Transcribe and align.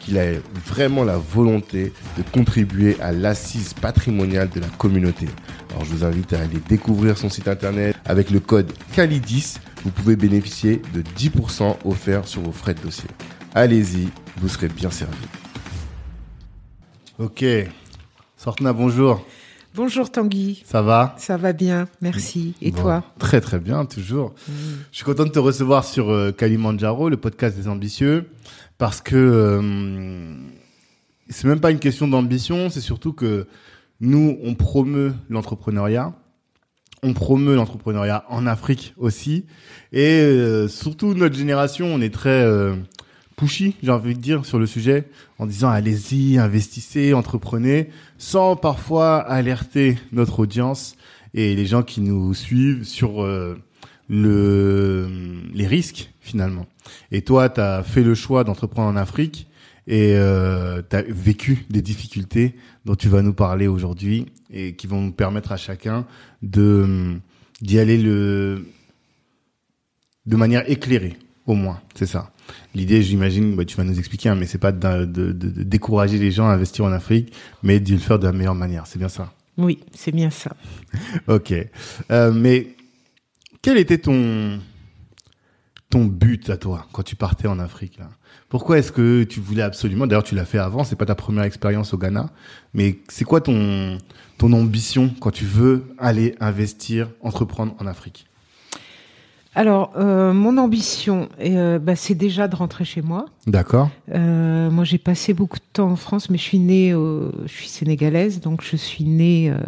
qu'il 0.00 0.18
a 0.18 0.32
vraiment 0.66 1.04
la 1.04 1.18
volonté 1.18 1.92
de 2.18 2.22
contribuer 2.32 3.00
à 3.00 3.12
l'assise 3.12 3.74
patrimoniale 3.74 4.48
de 4.48 4.58
la 4.60 4.66
communauté. 4.66 5.26
Alors 5.70 5.84
je 5.84 5.90
vous 5.90 6.04
invite 6.04 6.32
à 6.32 6.40
aller 6.40 6.58
découvrir 6.68 7.16
son 7.16 7.28
site 7.28 7.46
internet 7.48 7.94
avec 8.04 8.30
le 8.30 8.40
code 8.40 8.72
CALIDIS. 8.94 9.58
Vous 9.84 9.90
pouvez 9.90 10.16
bénéficier 10.16 10.82
de 10.92 11.02
10% 11.02 11.76
offerts 11.84 12.26
sur 12.26 12.42
vos 12.42 12.52
frais 12.52 12.74
de 12.74 12.80
dossier. 12.80 13.08
Allez-y, 13.54 14.08
vous 14.38 14.48
serez 14.48 14.68
bien 14.68 14.90
servi. 14.90 15.16
Ok. 17.18 17.44
Sortna, 18.36 18.72
bonjour. 18.72 19.24
Bonjour 19.74 20.10
Tanguy. 20.10 20.62
Ça 20.66 20.82
va? 20.82 21.14
Ça 21.16 21.36
va 21.36 21.52
bien, 21.52 21.86
merci. 22.00 22.54
Et 22.60 22.72
Bon, 22.72 22.80
toi? 22.82 23.04
Très 23.20 23.40
très 23.40 23.60
bien, 23.60 23.84
toujours. 23.84 24.34
Je 24.90 24.96
suis 24.96 25.04
content 25.04 25.24
de 25.24 25.28
te 25.30 25.38
recevoir 25.38 25.84
sur 25.84 26.10
euh, 26.10 26.32
Kalimandjaro, 26.32 27.08
le 27.08 27.16
podcast 27.16 27.56
des 27.56 27.68
ambitieux, 27.68 28.28
parce 28.80 29.02
que 29.02 29.14
euh, 29.14 30.34
c'est 31.28 31.46
même 31.46 31.60
pas 31.60 31.70
une 31.70 31.78
question 31.78 32.08
d'ambition, 32.08 32.70
c'est 32.70 32.80
surtout 32.80 33.12
que 33.12 33.46
nous, 34.00 34.38
on 34.42 34.54
promeut 34.54 35.12
l'entrepreneuriat. 35.28 36.14
On 37.02 37.12
promeut 37.12 37.54
l'entrepreneuriat 37.54 38.24
en 38.30 38.46
Afrique 38.46 38.94
aussi. 38.96 39.44
Et 39.92 40.20
euh, 40.22 40.66
surtout, 40.66 41.12
notre 41.12 41.36
génération, 41.36 41.86
on 41.86 42.00
est 42.00 42.12
très 42.12 42.42
euh, 42.42 42.74
pushy, 43.36 43.76
j'ai 43.82 43.90
envie 43.90 44.14
de 44.14 44.20
dire, 44.20 44.46
sur 44.46 44.58
le 44.58 44.66
sujet, 44.66 45.08
en 45.38 45.44
disant 45.44 45.68
allez-y, 45.68 46.38
investissez, 46.38 47.12
entreprenez, 47.12 47.90
sans 48.16 48.56
parfois 48.56 49.18
alerter 49.18 49.98
notre 50.12 50.40
audience 50.40 50.96
et 51.34 51.54
les 51.54 51.66
gens 51.66 51.82
qui 51.82 52.00
nous 52.00 52.32
suivent 52.32 52.84
sur 52.84 53.22
euh, 53.22 53.58
le, 54.10 55.08
les 55.54 55.66
risques 55.66 56.10
finalement. 56.20 56.66
Et 57.12 57.22
toi, 57.22 57.48
tu 57.48 57.60
as 57.60 57.82
fait 57.84 58.02
le 58.02 58.14
choix 58.14 58.44
d'entreprendre 58.44 58.88
en 58.90 58.96
Afrique 58.96 59.46
et 59.86 60.14
euh, 60.16 60.82
tu 60.88 60.96
as 60.96 61.02
vécu 61.02 61.64
des 61.70 61.80
difficultés 61.80 62.54
dont 62.84 62.96
tu 62.96 63.08
vas 63.08 63.22
nous 63.22 63.32
parler 63.32 63.66
aujourd'hui 63.68 64.26
et 64.52 64.74
qui 64.74 64.86
vont 64.86 65.00
nous 65.00 65.12
permettre 65.12 65.52
à 65.52 65.56
chacun 65.56 66.06
de 66.42 67.16
d'y 67.62 67.78
aller 67.78 67.98
le 67.98 68.66
de 70.26 70.36
manière 70.36 70.68
éclairée 70.70 71.16
au 71.46 71.54
moins, 71.54 71.80
c'est 71.94 72.06
ça. 72.06 72.32
L'idée, 72.74 73.02
j'imagine, 73.02 73.56
bah, 73.56 73.64
tu 73.64 73.76
vas 73.76 73.84
nous 73.84 73.98
expliquer, 73.98 74.28
hein, 74.28 74.34
mais 74.36 74.46
c'est 74.46 74.58
pas 74.58 74.70
de, 74.72 75.04
de- 75.04 75.32
de- 75.32 75.62
décourager 75.62 76.18
les 76.18 76.30
gens 76.30 76.46
à 76.48 76.52
investir 76.52 76.84
en 76.84 76.92
Afrique, 76.92 77.32
mais 77.62 77.80
de 77.80 77.92
le 77.92 77.98
faire 77.98 78.18
de 78.18 78.26
la 78.26 78.32
meilleure 78.32 78.54
manière. 78.54 78.86
C'est 78.86 78.98
bien 78.98 79.08
ça? 79.08 79.32
Oui, 79.56 79.80
c'est 79.94 80.12
bien 80.12 80.30
ça. 80.30 80.54
Ok. 81.28 81.52
Euh, 82.10 82.32
mais 82.32 82.68
quel 83.62 83.76
était 83.78 83.98
ton 83.98 84.60
ton 85.90 86.04
but 86.04 86.50
à 86.50 86.56
toi 86.56 86.86
quand 86.92 87.02
tu 87.02 87.16
partais 87.16 87.48
en 87.48 87.58
Afrique 87.58 87.98
là? 87.98 88.08
Pourquoi 88.48 88.78
est-ce 88.78 88.90
que 88.90 89.22
tu 89.22 89.40
voulais 89.40 89.62
absolument 89.62 90.06
D'ailleurs, 90.08 90.24
tu 90.24 90.34
l'as 90.34 90.44
fait 90.44 90.58
avant. 90.58 90.82
C'est 90.82 90.96
pas 90.96 91.06
ta 91.06 91.14
première 91.14 91.44
expérience 91.44 91.94
au 91.94 91.98
Ghana, 91.98 92.30
mais 92.74 92.98
c'est 93.08 93.24
quoi 93.24 93.40
ton 93.40 93.98
ton 94.38 94.52
ambition 94.52 95.14
quand 95.20 95.30
tu 95.30 95.44
veux 95.44 95.84
aller 95.98 96.34
investir, 96.40 97.10
entreprendre 97.20 97.74
en 97.78 97.86
Afrique? 97.86 98.26
Alors, 99.56 99.92
euh, 99.96 100.32
mon 100.32 100.58
ambition, 100.58 101.28
euh, 101.40 101.80
bah, 101.80 101.96
c'est 101.96 102.14
déjà 102.14 102.46
de 102.46 102.54
rentrer 102.54 102.84
chez 102.84 103.02
moi. 103.02 103.26
D'accord. 103.48 103.90
Euh, 104.14 104.70
moi, 104.70 104.84
j'ai 104.84 104.98
passé 104.98 105.34
beaucoup 105.34 105.58
de 105.58 105.64
temps 105.72 105.90
en 105.90 105.96
France, 105.96 106.30
mais 106.30 106.38
je 106.38 106.42
suis 106.44 106.60
née, 106.60 106.94
au- 106.94 107.32
je 107.46 107.52
suis 107.52 107.66
sénégalaise, 107.68 108.40
donc 108.40 108.62
je 108.62 108.76
suis 108.76 109.02
née 109.04 109.50
euh, 109.50 109.58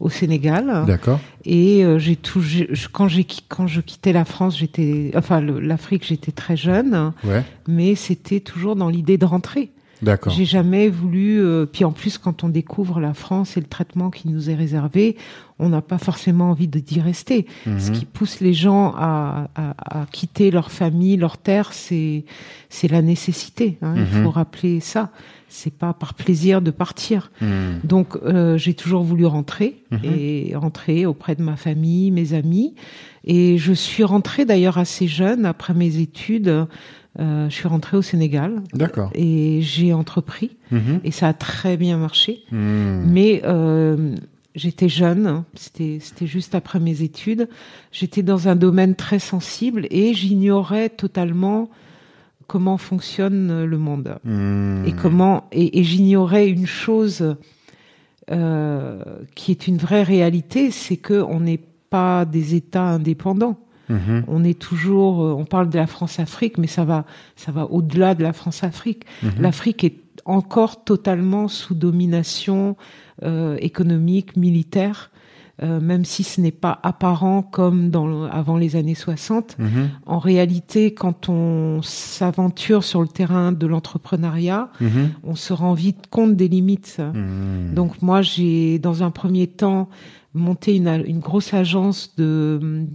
au 0.00 0.10
Sénégal. 0.10 0.82
D'accord. 0.86 1.20
Et 1.44 1.84
euh, 1.84 2.00
j'ai 2.00 2.16
tout, 2.16 2.40
je- 2.40 2.64
quand 2.92 3.06
j'ai 3.06 3.24
quand 3.48 3.68
je 3.68 3.80
quittais 3.80 4.12
la 4.12 4.24
France, 4.24 4.58
j'étais, 4.58 5.12
enfin 5.14 5.40
l'Afrique, 5.40 6.04
j'étais 6.04 6.32
très 6.32 6.56
jeune, 6.56 7.12
Ouais. 7.22 7.44
mais 7.68 7.94
c'était 7.94 8.40
toujours 8.40 8.74
dans 8.74 8.88
l'idée 8.88 9.16
de 9.16 9.26
rentrer. 9.26 9.70
D'accord. 10.04 10.32
J'ai 10.32 10.44
jamais 10.44 10.88
voulu. 10.88 11.40
euh, 11.40 11.66
puis 11.66 11.84
en 11.84 11.92
plus, 11.92 12.18
quand 12.18 12.44
on 12.44 12.48
découvre 12.48 13.00
la 13.00 13.14
France 13.14 13.56
et 13.56 13.60
le 13.60 13.66
traitement 13.66 14.10
qui 14.10 14.28
nous 14.28 14.50
est 14.50 14.54
réservé, 14.54 15.16
on 15.58 15.68
n'a 15.68 15.80
pas 15.82 15.98
forcément 15.98 16.50
envie 16.50 16.68
de 16.68 16.78
d'y 16.80 17.00
rester. 17.00 17.46
Ce 17.64 17.90
Mhm. 17.90 17.96
qui 17.96 18.04
pousse 18.04 18.40
les 18.40 18.52
gens 18.52 18.92
à, 18.96 19.48
à- 19.54 20.00
à 20.02 20.06
quitter 20.06 20.50
leur 20.50 20.70
famille, 20.70 21.16
leur 21.16 21.38
terre, 21.38 21.72
c'est 21.72 22.24
c'est 22.68 22.88
la 22.88 23.02
nécessité. 23.02 23.78
hein, 23.82 23.94
Mhm. 23.94 24.06
Il 24.16 24.22
faut 24.24 24.30
rappeler 24.30 24.80
ça. 24.80 25.10
C'est 25.48 25.72
pas 25.72 25.92
par 25.92 26.14
plaisir 26.14 26.60
de 26.62 26.72
partir. 26.72 27.30
Hmm. 27.40 27.78
Donc 27.84 28.16
euh, 28.16 28.58
j'ai 28.58 28.74
toujours 28.74 29.04
voulu 29.04 29.24
rentrer 29.24 29.84
Mhm. 29.92 29.98
et 30.02 30.52
rentrer 30.56 31.06
auprès 31.06 31.36
de 31.36 31.42
ma 31.42 31.54
famille, 31.54 32.10
mes 32.10 32.32
amis. 32.34 32.74
Et 33.24 33.56
je 33.56 33.72
suis 33.72 34.02
rentrée 34.02 34.44
d'ailleurs 34.44 34.78
assez 34.78 35.06
jeune 35.06 35.46
après 35.46 35.72
mes 35.72 35.98
études. 35.98 36.66
Euh, 37.20 37.48
je 37.48 37.54
suis 37.54 37.68
rentrée 37.68 37.96
au 37.96 38.02
Sénégal 38.02 38.60
D'accord. 38.72 39.10
et 39.14 39.60
j'ai 39.62 39.92
entrepris 39.92 40.56
Mhm. 40.72 41.00
et 41.04 41.10
ça 41.12 41.28
a 41.28 41.32
très 41.32 41.76
bien 41.76 41.96
marché. 41.96 42.42
Hmm. 42.50 43.04
Mais 43.06 43.40
euh, 43.44 44.16
j'étais 44.56 44.88
jeune, 44.88 45.26
hein, 45.28 45.44
c'était 45.54 45.98
c'était 46.00 46.26
juste 46.26 46.56
après 46.56 46.80
mes 46.80 47.02
études. 47.02 47.48
J'étais 47.92 48.22
dans 48.24 48.48
un 48.48 48.56
domaine 48.56 48.96
très 48.96 49.20
sensible 49.20 49.86
et 49.90 50.12
j'ignorais 50.12 50.88
totalement 50.88 51.70
comment 52.48 52.78
fonctionne 52.78 53.64
le 53.64 53.78
monde 53.78 54.16
Hmm. 54.24 54.84
et 54.84 54.92
comment 54.92 55.44
et, 55.52 55.78
et 55.78 55.84
j'ignorais 55.84 56.48
une 56.48 56.66
chose 56.66 57.36
euh, 58.30 59.02
qui 59.34 59.50
est 59.52 59.66
une 59.68 59.76
vraie 59.76 60.02
réalité, 60.02 60.70
c'est 60.70 60.96
que 60.96 61.22
on 61.22 61.40
n'est 61.40 61.60
pas 61.90 62.24
des 62.24 62.54
États 62.54 62.82
indépendants. 62.88 63.58
Mhm. 63.88 64.24
On 64.28 64.44
est 64.44 64.58
toujours, 64.58 65.22
euh, 65.24 65.32
on 65.36 65.44
parle 65.44 65.68
de 65.68 65.76
la 65.78 65.86
France-Afrique, 65.86 66.58
mais 66.58 66.66
ça 66.66 66.84
va, 66.84 67.04
ça 67.36 67.52
va 67.52 67.66
au-delà 67.70 68.14
de 68.14 68.22
la 68.22 68.32
France-Afrique. 68.32 69.04
Mhm. 69.22 69.32
L'Afrique 69.40 69.84
est 69.84 69.96
encore 70.24 70.84
totalement 70.84 71.48
sous 71.48 71.74
domination 71.74 72.76
euh, 73.22 73.56
économique, 73.60 74.36
militaire, 74.36 75.10
euh, 75.62 75.78
même 75.80 76.04
si 76.04 76.24
ce 76.24 76.40
n'est 76.40 76.50
pas 76.50 76.80
apparent 76.82 77.42
comme 77.42 77.90
dans 77.90 78.08
le- 78.08 78.26
avant 78.32 78.56
les 78.56 78.74
années 78.74 78.96
60. 78.96 79.56
Mhm. 79.58 79.90
En 80.06 80.18
réalité, 80.18 80.94
quand 80.94 81.28
on 81.28 81.80
s'aventure 81.82 82.82
sur 82.82 83.02
le 83.02 83.06
terrain 83.08 83.52
de 83.52 83.66
l'entrepreneuriat, 83.66 84.70
on 85.22 85.34
se 85.36 85.52
rend 85.52 85.74
vite 85.74 86.06
compte 86.10 86.34
des 86.36 86.48
limites. 86.48 87.00
Donc 87.74 88.02
moi, 88.02 88.20
j'ai 88.22 88.78
dans 88.80 89.02
un 89.04 89.10
premier 89.12 89.46
temps 89.46 89.88
monté 90.34 90.74
une, 90.74 90.88
une 91.06 91.20
grosse 91.20 91.54
agence 91.54 92.16
de 92.16 92.86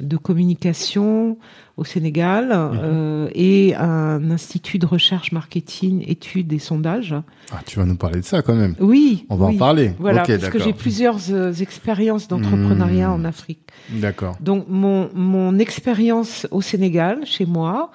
de 0.00 0.16
communication 0.16 1.36
au 1.76 1.84
Sénégal 1.84 2.50
euh, 2.52 3.28
et 3.34 3.74
un 3.74 4.30
institut 4.30 4.78
de 4.78 4.86
recherche 4.86 5.32
marketing, 5.32 6.04
études 6.06 6.52
et 6.52 6.58
sondages. 6.58 7.14
Ah, 7.52 7.60
tu 7.66 7.78
vas 7.78 7.84
nous 7.84 7.96
parler 7.96 8.20
de 8.20 8.24
ça 8.24 8.42
quand 8.42 8.54
même. 8.54 8.74
Oui, 8.80 9.26
On 9.28 9.36
va 9.36 9.46
oui. 9.46 9.56
en 9.56 9.58
parler. 9.58 9.92
Voilà, 9.98 10.22
parce 10.22 10.48
que 10.48 10.58
j'ai 10.58 10.72
plusieurs 10.72 11.18
euh, 11.30 11.52
expériences 11.52 12.28
d'entrepreneuriat 12.28 13.08
Hmm. 13.08 13.20
en 13.20 13.24
Afrique. 13.24 13.60
D'accord. 13.90 14.36
Donc 14.40 14.66
mon 14.68 15.10
mon 15.14 15.58
expérience 15.58 16.46
au 16.50 16.60
Sénégal, 16.60 17.20
chez 17.24 17.46
moi, 17.46 17.90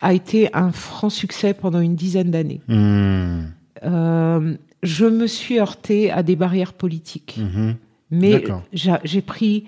a 0.00 0.12
été 0.14 0.48
un 0.54 0.70
franc 0.72 1.10
succès 1.10 1.54
pendant 1.54 1.80
une 1.80 1.96
dizaine 1.96 2.30
d'années. 2.30 2.60
Hmm. 2.68 3.46
Euh, 3.84 4.54
je 4.82 5.06
me 5.06 5.26
suis 5.26 5.58
heurtée 5.58 6.10
à 6.10 6.22
des 6.22 6.36
barrières 6.36 6.72
politiques. 6.74 7.38
Mhm. 7.38 7.76
Mais 8.10 8.44
j'ai 8.72 9.22
pris 9.22 9.64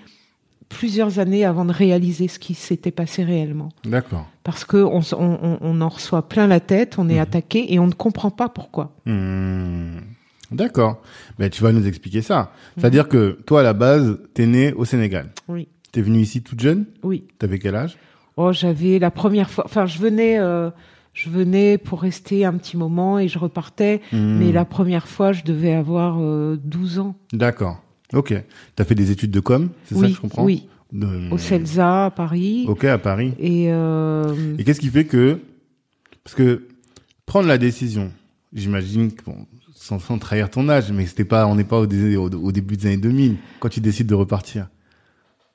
plusieurs 0.69 1.19
années 1.19 1.45
avant 1.45 1.65
de 1.65 1.71
réaliser 1.71 2.27
ce 2.27 2.39
qui 2.39 2.53
s'était 2.53 2.91
passé 2.91 3.23
réellement. 3.23 3.69
D'accord. 3.85 4.27
Parce 4.43 4.65
que 4.65 4.77
on, 4.77 5.81
en 5.81 5.89
reçoit 5.89 6.27
plein 6.27 6.47
la 6.47 6.59
tête, 6.59 6.95
on 6.97 7.07
est 7.09 7.15
Mhm. 7.15 7.19
attaqué 7.21 7.73
et 7.73 7.79
on 7.79 7.87
ne 7.87 7.93
comprend 7.93 8.31
pas 8.31 8.49
pourquoi. 8.49 8.91
Hmm. 9.05 9.99
D'accord. 10.51 11.01
Mais 11.39 11.49
tu 11.49 11.61
vas 11.63 11.71
nous 11.73 11.87
expliquer 11.87 12.21
ça. 12.21 12.51
C'est-à-dire 12.77 13.07
que 13.09 13.37
toi, 13.45 13.59
à 13.61 13.63
la 13.63 13.73
base, 13.73 14.17
t'es 14.33 14.45
né 14.45 14.71
au 14.73 14.85
Sénégal. 14.85 15.31
Oui. 15.49 15.67
T'es 15.91 16.01
venu 16.01 16.19
ici 16.19 16.41
toute 16.41 16.59
jeune 16.61 16.85
Oui. 17.03 17.25
T'avais 17.39 17.59
quel 17.59 17.75
âge? 17.75 17.97
Oh, 18.37 18.51
j'avais 18.53 18.99
la 18.99 19.11
première 19.11 19.49
fois. 19.49 19.65
Enfin, 19.65 19.85
je 19.85 19.97
venais, 19.99 20.37
euh, 20.39 20.69
je 21.13 21.29
venais 21.29 21.77
pour 21.77 22.01
rester 22.01 22.45
un 22.45 22.53
petit 22.53 22.77
moment 22.77 23.19
et 23.19 23.27
je 23.27 23.39
repartais. 23.39 24.01
Hmm. 24.13 24.37
Mais 24.39 24.51
la 24.53 24.63
première 24.63 25.07
fois, 25.07 25.31
je 25.33 25.43
devais 25.43 25.73
avoir 25.73 26.17
euh, 26.21 26.57
12 26.63 26.99
ans. 26.99 27.15
D'accord. 27.33 27.81
Ok. 28.13 28.33
T'as 28.75 28.83
fait 28.85 28.95
des 28.95 29.11
études 29.11 29.31
de 29.31 29.39
com, 29.39 29.69
c'est 29.85 29.95
ça 29.95 30.07
que 30.07 30.13
je 30.13 30.19
comprends 30.21 30.43
oui. 30.45 30.67
De- 30.93 31.29
Au 31.31 31.37
CELSA 31.37 32.05
à 32.05 32.11
Paris. 32.11 32.63
Ok, 32.69 32.85
à 32.85 32.97
Paris. 32.97 33.33
Et 33.39 33.65
euh, 33.69 34.55
Et 34.57 34.63
qu'est-ce 34.63 34.79
qui 34.79 34.87
fait 34.87 35.03
que, 35.05 35.39
parce 36.23 36.33
que 36.35 36.67
prendre 37.25 37.47
la 37.49 37.57
décision, 37.57 38.09
j'imagine, 38.53 39.11
que, 39.11 39.21
bon, 39.25 39.35
sans, 39.75 39.99
sans 39.99 40.17
trahir 40.17 40.49
ton 40.49 40.69
âge, 40.69 40.91
mais 40.93 41.05
c'était 41.05 41.25
pas, 41.25 41.45
on 41.45 41.55
n'est 41.55 41.65
pas 41.65 41.79
au, 41.79 41.85
dé- 41.87 42.15
au, 42.15 42.29
au 42.29 42.51
début 42.53 42.77
des 42.77 42.85
années 42.87 42.95
2000 42.97 43.35
quand 43.59 43.67
tu 43.67 43.81
décides 43.81 44.07
de 44.07 44.15
repartir. 44.15 44.69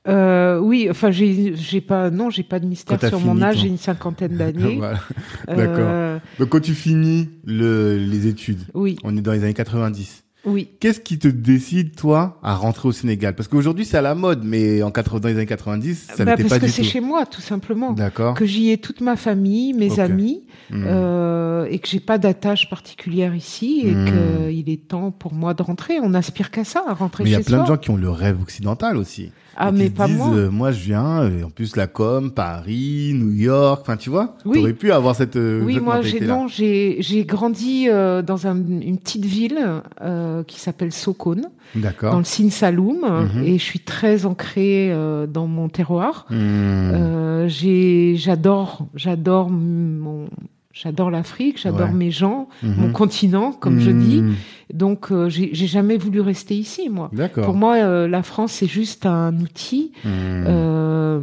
euh, 0.08 0.58
oui, 0.58 0.88
enfin, 0.90 1.10
j'ai, 1.10 1.54
j'ai 1.56 1.80
pas, 1.80 2.10
non, 2.10 2.28
j'ai 2.28 2.42
pas 2.42 2.58
de 2.58 2.66
mystère 2.66 2.98
sur 3.08 3.20
mon 3.20 3.40
âge. 3.40 3.58
J'ai 3.58 3.68
une 3.68 3.78
cinquantaine 3.78 4.36
d'années. 4.36 4.76
Voilà. 4.78 5.00
D'accord. 5.48 5.76
Euh, 5.78 6.18
Donc 6.38 6.50
quand 6.50 6.60
tu 6.60 6.74
finis 6.74 7.30
le, 7.46 7.96
les 7.98 8.26
études, 8.26 8.60
oui, 8.74 8.96
on 9.04 9.16
est 9.16 9.22
dans 9.22 9.32
les 9.32 9.44
années 9.44 9.54
90. 9.54 10.21
Oui. 10.44 10.68
Qu'est-ce 10.80 11.00
qui 11.00 11.18
te 11.18 11.28
décide, 11.28 11.94
toi, 11.94 12.38
à 12.42 12.54
rentrer 12.54 12.88
au 12.88 12.92
Sénégal? 12.92 13.34
Parce 13.34 13.48
qu'aujourd'hui, 13.48 13.84
c'est 13.84 13.96
à 13.96 14.02
la 14.02 14.14
mode, 14.14 14.42
mais 14.44 14.82
en 14.82 14.90
80, 14.90 15.20
dans 15.20 15.28
les 15.28 15.34
années 15.36 15.46
90, 15.46 16.08
ça 16.16 16.24
Bah, 16.24 16.32
n'était 16.32 16.42
parce 16.44 16.54
pas 16.54 16.58
que 16.60 16.66
du 16.66 16.72
c'est 16.72 16.82
tout. 16.82 16.88
chez 16.88 17.00
moi, 17.00 17.26
tout 17.26 17.40
simplement. 17.40 17.92
D'accord. 17.92 18.34
Que 18.34 18.44
j'y 18.44 18.70
ai 18.70 18.78
toute 18.78 19.00
ma 19.00 19.16
famille, 19.16 19.72
mes 19.74 20.00
amis, 20.00 20.42
Hmm. 20.70 20.84
euh, 20.86 21.66
et 21.70 21.78
que 21.78 21.88
j'ai 21.88 22.00
pas 22.00 22.18
d'attache 22.18 22.70
particulière 22.70 23.34
ici, 23.34 23.82
et 23.84 23.94
Hmm. 23.94 24.06
qu'il 24.48 24.70
est 24.70 24.88
temps 24.88 25.10
pour 25.10 25.32
moi 25.34 25.54
de 25.54 25.62
rentrer. 25.62 25.98
On 26.02 26.14
aspire 26.14 26.50
qu'à 26.50 26.64
ça, 26.64 26.82
à 26.88 26.94
rentrer 26.94 27.24
Mais 27.24 27.30
il 27.30 27.32
y 27.32 27.36
chez 27.36 27.40
a 27.42 27.44
plein 27.44 27.56
soi. 27.58 27.62
de 27.64 27.68
gens 27.68 27.76
qui 27.76 27.90
ont 27.90 27.96
le 27.96 28.10
rêve 28.10 28.40
occidental 28.40 28.96
aussi. 28.96 29.32
Ah, 29.56 29.70
mais 29.72 29.90
pas 29.90 30.06
disent, 30.06 30.16
moi. 30.16 30.28
euh, 30.34 30.50
moi, 30.50 30.72
je 30.72 30.80
viens, 30.84 31.28
et 31.30 31.42
en 31.44 31.50
plus, 31.50 31.76
la 31.76 31.86
com, 31.86 32.30
Paris, 32.30 33.12
New 33.14 33.32
York, 33.32 33.80
enfin, 33.82 33.96
tu 33.96 34.08
vois, 34.10 34.36
Oui. 34.44 34.58
t'aurais 34.58 34.72
pu 34.72 34.92
avoir 34.92 35.14
cette, 35.14 35.36
euh, 35.36 35.62
Oui, 35.64 35.74
cette 35.74 35.82
moi, 35.82 36.00
j'ai 36.02 36.20
non, 36.20 36.48
j'ai 36.48 36.96
j'ai 37.00 37.24
grandi 37.24 37.86
euh, 37.88 38.22
dans 38.22 38.46
un- 38.46 38.56
une 38.56 38.98
petite 38.98 39.24
ville 39.26 39.82
euh, 40.00 40.42
qui 40.44 40.58
s'appelle 40.60 40.92
Sokone, 40.92 41.48
dans 42.02 42.18
le 42.18 42.24
Sine 42.24 42.50
Saloum, 42.50 43.00
Mhm. 43.34 43.42
et 43.44 43.58
je 43.58 43.62
suis 43.62 43.80
très 43.80 44.24
ancrée 44.26 44.90
euh, 44.90 45.26
dans 45.26 45.46
mon 45.46 45.68
terroir. 45.68 46.26
Hmm. 46.30 46.34
Euh, 46.36 47.48
j'ai, 47.48 48.14
j'adore, 48.16 48.86
j'adore 48.94 49.50
mon, 49.50 50.26
j'adore 50.72 51.10
l'Afrique, 51.10 51.60
j'adore 51.60 51.88
Ouais. 51.88 51.94
mes 51.94 52.10
gens, 52.10 52.48
Mhm. 52.62 52.74
mon 52.78 52.92
continent, 52.92 53.52
comme 53.52 53.80
je 53.80 53.90
dis. 53.90 54.22
Donc, 54.72 55.12
euh, 55.12 55.28
j'ai 55.28 55.54
jamais 55.54 55.96
voulu 55.96 56.20
rester 56.20 56.54
ici, 56.56 56.88
moi. 56.88 57.10
Pour 57.44 57.54
moi, 57.54 57.76
euh, 57.76 58.08
la 58.08 58.22
France, 58.22 58.52
c'est 58.52 58.66
juste 58.66 59.06
un 59.06 59.38
outil. 59.40 59.92
Hmm. 60.04 60.44
Euh, 60.46 61.20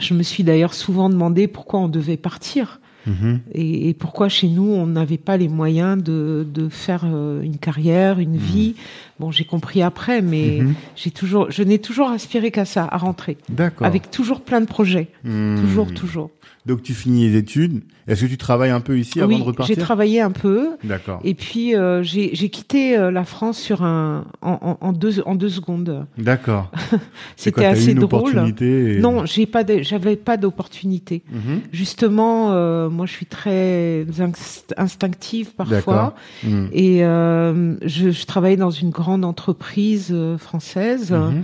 je 0.00 0.14
me 0.14 0.22
suis 0.22 0.44
d'ailleurs 0.44 0.74
souvent 0.74 1.08
demandé 1.08 1.48
pourquoi 1.48 1.80
on 1.80 1.88
devait 1.88 2.16
partir 2.16 2.80
Mhm. 3.04 3.40
et, 3.52 3.88
et 3.88 3.94
pourquoi 3.94 4.28
chez 4.28 4.46
nous 4.46 4.62
on 4.62 4.86
n'avait 4.86 5.18
pas 5.18 5.36
les 5.36 5.48
moyens 5.48 6.00
de, 6.00 6.46
de 6.48 6.68
faire 6.68 7.04
une 7.04 7.58
carrière, 7.58 8.20
une 8.20 8.36
vie. 8.36 8.76
Bon, 9.22 9.30
j'ai 9.30 9.44
compris 9.44 9.82
après, 9.82 10.20
mais 10.20 10.58
Mhm. 10.62 10.74
j'ai 10.96 11.12
toujours, 11.12 11.48
je 11.48 11.62
n'ai 11.62 11.78
toujours 11.78 12.10
aspiré 12.10 12.50
qu'à 12.50 12.64
ça, 12.64 12.88
à 12.90 12.96
rentrer, 12.98 13.38
D'accord. 13.48 13.86
avec 13.86 14.10
toujours 14.10 14.40
plein 14.40 14.60
de 14.60 14.66
projets, 14.66 15.06
Hmm. 15.22 15.54
toujours, 15.60 15.94
toujours. 15.94 16.30
Donc, 16.66 16.82
tu 16.82 16.92
finis 16.92 17.28
les 17.28 17.36
études. 17.38 17.82
Est-ce 18.08 18.22
que 18.24 18.26
tu 18.30 18.36
travailles 18.36 18.70
un 18.70 18.80
peu 18.80 18.96
ici 18.98 19.20
avant 19.20 19.36
de 19.38 19.42
repartir 19.44 19.74
j'ai 19.76 19.80
travaillé 19.80 20.20
un 20.20 20.30
peu. 20.32 20.70
D'accord. 20.84 21.20
Et 21.24 21.34
puis 21.34 21.74
euh, 21.76 22.02
j'ai 22.02 22.30
quitté 22.50 22.96
euh, 22.96 23.10
la 23.12 23.22
France 23.24 23.58
sur 23.58 23.82
un 23.84 24.24
en, 24.42 24.58
en, 24.60 24.78
en 24.80 24.92
deux 24.92 25.20
en 25.22 25.36
deux 25.36 25.48
secondes. 25.48 26.04
D'accord. 26.18 26.70
C'était 27.36 27.64
assez 27.64 27.92
une 27.92 27.98
drôle. 28.00 28.20
opportunité 28.20 28.96
et- 28.96 28.98
Non, 29.00 29.24
j'ai 29.24 29.46
pas 29.46 29.62
j'avais 29.82 30.16
pas 30.16 30.36
d'opportunité. 30.36 31.22
Mhm. 31.32 31.60
Justement, 31.72 32.52
euh, 32.52 32.88
moi 32.90 33.06
je 33.06 33.12
suis 33.12 33.26
très 33.26 34.04
inst- 34.18 34.72
instinctive 34.76 35.52
parfois 35.56 36.14
Hmm. 36.44 36.66
et 36.72 36.98
je, 37.00 38.10
je 38.10 38.26
travaillais 38.26 38.56
dans 38.56 38.70
une 38.70 38.90
grande 38.90 39.11
entreprise 39.22 40.08
euh, 40.12 40.38
française 40.38 41.12
Mhm. 41.12 41.42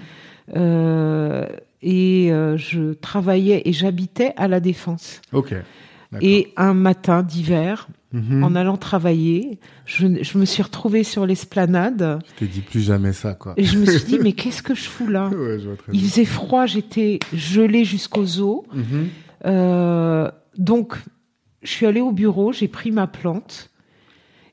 euh, 0.56 1.46
et 1.82 2.32
euh, 2.32 2.56
je 2.56 2.92
travaillais 2.94 3.62
et 3.64 3.72
j'habitais 3.72 4.32
à 4.36 4.48
la 4.48 4.60
Défense. 4.60 5.20
Ok. 5.32 5.54
Et 6.22 6.52
un 6.56 6.72
matin 6.74 7.22
d'hiver, 7.22 7.86
Mhm. 8.14 8.42
en 8.42 8.54
allant 8.54 8.78
travailler, 8.78 9.58
je, 9.84 10.06
je 10.22 10.38
me 10.38 10.46
suis 10.46 10.62
retrouvée 10.62 11.04
sur 11.04 11.26
l'esplanade 11.26 12.20
Je 12.26 12.38
t'ai 12.38 12.46
dit 12.46 12.62
plus 12.62 12.80
jamais 12.80 13.12
ça, 13.12 13.34
quoi. 13.34 13.52
et 13.58 13.64
je 13.64 13.76
me 13.76 13.84
suis 13.84 14.04
dit 14.06 14.18
mais 14.22 14.32
qu'est-ce 14.32 14.62
que 14.62 14.74
je 14.74 14.84
fous 14.88 15.08
là 15.08 15.28
Ouais, 15.28 15.58
je 15.58 15.68
Il 15.92 16.00
faisait 16.00 16.24
froid, 16.24 16.64
j'étais 16.64 17.18
gelée 17.34 17.84
jusqu'aux 17.84 18.40
os. 18.40 18.62
Mhm. 18.72 19.08
Euh, 19.44 20.30
donc, 20.56 20.94
je 21.62 21.68
suis 21.70 21.84
allée 21.84 22.00
au 22.00 22.12
bureau, 22.12 22.50
j'ai 22.52 22.68
pris 22.68 22.90
ma 22.92 23.06
plante. 23.06 23.68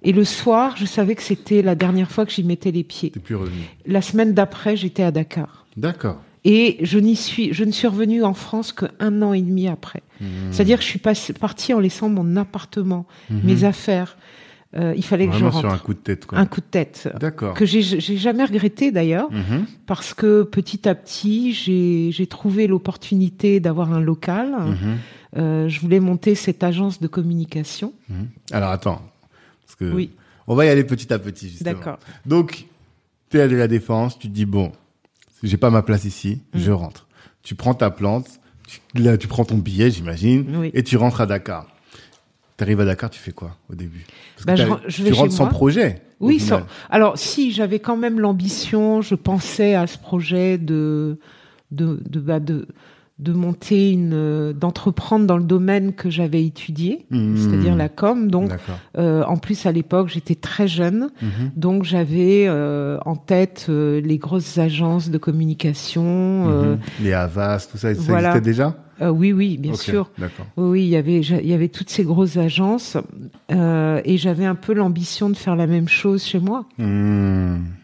Et 0.05 0.11
le 0.13 0.23
soir, 0.23 0.75
je 0.77 0.85
savais 0.85 1.15
que 1.15 1.23
c'était 1.23 1.61
la 1.61 1.75
dernière 1.75 2.09
fois 2.11 2.25
que 2.25 2.31
j'y 2.31 2.43
mettais 2.43 2.71
les 2.71 2.83
pieds. 2.83 3.09
T'es 3.11 3.19
plus 3.19 3.35
revenu. 3.35 3.57
La 3.85 4.01
semaine 4.01 4.33
d'après, 4.33 4.77
j'étais 4.77 5.03
à 5.03 5.11
Dakar. 5.11 5.65
D'accord. 5.75 6.21
Et 6.45 6.77
je 6.81 6.99
n'y 6.99 7.15
suis, 7.15 7.53
je 7.53 7.63
ne 7.63 7.71
suis 7.71 7.87
revenue 7.87 8.23
en 8.23 8.35
France 8.35 8.71
qu'un 8.71 9.21
an 9.23 9.33
et 9.33 9.41
demi 9.41 9.67
après. 9.67 10.03
Mhm. 10.21 10.27
C'est-à-dire 10.51 10.77
que 10.77 10.83
je 10.83 10.89
suis 10.89 10.99
passée- 10.99 11.33
partie 11.33 11.73
en 11.73 11.79
laissant 11.79 12.07
mon 12.07 12.35
appartement, 12.37 13.07
Mhm. 13.31 13.41
mes 13.43 13.63
affaires. 13.63 14.15
Euh, 14.77 14.93
il 14.95 15.03
fallait 15.03 15.25
que 15.27 15.33
je 15.33 15.37
sur 15.39 15.47
un 15.47 15.49
rentre. 15.69 15.83
coup 15.83 15.93
de 15.93 15.99
tête, 15.99 16.25
quoi. 16.25 16.37
Un 16.37 16.45
coup 16.45 16.59
de 16.61 16.65
tête. 16.69 17.09
D'accord. 17.19 17.53
Que 17.55 17.65
j'ai 17.65 17.81
j'ai 17.81 18.17
jamais 18.17 18.43
regretté 18.45 18.91
d'ailleurs, 18.91 19.31
Mhm. 19.31 19.65
parce 19.87 20.13
que 20.13 20.43
petit 20.43 20.87
à 20.87 20.93
petit, 20.93 21.53
j'ai 21.53 22.11
j'ai 22.11 22.27
trouvé 22.27 22.67
l'opportunité 22.67 23.59
d'avoir 23.61 23.91
un 23.93 24.01
local. 24.01 24.53
Euh, 25.37 25.67
je 25.67 25.79
voulais 25.79 25.99
monter 25.99 26.35
cette 26.35 26.61
agence 26.63 26.99
de 27.01 27.07
communication. 27.07 27.93
Alors 28.51 28.69
attends, 28.69 29.01
parce 29.65 29.75
que 29.75 29.91
Oui. 29.93 30.11
on 30.47 30.55
va 30.55 30.65
y 30.65 30.69
aller 30.69 30.83
petit 30.83 31.11
à 31.13 31.19
petit. 31.19 31.49
Justement. 31.49 31.71
D'accord. 31.73 31.99
Donc, 32.25 32.65
t'es 33.29 33.41
à 33.41 33.47
la 33.47 33.67
défense, 33.67 34.17
tu 34.19 34.27
te 34.29 34.33
dis 34.33 34.45
bon, 34.45 34.71
j'ai 35.43 35.57
pas 35.57 35.69
ma 35.69 35.81
place 35.81 36.05
ici, 36.05 36.41
Mm. 36.53 36.59
je 36.59 36.71
rentre. 36.71 37.07
Tu 37.43 37.55
prends 37.55 37.73
ta 37.73 37.89
plante, 37.91 38.27
tu, 38.67 38.79
là 39.01 39.17
tu 39.17 39.27
prends 39.27 39.45
ton 39.45 39.57
billet, 39.57 39.91
j'imagine, 39.91 40.55
Oui. 40.57 40.71
et 40.73 40.83
tu 40.83 40.97
rentres 40.97 41.21
à 41.21 41.25
Dakar. 41.25 41.67
T'arrives 42.57 42.79
à 42.79 42.85
Dakar, 42.85 43.09
tu 43.09 43.19
fais 43.19 43.33
quoi 43.33 43.57
au 43.69 43.75
début? 43.75 44.05
Parce 44.35 44.45
que 44.45 44.47
Bah, 44.47 44.55
je 44.55 44.63
t'as- 44.63 44.69
ren- 44.69 44.79
je 44.87 45.03
vais 45.03 45.09
Tu 45.09 45.15
chez 45.15 45.21
rentres 45.21 45.33
sans 45.33 45.43
moi. 45.43 45.51
projet. 45.51 46.01
Oui, 46.21 46.39
sans- 46.39 46.61
alors 46.89 47.17
si 47.17 47.51
j'avais 47.51 47.79
quand 47.79 47.97
même 47.97 48.19
l'ambition, 48.19 49.01
je 49.01 49.13
pensais 49.15 49.75
à 49.75 49.85
ce 49.87 49.97
projet 49.97 50.57
de 50.57 51.19
de 51.71 51.99
de 52.09 52.19
bah, 52.21 52.39
de, 52.39 52.67
de 53.17 53.31
monter 53.31 53.91
une 53.91 54.11
euh, 54.13 54.51
d'entreprendre 54.51 55.25
dans 55.25 55.37
le 55.37 55.45
domaine 55.45 55.93
que 55.93 56.09
j'avais 56.09 56.43
étudié, 56.45 57.05
Mmh. 57.11 57.37
c'est-à-dire 57.37 57.75
la 57.75 57.87
com. 57.87 58.29
Donc 58.29 58.51
euh, 58.97 59.23
en 59.23 59.37
plus 59.37 59.65
à 59.65 59.71
l'époque 59.71 60.09
j'étais 60.09 60.35
très 60.35 60.67
jeune, 60.67 61.09
Mhm. 61.21 61.51
donc 61.55 61.83
j'avais 61.85 62.45
euh, 62.47 62.97
en 63.05 63.15
tête 63.15 63.67
euh, 63.69 64.01
les 64.01 64.17
grosses 64.17 64.57
agences 64.57 65.09
de 65.09 65.17
communication. 65.17 66.45
Mhm. 66.45 66.79
Les 67.01 67.13
Havas, 67.13 67.67
tout 67.71 67.77
ça, 67.77 67.95
ça 67.95 68.01
voilà. 68.01 68.29
existait 68.31 68.49
déjà 68.51 68.75
oui, 69.01 69.33
oui, 69.33 69.57
bien 69.57 69.73
sûr. 69.73 70.09
Oui, 70.17 70.25
oui, 70.55 70.83
il 70.83 70.87
y 70.87 70.95
avait, 70.95 71.19
il 71.19 71.47
y 71.47 71.53
avait 71.53 71.67
toutes 71.67 71.89
ces 71.89 72.05
grosses 72.05 72.37
agences 72.37 72.95
et 73.49 74.17
j'avais 74.17 74.45
un 74.45 74.55
peu 74.55 74.73
l'ambition 74.73 75.29
de 75.29 75.35
faire 75.35 75.57
la 75.57 75.67
même 75.67 75.89
chose 75.89 76.23
chez 76.23 76.39
moi. 76.39 76.65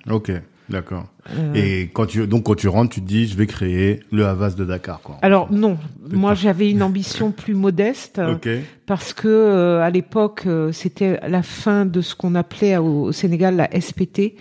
Ok, 0.09 0.31
d'accord. 0.71 1.05
Euh, 1.37 1.53
Et 1.53 1.89
quand 1.93 2.07
tu 2.07 2.25
donc 2.25 2.43
quand 2.43 2.55
tu 2.55 2.67
rentres, 2.67 2.95
tu 2.95 3.01
te 3.01 3.07
dis 3.07 3.27
je 3.27 3.37
vais 3.37 3.45
créer 3.45 3.99
le 4.11 4.25
Havas 4.25 4.55
de 4.55 4.65
Dakar, 4.65 5.01
quoi. 5.01 5.17
Alors 5.21 5.51
non, 5.51 5.75
Peut-être 5.75 6.13
moi 6.15 6.33
j'avais 6.33 6.71
une 6.71 6.81
ambition 6.89 7.31
plus 7.31 7.53
modeste 7.53 8.19
parce 8.87 9.13
que 9.13 9.27
euh, 9.27 9.81
à 9.81 9.89
l'époque 9.89 10.43
euh, 10.47 10.71
c'était 10.71 11.19
la 11.27 11.43
fin 11.43 11.85
de 11.85 12.01
ce 12.01 12.15
qu'on 12.15 12.33
appelait 12.35 12.77
au, 12.77 13.03
au 13.03 13.11
Sénégal 13.11 13.55
la 13.55 13.69
SPT, 13.79 14.33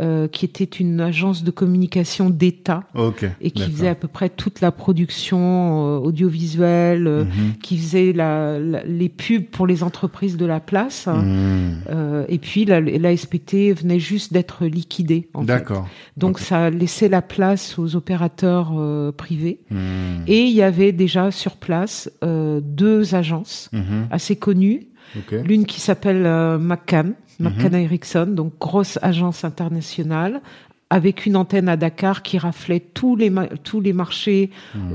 euh, 0.00 0.26
qui 0.26 0.44
était 0.46 0.64
une 0.64 1.00
agence 1.00 1.44
de 1.44 1.50
communication 1.50 2.30
d'État 2.30 2.84
Ok. 2.94 3.26
et 3.40 3.50
qui 3.50 3.70
faisait 3.70 3.88
à 3.88 3.94
peu 3.94 4.08
près 4.08 4.30
toute 4.30 4.60
la 4.62 4.72
production 4.72 5.38
euh, 5.38 5.98
audiovisuelle, 5.98 7.06
euh, 7.06 7.24
Mhm. 7.24 7.58
qui 7.62 7.76
faisait 7.76 8.12
la, 8.12 8.58
la- 8.58 8.84
les 8.84 9.08
pubs 9.08 9.44
pour 9.44 9.66
les 9.66 9.82
entreprises 9.82 10.36
de 10.36 10.46
la 10.46 10.60
place. 10.60 11.08
Euh, 11.90 12.24
et 12.28 12.38
puis 12.38 12.64
la, 12.64 12.80
la 12.80 13.16
SPT 13.16 13.72
venait 13.72 13.98
juste 13.98 14.32
d'être 14.32 14.64
liquidée. 14.66 15.28
en 15.34 15.40
fait. 15.40 15.46
D'accord. 15.46 15.88
Donc 16.16 16.38
ça 16.38 16.70
laissait 16.70 17.08
la 17.08 17.22
place 17.22 17.78
aux 17.78 17.96
opérateurs 17.96 18.72
euh, 18.76 19.12
privés. 19.12 19.60
Hmm, 19.70 20.22
Et 20.26 20.42
il 20.44 20.52
y 20.52 20.62
avait 20.62 20.92
déjà 20.92 21.30
sur 21.30 21.56
place 21.56 22.10
euh, 22.24 22.60
deux 22.62 23.14
agences 23.14 23.68
mhm, 23.72 24.06
assez 24.10 24.36
connues. 24.36 24.88
L'une 25.44 25.66
qui 25.66 25.80
s'appelle 25.80 26.24
euh, 26.26 26.58
McCann, 26.58 27.14
Mhm. 27.40 27.48
McCann 27.48 27.74
Erickson, 27.74 28.26
donc 28.26 28.52
grosse 28.60 28.98
agence 29.02 29.44
internationale, 29.44 30.40
avec 30.90 31.24
une 31.24 31.36
antenne 31.36 31.70
à 31.70 31.78
Dakar 31.78 32.22
qui 32.22 32.36
raflait 32.36 32.78
tous 32.80 33.16
les 33.16 33.32
tous 33.64 33.80
les 33.80 33.94
marchés 33.94 34.50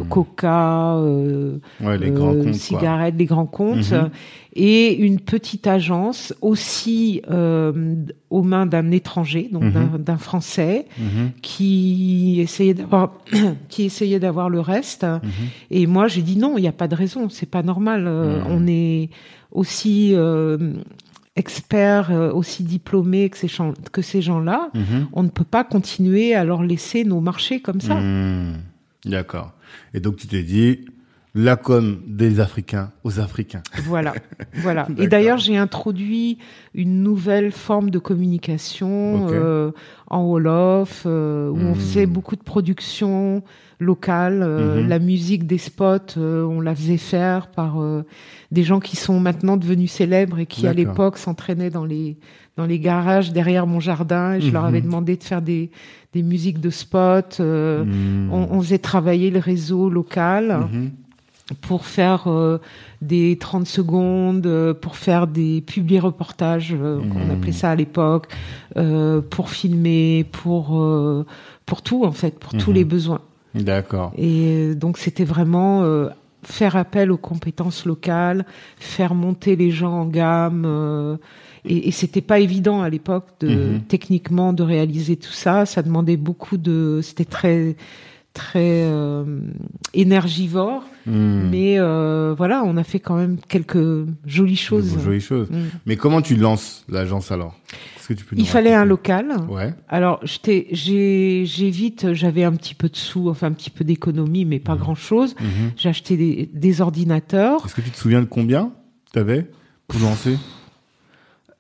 Coca, 0.10 0.96
euh, 0.98 1.58
Ouais, 1.82 1.98
les 1.98 2.12
grands 2.12 2.34
euh, 2.34 2.44
comptes, 2.44 2.44
quoi. 2.44 2.54
cigarettes, 2.54 3.16
les 3.18 3.26
grands 3.26 3.48
comptes, 3.48 3.92
Mhm. 3.92 4.10
et 4.56 4.94
une 4.96 5.20
petite 5.20 5.66
agence 5.66 6.36
aussi 6.42 7.24
euh, 7.32 7.96
aux 8.30 8.44
mains 8.44 8.68
d'un 8.68 8.92
étranger, 8.92 9.50
donc 9.52 9.64
Mhm. 9.64 9.98
d'un- 9.98 10.18
Français, 10.18 10.86
qui 11.42 12.40
essayait 12.42 12.74
d'avoir 12.74 13.12
qui 13.70 13.84
essayait 13.84 14.20
d'avoir 14.20 14.50
le 14.50 14.60
reste. 14.60 15.06
Et 15.72 15.88
moi, 15.88 16.08
j'ai 16.08 16.22
dit 16.22 16.38
non, 16.38 16.58
il 16.58 16.62
n'y 16.62 16.68
a 16.68 16.72
pas 16.74 16.88
de 16.88 16.96
raison, 16.96 17.30
c'est 17.30 17.50
pas 17.50 17.64
normal. 17.64 18.06
Euh, 18.08 18.42
On 18.50 18.68
est 18.68 19.10
aussi 19.52 20.12
euh, 20.14 20.74
experts, 21.36 22.12
euh, 22.12 22.32
aussi 22.32 22.64
diplômés 22.64 23.30
que 23.30 23.38
ces, 23.38 23.48
gens- 23.48 23.74
que 23.92 24.02
ces 24.02 24.22
gens-là. 24.22 24.70
Mhm. 24.74 25.08
On 25.14 25.24
ne 25.24 25.30
peut 25.30 25.44
pas 25.44 25.64
continuer 25.64 26.34
à 26.36 26.44
leur 26.44 26.64
laisser 26.64 27.04
nos 27.04 27.22
marchés 27.22 27.60
comme 27.62 27.82
ça. 27.82 27.96
Hmm, 27.96 28.54
D'accord. 29.06 29.54
Et 29.94 30.00
donc 30.00 30.16
tu 30.18 30.28
t'es 30.28 30.44
dit 30.44 30.86
la 31.36 31.56
com 31.56 32.02
des 32.08 32.40
Africains 32.40 32.92
aux 33.04 33.20
Africains. 33.20 33.62
Voilà, 33.84 34.16
voilà. 34.56 34.88
Et 34.98 35.08
d'ailleurs, 35.08 35.38
j'ai 35.38 35.56
introduit 35.56 36.40
une 36.74 37.04
nouvelle 37.04 37.52
forme 37.52 37.92
de 37.92 38.00
communication 38.00 39.28
euh, 39.30 39.72
en 40.08 40.24
wolof, 40.24 41.04
euh, 41.06 41.50
où 41.52 41.58
Hmm. 41.58 41.68
on 41.68 41.76
faisait 41.76 42.08
beaucoup 42.08 42.36
de 42.36 42.42
production 42.44 43.44
locale. 43.80 44.42
euh, 44.44 44.82
Mhm. 44.82 44.90
La 44.90 45.00
musique 45.00 45.46
des 45.48 45.58
spots, 45.58 46.18
euh, 46.18 46.44
on 46.46 46.62
la 46.62 46.76
faisait 46.76 46.98
faire 46.98 47.48
par 47.48 47.82
euh, 47.82 48.04
des 48.52 48.64
gens 48.64 48.80
qui 48.80 48.96
sont 48.96 49.20
maintenant 49.20 49.58
devenus 49.58 49.92
célèbres 49.92 50.40
et 50.40 50.46
qui, 50.46 50.68
à 50.68 50.74
l'époque, 50.74 51.18
s'entraînaient 51.18 51.70
dans 51.70 51.86
les 51.86 52.18
dans 52.58 52.66
les 52.66 52.80
garages 52.80 53.32
derrière 53.34 53.68
mon 53.68 53.80
jardin. 53.80 54.34
Et 54.34 54.42
je 54.42 54.52
leur 54.52 54.66
avais 54.66 54.80
Mhm. 54.82 54.86
demandé 54.88 55.16
de 55.16 55.24
faire 55.24 55.42
des 55.42 55.70
des 56.14 56.24
musiques 56.24 56.60
de 56.60 56.70
spots. 56.72 57.40
euh, 57.40 57.84
Hmm. 57.84 58.30
on, 58.34 58.48
on 58.52 58.62
faisait 58.62 58.80
travailler 58.80 59.30
le 59.30 59.40
réseau 59.40 59.90
local 59.90 60.68
Mhm. 60.72 60.90
pour 61.62 61.86
faire 61.86 62.24
euh, 62.28 62.58
des 63.02 63.38
30 63.38 63.68
secondes, 63.68 64.48
euh, 64.48 64.74
pour 64.74 64.96
faire 64.96 65.28
des 65.28 65.62
publi-reportages, 65.62 66.74
euh, 66.74 67.00
Mhm. 67.00 67.12
on 67.16 67.30
appelait 67.34 67.52
ça 67.52 67.70
à 67.72 67.76
l'époque, 67.76 68.28
euh, 68.76 69.22
pour 69.22 69.50
filmer, 69.52 70.26
pour 70.32 70.82
euh, 70.82 71.26
pour 71.68 71.82
tout 71.84 72.06
en 72.06 72.12
fait, 72.12 72.40
pour 72.40 72.54
tous 72.56 72.72
Mhm. 72.72 72.76
les 72.78 72.86
besoins. 72.86 73.22
D'accord. 73.64 74.12
Et 74.18 74.72
euh, 74.72 74.76
donc 74.76 74.98
c'était 74.98 75.24
vraiment 75.26 75.84
euh, 75.84 76.10
faire 76.44 76.76
appel 76.76 77.12
aux 77.12 77.18
compétences 77.18 77.86
locales, 77.86 78.46
faire 78.78 79.14
monter 79.16 79.56
les 79.56 79.72
gens 79.72 79.94
en 80.02 80.06
gamme. 80.06 80.64
euh, 80.66 81.18
et, 81.66 81.90
et 81.90 81.92
c'était 81.92 82.22
pas 82.22 82.40
évident 82.40 82.82
à 82.82 82.90
l'époque 82.90 83.26
de 83.42 83.50
Mhm. 83.50 83.82
techniquement 83.90 84.54
de 84.54 84.64
réaliser 84.64 85.18
tout 85.18 85.32
ça. 85.34 85.66
Ça 85.66 85.82
demandait 85.82 86.16
beaucoup 86.18 86.58
de, 86.58 87.00
c'était 87.04 87.26
très 87.26 87.76
très 88.38 88.84
euh, 88.84 89.24
énergivore. 89.96 90.84
Hmm. 91.08 91.50
Mais 91.50 91.80
euh, 91.80 92.36
voilà, 92.38 92.64
on 92.64 92.78
a 92.78 92.84
fait 92.84 93.00
quand 93.00 93.16
même 93.16 93.38
quelques 93.48 94.06
jolies 94.26 94.56
choses. 94.56 94.96
Jolies 95.04 95.22
choses. 95.22 95.50
Mm. 95.50 95.64
Mais 95.86 95.96
comment 95.96 96.22
tu 96.22 96.36
lances 96.36 96.86
l'agence 96.88 97.32
alors? 97.32 97.56
Que 98.08 98.14
tu 98.14 98.24
peux 98.24 98.38
Il 98.38 98.48
fallait 98.48 98.74
un 98.74 98.86
local. 98.86 99.36
Ouais. 99.50 99.74
Alors, 99.90 100.20
j'étais, 100.24 100.68
j'ai, 100.72 101.44
j'ai 101.46 101.70
vite, 101.70 102.14
j'avais 102.14 102.46
un 102.46 102.54
petit 102.54 102.74
peu 102.74 102.88
de 102.88 102.96
sous, 102.96 103.28
enfin 103.28 103.48
un 103.48 103.52
petit 103.52 103.70
peu 103.70 103.84
d'économie, 103.84 104.46
mais 104.46 104.60
pas 104.60 104.78
grand 104.78 104.96
chose. 104.96 105.36
J'ai 105.76 105.90
acheté 105.90 106.16
des, 106.16 106.50
des 106.54 106.80
ordinateurs. 106.80 107.66
Est-ce 107.66 107.76
que 107.76 107.82
tu 107.82 107.90
te 107.90 107.98
souviens 107.98 108.22
de 108.22 108.26
combien 108.26 108.72
t'avais 109.12 109.50
pour 109.90 110.00
lancer? 110.00 110.38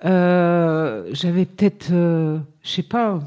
Euh, 0.05 1.09
j'avais 1.11 1.45
peut-être, 1.45 1.87
je 1.89 2.39
sais 2.63 2.83
pas, 2.83 3.19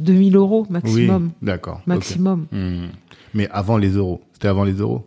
2000 0.00 0.36
euros 0.36 0.66
maximum. 0.70 1.24
Oui. 1.26 1.30
D'accord. 1.46 1.80
Maximum. 1.86 2.46
Hmm. 2.52 2.88
Mais 3.34 3.48
avant 3.50 3.76
les 3.76 3.90
euros. 3.90 4.20
C'était 4.32 4.48
avant 4.48 4.64
les 4.64 4.72
euros? 4.72 5.04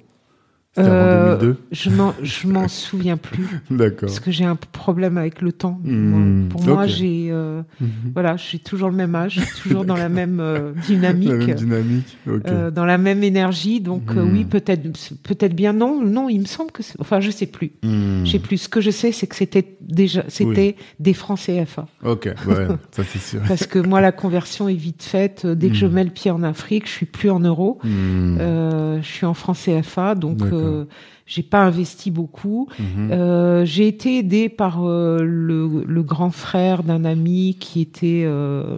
C'était 0.75 0.89
Euh, 0.89 1.33
avant 1.33 1.39
2002. 1.39 1.57
je 1.71 2.47
m'en, 2.47 2.67
souviens 2.67 3.15
plus 3.17 3.45
D'accord. 3.69 4.07
parce 4.07 4.19
que 4.19 4.31
j'ai 4.31 4.43
un 4.45 4.55
problème 4.55 5.19
avec 5.19 5.39
le 5.43 5.51
temps. 5.51 5.79
Hmm, 5.83 6.47
Pour 6.49 6.63
moi, 6.63 6.87
j'ai, 6.87 7.27
euh, 7.29 7.61
Mhm. 7.79 7.89
voilà, 8.15 8.37
je 8.37 8.43
suis 8.43 8.59
toujours 8.59 8.89
le 8.89 8.95
même 8.95 9.13
âge, 9.13 9.39
toujours 9.61 9.85
dans 9.85 9.95
la 9.95 10.09
même 10.09 10.39
euh, 10.39 10.71
dynamique. 10.87 11.29
La 11.29 11.37
même 11.37 11.55
dynamique. 11.55 12.17
Ok. 12.27 12.41
Euh, 12.47 12.71
dans 12.71 12.85
la 12.85 12.97
même 12.97 13.23
énergie, 13.23 13.81
donc 13.81 14.15
euh, 14.17 14.23
Hmm. 14.23 14.33
oui, 14.33 14.45
peut-être, 14.45 14.81
peut-être 15.21 15.55
bien 15.55 15.73
non, 15.73 16.01
non, 16.03 16.27
il 16.27 16.39
me 16.39 16.45
semble 16.45 16.71
que, 16.71 16.81
c'est- 16.81 16.99
enfin, 16.99 17.19
je 17.19 17.29
sais 17.29 17.45
plus, 17.45 17.73
Hmm. 17.83 18.25
je 18.25 18.31
sais 18.31 18.39
plus. 18.39 18.57
Ce 18.57 18.69
que 18.69 18.81
je 18.81 18.89
sais, 18.89 19.11
c'est 19.11 19.27
que 19.27 19.35
c'était 19.35 19.77
déjà, 19.79 20.23
c'était 20.27 20.75
des 20.99 21.13
francs 21.13 21.37
CFA, 21.39 21.85
Ok. 22.03 22.25
Ouais. 22.47 22.67
ça 22.89 23.03
c'est 23.03 23.19
sûr. 23.21 23.41
parce 23.47 23.67
que 23.67 23.77
moi, 23.77 24.01
la 24.01 24.11
conversion 24.11 24.67
est 24.67 24.73
vite 24.73 25.03
faite. 25.03 25.45
Dès 25.45 25.69
que 25.69 25.75
je 25.75 25.85
mets 25.85 26.03
le 26.03 26.09
pied 26.09 26.31
en 26.31 26.41
Afrique, 26.41 26.87
je 26.87 26.91
suis 26.93 27.05
plus 27.05 27.29
en 27.29 27.39
euros, 27.41 27.77
je 27.83 28.99
suis 29.03 29.27
en 29.27 29.35
francs 29.35 29.57
CFA, 29.57 30.15
donc 30.15 30.39
Euh, 30.63 30.85
j'ai 31.25 31.43
pas 31.43 31.63
investi 31.63 32.11
beaucoup. 32.11 32.67
Mhm. 32.79 33.11
Euh, 33.11 33.65
j'ai 33.65 33.87
été 33.87 34.17
aidée 34.17 34.49
par 34.49 34.83
euh, 34.83 35.19
le, 35.21 35.83
le 35.85 36.03
grand 36.03 36.31
frère 36.31 36.83
d'un 36.83 37.05
ami 37.05 37.55
qui 37.59 37.81
était 37.81 38.23
euh, 38.25 38.77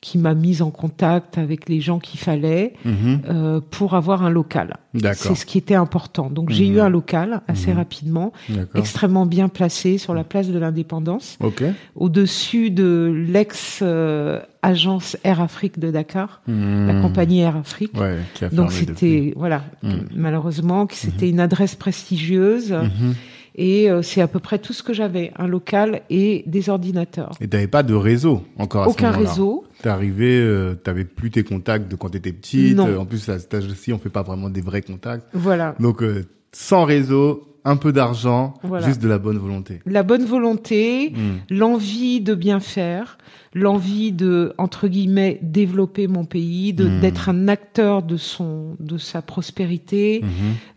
qui 0.00 0.16
m'a 0.18 0.34
mise 0.34 0.62
en 0.62 0.70
contact 0.70 1.38
avec 1.38 1.68
les 1.68 1.80
gens 1.80 1.98
qu'il 1.98 2.20
fallait 2.20 2.74
Mhm. 2.84 3.20
euh, 3.28 3.60
pour 3.70 3.94
avoir 3.94 4.22
un 4.22 4.30
local. 4.30 4.76
C'est 5.14 5.34
ce 5.34 5.44
qui 5.44 5.58
était 5.58 5.74
important. 5.74 6.30
Donc 6.30 6.50
j'ai 6.50 6.68
Mhm. 6.68 6.74
eu 6.76 6.80
un 6.80 6.88
local 6.88 7.40
assez 7.48 7.70
Mhm. 7.72 7.76
rapidement, 7.78 8.32
extrêmement 8.76 9.26
bien 9.26 9.48
placé 9.48 9.98
sur 9.98 10.14
la 10.14 10.22
place 10.24 10.48
de 10.48 10.58
l'Indépendance, 10.58 11.36
Ok. 11.40 11.64
au-dessus 11.96 12.70
de 12.70 13.12
l'ex 13.28 13.80
euh, 13.82 14.40
agence 14.62 15.16
Air 15.24 15.40
Afrique 15.40 15.78
de 15.80 15.90
Dakar, 15.90 16.42
la 16.46 17.00
compagnie 17.00 17.40
Air 17.40 17.56
Afrique. 17.56 17.98
Ouais. 17.98 18.18
Qui 18.34 18.44
a 18.44 18.48
Donc 18.50 18.70
c'était 18.72 19.32
voilà, 19.36 19.64
Mhm. 19.82 20.08
malheureusement 20.14 20.86
que 20.86 20.94
c'était 20.94 21.28
une 21.28 21.40
adresse 21.40 21.74
prestigieuse. 21.74 22.72
Mhm. 22.72 23.14
Et 23.58 23.90
euh, 23.90 24.02
c'est 24.02 24.20
à 24.20 24.28
peu 24.28 24.38
près 24.38 24.58
tout 24.60 24.72
ce 24.72 24.84
que 24.84 24.92
j'avais, 24.92 25.32
un 25.36 25.48
local 25.48 26.02
et 26.08 26.44
des 26.46 26.70
ordinateurs. 26.70 27.32
Et 27.40 27.48
t'avais 27.48 27.66
pas 27.66 27.82
de 27.82 27.92
réseau 27.92 28.44
encore 28.56 28.82
à 28.82 28.86
ce 28.86 28.90
Aucun 28.90 29.10
réseau. 29.10 29.64
T'es 29.82 29.88
arrivé, 29.88 30.38
euh, 30.38 30.74
t'avais 30.74 31.04
plus 31.04 31.32
tes 31.32 31.42
contacts 31.42 31.90
de 31.90 31.96
quand 31.96 32.10
t'étais 32.10 32.32
petite. 32.32 32.76
Non. 32.76 32.96
En 33.00 33.04
plus, 33.04 33.28
à 33.28 33.38
cet 33.40 33.52
âge-ci, 33.52 33.92
on 33.92 33.98
fait 33.98 34.10
pas 34.10 34.22
vraiment 34.22 34.48
des 34.48 34.60
vrais 34.60 34.82
contacts. 34.82 35.26
Voilà. 35.32 35.74
Donc, 35.80 36.04
euh, 36.04 36.24
sans 36.52 36.84
réseau, 36.84 37.57
un 37.68 37.76
peu 37.76 37.92
d'argent, 37.92 38.54
Voilà. 38.62 38.86
juste 38.86 39.00
de 39.02 39.08
la 39.08 39.18
bonne 39.18 39.38
volonté. 39.38 39.80
La 39.86 40.02
bonne 40.02 40.24
volonté, 40.24 41.10
Hmm. 41.14 41.38
l'envie 41.54 42.20
de 42.20 42.34
bien 42.34 42.60
faire, 42.60 43.18
l'envie 43.54 44.12
de 44.12 44.52
entre 44.58 44.88
guillemets 44.88 45.38
développer 45.42 46.06
mon 46.06 46.24
pays, 46.24 46.72
de 46.72 46.86
Mm. 46.88 47.00
d'être 47.00 47.28
un 47.28 47.48
acteur 47.48 48.02
de 48.02 48.16
son 48.16 48.76
de 48.80 48.98
sa 48.98 49.22
prospérité, 49.22 50.20
Mhm. 50.22 50.28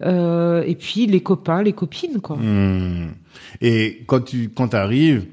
euh, 0.04 0.64
et 0.66 0.76
puis 0.76 1.08
les 1.08 1.22
copains, 1.22 1.62
les 1.64 1.74
copines 1.74 2.20
quoi. 2.22 2.38
Hmm. 2.38 3.12
Et 3.62 4.04
quand 4.08 4.22
tu 4.22 4.50
quand 4.50 4.74
arrives, 4.74 5.26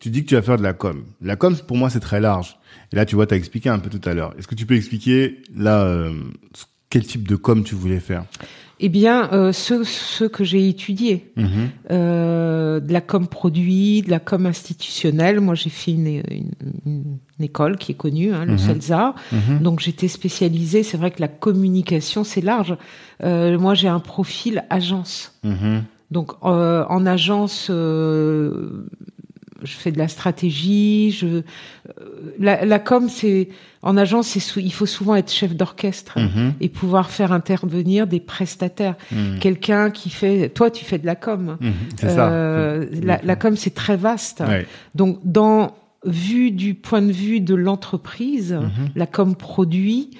tu 0.00 0.10
dis 0.10 0.22
que 0.22 0.28
tu 0.28 0.34
vas 0.34 0.42
faire 0.42 0.58
de 0.58 0.62
la 0.62 0.72
com. 0.74 1.02
La 1.22 1.36
com, 1.36 1.54
pour 1.66 1.76
moi, 1.76 1.90
c'est 1.90 2.00
très 2.00 2.20
large. 2.20 2.58
Et 2.92 2.96
là, 2.96 3.04
tu 3.06 3.14
vois, 3.16 3.26
tu 3.26 3.34
as 3.34 3.36
expliqué 3.36 3.68
un 3.68 3.78
peu 3.78 3.90
tout 3.90 4.06
à 4.08 4.14
l'heure. 4.14 4.32
Est-ce 4.38 4.46
que 4.46 4.54
tu 4.54 4.66
peux 4.66 4.76
expliquer 4.76 5.38
là 5.56 5.82
euh, 5.84 6.12
quel 6.90 7.04
type 7.04 7.26
de 7.26 7.36
com 7.36 7.64
tu 7.64 7.74
voulais 7.74 8.00
faire? 8.00 8.24
Eh 8.78 8.90
bien, 8.90 9.30
euh, 9.32 9.52
ceux 9.52 9.84
ceux 9.84 10.28
que 10.28 10.44
j'ai 10.44 10.68
étudiés, 10.68 11.32
Mhm. 11.36 11.46
euh, 11.90 12.78
de 12.80 12.92
la 12.92 13.00
com 13.00 13.26
produit, 13.26 14.02
de 14.02 14.10
la 14.10 14.18
com 14.20 14.44
institutionnelle. 14.44 15.40
Moi, 15.40 15.54
j'ai 15.54 15.70
fait 15.70 15.92
une, 15.92 16.06
une, 16.06 17.18
une 17.38 17.44
école 17.44 17.78
qui 17.78 17.92
est 17.92 17.94
connue, 17.94 18.34
hein, 18.34 18.44
le 18.44 18.52
Mhm. 18.52 18.58
CELSA. 18.58 19.14
Mhm. 19.32 19.60
Donc 19.62 19.80
j'étais 19.80 20.08
spécialisée. 20.08 20.82
C'est 20.82 20.98
vrai 20.98 21.10
que 21.10 21.20
la 21.22 21.28
communication 21.28 22.22
c'est 22.22 22.42
large. 22.42 22.76
Euh, 23.24 23.58
moi 23.58 23.72
j'ai 23.74 23.88
un 23.88 24.00
profil 24.00 24.64
agence. 24.68 25.32
Mhm. 25.42 25.84
Donc 26.10 26.32
euh, 26.44 26.84
en 26.90 27.06
agence, 27.06 27.68
euh, 27.70 28.86
je 29.62 29.72
fais 29.72 29.90
de 29.92 29.98
la 29.98 30.08
stratégie. 30.08 31.10
Je 31.12 31.26
euh, 31.26 31.42
la, 32.38 32.64
la 32.64 32.78
com 32.78 33.08
c'est 33.08 33.48
en 33.82 33.96
agence 33.96 34.28
c'est 34.28 34.60
il 34.60 34.72
faut 34.72 34.86
souvent 34.86 35.14
être 35.16 35.32
chef 35.32 35.54
d'orchestre 35.54 36.18
Mhm. 36.18 36.54
et 36.60 36.68
pouvoir 36.68 37.10
faire 37.10 37.32
intervenir 37.32 38.06
des 38.06 38.20
prestataires. 38.20 38.96
Mhm. 39.12 39.38
Quelqu'un 39.38 39.90
qui 39.90 40.10
fait 40.10 40.48
toi 40.50 40.70
tu 40.70 40.84
fais 40.84 40.98
de 40.98 41.06
la 41.06 41.16
com. 41.16 41.56
C'est 41.96 42.10
ça. 42.10 42.30
Euh, 42.30 42.86
la, 43.02 43.20
la 43.22 43.36
com 43.36 43.56
c'est 43.56 43.74
très 43.74 43.96
vaste. 43.96 44.40
Ouais. 44.46 44.66
Donc, 44.94 45.18
dans 45.24 45.74
vu 46.04 46.52
du 46.52 46.74
point 46.74 47.02
de 47.02 47.10
vue 47.10 47.40
de 47.40 47.54
l'entreprise, 47.54 48.52
Mhm. 48.52 48.90
la 48.94 49.06
com 49.06 49.34
produit, 49.34 50.10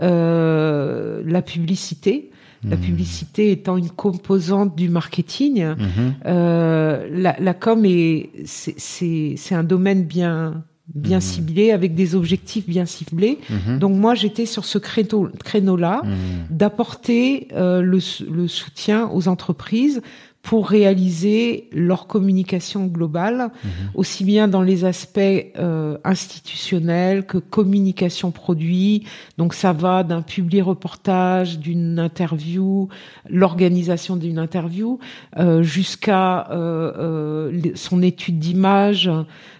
euh, 0.00 1.22
la 1.26 1.42
publicité. 1.42 2.30
La 2.68 2.76
Mhm. 2.76 2.82
publicité 2.82 3.50
étant 3.50 3.76
une 3.76 3.90
composante 3.90 4.74
du 4.76 4.88
marketing, 4.88 5.64
Mhm. 5.64 6.14
euh, 6.26 7.06
la, 7.10 7.36
la 7.38 7.54
com 7.54 7.84
est 7.84 8.30
c'est- 8.46 9.54
un 9.54 9.64
domaine 9.64 10.04
bien 10.04 10.64
bien 10.94 11.16
Mhm. 11.16 11.22
ciblé 11.22 11.70
avec 11.70 11.94
des 11.94 12.14
objectifs 12.14 12.68
bien 12.68 12.84
ciblés. 12.84 13.38
Mhm. 13.48 13.78
Donc 13.78 13.96
moi 13.96 14.14
j'étais 14.14 14.44
sur 14.44 14.66
ce 14.66 14.76
créneau 14.78 15.30
créneau 15.42 15.76
là 15.76 16.02
Mhm. 16.04 16.10
d'apporter 16.50 17.48
euh, 17.54 17.80
le 17.80 18.46
soutien 18.48 19.08
aux 19.10 19.26
entreprises 19.28 20.02
pour 20.44 20.68
réaliser 20.68 21.68
leur 21.72 22.06
communication 22.06 22.84
globale, 22.86 23.48
Mhm. 23.64 23.70
aussi 23.94 24.24
bien 24.24 24.46
dans 24.46 24.60
les 24.60 24.84
aspects 24.84 25.18
euh, 25.18 25.96
institutionnels 26.04 27.24
que 27.24 27.38
communication 27.38 28.30
produit. 28.30 29.04
Donc 29.38 29.54
ça 29.54 29.72
va 29.72 30.02
d'un 30.04 30.20
public 30.20 30.62
reportage, 30.64 31.58
d'une 31.58 31.98
interview, 31.98 32.88
l'organisation 33.28 34.16
d'une 34.16 34.38
interview, 34.38 34.98
euh, 35.38 35.62
jusqu'à 35.62 36.50
euh, 36.50 36.92
euh, 36.98 37.60
son 37.74 38.02
étude 38.02 38.38
d'image, 38.38 39.10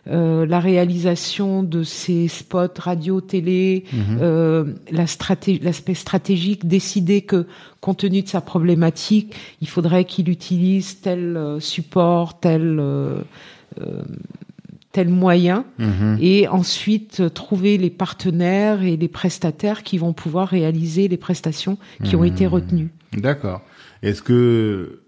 euh, 0.06 0.44
la 0.46 0.60
réalisation 0.60 1.62
de 1.62 1.82
ses 1.82 2.28
spots 2.28 2.78
radio, 2.78 3.20
télé, 3.20 3.84
Mhm. 3.92 4.18
euh, 4.20 4.64
la 4.90 5.06
straté- 5.06 5.58
l'aspect 5.62 5.94
stratégique, 5.94 6.66
décider 6.68 7.22
que 7.22 7.46
compte 7.80 7.98
tenu 7.98 8.22
de 8.22 8.28
sa 8.28 8.40
problématique, 8.40 9.34
il 9.60 9.68
faudrait 9.68 10.04
qu'il 10.04 10.28
utilise 10.28 11.00
tel 11.00 11.36
euh, 11.36 11.60
support, 11.60 12.38
tel 12.40 12.80
tel 14.92 15.08
moyen, 15.08 15.64
Mhm. 15.80 16.18
et 16.20 16.46
ensuite 16.46 17.18
euh, 17.20 17.28
trouver 17.28 17.78
les 17.78 17.90
partenaires 17.90 18.82
et 18.84 18.96
les 18.96 19.08
prestataires 19.08 19.82
qui 19.82 19.98
vont 19.98 20.12
pouvoir 20.12 20.46
réaliser 20.48 21.08
les 21.08 21.16
prestations 21.16 21.78
qui 22.04 22.14
ont 22.14 22.20
Mhm. 22.20 22.26
été 22.32 22.46
retenues. 22.46 22.90
D'accord. 23.12 23.62
Est-ce 24.02 24.22
que 24.22 25.00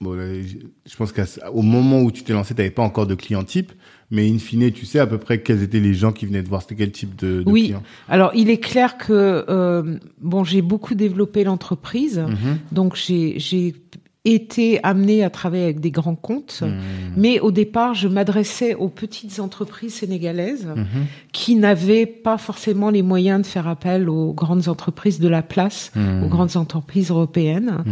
bon, 0.00 0.12
là, 0.12 0.40
je 0.40 0.58
je 0.86 0.96
pense 0.96 1.12
qu'au 1.12 1.62
moment 1.62 2.02
où 2.02 2.12
tu 2.12 2.22
t'es 2.22 2.32
lancé, 2.32 2.54
tu 2.54 2.60
n'avais 2.60 2.70
pas 2.70 2.82
encore 2.84 3.06
de 3.08 3.14
client 3.16 3.42
type, 3.42 3.72
mais 4.10 4.28
in 4.30 4.38
fine, 4.38 4.70
tu 4.72 4.86
sais 4.86 4.98
à 4.98 5.06
peu 5.06 5.18
près 5.18 5.40
quels 5.42 5.62
étaient 5.62 5.80
les 5.80 5.94
gens 5.94 6.12
qui 6.12 6.26
venaient 6.26 6.42
te 6.42 6.48
voir. 6.48 6.62
C'était 6.62 6.76
quel 6.76 6.92
type 6.92 7.16
de, 7.16 7.42
de 7.42 7.50
Oui. 7.50 7.64
clients 7.66 7.82
Alors, 8.08 8.30
il 8.34 8.50
est 8.50 8.58
clair 8.58 8.96
que 8.98 9.44
euh, 9.48 9.98
bon, 10.20 10.44
j'ai 10.44 10.62
beaucoup 10.62 10.94
développé 10.94 11.44
l'entreprise, 11.44 12.18
Mhm. 12.18 12.58
donc 12.72 12.94
j'ai 12.96 13.74
été 14.24 14.80
amenée 14.82 15.22
à 15.22 15.28
travailler 15.28 15.64
avec 15.64 15.80
des 15.80 15.90
grands 15.90 16.14
comptes. 16.14 16.62
Mhm. 16.62 16.72
Mais 17.16 17.40
au 17.40 17.50
départ, 17.50 17.92
je 17.94 18.08
m'adressais 18.08 18.74
aux 18.74 18.88
petites 18.88 19.38
entreprises 19.38 19.94
sénégalaises 19.94 20.66
Mhm. 20.66 20.86
qui 21.32 21.56
n'avaient 21.56 22.06
pas 22.06 22.38
forcément 22.38 22.88
les 22.88 23.02
moyens 23.02 23.42
de 23.42 23.46
faire 23.46 23.68
appel 23.68 24.08
aux 24.08 24.32
grandes 24.32 24.68
entreprises 24.68 25.20
de 25.20 25.28
la 25.28 25.42
place, 25.42 25.92
Mhm. 25.94 26.24
aux 26.24 26.28
grandes 26.28 26.56
entreprises 26.56 27.10
européennes. 27.10 27.84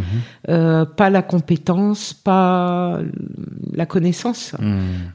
Euh, 0.49 0.85
pas 0.85 1.11
la 1.11 1.21
compétence, 1.21 2.13
pas 2.13 2.99
la 3.71 3.85
connaissance. 3.85 4.55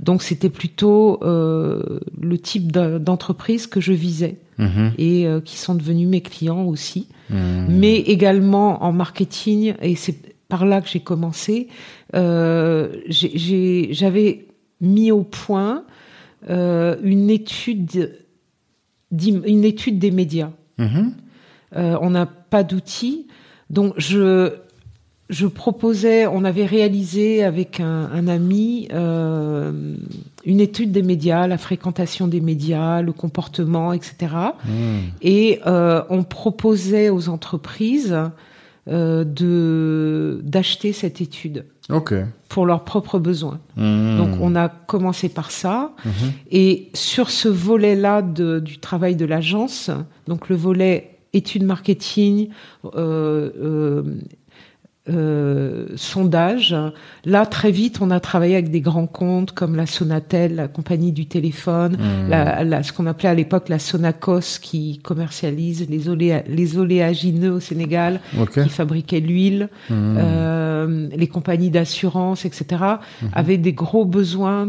Donc 0.01 0.23
c'était 0.23 0.51
plutôt 0.51 1.19
euh, 1.25 1.99
le 2.21 2.39
type 2.39 2.71
de- 2.71 2.99
d'entreprise 2.99 3.67
que 3.67 3.81
je 3.81 3.93
visais 3.93 4.37
et 4.99 5.27
euh, 5.27 5.41
qui 5.41 5.57
sont 5.57 5.75
devenus 5.75 6.09
mes 6.09 6.21
clients 6.21 6.63
aussi. 6.65 7.09
Mais 7.69 7.97
également 7.99 8.85
en 8.85 8.93
marketing, 8.93 9.75
et 9.83 9.97
c'est 9.97 10.17
par 10.49 10.65
là 10.65 10.81
que 10.81 10.89
j'ai 10.89 11.01
commencé, 11.01 11.69
euh, 12.15 12.97
j'avais 13.09 14.47
mis 14.81 15.13
au 15.13 15.23
point 15.23 15.85
euh, 16.49 16.97
une 17.03 17.31
étude 17.31 18.19
une 19.11 19.65
étude 19.65 19.99
des 19.99 20.11
médias. 20.11 20.51
Mhm. 20.79 21.13
Euh, 21.77 21.97
on 22.01 22.11
n'a 22.11 22.27
pas 22.27 22.63
d'outils. 22.63 23.27
Donc, 23.71 23.95
je, 23.97 24.53
je 25.29 25.47
proposais, 25.47 26.27
on 26.27 26.45
avait 26.45 26.65
réalisé 26.67 27.43
avec 27.43 27.81
un, 27.81 28.11
un 28.13 28.29
ami 28.29 28.89
euh, 28.93 29.97
une 30.45 30.61
étude 30.61 30.93
des 30.93 31.03
médias, 31.03 31.47
la 31.47 31.59
fréquentation 31.59 32.29
des 32.29 32.41
médias, 32.41 33.03
le 33.03 33.13
comportement, 33.13 33.93
etc. 33.93 34.35
Et 35.21 35.61
euh, 35.67 36.03
on 36.09 36.23
proposait 36.23 37.11
aux 37.11 37.29
entreprises 37.29 38.17
de 38.89 40.41
d'acheter 40.43 40.93
cette 40.93 41.21
étude 41.21 41.65
pour 42.49 42.67
leurs 42.67 42.85
propres 42.85 43.19
besoins. 43.19 43.61
Mhm. 43.77 44.17
Donc 44.19 44.39
on 44.41 44.55
a 44.57 44.69
commencé 44.69 45.29
par 45.29 45.51
ça. 45.51 45.93
Mhm. 46.05 46.13
Et 46.51 46.89
sur 46.95 47.31
ce 47.31 47.49
volet-là 47.49 48.23
du 48.23 48.79
travail 48.79 49.17
de 49.17 49.25
l'agence, 49.25 49.91
donc 50.27 50.49
le 50.49 50.57
volet 50.57 51.19
études 51.33 51.65
marketing, 51.65 52.49
euh, 52.85 53.51
euh, 53.61 54.03
euh, 55.11 55.87
sondage, 55.97 56.75
là 57.25 57.47
très 57.47 57.71
vite 57.71 57.99
on 58.01 58.11
a 58.11 58.21
travaillé 58.21 58.55
avec 58.55 58.71
des 58.71 58.81
grands 58.81 59.07
comptes 59.07 59.53
comme 59.53 59.77
la 59.77 59.87
Sonatel, 59.87 60.55
la 60.57 60.69
compagnie 60.69 61.13
du 61.13 61.27
téléphone, 61.27 61.97
Mhm. 61.99 62.29
la, 62.31 62.65
la- 62.65 62.83
ce 62.83 62.93
qu'on 62.93 63.07
appelait 63.07 63.29
à 63.29 63.35
l'époque 63.35 63.69
la 63.69 63.79
Sonacos 63.79 64.59
qui 64.61 64.99
commercialise 65.03 65.89
les, 65.89 66.09
oléa- 66.09 66.45
les 66.49 66.79
oléagineux 66.79 67.53
au 67.53 67.61
Sénégal, 67.61 68.21
qui 68.53 68.69
fabriquait 68.69 69.21
l'huile, 69.21 69.69
Mhm. 69.91 70.17
euh, 70.19 71.09
les 71.17 71.27
compagnies 71.27 71.71
d'assurance, 71.71 72.45
etc., 72.45 72.83
avaient 73.33 73.59
des 73.59 73.73
gros 73.73 74.05
besoins 74.05 74.69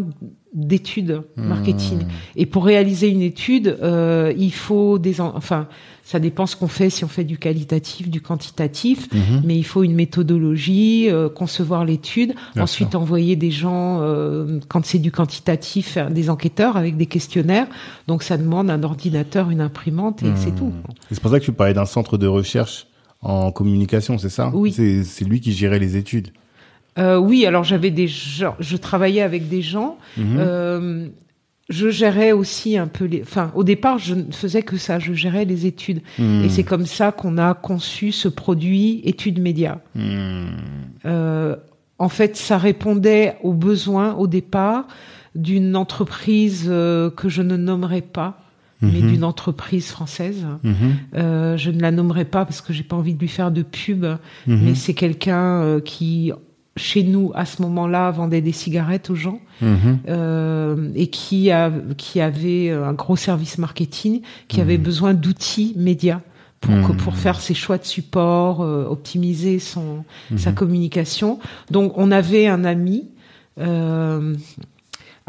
d'études 0.54 1.22
marketing. 1.38 2.00
Et 2.36 2.46
pour 2.48 2.66
réaliser 2.66 3.08
une 3.10 3.22
étude, 3.22 3.78
euh, 3.84 4.34
il 4.36 4.52
faut 4.52 4.98
des, 4.98 5.22
en- 5.22 5.36
enfin, 5.36 5.68
ça 6.12 6.20
dépend 6.20 6.48
ce 6.48 6.56
qu'on 6.56 6.68
fait, 6.68 6.90
si 6.90 7.04
on 7.06 7.08
fait 7.08 7.24
du 7.24 7.38
qualitatif, 7.38 8.10
du 8.10 8.20
quantitatif, 8.20 9.08
Mhm. 9.14 9.42
mais 9.46 9.56
il 9.56 9.64
faut 9.64 9.84
une 9.84 9.94
méthodologie, 9.94 11.08
euh, 11.12 11.30
concevoir 11.30 11.86
l'étude, 11.86 12.34
ensuite 12.60 12.96
envoyer 12.96 13.36
des 13.36 13.52
gens, 13.52 14.00
euh, 14.02 14.60
quand 14.70 14.84
c'est 14.86 14.98
du 14.98 15.12
quantitatif, 15.12 16.00
des 16.10 16.32
enquêteurs 16.32 16.78
avec 16.78 16.98
des 16.98 17.06
questionnaires. 17.06 17.68
Donc 18.08 18.24
ça 18.24 18.38
demande 18.38 18.72
un 18.72 18.82
ordinateur, 18.82 19.52
une 19.52 19.62
imprimante 19.62 20.24
et 20.24 20.32
c'est 20.36 20.50
Mhm. 20.50 20.56
tout. 20.58 20.74
C'est 21.12 21.20
pour 21.22 21.30
ça 21.30 21.40
que 21.40 21.46
tu 21.46 21.52
parlais 21.52 21.76
d'un 21.76 21.86
centre 21.86 22.18
de 22.18 22.26
recherche 22.26 22.88
en 23.22 23.52
communication, 23.52 24.18
c'est 24.18 24.30
ça? 24.30 24.50
Oui. 24.54 24.72
C'est 24.72 25.04
c'est 25.04 25.26
lui 25.26 25.40
qui 25.42 25.52
gérait 25.54 25.78
les 25.80 25.96
études? 25.96 26.30
Euh, 26.98 27.18
oui, 27.18 27.46
alors 27.46 27.64
j'avais 27.64 27.92
des 27.92 28.08
gens, 28.08 28.56
je 28.60 28.78
travaillais 28.78 29.22
avec 29.22 29.48
des 29.48 29.62
gens. 29.62 29.98
Mhm. 30.18 31.12
Je 31.70 31.90
gérais 31.90 32.32
aussi 32.32 32.78
un 32.78 32.88
peu 32.88 33.06
les. 33.06 33.22
Enfin, 33.22 33.52
au 33.54 33.64
départ, 33.64 34.00
je 34.00 34.16
ne 34.16 34.32
faisais 34.32 34.64
que 34.64 34.76
ça. 34.78 34.98
Je 34.98 35.14
gérais 35.14 35.46
les 35.46 35.66
études, 35.68 36.02
Mhm. 36.18 36.44
et 36.44 36.50
c'est 36.50 36.64
comme 36.64 36.86
ça 36.88 37.12
qu'on 37.12 37.38
a 37.38 37.54
conçu 37.54 38.12
ce 38.12 38.28
produit 38.28 39.02
études 39.06 39.40
médias. 39.40 39.78
Mhm. 39.96 40.48
Euh, 41.06 41.56
en 42.00 42.10
fait, 42.10 42.36
ça 42.38 42.58
répondait 42.58 43.36
aux 43.44 43.54
besoins 43.54 44.16
au 44.16 44.26
départ 44.28 44.88
d'une 45.36 45.76
entreprise 45.76 46.66
euh, 46.70 47.10
que 47.12 47.30
je 47.30 47.42
ne 47.44 47.56
nommerai 47.56 48.02
pas, 48.02 48.40
mais 48.82 49.02
Mhm. 49.02 49.12
d'une 49.12 49.24
entreprise 49.24 49.90
française. 49.92 50.46
Mhm. 50.64 50.74
Euh, 51.16 51.58
je 51.58 51.70
ne 51.70 51.80
la 51.82 51.92
nommerai 51.92 52.26
pas 52.26 52.46
parce 52.46 52.62
que 52.62 52.74
j'ai 52.74 52.84
pas 52.84 52.96
envie 52.96 53.14
de 53.14 53.20
lui 53.20 53.28
faire 53.28 53.52
de 53.52 53.62
pub, 53.62 54.06
Mhm. 54.06 54.18
mais 54.64 54.76
c'est 54.76 54.94
quelqu'un 54.96 55.80
qui, 55.86 56.32
chez 56.80 57.04
nous, 57.04 57.32
à 57.36 57.46
ce 57.46 57.62
moment-là, 57.62 58.10
vendait 58.12 58.42
des 58.42 58.52
cigarettes 58.52 59.10
aux 59.10 59.16
gens 59.16 59.40
Mhm. 59.62 60.00
euh, 60.08 60.90
et 60.96 61.08
qui, 61.08 61.52
a, 61.52 61.72
qui 61.98 62.22
avait 62.22 62.72
un 62.72 62.94
gros 62.94 63.16
service 63.18 63.58
marketing, 63.58 64.22
qui 64.48 64.62
avait 64.62 64.78
besoin 64.78 65.14
d'outils 65.14 65.74
médias 65.78 66.22
pour, 66.62 66.74
que- 66.74 66.92
Mhm. 66.94 66.98
pour 66.98 67.16
faire 67.16 67.40
ses 67.40 67.54
choix 67.54 67.78
de 67.78 67.86
support, 67.86 68.62
euh, 68.62 68.86
optimiser 68.90 69.60
son, 69.60 70.04
Mhm. 70.32 70.38
sa 70.38 70.52
communication. 70.52 71.40
Donc, 71.72 71.98
on 71.98 72.12
avait 72.12 72.48
un 72.48 72.64
ami. 72.66 73.10
Euh, 73.60 74.36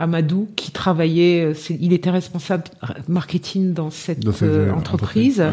Amadou 0.00 0.48
qui 0.56 0.72
travaillait, 0.72 1.44
euh, 1.44 1.54
il 1.78 1.92
était 1.92 2.10
responsable 2.10 2.64
marketing 3.06 3.74
dans 3.74 3.90
cette, 3.90 4.20
Dans 4.20 4.32
cette, 4.32 4.48
euh, 4.48 4.70
euh, 4.70 4.72
entreprise. 4.72 5.44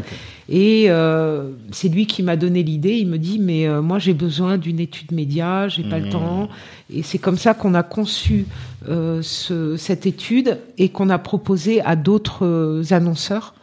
Et 0.50 0.86
euh, 0.88 1.52
c'est 1.72 1.90
lui 1.90 2.08
qui 2.08 2.24
m'a 2.24 2.38
donné 2.38 2.64
l'idée. 2.64 2.96
Il 2.96 3.08
me 3.08 3.18
dit 3.18 3.38
mais 3.38 3.68
euh, 3.68 3.82
moi 3.82 4.00
j'ai 4.00 4.14
besoin 4.14 4.58
d'une 4.58 4.80
étude 4.80 5.12
média, 5.12 5.68
j'ai 5.68 5.84
pas 5.84 6.00
le 6.00 6.08
Mmh. 6.08 6.12
temps. 6.12 6.50
Et 6.94 7.04
c'est 7.04 7.18
comme 7.18 7.38
ça 7.38 7.54
qu'on 7.54 7.74
a 7.74 7.84
conçu 7.84 8.46
euh, 8.88 9.22
ce, 9.22 9.76
cette 9.76 10.06
étude 10.06 10.60
et 10.78 10.88
qu'on 10.88 11.10
a 11.10 11.18
proposé 11.18 11.82
à 11.82 11.98
d'autres 11.98 12.82
annonceurs 12.92 13.54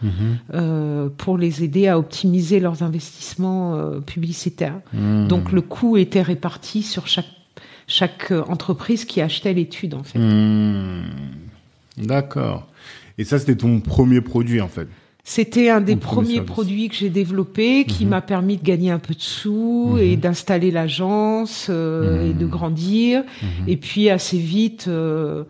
euh, 0.53 1.09
pour 1.17 1.39
les 1.39 1.65
aider 1.65 1.89
à 1.89 1.99
optimiser 1.99 2.61
leurs 2.61 2.83
investissements 2.83 3.77
euh, 3.77 4.01
publicitaires. 4.01 4.79
Mhm. 4.93 5.29
Donc 5.29 5.53
le 5.53 5.63
coût 5.63 5.97
était 5.97 6.21
réparti 6.21 6.83
sur 6.83 7.07
chaque 7.07 7.25
chaque 7.87 8.31
euh, 8.33 8.43
entreprise 8.49 9.05
qui 9.05 9.21
achetait 9.21 9.53
l'étude 9.55 9.95
en 9.95 10.03
fait. 10.03 10.19
Hmm. 10.19 11.03
D'accord. 11.99 12.67
Et 13.19 13.25
ça, 13.25 13.39
c'était 13.39 13.55
ton 13.57 13.81
premier 13.81 14.21
produit, 14.21 14.61
en 14.61 14.69
fait? 14.69 14.89
C'était 15.23 15.71
un 15.71 15.81
des 15.81 15.97
premier 15.97 16.17
premiers 16.17 16.35
service. 16.35 16.51
produits 16.51 16.89
que 16.89 16.97
j'ai 16.97 17.09
développé, 17.11 17.85
qui 17.87 18.05
Mhm. 18.05 18.11
m'a 18.11 18.21
permis 18.21 18.57
de 18.59 18.63
gagner 18.65 18.91
un 18.91 18.99
peu 18.99 19.15
de 19.15 19.21
sous 19.21 19.93
Mhm. 19.93 19.99
et 19.99 20.17
d'installer 20.17 20.71
l'agence 20.71 21.69
euh, 21.71 22.29
et 22.31 22.35
de 22.35 22.45
grandir. 22.47 23.23
Mhm. 23.43 23.69
Et 23.69 23.77
puis 23.77 24.11
assez 24.11 24.37
vite, 24.39 24.87
euh, 24.89 25.45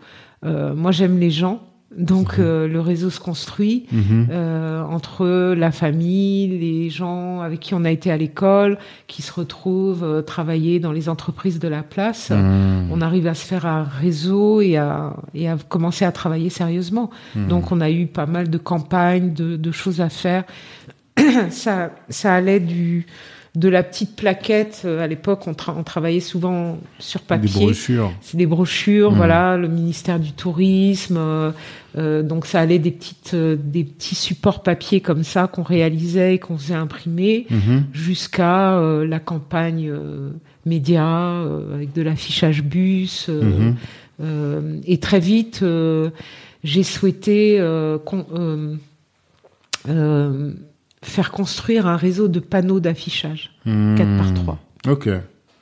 euh, 0.45 0.73
moi 0.75 0.91
j'aime 0.91 1.19
les 1.19 1.31
gens, 1.31 1.61
donc 1.97 2.35
euh, 2.39 2.67
le 2.67 2.79
réseau 2.81 3.09
se 3.09 3.19
construit. 3.19 3.85
Mhm. 3.91 4.27
euh, 4.31 4.83
entre 4.83 5.53
la 5.55 5.71
famille, 5.71 6.47
les 6.59 6.89
gens 6.89 7.41
avec 7.41 7.59
qui 7.59 7.73
on 7.73 7.83
a 7.85 7.91
été 7.91 8.11
à 8.11 8.17
l'école, 8.17 8.77
qui 9.07 9.21
se 9.21 9.31
retrouvent 9.33 10.03
euh, 10.03 10.21
travailler 10.21 10.79
dans 10.79 10.91
les 10.91 11.07
entreprises 11.09 11.59
de 11.59 11.67
la 11.67 11.83
place, 11.83 12.31
Mhm. 12.31 12.89
on 12.91 13.01
arrive 13.01 13.27
à 13.27 13.33
se 13.33 13.45
faire 13.45 13.65
un 13.65 13.83
réseau 13.83 14.61
et 14.61 14.77
à, 14.77 15.15
et 15.33 15.47
à 15.49 15.57
commencer 15.69 16.05
à 16.05 16.11
travailler 16.11 16.49
sérieusement. 16.49 17.09
Mhm. 17.35 17.47
Donc 17.47 17.71
on 17.71 17.79
a 17.81 17.89
eu 17.89 18.05
pas 18.07 18.25
mal 18.25 18.49
de 18.49 18.57
campagnes, 18.57 19.33
de, 19.33 19.55
de 19.55 19.71
choses 19.71 20.01
à 20.01 20.09
faire. 20.09 20.43
ça, 21.49 21.91
ça 22.09 22.33
allait 22.33 22.59
du 22.59 23.05
de 23.55 23.69
la 23.69 23.83
petite 23.83 24.15
plaquette. 24.15 24.81
Euh, 24.85 24.99
à 25.01 25.07
l'époque, 25.07 25.47
on, 25.47 25.53
tra- 25.53 25.73
on 25.77 25.83
travaillait 25.83 26.19
souvent 26.19 26.77
sur 26.99 27.21
Des 27.21 27.25
papier. 27.27 27.65
brochures. 27.65 28.11
C'est 28.21 28.37
des 28.37 28.45
brochures, 28.45 29.11
Mhm. 29.11 29.17
voilà, 29.17 29.57
le 29.57 29.67
ministère 29.67 30.19
du 30.19 30.31
tourisme. 30.33 31.17
euh, 31.17 31.51
euh, 31.97 32.21
donc 32.23 32.45
ça 32.45 32.59
allait 32.59 32.79
des 32.79 32.91
petites, 32.91 33.33
euh, 33.33 33.55
des 33.57 33.85
petits 33.85 34.15
supports 34.15 34.61
papier 34.63 34.99
comme 34.99 35.23
ça 35.23 35.47
qu'on 35.47 35.63
réalisait 35.63 36.35
et 36.35 36.39
qu'on 36.39 36.57
faisait 36.57 36.73
imprimer 36.75 37.47
Mhm. 37.49 37.85
jusqu'à 37.93 38.77
euh, 38.77 39.07
la 39.07 39.19
campagne 39.19 39.89
euh, 39.89 40.31
média 40.65 41.05
euh, 41.07 41.73
avec 41.75 41.93
de 41.93 42.01
l'affichage 42.01 42.63
bus. 42.63 43.29
euh, 43.29 44.79
et 44.85 44.97
très 44.99 45.19
vite, 45.19 45.59
euh, 45.63 46.09
j'ai 46.63 46.83
souhaité 46.83 47.59
euh, 51.05 51.09
euh, 51.09 51.11
euh, 51.11 51.11
faire 51.11 51.31
construire 51.31 51.87
un 51.87 51.97
réseau 51.97 52.27
de 52.27 52.39
panneaux 52.39 52.79
d'affichage, 52.79 53.51
4 53.65 54.17
par 54.17 54.33
3. 54.33 54.59
Ok. 54.89 55.09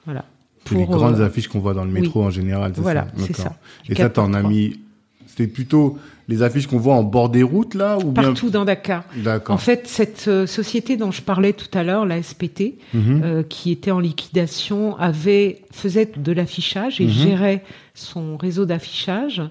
Voilà. 0.05 0.25
C'est 0.65 0.75
les 0.75 0.85
Pour, 0.85 0.95
grandes 0.95 1.19
euh, 1.19 1.25
affiches 1.25 1.47
qu'on 1.47 1.59
voit 1.59 1.73
dans 1.73 1.83
le 1.85 1.91
métro 1.91 2.23
en 2.23 2.29
général. 2.29 2.71
c'est 2.75 2.81
Voilà, 2.81 3.07
ça 3.17 3.23
c'est 3.27 3.35
ça. 3.35 3.55
Et 3.89 3.95
ça, 3.95 4.09
t'en 4.09 4.33
as 4.33 4.43
mis. 4.43 4.79
C'était 5.27 5.47
plutôt 5.47 5.97
les 6.29 6.43
affiches 6.43 6.67
qu'on 6.67 6.77
voit 6.77 6.93
en 6.95 7.01
bord 7.03 7.29
des 7.29 7.41
routes, 7.43 7.73
là 7.73 7.97
ou 7.97 8.11
bien... 8.11 8.23
Partout 8.23 8.49
dans 8.51 8.65
Dakar. 8.65 9.03
D'accord. 9.17 9.55
En 9.55 9.57
fait, 9.57 9.87
cette 9.87 10.27
euh, 10.27 10.45
société 10.45 10.95
dont 10.95 11.11
je 11.11 11.21
parlais 11.23 11.53
tout 11.53 11.75
à 11.77 11.83
l'heure, 11.83 12.05
la 12.05 12.21
SPT, 12.21 12.75
Mhm. 12.93 13.21
euh, 13.23 13.43
qui 13.43 13.71
était 13.71 13.89
en 13.91 13.99
liquidation, 13.99 14.95
avait 14.97 15.63
faisait 15.71 16.09
de 16.15 16.31
l'affichage 16.31 17.01
et 17.01 17.05
Mhm. 17.05 17.11
gérait 17.11 17.63
son 17.95 18.37
réseau 18.37 18.65
d'affichage. 18.65 19.41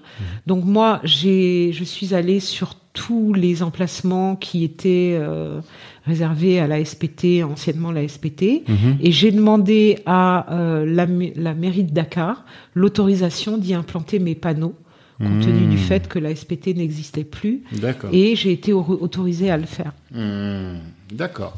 Donc 0.47 0.63
moi, 0.63 0.99
j'ai, 1.03 1.71
je 1.73 1.83
suis 1.83 2.15
allée 2.15 2.39
sur 2.39 2.75
tous 2.93 3.33
les 3.33 3.63
emplacements 3.63 4.35
qui 4.35 4.63
étaient 4.63 5.17
euh, 5.19 5.59
réservés 6.05 6.59
à 6.59 6.67
la 6.67 6.83
SPT, 6.85 7.43
anciennement 7.43 7.91
la 7.91 8.07
SPT, 8.07 8.63
Mhm. 8.67 8.97
et 9.01 9.11
j'ai 9.11 9.31
demandé 9.31 9.99
à 10.05 10.53
euh, 10.53 10.85
la, 10.85 11.07
la 11.35 11.53
mairie 11.55 11.83
de 11.83 11.91
Dakar 11.91 12.45
l'autorisation 12.75 13.57
d'y 13.57 13.73
implanter 13.73 14.19
mes 14.19 14.35
panneaux, 14.35 14.75
compte 15.19 15.39
tenu 15.41 15.61
Mhm. 15.65 15.69
du 15.69 15.77
fait 15.77 16.07
que 16.07 16.19
la 16.19 16.35
SPT 16.35 16.75
n'existait 16.75 17.23
plus, 17.23 17.63
et 18.11 18.35
j'ai 18.35 18.51
été 18.51 18.73
au- 18.73 18.83
autorisée 18.85 19.49
à 19.49 19.57
le 19.57 19.65
faire. 19.65 19.93
Hmm, 20.11 20.77
D'accord. 21.11 21.55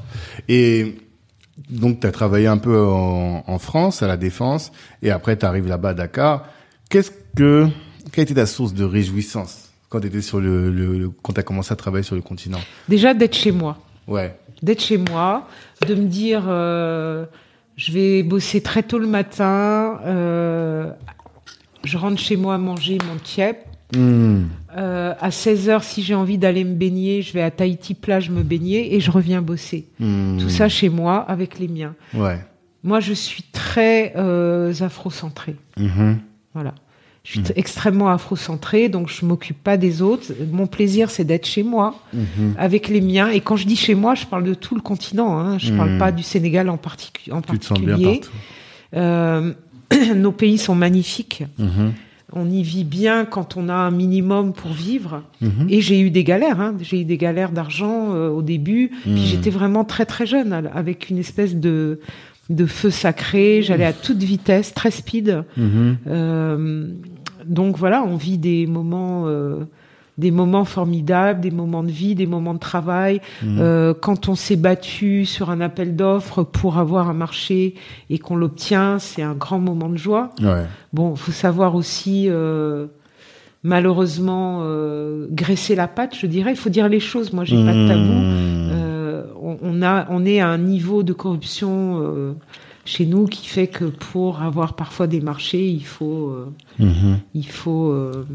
Et 0.47 0.95
donc, 1.69 1.99
tu 2.01 2.07
as 2.07 2.11
travaillé 2.11 2.47
un 2.47 2.57
peu 2.57 2.85
en, 2.85 3.43
en 3.47 3.59
France, 3.59 4.03
à 4.03 4.07
la 4.07 4.17
Défense, 4.17 4.71
et 5.01 5.09
après, 5.11 5.37
tu 5.37 5.45
arrives 5.45 5.67
là-bas 5.67 5.89
à 5.89 5.93
Dakar. 5.93 6.45
Qu'est-ce 6.89 7.11
que, 7.35 7.67
quelle 8.11 8.23
était 8.23 8.33
ta 8.35 8.45
source 8.45 8.73
de 8.73 8.83
réjouissance? 8.83 9.64
Quand 9.95 10.01
tu 10.01 10.07
étais 10.07 10.21
sur 10.21 10.41
le, 10.41 11.09
quand 11.21 11.31
tu 11.31 11.39
as 11.39 11.43
commencé 11.43 11.71
à 11.71 11.75
travailler 11.77 12.03
sur 12.03 12.15
le 12.15 12.21
continent 12.21 12.59
Déjà 12.89 13.13
d'être 13.13 13.33
chez 13.35 13.51
moi. 13.53 13.77
Ouais. 14.07 14.37
d'être 14.61 14.81
chez 14.81 14.97
moi, 14.97 15.47
de 15.87 15.95
me 15.95 16.05
dire 16.07 16.43
euh, 16.47 17.25
je 17.77 17.91
vais 17.93 18.21
bosser 18.23 18.61
très 18.61 18.83
tôt 18.83 18.99
le 18.99 19.07
matin, 19.07 19.99
euh, 20.05 20.91
je 21.85 21.97
rentre 21.97 22.19
chez 22.19 22.35
moi 22.35 22.57
manger 22.57 22.97
mon 23.07 23.15
tiep. 23.17 23.57
Hmm, 23.95 24.43
Euh, 24.77 25.13
à 25.21 25.29
16h, 25.29 25.81
si 25.83 26.03
j'ai 26.03 26.15
envie 26.15 26.37
d'aller 26.37 26.65
me 26.65 26.73
baigner, 26.75 27.21
je 27.21 27.31
vais 27.31 27.41
à 27.41 27.49
Tahiti 27.51 27.93
plage 27.93 28.29
me 28.29 28.43
baigner 28.43 28.93
et 28.95 28.99
je 28.99 29.09
reviens 29.11 29.41
bosser. 29.41 29.87
hmm, 30.01 30.37
Tout 30.39 30.49
ça 30.49 30.67
chez 30.67 30.89
moi 30.89 31.19
avec 31.29 31.57
les 31.59 31.69
miens. 31.69 31.95
Ouais. 32.13 32.39
Moi, 32.83 32.99
je 32.99 33.13
suis 33.13 33.43
très 33.43 34.13
afrocentrée. 34.81 35.55
Mhm. 35.77 36.19
Voilà. 36.53 36.73
Je 37.25 37.31
suis 37.31 37.41
t- 37.41 37.53
extrêmement 37.57 38.09
afrocentrée, 38.09 38.87
donc 38.87 39.09
je 39.09 39.25
m'occupe 39.25 39.57
pas 39.61 39.77
des 39.77 40.01
autres. 40.03 40.27
Mon 40.51 40.67
plaisir, 40.67 41.09
c'est 41.09 41.23
d'être 41.25 41.47
chez 41.47 41.63
moi, 41.63 41.95
Mhm. 42.13 42.53
avec 42.57 42.87
les 42.87 43.01
miens. 43.01 43.29
Et 43.29 43.41
quand 43.41 43.55
je 43.55 43.65
dis 43.65 43.75
chez 43.75 43.95
moi, 43.95 44.13
je 44.15 44.25
parle 44.27 44.43
de 44.43 44.53
tout 44.53 44.75
le 44.75 44.81
continent. 44.81 45.37
Hein. 45.39 45.57
Je 45.57 45.71
Mhm. 45.71 45.77
parle 45.77 45.97
pas 45.97 46.11
du 46.11 46.21
Sénégal 46.23 46.69
en, 46.69 46.77
particu- 46.77 47.31
en 47.31 47.41
Tu 47.41 47.57
te 47.59 47.65
sens 47.65 47.79
bien 47.79 47.89
particulier. 47.97 48.19
partout. 48.21 48.35
Euh, 48.95 49.53
nos 50.15 50.31
pays 50.31 50.57
sont 50.59 50.75
magnifiques. 50.75 51.43
Mhm. 51.57 51.93
On 52.33 52.49
y 52.49 52.63
vit 52.63 52.83
bien 52.83 53.23
quand 53.25 53.55
on 53.57 53.69
a 53.69 53.73
un 53.73 53.91
minimum 53.91 54.51
pour 54.53 54.71
vivre. 54.73 55.23
Mhm. 55.41 55.67
Et 55.69 55.81
j'ai 55.81 55.99
eu 55.99 56.09
des 56.11 56.23
galères. 56.23 56.59
Hein. 56.59 56.75
J'ai 56.81 57.01
eu 57.01 57.05
des 57.05 57.17
galères 57.17 57.51
d'argent 57.51 58.13
euh, 58.13 58.29
au 58.29 58.41
début. 58.41 58.91
Mhm. 59.05 59.13
Puis 59.15 59.25
j'étais 59.25 59.49
vraiment 59.51 59.83
très 59.83 60.05
très 60.05 60.25
jeune, 60.25 60.69
avec 60.73 61.09
une 61.09 61.17
espèce 61.17 61.55
de 61.55 61.99
de 62.49 62.65
feu 62.65 62.89
sacré. 62.89 63.61
J'allais 63.61 63.85
à 63.85 63.93
toute 63.93 64.21
vitesse, 64.21 64.73
très 64.73 64.91
speed. 64.91 65.43
Mhm. 65.57 65.97
Euh, 66.07 66.87
donc 67.45 67.77
voilà, 67.77 68.03
on 68.03 68.15
vit 68.15 68.37
des 68.37 68.67
moments, 68.67 69.23
euh, 69.27 69.65
des 70.17 70.31
moments 70.31 70.65
formidables, 70.65 71.41
des 71.41 71.51
moments 71.51 71.83
de 71.83 71.91
vie, 71.91 72.15
des 72.15 72.27
moments 72.27 72.53
de 72.53 72.59
travail. 72.59 73.21
Mhm. 73.43 73.57
Euh, 73.59 73.93
quand 73.93 74.29
on 74.29 74.35
s'est 74.35 74.55
battu 74.55 75.25
sur 75.25 75.49
un 75.49 75.61
appel 75.61 75.95
d'offres 75.95 76.43
pour 76.43 76.77
avoir 76.77 77.09
un 77.09 77.13
marché 77.13 77.75
et 78.09 78.19
qu'on 78.19 78.35
l'obtient, 78.35 78.99
c'est 78.99 79.21
un 79.21 79.33
grand 79.33 79.59
moment 79.59 79.89
de 79.89 79.97
joie. 79.97 80.31
Ouais. 80.41 80.65
Bon, 80.93 81.15
faut 81.15 81.31
savoir 81.31 81.75
aussi, 81.75 82.27
euh, 82.29 82.87
malheureusement, 83.63 84.61
euh, 84.63 85.27
graisser 85.31 85.75
la 85.75 85.87
patte, 85.87 86.15
je 86.15 86.27
dirais. 86.27 86.51
Il 86.51 86.57
faut 86.57 86.69
dire 86.69 86.89
les 86.89 86.99
choses. 86.99 87.33
Moi, 87.33 87.43
j'ai 87.43 87.57
pas 87.63 87.73
de 87.73 87.87
tabou. 87.87 88.94
On, 89.41 89.57
on 89.61 89.81
a, 89.81 90.05
on 90.09 90.25
est 90.25 90.39
à 90.39 90.47
un 90.49 90.57
niveau 90.57 91.03
de 91.03 91.13
corruption 91.13 91.99
euh, 92.01 92.33
chez 92.85 93.05
nous 93.05 93.25
qui 93.25 93.47
fait 93.47 93.67
que 93.67 93.85
pour 93.85 94.41
avoir 94.41 94.73
parfois 94.75 95.07
des 95.07 95.21
marchés, 95.21 95.67
il 95.67 95.85
faut, 95.85 96.29
euh, 96.29 96.45
Mhm. 96.79 97.17
il 97.33 97.47
faut 97.47 97.89
euh, 97.91 98.25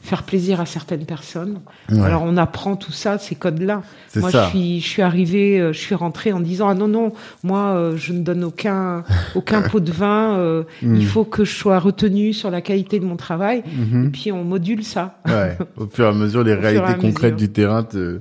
faire 0.00 0.22
plaisir 0.22 0.60
à 0.60 0.64
certaines 0.66 1.04
personnes. 1.04 1.58
Ouais. 1.90 2.00
Alors 2.00 2.22
on 2.24 2.36
apprend 2.38 2.76
tout 2.76 2.92
ça, 2.92 3.18
ces 3.18 3.34
codes-là. 3.34 3.82
Moi, 4.16 4.30
ça. 4.30 4.44
je 4.44 4.48
suis, 4.50 4.80
je 4.80 4.86
suis 4.86 5.02
arrivée, 5.02 5.58
je 5.72 5.78
suis 5.78 5.94
rentrée 5.94 6.32
en 6.32 6.40
disant 6.40 6.68
ah 6.68 6.74
non 6.74 6.88
non, 6.88 7.12
moi 7.42 7.92
je 7.96 8.12
ne 8.14 8.20
donne 8.22 8.44
aucun, 8.44 9.04
aucun 9.34 9.60
pot 9.68 9.80
de 9.80 9.92
vin. 9.92 10.36
euh, 10.38 10.62
Mm. 10.80 10.94
Il 10.96 11.06
faut 11.06 11.24
que 11.24 11.44
je 11.44 11.54
sois 11.54 11.78
retenue 11.78 12.32
sur 12.32 12.50
la 12.50 12.60
qualité 12.62 13.00
de 13.00 13.04
mon 13.04 13.16
travail. 13.16 13.62
Mhm. 13.76 14.06
Et 14.06 14.08
puis 14.10 14.32
on 14.32 14.44
module 14.44 14.84
ça. 14.84 15.18
Ouais. 15.26 15.58
Au 15.76 15.86
fur 15.86 16.06
et 16.06 16.08
à 16.08 16.12
mesure, 16.12 16.42
les 16.44 16.54
réalités 16.66 16.94
concrètes 16.94 17.34
mesure. 17.34 17.36
du 17.36 17.48
terrain 17.50 17.82
te, 17.82 18.20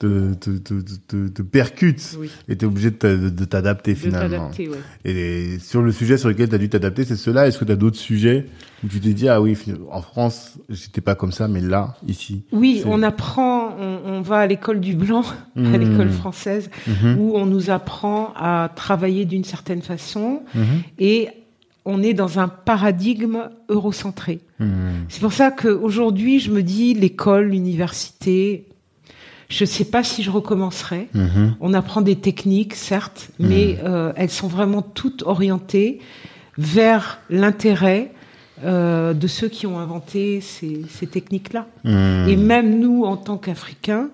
te, 0.00 0.32
te, 0.34 0.50
te, 0.58 0.74
te, 0.80 0.94
te- 1.06 1.28
te 1.28 1.42
percutent. 1.42 2.16
Oui. 2.18 2.30
Et 2.48 2.56
t'es 2.56 2.64
obligé 2.66 2.90
de 2.90 2.96
t'a- 2.96 3.14
de 3.16 3.44
t'adapter 3.44 3.94
finalement. 3.94 4.50
ouais. 4.58 4.68
Et 5.04 5.58
sur 5.60 5.82
le 5.82 5.92
sujet 5.92 6.16
sur 6.18 6.28
lequel 6.30 6.48
tu 6.48 6.54
as 6.54 6.58
dû 6.58 6.68
t'adapter, 6.70 7.04
c'est 7.04 7.16
cela. 7.16 7.46
Est-ce 7.46 7.58
que 7.58 7.66
tu 7.66 7.72
as 7.72 7.76
d'autres 7.76 7.98
sujets 7.98 8.46
où 8.82 8.88
tu 8.88 8.98
t'es 8.98 9.12
dit, 9.12 9.28
ah 9.28 9.40
oui, 9.42 9.56
en 9.92 10.00
France, 10.00 10.54
j'étais 10.70 11.02
pas 11.02 11.14
comme 11.14 11.32
ça, 11.32 11.48
mais 11.48 11.60
là, 11.60 11.94
ici. 12.08 12.42
Oui, 12.50 12.82
on 12.86 13.02
apprend, 13.02 13.76
on, 13.78 13.98
on 14.06 14.20
va 14.22 14.38
à 14.38 14.46
l'école 14.46 14.80
du 14.80 14.94
blanc, 14.96 15.22
à 15.56 15.60
Mhm. 15.60 15.76
l'école 15.76 16.10
française, 16.10 16.70
Mhm. 16.88 17.18
où 17.18 17.36
on 17.36 17.44
nous 17.44 17.68
apprend 17.70 18.32
à 18.36 18.72
travailler 18.74 19.26
d'une 19.26 19.44
certaine 19.44 19.82
façon 19.82 20.42
Mhm. 20.54 20.64
et 20.98 21.28
on 21.84 22.02
est 22.02 22.14
dans 22.14 22.38
un 22.38 22.48
paradigme 22.48 23.50
eurocentré. 23.68 24.40
C'est 25.08 25.20
pour 25.20 25.32
ça 25.32 25.50
qu'aujourd'hui, 25.50 26.38
je 26.40 26.50
me 26.50 26.62
dis, 26.62 26.92
l'école, 26.94 27.48
l'université, 27.48 28.66
je 29.50 29.64
ne 29.64 29.68
sais 29.68 29.84
pas 29.84 30.02
si 30.02 30.22
je 30.22 30.30
recommencerai. 30.30 31.08
Mhm. 31.12 31.56
On 31.60 31.74
apprend 31.74 32.00
des 32.00 32.16
techniques, 32.16 32.74
certes, 32.74 33.30
mais 33.38 33.78
euh, 33.84 34.12
elles 34.16 34.30
sont 34.30 34.46
vraiment 34.46 34.80
toutes 34.80 35.24
orientées 35.24 36.00
vers 36.56 37.18
l'intérêt 37.28 38.12
euh, 38.64 39.12
de 39.12 39.26
ceux 39.26 39.48
qui 39.48 39.66
ont 39.66 39.78
inventé 39.78 40.40
ces, 40.40 40.82
ces 40.88 41.06
techniques-là. 41.06 41.66
Mhm. 41.84 42.28
Et 42.28 42.36
même 42.36 42.78
nous, 42.78 43.04
en 43.04 43.16
tant 43.16 43.38
qu'Africains, 43.38 44.10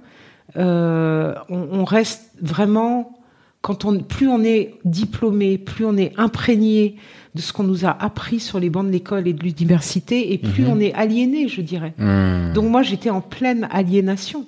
euh, 0.57 1.35
on, 1.51 1.68
on 1.70 1.85
reste 1.85 2.31
vraiment, 2.40 3.18
quand 3.62 3.85
on, 3.85 3.99
plus 4.01 4.29
on 4.29 4.42
est 4.45 4.75
diplômé, 4.85 5.59
plus 5.59 5.85
on 5.85 5.97
est 5.97 6.12
imprégné 6.16 6.97
de 7.35 7.40
ce 7.42 7.53
qu'on 7.53 7.64
nous 7.64 7.85
a 7.85 7.90
appris 7.90 8.40
sur 8.40 8.59
les 8.61 8.71
bancs 8.71 8.87
de 8.87 8.90
l'école 8.92 9.27
et 9.29 9.33
de 9.35 9.42
l'université, 9.42 10.33
et 10.33 10.38
plus 10.38 10.62
Mhm. 10.64 10.71
on 10.71 10.81
est 10.81 10.95
aliéné, 10.95 11.49
je 11.49 11.61
dirais. 11.61 11.92
Mhm. 11.99 12.53
Donc 12.55 12.71
moi, 12.71 12.83
j'étais 12.83 13.11
en 13.11 13.21
pleine 13.21 13.69
aliénation. 13.71 14.47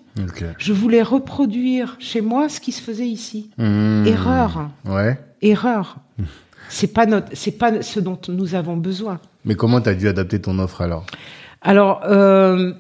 Je 0.59 0.73
voulais 0.73 1.03
reproduire 1.03 1.97
chez 1.99 2.21
moi 2.23 2.49
ce 2.49 2.61
qui 2.61 2.73
se 2.73 2.81
faisait 2.81 3.07
ici. 3.09 3.51
Mhm. 3.59 4.05
Erreur, 4.07 4.71
Ouais. 4.87 5.18
erreur. 5.42 5.97
C'est 6.71 6.92
pas 6.92 7.07
notre, 7.07 7.29
c'est 7.35 7.59
pas 7.59 7.83
ce 7.83 8.01
dont 8.01 8.18
nous 8.29 8.55
avons 8.55 8.77
besoin. 8.77 9.21
Mais 9.44 9.55
comment 9.55 9.81
tu 9.81 9.88
as 9.90 9.94
dû 9.94 10.07
adapter 10.09 10.40
ton 10.40 10.59
offre 10.59 10.81
alors? 10.83 11.05
Alors, 11.62 12.03
euh, 12.05 12.73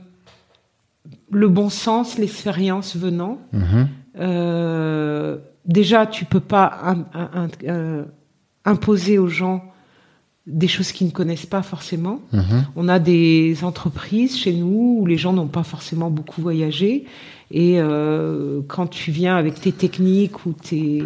le 1.30 1.48
bon 1.48 1.68
sens, 1.68 2.16
l'expérience 2.18 2.96
venant. 2.96 3.38
Mhm. 3.52 3.88
Euh, 4.20 5.36
déjà, 5.68 6.06
tu 6.06 6.24
peux 6.24 6.40
pas 6.40 6.96
euh, 7.64 8.04
imposer 8.64 9.18
aux 9.18 9.28
gens 9.28 9.62
des 10.46 10.66
choses 10.66 10.92
qu'ils 10.92 11.06
ne 11.06 11.12
connaissent 11.12 11.46
pas 11.46 11.62
forcément. 11.62 12.20
Mhm. 12.32 12.66
On 12.74 12.88
a 12.88 12.98
des 12.98 13.62
entreprises 13.62 14.36
chez 14.36 14.54
nous 14.54 14.98
où 15.00 15.06
les 15.06 15.18
gens 15.18 15.34
n'ont 15.34 15.46
pas 15.46 15.62
forcément 15.62 16.10
beaucoup 16.10 16.40
voyagé. 16.40 17.04
Et 17.50 17.74
euh, 17.78 18.62
quand 18.66 18.86
tu 18.86 19.10
viens 19.10 19.36
avec 19.36 19.60
tes 19.60 19.72
techniques 19.72 20.46
ou 20.46 20.54
tes, 20.54 21.02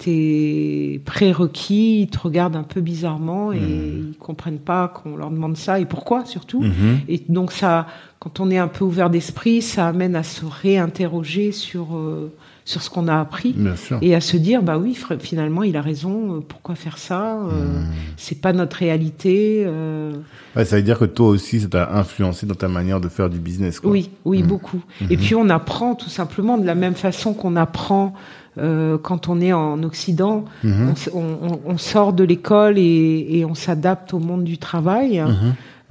tes 0.00 1.00
prérequis, 1.04 2.02
ils 2.02 2.08
te 2.08 2.18
regardent 2.18 2.56
un 2.56 2.64
peu 2.64 2.80
bizarrement 2.80 3.52
et 3.52 3.58
ils 3.58 4.16
comprennent 4.18 4.58
pas 4.58 4.88
qu'on 4.88 5.16
leur 5.16 5.30
demande 5.30 5.56
ça 5.56 5.78
et 5.78 5.84
pourquoi 5.84 6.24
surtout. 6.24 6.62
Mhm. 6.62 7.00
Et 7.08 7.22
donc 7.28 7.52
ça, 7.52 7.86
quand 8.18 8.40
on 8.40 8.50
est 8.50 8.58
un 8.58 8.68
peu 8.68 8.84
ouvert 8.84 9.08
d'esprit, 9.08 9.62
ça 9.62 9.86
amène 9.86 10.16
à 10.16 10.24
se 10.24 10.44
réinterroger 10.44 11.52
sur 11.52 11.96
euh, 11.96 12.32
sur 12.66 12.80
ce 12.82 12.88
qu'on 12.88 13.08
a 13.08 13.20
appris 13.20 13.54
et 14.00 14.14
à 14.14 14.20
se 14.22 14.38
dire 14.38 14.62
bah 14.62 14.78
oui 14.78 14.96
finalement 15.20 15.62
il 15.64 15.76
a 15.76 15.82
raison. 15.82 16.36
euh, 16.36 16.40
Pourquoi 16.46 16.74
faire 16.74 16.96
ça 16.98 17.34
Euh, 17.36 17.80
Mhm. 17.80 17.86
C'est 18.16 18.40
pas 18.40 18.52
notre 18.54 18.76
réalité. 18.78 19.64
euh, 19.66 20.12
Ouais, 20.56 20.64
ça 20.64 20.76
veut 20.76 20.82
dire 20.82 20.98
que 20.98 21.04
toi 21.04 21.28
aussi, 21.28 21.60
ça 21.60 21.68
t'a 21.68 21.92
influencé 21.94 22.46
dans 22.46 22.54
ta 22.54 22.68
manière 22.68 23.00
de 23.00 23.08
faire 23.08 23.28
du 23.28 23.38
business. 23.38 23.80
Quoi. 23.80 23.90
Oui, 23.90 24.10
oui, 24.24 24.40
Mhm. 24.42 24.46
beaucoup. 24.48 24.82
Et 25.10 25.16
puis 25.16 25.34
on 25.34 25.48
apprend 25.50 25.94
tout 25.94 26.08
simplement 26.08 26.56
de 26.56 26.64
la 26.66 26.74
même 26.74 26.94
façon 26.94 27.34
qu'on 27.34 27.56
apprend 27.56 28.14
euh, 28.56 28.98
quand 28.98 29.28
on 29.28 29.40
est 29.40 29.52
en 29.52 29.82
Occident. 29.82 30.44
On, 30.64 30.92
s- 30.92 31.10
on- 31.12 31.20
on- 31.42 31.60
on 31.66 31.76
sort 31.76 32.12
de 32.12 32.22
l'école 32.24 32.78
et, 32.78 33.26
et 33.30 33.44
on 33.44 33.54
s'adapte 33.56 34.14
au 34.14 34.20
monde 34.20 34.44
du 34.44 34.58
travail. 34.58 35.22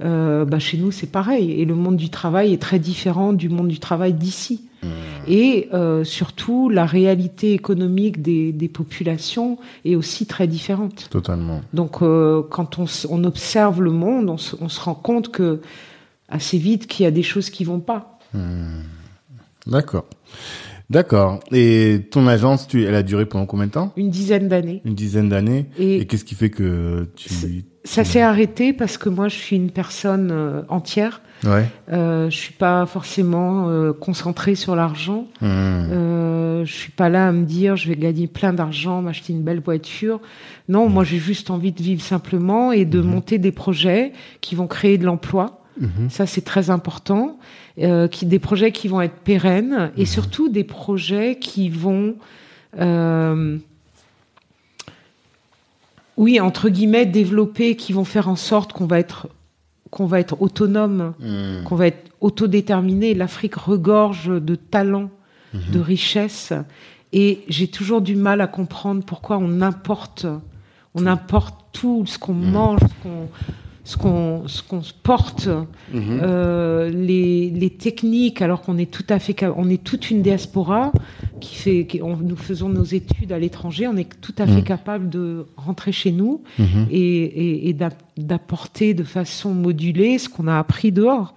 Euh, 0.02 0.44
bah, 0.44 0.58
chez 0.58 0.76
nous, 0.76 0.90
c'est 0.90 1.10
pareil. 1.10 1.52
Et 1.52 1.64
le 1.64 1.74
monde 1.74 1.96
du 1.96 2.10
travail 2.10 2.52
est 2.52 2.60
très 2.60 2.78
différent 2.78 3.32
du 3.32 3.48
monde 3.48 3.68
du 3.68 3.78
travail 3.78 4.12
d'ici. 4.12 4.64
Mhm. 4.82 4.90
Et 5.28 5.68
euh, 5.72 6.04
surtout, 6.04 6.68
la 6.68 6.84
réalité 6.84 7.52
économique 7.52 8.20
des, 8.20 8.52
des 8.52 8.68
populations 8.68 9.58
est 9.84 9.94
aussi 9.94 10.26
très 10.26 10.46
différente. 10.46 11.08
Totalement. 11.10 11.60
Donc, 11.72 12.02
euh, 12.02 12.42
quand 12.50 12.78
on, 12.78 13.24
observe 13.24 13.80
le 13.80 13.90
monde, 13.90 14.30
on 14.30 14.38
se, 14.38 14.56
on 14.60 14.68
se 14.68 14.80
rend 14.80 14.94
compte 14.94 15.30
que 15.30 15.60
assez 16.28 16.58
vite 16.58 16.86
qu'il 16.86 17.04
y 17.04 17.06
a 17.06 17.12
des 17.12 17.22
choses 17.22 17.50
qui 17.50 17.64
vont 17.64 17.80
pas. 17.80 18.18
D'accord. 19.66 20.06
D'accord. 20.90 21.40
Et 21.52 22.08
ton 22.10 22.26
agence, 22.26 22.66
tu, 22.66 22.84
elle 22.84 22.94
a 22.94 23.02
duré 23.02 23.26
pendant 23.26 23.46
combien 23.46 23.66
de 23.66 23.72
temps? 23.72 23.92
Une 23.96 24.10
dizaine 24.10 24.48
d'années. 24.48 24.82
Une 24.84 24.94
dizaine 24.94 25.28
d'années. 25.28 25.66
Et, 25.78 25.98
Et 25.98 26.06
qu'est-ce 26.06 26.24
qui 26.24 26.34
fait 26.34 26.50
que 26.50 27.08
tu... 27.16 27.64
ça 27.84 28.04
s'est 28.04 28.22
arrêté 28.22 28.72
parce 28.72 28.96
que 28.96 29.08
moi, 29.08 29.28
je 29.28 29.36
suis 29.36 29.56
une 29.56 29.70
personne 29.70 30.30
euh, 30.32 30.62
entière. 30.68 31.20
Ouais. 31.44 31.66
Euh, 31.92 32.30
je 32.30 32.36
suis 32.36 32.52
pas 32.52 32.86
forcément 32.86 33.68
euh, 33.68 33.92
concentrée 33.92 34.54
sur 34.54 34.74
l'argent. 34.74 35.26
Mhm. 35.40 35.48
Euh, 35.50 36.64
je 36.64 36.72
suis 36.72 36.92
pas 36.92 37.08
là 37.08 37.28
à 37.28 37.32
me 37.32 37.44
dire 37.44 37.76
je 37.76 37.88
vais 37.88 37.96
gagner 37.96 38.26
plein 38.26 38.52
d'argent, 38.52 39.02
m'acheter 39.02 39.32
une 39.32 39.42
belle 39.42 39.60
voiture. 39.60 40.20
Non, 40.68 40.88
moi 40.88 41.04
j'ai 41.04 41.18
juste 41.18 41.50
envie 41.50 41.72
de 41.72 41.82
vivre 41.82 42.00
simplement 42.00 42.72
et 42.72 42.86
de 42.86 43.00
monter 43.00 43.38
des 43.38 43.52
projets 43.52 44.12
qui 44.40 44.54
vont 44.54 44.66
créer 44.66 44.96
de 44.96 45.04
l'emploi. 45.04 45.62
Mhm. 45.78 46.08
Ça 46.08 46.24
c'est 46.26 46.44
très 46.44 46.70
important. 46.70 47.38
Euh, 47.80 48.06
qui 48.06 48.24
des 48.24 48.38
projets 48.38 48.70
qui 48.70 48.86
vont 48.86 49.00
être 49.00 49.16
pérennes 49.16 49.90
et 49.96 50.06
surtout 50.06 50.48
des 50.48 50.62
projets 50.62 51.36
qui 51.40 51.68
vont 51.68 52.14
euh, 52.78 53.58
oui 56.16 56.40
entre 56.40 56.68
guillemets 56.68 57.06
développer, 57.06 57.76
qui 57.76 57.92
vont 57.92 58.04
faire 58.04 58.28
en 58.28 58.36
sorte 58.36 58.72
qu'on 58.72 58.86
va 58.86 58.98
être 58.98 59.28
qu'on 59.90 60.06
va 60.06 60.18
être 60.18 60.40
autonome 60.42 61.14
Mhm. 61.20 61.62
qu'on 61.64 61.76
va 61.76 61.86
être 61.86 62.10
autodéterminé. 62.20 63.14
L'Afrique 63.14 63.54
regorge 63.54 64.26
de 64.28 64.54
talents, 64.56 65.10
de 65.52 65.78
richesses, 65.78 66.52
et 67.12 67.44
j'ai 67.48 67.68
toujours 67.68 68.00
du 68.00 68.16
mal 68.16 68.40
à 68.40 68.48
comprendre 68.48 69.04
pourquoi 69.04 69.38
on 69.38 69.60
importe, 69.60 70.26
on 70.96 71.06
importe 71.06 71.54
tout 71.72 72.04
ce 72.06 72.18
qu'on 72.18 72.32
mange, 72.34 72.80
ce 72.80 73.02
qu'on 73.04 73.28
ce 73.86 73.96
qu'on 73.98 74.48
ce 74.48 74.62
qu'on 74.62 74.80
porte, 75.02 75.46
Mhm. 75.92 76.20
euh, 76.22 76.88
les, 76.88 77.50
les 77.50 77.70
techniques, 77.70 78.40
alors 78.40 78.62
qu'on 78.62 78.78
est 78.78 78.90
tout 78.90 79.04
à 79.10 79.18
fait, 79.18 79.36
on 79.56 79.68
est 79.68 79.82
toute 79.84 80.10
une 80.10 80.22
diaspora 80.22 80.90
qui 81.40 81.54
fait, 81.54 81.86
qui, 81.86 82.00
on- 82.02 82.16
nous 82.16 82.36
faisons 82.36 82.70
nos 82.70 82.84
études 82.84 83.30
à 83.32 83.38
l'étranger, 83.38 83.86
on 83.86 83.96
est 83.96 84.08
tout 84.22 84.34
à 84.38 84.46
fait 84.46 84.62
Mhm. 84.62 84.64
capable 84.64 85.10
de 85.10 85.46
rentrer 85.58 85.92
chez 85.92 86.12
nous 86.12 86.42
Mhm. 86.58 86.86
et, 86.90 86.98
et, 86.98 87.68
et 87.68 87.72
d'app- 87.74 88.02
d'apporter 88.16 88.94
de 88.94 89.04
façon 89.04 89.52
modulée 89.52 90.16
ce 90.18 90.28
qu'on 90.30 90.46
a 90.48 90.58
appris 90.58 90.90
dehors. 90.90 91.34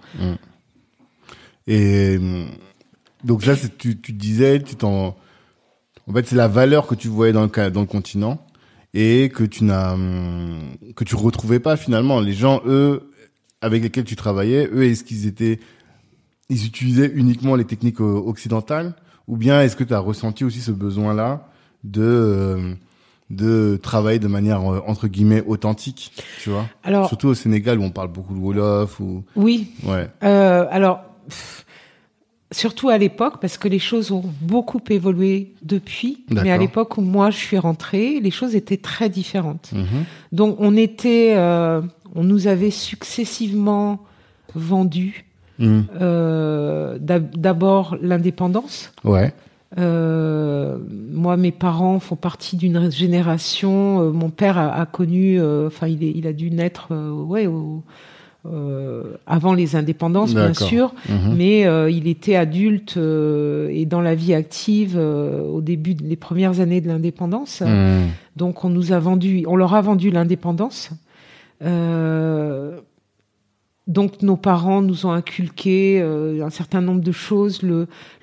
Et 1.66 2.16
hum, 2.18 2.46
donc 3.24 3.42
ça, 3.42 3.56
c'est- 3.56 3.76
tu, 3.76 3.98
tu 3.98 4.12
disais, 4.12 4.62
tu 4.62 4.74
t'en, 4.76 5.16
en 6.08 6.12
fait, 6.14 6.26
c'est 6.26 6.36
la 6.36 6.48
valeur 6.48 6.86
que 6.86 6.94
tu 6.94 7.08
voyais 7.08 7.32
dans 7.32 7.42
le 7.42 7.70
dans 7.70 7.80
le 7.82 7.86
continent 7.86 8.38
et 8.94 9.28
que 9.28 9.44
tu 9.44 9.64
n'as 9.64 9.92
hum, 9.94 10.58
que 10.96 11.04
tu 11.04 11.14
retrouvais 11.16 11.60
pas 11.60 11.76
finalement. 11.76 12.20
Les 12.20 12.32
gens, 12.32 12.60
eux, 12.66 13.10
avec 13.60 13.82
lesquels 13.82 14.04
tu 14.04 14.16
travaillais, 14.16 14.68
eux, 14.72 14.84
est-ce 14.84 15.04
qu'ils 15.04 15.26
étaient, 15.26 15.58
ils 16.48 16.66
utilisaient 16.66 17.10
uniquement 17.14 17.54
les 17.56 17.64
techniques 17.64 18.00
euh, 18.00 18.04
occidentales? 18.04 18.94
Ou 19.26 19.36
bien 19.36 19.60
est-ce 19.62 19.76
que 19.76 19.84
tu 19.84 19.92
as 19.94 19.98
ressenti 19.98 20.44
aussi 20.44 20.60
ce 20.60 20.70
besoin-là 20.70 21.48
de 21.84 22.02
euh, 22.02 22.74
de 23.30 23.78
travailler 23.82 24.18
de 24.18 24.26
manière 24.28 24.60
euh, 24.72 24.80
entre 24.86 25.06
guillemets 25.06 25.42
authentique, 25.46 26.12
tu 26.42 26.48
vois? 26.48 26.66
Alors 26.82 27.08
Surtout 27.08 27.28
au 27.28 27.34
Sénégal 27.34 27.78
où 27.78 27.82
on 27.82 27.90
parle 27.90 28.08
beaucoup 28.08 28.34
de 28.34 28.38
wolof 28.40 29.00
ou 29.00 29.22
oui, 29.36 29.70
ouais. 29.84 30.08
euh, 30.24 30.64
alors 30.70 31.02
pff, 31.28 31.66
surtout 32.50 32.88
à 32.88 32.96
l'époque 32.98 33.34
parce 33.40 33.58
que 33.58 33.68
les 33.68 33.78
choses 33.78 34.10
ont 34.10 34.24
beaucoup 34.40 34.80
évolué 34.90 35.52
depuis. 35.62 36.24
Mais 36.30 36.50
à 36.50 36.56
l'époque 36.58 36.96
où 36.98 37.02
moi 37.02 37.30
je 37.30 37.36
suis 37.36 37.58
rentrée, 37.58 38.20
les 38.20 38.30
choses 38.30 38.54
étaient 38.54 38.76
très 38.78 39.08
différentes. 39.08 39.70
Mhm. 39.74 40.04
Donc 40.32 40.56
on 40.58 40.76
était, 40.76 41.34
euh, 41.36 41.82
on 42.14 42.24
nous 42.24 42.46
avait 42.46 42.70
successivement 42.70 44.00
vendu 44.54 45.24
Mhm. 45.58 45.86
euh, 46.00 46.98
d'ab- 47.00 47.36
d'abord 47.36 47.96
l'indépendance. 48.00 48.92
Ouais. 49.04 49.34
Euh, 49.76 50.78
moi, 51.12 51.36
mes 51.36 51.52
parents 51.52 52.00
font 52.00 52.16
partie 52.16 52.56
d'une 52.56 52.90
génération. 52.90 54.10
mon 54.12 54.30
père 54.30 54.56
a, 54.56 54.72
a 54.80 54.86
connu, 54.86 55.38
enfin, 55.66 55.88
il, 55.88 56.02
est- 56.04 56.12
il 56.14 56.26
a 56.26 56.32
dû 56.32 56.50
naître, 56.50 56.94
ouais, 56.94 57.46
au- 57.46 57.82
euh, 58.52 59.02
avant 59.26 59.54
les 59.54 59.76
indépendances, 59.76 60.34
bien 60.34 60.54
sûr, 60.54 60.94
Mhm. 61.08 61.34
mais 61.36 61.66
euh, 61.66 61.90
il 61.90 62.06
était 62.08 62.36
adulte 62.36 62.96
euh, 62.96 63.68
et 63.70 63.84
dans 63.86 64.00
la 64.00 64.14
vie 64.14 64.34
active 64.34 64.96
au 64.98 65.60
début 65.60 65.94
des 65.94 66.16
premières 66.16 66.60
années 66.60 66.80
de 66.80 66.88
l'indépendance. 66.88 67.60
Mhm. 67.60 68.08
Donc, 68.36 68.64
on 68.64 68.68
nous 68.70 68.92
a 68.92 68.98
vendu, 68.98 69.44
on 69.46 69.56
leur 69.56 69.74
a 69.74 69.80
vendu 69.80 70.10
l'indépendance. 70.10 70.90
Euh, 71.64 72.78
donc 73.88 74.20
nos 74.22 74.36
parents 74.36 74.82
nous 74.82 75.06
ont 75.06 75.10
inculqué 75.12 75.98
euh, 76.00 76.44
un 76.44 76.50
certain 76.50 76.80
nombre 76.82 77.00
de 77.00 77.10
choses. 77.12 77.62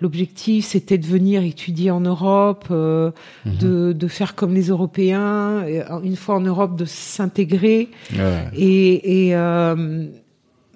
L'objectif 0.01 0.65
c'était 0.65 0.97
de 0.97 1.05
venir 1.05 1.43
étudier 1.43 1.91
en 1.91 1.99
Europe, 2.01 2.65
euh, 2.71 3.11
Mhm. 3.45 3.57
de, 3.57 3.93
de 3.93 4.07
faire 4.07 4.35
comme 4.35 4.53
les 4.53 4.67
Européens, 4.69 5.63
euh, 5.65 5.83
une 6.03 6.15
fois 6.15 6.35
en 6.35 6.41
Europe 6.41 6.77
de 6.77 6.85
s'intégrer 6.85 7.89
Ouais. 8.13 8.45
et, 8.55 9.27
et 9.27 9.35
euh, 9.35 10.05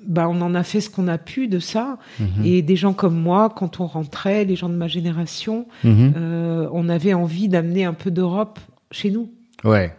bah 0.08 0.28
on 0.30 0.42
en 0.42 0.56
a 0.56 0.64
fait 0.64 0.82
ce 0.82 0.90
qu'on 0.90 1.08
a 1.08 1.18
pu 1.18 1.48
de 1.48 1.60
ça. 1.60 1.98
Mhm. 2.20 2.46
Et 2.46 2.62
des 2.62 2.76
gens 2.76 2.94
comme 2.94 3.16
moi, 3.20 3.54
quand 3.56 3.80
on 3.80 3.86
rentrait, 3.86 4.44
les 4.46 4.56
gens 4.56 4.70
de 4.70 4.76
ma 4.76 4.88
génération, 4.88 5.68
Mhm. 5.84 6.14
on 6.72 6.90
avait 6.90 7.14
envie 7.14 7.48
d'amener 7.48 7.84
un 7.86 7.94
peu 7.94 8.10
d'Europe 8.10 8.60
chez 8.92 9.12
nous. 9.12 9.30
Ouais. 9.64 9.94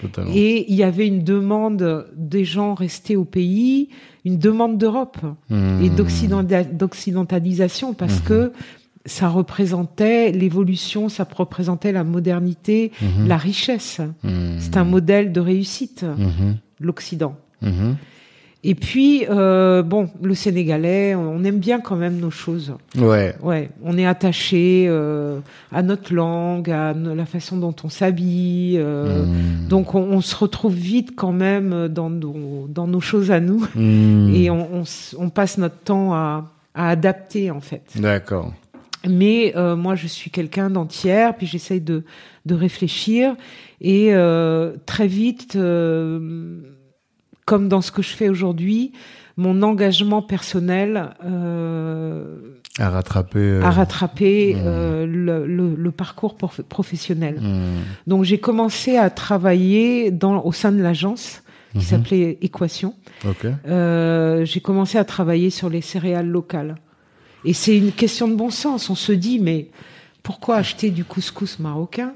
Totalement. 0.00 0.30
Et 0.34 0.66
il 0.70 0.74
y 0.76 0.82
avait 0.82 1.06
une 1.06 1.22
demande 1.22 2.06
des 2.16 2.44
gens 2.44 2.74
restés 2.74 3.16
au 3.16 3.24
pays, 3.24 3.88
une 4.24 4.38
demande 4.38 4.78
d'Europe 4.78 5.18
et 5.50 5.88
d'occidenta- 5.90 6.64
d'occidentalisation 6.64 7.94
parce 7.94 8.20
que 8.20 8.52
ça 9.06 9.28
représentait 9.28 10.32
l'évolution, 10.32 11.08
ça 11.10 11.28
représentait 11.36 11.92
la 11.92 12.04
modernité, 12.04 12.90
Mhm. 13.02 13.28
la 13.28 13.36
richesse. 13.36 14.00
C'est 14.58 14.76
un 14.76 14.84
modèle 14.84 15.30
de 15.32 15.40
réussite, 15.40 16.04
l'Occident. 16.80 17.36
Et 18.66 18.74
puis, 18.74 19.26
euh, 19.28 19.82
bon, 19.82 20.08
le 20.22 20.34
Sénégalais, 20.34 21.14
on 21.14 21.44
aime 21.44 21.58
bien 21.58 21.80
quand 21.80 21.96
même 21.96 22.18
nos 22.18 22.30
choses. 22.30 22.72
Ouais. 22.96 23.34
Ouais, 23.42 23.68
on 23.82 23.98
est 23.98 24.06
attaché 24.06 24.86
euh, 24.88 25.38
à 25.70 25.82
notre 25.82 26.14
langue, 26.14 26.70
à 26.70 26.94
la 26.94 27.26
façon 27.26 27.58
dont 27.58 27.74
on 27.84 27.90
s'habille. 27.90 28.78
euh, 28.78 29.26
Mhm. 29.26 29.68
Donc, 29.68 29.94
on, 29.94 30.00
on 30.02 30.20
se 30.22 30.34
retrouve 30.34 30.74
vite 30.74 31.10
quand 31.14 31.32
même 31.32 31.88
dans 31.88 32.08
nos, 32.08 32.66
dans 32.68 32.86
nos 32.86 33.00
choses 33.00 33.30
à 33.30 33.38
nous 33.40 33.66
Mhm. 33.74 34.32
et 34.34 34.50
on, 34.50 34.84
on 35.18 35.28
passe 35.28 35.58
notre 35.58 35.76
temps 35.78 36.14
à, 36.14 36.50
à 36.74 36.88
adapter 36.88 37.50
en 37.50 37.60
fait. 37.60 37.82
D'accord. 37.96 38.50
Mais 39.06 39.52
euh, 39.56 39.76
moi, 39.76 39.94
je 39.94 40.06
suis 40.06 40.30
quelqu'un 40.30 40.70
d'entière, 40.70 41.36
puis 41.36 41.46
j'essaye 41.46 41.82
de, 41.82 42.04
de 42.46 42.54
réfléchir 42.54 43.36
et 43.82 44.14
euh, 44.14 44.72
très 44.86 45.06
vite, 45.06 45.56
euh, 45.56 46.60
comme 47.44 47.68
dans 47.68 47.80
ce 47.80 47.90
que 47.92 48.02
je 48.02 48.08
fais 48.10 48.28
aujourd'hui, 48.28 48.92
mon 49.36 49.62
engagement 49.62 50.22
personnel 50.22 51.10
euh, 51.24 52.36
À 52.78 52.90
rattraper. 52.90 53.38
euh, 53.38 53.62
a 53.62 53.70
rattrapé 53.70 54.54
mmh. 54.54 54.58
euh, 54.64 55.06
le, 55.06 55.46
le- 55.46 55.74
le 55.74 55.90
parcours 55.90 56.36
prof- 56.36 56.62
professionnel. 56.62 57.40
mhm. 57.40 57.82
Donc 58.06 58.24
j'ai 58.24 58.38
commencé 58.38 58.96
à 58.96 59.10
travailler 59.10 60.10
dans, 60.10 60.42
au 60.44 60.52
sein 60.52 60.72
de 60.72 60.82
l'agence 60.82 61.42
qui 61.72 61.78
Mhm. 61.78 61.82
s'appelait 61.84 62.38
Équation. 62.40 62.94
Ok. 63.28 63.46
Euh, 63.66 64.44
j'ai 64.44 64.60
commencé 64.60 64.96
à 64.98 65.04
travailler 65.04 65.50
sur 65.50 65.68
les 65.68 65.80
céréales 65.80 66.28
locales. 66.28 66.76
Et 67.44 67.52
c'est 67.52 67.76
une 67.76 67.92
question 67.92 68.28
de 68.28 68.34
bon 68.36 68.50
sens. 68.50 68.88
On 68.90 68.94
se 68.94 69.12
dit, 69.12 69.38
mais 69.40 69.68
pourquoi 70.22 70.56
acheter 70.56 70.90
du 70.90 71.04
couscous 71.04 71.58
marocain? 71.58 72.14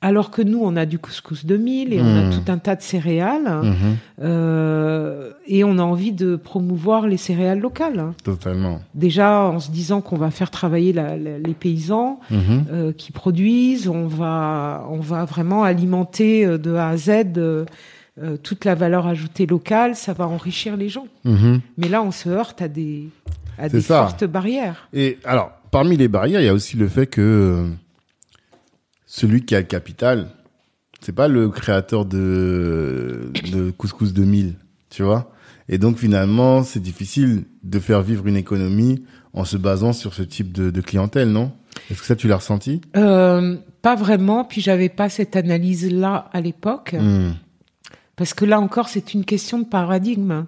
Alors 0.00 0.30
que 0.30 0.42
nous, 0.42 0.60
on 0.62 0.76
a 0.76 0.86
du 0.86 0.98
couscous 1.00 1.44
2000 1.44 1.92
et 1.92 2.00
on 2.00 2.04
a 2.04 2.22
Mhm. 2.22 2.30
tout 2.30 2.52
un 2.52 2.58
tas 2.58 2.76
de 2.76 2.82
céréales. 2.82 3.50
Mhm. 3.62 3.96
euh, 4.20 5.30
et 5.46 5.64
on 5.64 5.78
a 5.78 5.82
envie 5.82 6.12
de 6.12 6.36
promouvoir 6.36 7.06
les 7.06 7.16
céréales 7.16 7.60
locales. 7.60 7.98
hein. 7.98 8.14
Totalement. 8.22 8.80
Déjà 8.94 9.42
en 9.42 9.58
se 9.60 9.70
disant 9.70 10.00
qu'on 10.00 10.16
va 10.16 10.30
faire 10.30 10.50
travailler 10.50 10.92
la- 10.92 11.16
la- 11.16 11.38
les 11.38 11.54
paysans 11.54 12.20
Mhm. 12.30 12.64
euh, 12.70 12.92
qui 12.92 13.10
produisent, 13.12 13.88
on 13.88 14.06
va, 14.06 14.86
on 14.90 15.00
va 15.00 15.24
vraiment 15.24 15.64
alimenter 15.64 16.44
euh, 16.46 16.58
de 16.58 16.74
A 16.74 16.88
à 16.90 16.96
Z 16.96 17.08
euh, 17.36 17.64
euh, 18.22 18.36
toute 18.36 18.64
la 18.64 18.74
valeur 18.74 19.06
ajoutée 19.06 19.46
locale, 19.46 19.94
ça 19.94 20.12
va 20.12 20.26
enrichir 20.26 20.76
les 20.76 20.88
gens. 20.88 21.06
Mhm. 21.24 21.60
Mais 21.76 21.88
là, 21.88 22.02
on 22.02 22.10
se 22.10 22.28
heurte 22.28 22.60
à 22.62 22.68
des, 22.68 23.08
à 23.58 23.68
des 23.68 23.80
fortes 23.80 24.24
barrières. 24.24 24.88
Et 24.92 25.18
alors, 25.24 25.50
parmi 25.70 25.96
les 25.96 26.08
barrières, 26.08 26.40
il 26.40 26.44
y 26.46 26.48
a 26.48 26.54
aussi 26.54 26.76
le 26.76 26.88
fait 26.88 27.06
que 27.06 27.64
celui 29.10 29.44
qui 29.44 29.54
a 29.56 29.60
le 29.60 29.66
capital, 29.66 30.28
c'est 31.00 31.14
pas 31.14 31.28
le 31.28 31.48
créateur 31.48 32.04
de, 32.04 33.32
de 33.52 33.70
Couscous 33.70 34.12
2000, 34.12 34.54
tu 34.90 35.02
vois. 35.02 35.32
Et 35.70 35.78
donc 35.78 35.96
finalement, 35.98 36.62
c'est 36.62 36.80
difficile 36.80 37.44
de 37.62 37.78
faire 37.78 38.02
vivre 38.02 38.26
une 38.26 38.36
économie 38.36 39.02
en 39.32 39.44
se 39.44 39.56
basant 39.56 39.92
sur 39.92 40.12
ce 40.14 40.22
type 40.22 40.52
de, 40.52 40.70
de 40.70 40.80
clientèle, 40.80 41.30
non? 41.30 41.52
Est-ce 41.90 42.00
que 42.00 42.06
ça, 42.06 42.16
tu 42.16 42.28
l'as 42.28 42.36
ressenti? 42.36 42.80
Euh, 42.96 43.56
pas 43.82 43.94
vraiment, 43.94 44.44
puis 44.44 44.60
j'avais 44.60 44.88
pas 44.90 45.08
cette 45.08 45.36
analyse-là 45.36 46.28
à 46.32 46.40
l'époque, 46.40 46.94
Hmm, 46.98 47.32
parce 48.16 48.34
que 48.34 48.44
là 48.44 48.60
encore, 48.60 48.88
c'est 48.88 49.14
une 49.14 49.24
question 49.24 49.58
de 49.60 49.64
paradigme. 49.64 50.44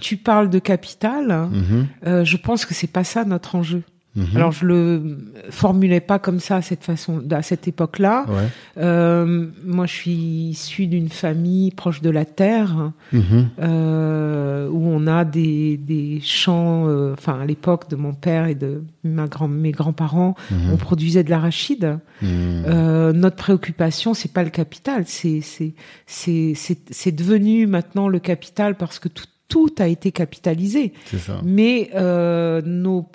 Tu 0.00 0.16
parles 0.16 0.48
de 0.50 0.58
capital, 0.60 1.48
Mhm, 1.50 1.86
euh, 2.06 2.24
je 2.24 2.36
pense 2.36 2.64
que 2.64 2.72
c'est 2.74 2.86
pas 2.86 3.04
ça 3.04 3.24
notre 3.24 3.54
enjeu. 3.56 3.82
Mhm. 4.18 4.36
Alors 4.36 4.52
je 4.52 4.64
le 4.66 5.18
formulais 5.50 6.00
pas 6.00 6.18
comme 6.18 6.40
ça 6.40 6.56
à 6.56 6.62
cette 6.62 6.84
façon, 6.84 7.22
à 7.30 7.42
cette 7.42 7.66
époque-là. 7.68 8.26
ouais. 8.28 8.48
Euh, 8.78 9.46
moi, 9.64 9.86
je 9.86 9.92
suis 9.94 10.12
issue 10.50 10.86
d'une 10.86 11.08
famille 11.08 11.70
proche 11.70 12.00
de 12.02 12.10
la 12.10 12.24
terre, 12.24 12.92
Mhm, 13.12 13.48
euh, 13.60 14.68
où 14.68 14.82
on 14.88 15.06
a 15.06 15.24
des, 15.24 15.76
des 15.76 16.20
champs. 16.22 16.86
euh, 16.88 17.14
Enfin, 17.18 17.40
à 17.40 17.46
l'époque 17.46 17.88
de 17.90 17.96
mon 17.96 18.12
père 18.12 18.46
et 18.46 18.54
de 18.54 18.82
ma 19.04 19.26
grand, 19.26 19.48
mes 19.48 19.72
grands-parents, 19.72 20.34
mhm, 20.50 20.72
on 20.72 20.76
produisait 20.76 21.24
de 21.24 21.30
l'arachide. 21.30 21.98
Euh, 22.22 23.12
notre 23.12 23.36
préoccupation, 23.36 24.14
c'est 24.14 24.32
pas 24.32 24.42
le 24.42 24.50
capital, 24.50 25.04
c'est 25.06 25.40
c'est 25.40 25.74
c'est 26.06 26.52
c'est 26.54 26.78
c'est 26.90 27.12
devenu 27.12 27.66
maintenant 27.66 28.08
le 28.08 28.18
capital 28.18 28.74
parce 28.76 28.98
que 28.98 29.08
tout 29.08 29.24
tout 29.48 29.70
a 29.78 29.86
été 29.88 30.12
capitalisé. 30.12 30.92
C'est 31.06 31.18
ça. 31.18 31.40
Mais 31.44 31.90
euh, 31.94 32.60
nos 32.64 33.06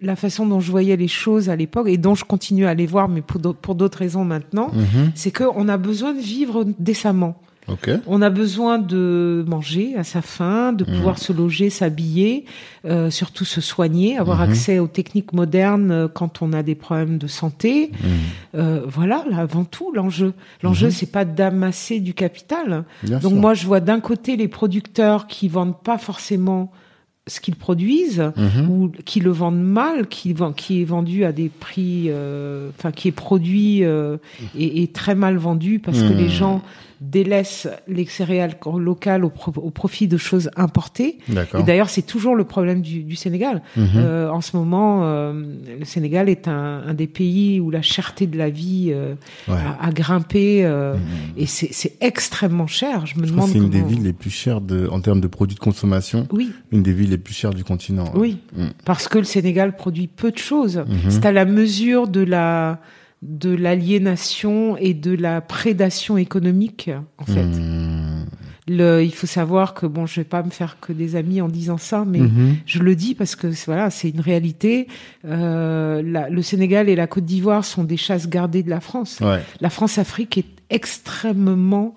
la 0.00 0.14
façon 0.16 0.46
dont 0.46 0.60
je 0.60 0.70
voyais 0.70 0.96
les 0.96 1.08
choses 1.08 1.48
à 1.48 1.56
l'époque 1.56 1.88
et 1.88 1.96
dont 1.98 2.14
je 2.14 2.24
continue 2.24 2.66
à 2.66 2.74
les 2.74 2.86
voir, 2.86 3.08
mais 3.08 3.20
pour 3.22 3.40
d'autres- 3.74 3.98
raisons 3.98 4.24
maintenant, 4.24 4.70
Mhm, 4.72 5.10
c'est 5.14 5.32
qu'on 5.36 5.68
a 5.68 5.76
besoin 5.76 6.14
de 6.14 6.20
vivre 6.20 6.64
décemment. 6.78 7.40
Ok. 7.66 7.90
On 8.06 8.22
a 8.22 8.30
besoin 8.30 8.78
de 8.78 9.44
manger 9.46 9.94
à 9.98 10.02
sa 10.02 10.22
faim, 10.22 10.72
de 10.72 10.84
pouvoir 10.84 11.18
se 11.18 11.34
loger, 11.34 11.68
s'habiller, 11.68 12.46
euh, 12.86 13.10
surtout 13.10 13.44
se 13.44 13.60
soigner, 13.60 14.16
avoir 14.16 14.38
Mhm. 14.38 14.42
accès 14.50 14.78
aux 14.78 14.86
techniques 14.86 15.34
modernes 15.34 15.90
euh, 15.90 16.08
quand 16.08 16.40
on 16.40 16.54
a 16.54 16.62
des 16.62 16.74
problèmes 16.74 17.18
de 17.18 17.26
santé. 17.26 17.90
Mhm. 17.92 18.08
Euh, 18.54 18.80
voilà, 18.86 19.22
là, 19.28 19.38
avant 19.40 19.64
tout, 19.64 19.92
l'enjeu. 19.92 20.32
L'enjeu, 20.62 20.86
Mhm. 20.86 20.92
c'est 20.92 21.12
pas 21.12 21.26
d'amasser 21.26 22.00
du 22.00 22.14
capital. 22.14 22.84
Bien 23.02 23.18
Donc 23.18 23.32
sûr. 23.32 23.40
moi, 23.40 23.52
je 23.52 23.66
vois 23.66 23.80
d'un 23.80 24.00
côté 24.00 24.36
les 24.38 24.48
producteurs 24.48 25.26
qui 25.26 25.48
vendent 25.48 25.78
pas 25.82 25.98
forcément 25.98 26.72
ce 27.28 27.40
qu'ils 27.40 27.54
produisent 27.56 28.32
Mhm, 28.36 28.70
ou 28.70 28.90
qui 29.04 29.20
le 29.20 29.30
vendent 29.30 29.62
mal, 29.62 30.06
qui, 30.08 30.30
est 30.30 30.84
vendu 30.84 31.24
à 31.24 31.32
des 31.32 31.48
prix, 31.48 32.06
euh, 32.08 32.70
enfin 32.76 32.90
qui 32.90 33.08
est 33.08 33.12
produit 33.12 33.84
euh, 33.84 34.16
et, 34.58 34.82
et 34.82 34.88
très 34.88 35.14
mal 35.14 35.36
vendu 35.36 35.78
parce 35.78 36.00
que 36.02 36.08
Mhm. 36.12 36.16
les 36.18 36.28
gens 36.28 36.62
délaissent 37.00 37.68
les 37.86 38.06
céréales 38.06 38.54
locales 38.78 39.24
au, 39.24 39.30
pro- 39.30 39.52
au 39.56 39.70
profit 39.70 40.08
de 40.08 40.16
choses 40.16 40.50
importées. 40.56 41.18
D'accord. 41.28 41.60
Et 41.60 41.62
d'ailleurs, 41.62 41.88
c'est 41.90 42.02
toujours 42.02 42.34
le 42.34 42.44
problème 42.44 42.82
du, 42.82 43.02
du 43.04 43.14
Sénégal. 43.16 43.62
Mhm. 43.76 43.88
Euh, 43.96 44.30
en 44.30 44.40
ce 44.40 44.56
moment, 44.56 45.00
euh, 45.04 45.32
le 45.78 45.84
Sénégal 45.84 46.28
est 46.28 46.48
un, 46.48 46.82
un 46.86 46.94
des 46.94 47.06
pays 47.06 47.60
où 47.60 47.70
la 47.70 47.82
cherté 47.82 48.26
de 48.26 48.36
la 48.36 48.50
vie 48.50 48.90
euh, 48.92 49.14
Ouais. 49.48 49.54
a, 49.54 49.86
a 49.86 49.92
grimpé 49.92 50.64
Mhm. 50.64 50.98
et 51.36 51.46
c'est 51.46 51.92
extrêmement 52.00 52.66
cher. 52.66 53.06
Je 53.06 53.18
me 53.20 53.26
Je 53.26 53.32
demande 53.32 53.48
c'est 53.50 53.58
une 53.58 53.70
des 53.70 53.82
villes 53.82 54.02
les 54.02 54.12
plus 54.12 54.30
chères 54.30 54.60
de, 54.60 54.88
en 54.90 55.00
termes 55.00 55.20
de 55.20 55.28
produits 55.28 55.54
de 55.54 55.60
consommation, 55.60 56.26
Oui, 56.32 56.52
une 56.72 56.82
des 56.82 56.92
villes 56.92 57.10
les 57.10 57.18
plus 57.18 57.34
chères 57.34 57.54
du 57.54 57.64
continent. 57.64 58.12
oui. 58.14 58.38
Mm. 58.56 58.66
parce 58.84 59.08
que 59.08 59.18
le 59.18 59.24
Sénégal 59.24 59.76
produit 59.76 60.06
peu 60.08 60.30
de 60.32 60.38
choses. 60.38 60.78
Mhm. 60.78 61.10
C'est 61.10 61.26
à 61.26 61.32
la 61.32 61.44
mesure 61.44 62.08
de 62.08 62.20
la 62.20 62.80
de 63.22 63.50
l'aliénation 63.54 64.76
et 64.76 64.94
de 64.94 65.12
la 65.14 65.40
prédation 65.40 66.16
économique 66.18 66.90
en 67.18 67.24
fait. 67.24 67.42
Mm. 67.44 68.26
Le, 68.70 69.02
il 69.02 69.14
faut 69.14 69.26
savoir 69.26 69.72
que 69.72 69.86
bon, 69.86 70.04
je 70.04 70.20
vais 70.20 70.24
pas 70.24 70.42
me 70.42 70.50
faire 70.50 70.76
que 70.78 70.92
des 70.92 71.16
amis 71.16 71.40
en 71.40 71.48
disant 71.48 71.78
ça, 71.78 72.04
mais 72.06 72.18
Mhm. 72.18 72.56
je 72.66 72.80
le 72.82 72.94
dis 72.94 73.14
parce 73.14 73.34
que 73.34 73.50
c'est- 73.52 73.64
voilà, 73.64 73.88
c'est 73.88 74.10
une 74.10 74.20
réalité. 74.20 74.88
Euh, 75.24 76.02
la- 76.04 76.28
le 76.28 76.42
Sénégal 76.42 76.90
et 76.90 76.94
la 76.94 77.06
Côte 77.06 77.24
d'Ivoire 77.24 77.64
sont 77.64 77.82
des 77.82 77.96
chasses 77.96 78.28
gardées 78.28 78.62
de 78.62 78.68
la 78.68 78.80
France. 78.80 79.20
Ouais. 79.22 79.40
La 79.62 79.70
France-Afrique 79.70 80.36
est 80.36 80.44
extrêmement 80.68 81.94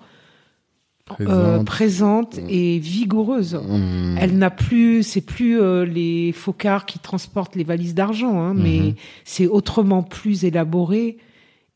euh, 1.20 1.62
Présente. 1.62 1.66
présente 1.66 2.38
et 2.48 2.78
vigoureuse. 2.78 3.54
Mm. 3.54 4.16
Elle 4.18 4.38
n'a 4.38 4.50
plus, 4.50 5.02
c'est 5.02 5.20
plus 5.20 5.60
euh, 5.60 5.84
les 5.84 6.32
focards 6.32 6.86
qui 6.86 6.98
transportent 6.98 7.56
les 7.56 7.64
valises 7.64 7.94
d'argent, 7.94 8.40
hein, 8.40 8.54
mais 8.54 8.78
Mhm. 8.80 8.94
c'est 9.24 9.46
autrement 9.46 10.02
plus 10.02 10.44
élaboré 10.44 11.18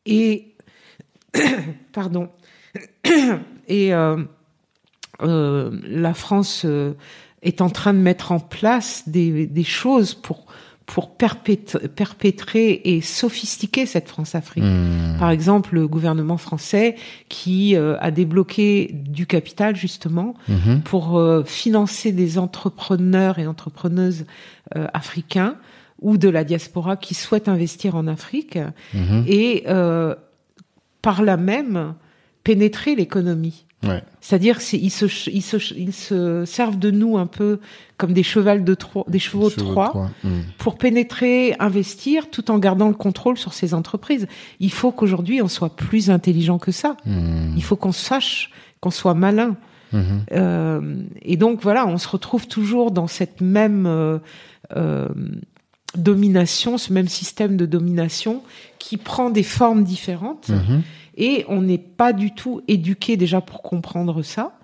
et 0.06 0.54
pardon 1.92 2.28
et 3.68 3.94
euh, 3.94 4.16
euh, 5.22 5.70
la 5.84 6.14
France 6.14 6.62
euh, 6.64 6.92
est 7.42 7.60
en 7.60 7.70
train 7.70 7.94
de 7.94 7.98
mettre 7.98 8.32
en 8.32 8.40
place 8.40 9.04
des, 9.06 9.46
des 9.46 9.64
choses 9.64 10.14
pour 10.14 10.45
pour 10.86 11.10
perpét- 11.16 11.88
perpétrer 11.88 12.80
et 12.84 13.00
sophistiquer 13.00 13.86
cette 13.86 14.08
France-Afrique. 14.08 14.62
Mm. 14.64 15.16
Par 15.18 15.30
exemple, 15.30 15.74
le 15.74 15.88
gouvernement 15.88 16.36
français 16.38 16.94
qui 17.28 17.74
euh, 17.74 17.96
a 18.00 18.10
débloqué 18.12 18.90
du 18.94 19.26
capital 19.26 19.74
justement 19.74 20.34
Mhm. 20.48 20.82
pour 20.82 21.18
euh, 21.18 21.42
financer 21.44 22.12
des 22.12 22.38
entrepreneurs 22.38 23.38
et 23.40 23.46
entrepreneuses 23.48 24.26
euh, 24.76 24.86
africains 24.94 25.56
ou 26.00 26.18
de 26.18 26.28
la 26.28 26.44
diaspora 26.44 26.96
qui 26.96 27.14
souhaitent 27.14 27.48
investir 27.48 27.96
en 27.96 28.06
Afrique 28.06 28.58
Mhm. 28.94 29.24
et 29.26 29.64
euh, 29.66 30.14
par 31.02 31.22
là 31.22 31.36
même 31.36 31.94
pénétrer 32.44 32.94
l'économie. 32.94 33.65
Ouais. 33.82 34.02
C'est-à-dire 34.20 34.58
qu'ils 34.58 34.90
se, 34.90 35.30
ils 35.30 35.42
se, 35.42 35.74
ils 35.74 35.92
se 35.92 36.44
servent 36.44 36.78
de 36.78 36.90
nous 36.90 37.18
un 37.18 37.26
peu 37.26 37.60
comme 37.98 38.12
des 38.12 38.22
chevals 38.22 38.64
de 38.64 38.76
des 39.08 39.18
chevaux 39.18 39.48
de 39.48 39.50
Chevaux 39.50 39.50
de 39.50 39.54
Troie 39.54 39.88
Troie. 39.88 40.10
Mm. 40.24 40.40
pour 40.58 40.78
pénétrer, 40.78 41.54
investir, 41.58 42.30
tout 42.30 42.50
en 42.50 42.58
gardant 42.58 42.88
le 42.88 42.94
contrôle 42.94 43.36
sur 43.36 43.52
ces 43.52 43.74
entreprises. 43.74 44.26
Il 44.60 44.72
faut 44.72 44.92
qu'aujourd'hui 44.92 45.42
on 45.42 45.48
soit 45.48 45.76
plus 45.76 46.10
intelligent 46.10 46.58
que 46.58 46.72
ça. 46.72 46.96
Mm. 47.04 47.54
Il 47.56 47.62
faut 47.62 47.76
qu'on 47.76 47.92
sache, 47.92 48.50
qu'on 48.80 48.90
soit 48.90 49.14
malin. 49.14 49.56
Mhm. 49.92 50.24
Euh, 50.32 50.96
et 51.22 51.36
donc 51.36 51.62
voilà, 51.62 51.86
on 51.86 51.98
se 51.98 52.08
retrouve 52.08 52.46
toujours 52.46 52.90
dans 52.90 53.06
cette 53.06 53.40
même 53.40 53.86
euh, 53.86 54.18
euh, 54.76 55.08
domination, 55.96 56.78
ce 56.78 56.92
même 56.92 57.08
système 57.08 57.56
de 57.56 57.66
domination 57.66 58.42
qui 58.78 58.96
prend 58.96 59.30
des 59.30 59.42
formes 59.42 59.84
différentes. 59.84 60.50
Et 61.16 61.44
on 61.48 61.62
n'est 61.62 61.78
pas 61.78 62.12
du 62.12 62.32
tout 62.32 62.62
éduqué 62.68 63.16
déjà 63.16 63.40
pour 63.40 63.62
comprendre 63.62 64.22
ça 64.22 64.58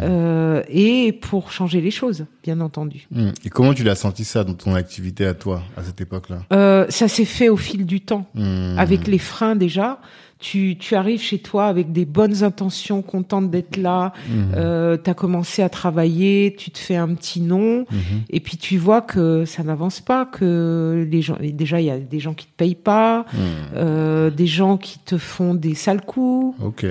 Euh, 0.00 0.62
et 0.68 1.12
pour 1.12 1.52
changer 1.52 1.80
les 1.80 1.90
choses, 1.90 2.26
bien 2.42 2.60
entendu. 2.60 3.06
Mm. 3.10 3.30
Et 3.44 3.50
comment 3.50 3.74
tu 3.74 3.84
l'as 3.84 3.94
senti 3.94 4.24
ça 4.24 4.44
dans 4.44 4.54
ton 4.54 4.74
activité 4.74 5.26
à 5.26 5.34
toi, 5.34 5.62
à 5.76 5.82
cette 5.82 6.00
époque-là? 6.00 6.42
Euh, 6.52 6.86
ça 6.88 7.08
s'est 7.08 7.24
fait 7.24 7.48
au 7.48 7.56
fil 7.56 7.86
du 7.86 8.00
temps. 8.00 8.26
Mm. 8.34 8.78
avec 8.78 9.06
les 9.06 9.18
freins 9.18 9.56
déjà. 9.56 10.00
Tu, 10.38 10.76
tu 10.78 10.94
arrives 10.94 11.22
chez 11.22 11.38
toi 11.38 11.66
avec 11.66 11.92
des 11.92 12.04
bonnes 12.04 12.44
intentions, 12.44 13.00
contente 13.00 13.50
d'être 13.50 13.78
là. 13.78 14.12
Mhm. 14.28 14.52
Euh, 14.54 14.98
tu 15.02 15.08
as 15.08 15.14
commencé 15.14 15.62
à 15.62 15.70
travailler, 15.70 16.54
tu 16.58 16.70
te 16.70 16.78
fais 16.78 16.96
un 16.96 17.14
petit 17.14 17.40
nom, 17.40 17.86
et 18.28 18.40
puis 18.40 18.58
tu 18.58 18.76
vois 18.76 19.00
que 19.00 19.46
ça 19.46 19.62
n'avance 19.62 20.00
pas, 20.00 20.26
que 20.26 21.08
les 21.10 21.22
gens, 21.22 21.38
déjà 21.40 21.80
il 21.80 21.86
y 21.86 21.90
a 21.90 21.98
des 21.98 22.20
gens 22.20 22.34
qui 22.34 22.46
te 22.46 22.52
payent 22.54 22.74
pas, 22.74 23.24
euh, 23.76 24.28
des 24.28 24.46
gens 24.46 24.76
qui 24.76 24.98
te 24.98 25.16
font 25.16 25.54
des 25.54 25.74
sales 25.74 26.02
coups. 26.02 26.54
Ok. 26.62 26.84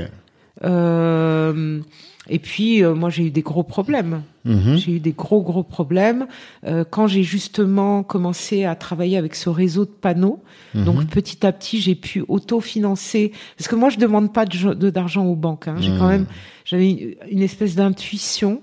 Euh, 0.64 1.82
et 2.30 2.40
puis 2.40 2.84
euh, 2.84 2.94
moi 2.96 3.10
j'ai 3.10 3.26
eu 3.26 3.32
des 3.32 3.42
gros 3.42 3.64
problèmes. 3.64 4.22
Mhm. 4.46 4.78
J'ai 4.78 4.92
eu 4.94 5.00
des 5.00 5.12
gros 5.14 5.42
gros 5.42 5.64
problèmes 5.64 6.28
euh, 6.66 6.84
quand 6.90 7.08
j'ai 7.08 7.24
justement 7.24 8.04
commencé 8.04 8.64
à 8.66 8.76
travailler 8.76 9.18
avec 9.18 9.36
ce 9.36 9.50
réseau 9.50 9.86
de 9.86 9.90
panneaux. 9.92 10.44
Mhm. 10.74 10.86
Donc 10.86 11.06
petit 11.08 11.46
à 11.46 11.52
petit, 11.52 11.80
j'ai 11.82 11.96
pu 11.96 12.24
autofinancer 12.28 13.32
parce 13.58 13.68
que 13.68 13.76
moi 13.76 13.90
je 13.90 13.98
demande 13.98 14.32
pas 14.34 14.46
de- 14.46 14.90
d'argent 14.90 15.26
aux 15.26 15.36
banques. 15.36 15.68
hein. 15.68 15.76
J'ai 15.80 15.92
Mhm. 15.92 15.98
quand 16.00 16.08
même 16.08 16.26
j'avais 16.64 16.90
une- 16.92 17.16
une 17.32 17.42
espèce 17.42 17.76
d'intuition 17.76 18.62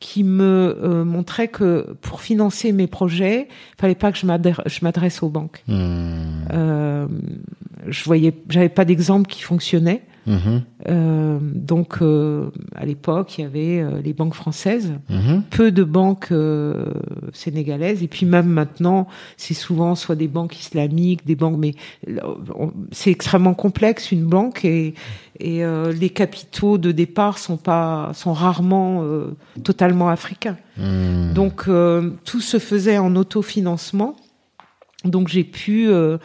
qui 0.00 0.24
me 0.24 0.78
euh, 0.82 1.04
montrait 1.04 1.48
que 1.48 1.94
pour 2.00 2.22
financer 2.22 2.72
mes 2.72 2.86
projets, 2.86 3.48
il 3.50 3.80
fallait 3.80 3.94
pas 3.94 4.10
que 4.10 4.18
je 4.18 4.24
m'adresse 4.82 5.22
aux 5.22 5.28
banques. 5.28 5.62
Euh, 5.68 7.06
je 7.86 8.04
voyais, 8.04 8.32
j'avais 8.48 8.68
pas 8.70 8.84
d'exemple 8.84 9.28
qui 9.28 9.42
fonctionnait. 9.42 10.02
Euh, 10.88 11.38
donc, 11.40 11.98
euh, 12.00 12.50
à 12.74 12.84
l'époque, 12.86 13.38
il 13.38 13.42
y 13.42 13.44
avait 13.44 13.80
euh, 13.80 14.00
les 14.02 14.12
banques 14.12 14.34
françaises, 14.34 14.92
mhm. 15.08 15.42
peu 15.50 15.70
de 15.70 15.84
banques 15.84 16.32
sénégalaises, 17.32 18.02
et 18.02 18.08
puis 18.08 18.26
même 18.26 18.46
maintenant, 18.46 19.06
c'est 19.36 19.54
souvent 19.54 19.94
soit 19.94 20.16
des 20.16 20.28
banques 20.28 20.58
islamiques, 20.58 21.26
des 21.26 21.36
banques, 21.36 21.56
mais 21.58 21.74
c'est 22.92 23.10
extrêmement 23.10 23.54
complexe 23.54 24.12
une 24.12 24.24
banque 24.24 24.64
et, 24.64 24.94
et 25.38 25.62
les 25.92 26.10
capitaux 26.10 26.78
de 26.78 26.92
départ 26.92 27.38
sont 27.38 27.56
pas, 27.56 28.10
sont 28.14 28.32
rarement 28.32 29.04
totalement 29.64 30.08
africains. 30.08 30.56
Mhm. 30.76 31.32
Donc, 31.34 31.64
tout 32.24 32.40
se 32.40 32.58
faisait 32.58 32.98
en 32.98 33.16
autofinancement. 33.16 34.16
Donc, 35.04 35.28
j'ai 35.28 35.44
pu 35.44 35.88
euh, 35.88 36.18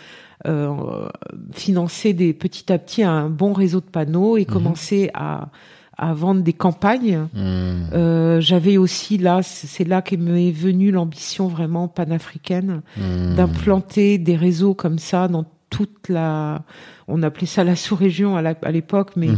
financer 1.54 2.14
des 2.14 2.34
petit 2.34 2.72
à 2.72 2.78
petit 2.78 3.04
un 3.04 3.30
bon 3.30 3.54
réseau 3.54 3.80
de 3.80 3.86
panneaux 3.86 4.38
et 4.38 4.42
mhm. 4.42 4.54
commencer 4.54 5.10
à 5.14 5.50
à 5.98 6.14
vendre 6.14 6.42
des 6.42 6.54
campagnes. 6.54 7.28
Mhm. 7.34 7.90
Euh, 7.94 8.42
J'avais 8.42 8.78
aussi 8.78 9.18
là, 9.18 9.42
c'est 9.44 9.88
là 9.88 10.02
qu'est 10.02 10.18
m'est 10.18 10.52
venue 10.52 10.92
l'ambition 10.92 11.48
vraiment 11.48 11.88
panafricaine 11.88 12.82
mhm. 12.98 13.36
d'implanter 13.36 14.18
des 14.18 14.36
réseaux 14.36 14.74
comme 14.74 15.00
ça 15.00 15.28
dans 15.28 15.46
toute 15.70 16.10
la, 16.10 16.64
on 17.08 17.24
appelait 17.24 17.48
ça 17.48 17.64
la 17.64 17.76
sous-région 17.76 18.38
à 18.38 18.72
l'époque, 18.72 19.12
mais 19.16 19.30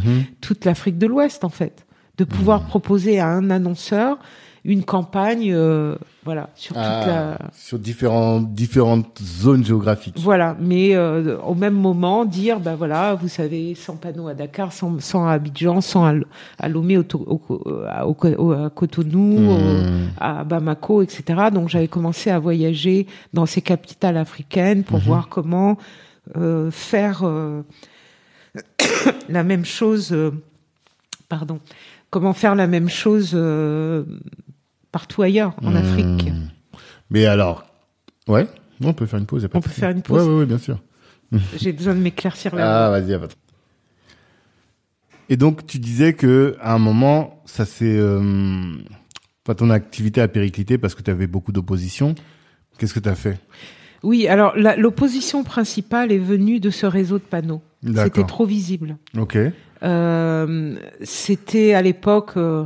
toute 0.42 0.66
l'Afrique 0.66 0.98
de 0.98 1.08
l'Ouest 1.08 1.44
en 1.44 1.50
fait, 1.50 1.86
de 2.18 2.26
pouvoir 2.26 2.66
proposer 2.66 3.20
à 3.20 3.28
un 3.28 3.50
annonceur 3.50 4.20
une 4.68 4.84
campagne, 4.84 5.54
euh, 5.54 5.96
voilà, 6.26 6.50
sur 6.54 6.76
toute 6.76 6.84
ah, 6.84 7.06
la... 7.08 7.38
sur 7.54 7.80
différents 7.80 8.42
différentes 8.42 9.18
zones 9.22 9.64
géographiques. 9.64 10.20
Voilà, 10.20 10.58
mais 10.60 10.94
euh, 10.94 11.40
au 11.40 11.56
même 11.56 11.74
moment 11.74 12.26
dire, 12.26 12.60
ben 12.60 12.76
voilà, 12.76 13.16
vous 13.16 13.30
savez, 13.30 13.76
100 13.76 13.96
panneaux 13.96 14.28
à 14.28 14.34
Dakar, 14.34 14.74
100, 14.74 15.26
à 15.26 15.32
Abidjan, 15.32 15.80
100 15.80 16.06
à, 16.06 16.14
à 16.60 16.68
Lomé, 16.68 16.98
au, 16.98 17.06
au, 17.16 17.42
à 17.88 18.70
Cotonou, 18.70 19.40
hmm. 19.40 20.10
à 20.20 20.44
Bamako, 20.44 21.02
etc. 21.02 21.24
Donc 21.54 21.70
j'avais 21.70 21.88
commencé 21.88 22.30
à 22.30 22.38
voyager 22.38 23.08
dans 23.34 23.46
ces 23.46 23.62
capitales 23.62 24.18
africaines 24.18 24.84
pour 24.84 24.98
mhm. 24.98 25.06
voir 25.06 25.30
comment 25.30 25.78
euh, 26.36 26.72
faire 26.72 27.24
la 29.30 29.44
même 29.46 29.64
chose. 29.64 30.14
pardon 31.30 31.62
comment 32.10 32.34
faire 32.34 32.56
la 32.56 32.68
même 32.68 32.90
chose 32.90 33.34
partout 34.92 35.22
ailleurs, 35.22 35.56
en 35.64 35.72
hmm. 35.72 35.76
Afrique. 35.76 36.32
Mais 37.10 37.26
alors, 37.26 37.66
ouais, 38.28 38.48
on 38.84 38.94
peut 38.94 39.06
faire 39.06 39.20
une 39.20 39.26
pause. 39.26 39.48
on 39.54 39.62
peut 39.62 39.70
faire 39.70 39.92
une 39.92 40.02
pause. 40.02 40.28
Oui, 40.28 40.40
ouais, 40.40 40.46
bien 40.46 40.58
sûr. 40.58 40.80
J'ai 41.58 41.74
besoin 41.74 41.94
de 41.94 42.00
m'éclaircir 42.00 42.56
là. 42.56 42.86
Ah, 42.86 42.90
vas-y, 42.90 43.16
vas 43.16 43.28
Et 45.30 45.38
donc, 45.38 45.66
tu 45.66 45.80
disais 45.80 46.14
que 46.14 46.56
à 46.62 46.74
un 46.74 46.80
moment, 46.80 47.42
ça 47.46 47.66
s'est, 47.66 47.98
euh, 47.98 48.74
ton 49.46 49.70
activité 49.70 50.22
a 50.22 50.28
périclité 50.28 50.78
parce 50.78 50.96
que 50.96 51.02
tu 51.02 51.12
avais 51.12 51.28
beaucoup 51.28 51.52
d'opposition. 51.52 52.16
Qu'est-ce 52.78 52.94
que 52.94 53.00
tu 53.00 53.10
as 53.10 53.16
fait? 53.16 53.40
Oui, 54.04 54.28
alors 54.28 54.54
l'opposition 54.56 55.44
principale 55.44 56.12
est 56.12 56.20
venue 56.20 56.60
de 56.60 56.70
ce 56.70 56.86
réseau 56.86 57.18
de 57.18 57.24
panneaux. 57.24 57.62
C'était 57.84 58.24
trop 58.24 58.46
visible. 58.46 58.98
Ok. 59.18 59.38
Euh, 59.84 60.76
c'était 61.02 61.74
à 61.74 61.82
l'époque. 61.82 62.32
Euh, 62.38 62.64
euh, 62.64 62.66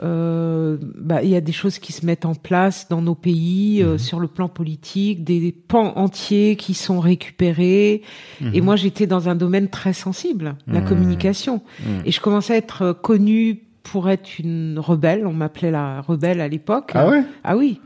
bah, 0.00 1.22
il 1.22 1.28
y 1.28 1.36
a 1.36 1.40
des 1.40 1.52
choses 1.52 1.78
qui 1.78 1.92
se 1.92 2.06
mettent 2.06 2.24
en 2.24 2.34
place 2.34 2.88
dans 2.88 3.02
nos 3.02 3.14
pays 3.14 3.82
euh, 3.82 3.92
mhm. 3.92 3.98
sur 3.98 4.20
le 4.20 4.28
plan 4.28 4.48
politique, 4.48 5.24
des 5.24 5.52
pans 5.52 5.92
entiers 5.96 6.56
qui 6.56 6.74
sont 6.74 7.00
récupérés. 7.00 8.02
Mhm. 8.40 8.50
Et 8.54 8.60
moi, 8.60 8.76
j'étais 8.76 9.06
dans 9.06 9.28
un 9.28 9.34
domaine 9.34 9.68
très 9.68 9.92
sensible, 9.92 10.56
la 10.66 10.80
communication. 10.80 11.62
Et 12.04 12.12
je 12.12 12.20
commençais 12.20 12.54
à 12.54 12.56
être 12.56 12.92
connue 12.92 13.60
pour 13.82 14.08
être 14.10 14.38
une 14.38 14.78
rebelle. 14.78 15.26
On 15.26 15.32
m'appelait 15.32 15.70
la 15.70 16.00
rebelle 16.00 16.40
à 16.40 16.48
l'époque. 16.48 16.92
Ah 16.94 17.08
ouais? 17.08 17.22
Ah 17.44 17.56
oui. 17.56 17.80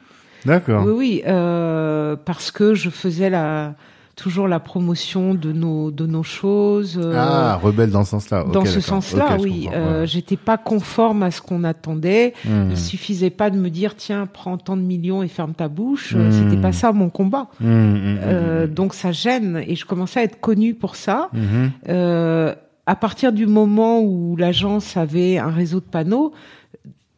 D'accord. 0.44 0.84
Oui, 0.84 0.92
oui, 0.92 1.22
euh, 1.26 2.16
parce 2.16 2.50
que 2.50 2.74
je 2.74 2.90
faisais 2.90 3.30
la 3.30 3.74
toujours 4.16 4.46
la 4.46 4.60
promotion 4.60 5.34
de 5.34 5.52
nos 5.52 5.90
de 5.90 6.06
nos 6.06 6.22
choses. 6.22 7.00
Euh, 7.02 7.14
ah, 7.16 7.56
rebelle 7.56 7.90
dans 7.90 8.04
ce 8.04 8.10
sens-là. 8.10 8.44
dans 8.52 8.64
ce 8.64 8.80
sens-là, 8.80 9.36
oui. 9.40 9.68
Euh, 9.72 10.06
J'étais 10.06 10.36
pas 10.36 10.58
conforme 10.58 11.22
à 11.22 11.30
ce 11.30 11.40
qu'on 11.40 11.64
attendait. 11.64 12.34
Hmm. 12.44 12.70
Il 12.70 12.76
suffisait 12.76 13.30
pas 13.30 13.50
de 13.50 13.56
me 13.56 13.70
dire 13.70 13.96
tiens, 13.96 14.26
prends 14.26 14.58
tant 14.58 14.76
de 14.76 14.82
millions 14.82 15.22
et 15.22 15.28
ferme 15.28 15.54
ta 15.54 15.68
bouche. 15.68 16.14
Hmm. 16.14 16.30
C'était 16.30 16.60
pas 16.60 16.72
ça 16.72 16.92
mon 16.92 17.10
combat. 17.10 17.48
Hmm, 17.60 18.18
euh, 18.22 18.66
donc 18.66 18.94
ça 18.94 19.12
gêne 19.12 19.62
et 19.66 19.76
je 19.76 19.86
commençais 19.86 20.20
à 20.20 20.24
être 20.24 20.40
connue 20.40 20.74
pour 20.74 20.96
ça. 20.96 21.30
Euh, 21.88 22.54
à 22.86 22.96
partir 22.96 23.32
du 23.32 23.46
moment 23.46 24.00
où 24.00 24.36
l'agence 24.36 24.96
avait 24.96 25.38
un 25.38 25.50
réseau 25.50 25.80
de 25.80 25.84
panneaux, 25.84 26.32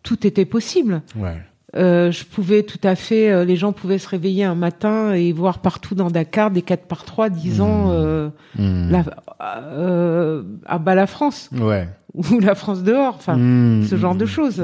tout 0.03 0.27
était 0.27 0.45
possible. 0.45 1.03
Ouais. 1.17 1.41
Euh, 1.77 2.13
je 2.13 2.25
pouvais 2.25 2.63
tout 2.63 2.79
à 2.85 2.95
fait, 2.95 3.31
euh, 3.31 3.45
les 3.45 3.57
gens 3.57 3.73
pouvaient 3.73 3.99
se 3.99 4.09
réveiller 4.09 4.45
un 4.45 4.55
matin 4.55 5.13
et 5.13 5.33
voir 5.33 5.59
partout 5.59 5.95
dans 5.95 6.11
Dakar 6.11 6.51
des 6.51 6.63
4 6.63 6.87
par 6.87 7.05
3 7.05 7.31
disant 7.31 7.89
mmh. 7.89 7.91
euh, 7.91 8.29
mmh. 8.59 8.91
La, 8.91 9.05
euh, 9.41 10.43
à 10.67 10.79
bas 10.79 10.95
la 10.95 11.09
France 11.09 11.51
ouais. 11.53 11.89
ou 12.15 12.39
la 12.39 12.55
France 12.55 12.85
dehors, 12.85 13.17
enfin 13.17 13.37
mmh. 13.37 13.85
ce 13.85 13.97
genre 13.97 14.15
de 14.15 14.27
choses. 14.27 14.63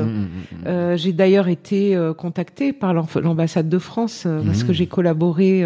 j'ai 0.94 1.12
d'ailleurs 1.12 1.48
été 1.48 1.98
contactée 2.16 2.72
par 2.72 2.94
l'ambassade 2.94 3.68
de 3.68 3.78
France 3.78 4.26
parce 4.46 4.62
que 4.62 4.72
j'ai 4.72 4.86
collaboré 4.86 5.64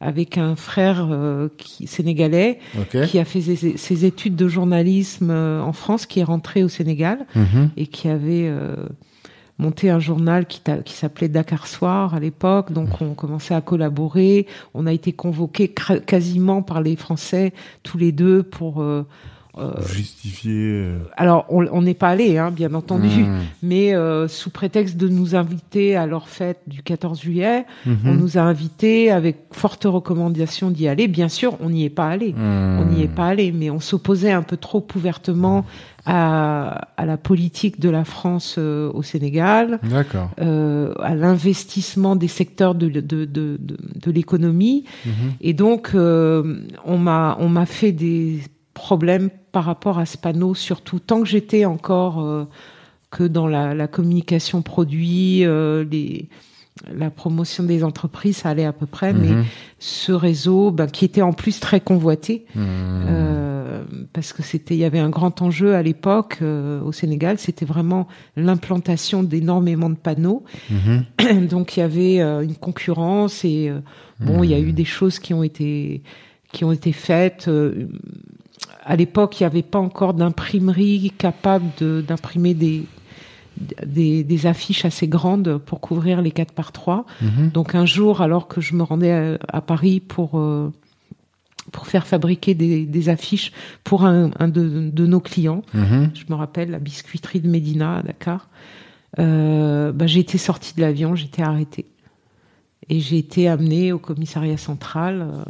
avec 0.00 0.38
un 0.38 0.56
frère 0.56 1.08
qui, 1.56 1.86
sénégalais 1.86 2.58
qui 3.06 3.20
a 3.20 3.24
fait 3.24 3.40
ses, 3.40 3.76
ses, 3.76 4.04
études 4.04 4.34
de 4.34 4.48
journalisme 4.48 5.30
en 5.30 5.72
France, 5.72 6.06
qui 6.06 6.18
est 6.18 6.24
rentré 6.24 6.64
au 6.64 6.68
Sénégal 6.68 7.26
et 7.76 7.86
qui 7.86 8.08
avait 8.08 8.50
monté 9.58 9.90
un 9.90 10.00
journal 10.00 10.46
qui, 10.46 10.60
qui 10.84 10.94
s'appelait 10.94 11.28
Dakar 11.28 11.66
Soir 11.66 12.14
à 12.14 12.20
l'époque. 12.20 12.72
Donc 12.72 13.00
on 13.00 13.14
commençait 13.14 13.54
à 13.54 13.60
collaborer. 13.60 14.46
On 14.74 14.86
a 14.86 14.92
été 14.92 15.12
convoqués 15.12 15.68
quasiment 15.68 16.62
par 16.62 16.82
les 16.82 16.96
Français 16.96 17.52
tous 17.82 17.98
les 17.98 18.12
deux 18.12 18.42
pour 18.42 18.82
euh, 18.82 19.06
euh, 19.56 19.70
justifier. 19.86 20.52
Euh, 20.52 20.98
alors, 21.16 21.46
on 21.48 21.82
n'est 21.82 21.94
pas 21.94 22.08
allé, 22.08 22.38
hein, 22.38 22.50
bien 22.50 22.74
entendu, 22.74 23.22
hmm. 23.22 23.42
mais 23.62 23.94
euh, 23.94 24.26
sous 24.26 24.50
prétexte 24.50 24.96
de 24.96 25.08
nous 25.08 25.36
inviter 25.36 25.94
à 25.94 26.06
leur 26.06 26.28
fête 26.28 26.58
du 26.66 26.82
14 26.82 27.20
juillet, 27.20 27.64
mhm. 27.86 27.98
on 28.04 28.14
nous 28.14 28.36
a 28.36 28.40
invités 28.40 29.12
avec 29.12 29.36
forte 29.52 29.84
recommandation 29.84 30.70
d'y 30.70 30.88
aller. 30.88 31.06
Bien 31.06 31.28
sûr, 31.28 31.56
on 31.60 31.70
n'y 31.70 31.84
est 31.84 31.90
pas 31.90 32.08
allé, 32.08 32.34
on 32.36 32.84
n'y 32.84 33.02
est 33.02 33.08
pas 33.08 33.26
allé, 33.26 33.52
mais 33.52 33.70
on 33.70 33.78
s'opposait 33.78 34.32
un 34.32 34.42
peu 34.42 34.56
trop 34.56 34.84
ouvertement 34.96 35.64
à, 36.06 36.88
à, 36.96 37.06
la 37.06 37.16
politique 37.16 37.80
de 37.80 37.88
la 37.88 38.04
France 38.04 38.58
au 38.58 39.02
Sénégal, 39.02 39.80
à 40.38 41.14
l'investissement 41.14 42.16
des 42.16 42.28
secteurs 42.28 42.74
de, 42.74 42.88
de, 42.88 43.00
de, 43.00 43.58
de, 43.58 44.10
l'économie. 44.10 44.84
Mhm. 45.06 45.12
Et 45.40 45.52
donc, 45.54 45.90
on 45.94 46.98
m'a 46.98 47.36
on 47.40 47.48
m'a 47.48 47.66
fait 47.66 47.92
des 47.92 48.40
problèmes 48.74 49.30
par 49.52 49.64
rapport 49.64 49.98
à 49.98 50.04
ce 50.04 50.18
panneau, 50.18 50.54
surtout 50.54 50.98
tant 50.98 51.22
que 51.22 51.28
j'étais 51.28 51.64
encore 51.64 52.20
euh, 52.20 52.44
que 53.10 53.24
dans 53.24 53.46
la, 53.46 53.86
communication 53.86 54.60
produit, 54.60 55.46
euh, 55.46 55.84
les, 55.84 56.28
la 56.92 57.10
promotion 57.10 57.62
des 57.62 57.84
entreprises, 57.84 58.38
ça 58.38 58.50
allait 58.50 58.64
à 58.64 58.72
peu 58.72 58.86
près, 58.86 59.12
mais 59.12 59.28
mhm. 59.28 59.44
ce 59.78 60.12
réseau, 60.12 60.70
ben, 60.70 60.86
qui 60.86 61.04
était 61.04 61.22
en 61.22 61.32
plus 61.32 61.60
très 61.60 61.80
convoité, 61.80 62.46
mhm. 62.54 62.64
euh, 62.64 63.84
parce 64.12 64.32
que 64.32 64.42
c'était, 64.42 64.74
il 64.74 64.80
y 64.80 64.84
avait 64.84 64.98
un 64.98 65.08
grand 65.08 65.40
enjeu 65.40 65.74
à 65.74 65.82
l'époque 65.82 66.38
au 66.42 66.92
Sénégal, 66.92 67.38
c'était 67.38 67.64
vraiment 67.64 68.08
l'implantation 68.36 69.22
d'énormément 69.22 69.88
de 69.88 69.94
panneaux, 69.94 70.42
mhm. 70.70 71.46
donc 71.48 71.76
il 71.76 71.80
y 71.80 71.82
avait 71.82 72.20
une 72.20 72.56
concurrence 72.56 73.44
et 73.44 73.72
bon, 74.20 74.42
il 74.42 74.50
y 74.50 74.54
a 74.54 74.60
eu 74.60 74.72
des 74.72 74.84
choses 74.84 75.18
qui 75.18 75.32
ont 75.32 75.42
été 75.42 76.02
qui 76.52 76.64
ont 76.64 76.70
été 76.70 76.92
faites 76.92 77.50
à 78.84 78.96
l'époque, 78.96 79.40
il 79.40 79.42
n'y 79.42 79.46
avait 79.46 79.62
pas 79.62 79.78
encore 79.78 80.14
d'imprimerie 80.14 81.12
capable 81.16 81.64
d'imprimer 82.06 82.54
des, 82.54 82.84
des, 83.56 84.46
affiches 84.46 84.84
assez 84.84 85.08
grandes 85.08 85.58
pour 85.58 85.80
couvrir 85.80 86.22
les 86.22 86.30
4 86.30 86.52
par 86.52 86.72
3. 86.72 87.06
Mhm. 87.20 87.50
Donc 87.50 87.74
un 87.74 87.86
jour, 87.86 88.20
alors 88.20 88.48
que 88.48 88.60
je 88.60 88.74
me 88.74 88.82
rendais 88.82 89.38
à, 89.48 89.60
Paris 89.60 90.00
pour, 90.00 90.38
euh, 90.38 90.72
pour 91.72 91.86
faire 91.86 92.06
fabriquer 92.06 92.54
des, 92.54 93.08
affiches 93.08 93.52
pour 93.84 94.04
un, 94.04 94.28
de, 94.48 95.06
nos 95.06 95.20
clients, 95.20 95.62
mhm. 95.72 96.10
je 96.14 96.24
me 96.28 96.34
rappelle 96.34 96.70
la 96.70 96.78
biscuiterie 96.78 97.40
de 97.40 97.48
Médina 97.48 97.98
à 97.98 98.02
Dakar, 98.02 98.48
euh, 99.18 99.92
bah, 99.92 100.06
j'ai 100.06 100.20
été 100.20 100.38
sortie 100.38 100.74
de 100.74 100.80
l'avion, 100.80 101.14
j'étais 101.14 101.42
arrêtée. 101.42 101.86
Et 102.88 103.00
j'ai 103.00 103.18
été 103.18 103.48
amenée 103.48 103.92
au 103.92 103.98
commissariat 103.98 104.58
central. 104.58 105.22
Euh, 105.22 105.42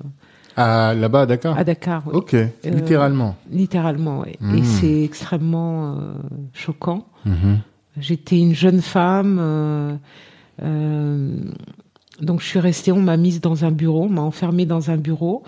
ah, 0.57 0.95
là-bas, 0.95 1.23
à 1.23 1.27
Dakar 1.27 1.59
À 1.59 1.65
Dakar, 1.65 2.03
oui. 2.07 2.13
Ok, 2.15 2.35
euh, 2.35 2.49
littéralement. 2.65 3.37
Littéralement, 3.51 4.21
oui. 4.21 4.37
Et 4.41 4.61
hmm. 4.61 4.65
c'est 4.65 5.03
extrêmement 5.03 5.95
euh, 5.95 6.15
choquant. 6.53 7.07
Mhm. 7.25 7.59
J'étais 7.99 8.39
une 8.39 8.55
jeune 8.55 8.81
femme. 8.81 9.39
euh, 9.41 9.97
euh, 10.63 11.37
donc 12.21 12.41
je 12.41 12.47
suis 12.47 12.61
restée, 12.61 12.93
on 12.93 13.01
m'a 13.01 13.17
mise 13.17 13.41
dans 13.41 13.65
un 13.65 13.73
bureau, 13.73 14.05
on 14.05 14.09
m'a 14.09 14.23
enfermée 14.23 14.67
dans 14.67 14.91
un 14.91 14.97
bureau. 14.97 15.43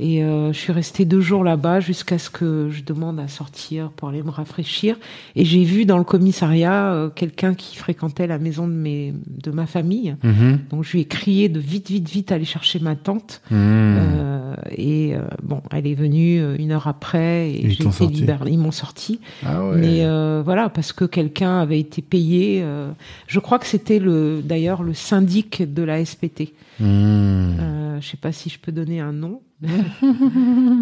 Et 0.00 0.24
euh, 0.24 0.52
je 0.52 0.58
suis 0.58 0.72
restée 0.72 1.04
deux 1.04 1.20
jours 1.20 1.44
là-bas 1.44 1.80
jusqu'à 1.80 2.18
ce 2.18 2.30
que 2.30 2.68
je 2.70 2.82
demande 2.82 3.20
à 3.20 3.28
sortir 3.28 3.90
pour 3.90 4.08
aller 4.08 4.22
me 4.22 4.30
rafraîchir. 4.30 4.96
Et 5.36 5.44
j'ai 5.44 5.62
vu 5.64 5.84
dans 5.84 5.98
le 5.98 6.04
commissariat 6.04 6.92
euh, 6.92 7.08
quelqu'un 7.08 7.54
qui 7.54 7.76
fréquentait 7.76 8.26
la 8.26 8.38
maison 8.38 8.66
de, 8.66 8.72
mes, 8.72 9.14
de 9.26 9.50
ma 9.50 9.66
famille. 9.66 10.16
Mhm. 10.24 10.60
Donc 10.70 10.84
je 10.84 10.92
lui 10.92 11.00
ai 11.00 11.04
crié 11.04 11.48
de 11.48 11.60
vite, 11.60 11.88
vite, 11.90 12.08
vite 12.08 12.32
aller 12.32 12.44
chercher 12.46 12.80
ma 12.80 12.96
tante. 12.96 13.42
Mhm. 13.50 13.58
Euh, 13.60 14.54
et 14.76 15.14
euh, 15.14 15.20
bon, 15.42 15.62
elle 15.70 15.86
est 15.86 15.94
venue 15.94 16.40
euh, 16.40 16.56
une 16.58 16.72
heure 16.72 16.88
après 16.88 17.50
et 17.50 17.64
Ils 17.64 17.70
j'ai 17.70 17.84
été 17.84 17.92
sorti. 17.92 18.06
libérée. 18.14 18.50
Ils 18.50 18.58
m'ont 18.58 18.70
sorti. 18.72 19.20
Ah 19.46 19.64
ouais. 19.64 19.76
Mais 19.76 20.04
euh, 20.04 20.42
voilà, 20.44 20.68
parce 20.68 20.92
que 20.92 21.04
quelqu'un 21.04 21.58
avait 21.60 21.78
été 21.80 22.02
payé. 22.02 22.64
je 23.28 23.38
crois 23.38 23.58
que 23.58 23.66
c'était 23.66 23.98
le, 23.98 24.40
d'ailleurs, 24.42 24.82
le 24.82 24.94
syndic 24.94 25.62
de 25.72 25.82
la 25.82 26.04
SPT. 26.04 26.52
Euh, 26.80 28.00
je 28.00 28.06
sais 28.06 28.16
pas 28.16 28.32
si 28.32 28.50
je 28.50 28.58
peux 28.58 28.72
donner 28.72 29.00
un 29.00 29.12
nom, 29.12 29.40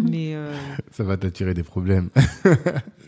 mais 0.09 0.33
euh, 0.35 0.53
Ça 0.91 1.03
va 1.03 1.17
t'attirer 1.17 1.53
des 1.53 1.63
problèmes. 1.63 2.09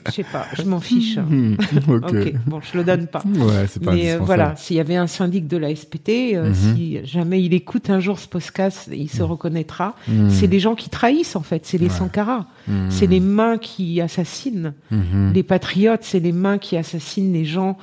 je 0.07 0.11
sais 0.11 0.23
pas, 0.23 0.45
je 0.55 0.63
m'en 0.63 0.79
fiche. 0.79 1.17
Mhm. 1.17 1.57
ok. 1.87 2.03
Ok, 2.09 2.33
bon, 2.45 2.59
je 2.61 2.77
le 2.77 2.83
donne 2.83 3.07
pas. 3.07 3.21
Ouais, 3.25 3.65
c'est 3.67 3.83
pas 3.83 3.93
Mais 3.93 4.13
euh, 4.13 4.19
voilà, 4.19 4.55
s'il 4.55 4.75
y 4.75 4.79
avait 4.79 4.95
un 4.95 5.07
syndic 5.07 5.47
de 5.47 5.57
la 5.57 5.73
SPT, 5.75 6.35
euh, 6.35 6.49
Mhm. 6.49 6.53
si 6.75 6.99
jamais 7.05 7.41
il 7.41 7.53
écoute 7.53 7.89
un 7.89 7.99
jour 7.99 8.19
ce 8.19 8.27
podcast, 8.27 8.89
il 8.93 9.09
se 9.09 9.23
reconnaîtra. 9.23 9.95
Mhm. 10.07 10.29
C'est 10.29 10.47
les 10.47 10.59
gens 10.59 10.75
qui 10.75 10.89
trahissent 10.89 11.35
en 11.35 11.41
fait, 11.41 11.65
c'est 11.65 11.77
les 11.77 11.87
Ouais. 11.87 11.91
Sankara, 11.91 12.47
c'est 12.89 13.07
les 13.07 13.19
mains 13.19 13.57
qui 13.57 13.99
assassinent. 14.01 14.73
Mhm. 14.91 15.31
Les 15.33 15.43
patriotes, 15.43 16.03
c'est 16.03 16.19
les 16.19 16.31
mains 16.31 16.57
qui 16.57 16.77
assassinent 16.77 17.33
les 17.33 17.45
gens 17.45 17.77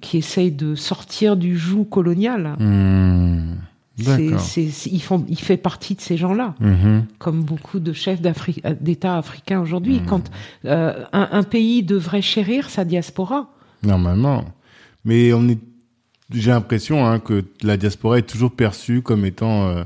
qui 0.00 0.16
essayent 0.18 0.52
de 0.52 0.74
sortir 0.74 1.36
du 1.36 1.58
joug 1.58 1.84
colonial. 1.84 2.56
Mhm. 3.98 4.04
C'est, 4.04 4.24
D'accord. 4.26 4.40
c'est, 4.40 4.68
c'est- 4.68 4.90
ils 4.90 5.02
font, 5.02 5.24
il 5.28 5.38
fait 5.38 5.56
partie 5.56 5.94
de 5.94 6.00
ces 6.00 6.16
gens-là, 6.16 6.54
Mhm. 6.60 7.06
comme 7.18 7.42
beaucoup 7.42 7.80
de 7.80 7.92
chefs 7.92 8.20
d'Afrique, 8.20 8.62
d'État 8.80 9.16
africains 9.18 9.60
aujourd'hui. 9.60 10.00
Mhm. 10.00 10.06
Quand 10.06 10.30
euh, 10.64 11.04
un, 11.12 11.28
un 11.32 11.42
pays 11.42 11.82
devrait 11.82 12.22
chérir 12.22 12.70
sa 12.70 12.84
diaspora, 12.84 13.48
Normalement. 13.82 14.44
Mais 15.04 15.32
on 15.32 15.48
est, 15.48 15.58
j'ai 16.32 16.50
l'impression 16.50 17.06
hein, 17.06 17.20
que 17.20 17.44
la 17.62 17.76
diaspora 17.76 18.18
est 18.18 18.22
toujours 18.28 18.50
perçue 18.52 19.02
comme 19.02 19.24
étant 19.24 19.68
euh, 19.68 19.84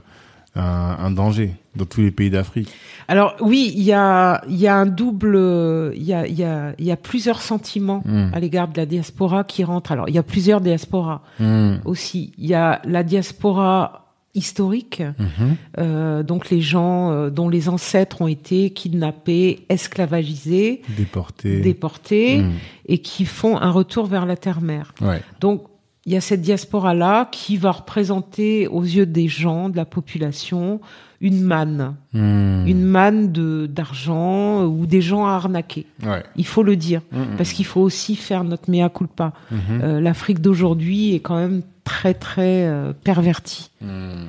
un, 0.57 0.97
un 0.99 1.11
danger 1.11 1.55
dans 1.77 1.85
tous 1.85 2.01
les 2.01 2.11
pays 2.11 2.31
d'Afrique. 2.31 2.69
Alors 3.09 3.35
oui, 3.41 3.73
il 3.77 3.83
y 3.83 3.93
a, 3.93 4.43
il 4.49 4.57
y 4.57 4.67
a 4.67 4.77
un 4.77 4.87
double, 4.87 5.93
il 5.95 6.03
y 6.03 6.13
a, 6.15 6.27
il 6.27 6.35
y 6.39 6.45
a, 6.45 6.75
il 6.79 6.85
y 6.87 6.91
a 6.91 6.97
plusieurs 6.97 7.41
sentiments 7.43 8.03
Mm. 8.07 8.31
à 8.33 8.41
l'égard 8.41 8.69
de 8.69 8.77
la 8.79 8.87
diaspora 8.87 9.45
qui 9.45 9.63
rentrent. 9.65 9.93
Alors 9.93 10.09
il 10.09 10.15
y 10.15 10.19
a 10.19 10.23
plusieurs 10.23 10.61
diasporas 10.63 11.21
Mhm. 11.39 11.81
aussi. 11.85 12.33
Il 12.39 12.47
y 12.47 12.55
a 12.55 12.81
la 12.85 13.03
diaspora 13.03 14.01
historique, 14.35 15.03
Mhm. 15.18 15.57
euh, 15.78 16.22
donc 16.22 16.49
les 16.51 16.61
gens 16.62 17.11
euh, 17.11 17.30
dont 17.30 17.49
les 17.51 17.68
ancêtres 17.68 18.22
ont 18.22 18.28
été 18.28 18.70
kidnappés, 18.70 19.66
esclavagisés, 19.68 20.83
Déporté. 20.97 21.61
déportés 21.61 22.39
Mhm. 22.39 22.53
et 22.87 22.99
qui 22.99 23.24
font 23.24 23.59
un 23.59 23.70
retour 23.70 24.07
vers 24.07 24.26
la 24.26 24.37
terre-mère. 24.37 24.95
Ouais. 25.01 25.20
Donc, 25.41 25.64
il 26.07 26.12
y 26.12 26.16
a 26.16 26.20
cette 26.20 26.41
diaspora-là 26.41 27.28
qui 27.30 27.57
va 27.57 27.70
représenter 27.70 28.66
aux 28.66 28.83
yeux 28.83 29.07
des 29.07 29.28
gens, 29.28 29.68
de 29.68 29.76
la 29.76 29.85
population, 29.85 30.80
une 31.20 31.43
manne, 31.43 31.95
Mhm. 32.14 32.64
une 32.66 32.83
manne 32.83 33.30
de 33.30 33.66
d'argent 33.66 34.62
euh, 34.62 34.66
ou 34.66 34.87
des 34.87 35.01
gens 35.01 35.24
à 35.26 35.33
arnaquer. 35.35 35.87
Ouais. 36.05 36.24
Il 36.37 36.47
faut 36.47 36.64
le 36.64 36.74
dire, 36.74 37.03
parce 37.37 37.53
qu'il 37.53 37.64
faut 37.66 37.80
aussi 37.83 38.16
faire 38.16 38.43
notre 38.43 38.68
mea 38.70 38.89
culpa. 38.89 39.33
Euh, 39.70 40.01
L'Afrique 40.01 40.41
d'aujourd'hui 40.41 41.14
est 41.14 41.20
quand 41.20 41.37
même 41.37 41.62
très 41.85 42.14
très 42.14 42.66
euh, 42.66 42.93
pervertie. 42.93 43.70
Mhm. 43.80 44.26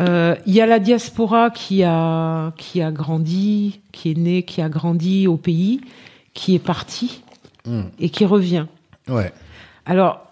Euh, 0.00 0.36
Il 0.46 0.54
y 0.54 0.60
a 0.60 0.66
la 0.66 0.78
diaspora 0.78 1.50
qui 1.50 1.82
a 1.84 2.52
qui 2.56 2.80
a 2.82 2.90
grandi, 2.90 3.80
qui 3.92 4.10
est 4.12 4.18
née, 4.18 4.42
qui 4.42 4.62
a 4.62 4.68
grandi 4.68 5.26
au 5.26 5.36
pays, 5.36 5.80
qui 6.34 6.54
est 6.54 6.58
partie 6.64 7.22
Mhm. 7.66 7.90
et 8.00 8.08
qui 8.08 8.24
revient. 8.24 8.66
Ouais. 9.08 9.32
Alors, 9.86 10.26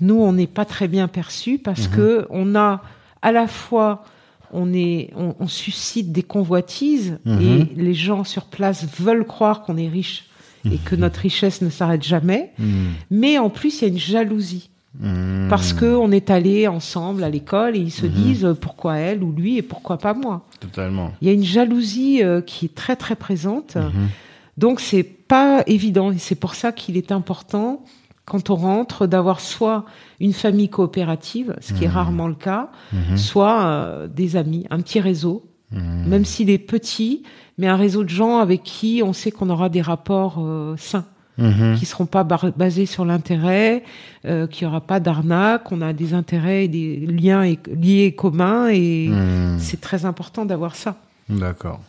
nous, 0.00 0.14
on 0.20 0.32
n'est 0.32 0.46
pas 0.46 0.64
très 0.64 0.88
bien 0.88 1.08
perçus 1.08 1.58
parce 1.58 1.88
Mhm. 1.88 1.94
que 1.96 2.26
on 2.30 2.54
a 2.54 2.82
à 3.22 3.32
la 3.32 3.46
fois, 3.48 4.04
on 4.52 4.72
est, 4.72 5.10
on, 5.16 5.34
on 5.40 5.48
suscite 5.48 6.12
des 6.12 6.22
convoitises 6.22 7.18
Mhm. 7.24 7.40
et 7.42 7.64
les 7.74 7.94
gens 7.94 8.22
sur 8.22 8.44
place 8.44 8.86
veulent 9.00 9.26
croire 9.26 9.62
qu'on 9.62 9.76
est 9.76 9.88
riche 9.88 10.26
et 10.70 10.78
que 10.78 10.94
notre 10.96 11.20
richesse 11.20 11.60
ne 11.62 11.70
s'arrête 11.70 12.02
jamais. 12.04 12.52
Mhm. 12.58 12.92
Mais 13.10 13.38
en 13.38 13.50
plus, 13.50 13.80
il 13.80 13.82
y 13.82 13.84
a 13.86 13.88
une 13.92 13.98
jalousie 13.98 14.70
Mhm. 15.00 15.48
parce 15.50 15.72
que 15.72 15.84
on 15.84 16.10
est 16.10 16.30
allés 16.30 16.66
ensemble 16.68 17.22
à 17.24 17.30
l'école 17.30 17.76
et 17.76 17.80
ils 17.80 17.90
se 17.90 18.06
Mhm. 18.06 18.12
disent 18.12 18.56
pourquoi 18.60 18.96
elle 18.96 19.22
ou 19.22 19.32
lui 19.32 19.56
et 19.58 19.62
pourquoi 19.62 19.98
pas 19.98 20.14
moi. 20.14 20.46
Totalement. 20.60 21.12
Il 21.20 21.28
y 21.28 21.30
a 21.30 21.34
une 21.34 21.44
jalousie 21.44 22.22
euh, 22.22 22.40
qui 22.40 22.66
est 22.66 22.74
très 22.74 22.96
très 22.96 23.14
présente. 23.16 23.76
Mhm. 23.76 24.08
Donc 24.56 24.80
c'est 24.80 25.02
pas 25.02 25.62
évident 25.66 26.10
et 26.12 26.18
c'est 26.18 26.34
pour 26.34 26.54
ça 26.54 26.72
qu'il 26.72 26.96
est 26.96 27.12
important 27.12 27.82
quand 28.24 28.50
on 28.50 28.56
rentre 28.56 29.06
d'avoir 29.06 29.38
soit 29.40 29.84
une 30.18 30.32
famille 30.32 30.68
coopérative, 30.68 31.54
ce 31.60 31.72
qui 31.74 31.84
est 31.84 31.88
rarement 31.88 32.26
le 32.26 32.34
cas, 32.34 32.70
soit 33.16 33.62
euh, 33.66 34.08
des 34.08 34.34
amis, 34.34 34.66
un 34.70 34.80
petit 34.80 34.98
réseau, 34.98 35.44
même 35.70 36.24
s'il 36.24 36.50
est 36.50 36.58
petit, 36.58 37.22
mais 37.58 37.68
un 37.68 37.76
réseau 37.76 38.02
de 38.02 38.08
gens 38.08 38.38
avec 38.38 38.62
qui 38.64 39.02
on 39.04 39.12
sait 39.12 39.30
qu'on 39.30 39.48
aura 39.50 39.68
des 39.68 39.80
rapports 39.82 40.36
euh, 40.40 40.74
sains, 40.76 41.04
Mhm. 41.38 41.76
qui 41.78 41.84
seront 41.86 42.06
pas 42.06 42.24
basés 42.24 42.86
sur 42.86 43.04
l'intérêt, 43.04 43.84
euh, 44.24 44.46
qu'il 44.46 44.64
y 44.64 44.66
aura 44.66 44.80
pas 44.80 45.00
d'arnaque, 45.00 45.70
on 45.70 45.82
a 45.82 45.92
des 45.92 46.14
intérêts 46.14 46.64
et 46.64 46.68
des 46.68 46.96
liens 47.06 47.42
et- 47.42 47.58
liés 47.66 48.14
communs 48.16 48.68
et 48.68 49.08
Mhm. 49.08 49.58
c'est 49.58 49.80
très 49.80 50.04
important 50.06 50.44
d'avoir 50.46 50.74
ça. 50.76 50.96
D'accord. 51.28 51.80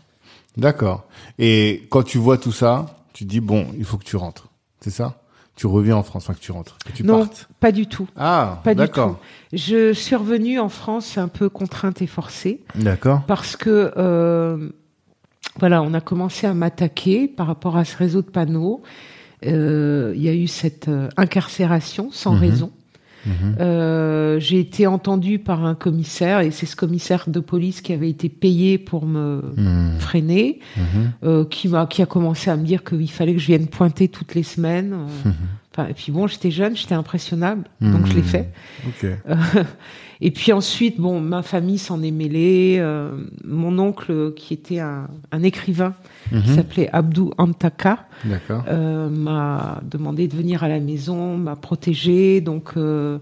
D'accord. 0.57 1.05
Et 1.39 1.87
quand 1.89 2.03
tu 2.03 2.17
vois 2.17 2.37
tout 2.37 2.51
ça, 2.51 2.87
tu 3.13 3.23
dis 3.25 3.39
bon, 3.39 3.67
il 3.77 3.85
faut 3.85 3.97
que 3.97 4.03
tu 4.03 4.15
rentres. 4.17 4.47
C'est 4.81 4.89
ça? 4.89 5.21
Tu 5.55 5.65
reviens 5.65 5.95
en 5.95 6.03
France, 6.03 6.23
enfin 6.25 6.33
que 6.33 6.39
tu 6.39 6.51
rentres, 6.51 6.77
que 6.85 6.91
tu 6.91 7.03
non, 7.03 7.19
partes. 7.19 7.47
pas 7.59 7.71
du 7.71 7.87
tout. 7.87 8.07
Ah, 8.15 8.59
Pas 8.63 8.75
du 8.75 8.79
d'accord. 8.79 9.17
tout. 9.51 9.57
Je 9.57 9.91
suis 9.93 10.15
revenue 10.15 10.59
en 10.59 10.69
France 10.69 11.17
un 11.17 11.27
peu 11.27 11.49
contrainte 11.49 12.01
et 12.01 12.07
forcée 12.07 12.61
D'accord. 12.75 13.21
parce 13.27 13.55
que 13.55 13.91
euh, 13.97 14.69
voilà, 15.59 15.81
on 15.81 15.93
a 15.95 16.01
commencé 16.01 16.45
à 16.45 16.53
m'attaquer 16.53 17.27
par 17.27 17.47
rapport 17.47 17.75
à 17.77 17.85
ce 17.85 17.97
réseau 17.97 18.21
de 18.21 18.29
panneaux. 18.29 18.83
Euh, 19.45 20.13
Il 20.15 20.21
y 20.23 20.29
a 20.29 20.33
eu 20.33 20.47
cette 20.47 20.87
euh, 20.87 21.09
incarcération 21.17 22.09
sans 22.11 22.33
Mhm. 22.33 22.39
raison. 22.39 22.71
Mhm. 23.25 23.55
Euh, 23.59 24.39
J'ai 24.39 24.59
été 24.59 24.87
entendue 24.87 25.37
par 25.39 25.65
un 25.65 25.75
commissaire 25.75 26.39
et 26.41 26.51
c'est 26.51 26.65
ce 26.65 26.75
commissaire 26.75 27.25
de 27.27 27.39
police 27.39 27.81
qui 27.81 27.91
avait 27.93 28.09
été 28.09 28.29
payé 28.29 28.77
pour 28.77 29.05
me 29.05 29.41
Mhm. 29.57 29.99
freiner, 29.99 30.59
euh, 31.23 31.43
qui 31.45 31.67
m'a 31.67 31.85
qui 31.87 32.01
a 32.01 32.05
commencé 32.05 32.49
à 32.49 32.55
me 32.57 32.63
dire 32.63 32.83
qu'il 32.83 33.09
fallait 33.11 33.33
que 33.33 33.39
je 33.39 33.47
vienne 33.47 33.67
pointer 33.67 34.07
toutes 34.07 34.33
les 34.35 34.43
semaines. 34.43 34.95
Euh. 35.77 35.81
Enfin, 35.83 35.89
et 35.89 35.93
puis 35.93 36.11
bon, 36.11 36.27
j'étais 36.27 36.51
jeune, 36.51 36.75
j'étais 36.75 36.95
impressionnable, 36.95 37.63
donc 37.81 38.05
je 38.07 38.13
l'ai 38.15 38.21
fait. 38.23 38.49
Ok. 38.87 39.07
Et 40.19 40.31
puis 40.31 40.51
ensuite, 40.51 40.99
bon, 40.99 41.21
ma 41.21 41.43
famille 41.43 41.77
s'en 41.77 42.01
est 42.01 42.09
mêlée. 42.09 42.77
euh, 42.79 43.11
mon 43.43 43.77
oncle, 43.77 44.33
qui 44.35 44.55
était 44.55 44.79
un, 44.79 45.07
un 45.31 45.43
écrivain, 45.43 45.93
qui 46.29 46.35
Mhm. 46.37 46.55
s'appelait 46.55 46.89
Abdou 46.91 47.31
Antaka, 47.37 48.07
euh, 48.67 49.09
m'a 49.09 49.79
demandé 49.89 50.27
de 50.27 50.35
venir 50.35 50.63
à 50.63 50.69
la 50.69 50.79
maison, 50.79 51.37
m'a 51.37 51.55
protégé. 51.55 52.41
Donc 52.41 52.71
euh, 52.77 53.19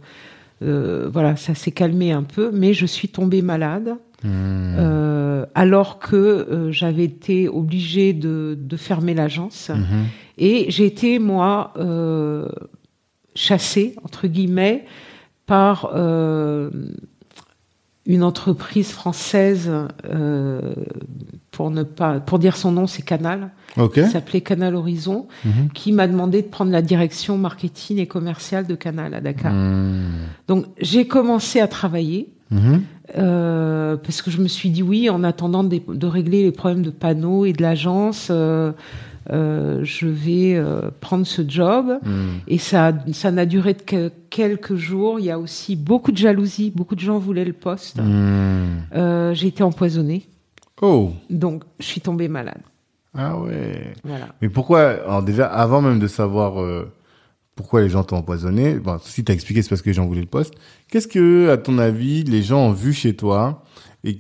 euh, 0.62 1.10
voilà, 1.12 1.36
ça 1.36 1.54
s'est 1.54 1.72
calmé 1.72 2.14
un 2.14 2.24
peu. 2.24 2.50
Mais 2.54 2.74
je 2.74 2.86
suis 2.86 3.10
tombée 3.10 3.42
malade. 3.42 3.96
Mhm. 4.24 4.76
euh, 4.80 5.46
alors 5.56 6.00
que 6.00 6.16
euh, 6.16 6.72
j'avais 6.72 7.04
été 7.04 7.48
obligée 7.50 8.14
de, 8.14 8.58
de 8.60 8.78
fermer 8.78 9.14
l'agence. 9.14 9.70
Mhm. 9.70 10.06
Et 10.38 10.66
j'ai 10.70 10.86
été, 10.86 11.20
moi, 11.20 11.74
euh, 11.78 12.48
chassée, 13.36 13.96
entre 14.04 14.28
guillemets, 14.28 14.86
par 15.46 15.92
euh, 15.94 16.70
une 18.06 18.24
entreprise 18.24 18.90
française, 18.92 19.72
pour 21.52 21.72
ne 21.72 21.84
pas, 21.84 22.20
pour 22.20 22.38
dire 22.40 22.56
son 22.58 22.72
nom, 22.72 22.86
c'est 22.88 23.02
Canal, 23.02 23.52
Ok. 23.78 23.94
qui 23.94 24.10
s'appelait 24.10 24.42
Canal 24.42 24.76
Horizon, 24.76 25.28
Mhm. 25.46 25.70
qui 25.74 25.92
m'a 25.92 26.08
demandé 26.08 26.42
de 26.42 26.48
prendre 26.48 26.72
la 26.72 26.82
direction 26.82 27.38
marketing 27.38 27.98
et 28.00 28.08
commerciale 28.08 28.68
de 28.68 28.76
Canal 28.76 29.14
à 29.14 29.22
Dakar. 29.22 29.54
Donc 30.48 30.66
j'ai 30.82 31.08
commencé 31.08 31.60
à 31.60 31.68
travailler. 31.68 32.30
Mhm. 32.52 32.82
Euh, 33.18 33.98
parce 33.98 34.22
que 34.22 34.32
je 34.32 34.42
me 34.42 34.48
suis 34.48 34.70
dit 34.70 34.84
oui, 34.84 35.10
en 35.10 35.24
attendant 35.24 35.64
de, 35.64 35.80
de 35.88 36.08
régler 36.08 36.44
les 36.44 36.52
problèmes 36.52 36.82
de 36.84 36.90
panneaux 36.90 37.46
et 37.46 37.54
de 37.54 37.62
l'agence, 37.62 38.28
euh, 38.32 38.72
euh, 39.32 39.80
je 39.84 40.08
vais 40.08 40.62
prendre 41.02 41.26
ce 41.26 41.42
job. 41.48 41.88
Mhm. 42.04 42.14
Et 42.48 42.58
ça, 42.58 42.94
ça 43.14 43.32
n'a 43.32 43.46
duré 43.46 43.74
que 43.74 44.12
quelques 44.30 44.76
jours. 44.76 45.20
Il 45.20 45.26
y 45.26 45.32
a 45.32 45.40
aussi 45.40 45.76
beaucoup 45.76 46.12
de 46.12 46.18
jalousie. 46.18 46.72
Beaucoup 46.76 46.96
de 46.96 47.00
gens 47.00 47.18
voulaient 47.20 47.46
le 47.46 47.54
poste. 47.54 48.00
Mhm. 48.02 49.34
J'ai 49.34 49.48
été 49.48 49.64
empoisonnée, 49.64 50.28
Oh. 50.82 51.12
donc 51.30 51.64
je 51.80 51.86
suis 51.86 52.02
tombée 52.02 52.28
malade. 52.28 52.62
Ah 53.18 53.40
ouais. 53.40 53.94
Voilà. 54.04 54.26
Mais 54.42 54.50
pourquoi 54.50 54.82
Alors 55.06 55.24
déjà, 55.24 55.48
avant 55.48 55.82
même 55.82 56.00
de 56.00 56.08
savoir 56.08 56.56
pourquoi 57.56 57.82
les 57.82 57.90
gens 57.90 58.04
t'ont 58.04 58.18
empoisonné. 58.18 58.76
Bon, 58.76 58.98
si 59.02 59.24
t'as 59.24 59.34
expliqué, 59.34 59.62
c'est 59.62 59.70
parce 59.70 59.82
que 59.82 59.90
les 59.90 59.94
gens 59.94 60.06
voulaient 60.06 60.22
le 60.22 60.28
poste. 60.28 60.54
Qu'est-ce 60.90 61.08
que, 61.08 61.50
à 61.50 61.58
ton 61.58 61.78
avis, 61.78 62.24
les 62.24 62.44
gens 62.44 62.68
ont 62.68 62.72
vu 62.74 62.94
chez 62.94 63.16
toi 63.16 63.64
et 64.04 64.18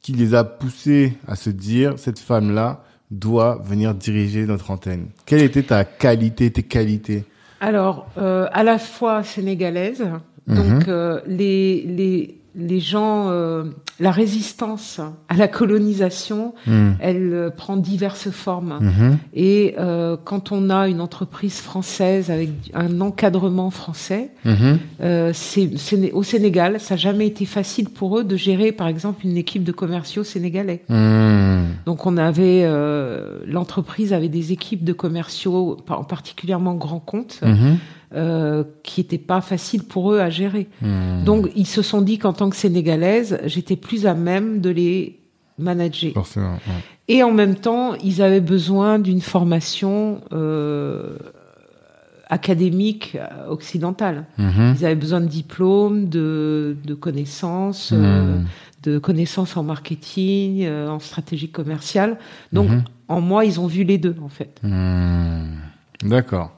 qui 0.00 0.12
les 0.12 0.34
a 0.34 0.44
poussés 0.44 1.14
à 1.26 1.34
se 1.36 1.50
dire, 1.50 1.94
cette 1.98 2.18
femme-là 2.18 2.84
doit 3.10 3.58
venir 3.64 3.94
diriger 3.94 4.44
notre 4.46 4.70
antenne? 4.70 5.08
Quelle 5.26 5.42
était 5.42 5.62
ta 5.62 5.84
qualité, 5.84 6.50
tes 6.50 6.62
qualités? 6.62 7.24
Alors, 7.60 8.06
euh, 8.18 8.46
à 8.52 8.62
la 8.62 8.78
fois 8.78 9.22
sénégalaise, 9.22 10.04
Mhm. 10.46 10.56
donc 10.56 10.88
euh, 10.88 11.20
les, 11.26 11.82
les, 11.86 12.38
les 12.56 12.78
gens, 12.80 13.30
euh, 13.30 13.64
la 13.98 14.10
résistance 14.10 15.00
à 15.28 15.34
la 15.36 15.48
colonisation, 15.48 16.54
Mhm. 16.66 16.96
elle 17.00 17.30
euh, 17.32 17.50
prend 17.50 17.76
diverses 17.76 18.30
formes. 18.30 18.78
Mhm. 18.80 19.18
Et 19.34 19.74
euh, 19.78 20.16
quand 20.24 20.52
on 20.52 20.70
a 20.70 20.88
une 20.88 21.00
entreprise 21.00 21.58
française 21.60 22.30
avec 22.30 22.50
un 22.74 23.00
encadrement 23.00 23.70
français, 23.70 24.30
Mhm. 24.44 24.78
euh, 25.02 25.30
c'est, 25.34 25.70
c'est- 25.78 26.12
au 26.12 26.22
Sénégal, 26.22 26.78
ça 26.80 26.94
n'a 26.94 26.98
jamais 26.98 27.26
été 27.26 27.44
facile 27.44 27.88
pour 27.88 28.18
eux 28.18 28.24
de 28.24 28.36
gérer, 28.36 28.72
par 28.72 28.86
exemple, 28.88 29.26
une 29.26 29.36
équipe 29.36 29.64
de 29.64 29.72
commerciaux 29.72 30.22
sénégalais. 30.24 30.82
Donc 31.86 32.06
on 32.06 32.16
avait, 32.16 32.62
euh, 32.64 33.38
l'entreprise 33.46 34.12
avait 34.12 34.28
des 34.28 34.52
équipes 34.52 34.84
de 34.84 34.92
commerciaux, 34.92 35.76
par- 35.86 36.06
particulièrement 36.06 36.74
grands 36.74 37.00
comptes. 37.00 37.40
Euh, 38.14 38.64
qui 38.82 39.00
n'étaient 39.00 39.18
pas 39.18 39.40
faciles 39.40 39.84
pour 39.84 40.12
eux 40.12 40.20
à 40.20 40.30
gérer. 40.30 40.68
Mhm. 40.82 41.24
Donc 41.24 41.50
ils 41.56 41.66
se 41.66 41.82
sont 41.82 42.00
dit 42.02 42.18
qu'en 42.18 42.32
tant 42.32 42.48
que 42.50 42.56
sénégalaise, 42.56 43.38
j'étais 43.44 43.76
plus 43.76 44.06
à 44.06 44.14
même 44.14 44.60
de 44.60 44.70
les 44.70 45.18
manager. 45.58 46.12
Forcément. 46.14 46.54
ouais. 46.54 46.82
Et 47.08 47.22
en 47.22 47.32
même 47.32 47.54
temps, 47.56 47.94
ils 48.02 48.22
avaient 48.22 48.40
besoin 48.40 48.98
d'une 48.98 49.20
formation 49.20 50.20
euh, 50.32 51.16
académique 52.28 53.16
euh, 53.16 53.48
occidentale. 53.48 54.24
Mhm. 54.38 54.74
Ils 54.78 54.84
avaient 54.86 54.94
besoin 54.94 55.20
de 55.20 55.26
diplômes, 55.26 56.08
de, 56.08 56.76
de 56.84 56.94
connaissances, 56.94 57.92
euh, 57.92 58.38
Mhm. 58.38 58.44
de 58.84 58.98
connaissances 58.98 59.56
en 59.56 59.62
marketing, 59.62 60.64
euh, 60.64 60.88
en 60.88 60.98
stratégie 60.98 61.50
commerciale. 61.50 62.16
Donc, 62.52 62.70
Mhm. 62.70 62.84
en 63.08 63.20
moi, 63.20 63.44
ils 63.44 63.60
ont 63.60 63.66
vu 63.66 63.84
les 63.84 63.98
deux, 63.98 64.16
en 64.22 64.28
fait. 64.28 64.58
Hmm, 64.62 65.56
D'accord. 66.02 66.52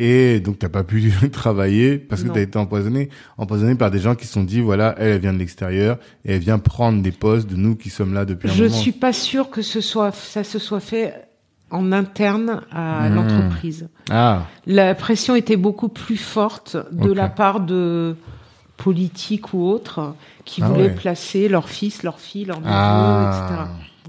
Et 0.00 0.38
donc 0.38 0.60
t'as 0.60 0.68
pas 0.68 0.84
pu 0.84 1.10
travailler 1.32 1.98
parce 1.98 2.22
que 2.22 2.28
t'as 2.28 2.40
été 2.40 2.56
empoisonné, 2.56 3.08
empoisonné 3.36 3.74
par 3.74 3.90
des 3.90 3.98
gens 3.98 4.14
qui 4.14 4.26
se 4.26 4.32
sont 4.34 4.44
dit 4.44 4.60
voilà 4.60 4.94
elle, 4.98 5.08
elle 5.14 5.20
vient 5.20 5.32
de 5.32 5.38
l'extérieur 5.38 5.98
et 6.24 6.34
elle 6.34 6.40
vient 6.40 6.60
prendre 6.60 7.02
des 7.02 7.10
postes 7.10 7.50
de 7.50 7.56
nous 7.56 7.74
qui 7.74 7.90
sommes 7.90 8.14
là 8.14 8.24
depuis 8.24 8.48
un 8.48 8.52
Je 8.52 8.64
moment. 8.64 8.76
suis 8.76 8.92
pas 8.92 9.12
sûre 9.12 9.50
que 9.50 9.60
ce 9.60 9.80
soit, 9.80 10.12
ça 10.12 10.44
se 10.44 10.60
soit 10.60 10.78
fait 10.80 11.14
en 11.70 11.90
interne 11.90 12.62
à 12.70 13.08
Mhm. 13.08 13.14
l'entreprise. 13.16 13.88
Ah 14.08 14.46
La 14.66 14.94
pression 14.94 15.34
était 15.34 15.56
beaucoup 15.56 15.88
plus 15.88 16.16
forte 16.16 16.76
de 16.92 17.12
la 17.12 17.28
part 17.28 17.60
de 17.60 18.14
politiques 18.76 19.52
ou 19.52 19.66
autres 19.66 20.14
qui 20.44 20.62
Ah 20.62 20.68
voulaient 20.68 20.84
ouais. 20.90 20.94
placer 20.94 21.48
leurs 21.48 21.68
fils, 21.68 22.02
leurs 22.04 22.20
filles, 22.20 22.44
leurs 22.44 22.60
neveux, 22.60 22.68
etc. 22.70 23.62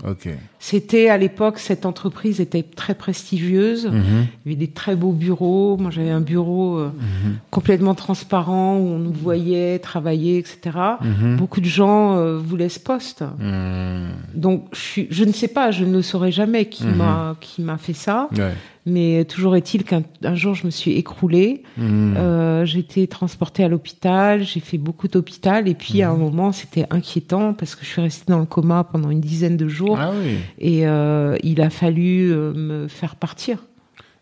ah 0.04 0.10
ok. 0.12 0.30
C'était 0.62 1.08
à 1.08 1.18
l'époque, 1.18 1.58
cette 1.58 1.86
entreprise 1.86 2.42
était 2.42 2.64
très 2.64 2.94
prestigieuse. 2.94 3.86
Mhm. 3.88 4.28
Il 4.46 4.52
y 4.52 4.56
avait 4.56 4.66
des 4.66 4.72
très 4.72 4.96
beaux 4.98 5.14
bureaux. 5.14 5.78
Moi, 5.78 5.90
j'avais 5.90 6.10
un 6.12 6.20
bureau 6.20 6.78
euh, 6.78 6.90
Mhm. 6.90 7.36
complètement 7.50 7.96
transparent 7.96 8.78
où 8.78 8.88
on 8.88 9.00
nous 9.00 9.14
voyait 9.14 9.80
travailler, 9.80 10.38
etc. 10.38 10.78
Mhm. 11.02 11.38
Beaucoup 11.38 11.62
de 11.62 11.66
gens 11.66 12.18
euh, 12.18 12.38
voulaient 12.38 12.68
ce 12.70 12.80
poste. 12.82 13.24
Hmm, 13.40 14.10
Donc, 14.36 14.66
je, 14.74 14.80
suis, 14.80 15.08
je 15.10 15.24
ne 15.24 15.32
sais 15.32 15.48
pas, 15.48 15.72
je 15.72 15.86
ne 15.86 15.94
le 15.94 16.02
saurais 16.02 16.32
jamais 16.32 16.66
qui 16.66 16.86
m'a 16.86 17.36
qui 17.40 17.62
m'a 17.62 17.78
fait 17.78 17.94
ça. 17.94 18.28
Ouais. 18.38 18.54
Mais 18.86 19.24
toujours 19.26 19.56
est-il 19.56 19.84
qu'un 19.84 20.02
un 20.24 20.36
jour, 20.36 20.56
je 20.56 20.66
me 20.66 20.72
suis 20.72 20.94
écroulée. 20.94 21.64
Hmm. 21.78 22.16
Euh, 22.18 22.66
j'ai 22.66 22.80
été 22.80 23.08
transportée 23.08 23.64
à 23.64 23.68
l'hôpital, 23.68 24.44
j'ai 24.44 24.62
fait 24.62 24.78
beaucoup 24.80 25.08
d'hôpital 25.08 25.68
et 25.68 25.76
puis 25.76 26.02
à 26.02 26.10
un 26.10 26.16
moment 26.16 26.52
c'était 26.52 26.86
inquiétant 26.90 27.54
parce 27.54 27.76
que 27.76 27.86
je 27.86 27.90
suis 27.90 28.02
restée 28.02 28.32
dans 28.32 28.40
le 28.40 28.46
coma 28.46 28.84
pendant 28.84 29.10
une 29.12 29.20
dizaine 29.20 29.58
de 29.58 29.68
jours 29.68 29.98
Ah 30.00 30.12
oui. 30.20 30.38
Et 30.60 30.88
euh, 30.88 31.38
il 31.44 31.62
a 31.62 31.70
fallu 31.70 32.32
euh, 32.32 32.54
me 32.54 32.88
faire 32.88 33.16
partir. 33.16 33.58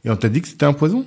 Et 0.05 0.09
on 0.09 0.15
t'a 0.15 0.29
dit 0.29 0.41
que 0.41 0.47
c'était 0.47 0.65
un 0.65 0.73
poison? 0.73 1.05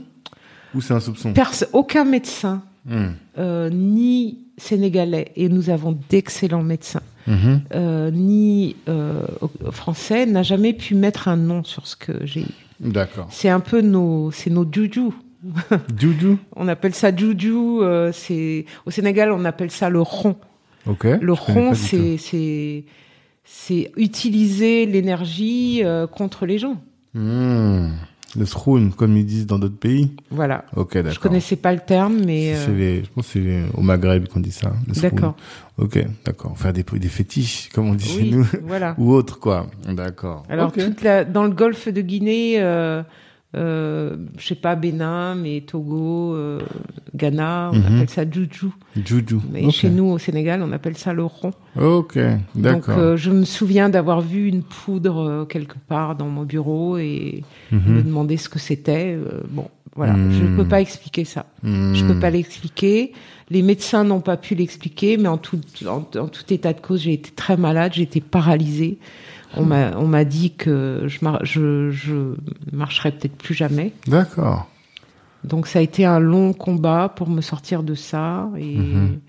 Ou 0.75 0.81
c'est 0.81 0.93
un 0.95 1.01
soupçon? 1.01 1.33
Aucun 1.73 2.05
médecin, 2.05 2.63
Hmm. 2.87 3.09
euh, 3.39 3.69
ni 3.71 4.39
sénégalais, 4.57 5.33
et 5.37 5.49
nous 5.51 5.69
avons 5.69 5.99
d'excellents 6.09 6.63
médecins, 6.63 7.03
Mhm. 7.27 7.61
euh, 7.75 8.11
ni 8.11 8.75
euh, 8.89 9.23
français, 9.71 10.25
n'a 10.27 10.43
jamais 10.43 10.73
pu 10.73 10.95
mettre 10.95 11.29
un 11.29 11.37
nom 11.37 11.63
sur 11.65 11.87
ce 11.87 11.95
que 11.97 12.25
j'ai 12.25 12.41
eu. 12.41 12.55
D'accord. 12.81 13.27
C'est 13.31 13.51
un 13.51 13.61
peu 13.61 13.83
nos, 13.83 14.31
c'est 14.31 14.49
nos 14.51 14.67
juju. 14.71 15.11
Doudou? 15.93 16.39
On 16.57 16.69
appelle 16.69 16.95
ça 16.95 17.15
juju. 17.15 17.53
euh, 17.83 18.13
c'est 18.13 18.65
au 18.87 18.91
Sénégal, 18.91 19.31
on 19.33 19.45
appelle 19.45 19.71
ça 19.71 19.91
le 19.91 20.01
rond. 20.01 20.37
Ok. 20.87 21.05
Le 21.05 21.35
je 21.35 21.41
rond, 21.41 21.75
c'est 21.75 22.85
c'est 23.45 23.91
utiliser 23.97 24.87
l'énergie 24.87 25.81
euh, 25.85 26.07
contre 26.07 26.47
les 26.47 26.59
gens. 26.59 26.81
Hmm. 27.15 27.89
Le 28.39 28.45
sroun, 28.47 28.93
comme 28.93 29.17
ils 29.17 29.27
disent 29.27 29.47
dans 29.47 29.59
d'autres 29.59 29.79
pays. 29.79 30.13
Voilà. 30.31 30.65
Ok, 30.77 30.95
d'accord. 30.95 31.11
Je 31.13 31.19
connaissais 31.19 31.57
pas 31.57 31.73
le 31.73 31.81
terme, 31.81 32.21
mais 32.25 32.55
euh, 32.55 32.77
les, 32.77 33.03
je 33.05 33.11
pense 33.11 33.27
que 33.27 33.33
c'est 33.33 33.41
les- 33.41 33.65
au 33.75 33.81
Maghreb 33.81 34.29
qu'on 34.29 34.39
dit 34.39 34.53
ça. 34.53 34.73
d'accord. 35.03 35.35
Ok, 35.79 35.99
d'accord. 36.25 36.57
Faire 36.57 36.73
des, 36.73 36.85
des 36.85 37.09
fétiches, 37.09 37.69
comme 37.75 37.89
on 37.89 37.95
dit 37.95 38.07
chez 38.07 38.31
nous. 38.31 38.47
voilà. 38.63 38.95
Ou 38.99 39.13
autre, 39.13 39.41
quoi. 39.41 39.67
D'accord. 39.89 40.45
Alors 40.49 40.69
Ok. 40.69 40.79
toute 40.79 41.03
la, 41.03 41.25
dans 41.25 41.43
le 41.43 41.51
golfe 41.51 41.89
de 41.89 42.01
Guinée, 42.03 42.61
euh, 42.61 43.03
euh, 43.57 44.17
je 44.39 44.47
sais 44.47 44.55
pas 44.55 44.77
Bénin, 44.77 45.35
mais 45.35 45.63
Togo, 45.63 46.35
euh, 46.35 46.61
Ghana, 47.17 47.71
on 47.73 47.77
Mhm. 47.77 47.85
appelle 47.97 48.11
ça 48.11 48.23
juju. 48.31 48.69
Juju. 49.05 49.39
Mais 49.53 49.71
chez 49.71 49.91
nous 49.91 50.05
au 50.05 50.19
Sénégal, 50.19 50.63
on 50.63 50.71
appelle 50.73 50.97
ça 50.97 51.13
le 51.13 51.25
rond. 51.25 51.53
Ok, 51.81 52.17
Donc 52.19 52.63
d'accord. 52.63 52.99
euh, 52.99 53.17
je 53.17 53.31
me 53.31 53.45
souviens 53.45 53.89
d'avoir 53.89 54.21
vu 54.21 54.47
une 54.49 54.63
poudre 54.63 55.19
euh, 55.29 55.45
quelque 55.45 55.77
part 55.89 56.15
dans 56.17 56.29
mon 56.29 56.45
bureau 56.45 56.97
et 56.99 57.43
Mhm. 57.73 57.93
me 57.95 58.03
demander 58.03 58.37
ce 58.37 58.49
que 58.49 58.59
c'était. 58.59 59.15
Euh, 59.17 59.41
bon, 59.51 59.67
voilà, 59.97 60.13
Mhm. 60.15 60.33
je 60.33 60.45
ne 60.45 60.57
peux 60.57 60.65
pas 60.69 60.81
expliquer 60.81 61.25
ça. 61.25 61.47
Je 61.65 62.05
peux 62.07 62.19
pas 62.19 62.31
l'expliquer. 62.31 63.13
Les 63.51 63.63
médecins 63.63 64.05
n'ont 64.05 64.21
pas 64.21 64.37
pu 64.37 64.55
l'expliquer, 64.55 65.17
mais 65.17 65.29
en 65.29 65.37
tout, 65.39 65.59
en, 65.87 65.97
en 66.19 66.29
tout 66.29 66.53
état 66.53 66.73
de 66.73 66.81
cause, 66.81 67.03
j'ai 67.03 67.15
été 67.15 67.33
très 67.33 67.57
malade, 67.57 67.93
j'ai 67.95 68.03
été 68.05 68.21
paralysée. 68.21 68.99
On 69.57 69.65
m'a, 69.65 69.97
on 69.97 70.07
m'a 70.07 70.25
dit 70.25 70.53
que 70.53 71.05
je, 71.07 71.19
mar- 71.23 71.45
je, 71.45 71.91
je 71.91 72.35
marcherais 72.73 73.11
peut-être 73.13 73.37
plus 73.37 73.55
jamais. 73.55 73.93
D'accord. 74.07 74.69
Donc 75.45 75.67
ça 75.67 75.79
a 75.81 75.83
été 75.83 76.05
un 76.05 76.21
long 76.21 76.53
combat 76.53 77.09
pour 77.15 77.29
me 77.29 77.41
sortir 77.41 77.83
de 77.83 77.95
ça. 77.95 78.49
Et 78.57 78.77
Mhm. 78.77 79.21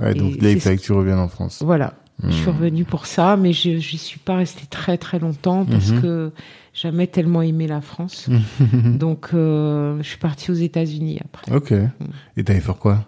Ouais, 0.00 0.14
donc 0.14 0.36
Et 0.38 0.40
là, 0.40 0.50
il 0.52 0.60
fallait 0.60 0.76
que 0.78 0.82
tu 0.82 0.92
reviennes 0.92 1.18
en 1.18 1.28
France. 1.28 1.62
voilà, 1.62 1.92
je 2.24 2.30
suis 2.32 2.48
Mhm. 2.50 2.56
revenue 2.56 2.84
pour 2.84 3.04
ça, 3.04 3.36
mais 3.36 3.52
je 3.52 3.76
j'y 3.76 3.98
suis 3.98 4.18
pas 4.18 4.36
restée 4.36 4.64
très 4.66 4.96
très 4.96 5.18
longtemps 5.18 5.66
parce 5.66 5.90
Mhm. 5.90 6.00
que 6.00 6.32
jamais 6.72 7.06
tellement 7.06 7.42
aimé 7.42 7.66
la 7.66 7.82
France. 7.82 8.30
Donc 8.98 9.28
euh, 9.34 9.98
je 9.98 10.08
suis 10.08 10.18
partie 10.18 10.50
aux 10.50 10.54
États-Unis 10.54 11.18
après. 11.22 11.54
Ok. 11.54 11.74
Et 12.38 12.44
t'allais 12.44 12.60
faire 12.60 12.76
quoi? 12.78 13.06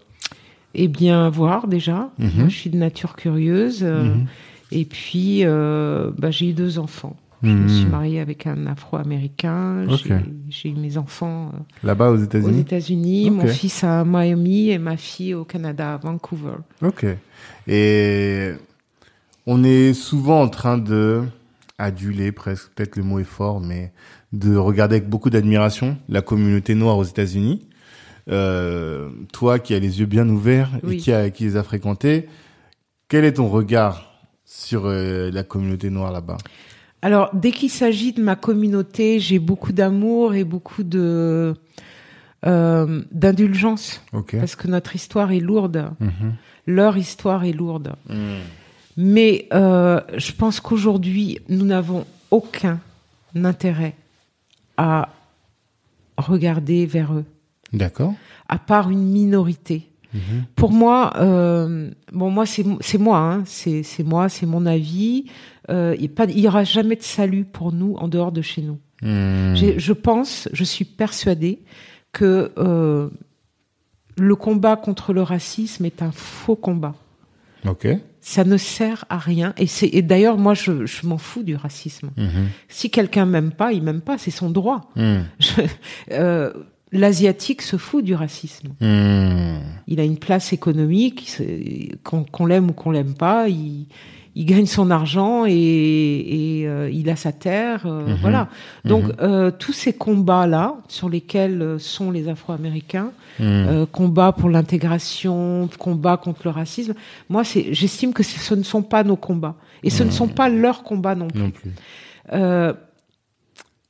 Eh 0.74 0.88
bien, 0.88 1.30
voir 1.30 1.66
déjà. 1.66 2.10
Moi, 2.18 2.48
je 2.48 2.54
suis 2.56 2.68
de 2.70 2.76
nature 2.78 3.14
curieuse. 3.16 3.80
euh. 3.82 4.16
Et 4.72 4.84
puis, 4.84 5.40
euh, 5.44 6.10
bah, 6.18 6.30
j'ai 6.30 6.50
eu 6.50 6.52
deux 6.52 6.78
enfants. 6.78 7.16
Je 7.44 7.50
me 7.50 7.66
suis 7.66 7.86
mariée 7.86 8.20
avec 8.20 8.46
un 8.46 8.66
Afro-américain. 8.66 9.84
J'ai- 10.48 10.68
eu 10.68 10.74
mes 10.74 10.96
enfants 10.96 11.50
euh, 11.52 11.58
Là-bas 11.82 12.10
aux 12.12 12.14
aux 12.14 12.22
États-Unis 12.22 12.60
États-Unis, 12.60 13.30
Ok. 13.30 13.36
mon 13.36 13.46
fils 13.48 13.82
à 13.82 14.04
Miami 14.04 14.70
et 14.70 14.78
ma 14.78 14.96
fille 14.96 15.34
au 15.34 15.44
Canada, 15.44 15.94
à 15.94 15.96
Vancouver. 15.96 16.54
Ok. 16.82 17.04
Et 17.66 18.52
on 19.46 19.64
est 19.64 19.92
souvent 19.92 20.40
en 20.42 20.48
train 20.48 20.78
de 20.78 21.22
aduler, 21.78 22.30
presque, 22.30 22.70
peut-être 22.76 22.96
le 22.96 23.02
mot 23.02 23.18
est 23.18 23.24
fort, 23.24 23.60
mais 23.60 23.92
de 24.32 24.54
regarder 24.54 24.96
avec 24.96 25.08
beaucoup 25.08 25.28
d'admiration 25.30 25.96
la 26.08 26.22
communauté 26.22 26.76
noire 26.76 26.96
aux 26.96 27.02
États-Unis. 27.04 27.66
Euh, 28.30 29.08
toi 29.32 29.58
qui 29.58 29.74
as 29.74 29.80
les 29.80 29.98
yeux 29.98 30.06
bien 30.06 30.28
ouverts 30.28 30.70
et 30.88 30.96
qui, 30.96 31.10
a, 31.12 31.28
qui 31.30 31.42
les 31.42 31.56
a 31.56 31.64
fréquentés, 31.64 32.28
quel 33.08 33.24
est 33.24 33.32
ton 33.32 33.48
regard 33.48 34.11
sur 34.44 34.86
euh, 34.86 35.30
la 35.30 35.42
communauté 35.42 35.90
noire 35.90 36.12
là-bas? 36.12 36.38
Alors, 37.02 37.30
dès 37.34 37.50
qu'il 37.50 37.70
s'agit 37.70 38.12
de 38.12 38.22
ma 38.22 38.36
communauté, 38.36 39.18
j'ai 39.18 39.38
beaucoup 39.38 39.72
d'amour 39.72 40.34
et 40.34 40.44
beaucoup 40.44 40.84
de 40.84 41.54
euh, 42.46 43.02
d'indulgence 43.10 44.02
parce 44.30 44.56
que 44.56 44.68
notre 44.68 44.94
histoire 44.94 45.32
est 45.32 45.40
lourde. 45.40 45.90
Mhm. 46.00 46.34
Leur 46.66 46.96
histoire 46.96 47.44
est 47.44 47.52
lourde. 47.52 47.94
Mais 48.96 49.48
euh, 49.52 50.00
je 50.16 50.32
pense 50.32 50.60
qu'aujourd'hui, 50.60 51.38
nous 51.48 51.64
n'avons 51.64 52.04
aucun 52.30 52.78
intérêt 53.34 53.94
à 54.76 55.08
regarder 56.18 56.86
vers 56.86 57.14
eux, 57.14 57.24
D'accord. 57.72 58.14
à 58.48 58.58
part 58.58 58.90
une 58.90 59.04
minorité. 59.04 59.88
Mhm. 60.14 60.44
Pour 60.56 60.72
moi, 60.72 61.12
euh, 61.16 61.90
bon, 62.12 62.30
moi 62.30 62.44
c'est 62.46 62.64
c'est 62.80 62.98
moi, 62.98 63.18
hein, 63.18 63.42
c'est 63.46 63.82
c'est 63.82 64.02
moi, 64.04 64.28
c'est 64.28 64.46
mon 64.46 64.66
avis. 64.66 65.24
Euh, 65.70 65.96
Il 65.98 66.10
n'y 66.40 66.46
aura 66.48 66.64
jamais 66.64 66.96
de 66.96 67.02
salut 67.02 67.44
pour 67.44 67.72
nous 67.72 67.94
en 67.96 68.08
dehors 68.08 68.32
de 68.32 68.42
chez 68.42 68.62
nous. 68.62 68.78
J'ai- 69.54 69.78
Je 69.78 69.92
pense, 69.92 70.48
je 70.52 70.64
suis 70.64 70.84
persuadée 70.84 71.62
que 72.12 72.52
euh, 72.58 73.08
le 74.18 74.36
combat 74.36 74.76
contre 74.76 75.12
le 75.12 75.22
racisme 75.22 75.84
est 75.86 76.02
un 76.02 76.12
faux 76.12 76.56
combat. 76.56 76.94
Ok. 77.66 77.88
Ça 78.20 78.44
ne 78.44 78.56
sert 78.56 79.04
à 79.08 79.18
rien. 79.18 79.52
Et 79.56 79.66
c'est 79.66 79.88
et 79.88 80.02
d'ailleurs 80.02 80.36
moi 80.38 80.54
je, 80.54 80.86
je 80.86 81.06
m'en 81.06 81.18
fous 81.18 81.42
du 81.42 81.56
racisme. 81.56 82.10
Mhm. 82.16 82.48
Si 82.68 82.90
quelqu'un 82.90 83.24
m'aime 83.26 83.50
pas, 83.52 83.72
il 83.72 83.82
m'aime 83.82 84.00
pas, 84.02 84.18
c'est 84.18 84.30
son 84.30 84.50
droit. 84.50 84.90
Je- 85.40 85.62
euh, 86.12 86.52
L'asiatique 86.92 87.62
se 87.62 87.76
fout 87.78 88.04
du 88.04 88.14
racisme. 88.14 88.68
Mhm. 88.80 89.60
Il 89.86 89.98
a 90.00 90.04
une 90.04 90.18
place 90.18 90.52
économique, 90.52 91.38
qu'on 92.04 92.46
l'aime 92.46 92.70
ou 92.70 92.72
qu'on 92.74 92.90
l'aime 92.90 93.14
pas, 93.14 93.48
il, 93.48 93.86
il 94.34 94.44
gagne 94.46 94.66
son 94.66 94.90
argent 94.90 95.44
et, 95.46 95.52
et, 95.52 96.66
euh, 96.68 96.90
il 96.90 97.08
a 97.10 97.16
sa 97.16 97.32
terre, 97.32 97.86
euh, 97.86 98.08
Mhm. 98.08 98.18
voilà. 98.20 98.48
Donc 98.84 99.04
Mhm. 99.04 99.12
euh, 99.20 99.50
tous 99.50 99.72
ces 99.72 99.92
combats 99.94 100.46
là 100.46 100.76
sur 100.88 101.08
lesquels 101.08 101.76
sont 101.78 102.10
les 102.10 102.28
Afro-Américains, 102.28 103.12
Mhm. 103.38 103.46
euh, 103.46 103.86
combat 103.86 104.32
pour 104.32 104.50
l'intégration, 104.50 105.68
combat 105.78 106.16
contre 106.18 106.42
le 106.44 106.50
racisme, 106.50 106.94
moi 107.30 107.42
j'estime 107.42 108.12
que 108.12 108.22
ce 108.22 108.54
ne 108.54 108.62
sont 108.62 108.82
pas 108.82 109.02
nos 109.02 109.16
combats 109.16 109.56
et 109.82 109.88
ce 109.90 110.02
ne 110.04 110.10
sont 110.10 110.28
pas 110.28 110.48
leurs 110.50 110.82
combats 110.82 111.14
non 111.14 111.28
plus. 111.28 111.40
Non 111.40 111.50
plus. 111.50 111.70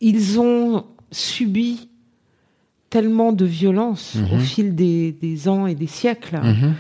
Ils 0.01 0.41
ont 0.41 0.85
subi 1.13 1.89
tellement 2.95 3.33
de 3.33 3.47
violences 3.47 4.15
Mhm. 4.17 4.33
au 4.37 4.39
fil 4.53 4.69
des, 4.83 5.13
des 5.25 5.49
ans 5.49 5.67
et 5.67 5.75
des 5.75 5.87
siècles 6.01 6.39
Mhm. 6.43 6.73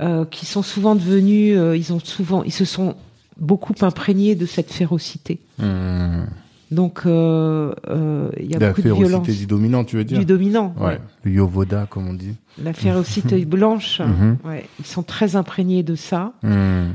euh, 0.00 0.24
qui 0.34 0.44
sont 0.54 0.62
souvent 0.72 0.94
devenus, 1.02 1.54
euh, 1.56 1.76
ils 1.76 1.92
ont 1.92 2.00
souvent, 2.00 2.42
ils 2.50 2.52
se 2.62 2.64
sont 2.64 2.94
beaucoup 3.38 3.74
imprégnés 3.82 4.34
de 4.42 4.46
cette 4.54 4.72
férocité. 4.72 5.34
Mhm. 5.58 6.26
Donc 6.70 6.96
euh, 7.06 7.72
euh, 7.88 8.30
il 8.44 8.50
y 8.50 8.54
a 8.54 8.58
La 8.58 8.68
beaucoup 8.68 8.82
de 8.82 8.92
violence 8.92 9.10
férocité 9.26 9.38
du 9.42 9.46
dominant, 9.46 9.84
tu 9.84 9.96
veux 9.96 10.04
dire 10.04 10.18
du 10.18 10.26
dominant. 10.26 10.74
Ouais. 10.78 10.86
ouais. 10.86 11.00
Le 11.24 11.30
yovoda, 11.32 11.86
comme 11.88 12.06
on 12.08 12.12
dit. 12.14 12.34
La 12.62 12.72
férocité 12.74 13.44
blanche. 13.56 14.00
Mhm. 14.00 14.36
Ouais, 14.44 14.66
ils 14.78 14.84
sont 14.86 15.02
très 15.14 15.34
imprégnés 15.36 15.82
de 15.82 15.94
ça. 15.94 16.32
Mhm. 16.42 16.92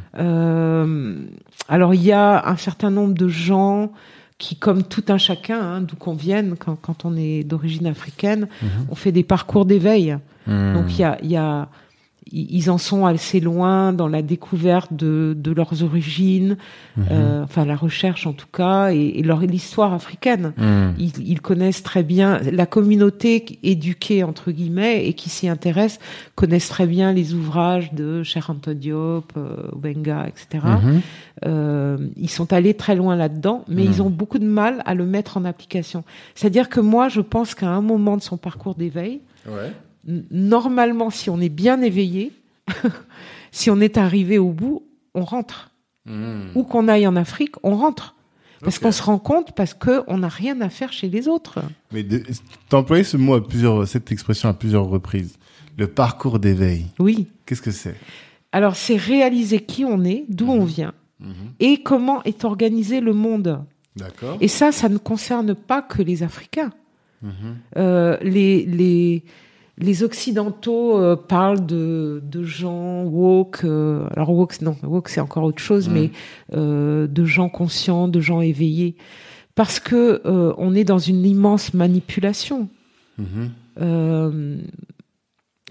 Alors 1.70 1.94
il 1.94 2.04
y 2.04 2.12
a 2.12 2.48
un 2.48 2.58
certain 2.58 2.92
nombre 2.92 3.14
de 3.14 3.28
gens 3.28 3.92
qui, 4.38 4.56
comme 4.56 4.84
tout 4.84 5.04
un 5.10 5.18
chacun, 5.18 5.60
hein, 5.62 5.82
d'où 5.82 5.96
qu'on 5.96 6.16
vienne, 6.16 6.56
quand, 6.58 6.76
quand 6.76 7.06
on 7.06 7.16
est 7.16 7.44
d'origine 7.44 7.88
africaine, 7.88 8.48
Mhm. 8.62 8.70
on 8.90 8.96
fait 8.96 9.12
des 9.12 9.24
parcours 9.24 9.66
d'éveil. 9.66 10.18
Mhm. 10.48 10.74
Donc 10.74 10.86
il 10.98 11.00
y 11.00 11.04
a, 11.04 11.18
y 11.24 11.36
ils 12.32 12.70
en 12.72 12.78
sont 12.78 13.06
assez 13.06 13.40
loin 13.40 13.94
dans 13.94 14.08
la 14.08 14.22
découverte 14.22 14.94
de, 14.94 15.36
de 15.38 15.52
leurs 15.52 15.84
origines, 15.84 16.58
Mhm. 16.96 17.06
euh, 17.12 17.44
enfin 17.44 17.66
la 17.66 17.76
recherche 17.76 18.28
en 18.28 18.34
tout 18.34 18.48
cas, 18.52 18.92
et, 18.94 19.20
et 19.20 19.24
leur 19.24 19.40
l'histoire 19.42 19.94
africaine. 19.94 20.54
Mhm. 20.58 20.94
Ils, 21.00 21.12
ils 21.30 21.42
connaissent 21.42 21.84
très 21.84 22.04
bien 22.04 22.40
la 22.40 22.66
communauté 22.66 23.60
éduquée 23.64 24.24
entre 24.24 24.52
guillemets 24.52 25.06
et 25.08 25.14
qui 25.14 25.30
s'y 25.30 25.48
intéresse 25.50 26.00
connaissent 26.36 26.70
très 26.70 26.86
bien 26.88 27.12
les 27.14 27.34
ouvrages 27.34 27.94
de 27.94 28.24
Anta 28.48 28.74
Diop, 28.74 29.34
euh, 29.38 29.70
Obenga, 29.72 30.28
etc. 30.28 30.64
Mhm. 30.84 31.02
Euh, 31.46 31.98
ils 32.16 32.30
sont 32.30 32.54
allés 32.54 32.74
très 32.74 32.96
loin 32.96 33.16
là-dedans, 33.16 33.66
mais 33.68 33.84
ils 33.84 34.02
ont 34.02 34.10
beaucoup 34.10 34.40
de 34.40 34.46
mal 34.46 34.82
à 34.86 34.94
le 34.94 35.06
mettre 35.06 35.38
en 35.38 35.46
application. 35.46 36.04
C'est-à-dire 36.36 36.70
que 36.70 36.80
moi, 36.80 37.10
je 37.10 37.22
pense 37.22 37.56
qu'à 37.56 37.70
un 37.70 37.82
moment 37.82 38.18
de 38.18 38.22
son 38.22 38.38
parcours 38.38 38.76
d'éveil, 38.76 39.22
Ouais. 39.46 39.74
Normalement, 40.06 41.10
si 41.10 41.30
on 41.30 41.40
est 41.40 41.50
bien 41.50 41.82
éveillé, 41.82 42.32
si 43.52 43.70
on 43.70 43.80
est 43.80 43.98
arrivé 43.98 44.38
au 44.38 44.52
bout, 44.52 44.84
on 45.14 45.24
rentre. 45.24 45.72
Mhm. 46.06 46.52
Où 46.56 46.64
qu'on 46.64 46.88
aille 46.88 47.08
en 47.08 47.16
Afrique, 47.16 47.56
on 47.64 47.76
rentre. 47.76 48.16
Parce 48.62 48.80
qu'on 48.80 48.94
se 48.94 49.04
rend 49.04 49.20
compte 49.20 49.54
parce 49.56 49.74
que 49.74 50.04
on 50.08 50.20
n'a 50.20 50.30
rien 50.30 50.62
à 50.62 50.70
faire 50.70 50.94
chez 50.94 51.10
les 51.10 51.28
autres. 51.28 51.60
Mais 51.92 52.06
t'as 52.70 52.78
employé 52.78 53.04
ce 53.04 53.18
mot 53.18 53.34
à 53.34 53.46
plusieurs, 53.46 53.86
cette 53.88 54.10
expression 54.14 54.48
à 54.48 54.54
plusieurs 54.54 54.86
reprises. 54.86 55.38
Le 55.78 55.88
parcours 55.88 56.40
d'éveil. 56.40 56.86
Oui. 56.98 57.28
Qu'est-ce 57.46 57.62
que 57.62 57.72
c'est? 57.72 57.96
Alors, 58.54 58.78
c'est 58.78 58.96
réaliser 58.96 59.60
qui 59.60 59.84
on 59.84 60.06
est, 60.06 60.24
d'où 60.30 60.48
on 60.50 60.64
vient, 60.64 60.94
Mhm. 61.20 61.34
et 61.60 61.84
comment 61.84 62.24
est 62.24 62.46
organisé 62.46 63.02
le 63.02 63.14
monde. 63.14 63.64
D'accord. 63.98 64.38
Et 64.40 64.48
ça, 64.48 64.72
ça 64.72 64.88
ne 64.90 64.98
concerne 64.98 65.56
pas 65.56 65.82
que 65.82 66.02
les 66.02 66.24
Africains. 66.24 66.72
Mhm. 67.22 67.32
Euh, 67.78 68.18
les, 68.22 68.66
les, 68.66 69.24
les 69.78 70.04
Occidentaux 70.04 70.98
euh, 70.98 71.16
parlent 71.16 71.66
de, 71.66 72.22
de 72.24 72.44
gens 72.44 73.04
woke. 73.06 73.62
euh, 73.64 74.08
alors 74.16 74.30
woke, 74.32 74.62
non, 74.62 74.76
woke 74.84 75.10
c'est 75.10 75.20
encore 75.22 75.44
autre 75.44 75.62
chose, 75.62 75.90
Mm. 75.90 75.94
mais 75.94 76.12
euh, 76.54 77.08
de 77.08 77.26
gens 77.26 77.50
conscients, 77.50 78.08
de 78.08 78.20
gens 78.20 78.42
éveillés, 78.42 78.96
parce 79.56 79.80
que 79.80 80.22
euh, 80.26 80.54
on 80.58 80.76
est 80.76 80.84
dans 80.84 81.00
une 81.00 81.26
immense 81.26 81.74
manipulation 81.74 82.70
Mhm. 83.18 83.50
euh, 83.82 84.58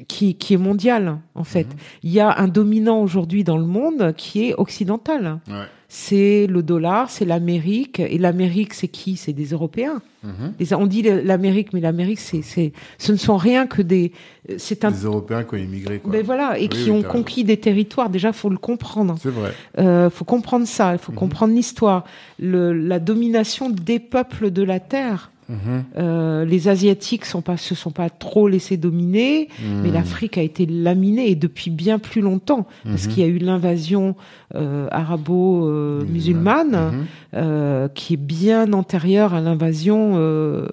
qui, 0.09 0.35
qui 0.37 0.55
est 0.55 0.59
mondiale 0.59 1.19
en 1.35 1.45
fait. 1.45 1.67
Il 2.03 2.11
y 2.13 2.21
a 2.21 2.39
un 2.39 2.49
dominant 2.49 3.01
aujourd'hui 3.03 3.45
dans 3.45 3.59
le 3.59 3.67
monde 3.67 4.15
qui 4.17 4.45
est 4.49 4.55
occidental. 4.55 5.39
Ouais. 5.49 5.55
C'est 5.95 6.47
le 6.47 6.63
dollar, 6.63 7.11
c'est 7.11 7.27
l'Amérique. 7.27 8.01
Et 8.01 8.17
l'Amérique, 8.17 8.73
c'est 8.73 8.89
qui? 8.89 9.17
C'est 9.17 9.35
des 9.35 9.45
Européens. 9.51 10.01
Mhm. 10.25 10.55
Les- 10.59 10.73
on 10.75 10.87
dit 10.87 11.03
l'Amérique, 11.03 11.75
mais 11.75 11.81
l'Amérique, 11.81 12.19
c'est, 12.19 12.41
c'est, 12.41 12.73
ce 12.97 13.13
ne 13.13 13.19
sont 13.19 13.37
rien 13.37 13.67
que 13.67 13.83
des. 13.83 14.13
C'est 14.57 14.87
un. 14.87 14.91
Les 14.91 15.05
Européens 15.05 15.45
qui 15.45 15.55
ont 15.55 15.59
immigré, 15.59 15.99
quoi. 15.99 16.11
Ben 16.11 16.25
voilà, 16.25 16.59
et 16.59 16.63
Oui, 16.63 16.69
qui 16.71 16.85
oui, 16.85 16.91
ont 16.93 17.03
conquis 17.03 17.45
des 17.45 17.59
territoires. 17.59 18.09
Déjà, 18.09 18.33
faut 18.33 18.49
le 18.49 18.57
comprendre. 18.57 19.17
C'est 19.21 19.29
vrai. 19.29 19.53
Euh, 19.79 20.09
faut 20.09 20.25
comprendre 20.25 20.67
ça. 20.67 20.95
Il 20.95 20.99
faut 20.99 21.13
Mhm. 21.13 21.19
comprendre 21.19 21.53
l'histoire. 21.55 22.05
Le, 22.39 22.73
la 22.73 22.99
domination 22.99 23.69
des 23.69 23.99
peuples 23.99 24.51
de 24.51 24.63
la 24.63 24.81
terre. 24.81 25.31
Mhm. 25.53 25.85
Euh, 25.99 26.45
les 26.45 26.69
Asiatiques 26.69 27.25
sont 27.27 27.43
pas, 27.43 27.57
se 27.57 27.75
sont 27.75 27.91
pas 27.93 28.09
trop 28.11 28.49
laissés 28.49 28.77
dominer, 28.77 29.49
mais 29.63 29.89
Mhm. 29.89 29.95
l'Afrique 29.95 30.39
a 30.39 30.43
été 30.43 30.67
laminée 30.67 31.31
et 31.31 31.35
depuis 31.35 31.71
bien 31.71 31.99
plus 31.99 32.21
longtemps, 32.23 32.67
parce 32.85 33.07
Mhm. 33.07 33.13
qu'il 33.13 33.23
y 33.23 33.27
a 33.27 33.29
eu 33.29 33.39
l'invasion 33.39 34.17
euh, 34.55 34.87
arabo-musulmane, 34.91 36.71
Mhm. 36.93 37.07
euh, 37.35 37.89
qui 37.89 38.15
est 38.15 38.17
bien 38.19 38.73
antérieure 38.73 39.35
à 39.35 39.41
l'invasion 39.41 40.13
euh, 40.17 40.67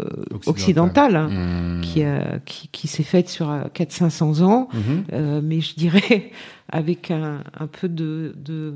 Occidentale. 0.45 0.47
occidentale, 0.47 1.27
Mhm. 1.30 1.82
qui, 1.82 2.03
a- 2.03 2.39
qui, 2.45 2.67
qui 2.69 2.88
s'est 2.88 3.03
faite 3.03 3.30
sur 3.30 3.49
400-500 3.73 4.41
ans, 4.41 4.67
Mhm. 4.73 5.03
euh, 5.13 5.41
mais 5.43 5.61
je 5.61 5.75
dirais 5.75 6.32
avec 6.71 7.11
un, 7.11 7.39
un 7.57 7.67
peu 7.67 7.88
de... 7.89 8.36
de 8.43 8.53
euh, 8.53 8.71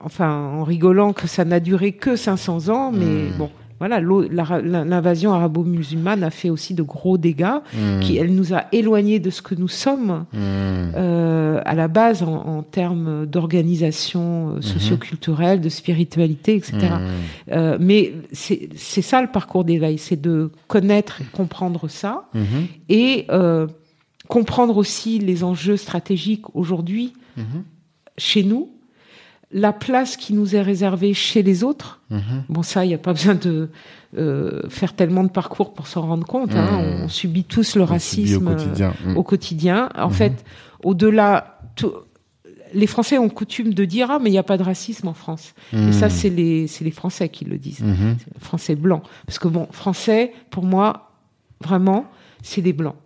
enfin, 0.00 0.30
en 0.32 0.64
rigolant 0.64 1.12
que 1.12 1.26
ça 1.26 1.44
n'a 1.44 1.60
duré 1.60 1.92
que 1.92 2.16
500 2.16 2.68
ans, 2.68 2.92
mais 2.92 3.04
Mhm. 3.30 3.38
bon, 3.38 3.50
voilà, 3.78 4.00
l'invasion 4.00 5.34
arabo-musulmane 5.34 6.22
a 6.22 6.30
fait 6.30 6.48
aussi 6.48 6.72
de 6.72 6.82
gros 6.82 7.18
dégâts, 7.18 7.60
Mhm. 7.74 8.00
qui 8.00 8.16
elle 8.16 8.34
nous 8.34 8.54
a 8.54 8.64
éloignés 8.72 9.18
de 9.18 9.28
ce 9.28 9.42
que 9.42 9.54
nous 9.54 9.68
sommes 9.68 10.24
Mhm. 10.32 10.92
euh, 10.96 11.60
à 11.64 11.74
la 11.74 11.86
base 11.88 12.22
en, 12.22 12.36
en 12.36 12.62
termes 12.62 13.26
d'organisation 13.26 14.54
euh, 14.56 14.60
socioculturelle, 14.62 15.60
de 15.60 15.68
spiritualité, 15.68 16.54
etc. 16.54 16.74
Euh, 17.52 17.76
mais 17.78 18.14
c'est 18.32 18.70
ça 19.02 19.20
le 19.20 19.28
parcours 19.28 19.64
d'éveil, 19.64 19.98
c'est 19.98 20.20
de 20.20 20.50
connaître 20.68 21.20
et 21.20 21.24
comprendre 21.24 21.88
ça 21.88 22.28
et 22.88 23.26
euh, 23.30 23.66
comprendre 24.28 24.76
aussi 24.78 25.18
les 25.18 25.44
enjeux 25.44 25.76
stratégiques 25.76 26.46
aujourd'hui 26.54 27.12
chez 28.18 28.42
nous, 28.42 28.70
la 29.52 29.72
place 29.72 30.16
qui 30.16 30.34
nous 30.34 30.56
est 30.56 30.60
réservée 30.62 31.14
chez 31.14 31.42
les 31.42 31.62
autres. 31.64 32.00
Mhm. 32.10 32.20
Bon, 32.48 32.62
ça, 32.62 32.84
il 32.84 32.88
n'y 32.88 32.94
a 32.94 32.98
pas 32.98 33.12
besoin 33.12 33.34
de 33.36 33.70
euh, 34.18 34.62
faire 34.68 34.94
tellement 34.94 35.22
de 35.24 35.28
parcours 35.30 35.72
pour 35.74 35.86
s'en 35.86 36.02
rendre 36.02 36.26
compte. 36.26 36.52
hein. 36.54 36.68
Mhm. 36.72 37.00
On, 37.02 37.04
on 37.04 37.08
subit 37.08 37.44
tous 37.44 37.76
le 37.76 37.82
On 37.82 37.86
racisme 37.86 38.48
au 38.48 38.50
quotidien. 38.54 38.94
euh, 39.06 39.10
Mhm. 39.10 39.16
au 39.16 39.22
quotidien. 39.22 39.88
En 39.96 40.10
fait, 40.10 40.44
au-delà, 40.82 41.60
les 42.74 42.86
Français 42.88 43.18
ont 43.18 43.28
coutume 43.28 43.72
de 43.72 43.84
dire 43.84 44.10
ah 44.10 44.18
mais 44.20 44.28
il 44.28 44.32
n'y 44.32 44.38
a 44.38 44.42
pas 44.42 44.58
de 44.58 44.62
racisme 44.64 45.06
en 45.08 45.14
France. 45.14 45.54
Et 45.72 45.92
ça, 45.92 46.10
c'est 46.10 46.30
les 46.30 46.66
c'est 46.66 46.84
les 46.84 46.90
Français 46.90 47.28
qui 47.28 47.44
le 47.44 47.58
disent. 47.58 47.84
Français 48.40 48.74
blancs. 48.74 49.02
Parce 49.26 49.38
que 49.38 49.48
bon, 49.48 49.68
Français, 49.70 50.32
pour 50.50 50.64
moi, 50.64 51.12
vraiment, 51.62 52.06
c'est 52.42 52.62
des 52.62 52.72
blancs. 52.72 52.96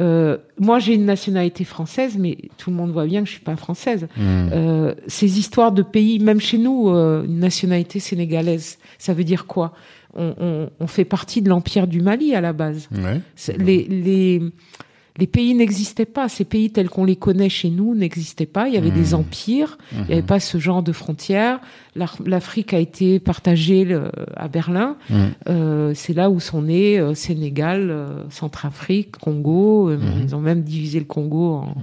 Euh, 0.00 0.38
moi, 0.58 0.80
j'ai 0.80 0.94
une 0.94 1.04
nationalité 1.04 1.62
française, 1.64 2.16
mais 2.18 2.36
tout 2.58 2.70
le 2.70 2.76
monde 2.76 2.90
voit 2.90 3.06
bien 3.06 3.20
que 3.22 3.26
je 3.26 3.32
suis 3.32 3.40
pas 3.44 3.54
française. 3.56 4.08
Mhm. 4.16 4.50
Euh, 4.52 4.94
ces 5.06 5.38
histoires 5.38 5.70
de 5.72 5.82
pays, 5.82 6.18
même 6.18 6.40
chez 6.40 6.58
nous, 6.58 6.88
euh, 6.88 7.24
une 7.24 7.38
nationalité 7.38 8.00
sénégalaise, 8.00 8.78
ça 8.98 9.14
veut 9.14 9.22
dire 9.24 9.46
quoi? 9.46 9.72
On, 10.16 10.34
on- 10.40 10.70
on 10.80 10.86
fait 10.86 11.04
partie 11.04 11.42
de 11.42 11.48
l'empire 11.48 11.86
du 11.86 12.00
Mali 12.00 12.34
à 12.34 12.40
la 12.40 12.52
base. 12.52 12.88
Ouais. 12.92 13.20
Les, 13.58 13.84
les, 13.84 14.42
les 15.16 15.26
pays 15.28 15.54
n'existaient 15.54 16.06
pas. 16.06 16.28
Ces 16.28 16.44
pays 16.44 16.70
tels 16.70 16.88
qu'on 16.88 17.04
les 17.04 17.14
connaît 17.14 17.48
chez 17.48 17.70
nous 17.70 17.94
n'existaient 17.94 18.46
pas. 18.46 18.66
Il 18.68 18.74
y 18.74 18.76
avait 18.76 18.90
Mhm. 18.90 18.94
des 18.96 19.14
empires. 19.14 19.78
Il 19.92 19.98
n'y 19.98 20.04
avait 20.12 20.20
Mhm. 20.22 20.26
pas 20.26 20.40
ce 20.40 20.58
genre 20.58 20.82
de 20.82 20.90
frontières. 20.92 21.60
L'Afrique 22.26 22.74
a 22.74 22.80
été 22.80 23.20
partagée 23.20 23.84
le- 23.84 24.10
à 24.36 24.48
Berlin. 24.48 24.96
Mhm. 25.10 25.30
Euh, 25.48 25.92
c'est 25.94 26.14
là 26.14 26.30
où 26.30 26.40
sont 26.40 26.62
nés 26.62 26.98
euh, 26.98 27.14
Sénégal, 27.14 27.90
euh, 27.90 28.24
Centrafrique, 28.30 29.16
Congo. 29.18 29.90
Euh. 29.90 29.98
Ils 30.20 30.34
ont 30.34 30.40
même 30.40 30.62
divisé 30.62 30.98
le 30.98 31.04
Congo 31.04 31.54
en 31.58 31.74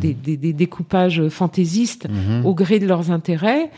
des, 0.00 0.14
des- 0.14 0.38
des 0.38 0.52
découpages 0.54 1.28
fantaisistes 1.28 2.08
au 2.44 2.54
gré 2.54 2.78
de 2.78 2.86
leurs 2.86 3.10
intérêts. 3.10 3.70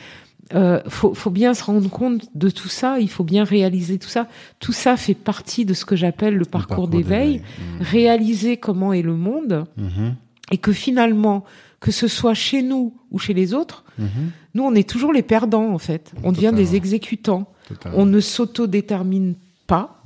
Euh, 0.52 0.80
faut, 0.88 1.14
faut 1.14 1.30
bien 1.30 1.54
se 1.54 1.64
rendre 1.64 1.88
compte 1.88 2.22
de 2.34 2.50
tout 2.50 2.68
ça, 2.68 2.98
il 3.00 3.08
faut 3.08 3.24
bien 3.24 3.44
réaliser 3.44 3.98
tout 3.98 4.08
ça. 4.10 4.28
Tout 4.60 4.72
ça 4.72 4.96
fait 4.96 5.14
partie 5.14 5.64
de 5.64 5.72
ce 5.74 5.84
que 5.86 5.96
j'appelle 5.96 6.36
le 6.36 6.44
parcours, 6.44 6.68
parcours 6.68 6.88
d'éveil. 6.88 7.38
Mmh. 7.38 7.82
réaliser 7.82 8.56
comment 8.58 8.92
est 8.92 9.02
le 9.02 9.14
monde, 9.16 9.64
Mhm. 9.76 10.14
et 10.50 10.58
que 10.58 10.72
finalement, 10.72 11.44
que 11.80 11.90
ce 11.90 12.08
soit 12.08 12.34
chez 12.34 12.62
nous 12.62 12.94
ou 13.10 13.18
chez 13.18 13.32
les 13.34 13.54
autres, 13.54 13.84
Mhm. 13.98 14.30
nous 14.54 14.62
on 14.64 14.74
est 14.74 14.88
toujours 14.88 15.12
les 15.12 15.22
perdants 15.22 15.72
en 15.72 15.78
fait. 15.78 16.12
On 16.22 16.32
devient 16.32 16.52
des 16.54 16.74
exécutants. 16.76 17.46
Totalement. 17.68 17.98
On 17.98 18.04
ne 18.06 18.20
s'auto-détermine 18.20 19.34
pas, 19.66 20.02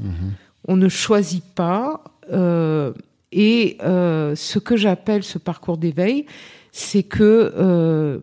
on 0.68 0.76
ne 0.76 0.89
choisit 0.89 1.45
pas. 1.55 2.05
euh, 2.30 2.93
et 3.32 3.78
euh, 3.82 4.34
ce 4.36 4.59
que 4.59 4.76
j'appelle 4.76 5.22
ce 5.22 5.39
parcours 5.39 5.78
d'éveil, 5.78 6.26
c'est 6.72 7.03
que 7.03 7.53
euh, 7.57 8.18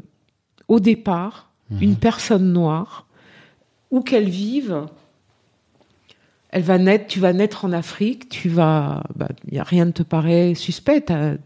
au 0.68 0.80
départ, 0.80 1.50
Mhm. 1.72 1.78
une 1.82 1.96
personne 1.96 2.54
noire, 2.54 3.06
où 3.92 4.02
qu'elle 4.02 4.30
vive, 4.30 4.86
elle 6.50 6.64
va 6.64 6.78
naître, 6.78 7.08
tu 7.08 7.20
vas 7.20 7.34
naître 7.34 7.66
en 7.66 7.72
Afrique, 7.72 8.30
tu 8.30 8.50
vas, 8.50 9.04
bah, 9.16 9.30
y 9.52 9.60
a 9.60 9.64
rien 9.64 9.86
ne 9.86 9.92
te 9.92 10.04
paraît 10.04 10.54
suspect, 10.56 11.02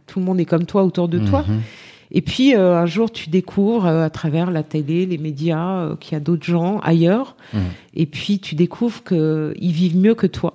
tout 0.05 0.19
le 0.19 0.25
monde 0.25 0.39
est 0.39 0.45
comme 0.45 0.65
toi 0.65 0.83
autour 0.83 1.07
de 1.07 1.19
toi. 1.19 1.45
Mhm. 1.47 1.61
Et 2.11 2.21
puis 2.21 2.55
euh, 2.55 2.75
un 2.75 2.85
jour, 2.85 3.11
tu 3.11 3.29
découvres 3.29 3.85
euh, 3.85 4.03
à 4.03 4.09
travers 4.09 4.51
la 4.51 4.63
télé, 4.63 5.05
les 5.05 5.17
médias, 5.17 5.81
euh, 5.81 5.95
qu'il 5.95 6.13
y 6.13 6.15
a 6.15 6.19
d'autres 6.19 6.45
gens 6.45 6.79
ailleurs. 6.79 7.35
Mhm. 7.53 7.61
Et 7.95 8.05
puis 8.05 8.39
tu 8.39 8.55
découvres 8.55 9.03
qu'ils 9.03 9.71
vivent 9.71 9.97
mieux 9.97 10.15
que 10.15 10.27
toi. 10.27 10.53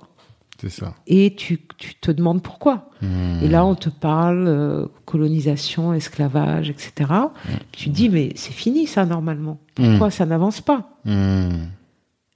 C'est 0.67 0.71
ça. 0.81 0.95
Et 1.05 1.35
tu, 1.35 1.59
tu 1.77 1.93
te 1.93 2.09
demandes 2.09 2.41
pourquoi. 2.41 2.89
Mhm. 3.03 3.43
Et 3.43 3.47
là, 3.49 3.63
on 3.65 3.75
te 3.75 3.89
parle 3.89 4.45
euh, 4.47 4.87
colonisation, 5.05 5.93
esclavage, 5.93 6.71
etc. 6.71 7.11
Tu 7.71 7.89
te 7.91 7.95
dis, 7.95 8.09
mais 8.09 8.31
c'est 8.35 8.51
fini 8.53 8.87
ça 8.87 9.05
normalement. 9.05 9.59
Pourquoi 9.75 10.09
ça 10.09 10.25
n'avance 10.25 10.61
pas? 10.61 10.89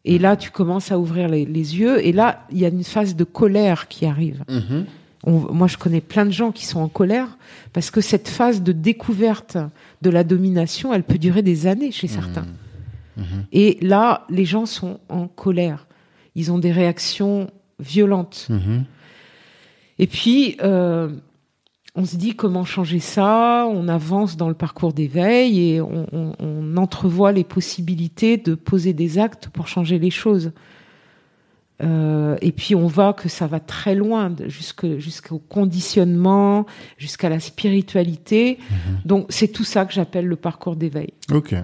Et 0.05 0.19
là, 0.19 0.37
tu 0.37 0.51
commences 0.51 0.91
à 0.91 0.99
ouvrir 0.99 1.27
les, 1.27 1.45
les 1.45 1.77
yeux. 1.79 2.05
Et 2.05 2.11
là, 2.11 2.45
il 2.51 2.59
y 2.59 2.65
a 2.65 2.69
une 2.69 2.83
phase 2.83 3.15
de 3.15 3.23
colère 3.23 3.87
qui 3.87 4.05
arrive. 4.05 4.43
Mhm. 4.47 4.85
On- 5.25 5.51
moi, 5.53 5.67
je 5.67 5.77
connais 5.77 5.99
plein 6.01 6.25
de 6.25 6.31
gens 6.31 6.51
qui 6.51 6.65
sont 6.67 6.79
en 6.81 6.87
colère 6.87 7.35
parce 7.73 7.89
que 7.91 7.99
cette 7.99 8.27
phase 8.29 8.61
de 8.61 8.71
découverte 8.71 9.57
de 10.03 10.09
la 10.11 10.23
domination, 10.23 10.93
elle 10.93 11.03
peut 11.03 11.17
durer 11.17 11.41
des 11.41 11.65
années 11.65 11.91
chez 11.91 12.07
certains. 12.07 12.45
Et 13.51 13.77
là, 13.81 14.25
les 14.29 14.45
gens 14.45 14.65
sont 14.67 14.99
en 15.09 15.27
colère. 15.27 15.87
Ils 16.35 16.51
ont 16.53 16.59
des 16.59 16.71
réactions 16.71 17.49
violentes. 17.79 18.47
Mhm. 18.49 18.85
Et 19.97 20.07
puis, 20.07 20.55
euh, 20.61 21.09
on 21.95 22.05
se 22.05 22.15
dit 22.15 22.35
comment 22.35 22.63
changer 22.65 22.99
ça. 22.99 23.67
On 23.69 23.87
avance 23.87 24.37
dans 24.37 24.47
le 24.47 24.53
parcours 24.53 24.93
d'éveil 24.93 25.71
et 25.73 25.81
on, 25.81 26.05
on- 26.11 26.33
on 26.39 26.77
entrevoit 26.77 27.31
les 27.31 27.43
possibilités 27.43 28.37
de 28.37 28.55
poser 28.55 28.93
des 28.93 29.17
actes 29.19 29.49
pour 29.49 29.67
changer 29.67 29.99
les 29.99 30.11
choses. 30.11 30.51
Euh, 31.81 32.35
et 32.41 32.51
puis 32.51 32.75
on 32.75 32.87
voit 32.87 33.13
que 33.13 33.29
ça 33.29 33.47
va 33.47 33.61
très 33.61 33.95
loin, 33.95 34.33
jusqu'au 34.47 35.39
conditionnement, 35.39 36.65
jusqu'à 36.97 37.29
la 37.29 37.39
spiritualité. 37.39 38.59
Donc 39.05 39.27
c'est 39.29 39.47
tout 39.47 39.63
ça 39.63 39.85
que 39.85 39.93
j'appelle 39.93 40.25
le 40.27 40.35
parcours 40.35 40.75
d'éveil. 40.75 41.13
Ok. 41.31 41.55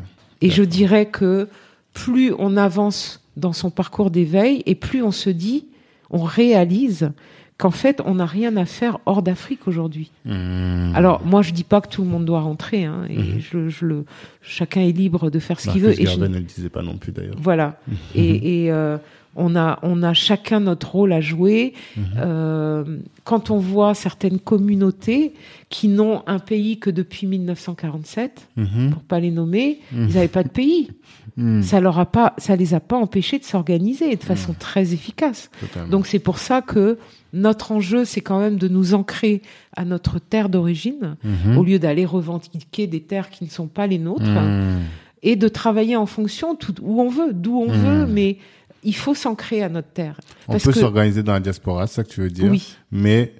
Et 0.41 0.49
je 0.49 0.63
dirais 0.63 1.07
que 1.07 1.49
plus 1.93 2.33
on 2.39 2.55
avance 2.55 3.21
dans 3.35 3.51
son 3.53 3.69
parcours 3.69 4.09
d'éveil 4.09 4.63
et 4.65 4.75
plus 4.75 5.03
on 5.03 5.11
se 5.11 5.29
dit, 5.29 5.65
on 6.09 6.23
réalise 6.23 7.11
qu'en 7.57 7.71
fait 7.71 8.01
on 8.05 8.15
n'a 8.15 8.25
rien 8.25 8.57
à 8.57 8.65
faire 8.65 8.99
hors 9.05 9.21
d'Afrique 9.21 9.67
aujourd'hui. 9.67 10.11
Mhm. 10.25 10.91
Alors 10.93 11.25
moi 11.25 11.41
je 11.41 11.51
dis 11.53 11.63
pas 11.63 11.79
que 11.81 11.87
tout 11.89 12.03
le 12.03 12.09
monde 12.09 12.25
doit 12.25 12.41
rentrer, 12.41 12.83
hein, 12.85 13.05
et 13.09 13.39
je, 13.39 13.69
je 13.69 13.85
le, 13.85 14.05
chacun 14.41 14.81
est 14.81 14.91
libre 14.91 15.29
de 15.29 15.39
faire 15.39 15.59
ce 15.59 15.69
qu'il 15.69 15.81
veut. 15.81 15.91
Et 15.93 16.05
je- 16.05 16.17
Garden, 16.17 16.35
elle 16.35 16.45
disait 16.45 16.69
pas 16.69 16.81
non 16.83 16.97
plus 16.97 17.11
d'ailleurs. 17.13 17.35
voilà. 17.39 17.79
Et, 18.13 18.65
et, 18.65 18.71
euh, 18.71 18.97
on 19.37 19.53
a 19.57 19.79
on 19.83 20.01
a 20.01 20.13
chacun 20.13 20.61
notre 20.61 20.91
rôle 20.91 21.11
à 21.11 21.19
jouer. 21.19 21.73
Euh, 22.17 22.83
quand 23.25 23.49
on 23.51 23.57
voit 23.57 23.93
certaines 23.93 24.39
communautés 24.39 25.33
qui 25.69 25.89
n'ont 25.89 26.23
un 26.27 26.39
pays 26.39 26.79
que 26.79 26.89
depuis 26.89 27.27
1947, 27.27 28.47
Mhm. 28.55 28.91
pour 28.91 29.01
pas 29.01 29.19
les 29.19 29.31
nommer, 29.31 29.79
ils 29.93 30.05
n'avaient 30.07 30.27
pas 30.29 30.43
de 30.43 30.49
pays. 30.49 30.89
Mhm. 31.37 31.63
Ça 31.63 31.79
leur 31.81 31.99
a 31.99 32.05
pas, 32.05 32.33
ça 32.37 32.55
les 32.55 32.73
a 32.73 32.79
pas 32.79 32.95
empêchés 32.97 33.39
de 33.39 33.43
s'organiser 33.43 34.15
de 34.15 34.23
façon 34.23 34.53
très 34.57 34.93
efficace. 34.93 35.49
Totalement. 35.59 35.89
Donc 35.89 36.07
c'est 36.07 36.19
pour 36.19 36.39
ça 36.39 36.61
que 36.61 36.97
notre 37.33 37.73
enjeu, 37.73 38.05
c'est 38.05 38.21
quand 38.21 38.39
même 38.39 38.57
de 38.57 38.67
nous 38.69 38.93
ancrer 38.93 39.41
à 39.75 39.83
notre 39.83 40.19
terre 40.19 40.47
d'origine, 40.47 41.17
Mhm. 41.23 41.57
au 41.57 41.63
lieu 41.63 41.77
d'aller 41.79 42.05
revendiquer 42.05 42.87
des 42.87 43.01
terres 43.01 43.29
qui 43.29 43.43
ne 43.43 43.49
sont 43.49 43.67
pas 43.67 43.85
les 43.87 43.97
nôtres, 43.99 44.23
Mhm. 44.25 44.79
et 45.23 45.35
de 45.35 45.47
travailler 45.49 45.97
en 45.97 46.05
fonction 46.05 46.55
tout, 46.55 46.75
où 46.81 47.01
on 47.01 47.09
veut, 47.09 47.33
d'où 47.33 47.57
on 47.57 47.71
veut, 47.71 48.05
mais 48.05 48.37
il 48.83 48.95
faut 48.95 49.15
s'ancrer 49.15 49.61
à 49.63 49.67
notre 49.69 49.89
terre. 49.89 50.19
On 50.47 50.53
Parce 50.53 50.63
peut 50.63 50.71
que- 50.71 50.79
s'organiser 50.79 51.23
dans 51.23 51.33
la 51.33 51.39
diaspora, 51.41 51.87
c'est 51.87 51.95
ça 51.95 52.03
que 52.05 52.09
tu 52.09 52.21
veux 52.21 52.29
dire 52.29 52.49
Oui, 52.49 52.77
Mais 52.91 53.33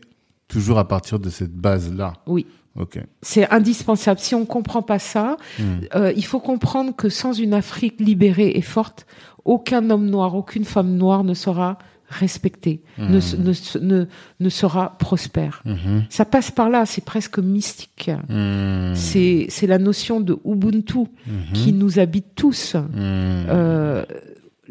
toujours 0.50 0.80
à 0.80 0.88
partir 0.88 1.20
de 1.20 1.30
cette 1.30 1.54
base-là. 1.56 2.14
oui. 2.28 2.46
C'est 3.22 3.50
indispensable. 3.52 4.20
Si 4.20 4.36
on 4.36 4.46
comprend 4.46 4.82
pas 4.82 5.00
ça, 5.00 5.38
Mhm. 5.60 5.66
euh, 5.96 6.14
il 6.16 6.26
faut 6.26 6.40
comprendre 6.40 6.96
que 6.96 7.10
sans 7.10 7.34
une 7.34 7.54
Afrique 7.54 8.00
libérée 8.00 8.52
et 8.56 8.62
forte, 8.62 9.06
aucun 9.46 9.90
homme 9.90 10.08
noir, 10.10 10.36
aucune 10.36 10.66
femme 10.66 10.96
noire 10.96 11.24
ne 11.24 11.34
sera 11.34 11.78
respecté, 12.08 12.82
ne, 13.00 13.18
s- 13.18 13.36
ne, 13.36 13.52
ne, 13.82 14.06
ne 14.40 14.50
sera 14.50 14.96
prospère. 15.00 15.64
Mhm. 15.66 16.04
Ça 16.10 16.24
passe 16.24 16.52
par 16.52 16.70
là, 16.70 16.86
c'est 16.86 17.04
presque 17.04 17.40
mystique. 17.40 18.12
C'est 18.94 19.48
c'est 19.50 19.66
la 19.68 19.80
notion 19.80 20.20
de 20.22 20.38
Ubuntu 20.46 21.06
qui 21.54 21.74
nous 21.74 21.98
habite 21.98 22.28
tous. 22.36 22.76
Euh, 22.96 23.95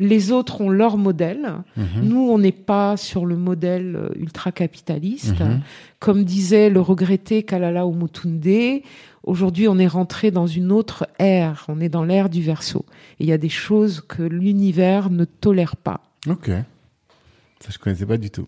les 0.05 0.33
autres 0.33 0.61
ont 0.61 0.71
leur 0.71 0.97
modèle. 0.97 1.55
Mhm. 1.77 1.87
Nous, 2.03 2.29
on 2.31 2.39
n'est 2.39 2.53
pas 2.53 2.97
sur 2.97 3.27
le 3.27 3.37
modèle 3.37 3.97
euh, 3.97 4.09
ultra-capitaliste. 4.17 5.41
Mhm. 5.41 5.61
Comme 5.99 6.25
disait 6.25 6.71
le 6.71 6.81
regretté 6.81 7.43
Kalala 7.43 7.85
Umutunde, 7.85 8.83
aujourd'hui, 9.23 9.69
on 9.69 9.79
est 9.79 9.87
rentré 9.87 10.31
dans 10.31 10.47
une 10.47 10.71
autre 10.71 11.09
ère. 11.19 11.65
On 11.69 11.81
est 11.81 11.89
dans 11.89 12.05
l'ère 12.05 12.29
du 12.29 12.43
verso. 12.43 12.85
Et 13.19 13.25
il 13.25 13.27
y 13.27 13.33
a 13.33 13.39
des 13.39 13.49
choses 13.49 14.01
que 14.07 14.23
l'univers 14.23 15.11
ne 15.11 15.25
tolère 15.25 15.77
pas. 15.77 16.01
Ok. 16.29 16.49
Ça, 16.49 17.71
je 17.71 17.79
connaissais 17.79 18.07
pas 18.07 18.19
du 18.19 18.31
tout. 18.31 18.47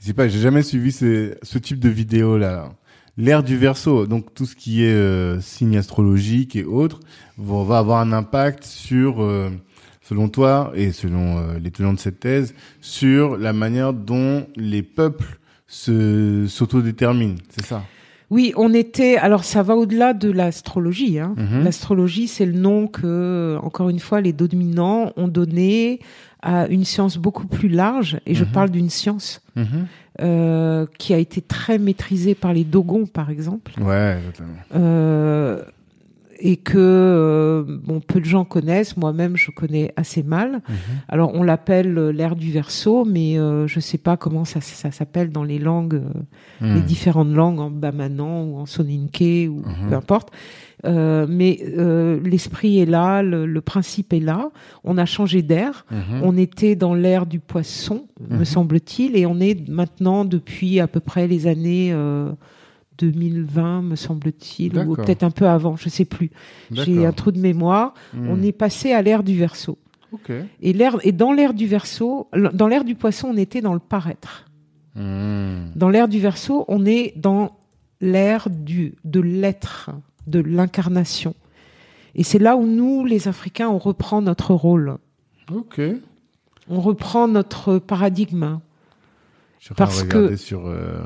Je 0.00 0.06
sais 0.06 0.14
pas, 0.14 0.28
j'ai 0.28 0.40
jamais 0.40 0.62
suivi 0.62 0.90
ce, 0.92 1.36
ce 1.42 1.58
type 1.58 1.78
de 1.78 1.88
vidéo 1.88 2.36
là. 2.36 2.72
L'ère 3.18 3.42
du 3.42 3.58
verso, 3.58 4.06
donc 4.06 4.32
tout 4.34 4.46
ce 4.46 4.56
qui 4.56 4.82
est 4.84 4.94
euh, 4.94 5.38
signe 5.40 5.76
astrologique 5.76 6.56
et 6.56 6.64
autres, 6.64 7.00
va, 7.36 7.62
va 7.62 7.78
avoir 7.78 8.00
un 8.00 8.10
impact 8.10 8.64
sur, 8.64 9.22
euh, 9.22 9.50
selon 10.12 10.28
toi 10.28 10.72
et 10.74 10.92
selon 10.92 11.38
euh, 11.38 11.58
les 11.58 11.70
tenants 11.70 11.94
de 11.94 11.98
cette 11.98 12.20
thèse, 12.20 12.54
sur 12.82 13.36
la 13.38 13.52
manière 13.54 13.94
dont 13.94 14.46
les 14.56 14.82
peuples 14.82 15.38
se 15.66 16.44
s'autodéterminent. 16.48 17.36
C'est 17.48 17.64
ça? 17.64 17.82
Oui, 18.28 18.52
on 18.56 18.72
était. 18.74 19.16
Alors, 19.16 19.44
ça 19.44 19.62
va 19.62 19.74
au-delà 19.76 20.12
de 20.14 20.30
l'astrologie. 20.30 21.18
Hein. 21.18 21.34
Mhm. 21.36 21.64
L'astrologie, 21.64 22.28
c'est 22.28 22.46
le 22.46 22.52
nom 22.58 22.86
que, 22.88 23.58
encore 23.62 23.88
une 23.90 23.98
fois, 24.00 24.20
les 24.20 24.32
dominants 24.32 25.12
ont 25.16 25.28
donné 25.28 26.00
à 26.42 26.66
une 26.68 26.84
science 26.84 27.16
beaucoup 27.18 27.46
plus 27.46 27.68
large. 27.68 28.18
Et 28.26 28.34
je 28.34 28.44
Mhm. 28.44 28.50
parle 28.52 28.70
d'une 28.70 28.90
science 28.90 29.42
Mhm. 29.56 29.86
euh, 30.20 30.86
qui 30.98 31.12
a 31.14 31.18
été 31.18 31.40
très 31.42 31.78
maîtrisée 31.78 32.34
par 32.34 32.52
les 32.52 32.64
Dogons, 32.64 33.06
par 33.06 33.28
exemple. 33.30 33.72
Ouais, 33.80 34.18
totalement. 34.30 34.54
Euh, 34.76 35.62
et 36.44 36.56
que 36.56 36.76
euh, 36.76 37.64
bon 37.84 38.00
peu 38.00 38.18
de 38.20 38.24
gens 38.24 38.44
connaissent 38.44 38.96
moi-même 38.96 39.36
je 39.36 39.50
connais 39.52 39.92
assez 39.96 40.22
mal 40.24 40.60
Mhm. 40.68 40.76
alors 41.08 41.30
on 41.34 41.42
l'appelle 41.44 41.96
euh, 41.96 42.10
l'ère 42.12 42.34
du 42.36 42.50
verso 42.50 43.04
mais 43.04 43.38
euh, 43.38 43.66
je 43.68 43.78
sais 43.80 43.98
pas 43.98 44.16
comment 44.16 44.44
ça, 44.44 44.60
ça 44.60 44.90
s'appelle 44.90 45.30
dans 45.30 45.44
les 45.44 45.58
langues 45.60 45.94
euh, 46.02 46.66
les 46.74 46.80
Mhm. 46.80 46.86
différentes 46.86 47.32
langues 47.32 47.60
en 47.60 47.70
bamanan 47.70 48.44
ou 48.50 48.56
en 48.58 48.66
soninké 48.66 49.46
ou 49.48 49.58
Mhm. 49.64 49.88
peu 49.88 49.94
importe 49.94 50.30
Euh, 50.84 51.26
mais 51.28 51.60
euh, 51.78 52.18
l'esprit 52.24 52.80
est 52.80 52.86
là 52.86 53.22
le, 53.22 53.46
le 53.46 53.60
principe 53.60 54.12
est 54.12 54.18
là 54.32 54.50
on 54.82 54.98
a 54.98 55.04
changé 55.06 55.40
d'air 55.42 55.86
Mhm. 55.92 56.22
on 56.24 56.36
était 56.36 56.74
dans 56.74 56.94
l'ère 56.94 57.24
du 57.26 57.38
poisson, 57.38 58.06
me 58.28 58.38
Mhm. 58.38 58.44
semble-t-il, 58.44 59.14
et 59.16 59.24
on 59.24 59.38
est 59.38 59.68
maintenant 59.68 60.24
depuis 60.24 60.80
à 60.80 60.88
peu 60.88 60.98
près 60.98 61.28
les 61.28 61.46
années 61.46 61.90
euh, 61.92 62.32
2020, 63.10 63.82
me 63.82 63.96
semble-t-il, 63.96 64.78
ou 64.78 64.94
peut-être 64.96 65.22
un 65.22 65.30
peu 65.30 65.46
avant, 65.48 65.76
je 65.76 65.88
sais 65.88 66.04
plus. 66.04 66.30
J'ai 66.70 67.04
un 67.06 67.12
trou 67.12 67.32
de 67.32 67.40
mémoire. 67.40 67.94
Mhm. 68.14 68.28
On 68.30 68.42
est 68.42 68.52
passé 68.52 68.92
à 68.92 69.02
l'ère 69.02 69.22
du 69.22 69.36
verso. 69.36 69.78
Ok. 70.12 70.30
Et 70.60 70.76
et 71.02 71.12
dans 71.12 71.32
l'ère 71.32 71.54
du 71.54 71.66
verso, 71.66 72.28
dans 72.52 72.68
l'ère 72.68 72.84
du 72.84 72.94
poisson, 72.94 73.28
on 73.32 73.36
était 73.36 73.60
dans 73.60 73.74
le 73.74 73.80
paraître. 73.80 74.44
Mhm. 74.94 75.72
Dans 75.74 75.88
l'ère 75.88 76.08
du 76.08 76.18
verso, 76.20 76.64
on 76.68 76.84
est 76.86 77.14
dans 77.16 77.56
l'ère 78.00 78.48
du 78.50 78.94
de 79.04 79.20
l'être, 79.20 79.90
de 80.26 80.40
l'incarnation. 80.40 81.34
Et 82.14 82.24
c'est 82.24 82.38
là 82.38 82.56
où 82.56 82.66
nous, 82.66 83.04
les 83.06 83.26
Africains, 83.26 83.68
on 83.70 83.78
reprend 83.78 84.20
notre 84.20 84.52
rôle. 84.54 84.98
Ok. 85.52 85.80
On 86.68 86.80
reprend 86.80 87.26
notre 87.26 87.78
paradigme. 87.78 88.58
Je 89.58 89.64
suis 89.66 89.72
en 89.72 89.76
train 89.76 89.84
de 89.86 89.90
Parce 89.90 90.04
que- 90.04 90.36
sur. 90.36 90.66
euh, 90.66 91.00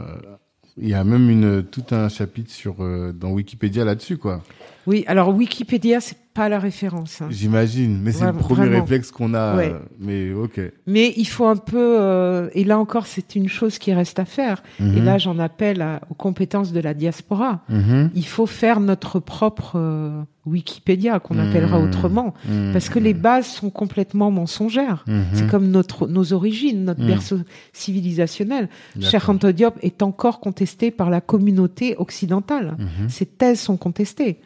Il 0.79 0.89
y 0.89 0.95
a 0.95 1.05
même 1.05 1.31
une 1.31 1.63
tout 1.65 1.85
un 1.93 2.09
chapitre 2.09 2.51
sur 2.53 2.77
euh, 2.81 3.13
dans 3.13 3.31
Wikipédia 3.31 3.85
là-dessus 3.85 4.19
quoi. 4.19 4.43
Oui, 4.87 5.05
alors 5.09 5.35
Wikipédia, 5.35 6.01
c'est 6.01 6.19
pas 6.35 6.49
la 6.49 6.59
référence. 6.61 7.21
hein. 7.23 7.29
J'imagine, 7.31 7.99
mais 8.03 8.13
c'est 8.13 8.27
le 8.27 8.33
premier 8.35 8.67
vraiment. 8.67 8.83
réflexe 8.83 9.11
qu'on 9.11 9.33
a. 9.35 9.57
Ouais. 9.57 9.71
euh, 9.73 9.79
Mais 9.99 10.33
ok. 10.33 10.61
Mais 10.87 11.13
il 11.17 11.25
faut 11.25 11.47
un 11.47 11.57
peu, 11.57 11.99
euh, 12.01 12.51
et 12.53 12.63
là 12.63 12.79
encore, 12.79 13.07
c'est 13.07 13.35
une 13.35 13.49
chose 13.49 13.79
qui 13.79 13.93
reste 13.95 14.19
à 14.19 14.25
faire. 14.27 14.63
Et 14.79 14.83
Mhm. 14.85 15.05
là, 15.05 15.19
j'en 15.19 15.39
appelle 15.39 15.81
à- 15.83 16.03
aux 16.11 16.15
compétences 16.15 16.73
de 16.73 16.81
la 16.81 16.93
diaspora. 16.95 17.63
Mhm. 17.71 18.11
Il 18.15 18.27
faut 18.27 18.47
faire 18.47 18.79
notre 18.81 19.19
propre 19.19 19.73
euh, 19.77 20.23
Wikipédia, 20.47 21.19
qu'on 21.21 21.39
appellera 21.39 21.79
Mhm. 21.79 21.85
autrement, 21.85 22.35
Mhm. 22.49 22.73
parce 22.73 22.89
que 22.89 22.99
les 22.99 23.15
bases 23.15 23.47
sont 23.47 23.71
complètement 23.71 24.31
mensongères. 24.31 25.05
C'est 25.33 25.47
comme 25.49 25.69
notre, 25.69 26.07
nos 26.09 26.33
origines, 26.33 26.85
notre 26.85 27.05
berceau 27.05 27.39
civilisationnel. 27.73 28.69
Cheikh 29.01 29.23
Diop 29.55 29.75
est 29.83 30.03
encore 30.03 30.41
contesté 30.41 30.91
par 30.91 31.11
la 31.11 31.21
communauté 31.21 31.97
occidentale. 31.99 32.77
Ses 33.09 33.27
thèses 33.27 33.61
sont 33.61 33.77
contestées, 33.77 34.39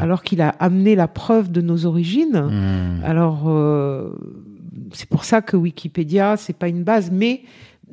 alors 0.00 0.22
qu'il 0.22 0.40
a 0.42 0.50
amené 0.58 0.94
la 0.96 1.08
preuve 1.08 1.50
de 1.52 1.60
nos 1.60 1.86
origines. 1.86 2.42
Alors, 3.04 3.44
euh, 3.46 4.10
c'est 4.92 5.08
pour 5.08 5.24
ça 5.24 5.42
que 5.42 5.56
Wikipédia, 5.56 6.36
c'est 6.36 6.56
pas 6.56 6.68
une 6.68 6.82
base, 6.82 7.10
mais 7.12 7.42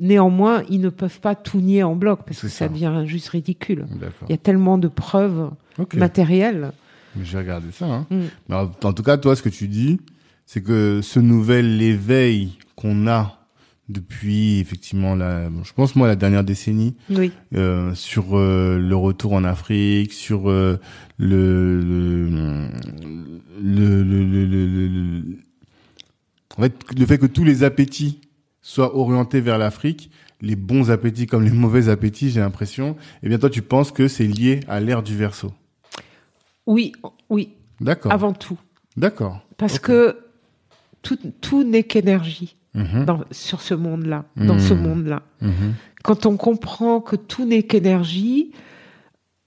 néanmoins, 0.00 0.62
ils 0.70 0.80
ne 0.80 0.88
peuvent 0.88 1.20
pas 1.20 1.34
tout 1.34 1.60
nier 1.60 1.82
en 1.82 1.94
bloc, 1.94 2.20
parce 2.26 2.40
que 2.40 2.48
ça 2.48 2.66
ça. 2.66 2.68
devient 2.68 3.02
juste 3.06 3.28
ridicule. 3.28 3.86
Il 4.28 4.30
y 4.30 4.34
a 4.34 4.38
tellement 4.38 4.78
de 4.78 4.88
preuves 4.88 5.50
matérielles. 5.94 6.72
Je 7.18 7.32
vais 7.32 7.38
regarder 7.38 7.72
ça. 7.72 7.86
Hein. 7.86 8.06
Mm. 8.10 8.20
Mais 8.48 8.54
en, 8.56 8.70
en 8.84 8.92
tout 8.92 9.02
cas, 9.02 9.16
toi, 9.16 9.34
ce 9.36 9.42
que 9.42 9.48
tu 9.48 9.68
dis, 9.68 10.00
c'est 10.46 10.62
que 10.62 11.00
ce 11.02 11.18
nouvel 11.20 11.80
éveil 11.82 12.58
qu'on 12.76 13.06
a 13.08 13.36
depuis 13.88 14.60
effectivement 14.60 15.16
la, 15.16 15.48
je 15.64 15.72
pense 15.72 15.96
moi 15.96 16.06
la 16.06 16.14
dernière 16.14 16.44
décennie 16.44 16.94
Oui. 17.10 17.32
euh, 17.56 17.92
sur 17.96 18.38
euh, 18.38 18.78
le 18.78 18.94
retour 18.94 19.32
en 19.32 19.42
Afrique, 19.42 20.12
sur 20.12 20.48
euh, 20.48 20.78
le, 21.18 21.80
le, 21.80 22.68
le, 23.60 24.02
le, 24.04 24.24
le, 24.24 24.44
le- 24.46 24.66
le- 24.66 24.88
le- 24.88 25.38
en 26.56 26.62
fait 26.62 26.74
le 26.96 27.06
fait 27.06 27.18
que 27.18 27.26
tous 27.26 27.42
les 27.44 27.64
appétits 27.64 28.20
soient 28.62 28.96
orientés 28.96 29.40
vers 29.40 29.58
l'Afrique, 29.58 30.10
les 30.40 30.54
bons 30.56 30.90
appétits 30.92 31.26
comme 31.26 31.42
les 31.44 31.50
mauvais 31.50 31.88
appétits, 31.88 32.30
j'ai 32.30 32.40
l'impression. 32.40 32.96
Et 33.24 33.28
bien 33.28 33.38
toi, 33.38 33.50
tu 33.50 33.62
penses 33.62 33.90
que 33.90 34.06
c'est 34.08 34.26
lié 34.26 34.60
à 34.68 34.78
l'ère 34.80 35.02
du 35.02 35.16
verso. 35.16 35.52
Oui, 36.66 36.92
oui, 37.28 37.54
D'accord. 37.80 38.12
avant 38.12 38.32
tout. 38.32 38.58
D'accord. 38.96 39.40
Parce 39.56 39.78
que 39.78 40.18
tout, 41.02 41.18
tout 41.40 41.64
n'est 41.64 41.84
qu'énergie 41.84 42.56
Mhm. 42.74 43.06
sur 43.32 43.62
ce 43.62 43.74
monde-là, 43.74 44.24
dans 44.36 44.58
ce 44.60 44.74
Mhm. 44.74 44.82
monde-là. 44.82 45.22
Mhm. 45.40 45.74
Quand 46.04 46.24
on 46.26 46.36
comprend 46.36 47.00
que 47.00 47.16
tout 47.16 47.44
n'est 47.44 47.64
qu'énergie, 47.64 48.52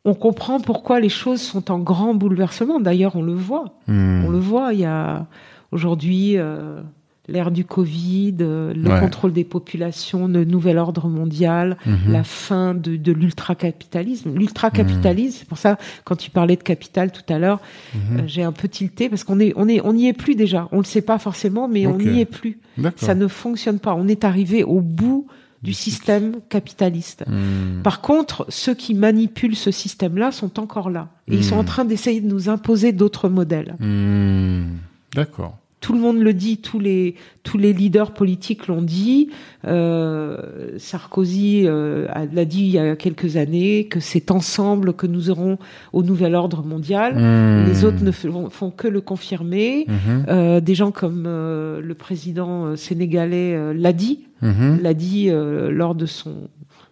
on 0.03 0.13
comprend 0.13 0.59
pourquoi 0.59 0.99
les 0.99 1.07
choses 1.09 1.41
sont 1.41 1.71
en 1.71 1.79
grand 1.79 2.13
bouleversement. 2.13 2.81
D'ailleurs, 2.81 3.15
on 3.15 3.21
le 3.21 3.33
voit. 3.33 3.79
Mhm. 3.87 4.25
On 4.25 4.29
le 4.29 4.39
voit, 4.39 4.73
il 4.73 4.81
y 4.81 4.85
a 4.85 5.27
aujourd'hui 5.71 6.37
euh, 6.37 6.81
l'ère 7.29 7.51
du 7.51 7.63
Covid, 7.63 8.35
euh, 8.41 8.73
le 8.73 8.89
Ouais. 8.89 8.99
contrôle 8.99 9.31
des 9.31 9.45
populations, 9.45 10.27
le 10.27 10.43
nouvel 10.43 10.77
ordre 10.77 11.07
mondial, 11.07 11.77
Mhm. 11.85 12.11
la 12.11 12.23
fin 12.25 12.73
de, 12.73 12.97
de 12.97 13.11
l'ultracapitalisme. 13.13 14.35
L'ultracapitalisme, 14.35 15.37
c'est 15.39 15.47
pour 15.47 15.57
ça, 15.57 15.77
quand 16.03 16.15
tu 16.17 16.29
parlais 16.31 16.55
de 16.57 16.63
capital 16.63 17.11
tout 17.11 17.21
à 17.33 17.39
l'heure, 17.39 17.61
Mhm. 17.95 18.19
euh, 18.19 18.23
j'ai 18.27 18.43
un 18.43 18.51
peu 18.51 18.67
tilté 18.67 19.07
parce 19.09 19.23
qu'on 19.23 19.39
est, 19.39 19.53
on 19.55 19.69
est, 19.69 19.79
on 19.85 19.93
n'y 19.93 20.07
est 20.09 20.13
plus 20.13 20.35
déjà. 20.35 20.67
On 20.73 20.79
le 20.79 20.83
sait 20.83 21.01
pas 21.01 21.17
forcément, 21.17 21.67
mais 21.69 21.87
on 21.87 21.97
n'y 21.97 22.19
est 22.19 22.25
plus. 22.25 22.59
Ça 22.97 23.15
ne 23.15 23.27
fonctionne 23.27 23.79
pas. 23.79 23.93
On 23.95 24.07
est 24.07 24.25
arrivé 24.25 24.63
au 24.63 24.81
bout 24.81 25.27
du 25.61 25.71
système 25.71 26.35
capitaliste. 26.49 27.23
Mhm. 27.25 27.83
Par 27.83 28.01
contre, 28.01 28.45
ceux 28.49 28.73
qui 28.75 28.93
manipulent 28.93 29.55
ce 29.55 29.71
système-là 29.71 30.33
sont 30.33 30.59
encore 30.59 30.89
là. 30.89 31.07
Et 31.29 31.35
ils 31.35 31.43
sont 31.45 31.55
Mhm. 31.55 31.61
en 31.61 31.63
train 31.63 31.85
d'essayer 31.85 32.19
de 32.19 32.27
nous 32.27 32.49
imposer 32.49 32.91
d'autres 32.91 33.29
modèles. 33.29 33.75
Mhm. 33.79 34.71
D'accord. 35.15 35.57
Tout 35.83 35.91
le 35.91 35.99
monde 35.99 36.19
le 36.19 36.33
dit, 36.33 36.59
tous 36.59 36.79
les 36.79 37.15
tous 37.43 37.57
les 37.57 37.73
leaders 37.73 38.13
politiques 38.13 38.67
l'ont 38.67 38.81
dit. 38.81 39.31
Euh, 39.67 40.77
Sarkozy 40.77 41.63
euh, 41.65 42.07
l'a 42.33 42.45
dit 42.45 42.61
il 42.61 42.69
y 42.69 42.79
a 42.79 42.95
quelques 42.95 43.35
années 43.35 43.87
que 43.87 43.99
c'est 43.99 44.31
ensemble 44.31 44.93
que 44.93 45.07
nous 45.07 45.29
aurons 45.29 45.57
au 45.91 46.01
nouvel 46.01 46.35
ordre 46.35 46.63
mondial. 46.63 47.15
Mhm. 47.15 47.65
Les 47.67 47.83
autres 47.83 48.01
ne 48.01 48.11
font, 48.11 48.71
que 48.71 48.87
le 48.87 49.01
confirmer. 49.01 49.85
Mhm. 49.89 50.25
Euh, 50.29 50.59
des 50.61 50.73
gens 50.73 50.91
comme 50.91 51.25
euh, 51.27 51.81
le 51.81 51.95
président 51.95 52.65
euh, 52.65 52.75
sénégalais 52.77 53.53
euh, 53.53 53.73
l'a 53.73 53.91
dit, 53.91 54.27
Mhm. 54.41 54.79
l'a 54.81 54.93
dit 54.93 55.29
lors 55.69 55.95
de 55.95 56.05
son 56.05 56.49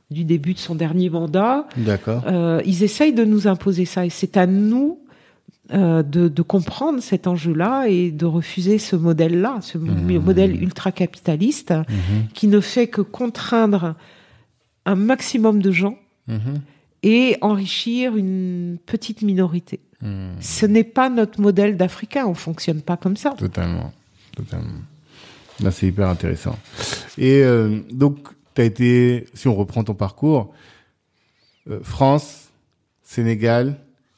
du 0.10 0.26
début 0.26 0.54
de 0.54 0.60
son 0.60 0.76
dernier 0.76 1.10
mandat. 1.10 1.66
D'accord. 1.78 2.24
Euh, 2.28 2.62
ils 2.66 2.84
essayent 2.84 3.14
de 3.14 3.24
nous 3.24 3.48
imposer 3.48 3.86
ça 3.86 4.06
et 4.06 4.10
c'est 4.10 4.36
à 4.36 4.46
nous 4.46 5.00
euh, 5.74 6.04
de, 6.04 6.28
de 6.28 6.42
comprendre 6.42 7.02
cet 7.02 7.28
enjeu-là 7.28 7.86
et 7.88 8.12
de 8.12 8.26
refuser 8.26 8.78
ce 8.78 8.96
modèle-là, 8.96 9.60
ce 9.62 9.78
Mmh. 9.78 10.18
modèle 10.20 10.62
ultra-capitaliste 10.62 11.72
Mhm. 11.72 12.28
qui 12.34 12.48
ne 12.48 12.60
fait 12.60 12.88
que 12.88 13.02
contraindre 13.02 13.96
un 14.86 14.96
maximum 14.96 15.62
de 15.62 15.72
gens 15.72 15.98
Mhm. 16.28 16.62
et 17.04 17.38
enrichir 17.42 18.16
une 18.18 18.78
petite 18.86 19.22
minorité. 19.22 19.80
Ce 20.40 20.66
n'est 20.66 20.84
pas 20.84 21.10
notre 21.10 21.40
modèle 21.40 21.78
d'Africain, 21.78 22.26
on 22.26 22.34
fonctionne 22.34 22.82
pas 22.82 22.98
comme 22.98 23.16
ça. 23.16 23.32
Totalement. 23.38 23.94
Totalement. 24.36 24.82
Là, 25.62 25.70
c'est 25.70 25.86
hyper 25.88 26.10
intéressant. 26.10 26.58
Et 27.20 27.44
euh, 27.44 27.82
donc, 27.92 28.18
tu 28.56 28.62
as 28.62 28.64
été, 28.66 29.26
si 29.36 29.48
on 29.48 29.54
reprend 29.54 29.84
ton 29.84 29.94
parcours, 29.94 30.54
euh, 31.70 31.80
France, 31.84 32.50
Sénégal, 33.04 33.78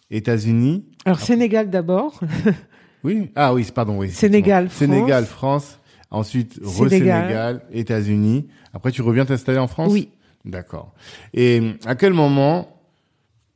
États-Unis. 0.10 0.86
Alors 1.06 1.20
Sénégal 1.20 1.70
d'abord, 1.70 2.20
Oui. 3.04 3.32
Ah 3.36 3.54
oui, 3.54 3.68
pardon, 3.76 3.98
oui. 3.98 4.10
Sénégal, 4.12 4.66
effectivement. 4.68 4.96
Sénégal, 4.96 5.26
France. 5.26 5.78
Ensuite, 6.10 6.54
Sénégal. 6.64 6.86
re-Sénégal, 6.86 7.62
États-Unis. 7.74 8.48
Après, 8.74 8.92
tu 8.92 9.02
reviens 9.02 9.26
t'installer 9.26 9.58
en 9.60 9.68
France? 9.68 9.92
Oui. 9.92 10.10
D'accord. 10.46 10.94
Et 11.34 11.74
à 11.86 11.96
quel 11.96 12.14
moment, 12.14 12.70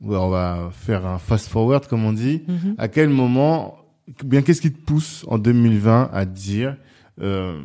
on 0.04 0.28
va 0.30 0.70
faire 0.74 1.06
un 1.06 1.18
fast 1.18 1.48
forward 1.48 1.88
comme 1.88 2.04
on 2.04 2.12
dit, 2.14 2.43
Mhm. 2.48 2.76
à 2.78 2.88
quel 2.89 3.08
moment, 3.10 3.78
bien 4.26 4.41
qu'est-ce 4.41 4.62
qui 4.62 4.72
te 4.74 4.82
pousse 4.82 5.24
en 5.30 5.38
2020 5.38 6.10
à 6.12 6.26
dire, 6.26 6.76
euh, 7.22 7.62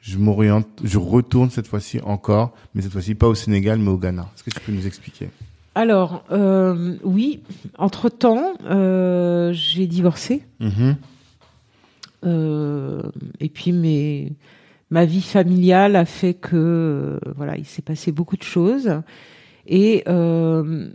je 0.00 0.18
m'oriente, 0.18 0.68
je 0.84 0.98
retourne 0.98 1.50
cette 1.50 1.66
fois-ci 1.66 2.00
encore, 2.02 2.54
mais 2.74 2.82
cette 2.82 2.92
fois-ci 2.92 3.14
pas 3.16 3.26
au 3.26 3.34
Sénégal, 3.34 3.78
mais 3.80 3.90
au 3.90 3.98
Ghana? 3.98 4.28
Est-ce 4.36 4.44
que 4.44 4.50
tu 4.50 4.60
peux 4.60 4.72
nous 4.72 4.86
expliquer? 4.86 5.30
Alors 5.78 6.24
euh, 6.32 6.96
oui, 7.04 7.40
entre 7.78 8.08
temps, 8.08 8.54
j'ai 9.52 9.86
divorcé. 9.86 10.42
Mhm. 10.58 10.96
Euh, 12.24 13.02
et 13.38 13.48
puis 13.48 13.72
mes, 13.72 14.32
ma 14.90 15.04
vie 15.04 15.22
familiale 15.22 15.94
a 15.94 16.04
fait 16.04 16.34
que 16.34 16.56
euh, 16.56 17.18
voilà, 17.36 17.56
il 17.56 17.64
s'est 17.64 17.82
passé 17.82 18.10
beaucoup 18.10 18.36
de 18.36 18.42
choses 18.42 18.90
et 19.66 20.02
euh, 20.08 20.88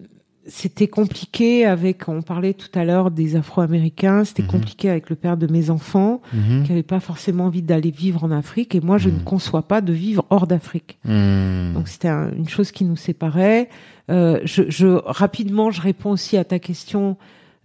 c'était 0.45 0.87
compliqué 0.87 1.65
avec. 1.65 2.09
On 2.09 2.21
parlait 2.21 2.53
tout 2.53 2.67
à 2.77 2.83
l'heure 2.83 3.11
des 3.11 3.35
Afro-Américains. 3.35 4.25
C'était 4.25 4.43
Mhm. 4.43 4.49
compliqué 4.49 4.89
avec 4.89 5.09
le 5.09 5.15
père 5.15 5.37
de 5.37 5.47
mes 5.47 5.69
enfants 5.69 6.21
Mhm. 6.33 6.63
qui 6.63 6.69
n'avait 6.71 6.83
pas 6.83 6.99
forcément 6.99 7.45
envie 7.45 7.61
d'aller 7.61 7.91
vivre 7.91 8.23
en 8.23 8.31
Afrique 8.31 8.75
et 8.75 8.81
moi 8.81 8.97
je 8.97 9.09
ne 9.09 9.15
Mhm. 9.15 9.23
conçois 9.23 9.61
pas 9.63 9.81
de 9.81 9.93
vivre 9.93 10.25
hors 10.29 10.47
d'Afrique. 10.47 10.97
Donc 11.05 11.87
c'était 11.87 12.09
un- 12.09 12.31
une 12.35 12.49
chose 12.49 12.71
qui 12.71 12.83
nous 12.83 12.95
séparait. 12.97 13.69
Euh, 14.11 14.39
je, 14.43 14.63
je 14.69 14.87
rapidement, 14.87 15.71
je 15.71 15.81
réponds 15.81 16.11
aussi 16.11 16.35
à 16.37 16.43
ta 16.43 16.59
question 16.59 17.17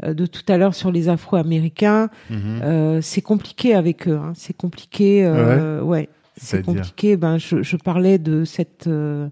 euh, 0.04 0.14
de 0.14 0.26
tout 0.26 0.44
à 0.48 0.56
l'heure 0.58 0.74
sur 0.76 0.92
les 0.92 1.08
Afro-Américains. 1.08 2.08
Euh, 2.30 3.00
c'est 3.02 3.20
compliqué 3.22 3.74
avec 3.74 4.06
eux. 4.06 4.16
Hein. 4.22 4.32
C'est 4.36 4.56
compliqué. 4.56 5.24
Euh, 5.26 5.82
ouais. 5.82 6.08
C'est 6.36 6.64
compliqué. 6.64 7.16
Ben, 7.16 7.36
je, 7.38 7.64
je 7.64 7.76
parlais 7.76 8.18
de 8.18 8.44
cette 8.44 8.86
euh, 8.86 9.26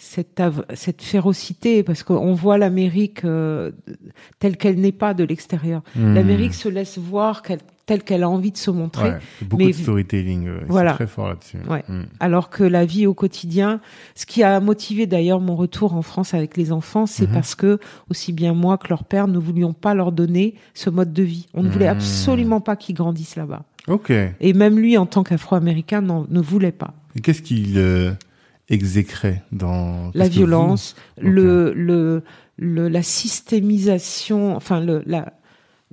cette 0.00 0.40
cette 0.74 1.02
férocité 1.02 1.82
parce 1.82 2.04
qu'on 2.04 2.32
voit 2.32 2.56
l'Amérique 2.56 3.24
euh, 3.24 3.72
telle 4.38 4.56
qu'elle 4.56 4.80
n'est 4.80 4.92
pas 4.92 5.12
de 5.12 5.24
l'extérieur. 5.24 5.82
Mhm. 5.96 6.14
L'Amérique 6.14 6.54
se 6.54 6.68
laisse 6.68 6.98
voir 6.98 7.42
telle 7.84 8.04
qu'elle 8.04 8.22
a 8.22 8.28
envie 8.28 8.52
de 8.52 8.56
se 8.56 8.70
montrer. 8.70 9.10
Ouais, 9.10 9.18
beaucoup 9.42 9.56
mais- 9.64 9.68
de 9.68 9.72
storytelling. 9.72 10.46
euh, 10.46 10.60
Voilà. 10.68 10.92
très 10.92 11.06
fort 11.08 11.28
là-dessus. 11.30 11.56
Ouais. 11.68 11.82
Mhm. 11.88 12.06
Alors 12.20 12.48
que 12.48 12.62
la 12.62 12.84
vie 12.84 13.06
au 13.06 13.14
quotidien, 13.14 13.80
ce 14.14 14.24
qui 14.24 14.44
a 14.44 14.60
motivé 14.60 15.06
d'ailleurs 15.06 15.40
mon 15.40 15.56
retour 15.56 15.94
en 15.94 16.02
France 16.02 16.32
avec 16.32 16.56
les 16.56 16.70
enfants, 16.70 17.06
c'est 17.06 17.26
Mhm. 17.26 17.32
parce 17.34 17.54
que 17.56 17.80
aussi 18.08 18.32
bien 18.32 18.54
moi 18.54 18.78
que 18.78 18.86
leur 18.88 19.02
père 19.04 19.26
ne 19.26 19.38
voulions 19.38 19.72
pas 19.72 19.94
leur 19.94 20.12
donner 20.12 20.54
ce 20.74 20.90
mode 20.90 21.12
de 21.12 21.24
vie. 21.24 21.46
On 21.54 21.62
ne 21.64 21.70
voulait 21.70 21.86
Mhm. 21.90 21.96
absolument 21.96 22.60
pas 22.60 22.76
qu'ils 22.76 22.94
grandissent 22.94 23.34
là-bas. 23.36 23.64
Ok. 23.88 24.12
Et 24.40 24.52
même 24.52 24.78
lui, 24.78 24.96
en 24.96 25.06
tant 25.06 25.24
qu'Afro-Américain, 25.24 26.02
ne 26.02 26.40
voulait 26.40 26.70
pas. 26.72 26.94
qu'est-ce 27.22 27.42
qu'il 27.42 27.78
euh, 27.78 28.12
exécrait 28.70 29.42
dans 29.52 30.10
La 30.14 30.28
violence, 30.28 30.94
le, 31.20 31.72
le, 31.74 32.22
le, 32.58 32.88
la 32.88 33.02
systémisation, 33.02 34.54
enfin 34.56 34.80
le, 34.80 35.02
la, 35.06 35.32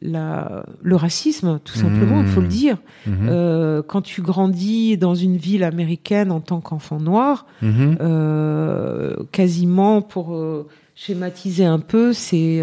la, 0.02 0.66
le 0.82 0.96
racisme, 0.96 1.60
tout 1.64 1.76
simplement, 1.78 2.22
il 2.22 2.28
faut 2.28 2.42
le 2.42 2.48
Mhm. 2.48 2.52
dire. 2.52 2.78
Mhm. 3.08 3.28
Euh, 3.30 3.82
quand 3.82 4.02
tu 4.02 4.22
grandis 4.22 4.98
dans 4.98 5.16
une 5.16 5.38
ville 5.38 5.64
américaine 5.64 6.32
en 6.32 6.42
tant 6.42 6.60
qu'enfant 6.62 7.00
noir, 7.00 7.46
Mhm. 7.62 7.98
euh, 8.02 9.16
quasiment 9.32 10.02
pour 10.02 10.36
euh, 10.36 10.68
schématiser 10.96 11.66
un 11.66 11.80
peu, 11.80 12.12
c'est 12.14 12.60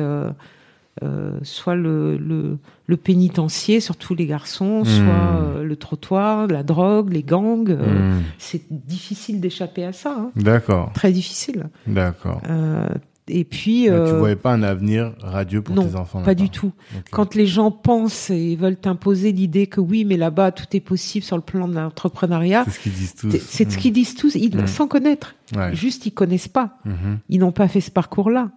euh, 1.02 1.38
soit 1.42 1.74
le, 1.74 2.16
le, 2.16 2.58
le 2.86 2.96
pénitencier, 2.96 3.80
surtout 3.80 4.14
les 4.14 4.26
garçons, 4.26 4.84
soit 4.84 5.02
euh, 5.02 5.62
le 5.64 5.76
trottoir, 5.76 6.46
la 6.46 6.62
drogue, 6.62 7.12
les 7.12 7.22
gangs. 7.22 7.70
euh, 7.70 8.10
Hmm. 8.18 8.22
C'est 8.38 8.62
difficile 8.70 9.40
d'échapper 9.40 9.84
à 9.84 9.92
ça, 9.92 10.14
hein. 10.18 10.30
D'accord, 10.36 10.92
très 10.94 11.12
difficile. 11.12 11.68
d'accord. 11.86 12.40
Euh, 12.48 12.86
et 13.28 13.44
puis, 13.44 13.88
Mais 13.88 14.04
Tu 14.10 14.14
voyais 14.16 14.36
pas 14.36 14.52
un 14.52 14.64
avenir 14.64 15.12
radieux 15.20 15.62
pour 15.62 15.76
non, 15.76 15.86
tes 15.86 15.94
enfants 15.94 16.22
pas 16.22 16.34
du 16.34 16.50
tout. 16.50 16.72
Quand 17.12 17.36
les 17.36 17.46
gens 17.46 17.70
pensent 17.70 18.30
et 18.30 18.56
veulent 18.56 18.76
imposer 18.84 19.30
l'idée 19.30 19.68
que 19.68 19.80
oui, 19.80 20.04
mais 20.04 20.16
là-bas 20.16 20.50
tout 20.50 20.66
est 20.72 20.80
possible 20.80 21.24
sur 21.24 21.36
le 21.36 21.42
plan 21.42 21.68
de 21.68 21.74
l'entrepreneuriat, 21.74 22.64
C'est 22.66 22.72
ce 22.72 22.80
qu'ils 22.80 22.92
disent 22.92 23.14
tous. 23.14 23.30
c'est 23.30 23.38
c'est 23.40 23.70
ce 23.70 23.78
qu'ils 23.78 23.92
disent 23.92 24.16
tous, 24.16 24.34
ils, 24.34 24.66
sans 24.68 24.88
connaître. 24.88 25.36
Ouais. 25.56 25.72
Juste, 25.74 26.04
ils 26.06 26.10
connaissent 26.10 26.48
pas. 26.48 26.78
Mhm. 26.84 27.18
Ils 27.28 27.38
n'ont 27.38 27.52
pas 27.52 27.68
fait 27.68 27.80
ce 27.80 27.92
parcours-là. 27.92 28.50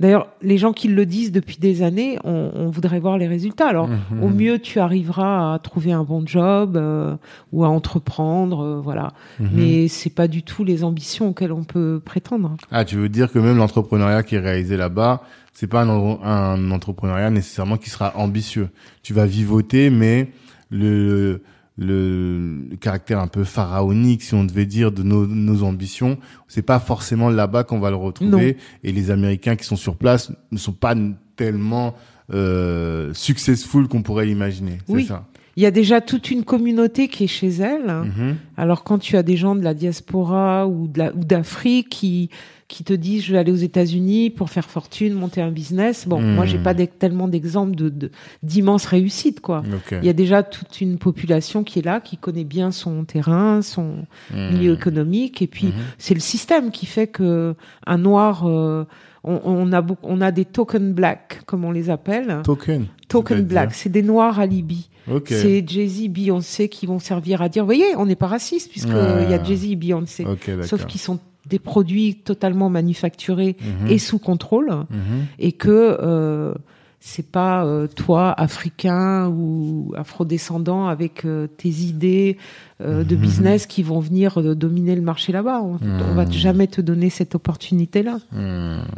D'ailleurs, 0.00 0.28
les 0.42 0.56
gens 0.58 0.72
qui 0.72 0.88
le 0.88 1.04
disent 1.06 1.30
depuis 1.30 1.58
des 1.58 1.82
années, 1.82 2.18
on, 2.24 2.50
on 2.54 2.70
voudrait 2.70 2.98
voir 3.00 3.18
les 3.18 3.28
résultats. 3.28 3.68
Alors, 3.68 3.86
Mhm. 3.88 4.22
au 4.24 4.28
mieux, 4.30 4.58
tu 4.58 4.80
arriveras 4.80 5.54
à 5.54 5.58
trouver 5.58 5.92
un 5.92 6.04
bon 6.04 6.26
job 6.26 6.76
euh, 6.76 7.16
ou 7.52 7.64
à 7.64 7.68
entreprendre, 7.68 8.60
euh, 8.64 8.80
voilà. 8.82 9.12
Mhm. 9.38 9.50
Mais 9.52 9.88
c'est 9.88 10.10
pas 10.14 10.26
du 10.26 10.42
tout 10.42 10.64
les 10.64 10.84
ambitions 10.84 11.28
auxquelles 11.28 11.52
on 11.52 11.64
peut 11.64 12.00
prétendre. 12.04 12.56
Ah, 12.70 12.84
tu 12.86 12.96
veux 12.96 13.08
dire 13.10 13.30
que 13.30 13.38
même 13.38 13.58
l'entrepreneuriat 13.58 14.22
qui 14.22 14.36
est 14.36 14.40
réalisé 14.40 14.76
là-bas, 14.78 15.22
c'est 15.52 15.66
pas 15.66 15.82
un, 15.82 15.88
un 16.22 16.70
entrepreneuriat 16.70 17.28
nécessairement 17.30 17.76
qui 17.76 17.90
sera 17.90 18.16
ambitieux. 18.16 18.70
Tu 19.02 19.12
vas 19.12 19.26
vivoter, 19.26 19.90
mais 19.90 20.30
le, 20.70 21.42
le, 21.76 22.66
le 22.70 22.76
caractère 22.76 23.20
un 23.20 23.26
peu 23.26 23.44
pharaonique, 23.44 24.22
si 24.22 24.34
on 24.34 24.44
devait 24.44 24.66
dire, 24.66 24.92
de 24.92 25.02
nos, 25.02 25.26
nos 25.26 25.62
ambitions, 25.62 26.18
c'est 26.48 26.62
pas 26.62 26.78
forcément 26.78 27.30
là-bas 27.30 27.64
qu'on 27.64 27.80
va 27.80 27.90
le 27.90 27.96
retrouver. 27.96 28.56
Et 28.84 28.92
les 28.92 29.10
Américains 29.10 29.56
qui 29.56 29.64
sont 29.64 29.76
sur 29.76 29.96
place 29.96 30.32
ne 30.50 30.58
sont 30.58 30.72
pas 30.72 30.94
tellement 31.36 31.94
euh, 32.32 33.12
successful 33.14 33.88
qu'on 33.88 34.02
pourrait 34.02 34.26
l'imaginer. 34.26 34.78
Oui. 34.88 35.06
ça. 35.06 35.26
Il 35.56 35.62
y 35.62 35.66
a 35.66 35.70
déjà 35.70 36.00
toute 36.00 36.30
une 36.30 36.44
communauté 36.44 37.08
qui 37.08 37.24
est 37.24 37.28
chez 37.28 37.48
elle. 37.48 37.86
Mhm. 37.86 38.36
Alors 38.56 38.84
quand 38.84 38.98
tu 38.98 39.16
as 39.16 39.22
des 39.22 39.36
gens 39.36 39.54
de 39.54 39.62
la 39.62 39.74
diaspora 39.74 40.66
ou 40.68 40.88
d'Afrique 40.88 41.88
qui 41.88 42.30
qui 42.70 42.84
te 42.84 42.92
disent 42.92 43.24
je 43.24 43.32
vais 43.32 43.38
aller 43.38 43.52
aux 43.52 43.56
États-Unis 43.56 44.30
pour 44.30 44.48
faire 44.48 44.70
fortune, 44.70 45.12
monter 45.12 45.42
un 45.42 45.50
business. 45.50 46.06
Bon, 46.06 46.20
Hmm. 46.20 46.34
moi 46.36 46.46
j'ai 46.46 46.58
pas 46.58 46.72
d'ex- 46.72 46.94
tellement 46.98 47.26
d'exemples 47.28 47.74
de 47.74 47.88
de- 47.88 48.10
d'immenses 48.42 48.86
réussites 48.86 49.40
quoi. 49.40 49.62
Il 49.90 50.06
y 50.06 50.08
a 50.08 50.12
déjà 50.12 50.42
toute 50.42 50.80
une 50.80 50.96
population 50.96 51.64
qui 51.64 51.80
est 51.80 51.84
là, 51.84 52.00
qui 52.00 52.16
connaît 52.16 52.44
bien 52.44 52.70
son 52.70 53.04
terrain, 53.04 53.60
son 53.60 54.06
Mhm. 54.32 54.52
milieu 54.52 54.72
économique, 54.74 55.42
et 55.42 55.46
puis 55.48 55.66
Mhm. 55.66 55.72
c'est 55.98 56.14
le 56.14 56.20
système 56.20 56.70
qui 56.70 56.86
fait 56.86 57.08
que 57.08 57.54
un 57.86 57.98
noir, 57.98 58.46
euh, 58.46 58.84
on, 59.24 59.40
on 59.44 59.72
a 59.72 59.82
beaucoup, 59.82 60.06
on 60.08 60.20
a 60.20 60.30
des 60.30 60.44
token 60.44 60.92
black 60.94 61.42
comme 61.46 61.64
on 61.64 61.72
les 61.72 61.90
appelle, 61.90 62.38
Token. 62.44 62.86
token 63.08 63.42
black, 63.42 63.74
c'est 63.74 63.90
des 63.90 64.02
noirs 64.02 64.38
à 64.38 64.46
Libye. 64.46 64.88
C'est 65.26 65.64
Jay-Z, 65.66 66.08
Beyoncé 66.08 66.68
qui 66.68 66.86
vont 66.86 67.00
servir 67.00 67.42
à 67.42 67.48
dire, 67.48 67.64
vous 67.64 67.66
voyez, 67.66 67.96
on 67.96 68.06
n'est 68.06 68.14
pas 68.14 68.28
raciste 68.28 68.70
puisque 68.70 68.88
Ouais. 68.88 69.24
il 69.24 69.30
y 69.30 69.34
a 69.34 69.42
Jay-Z 69.42 69.64
et 69.72 69.76
Beyoncé. 69.76 70.24
Sauf 70.62 70.86
qu'ils 70.86 71.00
sont 71.00 71.18
des 71.50 71.58
produits 71.58 72.14
totalement 72.14 72.70
manufacturés 72.70 73.56
Mhm. 73.60 73.88
et 73.90 73.98
sous 73.98 74.18
contrôle 74.18 74.70
Mhm. 74.70 75.26
et 75.38 75.52
que 75.52 75.68
euh, 76.00 76.54
c'est 77.02 77.30
pas 77.30 77.64
euh, 77.64 77.86
toi 77.86 78.32
africain 78.38 79.28
ou 79.28 79.92
afrodescendant 79.96 80.86
avec 80.86 81.24
euh, 81.24 81.46
tes 81.46 81.70
idées 81.70 82.36
euh, 82.82 83.04
de 83.04 83.14
Mhm. 83.16 83.20
business 83.22 83.66
qui 83.66 83.82
vont 83.82 84.00
venir 84.00 84.40
dominer 84.54 84.94
le 84.94 85.02
marché 85.02 85.32
là-bas. 85.32 85.60
On, 85.62 85.78
on 85.82 86.14
va 86.14 86.28
jamais 86.30 86.66
te 86.66 86.80
donner 86.82 87.08
cette 87.10 87.34
opportunité-là, 87.34 88.18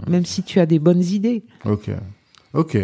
même 0.08 0.24
si 0.24 0.42
tu 0.42 0.58
as 0.60 0.66
des 0.66 0.78
bonnes 0.78 1.02
idées. 1.04 1.42
Ok. 1.64 1.90
Ok. 2.54 2.76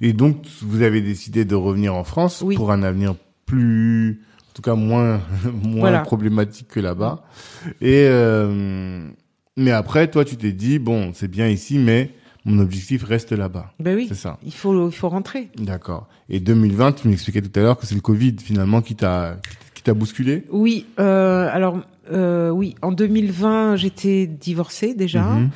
Et 0.00 0.12
donc, 0.12 0.36
vous 0.62 0.82
avez 0.82 1.00
décidé 1.00 1.44
de 1.44 1.54
revenir 1.54 1.94
en 1.94 2.04
France 2.04 2.42
Oui. 2.44 2.54
pour 2.56 2.70
un 2.72 2.82
avenir 2.82 3.14
plus, 3.46 4.22
en 4.52 4.54
tout 4.54 4.62
cas 4.62 4.74
moins, 4.74 5.18
moins 5.64 5.80
Voilà. 5.80 6.00
problématique 6.00 6.68
que 6.68 6.80
là-bas. 6.80 7.24
Et 7.80 8.04
euh, 8.06 9.08
mais 9.56 9.70
après, 9.70 10.08
toi, 10.10 10.26
tu 10.26 10.36
t'es 10.36 10.52
dit 10.52 10.78
bon, 10.78 11.12
c'est 11.14 11.28
bien 11.28 11.48
ici, 11.48 11.78
mais 11.78 12.10
mon 12.44 12.58
objectif 12.58 13.02
reste 13.02 13.32
là-bas. 13.32 13.72
Ben 13.80 13.96
oui, 13.96 14.06
C'est 14.08 14.14
ça. 14.14 14.38
il 14.44 14.52
faut 14.52 14.88
il 14.90 14.94
faut 14.94 15.08
rentrer. 15.08 15.48
D'accord. 15.56 16.06
Et 16.28 16.38
2020, 16.38 16.92
tu 16.92 17.08
m'expliquais 17.08 17.40
tout 17.40 17.58
à 17.58 17.62
l'heure 17.62 17.78
que 17.78 17.86
c'est 17.86 17.94
le 17.94 18.02
Covid 18.02 18.36
finalement 18.42 18.82
qui 18.82 18.94
t'a 18.94 19.38
qui 19.74 19.82
t'a 19.82 19.94
bousculé? 19.94 20.44
Oui, 20.50 20.84
euh, 21.00 21.48
alors 21.50 21.78
euh, 22.12 22.50
oui, 22.50 22.74
en 22.82 22.92
2020, 22.92 23.76
j'étais 23.76 24.26
divorcée 24.26 24.92
déjà. 24.94 25.22
Mhm. 25.22 25.50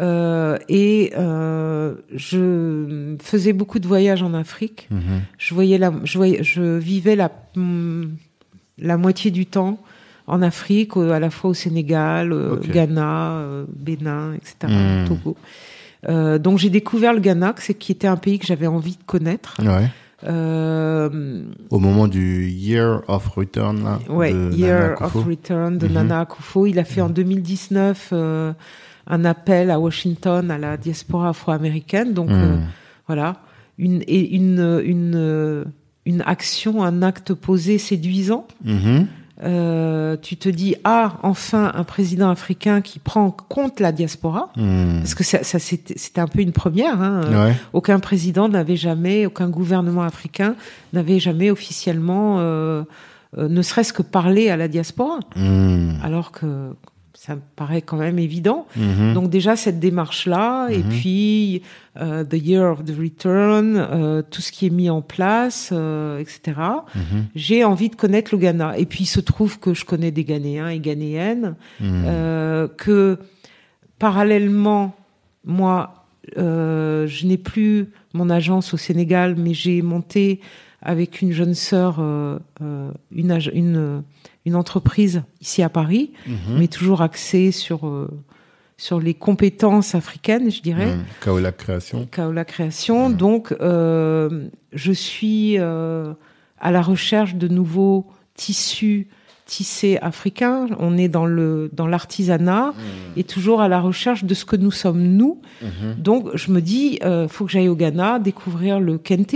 Euh, 0.00 0.56
et 0.68 1.12
euh, 1.18 1.96
je 2.14 3.16
faisais 3.20 3.52
beaucoup 3.52 3.78
de 3.80 3.86
voyages 3.88 4.22
en 4.22 4.32
Afrique. 4.32 4.86
Mhm. 4.90 5.22
Je 5.38 5.54
voyais 5.54 5.76
la, 5.76 5.92
je 6.04 6.16
voyais, 6.18 6.42
je 6.44 6.78
vivais 6.78 7.16
la 7.16 7.32
hum, 7.56 8.16
la 8.80 8.96
moitié 8.96 9.30
du 9.30 9.46
temps 9.46 9.78
en 10.26 10.42
Afrique, 10.42 10.96
à 10.96 11.18
la 11.20 11.30
fois 11.30 11.50
au 11.50 11.54
Sénégal, 11.54 12.32
euh, 12.32 12.54
Ok. 12.56 12.70
Ghana, 12.70 13.30
euh, 13.38 13.64
Bénin, 13.74 14.34
etc., 14.34 14.72
Hmm. 14.72 15.04
Togo. 15.08 15.36
Euh, 16.08 16.38
donc 16.38 16.58
j'ai 16.58 16.70
découvert 16.70 17.12
le 17.12 17.20
Ghana, 17.20 17.54
qui 17.78 17.92
était 17.92 18.06
un 18.06 18.16
pays 18.16 18.38
que 18.38 18.46
j'avais 18.46 18.66
envie 18.68 18.92
de 18.96 19.02
connaître. 19.06 19.56
Ouais. 19.62 19.88
Euh, 20.42 21.42
Au 21.70 21.78
moment 21.78 22.08
du 22.08 22.48
Year 22.48 23.02
of 23.08 23.28
Return 23.28 23.82
là, 23.84 23.98
ouais, 24.08 24.32
de 24.32 24.36
Nana 24.38 24.56
Year 24.56 24.92
Akufo. 24.92 25.18
of 25.20 25.24
Return 25.26 25.78
de 25.78 25.86
Mhm. 25.86 25.92
Nana 25.94 26.20
Akufo. 26.20 26.66
Il 26.66 26.78
a 26.78 26.84
fait 26.84 27.00
en 27.00 27.08
2019 27.08 28.10
euh, 28.12 28.52
un 29.06 29.24
appel 29.24 29.70
à 29.70 29.78
Washington 29.78 30.50
à 30.50 30.58
la 30.58 30.76
diaspora 30.76 31.30
afro-américaine. 31.30 32.12
Donc 32.14 32.30
Mhm. 32.30 32.62
voilà, 33.06 33.36
une 33.78 34.02
et 34.06 34.34
une 34.36 34.80
une 34.84 35.64
une 36.06 36.22
action, 36.26 36.82
un 36.82 37.02
acte 37.02 37.34
posé 37.34 37.78
séduisant. 37.78 38.46
Mhm. 38.64 39.06
Euh, 39.44 40.16
tu 40.20 40.36
te 40.36 40.48
dis 40.48 40.74
ah 40.82 41.18
enfin 41.22 41.70
un 41.76 41.84
président 41.84 42.28
africain 42.28 42.80
qui 42.80 42.98
prend 42.98 43.26
en 43.26 43.30
compte 43.30 43.78
la 43.78 43.92
diaspora 43.92 44.50
Mhm. 44.56 44.98
parce 44.98 45.14
que 45.14 45.22
ça, 45.22 45.44
ça 45.44 45.60
c'était 45.60 46.20
un 46.20 46.26
peu 46.26 46.40
une 46.40 46.50
première. 46.50 47.00
Hein. 47.00 47.20
Ouais. 47.30 47.54
Aucun 47.72 48.00
président 48.00 48.48
n'avait 48.48 48.74
jamais, 48.76 49.26
aucun 49.26 49.48
gouvernement 49.48 50.02
africain 50.02 50.56
n'avait 50.92 51.20
jamais 51.20 51.52
officiellement, 51.52 52.38
euh, 52.40 52.82
euh, 53.36 53.48
ne 53.48 53.62
serait-ce 53.62 53.92
que 53.92 54.02
parlé 54.02 54.48
à 54.50 54.56
la 54.56 54.66
diaspora, 54.66 55.20
Mhm. 55.36 56.00
alors 56.02 56.32
que 56.32 56.74
ça 57.20 57.34
me 57.34 57.40
paraît 57.56 57.82
quand 57.82 57.96
même 57.96 58.20
évident. 58.20 58.68
Mhm. 58.76 59.12
Donc 59.12 59.28
déjà 59.28 59.56
cette 59.56 59.80
démarche-là, 59.80 60.68
et 60.70 60.78
Mhm. 60.78 60.88
puis 60.88 61.62
euh, 62.00 62.22
the 62.22 62.34
year 62.40 62.70
of 62.70 62.84
the 62.84 62.96
return, 62.96 63.76
euh, 63.76 64.22
tout 64.22 64.40
ce 64.40 64.52
qui 64.52 64.66
est 64.66 64.70
mis 64.70 64.88
en 64.88 65.02
place, 65.02 65.70
euh, 65.72 66.20
etc. 66.20 66.40
Mhm. 66.94 67.26
J'ai 67.34 67.64
envie 67.64 67.88
de 67.88 67.96
connaître 67.96 68.32
le 68.32 68.38
Ghana. 68.38 68.78
Et 68.78 68.86
puis 68.86 69.00
il 69.02 69.06
se 69.06 69.18
trouve 69.18 69.58
que 69.58 69.74
je 69.74 69.84
connais 69.84 70.12
des 70.12 70.22
Ghanéens 70.22 70.68
et 70.68 70.78
Ghanéennes, 70.78 71.56
que 72.76 73.18
parallèlement, 73.98 74.94
moi, 75.44 76.04
je 76.36 77.26
n'ai 77.26 77.36
plus 77.38 77.88
mon 78.14 78.30
agence 78.30 78.72
au 78.74 78.76
Sénégal, 78.76 79.34
mais 79.36 79.54
j'ai 79.54 79.82
monté 79.82 80.40
avec 80.82 81.20
une 81.20 81.32
jeune 81.32 81.54
sœur 81.54 82.00
une, 83.10 84.02
une 84.48 84.56
entreprise 84.56 85.22
ici 85.40 85.62
à 85.62 85.68
Paris, 85.68 86.10
Mhm. 86.26 86.58
mais 86.58 86.68
toujours 86.68 87.00
axée 87.02 87.52
sur, 87.52 87.86
euh, 87.86 88.08
sur 88.76 88.98
les 89.00 89.14
compétences 89.14 89.94
africaines, 89.94 90.50
je 90.50 90.60
dirais. 90.62 90.94
Mhm. 90.96 91.04
Kaola 91.24 91.52
Création. 91.52 92.06
Kaola 92.10 92.44
Création. 92.44 93.10
Donc, 93.10 93.54
euh, 93.60 94.48
je 94.72 94.92
suis 94.92 95.58
euh, 95.58 96.12
à 96.60 96.70
la 96.72 96.82
recherche 96.82 97.34
de 97.36 97.48
nouveaux 97.48 98.06
tissus 98.34 99.06
tissés 99.46 99.96
africains. 100.02 100.66
On 100.78 100.98
est 100.98 101.08
dans 101.08 101.24
le 101.24 101.70
dans 101.72 101.86
l'artisanat 101.86 102.74
et 103.16 103.24
toujours 103.24 103.62
à 103.62 103.68
la 103.68 103.80
recherche 103.80 104.24
de 104.24 104.34
ce 104.34 104.44
que 104.44 104.56
nous 104.56 104.70
sommes 104.70 105.02
nous. 105.20 105.40
Mhm. 105.62 105.94
Donc, 106.08 106.28
je 106.34 106.50
me 106.52 106.60
dis, 106.60 106.98
euh, 107.02 107.28
faut 107.28 107.46
que 107.46 107.50
j'aille 107.52 107.68
au 107.68 107.74
Ghana 107.76 108.18
découvrir 108.18 108.78
le 108.78 108.98
kente. 108.98 109.34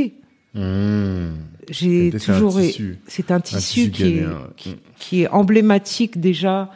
Mhm. 0.54 1.34
J'ai 1.70 2.10
Kente, 2.10 2.20
c'est 2.20 2.30
un 2.30 2.34
toujours, 2.34 2.60
tissu. 2.60 2.98
c'est 3.06 3.30
un 3.30 3.40
tissu, 3.40 3.90
qui, 3.90 4.02
est, 4.18 4.26
qui, 4.56 4.76
qui 4.98 5.22
est 5.22 5.28
emblématique 5.28 6.20
déjà 6.20 6.70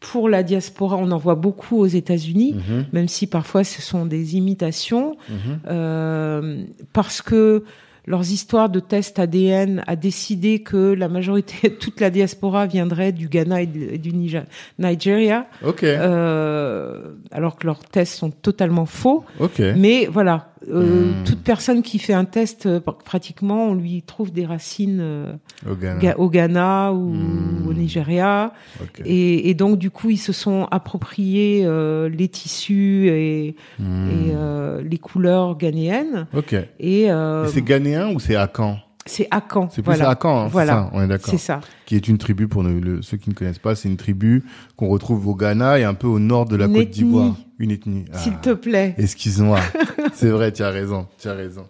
pour 0.00 0.28
la 0.28 0.42
diaspora. 0.42 0.96
On 0.96 1.10
en 1.12 1.18
voit 1.18 1.36
beaucoup 1.36 1.78
aux 1.78 1.86
États-Unis, 1.86 2.54
Mhm. 2.54 2.86
même 2.92 3.08
si 3.08 3.26
parfois 3.26 3.62
ce 3.64 3.80
sont 3.80 4.04
des 4.04 4.36
imitations 4.36 5.16
Mhm. 5.28 5.60
euh, 5.68 6.64
parce 6.92 7.22
que 7.22 7.64
leurs 8.06 8.30
histoires 8.32 8.68
de 8.68 8.80
tests 8.80 9.18
ADN 9.18 9.82
a 9.86 9.94
décidé 9.96 10.60
que 10.62 10.92
la 10.92 11.08
majorité, 11.08 11.70
toute 11.80 12.00
la 12.00 12.10
diaspora 12.10 12.66
viendrait 12.66 13.12
du 13.12 13.28
Ghana 13.28 13.62
et 13.62 13.66
du 13.66 14.12
Nigeria. 14.78 15.46
Ok. 15.64 15.84
Euh, 15.84 17.12
alors 17.30 17.56
que 17.56 17.66
leurs 17.66 17.84
tests 17.84 18.14
sont 18.14 18.30
totalement 18.30 18.86
faux. 18.86 19.24
Ok. 19.40 19.60
Mais 19.76 20.06
voilà, 20.06 20.48
euh, 20.70 21.10
Hmm. 21.12 21.24
toute 21.24 21.42
personne 21.42 21.82
qui 21.82 21.98
fait 21.98 22.12
un 22.12 22.24
test, 22.24 22.66
euh, 22.66 22.78
pratiquement, 23.04 23.66
on 23.66 23.74
lui 23.74 24.02
trouve 24.02 24.30
des 24.32 24.46
racines 24.46 24.98
euh, 25.00 25.32
Au 25.68 25.74
Ghana. 25.74 25.98
Ga- 26.00 26.14
au 26.18 26.28
Ghana 26.30 26.92
ou 26.92 27.12
Hmm. 27.14 27.66
au 27.68 27.72
Nigeria. 27.72 28.52
Ok. 28.80 29.02
Et, 29.04 29.48
et 29.50 29.54
donc, 29.54 29.78
du 29.78 29.90
coup, 29.90 30.10
ils 30.10 30.18
se 30.18 30.32
sont 30.32 30.68
appropriés 30.70 31.66
les 32.10 32.28
tissus 32.28 33.08
et, 33.08 33.56
Hmm. 33.78 34.08
et, 34.10 34.84
les 34.88 34.98
couleurs 34.98 35.56
ghanéennes. 35.56 36.26
Ok. 36.36 36.54
Et 36.80 37.02
Et, 37.02 37.08
c'est 37.48 37.62
ghanéen 37.62 37.91
ou 38.14 38.20
c'est 38.20 38.36
Akan 38.36 38.78
c'est 39.04 39.26
Akan. 39.32 39.68
C'est 39.68 39.82
plus 39.82 39.94
voilà. 39.96 40.10
Akan, 40.10 40.44
hein, 40.44 40.48
Voilà. 40.48 40.72
ça, 40.74 40.90
on 40.92 41.02
est 41.02 41.08
d'accord. 41.08 41.28
C'est 41.32 41.36
ça. 41.36 41.60
Qui 41.86 41.96
est 41.96 42.06
une 42.06 42.18
tribu, 42.18 42.46
pour 42.46 42.62
le- 42.62 42.78
le- 42.78 43.02
ceux 43.02 43.16
qui 43.16 43.30
ne 43.30 43.34
connaissent 43.34 43.58
pas, 43.58 43.74
c'est 43.74 43.88
une 43.88 43.96
tribu 43.96 44.44
qu'on 44.76 44.86
retrouve 44.86 45.26
au 45.26 45.34
Ghana 45.34 45.80
et 45.80 45.82
un 45.82 45.94
peu 45.94 46.06
au 46.06 46.20
nord 46.20 46.44
de 46.46 46.54
la 46.54 46.66
Une 46.66 46.74
Côte 46.74 46.90
d'Ivoire. 46.90 47.34
Une 47.58 47.72
ethnie. 47.72 48.04
Ah. 48.12 48.18
S'il 48.18 48.36
te 48.36 48.50
plaît. 48.54 48.94
Excuse-moi. 48.98 49.58
c'est 50.14 50.28
vrai, 50.30 50.52
tu 50.52 50.62
as 50.62 50.70
raison, 50.70 51.08
tu 51.20 51.26
as 51.28 51.34
raison. 51.34 51.66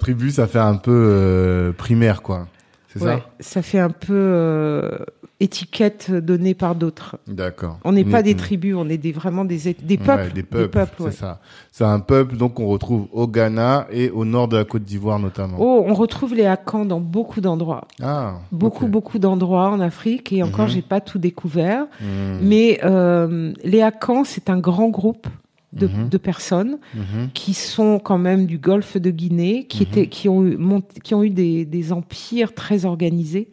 Tribu, 0.00 0.30
ça 0.30 0.46
fait 0.46 0.58
un 0.58 0.76
peu 0.76 0.92
euh, 0.92 1.72
primaire, 1.72 2.20
quoi. 2.20 2.46
C'est 2.92 3.02
Ouais, 3.02 3.16
ça 3.40 3.52
ça 3.54 3.62
fait 3.62 3.78
un 3.78 3.88
peu 3.90 4.12
euh, 4.12 4.98
étiquette 5.40 6.10
donnée 6.10 6.54
par 6.54 6.74
d'autres. 6.74 7.16
D'accord. 7.26 7.78
On 7.84 7.92
n'est 7.92 8.04
pas 8.04 8.22
des 8.22 8.30
ethnie. 8.30 8.42
tribus, 8.42 8.74
on 8.76 8.88
est 8.88 8.96
des, 8.96 9.12
vraiment 9.12 9.44
des, 9.44 9.58
des 9.58 9.96
Ouais, 9.96 10.04
peuples. 10.04 10.32
des 10.32 10.42
peuples, 10.42 11.02
ouais. 11.02 11.10
c'est 11.10 11.18
ça. 11.18 11.40
C'est 11.72 11.84
un 11.84 12.00
peuple 12.00 12.36
donc 12.36 12.54
qu'on 12.54 12.66
retrouve 12.68 13.06
au 13.12 13.26
Ghana 13.28 13.86
et 13.90 14.08
au 14.10 14.24
nord 14.24 14.48
de 14.48 14.56
la 14.56 14.64
Côte 14.64 14.84
d'Ivoire 14.84 15.18
notamment. 15.18 15.56
Oh, 15.60 15.84
on 15.86 15.92
retrouve 15.94 16.34
les 16.34 16.46
Akans 16.46 16.86
dans 16.86 17.00
beaucoup 17.00 17.40
d'endroits. 17.42 17.86
Ah, 18.02 18.34
Beaucoup, 18.50 18.86
beaucoup 18.86 19.18
d'endroits 19.18 19.68
en 19.70 19.80
Afrique 19.80 20.32
et 20.32 20.42
encore, 20.42 20.66
Mhm. 20.66 20.70
j'ai 20.72 20.82
pas 20.82 21.00
tout 21.00 21.18
découvert. 21.18 21.84
Hmm, 22.00 22.38
Mais 22.42 22.80
euh, 22.84 23.52
les 23.62 23.82
Akans, 23.82 24.24
c'est 24.24 24.48
un 24.48 24.58
grand 24.58 24.88
groupe 24.88 25.26
de, 25.72 25.86
Mhm. 25.88 26.08
de 26.08 26.16
personnes 26.18 26.78
mhm, 26.94 27.28
qui 27.34 27.52
sont 27.52 27.98
quand 27.98 28.18
même 28.18 28.46
du 28.46 28.56
Golfe 28.58 28.96
de 28.96 29.10
Guinée, 29.10 29.64
qui 29.68 29.80
Mhm. 29.82 29.86
étaient, 29.88 30.06
qui 30.08 30.28
ont 30.28 30.44
eu, 30.44 30.56
mont- 30.56 30.82
qui 31.02 31.14
ont 31.14 31.22
eu 31.22 31.30
des, 31.30 31.64
des 31.64 31.92
empires 31.92 32.54
très 32.54 32.84
organisés 32.84 33.48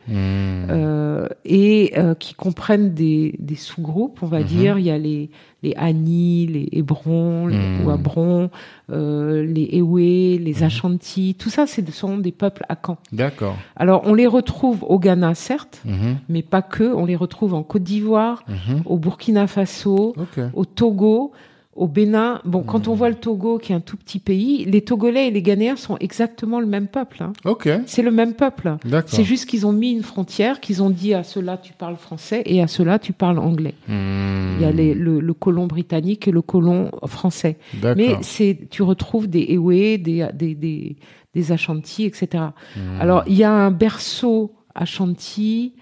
euh, 0.70 1.28
et 1.46 1.94
euh, 1.98 2.14
qui 2.16 2.34
comprennent 2.34 2.94
des, 2.94 3.36
des 3.40 3.56
sous-groupes, 3.56 4.20
on 4.22 4.28
va 4.28 4.44
dire. 4.44 4.78
Il 4.80 4.86
y 4.86 4.92
a 4.92 4.98
les 4.98 5.30
les 5.64 5.74
Ani, 5.78 6.46
les 6.46 6.68
Hébrons, 6.74 7.48
les. 7.48 7.58
Ouabrons, 7.86 8.50
euh, 8.92 9.46
les 9.46 9.70
Ewe, 9.78 10.38
les. 10.42 10.64
Ashanti. 10.64 11.36
Tout 11.40 11.50
ça, 11.50 11.68
c'est 11.68 11.90
sont 11.92 12.18
des 12.18 12.32
peuples 12.34 12.66
Akans. 12.70 12.98
D'accord. 13.14 13.56
Alors, 13.78 14.02
on 14.06 14.14
les 14.14 14.28
retrouve 14.28 14.84
au 14.84 15.00
Ghana, 15.00 15.36
certes, 15.36 15.82
mais 16.30 16.42
pas 16.42 16.62
que. 16.62 16.84
On 16.94 17.06
les 17.06 17.16
retrouve 17.16 17.54
en 17.54 17.64
Côte 17.64 17.84
d'Ivoire, 17.84 18.44
au 18.86 18.98
Burkina 18.98 19.48
Faso, 19.48 20.14
au 20.54 20.66
Togo, 20.66 21.32
au 21.76 21.88
Bénin. 21.88 22.40
Bon, 22.46 22.62
quand 22.62 22.88
on 22.88 22.94
voit 22.94 23.10
le 23.10 23.16
Togo, 23.16 23.58
qui 23.58 23.72
est 23.72 23.76
un 23.76 23.80
tout 23.80 23.98
petit 23.98 24.20
pays, 24.20 24.64
les 24.66 24.82
Togolais 24.82 25.28
et 25.28 25.32
les 25.32 25.42
Ghanéens 25.42 25.76
sont 25.76 25.98
exactement 26.00 26.60
le 26.60 26.68
même 26.68 26.88
peuple. 26.88 27.24
hein. 27.24 27.34
Ok. 27.46 27.68
C'est 27.88 28.02
le 28.04 28.12
même 28.12 28.34
peuple. 28.34 28.78
D'accord. 28.86 29.10
C'est 29.10 29.24
juste 29.24 29.48
qu'ils 29.48 29.66
ont 29.66 29.74
mis 29.74 29.92
une 29.92 30.04
frontière, 30.04 30.60
qu'ils 30.60 30.84
ont 30.84 30.90
dit 30.92 31.14
à 31.14 31.24
ceux-là 31.24 31.58
tu 31.58 31.74
parles 31.74 31.96
français 31.98 32.44
et 32.46 32.62
à 32.62 32.68
ceux-là 32.68 33.00
tu 33.00 33.12
parles 33.14 33.40
anglais. 33.40 33.74
Hmm. 33.88 34.56
Il 34.58 34.62
y 34.62 34.66
a 34.66 34.72
les- 34.72 34.94
le, 34.94 35.20
le 35.20 35.34
colon 35.34 35.66
britannique 35.68 36.28
et 36.28 36.32
le 36.32 36.42
colon 36.44 36.92
français. 37.08 37.58
D'accord. 37.82 37.98
Mais 37.98 38.18
c'est, 38.22 38.68
tu 38.70 38.84
retrouves 38.84 39.28
des 39.28 39.46
Ewe, 39.50 39.98
des, 39.98 40.28
des, 40.34 40.54
des, 40.56 40.96
des 41.34 41.52
Ashanti, 41.52 42.06
etc. 42.06 42.28
Hmm. 42.76 42.80
Alors, 43.02 43.24
il 43.26 43.34
y 43.36 43.44
a 43.44 43.52
un 43.52 43.72
berceau 43.72 44.54
Ashanti 44.76 45.74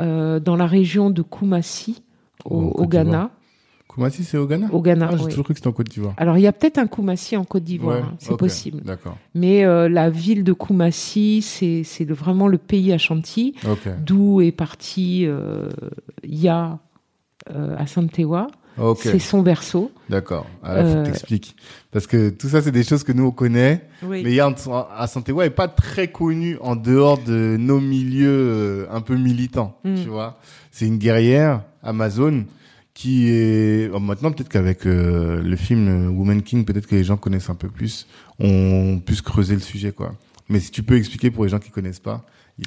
euh, 0.00 0.40
dans 0.40 0.56
la 0.56 0.66
région 0.66 1.10
de 1.10 1.22
Kumasi, 1.22 2.02
au, 2.44 2.56
au 2.56 2.70
Côte 2.72 2.88
Ghana. 2.88 3.30
Kumasi, 3.94 4.24
c'est 4.24 4.36
au 4.38 4.46
Ghana? 4.46 4.68
Au 4.72 4.82
Ghana, 4.82 5.08
Ah, 5.12 5.16
j'ai 5.16 5.24
oui. 5.24 5.30
toujours 5.30 5.44
cru 5.44 5.54
que 5.54 5.58
c'était 5.60 5.68
en 5.68 5.72
Côte 5.72 5.88
d'Ivoire. 5.88 6.14
Alors, 6.16 6.36
il 6.36 6.40
y 6.42 6.46
a 6.46 6.52
peut-être 6.52 6.78
un 6.78 6.86
Kumasi 6.86 7.36
en 7.36 7.44
Côte 7.44 7.62
d'Ivoire, 7.64 7.96
Ouais, 7.98 8.02
hein, 8.02 8.16
c'est 8.18 8.36
possible. 8.36 8.80
D'accord. 8.82 9.16
Mais 9.34 9.64
euh, 9.64 9.88
la 9.88 10.10
ville 10.10 10.42
de 10.44 10.52
Kumasi, 10.52 11.42
c'est, 11.42 11.82
c'est 11.84 12.04
le- 12.04 12.14
vraiment 12.14 12.48
le 12.48 12.58
pays 12.58 12.92
Ashanti, 12.92 13.54
Ok. 13.70 13.88
d'où 14.04 14.40
est 14.40 14.50
parti 14.52 15.24
euh, 15.26 15.68
Ya 16.24 16.78
euh, 17.54 17.76
à 17.78 17.86
Santewa. 17.86 18.48
Ok. 18.76 18.98
C'est 19.02 19.20
son 19.20 19.42
berceau. 19.42 19.92
D'accord. 20.10 20.46
Ah, 20.64 20.74
là, 20.74 20.84
faut 20.84 20.92
que 20.94 20.98
Euh, 20.98 21.04
t'expliques. 21.04 21.54
Parce 21.92 22.08
que 22.08 22.30
tout 22.30 22.48
ça, 22.48 22.60
c'est 22.60 22.72
des 22.72 22.82
choses 22.82 23.04
que 23.04 23.12
nous, 23.12 23.24
on 23.26 23.30
connaît. 23.30 23.82
Oui. 24.02 24.22
Mais 24.24 24.32
Yann 24.32 24.54
à 24.96 25.06
Santewa 25.06 25.46
est 25.46 25.50
pas 25.50 25.68
très 25.68 26.08
connu 26.08 26.58
en 26.60 26.74
dehors 26.74 27.18
de 27.18 27.56
nos 27.56 27.78
milieux 27.78 28.28
euh, 28.28 28.86
un 28.90 29.00
peu 29.00 29.14
militants. 29.16 29.78
Mm. 29.84 29.94
Tu 30.02 30.08
vois, 30.08 30.38
c'est 30.72 30.86
une 30.88 30.98
guerrière 30.98 31.62
amazone 31.84 32.46
qui 32.94 33.28
est 33.28 33.90
oh, 33.92 33.98
maintenant 33.98 34.30
peut-être 34.30 34.48
qu'avec 34.48 34.86
euh, 34.86 35.42
le 35.42 35.56
film 35.56 35.88
euh, 35.88 36.08
Woman 36.10 36.42
King, 36.42 36.64
peut-être 36.64 36.86
que 36.86 36.94
les 36.94 37.04
gens 37.04 37.16
connaissent 37.16 37.50
un 37.50 37.56
peu 37.56 37.68
plus, 37.68 38.06
on 38.38 39.00
puisse 39.04 39.20
creuser 39.20 39.54
le 39.54 39.60
sujet 39.60 39.92
quoi. 39.92 40.14
Mais 40.48 40.60
si 40.60 40.70
tu 40.70 40.82
peux 40.82 40.96
expliquer 40.96 41.30
pour 41.30 41.44
les 41.44 41.50
gens 41.50 41.58
qui 41.58 41.70
connaissent 41.70 42.00
pas. 42.00 42.24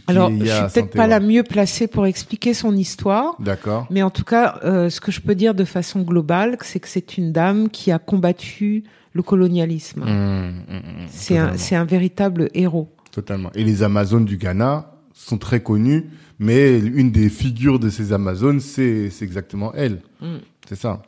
Alors, 0.08 0.30
je 0.30 0.44
suis 0.44 0.74
peut-être 0.74 0.92
pas 0.92 1.08
la 1.08 1.22
mieux 1.22 1.44
placée 1.44 1.88
pour 1.88 2.06
expliquer 2.08 2.54
son 2.54 2.76
histoire. 2.76 3.36
D'accord. 3.40 3.88
Mais 3.90 4.02
en 4.02 4.10
tout 4.10 4.26
cas, 4.26 4.60
euh, 4.66 4.90
ce 4.90 5.00
que 5.00 5.14
je 5.14 5.22
peux 5.22 5.36
dire 5.36 5.56
de 5.56 5.64
façon 5.64 6.02
globale, 6.02 6.58
c'est 6.62 6.82
que 6.82 6.90
c'est 6.90 7.18
une 7.18 7.32
dame 7.32 7.70
qui 7.70 7.92
a 7.92 8.00
combattu 8.00 8.84
le 9.14 9.24
colonialisme. 9.24 10.02
Mm, 10.02 10.08
mm, 10.08 10.76
mm, 10.76 11.08
C'est 11.08 11.38
un, 11.38 11.42
totalement. 11.42 11.58
c'est 11.58 11.76
un 11.76 11.86
véritable 11.86 12.50
héros. 12.54 12.90
Totalement. 13.12 13.50
Et 13.56 13.64
les 13.64 13.82
Amazones 13.82 14.26
du 14.26 14.38
Ghana 14.38 14.97
sont 15.26 15.38
très 15.38 15.62
connues, 15.62 16.06
mais 16.40 16.78
une 16.80 17.12
des 17.12 17.30
figures 17.30 17.80
de 17.80 17.90
ces 17.90 18.14
Amazones, 18.14 18.60
c'est 18.60 19.10
exactement 19.22 19.74
elle. 19.74 20.02
Mm. 20.22 20.36
C'est 20.68 20.76
ça. 20.76 21.02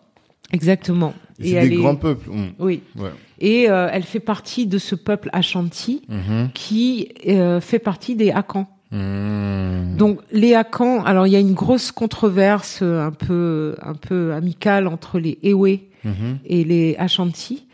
Exactement. 0.51 1.13
Et 1.39 1.51
c'est 1.51 1.61
des 1.69 1.75
est- 1.75 1.77
grands 1.77 1.95
peuples. 1.95 2.29
Mm. 2.29 2.47
Oui. 2.59 2.81
Ouais. 2.97 3.11
Et 3.39 3.69
euh, 3.69 3.87
elle 3.91 4.03
fait 4.03 4.19
partie 4.19 4.65
de 4.65 4.77
ce 4.77 4.95
peuple 4.95 5.29
Ashanti 5.31 6.01
Mhm. 6.09 6.49
qui 6.53 7.09
euh, 7.27 7.61
fait 7.61 7.79
partie 7.79 8.15
des 8.15 8.31
Akans. 8.31 8.67
Mm. 8.91 9.95
Donc 9.97 10.19
les 10.31 10.55
Akans, 10.55 11.03
alors 11.03 11.27
il 11.27 11.33
y 11.33 11.35
a 11.35 11.39
une 11.39 11.53
grosse 11.53 11.91
controverse 11.91 12.79
euh, 12.81 13.05
un 13.05 13.11
peu 13.11 13.75
un 13.81 13.93
peu 13.93 14.33
amicale 14.33 14.87
entre 14.87 15.19
les 15.19 15.37
Ewe 15.43 15.79
Mhm. 16.03 16.39
et 16.45 16.63
les 16.63 16.95
Ashanti. 16.97 17.67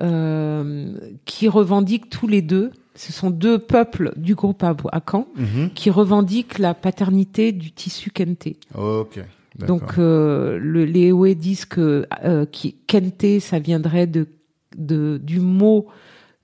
Euh, 0.00 0.92
qui 1.26 1.48
revendiquent 1.48 2.08
tous 2.08 2.28
les 2.28 2.40
deux, 2.40 2.70
ce 2.94 3.12
sont 3.12 3.30
deux 3.30 3.58
peuples 3.58 4.12
du 4.16 4.34
groupe 4.34 4.62
Akan, 4.92 5.26
Mhm. 5.36 5.70
qui 5.74 5.90
revendiquent 5.90 6.58
la 6.58 6.74
paternité 6.74 7.52
du 7.52 7.72
tissu 7.72 8.10
Kente. 8.10 8.48
Ok. 8.74 9.18
Donc 9.58 9.98
euh, 9.98 10.58
le, 10.58 10.84
les 10.84 11.08
Ewe 11.08 11.34
disent 11.34 11.66
que 11.66 12.06
euh, 12.24 12.46
qui, 12.46 12.74
Kente, 12.86 13.40
ça 13.40 13.58
viendrait 13.58 14.06
de, 14.06 14.26
de 14.76 15.20
du 15.22 15.40
mot 15.40 15.86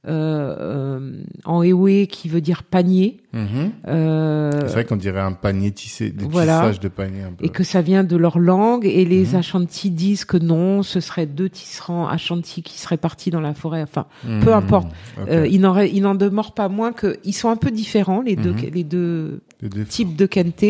euh, 0.08 0.56
euh, 0.58 1.12
en 1.44 1.62
Ewe 1.62 2.06
qui 2.06 2.28
veut 2.28 2.40
dire 2.40 2.62
panier. 2.62 3.18
Mhm. 3.32 3.70
Euh, 3.88 4.50
C'est 4.66 4.72
vrai 4.72 4.84
qu'on 4.84 4.96
dirait 4.96 5.20
un 5.20 5.32
panier 5.32 5.70
tissé, 5.70 6.10
des 6.10 6.24
voilà. 6.24 6.60
tissages 6.60 6.80
de 6.80 6.88
panier 6.88 7.22
un 7.22 7.32
peu. 7.32 7.44
et 7.44 7.48
que 7.50 7.62
ça 7.62 7.82
vient 7.82 8.04
de 8.04 8.16
leur 8.16 8.38
langue, 8.38 8.86
et 8.86 9.04
les 9.04 9.26
Mhm. 9.32 9.34
Ashanti 9.36 9.90
disent 9.90 10.24
que 10.24 10.36
non, 10.38 10.82
ce 10.82 11.00
serait 11.00 11.26
deux 11.26 11.48
tisserands 11.50 12.08
Ashanti 12.08 12.62
qui 12.62 12.78
seraient 12.78 12.96
partis 12.96 13.30
dans 13.30 13.40
la 13.40 13.54
forêt. 13.54 13.82
Enfin, 13.82 14.06
Mhm. 14.24 14.40
peu 14.44 14.54
importe. 14.54 14.88
Ok. 15.20 15.28
Euh, 15.28 15.46
il 15.46 15.60
n'en 15.60 15.76
re- 15.76 15.90
il 15.92 16.00
n'en 16.02 16.14
demeure 16.14 16.52
pas 16.52 16.68
moins 16.68 16.92
que 16.92 17.18
ils 17.24 17.32
sont 17.34 17.50
un 17.50 17.56
peu 17.56 17.70
différents 17.70 18.22
les 18.22 18.36
deux 18.36 18.52
Mhm. 18.52 18.70
les 18.72 18.84
deux 18.84 19.40
Les 19.62 19.68
deux- 19.68 19.84
types 19.84 20.16
de 20.16 20.26
kente. 20.26 20.64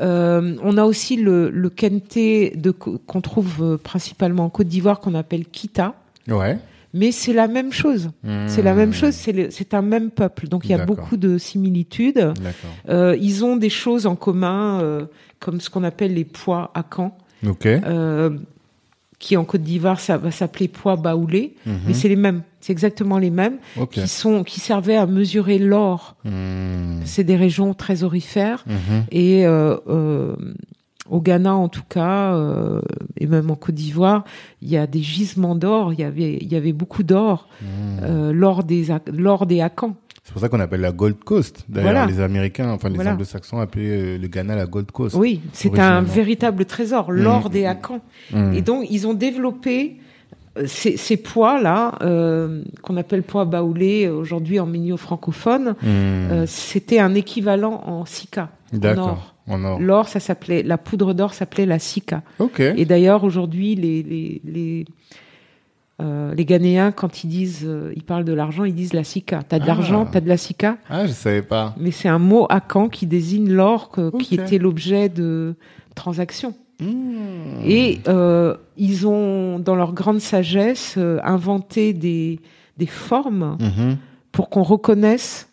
Euh, 0.00 0.54
on 0.62 0.76
a 0.76 0.84
aussi 0.84 1.16
le, 1.16 1.50
le 1.50 1.70
kente 1.70 2.14
de 2.16 2.70
qu'on 2.70 3.20
trouve 3.20 3.78
principalement 3.82 4.44
en 4.44 4.48
Côte 4.50 4.68
d'Ivoire 4.68 5.00
qu'on 5.00 5.14
appelle 5.14 5.44
kita, 5.46 5.94
Ouais. 6.28 6.58
Mais 6.94 7.12
c'est 7.12 7.32
la 7.32 7.48
même 7.48 7.72
chose. 7.72 8.10
C'est 8.46 8.62
la 8.62 8.74
même 8.74 8.88
Mhm. 8.90 8.94
chose. 8.94 9.14
C'est 9.14 9.74
un 9.74 9.82
même 9.82 10.10
peuple. 10.10 10.48
Donc 10.48 10.64
il 10.64 10.70
y 10.70 10.74
a 10.74 10.84
beaucoup 10.84 11.16
de 11.16 11.38
similitudes. 11.38 12.32
Euh, 12.88 13.16
ils 13.20 13.44
ont 13.44 13.56
des 13.56 13.70
choses 13.70 14.06
en 14.06 14.16
commun, 14.16 14.80
euh, 14.80 15.04
comme 15.40 15.60
ce 15.60 15.70
qu'on 15.70 15.84
appelle 15.84 16.14
les 16.14 16.24
poids 16.24 16.70
à 16.74 16.84
Ok. 17.46 17.66
euh, 17.66 18.30
qui 19.20 19.36
en 19.36 19.44
Côte 19.44 19.62
d'Ivoire 19.62 19.98
ça 20.00 20.16
va 20.16 20.30
s'appeler 20.30 20.68
poids 20.68 20.94
baoulé, 20.96 21.54
Mhm. 21.66 21.78
mais 21.88 21.94
c'est 21.94 22.08
les 22.08 22.16
mêmes. 22.16 22.42
C'est 22.60 22.72
exactement 22.72 23.18
les 23.18 23.30
mêmes 23.30 23.58
qui 23.90 24.06
sont 24.08 24.42
qui 24.44 24.60
servaient 24.60 24.96
à 24.96 25.06
mesurer 25.06 25.58
l'or 25.58 26.16
Mhm. 26.24 27.00
C'est 27.04 27.24
des 27.24 27.36
régions 27.36 27.74
très 27.74 28.02
aurifères 28.04 28.64
Mhm. 28.66 29.04
et 29.10 29.44
au 31.10 31.20
Ghana 31.20 31.54
en 31.54 31.68
tout 31.68 31.82
cas 31.88 32.34
euh, 32.34 32.80
et 33.16 33.26
même 33.26 33.50
en 33.50 33.54
Côte 33.56 33.74
d'Ivoire, 33.74 34.24
il 34.62 34.68
y 34.68 34.76
a 34.76 34.86
des 34.86 35.00
gisements 35.00 35.54
d'or. 35.54 35.92
Il 35.92 36.00
y 36.00 36.04
avait 36.04 36.38
il 36.40 36.48
y 36.52 36.56
avait 36.56 36.72
beaucoup 36.72 37.02
d'or, 37.02 37.48
Mhm. 37.60 37.68
euh, 38.02 38.32
l'or 38.32 38.64
des 38.64 38.90
Ac- 38.90 39.10
l'or 39.12 39.46
des 39.46 39.60
Akans. 39.60 39.94
C'est 40.24 40.32
pour 40.32 40.42
ça 40.42 40.50
qu'on 40.50 40.60
appelle 40.60 40.82
la 40.82 40.92
Gold 40.92 41.24
Coast. 41.24 41.64
D'ailleurs, 41.70 41.92
Voilà. 41.92 42.06
les 42.06 42.20
Américains, 42.20 42.70
enfin 42.70 42.90
les 42.90 42.96
Voilà. 42.96 43.12
Anglo-Saxons 43.14 43.58
appelaient 43.60 44.16
euh, 44.16 44.18
le 44.18 44.28
Ghana 44.28 44.56
la 44.56 44.66
Gold 44.66 44.90
Coast. 44.90 45.16
Oui, 45.16 45.40
c'est 45.54 45.78
un 45.78 46.02
véritable 46.02 46.66
trésor, 46.66 47.10
l'or 47.12 47.46
Mhm. 47.46 47.50
des 47.52 47.64
Akans. 47.64 48.00
Mhm. 48.34 48.52
Et 48.52 48.60
donc 48.62 48.86
ils 48.90 49.06
ont 49.06 49.14
développé 49.14 49.96
ces, 50.66 50.96
ces 50.96 51.16
poids 51.16 51.60
là, 51.62 51.94
euh, 52.02 52.62
qu'on 52.82 52.96
appelle 52.96 53.22
poids 53.22 53.44
baoulés 53.44 54.08
aujourd'hui 54.08 54.58
en 54.58 54.66
milieu 54.66 54.96
francophone, 54.96 55.76
Hmm. 55.80 55.86
euh, 55.86 56.44
c'était 56.46 56.98
un 56.98 57.14
équivalent 57.14 57.80
en 57.86 58.04
sika. 58.04 58.50
en 58.74 58.98
or. 58.98 59.34
L'or, 59.80 60.08
ça 60.08 60.20
s'appelait, 60.20 60.62
la 60.62 60.78
poudre 60.78 61.14
d'or 61.14 61.32
s'appelait 61.34 61.66
la 61.66 61.78
sika. 61.78 62.22
Ok. 62.38 62.60
Et 62.60 62.84
d'ailleurs, 62.84 63.24
aujourd'hui, 63.24 63.74
les, 63.74 64.02
les, 64.02 64.40
les, 64.44 64.84
euh, 66.00 66.32
les 66.34 66.44
Ghanéens, 66.44 66.92
quand 66.92 67.24
ils 67.24 67.28
disent, 67.28 67.64
euh, 67.66 67.92
ils 67.96 68.04
parlent 68.04 68.24
de 68.24 68.32
l'argent, 68.32 68.64
ils 68.64 68.74
disent 68.74 68.92
la 68.92 69.04
sika. 69.04 69.42
T'as 69.42 69.58
de 69.58 69.64
Ah. 69.64 69.68
l'argent, 69.68 70.06
t'as 70.06 70.20
de 70.20 70.28
la 70.28 70.36
sika? 70.36 70.76
Ah, 70.88 71.06
je 71.06 71.12
savais 71.12 71.42
pas. 71.42 71.74
Mais 71.78 71.90
c'est 71.90 72.08
un 72.08 72.18
mot 72.20 72.46
akan 72.50 72.88
qui 72.88 73.06
désigne 73.06 73.50
l'or 73.50 73.90
qui 74.20 74.34
était 74.36 74.58
l'objet 74.58 75.08
de 75.08 75.54
transactions. 75.96 76.54
Hmm. 76.80 77.60
Et 77.64 77.98
euh, 78.06 78.56
ils 78.76 79.08
ont, 79.08 79.58
dans 79.58 79.74
leur 79.74 79.92
grande 79.92 80.20
sagesse, 80.20 80.94
euh, 80.96 81.18
inventé 81.24 81.92
des, 81.92 82.38
des 82.76 82.86
formes 82.86 83.56
Mhm. 83.60 83.96
pour 84.30 84.48
qu'on 84.50 84.62
reconnaisse 84.62 85.48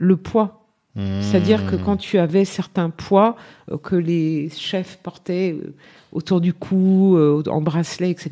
le 0.00 0.16
poids. 0.16 0.57
Hmm. 0.98 1.22
C'est-à-dire 1.22 1.64
que 1.64 1.76
quand 1.76 1.96
tu 1.96 2.18
avais 2.18 2.44
certains 2.44 2.90
poids 2.90 3.36
euh, 3.70 3.78
que 3.78 3.94
les 3.94 4.50
chefs 4.50 4.98
portaient 5.00 5.52
euh, 5.52 5.74
autour 6.12 6.40
du 6.40 6.52
cou, 6.52 7.16
euh, 7.16 7.42
en 7.48 7.60
bracelet, 7.60 8.10
etc., 8.10 8.30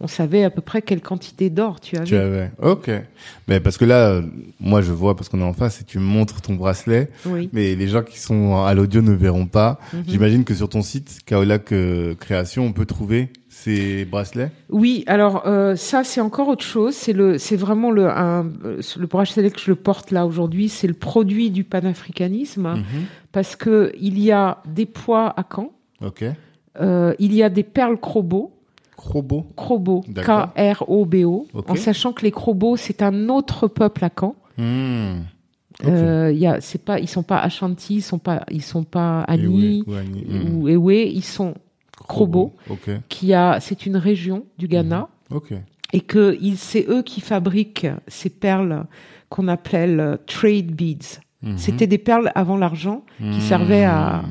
on 0.00 0.06
savait 0.06 0.44
à 0.44 0.50
peu 0.50 0.60
près 0.60 0.82
quelle 0.82 1.00
quantité 1.00 1.50
d'or 1.50 1.80
tu 1.80 1.96
avais. 1.96 2.04
Tu 2.06 2.16
avais. 2.16 2.50
Ok. 2.62 2.90
Mais 3.48 3.60
parce 3.60 3.76
que 3.78 3.84
là, 3.84 4.08
euh, 4.10 4.22
moi, 4.60 4.80
je 4.82 4.92
vois 4.92 5.14
parce 5.16 5.28
qu'on 5.28 5.40
est 5.40 5.44
en 5.44 5.52
face 5.52 5.80
et 5.80 5.84
tu 5.84 5.98
montres 5.98 6.40
ton 6.40 6.54
bracelet. 6.54 7.10
Oui. 7.26 7.48
Mais 7.52 7.74
les 7.74 7.88
gens 7.88 8.02
qui 8.02 8.18
sont 8.18 8.62
à 8.64 8.72
l'audio 8.74 9.02
ne 9.02 9.12
verront 9.12 9.46
pas. 9.46 9.78
Mhm. 9.92 10.04
J'imagine 10.08 10.44
que 10.44 10.54
sur 10.54 10.68
ton 10.68 10.82
site, 10.82 11.20
Kaolac 11.26 11.72
euh, 11.72 12.14
Création, 12.14 12.64
on 12.64 12.72
peut 12.72 12.86
trouver 12.86 13.28
ces 13.48 14.04
bracelets? 14.04 14.50
Oui, 14.70 15.02
alors 15.06 15.42
euh, 15.46 15.74
ça 15.76 16.04
c'est 16.04 16.20
encore 16.20 16.48
autre 16.48 16.64
chose. 16.64 16.94
C'est 16.94 17.12
le, 17.12 17.36
c'est 17.36 17.56
vraiment 17.56 17.90
le, 17.90 18.08
un, 18.08 18.44
le 18.44 19.06
bracelet 19.06 19.50
que 19.50 19.58
je 19.60 19.70
le 19.70 19.74
porte 19.74 20.12
là 20.12 20.24
aujourd'hui. 20.24 20.68
C'est 20.68 20.86
le 20.86 20.94
produit 20.94 21.50
du 21.50 21.64
panafricanisme 21.64 22.74
Mhm. 22.76 22.84
parce 23.32 23.56
que 23.56 23.92
il 24.00 24.18
y 24.20 24.30
a 24.32 24.58
des 24.66 24.86
poids 24.86 25.34
à 25.36 25.44
Caen, 25.54 25.72
Ok. 26.02 26.24
Euh, 26.80 27.14
il 27.18 27.34
y 27.34 27.42
a 27.42 27.48
des 27.48 27.62
perles 27.62 27.98
crobo, 27.98 28.52
Crobo. 28.96 29.46
crobo. 29.56 30.04
K-R-O-B-O, 30.14 31.46
en 31.66 31.74
sachant 31.74 32.12
que 32.12 32.22
les 32.22 32.30
crobos 32.30 32.76
c'est 32.76 33.02
un 33.02 33.28
autre 33.28 33.66
peuple 33.68 34.04
à 34.04 34.10
Caen. 34.18 34.34
Hmm. 34.58 35.20
Ok. 35.82 35.88
Euh, 35.88 36.30
il 36.32 36.38
y 36.38 36.46
a, 36.46 36.60
c'est 36.60 36.84
pas, 36.84 36.98
ils 37.00 37.08
sont 37.08 37.22
pas 37.22 37.38
Ashanti, 37.38 37.96
ils 37.96 38.02
sont 38.02 38.18
pas, 38.18 38.44
ils 38.50 38.62
sont 38.62 38.84
pas 38.84 39.20
Ani 39.22 39.82
ou. 39.86 39.90
Hmm. 39.90 40.56
ou 40.62 40.68
Ewe, 40.68 41.06
ils 41.06 41.24
sont 41.24 41.54
Krobo, 42.08 42.52
Ok. 42.68 42.90
qui 43.08 43.32
a, 43.34 43.58
c'est 43.60 43.86
une 43.86 43.96
région 43.96 44.44
du 44.58 44.68
Ghana. 44.68 45.08
Ok. 45.30 45.52
et 45.92 46.00
que 46.02 46.36
ils- 46.40 46.56
c'est 46.56 46.86
eux 46.88 47.02
qui 47.02 47.20
fabriquent 47.20 47.88
ces 48.06 48.30
perles 48.30 48.84
qu'on 49.28 49.48
appelle 49.48 49.98
euh, 50.00 50.16
trade 50.26 50.70
beads. 50.72 51.18
Mhm. 51.42 51.56
C'était 51.58 51.86
des 51.88 51.98
perles 51.98 52.30
avant 52.36 52.56
l'argent 52.56 53.02
qui 53.18 53.24
Hmm. 53.24 53.40
servaient 53.40 53.84
à, 53.84 54.22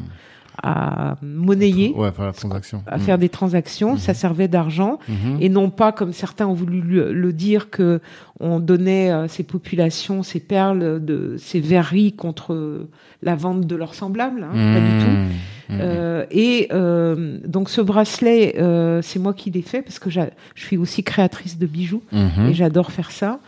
à 0.64 1.16
monnayer, 1.22 1.94
Ouais, 1.96 2.12
faire 2.12 2.26
la 2.26 2.34
transaction. 2.34 2.84
à 2.88 3.00
faire 3.00 3.18
des 3.18 3.30
transactions. 3.30 3.98
Ça 3.98 4.14
servait 4.14 4.48
d'argent 4.48 5.00
Mhm. 5.08 5.38
et 5.42 5.50
non 5.50 5.70
pas 5.70 5.92
comme 5.92 6.14
certains 6.14 6.48
ont 6.48 6.54
voulu 6.54 6.82
le, 6.82 7.14
le 7.14 7.34
dire 7.34 7.70
que 7.70 8.00
on 8.40 8.60
donnait 8.60 9.10
à 9.10 9.28
ces 9.28 9.44
populations 9.44 10.24
ces 10.24 10.40
perles 10.40 11.04
de 11.04 11.36
ces 11.38 11.60
verreries 11.60 12.14
contre 12.14 12.88
la 13.22 13.36
vente 13.36 13.68
de 13.68 13.76
leurs 13.76 13.94
semblables. 13.96 14.44
hein, 14.44 14.54
Pas 14.54 14.80
du 14.80 15.04
tout. 15.06 15.12
Hmm. 15.12 15.76
Hmm. 15.76 15.78
Euh, 15.82 16.26
et 16.32 16.68
euh, 16.72 17.38
donc 17.46 17.70
ce 17.70 17.80
bracelet, 17.82 18.56
euh, 18.60 19.02
c'est 19.04 19.20
moi 19.20 19.34
qui 19.36 19.52
l'ai 19.52 19.62
fait 19.62 19.82
parce 19.84 20.00
que 20.00 20.10
je 20.10 20.22
suis 20.56 20.78
aussi 20.78 21.04
créatrice 21.04 21.60
de 21.60 21.68
bijoux 21.68 22.02
Mhm. 22.12 22.48
et 22.50 22.54
j'adore 22.54 22.92
faire 22.92 23.12
ça. 23.12 23.40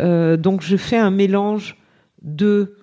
Euh, 0.00 0.36
donc 0.36 0.60
je 0.62 0.76
fais 0.76 0.98
un 0.98 1.10
mélange 1.10 1.76
de, 2.22 2.74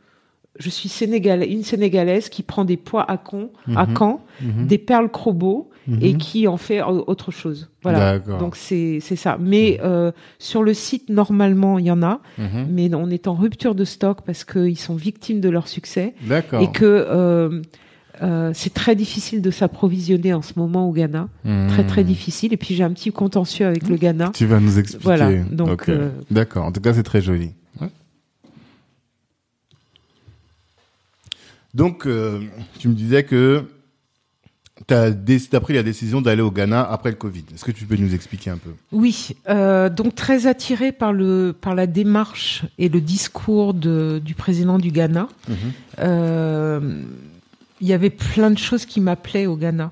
je 0.60 0.70
suis 0.70 0.90
une 1.04 1.64
sénégalaise 1.64 2.30
qui 2.30 2.44
prend 2.44 2.66
des 2.66 2.78
pois 2.78 3.04
à 3.10 3.18
con, 3.18 3.52
à 3.76 3.86
Mhm. 3.86 3.96
Caen, 3.98 4.22
Mhm. 4.42 4.68
des 4.68 4.78
perles 4.78 5.10
crobo 5.10 5.70
et 6.02 6.14
Mhm. 6.14 6.18
qui 6.18 6.48
en 6.48 6.58
fait 6.58 6.82
au- 6.82 7.04
autre 7.08 7.32
chose. 7.32 7.70
Voilà. 7.84 8.20
Donc 8.20 8.56
c'est 8.56 9.00
c'est 9.02 9.16
ça. 9.16 9.38
Mais 9.40 9.80
euh, 9.84 10.12
sur 10.40 10.64
le 10.64 10.74
site 10.74 11.10
normalement 11.10 11.80
il 11.80 11.86
y 11.86 11.92
en 11.92 12.04
a, 12.04 12.20
Mhm. 12.38 12.68
mais 12.70 12.94
on 12.96 13.10
est 13.10 13.28
en 13.28 13.36
rupture 13.36 13.76
de 13.76 13.86
stock 13.86 14.20
parce 14.26 14.44
qu'ils 14.44 14.78
sont 14.78 14.96
victimes 14.96 15.40
de 15.40 15.50
leur 15.50 15.68
succès 15.68 16.14
D'accord. 16.28 16.62
et 16.62 16.72
que 16.72 16.84
euh, 16.86 17.62
euh, 18.24 18.50
c'est 18.54 18.74
très 18.74 18.96
difficile 18.96 19.42
de 19.44 19.52
s'approvisionner 19.52 20.34
en 20.34 20.42
ce 20.42 20.54
moment 20.58 20.90
au 20.90 20.92
Ghana, 20.92 21.30
très 21.70 21.86
très 21.86 22.04
difficile. 22.04 22.52
Et 22.52 22.58
puis 22.58 22.74
j'ai 22.74 22.84
un 22.84 22.92
petit 22.92 23.12
contentieux 23.12 23.68
avec 23.68 23.88
le 23.88 23.96
Ghana. 23.96 24.32
Tu 24.34 24.46
vas 24.48 24.60
nous 24.60 24.80
expliquer. 24.80 25.04
Voilà, 25.04 25.32
donc, 25.52 25.88
euh, 25.88 26.10
D'accord. 26.32 26.66
En 26.66 26.72
tout 26.72 26.82
cas, 26.82 26.94
c'est 26.94 27.04
très 27.04 27.22
joli. 27.22 27.52
Donc, 31.78 32.08
euh, 32.08 32.42
tu 32.80 32.88
me 32.88 32.96
disais 32.96 33.24
que 33.24 33.66
tu 34.88 34.94
as, 34.96 35.60
pris 35.60 35.76
la 35.76 35.84
décision 35.84 36.22
d'aller 36.22 36.42
au 36.42 36.50
Ghana 36.50 36.82
après 36.82 37.12
le 37.12 37.16
Covid. 37.18 37.44
Est-ce 37.54 37.64
que 37.64 37.72
tu 37.72 37.86
peux 37.86 37.96
nous 37.98 38.16
expliquer 38.16 38.50
un 38.50 38.58
peu? 38.58 38.72
Oui, 38.92 39.36
euh, 39.48 39.88
donc 39.88 40.16
très 40.16 40.48
attiré 40.48 40.92
par 40.92 41.14
le 41.14 41.54
par 41.54 41.76
la 41.76 41.86
démarche 41.86 42.64
et 42.80 42.90
le 42.90 43.00
discours 43.00 43.76
de, 43.76 44.20
du 44.26 44.34
président 44.34 44.80
du 44.80 44.90
Ghana. 44.90 45.28
Euh, 46.00 47.04
il 47.80 47.88
y 47.88 47.94
avait 47.94 48.10
plein 48.10 48.50
de 48.50 48.58
choses 48.58 48.86
qui 48.86 49.00
m'appelaient 49.00 49.46
au 49.46 49.56
Ghana. 49.56 49.92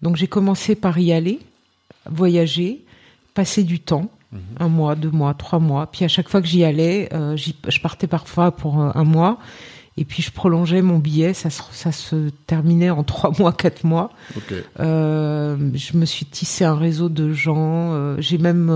Donc 0.00 0.16
j'ai 0.16 0.28
commencé 0.28 0.74
par 0.74 0.98
y 0.98 1.12
aller, 1.12 1.40
voyager, 2.10 2.80
passer 3.34 3.64
du 3.64 3.80
temps, 3.80 4.10
un 4.58 4.68
mois, 4.68 4.94
deux 4.94 5.10
mois, 5.10 5.34
trois 5.34 5.58
mois. 5.58 5.88
Puis 5.92 6.06
à 6.06 6.08
chaque 6.08 6.30
fois 6.30 6.40
que 6.40 6.48
j'y 6.48 6.64
allais, 6.64 7.10
je 7.36 7.80
partais 7.82 8.06
parfois 8.06 8.50
pour 8.50 8.80
un 8.80 9.04
mois. 9.04 9.38
Et 9.98 10.04
puis 10.06 10.22
je 10.22 10.30
prolongeais 10.30 10.80
mon 10.80 10.98
billet, 10.98 11.34
ça 11.34 11.50
se, 11.50 11.62
ça 11.72 11.92
se 11.92 12.30
terminait 12.46 12.90
en 12.90 13.02
trois 13.04 13.30
mois, 13.38 13.52
quatre 13.52 13.84
mois. 13.84 14.10
Ok. 14.36 14.54
Euh, 14.80 15.56
je 15.74 15.96
me 15.96 16.06
suis 16.06 16.24
tissé 16.26 16.64
un 16.64 16.74
réseau 16.76 17.08
de 17.08 17.32
gens. 17.32 17.92
euh, 17.92 18.16
J'ai 18.18 18.38
même 18.38 18.70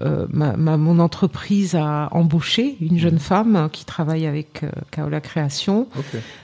euh, 0.00 0.26
ma, 0.30 0.56
ma- 0.56 0.76
mon 0.76 1.00
entreprise 1.00 1.74
a 1.74 2.08
embauché 2.12 2.76
une 2.80 2.98
jeune 2.98 3.18
femme 3.18 3.68
qui 3.72 3.84
travaille 3.84 4.26
avec 4.26 4.62
euh, 4.62 4.70
Kaola 4.92 5.20
Création. 5.20 5.88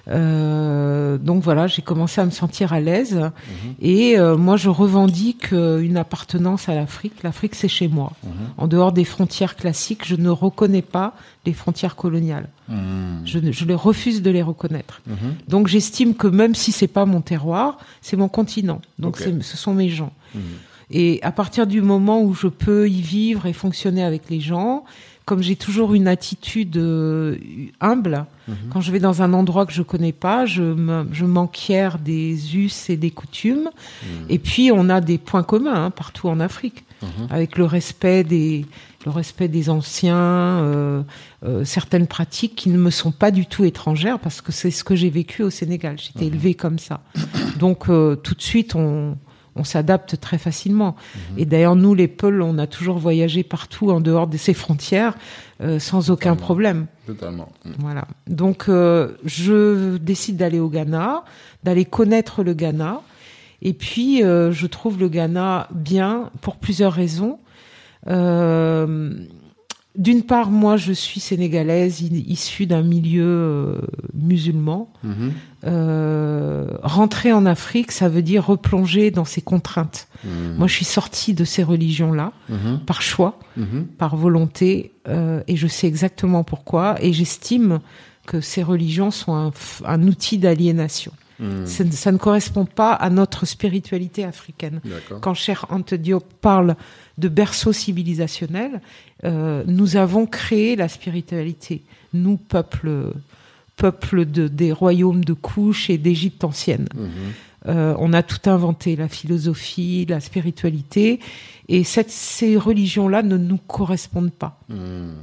Euh, 0.08 1.18
donc 1.18 1.42
voilà, 1.42 1.66
j'ai 1.66 1.82
commencé 1.82 2.20
à 2.20 2.24
me 2.24 2.30
sentir 2.30 2.72
à 2.72 2.80
l'aise. 2.80 3.20
Et 3.80 4.18
euh, 4.18 4.36
moi, 4.36 4.56
je 4.56 4.68
revendique 4.68 5.52
une 5.52 5.96
appartenance 5.96 6.68
à 6.68 6.74
l'Afrique. 6.74 7.22
L'Afrique, 7.22 7.54
c'est 7.54 7.68
chez 7.68 7.88
moi. 7.88 8.12
En 8.58 8.66
dehors 8.66 8.92
des 8.92 9.04
frontières 9.04 9.56
classiques, 9.56 10.04
je 10.06 10.16
ne 10.16 10.28
reconnais 10.30 10.82
pas 10.82 11.14
les 11.46 11.52
frontières 11.52 11.96
coloniales. 11.96 12.48
Hmm. 12.68 13.18
Je, 13.24 13.38
les 13.38 13.74
refuse 13.74 14.22
de 14.22 14.30
les 14.30 14.42
reconnaître. 14.42 15.02
Mhm. 15.06 15.34
Donc 15.48 15.68
j'estime 15.68 16.14
que 16.14 16.26
même 16.26 16.54
si 16.54 16.72
c'est 16.72 16.88
pas 16.88 17.04
mon 17.04 17.20
terroir, 17.20 17.76
c'est 18.00 18.16
mon 18.16 18.28
continent. 18.28 18.80
Donc 18.98 19.18
ce 19.18 19.56
sont 19.56 19.74
mes 19.74 19.90
gens. 19.90 20.12
Et 20.90 21.18
à 21.22 21.32
partir 21.32 21.66
du 21.66 21.80
moment 21.82 22.22
où 22.22 22.34
je 22.34 22.46
peux 22.48 22.88
y 22.88 23.00
vivre 23.00 23.46
et 23.46 23.52
fonctionner 23.52 24.02
avec 24.04 24.28
les 24.30 24.40
gens, 24.40 24.84
comme 25.24 25.42
j'ai 25.42 25.56
toujours 25.56 25.94
une 25.94 26.06
attitude 26.06 26.76
euh, 26.76 27.36
humble, 27.80 28.26
Mhm. 28.46 28.54
quand 28.70 28.82
je 28.82 28.92
vais 28.92 28.98
dans 29.00 29.22
un 29.22 29.32
endroit 29.32 29.64
que 29.64 29.72
je 29.72 29.80
connais 29.82 30.12
pas, 30.12 30.44
je 30.44 30.62
me- 30.62 31.06
je 31.12 31.24
m'enquière 31.24 31.98
des 31.98 32.56
us 32.58 32.90
et 32.90 32.96
des 32.98 33.10
coutumes. 33.10 33.70
Mhm. 34.02 34.26
Et 34.28 34.38
puis 34.38 34.70
on 34.70 34.90
a 34.90 35.00
des 35.00 35.16
points 35.16 35.42
communs 35.42 35.86
hein, 35.86 35.90
partout 35.90 36.28
en 36.28 36.40
Afrique, 36.40 36.84
Mhm. 37.02 37.28
avec 37.30 37.56
le 37.56 37.64
respect 37.64 38.22
des 38.24 38.66
le 39.06 39.10
respect 39.10 39.48
des 39.48 39.68
anciens, 39.68 40.16
euh, 40.16 41.02
euh, 41.44 41.62
certaines 41.66 42.06
pratiques 42.06 42.54
qui 42.54 42.70
ne 42.70 42.78
me 42.78 42.88
sont 42.88 43.12
pas 43.12 43.30
du 43.30 43.44
tout 43.44 43.62
étrangères 43.66 44.18
parce 44.18 44.40
que 44.40 44.50
c'est 44.50 44.70
ce 44.70 44.82
que 44.82 44.96
j'ai 44.96 45.10
vécu 45.10 45.42
au 45.42 45.50
Sénégal. 45.50 45.96
J'étais 45.98 46.24
élevée 46.28 46.54
comme 46.54 46.78
ça. 46.78 47.02
Donc 47.58 47.90
euh, 47.90 48.16
tout 48.16 48.34
de 48.34 48.40
suite 48.40 48.74
on 48.74 49.18
on 49.56 49.64
s'adapte 49.64 50.20
très 50.20 50.38
facilement. 50.38 50.96
Et 51.36 51.44
d'ailleurs, 51.44 51.76
nous, 51.76 51.94
les 51.94 52.08
Peuls, 52.08 52.42
on 52.42 52.58
a 52.58 52.66
toujours 52.66 52.98
voyagé 52.98 53.42
partout 53.42 53.90
en 53.90 54.00
dehors 54.00 54.26
de 54.26 54.36
ces 54.36 54.54
frontières 54.54 55.14
euh, 55.60 55.78
sans 55.78 56.10
aucun 56.10 56.34
problème. 56.34 56.86
Totalement. 57.06 57.48
Hmm. 57.64 57.72
Voilà. 57.78 58.08
Donc, 58.26 58.68
euh, 58.68 59.12
je 59.24 59.96
décide 59.98 60.36
d'aller 60.36 60.58
au 60.58 60.68
Ghana, 60.68 61.24
d'aller 61.62 61.84
connaître 61.84 62.42
le 62.42 62.54
Ghana. 62.54 63.02
Et 63.62 63.72
puis, 63.72 64.24
euh, 64.24 64.52
je 64.52 64.66
trouve 64.66 64.98
le 64.98 65.08
Ghana 65.08 65.68
bien 65.72 66.30
pour 66.40 66.56
plusieurs 66.56 66.92
raisons. 66.92 67.38
Euh, 68.08 69.14
D'une 69.96 70.22
part, 70.24 70.50
moi, 70.50 70.76
je 70.76 70.92
suis 70.92 71.20
sénégalaise, 71.20 72.00
issue 72.00 72.66
d'un 72.66 72.82
milieu 72.82 73.24
euh, 73.24 73.78
musulman. 74.12 74.92
Mhm. 75.04 75.32
Euh, 75.66 76.66
rentrer 76.82 77.32
en 77.32 77.46
Afrique, 77.46 77.92
ça 77.92 78.08
veut 78.08 78.22
dire 78.22 78.44
replonger 78.44 79.12
dans 79.12 79.24
ces 79.24 79.40
contraintes. 79.40 80.08
Mhm. 80.24 80.56
Moi, 80.58 80.66
je 80.66 80.74
suis 80.74 80.84
sortie 80.84 81.32
de 81.32 81.44
ces 81.44 81.62
religions-là 81.62 82.32
Mhm. 82.48 82.80
par 82.86 83.02
choix 83.02 83.38
par 83.98 84.16
volonté, 84.16 84.92
euh, 85.06 85.42
et 85.46 85.54
je 85.54 85.68
sais 85.68 85.86
exactement 85.86 86.42
pourquoi, 86.42 86.96
et 87.00 87.12
j'estime 87.12 87.78
que 88.26 88.40
ces 88.40 88.62
religions 88.64 89.12
sont 89.12 89.52
un 89.84 90.02
outil 90.08 90.38
d'aliénation. 90.38 91.12
Hmm. 91.40 91.66
Ça, 91.66 92.12
ne 92.12 92.18
correspond 92.18 92.64
pas 92.64 92.92
à 92.92 93.10
notre 93.10 93.44
spiritualité 93.44 94.24
africaine. 94.24 94.80
Quand 95.20 95.34
Cher 95.34 95.66
Ante 95.68 95.94
Diop 95.94 96.24
parle 96.40 96.76
de 97.18 97.28
berceau 97.28 97.72
civilisationnel, 97.72 98.80
euh, 99.24 99.64
nous 99.66 99.96
avons 99.96 100.26
créé 100.26 100.76
la 100.76 100.88
spiritualité. 100.88 101.82
Nous, 102.12 102.36
peuple, 102.36 103.12
peuple 103.76 104.26
de, 104.26 104.46
des 104.46 104.70
royaumes 104.72 105.24
de 105.24 105.32
Couche 105.32 105.90
et 105.90 105.98
d'Égypte 105.98 106.44
ancienne. 106.44 106.88
Mhm. 106.94 107.10
Euh, 107.66 107.94
on 107.98 108.12
a 108.12 108.22
tout 108.22 108.48
inventé, 108.48 108.94
la 108.94 109.08
philosophie, 109.08 110.06
la 110.06 110.20
spiritualité, 110.20 111.18
et 111.68 111.82
cette, 111.82 112.10
ces 112.10 112.56
religions-là 112.58 113.22
ne 113.22 113.38
nous 113.38 113.56
correspondent 113.56 114.32
pas. 114.32 114.60
Hmm. 114.68 115.14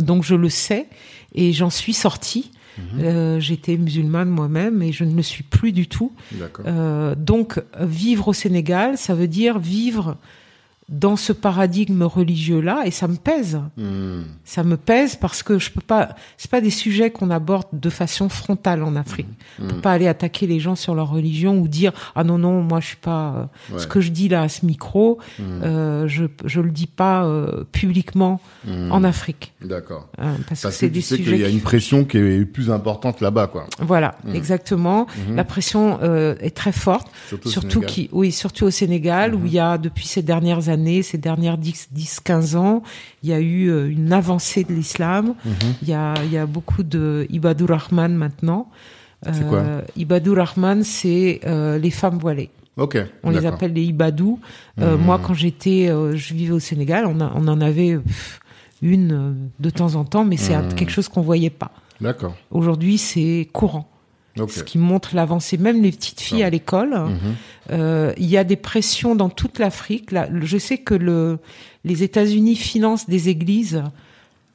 Donc 0.00 0.24
je 0.24 0.34
le 0.34 0.48
sais, 0.48 0.88
et 1.34 1.52
j'en 1.52 1.70
suis 1.70 1.92
sortie. 1.92 2.50
Mhm. 2.78 3.00
Euh, 3.00 3.40
j'étais 3.40 3.76
musulmane 3.76 4.28
moi-même 4.28 4.82
et 4.82 4.92
je 4.92 5.04
ne 5.04 5.14
le 5.14 5.22
suis 5.22 5.42
plus 5.42 5.72
du 5.72 5.86
tout. 5.86 6.12
Euh, 6.66 7.14
donc 7.14 7.62
vivre 7.80 8.28
au 8.28 8.32
Sénégal, 8.32 8.98
ça 8.98 9.14
veut 9.14 9.28
dire 9.28 9.58
vivre 9.58 10.16
dans 10.88 11.16
ce 11.16 11.32
paradigme 11.32 12.02
religieux 12.02 12.60
là 12.60 12.82
et 12.84 12.90
ça 12.90 13.08
me 13.08 13.16
pèse. 13.16 13.58
Hmm. 13.76 14.22
ça 14.44 14.64
me 14.64 14.76
pèse 14.76 15.16
parce 15.16 15.42
que 15.42 15.58
je 15.58 15.70
peux 15.70 15.80
pas 15.80 16.14
c'est 16.36 16.50
pas 16.50 16.60
des 16.60 16.70
sujets 16.70 17.10
qu'on 17.10 17.30
aborde 17.30 17.66
de 17.72 17.88
façon 17.88 18.28
frontale 18.28 18.82
en 18.82 18.94
Afrique. 18.94 19.28
Hmm. 19.58 19.64
on 19.64 19.68
peut 19.68 19.80
pas 19.80 19.92
aller 19.92 20.08
attaquer 20.08 20.46
les 20.46 20.60
gens 20.60 20.76
sur 20.76 20.94
leur 20.94 21.10
religion 21.10 21.58
ou 21.58 21.68
dire 21.68 21.92
ah 22.14 22.22
non 22.22 22.36
non 22.36 22.60
moi 22.60 22.80
je 22.80 22.88
suis 22.88 22.96
pas 22.96 23.48
euh, 23.72 23.78
ce 23.78 23.86
que 23.86 24.00
je 24.02 24.10
dis 24.10 24.28
là 24.28 24.42
à 24.42 24.48
ce 24.50 24.66
micro 24.66 25.18
hmm. 25.38 25.42
euh, 25.62 26.06
je 26.06 26.26
je 26.44 26.60
le 26.60 26.70
dis 26.70 26.86
pas 26.86 27.24
euh, 27.24 27.64
publiquement 27.72 28.40
en 28.90 29.04
Afrique. 29.04 29.52
D'accord. 29.62 30.08
Euh, 30.20 30.34
parce, 30.48 30.62
que 30.62 30.70
c'est 30.70 30.88
des 30.88 31.00
sais 31.00 31.16
sujets 31.16 31.32
qu'il 31.32 31.40
y 31.40 31.44
a 31.44 31.48
une 31.48 31.60
pression 31.60 32.04
qui 32.04 32.18
est 32.18 32.44
plus 32.44 32.70
importante 32.70 33.20
là-bas 33.20 33.46
quoi. 33.46 33.66
Voilà 33.80 34.16
exactement. 34.34 35.06
La 35.30 35.44
pression 35.44 35.98
est 36.02 36.54
très 36.54 36.72
forte 36.72 37.08
surtout, 37.28 37.48
surtout 37.48 37.80
qui 37.80 38.10
oui 38.12 38.32
surtout 38.32 38.66
au 38.66 38.70
Sénégal 38.70 39.34
où 39.34 39.46
il 39.46 39.52
y 39.52 39.58
a 39.58 39.78
depuis 39.78 40.06
ces 40.06 40.22
dernières 40.22 40.68
années 40.68 40.73
ces 41.02 41.18
dernières 41.18 41.58
10-15 41.58 42.56
ans, 42.56 42.82
il 43.22 43.30
y 43.30 43.32
a 43.32 43.40
eu 43.40 43.68
euh, 43.68 43.90
une 43.90 44.12
avancée 44.12 44.64
de 44.64 44.72
l'islam. 44.72 45.34
Mhm. 45.44 45.54
il, 45.82 45.88
y 45.88 45.94
a, 45.94 46.14
il 46.24 46.32
y 46.32 46.38
a 46.38 46.46
beaucoup 46.46 46.82
de 46.82 47.26
Ibadur 47.30 47.70
Rahman 47.70 48.14
maintenant. 48.14 48.68
C'est 49.32 49.48
quoi? 49.48 49.58
Euh, 49.60 49.80
Ibadur 49.96 50.36
Rahman, 50.36 50.82
c'est 50.82 51.40
euh, 51.46 51.78
les 51.78 51.90
femmes 51.90 52.18
voilées. 52.18 52.50
Ok. 52.76 52.98
On 53.22 53.30
les 53.30 53.46
appelle 53.46 53.72
les 53.72 53.84
Ibadou. 53.84 54.38
Mhm. 54.76 54.96
Moi, 54.96 55.18
quand 55.22 55.32
j'étais, 55.32 55.86
je 55.88 56.34
vivais 56.34 56.52
au 56.52 56.58
Sénégal, 56.58 57.06
on, 57.06 57.18
on 57.20 57.48
en 57.48 57.60
avait 57.60 57.98
une 58.82 59.48
de 59.60 59.70
temps 59.70 59.94
en 59.94 60.04
temps, 60.04 60.24
mais 60.24 60.36
c'est 60.36 60.56
mhm. 60.56 60.74
quelque 60.74 60.90
chose 60.90 61.08
qu'on 61.08 61.22
voyait 61.22 61.48
pas. 61.48 61.70
D'accord. 62.00 62.34
Aujourd'hui, 62.50 62.98
c'est 62.98 63.48
courant. 63.52 63.88
Ce 64.36 64.62
qui 64.62 64.78
montre 64.78 65.14
l'avancée. 65.14 65.56
Même 65.56 65.82
les 65.82 65.92
petites 65.92 66.20
filles 66.20 66.42
à 66.42 66.50
l'école, 66.50 66.90
mhm. 66.90 67.18
euh, 67.70 68.12
il 68.16 68.26
y 68.26 68.36
a 68.36 68.44
des 68.44 68.56
pressions 68.56 69.14
dans 69.14 69.28
toute 69.28 69.58
l'Afrique. 69.58 70.10
Je 70.42 70.58
sais 70.58 70.78
que 70.78 70.94
le, 70.94 71.38
les 71.84 72.02
États-Unis 72.02 72.56
financent 72.56 73.08
des 73.08 73.28
églises, 73.28 73.82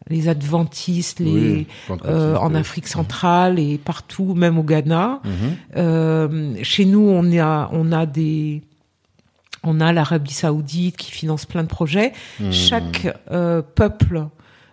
les 0.10 0.28
adventistes, 0.28 1.20
les 1.20 1.66
euh, 2.06 2.36
en 2.36 2.56
Afrique 2.56 2.88
centrale 2.88 3.58
et 3.58 3.78
partout, 3.78 4.34
même 4.36 4.58
au 4.58 4.64
Ghana. 4.64 5.22
Mhm. 5.24 5.32
Euh, 5.78 6.56
chez 6.62 6.86
nous, 6.86 7.08
on 7.08 7.38
a 7.38 7.70
on 7.72 7.92
a 7.94 8.06
des 8.06 8.62
on 9.64 9.80
a 9.80 9.94
l'Arabie 9.94 10.34
Saoudite 10.34 10.98
qui 10.98 11.12
finance 11.12 11.46
plein 11.46 11.64
de 11.64 11.70
projets. 11.70 12.12
Mhm. 12.40 12.52
Chaque 12.52 13.18
peuple 13.76 14.26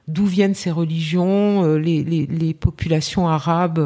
d'où 0.09 0.25
viennent 0.25 0.55
ces 0.55 0.71
religions, 0.71 1.75
les, 1.75 2.05
les, 2.05 2.27
les, 2.27 2.55
populations 2.55 3.27
arabes 3.27 3.81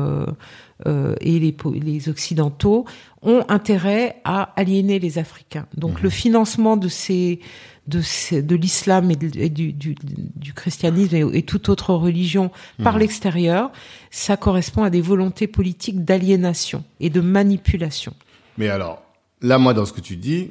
euh, 0.87 1.01
euh, 1.01 1.15
et 1.21 1.39
les, 1.39 1.55
les, 1.83 2.09
occidentaux 2.09 2.85
ont 3.23 3.45
intérêt 3.49 4.21
à 4.25 4.53
aliéner 4.57 4.99
les 4.99 5.19
Africains. 5.19 5.67
Donc 5.77 5.99
mhm. 5.99 6.03
le 6.05 6.11
financement 6.11 6.77
de 6.77 6.89
ces 6.89 7.41
de, 7.87 8.01
ces, 8.03 8.43
de 8.43 8.55
l'islam 8.55 9.11
et, 9.11 9.17
du, 9.17 9.73
du, 9.73 9.97
du, 10.37 10.53
christianisme 10.53 11.17
et, 11.17 11.39
et, 11.39 11.43
toute 11.43 11.69
autre 11.69 11.93
religion 11.95 12.53
par 12.85 12.95
mhm. 12.95 13.01
l'extérieur, 13.01 13.73
ça 14.11 14.37
correspond 14.37 14.85
à 14.85 14.91
des 14.91 15.01
volontés 15.01 15.49
politiques 15.49 16.05
d'aliénation 16.05 16.85
et 17.01 17.11
de 17.11 17.21
manipulation. 17.21 18.15
Mais 18.59 18.69
alors, 18.69 19.03
là, 19.41 19.59
moi, 19.59 19.75
dans 19.75 19.87
ce 19.87 19.93
que 19.93 20.01
tu 20.01 20.17
dis, 20.17 20.51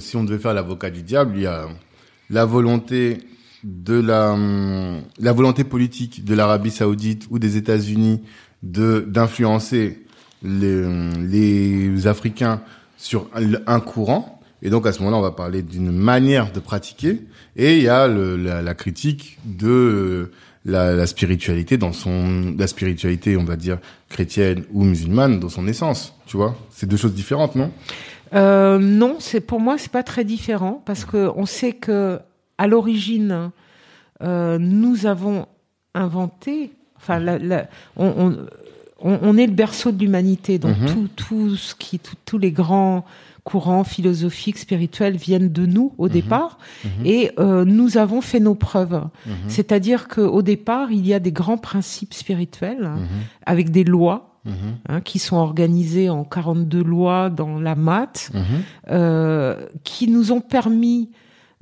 si 0.00 0.16
on 0.16 0.24
devait 0.24 0.40
faire 0.40 0.54
l'avocat 0.54 0.90
du 0.90 1.02
diable, 1.02 1.34
il 1.36 1.42
y 1.42 1.46
a 1.46 1.68
la 2.30 2.44
volonté 2.44 3.18
de 3.62 3.94
la, 3.94 4.36
la 5.18 5.32
volonté 5.32 5.62
politique 5.64 6.24
de 6.24 6.34
l'Arabie 6.34 6.70
saoudite 6.70 7.26
ou 7.30 7.38
des 7.38 7.56
États-Unis 7.56 8.22
de 8.62 9.00
d'influencer 9.00 10.02
les, 10.42 12.06
Africains 12.06 12.60
sur 12.96 13.28
un 13.66 13.80
courant. 13.80 14.40
Et 14.62 14.70
donc 14.70 14.86
à 14.86 14.92
ce 14.92 15.00
moment-là, 15.00 15.18
on 15.18 15.22
va 15.22 15.32
parler 15.32 15.62
d'une 15.62 15.92
manière 15.92 16.52
de 16.52 16.60
pratiquer. 16.60 17.22
Et 17.56 17.76
il 17.76 17.82
y 17.82 17.88
a 17.88 18.06
la, 18.08 18.74
critique 18.74 19.38
de 19.44 20.30
la, 20.64 20.94
la, 20.94 21.06
spiritualité 21.06 21.76
dans 21.78 21.92
son 21.92 22.54
la 22.58 22.66
spiritualité, 22.66 23.36
on 23.36 23.44
va 23.44 23.56
dire 23.56 23.78
chrétienne 24.08 24.64
ou 24.72 24.84
musulmane 24.84 25.40
dans 25.40 25.48
son 25.48 25.66
essence. 25.68 26.14
Tu 26.26 26.36
vois, 26.36 26.56
c'est 26.70 26.86
deux 26.86 26.96
choses 26.96 27.14
différentes, 27.14 27.54
non? 27.54 27.70
Euh, 28.34 28.78
Non, 28.78 29.16
c'est 29.20 29.40
pour 29.40 29.60
moi 29.60 29.78
c'est 29.78 29.92
pas 29.92 30.02
très 30.02 30.24
différent 30.24 30.82
parce 30.84 31.04
que 31.04 31.30
on 31.36 31.46
sait 31.46 31.72
que 31.72 32.18
à 32.58 32.66
l'origine, 32.66 33.50
euh, 34.22 34.58
nous 34.58 35.06
avons 35.06 35.46
inventé, 35.94 36.72
enfin, 37.06 37.18
la, 37.20 37.68
on, 37.96 38.36
on, 39.00 39.18
on, 39.22 39.36
est 39.36 39.46
le 39.46 39.52
berceau 39.52 39.92
de 39.92 39.98
l'humanité, 39.98 40.58
donc 40.58 40.78
mhm. 40.78 40.86
tout, 40.86 41.08
tout 41.14 41.56
ce 41.56 41.74
qui, 41.74 42.00
tous 42.24 42.38
les 42.38 42.50
grands 42.50 43.04
courants 43.44 43.84
philosophiques, 43.84 44.58
spirituels 44.58 45.16
viennent 45.16 45.52
de 45.52 45.66
nous 45.66 45.92
au 45.98 46.06
mhm. 46.06 46.12
départ, 46.12 46.58
mhm. 46.84 46.90
et 47.06 47.30
euh, 47.38 47.64
nous 47.64 47.98
avons 47.98 48.20
fait 48.20 48.40
nos 48.40 48.54
preuves. 48.54 49.04
C'est-à-dire 49.48 50.08
qu'au 50.08 50.42
départ, 50.42 50.90
il 50.90 51.06
y 51.06 51.14
a 51.14 51.20
des 51.20 51.32
grands 51.32 51.58
principes 51.58 52.14
spirituels 52.14 52.90
avec 53.44 53.70
des 53.70 53.84
lois. 53.84 54.32
Hein, 54.88 55.00
qui 55.00 55.18
sont 55.18 55.34
organisées 55.34 56.08
en 56.08 56.22
42 56.22 56.80
lois 56.80 57.30
dans 57.30 57.58
la 57.58 57.74
maths, 57.74 58.30
euh, 58.88 59.66
qui 59.82 60.06
nous 60.06 60.30
ont 60.30 60.40
permis 60.40 61.10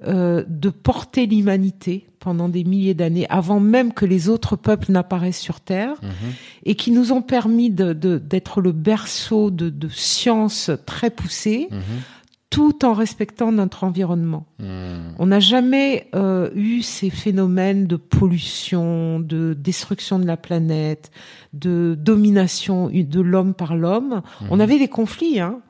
euh, 0.07 0.45
de 0.49 0.71
porter 0.71 1.27
l'humanité 1.27 2.07
pendant 2.19 2.49
des 2.49 2.65
milliers 2.65 2.95
d'années, 2.95 3.27
avant 3.29 3.61
même 3.61 3.93
que 3.93 4.05
les 4.05 4.29
autres 4.29 4.57
peuples 4.57 4.93
n'apparaissent 4.93 5.41
sur 5.41 5.61
Terre, 5.61 5.97
mhm. 6.03 6.33
et 6.65 6.75
qui 6.75 6.91
nous 6.91 7.13
ont 7.13 7.23
permis 7.23 7.71
d'être 7.71 8.61
le 8.61 8.73
berceau 8.73 9.51
de, 9.51 9.69
de 9.69 9.89
sciences 9.89 10.71
très 10.87 11.11
poussées, 11.11 11.69
mhm. 11.71 11.81
tout 12.51 12.85
en 12.85 12.93
respectant 12.95 13.53
notre 13.53 13.85
environnement. 13.85 14.47
Mhm. 14.59 15.15
On 15.19 15.27
n'a 15.27 15.41
jamais 15.41 16.09
euh, 16.15 16.51
eu 16.55 16.83
ces 16.83 17.11
phénomènes 17.11 17.87
de 17.87 17.97
pollution, 17.97 19.21
de 19.21 19.55
destruction 19.55 20.19
de 20.19 20.27
la 20.27 20.37
planète, 20.37 21.11
de 21.53 21.97
domination 21.99 22.89
de 22.89 23.21
l'homme 23.21 23.55
par 23.55 23.77
l'homme. 23.77 24.23
On 24.51 24.61
avait 24.61 24.79
des 24.79 24.89
conflits, 24.89 25.41
hein 25.41 25.61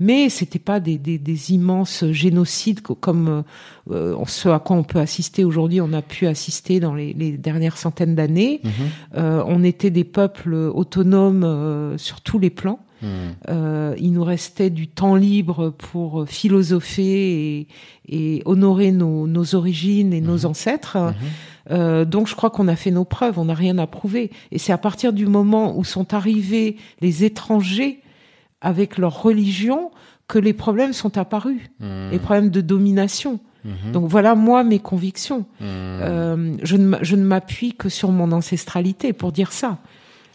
mais 0.00 0.28
c'était 0.28 0.58
pas 0.58 0.80
des, 0.80 0.98
des, 0.98 1.18
des, 1.18 1.52
immenses 1.52 2.04
génocides 2.10 2.80
comme 2.80 3.44
euh, 3.90 4.16
ce 4.26 4.48
à 4.48 4.58
quoi 4.58 4.76
on 4.76 4.84
peut 4.84 4.98
assister 4.98 5.44
aujourd'hui. 5.44 5.80
On 5.80 5.92
a 5.92 6.02
pu 6.02 6.26
assister 6.26 6.80
dans 6.80 6.94
les, 6.94 7.12
les 7.12 7.32
dernières 7.32 7.76
centaines 7.76 8.14
d'années. 8.14 8.60
Mhm. 8.64 8.70
Euh, 9.16 9.44
on 9.46 9.62
était 9.62 9.90
des 9.90 10.04
peuples 10.04 10.54
autonomes 10.54 11.44
euh, 11.44 11.98
sur 11.98 12.20
tous 12.20 12.38
les 12.38 12.50
plans. 12.50 12.80
Mhm. 13.02 13.08
Euh, 13.48 13.94
il 13.98 14.12
nous 14.12 14.24
restait 14.24 14.70
du 14.70 14.88
temps 14.88 15.16
libre 15.16 15.70
pour 15.70 16.24
philosopher 16.28 17.02
et, 17.02 17.68
et 18.08 18.42
honorer 18.44 18.92
nos, 18.92 19.26
nos, 19.26 19.54
origines 19.54 20.12
et 20.12 20.20
nos 20.20 20.38
mhm. 20.38 20.46
ancêtres. 20.46 20.98
Euh, 21.70 22.04
donc 22.04 22.28
je 22.28 22.34
crois 22.34 22.50
qu'on 22.50 22.68
a 22.68 22.76
fait 22.76 22.90
nos 22.90 23.04
preuves, 23.04 23.38
on 23.38 23.46
n'a 23.46 23.54
rien 23.54 23.78
à 23.78 23.86
prouver. 23.86 24.30
Et 24.50 24.58
c'est 24.58 24.72
à 24.72 24.78
partir 24.78 25.12
du 25.12 25.26
moment 25.26 25.76
où 25.76 25.84
sont 25.84 26.14
arrivés 26.14 26.76
les 27.00 27.24
étrangers 27.24 28.00
avec 28.62 28.96
leur 28.96 29.22
religion 29.22 29.90
que 30.28 30.38
les 30.38 30.54
problèmes 30.54 30.94
sont 30.94 31.18
apparus, 31.18 31.60
mmh. 31.80 32.10
les 32.10 32.18
problèmes 32.18 32.48
de 32.48 32.60
domination. 32.62 33.40
Mmh. 33.64 33.92
Donc 33.92 34.08
voilà 34.08 34.34
moi 34.34 34.64
mes 34.64 34.78
convictions. 34.78 35.40
Mmh. 35.60 35.64
Euh, 35.64 36.56
je 36.62 36.76
ne 37.16 37.22
m'appuie 37.22 37.74
que 37.74 37.88
sur 37.88 38.10
mon 38.10 38.32
ancestralité 38.32 39.12
pour 39.12 39.32
dire 39.32 39.52
ça. 39.52 39.78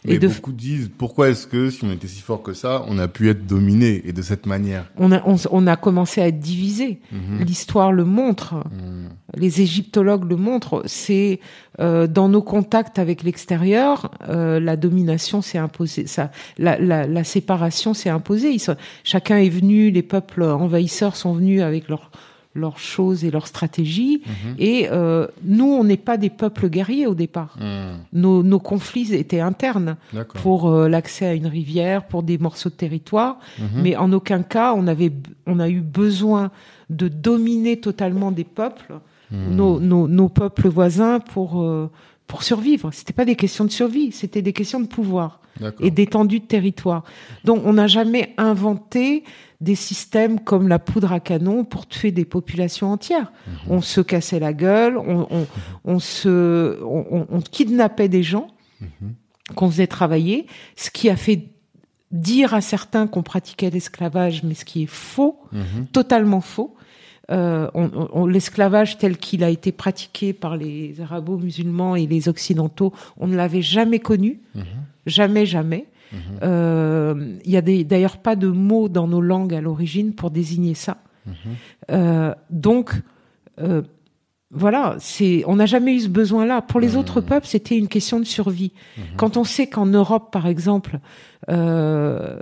Et 0.06 0.18
beaucoup 0.18 0.52
disent 0.52 0.90
pourquoi 0.96 1.28
est-ce 1.28 1.46
que 1.46 1.70
si 1.70 1.84
on 1.84 1.90
était 1.90 2.06
si 2.06 2.20
fort 2.20 2.42
que 2.42 2.52
ça, 2.52 2.84
on 2.88 2.98
a 2.98 3.08
pu 3.08 3.28
être 3.28 3.46
dominé 3.46 4.02
et 4.04 4.12
de 4.12 4.22
cette 4.22 4.46
manière. 4.46 4.90
On 4.96 5.12
a 5.12 5.22
on, 5.24 5.66
a 5.66 5.76
commencé 5.76 6.20
à 6.20 6.28
être 6.28 6.38
divisé. 6.38 7.00
Mhm. 7.10 7.44
L'histoire 7.44 7.92
le 7.92 8.04
montre, 8.04 8.54
mhm. 8.54 9.08
les 9.34 9.60
égyptologues 9.60 10.28
le 10.28 10.36
montrent. 10.36 10.82
C'est 10.86 11.40
euh, 11.80 12.06
dans 12.06 12.28
nos 12.28 12.42
contacts 12.42 12.98
avec 12.98 13.22
l'extérieur, 13.22 14.10
euh, 14.28 14.60
la 14.60 14.76
domination 14.76 15.42
s'est 15.42 15.58
imposée, 15.58 16.06
ça, 16.06 16.30
la, 16.58 16.78
la, 16.78 17.06
la 17.06 17.24
séparation 17.24 17.94
s'est 17.94 18.10
imposée. 18.10 18.56
chacun 19.04 19.38
est 19.38 19.48
venu, 19.48 19.90
les 19.90 20.02
peuples 20.02 20.42
envahisseurs 20.42 21.16
sont 21.16 21.32
venus 21.32 21.62
avec 21.62 21.88
leur 21.88 22.10
leurs 22.58 22.78
choses 22.78 23.24
et 23.24 23.30
leurs 23.30 23.46
stratégies. 23.46 24.22
Mhm. 24.26 24.54
Et 24.58 24.88
euh, 24.90 25.26
nous, 25.44 25.64
on 25.80 25.84
n'est 25.84 25.96
pas 25.96 26.16
des 26.16 26.30
peuples 26.30 26.68
guerriers 26.68 27.06
au 27.06 27.14
départ. 27.14 27.56
Hmm. 27.58 27.98
Nos, 28.12 28.42
nos 28.42 28.58
conflits 28.58 29.14
étaient 29.14 29.40
internes 29.40 29.96
pour 30.42 30.68
euh, 30.68 30.88
l'accès 30.88 31.26
à 31.26 31.34
une 31.34 31.46
rivière, 31.46 32.06
pour 32.06 32.22
des 32.22 32.38
morceaux 32.38 32.68
de 32.70 32.74
territoire, 32.74 33.38
Mhm. 33.58 33.82
mais 33.82 33.96
en 33.96 34.12
aucun 34.12 34.42
cas 34.42 34.74
on 34.74 34.86
avait, 34.86 35.12
on 35.46 35.58
a 35.60 35.68
eu 35.68 35.80
besoin 35.80 36.50
de 36.90 37.08
dominer 37.08 37.78
totalement 37.80 38.30
des 38.32 38.44
peuples, 38.44 38.94
nos, 39.30 39.78
nos, 39.78 40.08
nos 40.08 40.28
peuples 40.28 40.68
voisins 40.68 41.20
pour 41.20 41.60
euh, 41.62 41.90
pour 42.26 42.42
survivre. 42.42 42.90
C'était 42.92 43.12
pas 43.14 43.24
des 43.24 43.36
questions 43.36 43.64
de 43.64 43.70
survie, 43.70 44.12
c'était 44.12 44.42
des 44.42 44.52
questions 44.52 44.80
de 44.80 44.86
pouvoir. 44.86 45.40
Et 45.80 45.90
d'étendue 45.90 46.40
de 46.40 46.44
territoire. 46.46 47.04
Donc 47.44 47.62
on 47.64 47.72
n'a 47.74 47.86
jamais 47.86 48.34
inventé 48.36 49.24
des 49.60 49.74
systèmes 49.74 50.38
comme 50.40 50.68
la 50.68 50.78
poudre 50.78 51.12
à 51.12 51.18
canon 51.20 51.64
pour 51.64 51.86
tuer 51.86 52.12
des 52.12 52.24
populations 52.24 52.92
entières. 52.92 53.32
On 53.68 53.80
se 53.80 54.00
cassait 54.00 54.38
la 54.38 54.52
gueule, 54.52 54.96
on, 54.98 55.26
on, 55.30 55.46
on 55.84 55.98
se, 55.98 56.78
on, 56.84 57.40
kidnappait 57.40 58.08
des 58.08 58.22
gens 58.22 58.48
qu'on 59.56 59.68
faisait 59.70 59.86
travailler, 59.88 60.46
ce 60.76 60.90
qui 60.90 61.10
a 61.10 61.16
fait 61.16 61.48
dire 62.12 62.54
à 62.54 62.60
certains 62.60 63.06
qu'on 63.06 63.22
pratiquait 63.22 63.70
l'esclavage, 63.70 64.42
mais 64.44 64.54
ce 64.54 64.64
qui 64.64 64.84
est 64.84 64.86
faux, 64.90 65.40
Mhm. 65.52 65.86
totalement 65.92 66.40
faux. 66.40 66.74
Euh, 67.30 67.68
on- 67.74 68.26
L'esclavage 68.26 68.96
tel 68.98 69.16
qu'il 69.18 69.44
a 69.44 69.50
été 69.50 69.70
pratiqué 69.72 70.32
par 70.32 70.56
les 70.56 71.00
arabo-musulmans 71.00 71.94
et 71.96 72.06
les 72.06 72.28
occidentaux, 72.28 72.92
on 73.18 73.26
ne 73.26 73.36
l'avait 73.36 73.62
jamais 73.62 73.98
connu, 73.98 74.40
jamais, 75.06 75.44
jamais. 75.46 75.86
Euh, 76.42 77.34
Il 77.44 77.50
y 77.50 77.56
a 77.56 77.62
d'ailleurs 77.62 78.16
pas 78.18 78.34
de 78.36 78.48
mots 78.48 78.88
dans 78.88 79.06
nos 79.06 79.20
langues 79.20 79.54
à 79.54 79.60
l'origine 79.60 80.14
pour 80.14 80.30
désigner 80.30 80.74
ça. 80.74 80.98
Euh, 81.90 82.34
donc, 82.50 82.92
euh, 83.60 83.82
voilà, 84.50 84.96
c'est, 84.98 85.42
on 85.46 85.56
n'a 85.56 85.66
jamais 85.66 85.94
eu 85.94 86.00
ce 86.00 86.08
besoin-là. 86.08 86.62
Pour 86.62 86.80
les 86.80 86.96
autres 86.96 87.20
peuples, 87.20 87.46
c'était 87.46 87.76
une 87.76 87.88
question 87.88 88.18
de 88.18 88.24
survie. 88.24 88.72
Quand 89.16 89.36
on 89.36 89.44
sait 89.44 89.66
qu'en 89.66 89.84
Europe, 89.84 90.30
par 90.32 90.46
exemple, 90.46 91.00
euh, 91.50 92.38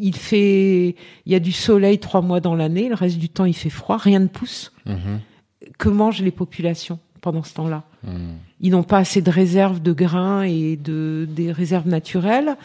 il 0.00 0.14
fait, 0.14 0.94
il 1.26 1.32
y 1.32 1.34
a 1.34 1.40
du 1.40 1.50
soleil 1.50 1.98
trois 1.98 2.20
mois 2.20 2.38
dans 2.38 2.54
l'année, 2.54 2.88
le 2.88 2.94
reste 2.94 3.18
du 3.18 3.28
temps 3.28 3.44
il 3.44 3.54
fait 3.54 3.70
froid, 3.70 3.96
rien 3.96 4.20
ne 4.20 4.28
pousse. 4.28 4.72
Mhm. 4.86 5.20
Que 5.78 5.88
mangent 5.88 6.22
les 6.22 6.30
populations 6.30 7.00
pendant 7.20 7.42
ce 7.42 7.54
temps-là? 7.54 7.82
Ils 8.60 8.70
n'ont 8.70 8.84
pas 8.84 8.98
assez 8.98 9.20
de 9.20 9.30
réserves 9.30 9.82
de 9.82 9.92
grains 9.92 10.42
et 10.42 10.76
de 10.76 11.26
des 11.28 11.50
réserves 11.50 11.88
naturelles. 11.88 12.56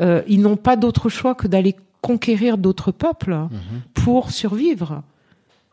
Euh, 0.00 0.22
ils 0.26 0.40
n'ont 0.40 0.56
pas 0.56 0.76
d'autre 0.76 1.10
choix 1.10 1.34
que 1.34 1.46
d'aller 1.46 1.76
conquérir 2.00 2.56
d'autres 2.56 2.92
peuples 2.92 3.36
pour 3.92 4.30
survivre. 4.30 5.02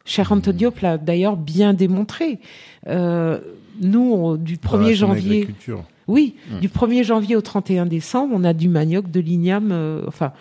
Cher 0.05 0.35
Diop 0.35 0.79
l'a 0.81 0.97
d'ailleurs 0.97 1.35
bien 1.35 1.73
démontré. 1.73 2.39
Euh, 2.87 3.39
nous, 3.81 4.37
du 4.37 4.57
1er 4.57 4.59
Voilà, 4.69 4.87
son 4.87 5.07
janvier, 5.07 5.47
oui, 6.07 6.35
du 6.61 6.69
1er 6.69 7.03
janvier 7.03 7.35
au 7.35 7.41
31 7.41 7.87
décembre, 7.87 8.33
on 8.37 8.43
a 8.43 8.53
du 8.53 8.69
manioc, 8.69 9.09
de 9.09 9.19
l'igname, 9.19 9.71
euh, 9.71 10.03
enfin, 10.07 10.31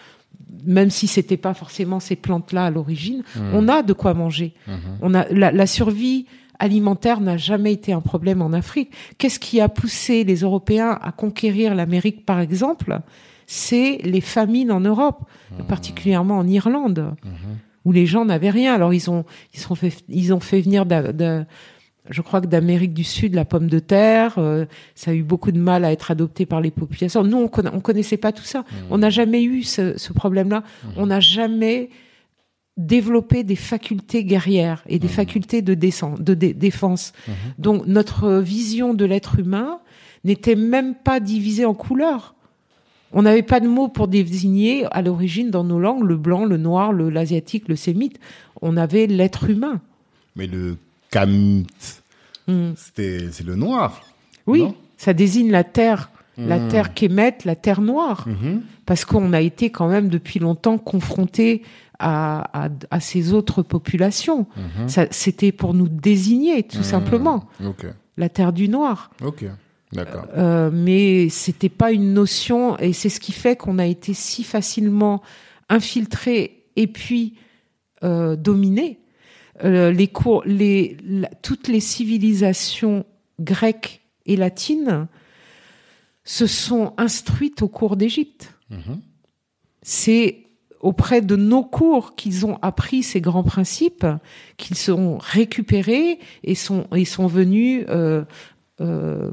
même 0.67 0.91
si 0.91 1.07
c'était 1.07 1.39
pas 1.39 1.55
forcément 1.55 1.99
ces 1.99 2.17
plantes-là 2.17 2.67
à 2.67 2.71
l'origine, 2.71 3.23
on 3.53 3.69
a 3.69 3.83
de 3.83 3.93
quoi 3.93 4.15
manger. 4.15 4.53
On 5.01 5.15
a 5.15 5.27
la, 5.31 5.51
la 5.51 5.67
survie 5.67 6.27
alimentaire 6.59 7.21
n'a 7.21 7.37
jamais 7.37 7.73
été 7.73 7.93
un 7.93 8.01
problème 8.01 8.43
en 8.43 8.53
Afrique. 8.53 8.91
Qu'est-ce 9.19 9.41
qui 9.41 9.61
a 9.61 9.69
poussé 9.69 10.25
les 10.25 10.37
Européens 10.37 10.99
à 11.03 11.13
conquérir 11.13 11.75
l'Amérique, 11.75 12.25
par 12.25 12.41
exemple? 12.41 13.01
C'est 13.47 13.99
les 14.05 14.21
famines 14.21 14.73
en 14.73 14.81
Europe, 14.81 15.25
particulièrement 15.69 16.39
en 16.39 16.47
Irlande, 16.47 17.15
où 17.85 17.93
les 17.93 18.07
gens 18.07 18.25
n'avaient 18.25 18.51
rien. 18.51 18.75
Alors 18.75 18.93
ils 18.95 19.11
ont 19.11 19.25
ils 19.53 19.61
sont 19.61 19.75
fait 19.75 19.93
ils 20.09 20.33
ont 20.33 20.41
fait 20.41 20.61
venir 20.61 20.87
d'a- 20.87 21.47
je 22.11 22.21
crois 22.21 22.43
que 22.43 22.47
d'Amérique 22.47 22.93
du 22.93 23.03
Sud, 23.05 23.35
la 23.35 23.47
pomme 23.47 23.67
de 23.67 23.79
terre, 23.79 24.35
euh, 24.37 24.67
ça 24.95 25.13
a 25.13 25.15
eu 25.15 25.23
beaucoup 25.23 25.51
de 25.53 25.59
mal 25.59 25.87
à 25.87 25.91
être 25.93 26.11
adopté 26.11 26.45
par 26.45 26.61
les 26.61 26.71
populations. 26.71 27.25
Nous, 27.25 27.39
on, 27.39 27.47
conna- 27.49 27.71
on 27.73 27.81
connaissait 27.81 28.19
pas 28.19 28.31
tout 28.31 28.43
ça. 28.45 28.65
On 28.91 28.99
n'a 28.99 29.09
jamais 29.09 29.43
eu 29.43 29.63
ce, 29.63 29.97
ce 29.97 30.13
problème-là. 30.13 30.65
On 30.99 31.07
n'a 31.07 31.21
jamais 31.21 31.89
développé 32.77 33.45
des 33.45 33.57
facultés 33.57 34.25
guerrières 34.25 34.83
et 34.89 34.99
des 34.99 35.07
facultés 35.09 35.63
de, 35.63 35.75
de 35.75 36.35
dé- 36.35 36.53
défense. 36.55 37.13
Donc, 37.59 37.87
notre 37.87 38.33
vision 38.39 38.95
de 38.95 39.05
l'être 39.05 39.39
humain 39.39 39.79
n'était 40.25 40.57
même 40.57 40.95
pas 40.97 41.21
divisée 41.21 41.65
en 41.65 41.75
couleurs. 41.75 42.35
On 43.15 43.23
n'avait 43.23 43.43
pas 43.43 43.61
de 43.61 43.69
mots 43.69 43.89
pour 43.89 44.09
désigner 44.09 44.85
à 44.91 45.01
l'origine 45.01 45.51
dans 45.51 45.65
nos 45.65 45.79
langues 45.79 46.03
le 46.05 46.17
blanc, 46.17 46.45
le 46.45 46.57
noir, 46.59 46.93
le 46.93 47.09
l'asiatique, 47.11 47.69
le 47.69 47.77
sémite. 47.77 48.19
On 48.61 48.77
avait 48.77 49.07
l'être 49.07 49.49
humain. 49.49 49.81
Mais 50.37 50.47
le 50.47 50.77
Kamit, 51.11 51.67
Hmm. 52.49 52.73
c'était, 52.77 53.29
c'est 53.31 53.47
le 53.47 53.55
noir. 53.55 54.03
Oui, 54.47 54.65
ça 54.99 55.15
désigne 55.15 55.51
la 55.51 55.65
terre, 55.65 56.11
la 56.37 56.59
Hmm. 56.59 56.69
terre 56.69 56.93
qu'émette, 56.93 57.45
la 57.47 57.55
terre 57.57 57.81
noire, 57.81 58.27
Mhm. 58.29 58.61
parce 58.85 59.05
qu'on 59.07 59.33
a 59.33 59.41
été 59.41 59.71
quand 59.71 59.89
même 59.89 60.09
depuis 60.09 60.41
longtemps 60.41 60.77
confronté 60.77 61.63
à, 62.01 62.65
à, 62.65 62.69
à 62.91 63.01
ces 63.01 63.33
autres 63.33 63.63
populations. 63.63 64.47
Mhm. 64.57 64.89
Ça, 64.89 65.07
C'était 65.13 65.53
pour 65.53 65.73
nous 65.73 65.89
désigner, 65.89 66.65
tout 66.65 66.83
simplement, 66.83 67.45
Ok. 67.65 67.87
la 68.19 68.29
terre 68.29 68.53
du 68.53 68.69
noir. 68.69 69.11
Euh, 70.37 70.71
mais 70.73 71.29
c'était 71.29 71.69
pas 71.69 71.93
une 71.93 72.15
notion, 72.15 72.77
et 72.79 72.93
c'est 72.93 73.09
ce 73.09 73.21
qui 73.21 73.33
fait 73.33 73.57
qu'on 73.57 73.79
a 73.79 73.87
été 73.87 74.15
si 74.15 74.45
facilement 74.45 75.23
infiltré 75.69 76.65
et 76.77 76.87
puis 76.87 77.35
euh, 78.03 78.37
dominé. 78.37 78.99
Euh, 79.65 79.93
les 79.93 80.09
cours, 80.09 80.43
les, 80.45 80.97
la- 81.05 81.29
toutes 81.43 81.69
les 81.69 81.81
civilisations 81.81 83.07
grecques 83.41 84.03
et 84.27 84.37
latines 84.37 85.07
se 86.25 86.47
sont 86.47 86.95
instruites 86.97 87.63
au 87.63 87.69
cours 87.69 87.97
d'Égypte. 87.97 88.55
Mhm. 88.71 89.01
C'est 89.83 90.41
auprès 90.81 91.23
de 91.23 91.37
nos 91.37 91.63
cours 91.63 92.15
qu'ils 92.15 92.45
ont 92.47 92.59
appris 92.63 93.03
ces 93.03 93.21
grands 93.21 93.45
principes, 93.45 94.07
qu'ils 94.57 94.77
sont 94.77 95.19
récupérés 95.19 96.19
et 96.43 96.55
sont, 96.55 96.87
et 96.95 97.05
sont 97.05 97.27
venus 97.27 97.85
euh, 97.89 98.25
euh, 98.81 99.31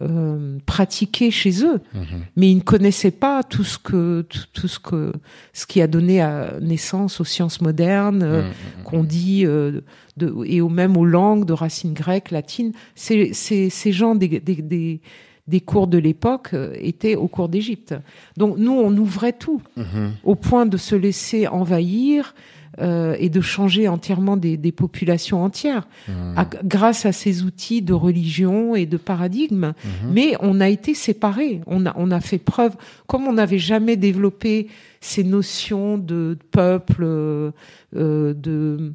euh, 0.00 0.58
pratiquer 0.64 1.30
chez 1.32 1.64
eux. 1.64 1.80
Mhm. 1.94 2.02
Mais 2.36 2.50
ils 2.50 2.56
ne 2.56 2.60
connaissaient 2.62 3.10
pas 3.10 3.42
tout 3.42 3.64
ce 3.64 3.78
que 3.78 4.22
tout, 4.28 4.44
tout 4.52 4.68
ce 4.68 4.78
que 4.78 5.12
ce 5.52 5.66
qui 5.66 5.80
a 5.82 5.86
donné 5.88 6.20
à 6.20 6.54
naissance 6.60 7.20
aux 7.20 7.24
sciences 7.24 7.60
modernes 7.60 8.22
euh, 8.22 8.42
Mhm. 8.42 8.84
qu'on 8.84 9.02
dit 9.04 9.44
euh, 9.44 9.80
de, 10.16 10.34
et 10.46 10.60
au 10.60 10.68
même 10.68 10.96
aux 10.96 11.04
langues 11.04 11.44
de 11.44 11.52
racines 11.52 11.94
grecques, 11.94 12.30
latines. 12.30 12.72
Ces, 12.94 13.32
ces, 13.32 13.70
ces 13.70 13.92
gens 13.92 14.14
des, 14.14 14.28
des, 14.40 14.56
des, 14.62 15.00
des 15.48 15.60
cours 15.60 15.86
de 15.88 15.98
l'époque 15.98 16.50
euh, 16.54 16.74
étaient 16.78 17.16
au 17.16 17.26
cours 17.26 17.48
d'Égypte. 17.48 17.94
Donc 18.36 18.56
nous, 18.58 18.72
on 18.72 18.96
ouvrait 18.96 19.32
tout 19.32 19.62
Mhm. 19.76 20.12
au 20.22 20.34
point 20.36 20.66
de 20.66 20.76
se 20.76 20.94
laisser 20.94 21.48
envahir 21.48 22.34
euh, 22.80 23.16
et 23.18 23.28
de 23.28 23.40
changer 23.40 23.88
entièrement 23.88 24.36
des, 24.36 24.56
des 24.56 24.72
populations 24.72 25.42
entières 25.42 25.88
à- 26.36 26.44
grâce 26.64 27.06
à 27.06 27.12
ces 27.12 27.42
outils 27.42 27.82
de 27.82 27.92
religion 27.92 28.74
et 28.76 28.86
de 28.86 28.96
paradigme. 28.96 29.72
Mais 30.12 30.36
on 30.40 30.60
a 30.60 30.68
été 30.68 30.94
séparés. 30.94 31.60
On 31.66 31.86
a, 31.86 31.94
on 31.96 32.10
a 32.10 32.20
fait 32.20 32.38
preuve, 32.38 32.76
comme 33.06 33.26
on 33.26 33.32
n'avait 33.32 33.58
jamais 33.58 33.96
développé 33.96 34.68
ces 35.00 35.24
notions 35.24 35.98
de 35.98 36.36
peuple, 36.50 37.04
euh, 37.04 37.50
de 37.94 38.92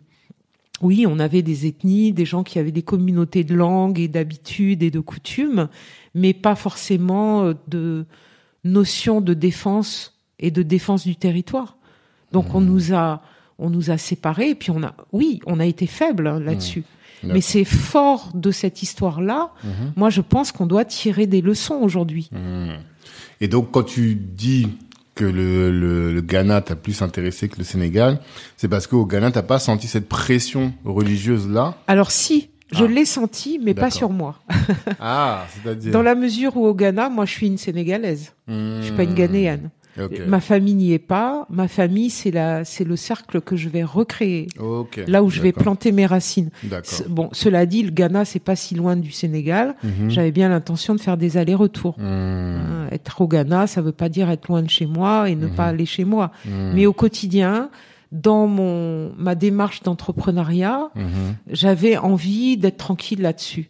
oui, 0.81 1.05
on 1.07 1.19
avait 1.19 1.43
des 1.43 1.65
ethnies, 1.65 2.11
des 2.11 2.25
gens 2.25 2.43
qui 2.43 2.59
avaient 2.59 2.71
des 2.71 2.81
communautés 2.81 3.43
de 3.45 3.55
langue 3.55 3.99
et 3.99 4.07
d'habitudes 4.09 4.83
et 4.83 4.91
de 4.91 4.99
coutumes, 4.99 5.69
mais 6.13 6.33
pas 6.33 6.55
forcément 6.55 7.43
euh, 7.43 7.53
de 7.69 8.05
notion 8.65 9.21
de 9.21 9.33
défense 9.33 10.19
et 10.39 10.51
de 10.51 10.61
défense 10.61 11.05
du 11.05 11.15
territoire. 11.15 11.77
Donc 12.31 12.53
on 12.55 12.61
nous 12.61 12.93
a 12.93 13.21
on 13.63 13.69
nous 13.69 13.89
a 13.89 13.97
séparés 13.97 14.49
et 14.51 14.55
puis 14.55 14.69
on 14.71 14.83
a 14.83 14.93
oui, 15.11 15.39
on 15.47 15.59
a 15.59 15.65
été 15.65 15.87
faible 15.87 16.27
hein, 16.27 16.39
là-dessus. 16.39 16.83
Mais 17.23 17.39
c'est 17.41 17.63
fort 17.63 18.31
de 18.33 18.51
cette 18.51 18.83
histoire-là. 18.83 19.51
Moi, 19.95 20.09
je 20.09 20.19
pense 20.19 20.51
qu'on 20.51 20.65
doit 20.67 20.83
tirer 20.83 21.25
des 21.25 21.39
leçons 21.41 21.75
aujourd'hui. 21.81 22.29
Mhm. 22.33 22.77
Et 23.39 23.47
donc, 23.47 23.71
quand 23.71 23.83
tu 23.83 24.15
dis 24.15 24.67
que 25.15 25.23
le, 25.25 25.71
le, 25.71 26.13
le 26.13 26.21
Ghana 26.21 26.59
t'a 26.61 26.75
plus 26.75 27.01
intéressé 27.01 27.47
que 27.47 27.57
le 27.59 27.63
Sénégal, 27.63 28.19
c'est 28.57 28.67
parce 28.67 28.87
qu'au 28.87 29.05
Ghana, 29.05 29.31
t'as 29.31 29.41
pas 29.43 29.59
senti 29.59 29.87
cette 29.87 30.09
pression 30.09 30.73
religieuse-là? 30.83 31.75
Alors 31.87 32.11
si, 32.11 32.49
je 32.73 32.83
Ah. 32.83 32.87
l'ai 32.87 33.05
senti, 33.05 33.59
mais 33.63 33.73
pas 33.73 33.89
sur 33.91 34.09
moi. 34.09 34.39
Ah, 34.99 35.45
c'est-à-dire? 35.53 35.91
Dans 35.93 36.01
la 36.01 36.15
mesure 36.15 36.57
où 36.57 36.65
au 36.65 36.73
Ghana, 36.73 37.07
moi, 37.09 37.25
je 37.25 37.31
suis 37.31 37.47
une 37.47 37.57
Sénégalaise. 37.57 38.33
Je 38.47 38.81
suis 38.83 38.93
pas 38.95 39.03
une 39.03 39.13
Ghanéenne. 39.13 39.69
Ma 40.27 40.39
famille 40.39 40.73
n'y 40.75 40.93
est 40.93 40.99
pas. 40.99 41.45
Ma 41.49 41.67
famille, 41.67 42.09
c'est 42.09 42.31
la, 42.31 42.65
c'est 42.65 42.83
le 42.83 42.95
cercle 42.95 43.41
que 43.41 43.55
je 43.55 43.69
vais 43.69 43.83
recréer. 43.83 44.47
Ok. 44.59 45.01
Là 45.07 45.23
où 45.23 45.29
je 45.29 45.41
vais 45.41 45.51
planter 45.51 45.91
mes 45.91 46.05
racines. 46.05 46.49
Bon, 47.09 47.29
cela 47.31 47.65
dit, 47.65 47.83
le 47.83 47.91
Ghana, 47.91 48.25
c'est 48.25 48.39
pas 48.39 48.55
si 48.55 48.75
loin 48.75 48.95
du 48.95 49.11
Sénégal. 49.11 49.75
Mhm. 49.83 50.09
J'avais 50.09 50.31
bien 50.31 50.49
l'intention 50.49 50.95
de 50.95 50.99
faire 50.99 51.17
des 51.17 51.37
allers-retours. 51.37 51.97
Mhm. 51.99 52.05
Hein, 52.05 52.87
être 52.91 53.21
au 53.21 53.27
Ghana, 53.27 53.67
ça 53.67 53.81
veut 53.81 53.91
pas 53.91 54.09
dire 54.09 54.29
être 54.29 54.47
loin 54.47 54.61
de 54.61 54.69
chez 54.69 54.85
moi 54.85 55.29
et 55.29 55.35
ne 55.35 55.47
Mhm. 55.47 55.55
pas 55.55 55.65
aller 55.65 55.85
chez 55.85 56.05
moi. 56.05 56.31
Mais 56.73 56.85
au 56.85 56.93
quotidien, 56.93 57.69
dans 58.11 58.45
mon 58.45 59.11
ma 59.17 59.33
démarche 59.33 59.81
d'entrepreneuriat, 59.81 60.89
j'avais 61.49 61.97
envie 61.97 62.57
d'être 62.57 62.77
tranquille 62.77 63.21
là-dessus. 63.21 63.69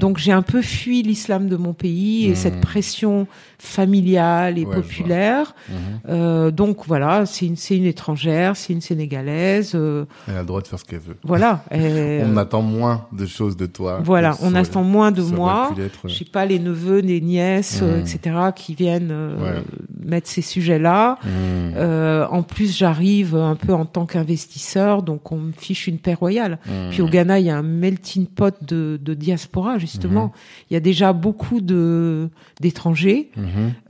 Donc 0.00 0.16
j'ai 0.18 0.32
un 0.32 0.40
peu 0.42 0.62
fui 0.62 1.02
l'islam 1.02 1.48
de 1.48 1.56
mon 1.56 1.74
pays 1.74 2.26
et 2.28 2.34
cette 2.34 2.60
pression 2.60 3.26
familiale 3.64 4.58
et 4.58 4.64
Ouais, 4.64 4.74
populaire. 4.76 5.54
Mhm. 5.68 5.74
Euh, 6.08 6.50
donc 6.50 6.86
voilà, 6.86 7.26
c'est 7.26 7.46
une 7.46 7.56
c'est 7.56 7.76
une 7.76 7.84
étrangère, 7.86 8.56
c'est 8.56 8.72
une 8.72 8.80
sénégalaise. 8.80 9.72
euh, 9.74 10.04
Elle 10.28 10.36
a 10.36 10.40
le 10.40 10.46
droit 10.46 10.60
de 10.60 10.66
faire 10.66 10.78
ce 10.78 10.84
qu'elle 10.84 11.00
veut. 11.00 11.16
voilà. 11.24 11.64
et, 11.70 12.20
On 12.24 12.36
euh, 12.36 12.40
attend 12.40 12.62
moins 12.62 13.06
de 13.12 13.26
choses 13.26 13.56
de 13.56 13.66
toi. 13.66 14.00
voilà, 14.04 14.36
on 14.42 14.54
attend 14.54 14.82
moins 14.84 15.10
de 15.12 15.22
moi. 15.22 15.74
Je 16.04 16.14
sais 16.14 16.24
pas 16.24 16.44
les 16.46 16.58
neveux, 16.58 17.00
les 17.00 17.20
nièces, 17.20 17.80
euh, 17.82 17.96
Mhm. 17.96 18.00
etc. 18.00 18.36
qui 18.54 18.74
viennent 18.74 19.10
euh, 19.10 19.36
Ouais. 19.56 19.62
mettre 20.04 20.28
ces 20.28 20.42
sujets-là. 20.42 21.18
Euh, 21.26 22.26
en 22.30 22.42
plus, 22.42 22.76
j'arrive 22.76 23.34
un 23.36 23.56
peu 23.56 23.72
en 23.72 23.84
tant 23.86 24.06
qu'investisseur, 24.06 25.02
donc 25.02 25.32
on 25.32 25.36
me 25.36 25.52
fiche 25.52 25.86
une 25.86 25.98
paix 25.98 26.14
royale. 26.14 26.58
Mhm. 26.66 26.90
Puis 26.90 27.02
au 27.02 27.06
Ghana, 27.08 27.38
il 27.40 27.46
y 27.46 27.50
a 27.50 27.56
un 27.56 27.62
melting 27.62 28.26
pot 28.26 28.54
de, 28.62 28.98
de 29.02 29.14
diaspora 29.14 29.78
justement. 29.78 30.32
Il 30.70 30.74
y 30.74 30.76
a 30.76 30.80
déjà 30.80 31.12
beaucoup 31.12 31.60
de 31.60 32.28
d'étrangers. 32.60 33.30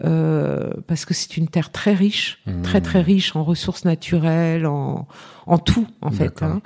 Euh, 0.04 0.70
parce 0.86 1.04
que 1.04 1.14
c'est 1.14 1.36
une 1.36 1.48
terre 1.48 1.70
très 1.70 1.94
riche, 1.94 2.40
très 2.62 2.80
très 2.80 3.00
riche 3.00 3.34
en 3.36 3.44
ressources 3.44 3.84
naturelles, 3.84 4.66
en 4.66 5.06
en 5.46 5.58
tout 5.58 5.86
en 6.00 6.10
fait. 6.10 6.42
Hein. 6.42 6.62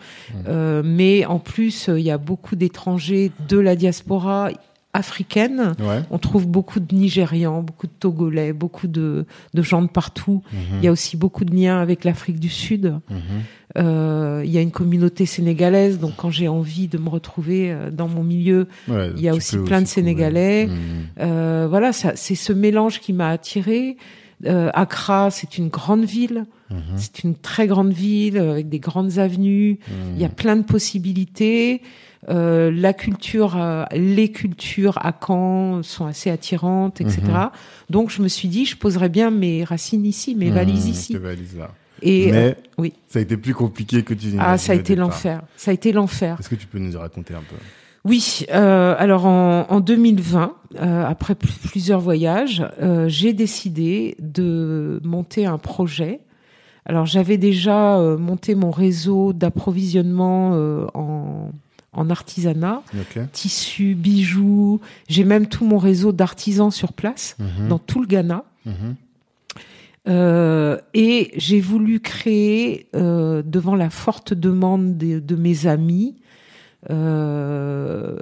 Euh, 0.47 0.83
mais 0.85 1.25
en 1.27 1.39
plus, 1.39 1.89
euh, 1.89 1.99
il 1.99 2.07
y 2.07 2.11
a 2.11 2.19
beaucoup 2.19 2.57
d'étrangers 2.57 3.33
de 3.49 3.59
la 3.59 3.77
diaspora 3.77 4.51
africaine. 4.93 5.75
Ouais. 5.79 6.03
On 6.11 6.19
trouve 6.19 6.47
beaucoup 6.47 6.81
de 6.81 6.95
Nigérians, 6.95 7.63
beaucoup 7.63 7.87
de 7.87 7.93
Togolais, 7.93 8.53
beaucoup 8.53 8.87
de, 8.87 9.27
de 9.55 9.63
gens 9.63 9.83
de 9.83 9.89
partout. 9.89 10.43
Mhm. 10.53 10.61
Il 10.79 10.85
y 10.85 10.89
a 10.89 10.93
aussi 10.93 11.17
beaucoup 11.17 11.45
de 11.45 11.55
liens 11.55 11.81
avec 11.81 12.05
l'Afrique 12.05 12.41
du 12.41 12.49
Sud. 12.49 12.99
Euh, 13.77 14.43
il 14.45 14.51
y 14.51 14.57
a 14.57 14.63
une 14.63 14.71
communauté 14.71 15.27
sénégalaise, 15.27 15.99
donc 15.99 16.13
quand 16.17 16.31
j'ai 16.31 16.49
envie 16.49 16.89
de 16.89 16.97
me 16.97 17.09
retrouver 17.09 17.71
euh, 17.71 17.91
dans 17.91 18.09
mon 18.09 18.25
milieu, 18.25 18.67
Ouais, 18.89 19.11
il 19.15 19.21
y 19.23 19.29
a 19.29 19.35
aussi 19.35 19.59
plein 19.59 19.83
de. 19.83 19.87
Sénégalais. 19.87 20.67
Mhm. 20.67 20.75
Euh, 21.21 21.67
voilà, 21.69 21.93
c'est 21.93 22.35
ce 22.35 22.53
mélange 22.53 23.01
qui 23.01 23.13
m'a 23.13 23.29
attiré. 23.29 23.97
Euh, 24.47 24.71
Accra, 24.73 25.31
c'est 25.31 25.59
une 25.59 25.69
grande 25.69 26.05
ville. 26.05 26.47
Mhm. 26.71 26.79
C'est 26.97 27.25
une 27.25 27.35
très 27.35 27.67
grande 27.67 27.93
ville 27.93 28.37
euh, 28.39 28.53
avec 28.53 28.69
des 28.69 28.79
grandes 28.79 29.19
avenues. 29.19 29.79
Mhm. 29.89 30.15
Il 30.15 30.21
y 30.21 30.25
a 30.25 30.29
plein 30.29 30.57
de 30.57 30.63
possibilités. 30.63 31.83
Euh, 32.29 32.71
la 32.71 32.93
culture, 32.93 33.57
les 33.93 34.31
cultures 34.31 34.99
à 34.99 35.13
Caen 35.27 35.83
sont 35.83 36.05
assez 36.05 36.31
attirantes, 36.31 37.01
etc. 37.01 37.23
Donc 37.91 38.11
je 38.11 38.21
me 38.23 38.29
suis 38.29 38.49
dit, 38.49 38.67
je 38.67 38.77
poserais 38.77 39.09
bien 39.09 39.31
mes 39.31 39.65
racines 39.65 40.05
ici, 40.05 40.35
mes 40.35 40.51
valises 40.51 40.87
ici. 40.89 41.13
tes 41.13 41.19
valises 41.19 41.57
là. 41.57 41.71
Et 42.03 42.33
euh, 42.33 42.53
oui. 42.79 42.93
ça 43.09 43.19
a 43.19 43.23
été 43.23 43.37
plus 43.37 43.55
compliqué 43.55 44.03
que 44.03 44.15
tu 44.15 44.29
ah, 44.39 44.57
ça 44.59 44.73
a 44.73 44.75
été 44.77 44.95
l'enfer. 44.97 45.43
Ça 45.57 45.71
a 45.71 45.75
été 45.75 45.93
l'enfer. 45.93 46.37
Est-ce 46.39 46.49
que 46.49 46.55
tu 46.55 46.67
peux 46.67 46.79
nous 46.79 46.99
raconter 46.99 47.35
un 47.35 47.41
peu? 47.41 47.57
Oui, 48.05 48.47
euh, 48.53 48.95
alors 48.99 49.27
en, 49.27 49.67
en 49.69 49.81
2020, 49.81 50.55
euh, 50.77 51.05
après 51.05 51.35
pl- 51.35 51.53
plusieurs 51.65 52.01
voyages, 52.01 52.65
j'ai 53.09 53.33
décidé 53.33 54.17
de 54.21 55.01
monter 55.05 55.47
un 55.47 55.59
projet. 55.59 56.21
Alors 56.87 57.05
j'avais 57.07 57.37
déjà 57.37 57.99
monté 58.19 58.55
mon 58.55 58.71
réseau 58.71 59.33
d'approvisionnement 59.35 60.53
en, 60.95 61.51
en 61.93 62.11
artisanat, 62.11 62.83
tissus, 63.33 63.95
bijoux. 63.95 64.81
J'ai 65.09 65.25
même 65.25 65.47
tout 65.49 65.65
mon 65.67 65.79
réseau 65.79 66.13
d'artisans 66.13 66.71
sur 66.71 66.93
place 66.93 67.37
Mhm. 67.39 67.69
dans 67.69 67.79
tout 67.79 68.01
le 68.01 68.07
Ghana. 68.07 68.45
Mhm. 68.65 68.95
Euh, 70.09 70.79
et 70.95 71.33
j'ai 71.37 71.61
voulu 71.61 72.01
créer, 72.01 72.89
euh, 72.95 73.43
devant 73.45 73.75
la 73.75 73.91
forte 73.91 74.33
demande 74.33 74.97
de, 74.97 75.19
de 75.19 75.37
mes 75.37 75.67
amis, 75.67 76.17
euh, 76.91 78.19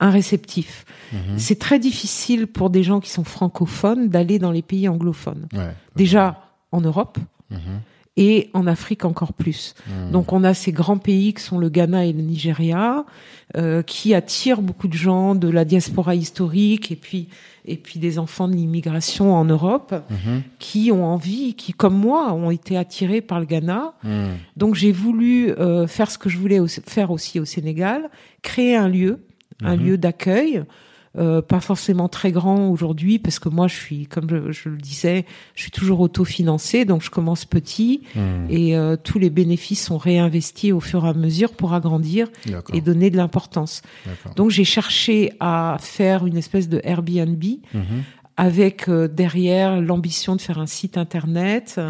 un 0.00 0.10
réceptif. 0.10 0.84
Mhm. 1.12 1.38
C'est 1.38 1.58
très 1.58 1.78
difficile 1.78 2.46
pour 2.46 2.70
des 2.70 2.82
gens 2.82 3.00
qui 3.00 3.10
sont 3.10 3.24
francophones 3.24 4.08
d'aller 4.08 4.38
dans 4.38 4.50
les 4.50 4.62
pays 4.62 4.88
anglophones. 4.88 5.46
Ouais. 5.52 5.74
Déjà 5.96 6.40
en 6.72 6.80
Europe 6.80 7.18
Mhm. 7.50 7.80
Et 8.16 8.48
en 8.54 8.66
Afrique 8.68 9.04
encore 9.04 9.32
plus. 9.32 9.74
Mhm. 9.88 10.12
Donc 10.12 10.32
on 10.32 10.44
a 10.44 10.54
ces 10.54 10.70
grands 10.70 10.98
pays 10.98 11.34
qui 11.34 11.42
sont 11.42 11.58
le 11.58 11.68
Ghana 11.68 12.06
et 12.06 12.12
le 12.12 12.22
Nigeria, 12.22 13.04
euh, 13.56 13.82
qui 13.82 14.14
attirent 14.14 14.62
beaucoup 14.62 14.86
de 14.88 14.94
gens 14.94 15.34
de 15.34 15.48
la 15.48 15.64
diaspora 15.64 16.14
historique 16.14 16.92
et 16.92 16.96
puis 16.96 17.28
et 17.66 17.76
puis 17.76 17.98
des 17.98 18.18
enfants 18.18 18.46
de 18.46 18.52
l'immigration 18.54 19.34
en 19.34 19.44
Europe 19.46 19.94
Mhm. 20.10 20.42
qui 20.58 20.92
ont 20.92 21.04
envie, 21.06 21.54
qui 21.54 21.72
comme 21.72 21.96
moi 21.98 22.32
ont 22.34 22.50
été 22.50 22.76
attirés 22.76 23.22
par 23.22 23.40
le 23.40 23.46
Ghana. 23.46 23.94
Mhm. 24.04 24.28
Donc 24.56 24.74
j'ai 24.74 24.92
voulu 24.92 25.50
euh, 25.52 25.86
faire 25.86 26.10
ce 26.10 26.18
que 26.18 26.28
je 26.28 26.38
voulais 26.38 26.60
au- 26.60 26.66
faire 26.68 27.10
aussi 27.10 27.40
au 27.40 27.44
Sénégal, 27.46 28.10
créer 28.42 28.76
un 28.76 28.88
lieu, 28.88 29.24
un 29.62 29.76
lieu 29.76 29.96
d'accueil. 29.98 30.62
Euh, 31.16 31.40
pas 31.42 31.60
forcément 31.60 32.08
très 32.08 32.32
grand 32.32 32.68
aujourd'hui 32.68 33.18
parce 33.20 33.38
que 33.38 33.48
moi 33.48 33.68
je 33.68 33.74
suis 33.76 34.06
comme 34.06 34.28
je, 34.28 34.50
je 34.52 34.68
le 34.68 34.76
disais 34.78 35.24
je 35.54 35.62
suis 35.62 35.70
toujours 35.70 36.00
autofinancée 36.00 36.84
donc 36.84 37.02
je 37.02 37.10
commence 37.10 37.44
petit 37.44 38.02
Mhm. 38.16 38.46
et 38.50 38.76
euh, 38.76 38.96
tous 38.96 39.18
les 39.18 39.30
bénéfices 39.30 39.84
sont 39.84 39.96
réinvestis 39.98 40.72
au 40.72 40.80
fur 40.80 41.04
et 41.06 41.08
à 41.08 41.14
mesure 41.14 41.52
pour 41.52 41.72
agrandir 41.74 42.28
et 42.72 42.80
donner 42.80 43.10
de 43.10 43.16
l'importance. 43.16 43.82
Donc 44.36 44.50
j'ai 44.50 44.64
cherché 44.64 45.32
à 45.40 45.76
faire 45.80 46.26
une 46.26 46.36
espèce 46.36 46.68
de 46.68 46.80
Airbnb 46.84 47.42
Mhm. 47.72 47.82
avec 48.36 48.88
euh, 48.88 49.06
derrière 49.06 49.80
l'ambition 49.80 50.34
de 50.36 50.40
faire 50.40 50.58
un 50.58 50.66
site 50.66 50.98
internet 50.98 51.80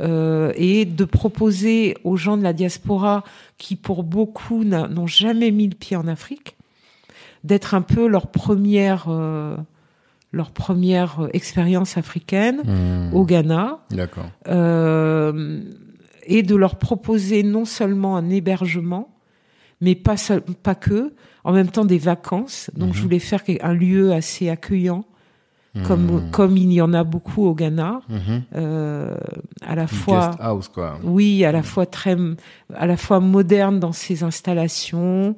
euh, 0.00 0.52
et 0.56 0.84
de 0.86 1.04
proposer 1.04 1.96
aux 2.04 2.16
gens 2.16 2.36
de 2.36 2.42
la 2.42 2.52
diaspora 2.52 3.22
qui 3.58 3.76
pour 3.76 4.02
beaucoup 4.02 4.64
n'ont 4.64 5.06
jamais 5.06 5.50
mis 5.50 5.68
le 5.68 5.74
pied 5.74 5.96
en 5.96 6.08
Afrique 6.08 6.56
d'être 7.44 7.74
un 7.74 7.82
peu 7.82 8.06
leur 8.08 8.26
première 8.28 9.04
euh, 9.08 9.56
leur 10.32 10.50
première 10.50 11.28
expérience 11.32 11.96
africaine 11.96 12.62
Mhm. 12.64 13.14
au 13.14 13.24
Ghana 13.24 13.78
D'accord. 13.90 14.28
euh, 14.48 15.60
et 16.26 16.42
de 16.42 16.56
leur 16.56 16.76
proposer 16.76 17.42
non 17.44 17.64
seulement 17.64 18.16
un 18.16 18.28
hébergement, 18.30 19.14
mais 19.80 19.94
pas, 19.94 20.16
seul- 20.16 20.40
pas 20.40 20.74
que, 20.74 21.12
en 21.44 21.52
même 21.52 21.68
temps 21.68 21.84
des 21.84 21.98
vacances. 21.98 22.70
Donc 22.74 22.88
Mhm. 22.88 22.94
je 22.94 23.02
voulais 23.02 23.18
faire 23.20 23.42
un 23.62 23.74
lieu 23.74 24.12
assez 24.12 24.48
accueillant, 24.48 25.04
comme, 25.82 26.04
Mhm. 26.06 26.30
comme 26.30 26.56
il 26.56 26.72
y 26.72 26.80
en 26.80 26.92
a 26.94 27.02
beaucoup 27.02 27.46
au 27.46 27.54
Ghana, 27.54 28.00
Mhm. 28.08 28.42
euh, 28.54 29.16
à 29.66 29.74
la 29.74 29.86
fois... 29.88 30.28
guest 30.28 30.38
house, 30.40 30.68
quoi. 30.68 30.98
Oui, 31.02 31.44
à 31.44 31.50
la 31.50 31.64
fois 31.64 31.84
très, 31.84 32.16
à 32.76 32.86
la 32.86 32.96
fois 32.96 33.18
moderne 33.18 33.80
dans 33.80 33.90
ses 33.92 34.22
installations 34.22 35.34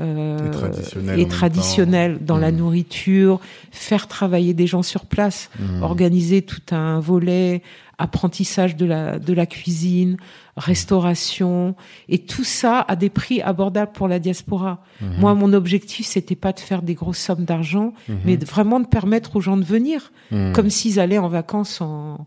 euh, 0.00 0.38
Et 0.46 0.50
traditionnelle 0.50 1.20
et 1.20 1.28
traditionnelle 1.28 2.18
dans 2.22 2.38
la 2.38 2.50
nourriture, 2.50 3.40
faire 3.70 4.06
travailler 4.08 4.54
des 4.54 4.66
gens 4.66 4.82
sur 4.82 5.04
place, 5.04 5.50
organiser 5.82 6.40
tout 6.42 6.62
un 6.74 6.98
volet 7.00 7.62
apprentissage 7.98 8.76
de 8.76 8.86
la 8.86 9.18
de 9.18 9.32
la 9.32 9.46
cuisine, 9.46 10.16
restauration 10.56 11.74
et 12.08 12.18
tout 12.18 12.44
ça 12.44 12.84
à 12.88 12.96
des 12.96 13.10
prix 13.10 13.40
abordables 13.40 13.92
pour 13.92 14.08
la 14.08 14.18
diaspora. 14.18 14.82
Mhm. 15.00 15.08
Moi, 15.20 15.34
mon 15.34 15.52
objectif 15.52 16.06
c'était 16.06 16.36
pas 16.36 16.52
de 16.52 16.60
faire 16.60 16.82
des 16.82 16.94
grosses 16.94 17.18
sommes 17.18 17.44
d'argent, 17.44 17.92
Mhm. 18.08 18.16
mais 18.24 18.36
de- 18.36 18.44
vraiment 18.44 18.80
de 18.80 18.86
permettre 18.86 19.36
aux 19.36 19.40
gens 19.40 19.56
de 19.56 19.64
venir, 19.64 20.12
Mhm. 20.30 20.52
comme 20.52 20.70
s'ils 20.70 20.98
allaient 21.00 21.18
en 21.18 21.28
vacances 21.28 21.80
en 21.80 22.26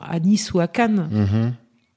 à 0.00 0.20
Nice 0.20 0.52
ou 0.52 0.60
à 0.60 0.68
Cannes. 0.68 1.08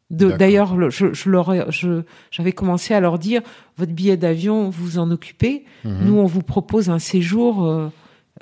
D'ailleurs, 0.10 0.76
le- 0.76 0.90
je, 0.90 1.14
je 1.14 1.30
leur, 1.30 1.72
je, 1.72 2.02
j'avais 2.32 2.52
commencé 2.52 2.94
à 2.94 3.00
leur 3.00 3.18
dire 3.18 3.42
votre 3.78 3.94
billet 3.94 4.18
d'avion, 4.18 4.70
vous 4.70 5.00
en 5.00 5.10
occupez. 5.12 5.64
Nous, 5.86 6.16
on 6.18 6.26
vous 6.26 6.42
propose 6.42 6.90
un 6.90 7.00
séjour, 7.00 7.64
euh, 7.66 7.90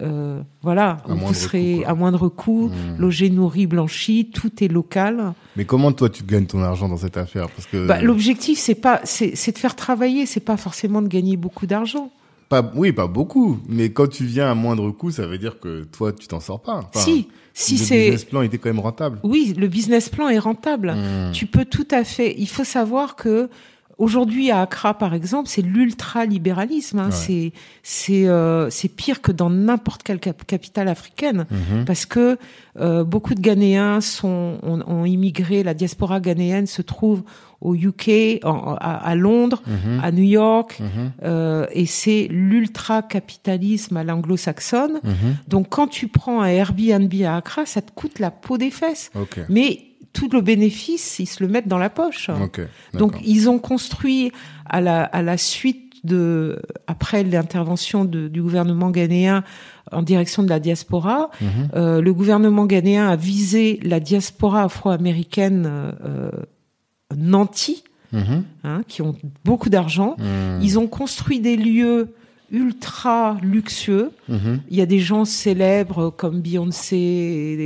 euh, 0.01 0.41
voilà, 0.61 0.97
À 1.07 1.13
vous 1.13 1.33
serez 1.33 1.77
coût, 1.77 1.83
à 1.89 1.93
moindre 1.95 2.29
coût, 2.29 2.69
Mhm. 2.69 2.97
logé, 2.99 3.29
nourri, 3.29 3.67
blanchi, 3.67 4.29
tout 4.33 4.63
est 4.63 4.67
local. 4.67 5.33
Mais 5.55 5.65
comment 5.65 5.91
toi 5.91 6.09
tu 6.09 6.23
gagnes 6.23 6.45
ton 6.45 6.61
argent 6.63 6.87
dans 6.89 6.97
cette 6.97 7.17
affaire 7.17 7.49
Parce 7.49 7.67
que 7.67 7.87
Bah, 7.87 8.01
L'objectif, 8.01 8.59
c'est 8.59 8.75
pas, 8.75 9.01
c'est, 9.03 9.35
c'est 9.35 9.51
de 9.51 9.57
faire 9.57 9.75
travailler, 9.75 10.25
c'est 10.25 10.39
pas 10.39 10.57
forcément 10.57 11.01
de 11.01 11.07
gagner 11.07 11.37
beaucoup 11.37 11.65
d'argent. 11.65 12.11
pas, 12.49 12.71
oui, 12.75 12.91
pas 12.91 13.05
beaucoup. 13.07 13.59
Mais 13.67 13.91
quand 13.91 14.07
tu 14.07 14.23
viens 14.25 14.49
à 14.49 14.55
moindre 14.55 14.89
coût, 14.91 15.11
ça 15.11 15.27
veut 15.27 15.37
dire 15.37 15.59
que 15.59 15.83
toi 15.83 16.11
tu 16.13 16.27
t'en 16.27 16.39
sors 16.39 16.59
pas. 16.61 16.77
Enfin, 16.93 16.99
si, 16.99 17.27
si 17.53 17.73
le 17.73 17.79
c'est, 17.79 17.99
business 18.05 18.25
plan 18.25 18.41
était 18.41 18.57
quand 18.57 18.69
même 18.69 18.79
rentable. 18.79 19.19
oui, 19.23 19.53
le 19.57 19.67
business 19.67 20.09
plan 20.09 20.29
est 20.29 20.39
rentable. 20.39 20.93
Mhm. 20.95 21.31
Tu 21.33 21.45
peux 21.45 21.65
tout 21.65 21.87
à 21.91 22.03
fait. 22.03 22.33
Il 22.39 22.47
faut 22.47 22.63
savoir 22.63 23.15
que 23.15 23.49
aujourd'hui 23.99 24.49
à 24.49 24.61
Accra, 24.61 24.95
par 24.97 25.13
exemple, 25.13 25.47
c'est 25.47 25.61
l'ultra-libéralisme. 25.61 26.99
hein. 26.99 27.05
Ouais. 27.09 27.11
C'est 27.11 27.51
c'est 27.83 28.27
euh, 28.27 28.69
c'est 28.71 28.87
pire 28.89 29.21
que 29.21 29.31
dans 29.31 29.49
n'importe 29.51 30.01
quelle 30.03 30.19
cap- 30.19 30.43
capitale 30.45 30.87
africaine, 30.87 31.45
Mhm. 31.51 31.85
parce 31.85 32.05
que 32.07 32.37
euh, 32.79 33.03
beaucoup 33.03 33.35
de 33.35 33.41
Ghanéens 33.41 34.01
sont 34.01 34.57
ont, 34.63 34.81
ont 34.87 35.05
immigré. 35.05 35.61
La 35.63 35.73
diaspora 35.73 36.19
ghanéenne 36.19 36.65
se 36.65 36.81
trouve 36.81 37.23
au 37.61 37.75
UK, 37.75 38.39
en- 38.45 38.75
à, 38.79 38.93
à 38.95 39.15
Londres, 39.15 39.61
Mhm. 39.67 39.99
à 40.01 40.11
New 40.13 40.23
York, 40.23 40.79
Mhm. 40.79 41.11
euh, 41.23 41.65
et 41.73 41.85
c'est 41.85 42.27
l'ultra-capitalisme 42.29 43.97
à 43.97 44.03
l'anglo-saxonne. 44.03 44.99
Donc 45.47 45.67
quand 45.69 45.87
tu 45.87 46.07
prends 46.07 46.41
un 46.41 46.47
Airbnb 46.47 47.13
à 47.25 47.35
Accra, 47.37 47.65
ça 47.65 47.81
te 47.81 47.91
coûte 47.91 48.19
la 48.19 48.31
peau 48.31 48.57
des 48.57 48.71
fesses. 48.71 49.11
Ok. 49.15 49.39
Mais 49.49 49.81
tout 50.13 50.29
le 50.31 50.41
bénéfice, 50.41 51.19
ils 51.19 51.25
se 51.27 51.43
le 51.43 51.49
mettent 51.49 51.67
dans 51.67 51.77
la 51.77 51.89
poche. 51.89 52.29
Donc 52.93 53.13
ils 53.25 53.49
ont 53.49 53.59
construit 53.59 54.31
à 54.65 54.81
la, 54.81 55.03
à 55.03 55.21
la 55.21 55.37
suite 55.37 55.85
de 56.05 56.61
après 56.87 57.23
l'intervention 57.23 58.05
du 58.05 58.41
gouvernement 58.41 58.89
ghanéen 58.89 59.43
en 59.91 60.01
direction 60.01 60.43
de 60.43 60.49
la 60.49 60.59
diaspora, 60.59 61.29
Mhm. 61.41 61.47
euh, 61.75 61.99
le 62.01 62.13
gouvernement 62.13 62.65
ghanéen 62.65 63.07
a 63.09 63.15
visé 63.15 63.79
la 63.83 63.99
diaspora 63.99 64.63
afro-américaine 64.63 65.65
euh, 65.67 65.91
euh, 66.05 66.31
nantie, 67.15 67.83
Mhm. 68.13 68.43
hein, 68.63 68.81
qui 68.87 69.01
ont 69.01 69.15
beaucoup 69.45 69.69
d'argent. 69.69 70.15
Mhm. 70.17 70.59
Ils 70.61 70.79
ont 70.79 70.87
construit 70.87 71.39
des 71.39 71.57
lieux 71.57 72.13
ultra 72.51 73.37
luxueux. 73.41 74.11
Mhm. 74.27 74.61
Il 74.69 74.77
y 74.77 74.81
a 74.81 74.85
des 74.85 74.99
gens 74.99 75.25
célèbres 75.25 76.09
comme 76.09 76.41
Beyoncé 76.41 76.97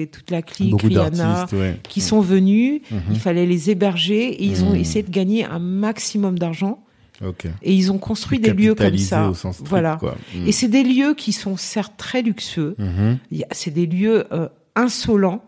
et 0.04 0.08
toute 0.12 0.32
la 0.32 0.42
clique, 0.42 0.72
Beaucoup 0.72 0.88
Rihanna, 0.88 1.46
ouais. 1.54 1.80
qui 1.88 2.02
sont 2.02 2.22
venus. 2.22 2.82
Mhm. 2.92 3.00
Il 3.12 3.20
fallait 3.20 3.46
les 3.46 3.70
héberger 3.70 4.30
et 4.30 4.46
ils 4.46 4.64
ont 4.64 4.72
Mhm. 4.72 4.76
essayé 4.80 5.04
de 5.04 5.12
gagner 5.12 5.46
un 5.46 5.60
maximum 5.60 6.38
d'argent. 6.40 6.80
Et 7.62 7.74
ils 7.74 7.90
ont 7.90 8.00
construit 8.00 8.40
des 8.40 8.52
lieux 8.52 8.76
comme 8.76 8.98
ça. 8.98 9.30
au 9.30 9.34
sens 9.34 9.56
strict, 9.56 9.70
voilà. 9.70 9.96
quoi. 9.98 10.18
Et 10.46 10.52
c'est 10.52 10.68
des 10.68 10.84
lieux 10.84 11.14
qui 11.14 11.32
sont 11.32 11.56
certes 11.56 11.94
très 11.96 12.22
luxueux. 12.22 12.76
C'est 13.52 13.72
des 13.72 13.86
lieux 13.86 14.26
euh, 14.34 14.50
insolents, 14.76 15.42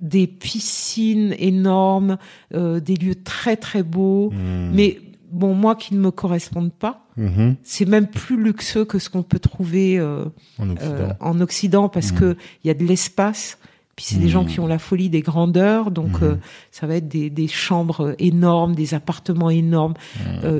des 0.00 0.26
piscines 0.26 1.34
énormes, 1.38 2.18
euh, 2.54 2.80
des 2.80 2.96
lieux 2.96 3.14
très 3.14 3.56
très 3.56 3.82
beaux. 3.82 4.30
Mais 4.72 4.98
bon, 5.30 5.54
moi 5.54 5.74
qui 5.74 5.94
ne 5.94 6.00
me 6.00 6.10
correspondent 6.10 6.72
pas, 6.72 7.04
Mhm. 7.16 7.56
c'est 7.62 7.86
même 7.86 8.06
plus 8.08 8.36
luxueux 8.42 8.84
que 8.84 8.98
ce 8.98 9.08
qu'on 9.10 9.22
peut 9.22 9.38
trouver 9.38 9.98
euh, 9.98 10.24
En 10.58 10.70
Occident. 10.70 10.94
euh, 10.94 11.12
en 11.20 11.40
Occident 11.40 11.88
parce 11.88 12.12
Mhm. 12.12 12.18
que 12.18 12.36
il 12.62 12.68
y 12.68 12.70
a 12.70 12.74
de 12.74 12.84
l'espace. 12.84 13.58
Puis 13.96 14.04
c'est 14.04 14.18
des 14.18 14.28
gens 14.28 14.42
Mhm. 14.42 14.48
qui 14.50 14.60
ont 14.60 14.66
la 14.66 14.78
folie 14.78 15.08
des 15.08 15.22
grandeurs, 15.22 15.90
donc 15.90 16.20
Mhm. 16.20 16.28
euh, 16.28 16.34
ça 16.70 16.86
va 16.86 16.96
être 16.96 17.08
des, 17.08 17.30
des 17.30 17.48
chambres 17.48 18.14
énormes, 18.18 18.74
des 18.74 18.92
appartements 18.92 19.48
énormes, 19.48 19.94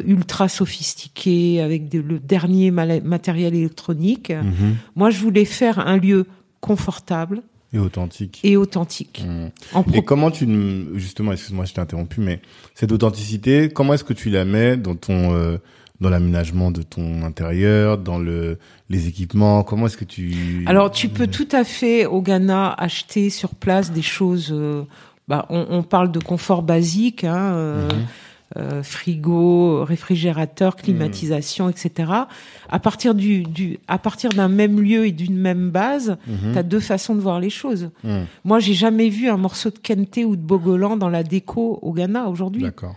ultra 0.07 0.49
sophistiqués, 0.49 1.61
avec 1.61 1.93
le 1.93 2.19
dernier 2.19 2.71
matériel 2.71 3.55
électronique. 3.55 4.33
Moi, 4.95 5.11
je 5.11 5.21
voulais 5.21 5.45
faire 5.45 5.79
un 5.87 5.99
lieu 5.99 6.25
confortable 6.63 7.43
Et 7.77 7.79
authentique. 7.79 8.41
et 8.43 8.57
authentique. 8.57 9.23
En 9.75 9.85
Et 9.93 10.03
comment 10.03 10.31
tu, 10.31 10.47
justement, 10.95 11.33
excuse-moi, 11.33 11.65
je 11.67 11.75
t'ai 11.75 11.81
interrompu, 11.81 12.21
mais 12.21 12.41
cette 12.75 12.91
authenticité, 12.93 13.69
comment 13.69 13.95
est-ce 13.95 14.05
que 14.05 14.13
tu 14.15 14.31
la 14.31 14.45
mets 14.45 14.77
dans 14.77 14.95
ton, 14.97 15.35
euh, 15.35 15.59
dans 16.01 16.11
l'aménagement 16.11 16.71
de 16.71 16.83
ton 16.83 17.23
intérieur, 17.23 17.99
dans 17.99 18.19
le, 18.19 18.59
les 18.91 19.09
équipements, 19.09 19.63
comment 19.63 19.87
est-ce 19.87 19.97
que 19.97 20.05
tu... 20.05 20.65
Alors, 20.67 20.91
tu 20.91 21.09
peux 21.09 21.27
tout 21.27 21.49
à 21.53 21.65
fait 21.65 22.07
au 22.07 22.21
Ghana 22.23 22.73
acheter 22.73 23.31
sur 23.31 23.55
place 23.55 23.93
des 23.93 24.03
choses. 24.03 24.51
euh, 24.53 24.83
bah, 25.29 25.45
on, 25.51 25.67
on 25.71 25.83
parle 25.83 26.13
de 26.13 26.21
confort 26.21 26.63
basique, 26.63 27.25
hein, 27.25 27.53
euh, 27.55 27.89
Mhm. 27.89 28.07
Euh, 28.57 28.83
frigo, 28.83 29.85
réfrigérateur, 29.85 30.77
climatisation, 30.77 31.69
etc. 31.69 32.13
À 32.69 32.79
partir 32.79 33.15
du, 33.15 33.43
du 33.43 33.79
à 33.89 33.99
partir 33.99 34.31
d'un 34.31 34.49
même 34.49 34.81
lieu 34.81 35.07
et 35.07 35.13
d'une 35.13 35.37
même 35.37 35.71
base, 35.71 36.17
Mhm. 36.27 36.53
tu 36.53 36.59
as 36.59 36.63
deux 36.63 36.81
façons 36.81 37.15
de 37.15 37.21
voir 37.21 37.39
les 37.41 37.51
choses. 37.51 37.91
Mhm. 38.05 38.27
Moi, 38.45 38.59
j'ai 38.61 38.75
jamais 38.75 39.09
vu 39.09 39.29
un 39.29 39.37
morceau 39.37 39.71
de 39.71 39.79
kente 39.79 40.19
ou 40.25 40.37
de 40.37 40.41
bogolan 40.43 40.97
dans 40.97 41.09
la 41.09 41.23
déco 41.23 41.79
au 41.83 41.93
Ghana 41.93 42.29
aujourd'hui. 42.29 42.63
D'accord. 42.63 42.97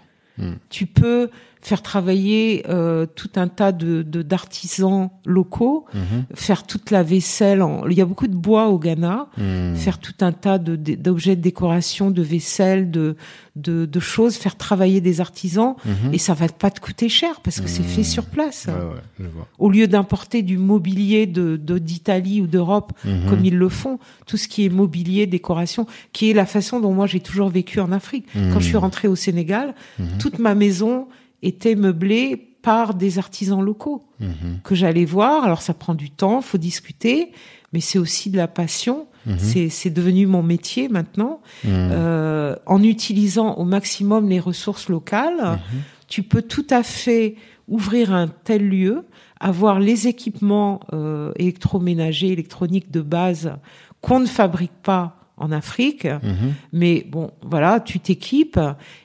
Tu 0.70 0.86
peux 0.86 1.30
faire 1.62 1.82
travailler 1.82 2.64
euh, 2.70 3.06
tout 3.06 3.32
un 3.36 3.48
tas 3.50 3.72
de 3.72 4.02
de- 4.02 4.22
d'artisans 4.22 5.10
locaux, 5.26 5.86
Mhm. 5.94 6.26
faire 6.34 6.64
toute 6.66 6.90
la 6.92 7.04
vaisselle. 7.04 7.62
En... 7.62 7.86
Il 7.88 7.98
y 7.98 8.02
a 8.02 8.06
beaucoup 8.06 8.28
de 8.28 8.36
bois 8.36 8.68
au 8.70 8.80
Ghana. 8.80 9.28
Mhm. 9.38 9.76
Faire 9.76 10.00
tout 10.00 10.14
un 10.22 10.32
tas 10.32 10.58
de- 10.58 10.76
d'objets 10.96 11.36
de 11.36 11.42
décoration, 11.42 12.12
de 12.12 12.22
vaisselle, 12.22 12.92
de, 12.92 13.18
de, 13.58 13.86
de 13.86 14.00
choses, 14.00 14.38
faire 14.38 14.56
travailler 14.56 15.02
des 15.02 15.20
artisans, 15.20 15.76
Mhm. 15.86 16.14
et 16.14 16.18
ça 16.18 16.34
va 16.34 16.48
pas 16.48 16.72
te 16.72 16.80
coûter 16.80 17.10
cher 17.10 17.42
parce 17.42 17.60
que 17.60 17.68
c'est 17.68 17.84
fait 17.84 18.04
sur 18.04 18.26
place. 18.26 18.68
Ouais, 18.68 18.74
ouais, 18.74 19.02
je 19.20 19.26
vois. 19.26 19.48
Au 19.58 19.70
lieu 19.70 19.88
d'importer 19.88 20.42
du 20.44 20.58
mobilier 20.58 21.26
de 21.28 21.58
d'Italie 21.58 22.42
ou 22.42 22.48
d'Europe 22.48 22.94
comme 23.30 23.44
ils 23.44 23.58
le 23.58 23.70
font, 23.70 24.00
tout 24.26 24.38
ce 24.38 24.48
qui 24.48 24.66
est 24.66 24.70
mobilier, 24.70 25.28
décoration, 25.28 25.86
qui 26.14 26.30
est 26.30 26.34
la 26.34 26.46
façon 26.46 26.80
dont 26.80 26.94
moi 26.94 27.06
j'ai 27.06 27.20
toujours 27.20 27.50
vécu 27.50 27.80
en 27.82 27.92
Afrique. 27.92 28.26
Quand 28.54 28.60
je 28.60 28.66
suis 28.66 28.78
rentrée 28.78 29.08
au 29.10 29.16
Sénégal, 29.18 29.76
toute 30.20 30.40
ma 30.40 30.56
maison 30.56 31.08
était 31.44 31.76
meublée 31.76 32.36
par 32.62 32.94
des 32.94 33.18
artisans 33.20 33.62
locaux 33.62 34.04
Mhm. 34.20 34.60
que 34.64 34.76
j'allais 34.76 35.06
voir. 35.06 35.44
Alors 35.46 35.62
ça 35.62 35.74
prend 35.74 35.96
du 35.96 36.10
temps, 36.12 36.42
faut 36.42 36.58
discuter, 36.58 37.32
mais 37.72 37.80
c'est 37.80 38.00
aussi 38.00 38.30
de 38.30 38.38
la 38.38 38.48
passion. 38.48 39.08
C'est 39.38 39.70
c'est 39.70 39.92
devenu 39.92 40.26
mon 40.26 40.42
métier 40.42 40.90
maintenant. 40.90 41.42
Mhm. 41.64 41.72
Euh, 41.72 42.56
en 42.66 42.82
utilisant 42.82 43.54
au 43.56 43.64
maximum 43.64 44.28
les 44.28 44.40
ressources 44.40 44.90
locales, 44.90 45.38
Mhm. 45.52 45.82
tu 46.08 46.24
peux 46.24 46.42
tout 46.42 46.66
à 46.72 46.82
fait 46.84 47.36
ouvrir 47.68 48.12
un 48.12 48.28
tel 48.28 48.68
lieu, 48.68 49.06
avoir 49.40 49.80
les 49.80 50.08
équipements 50.08 50.80
euh, 50.94 51.32
électroménagers, 51.36 52.30
électroniques 52.32 52.90
de 52.92 53.02
base 53.02 53.54
qu'on 54.02 54.20
ne 54.20 54.26
fabrique 54.26 54.74
pas 54.82 55.19
en 55.40 55.52
Afrique, 55.52 56.06
Mhm. 56.06 56.54
mais 56.74 57.06
bon, 57.10 57.32
voilà, 57.42 57.80
tu 57.80 58.00
t'équipes 58.00 58.60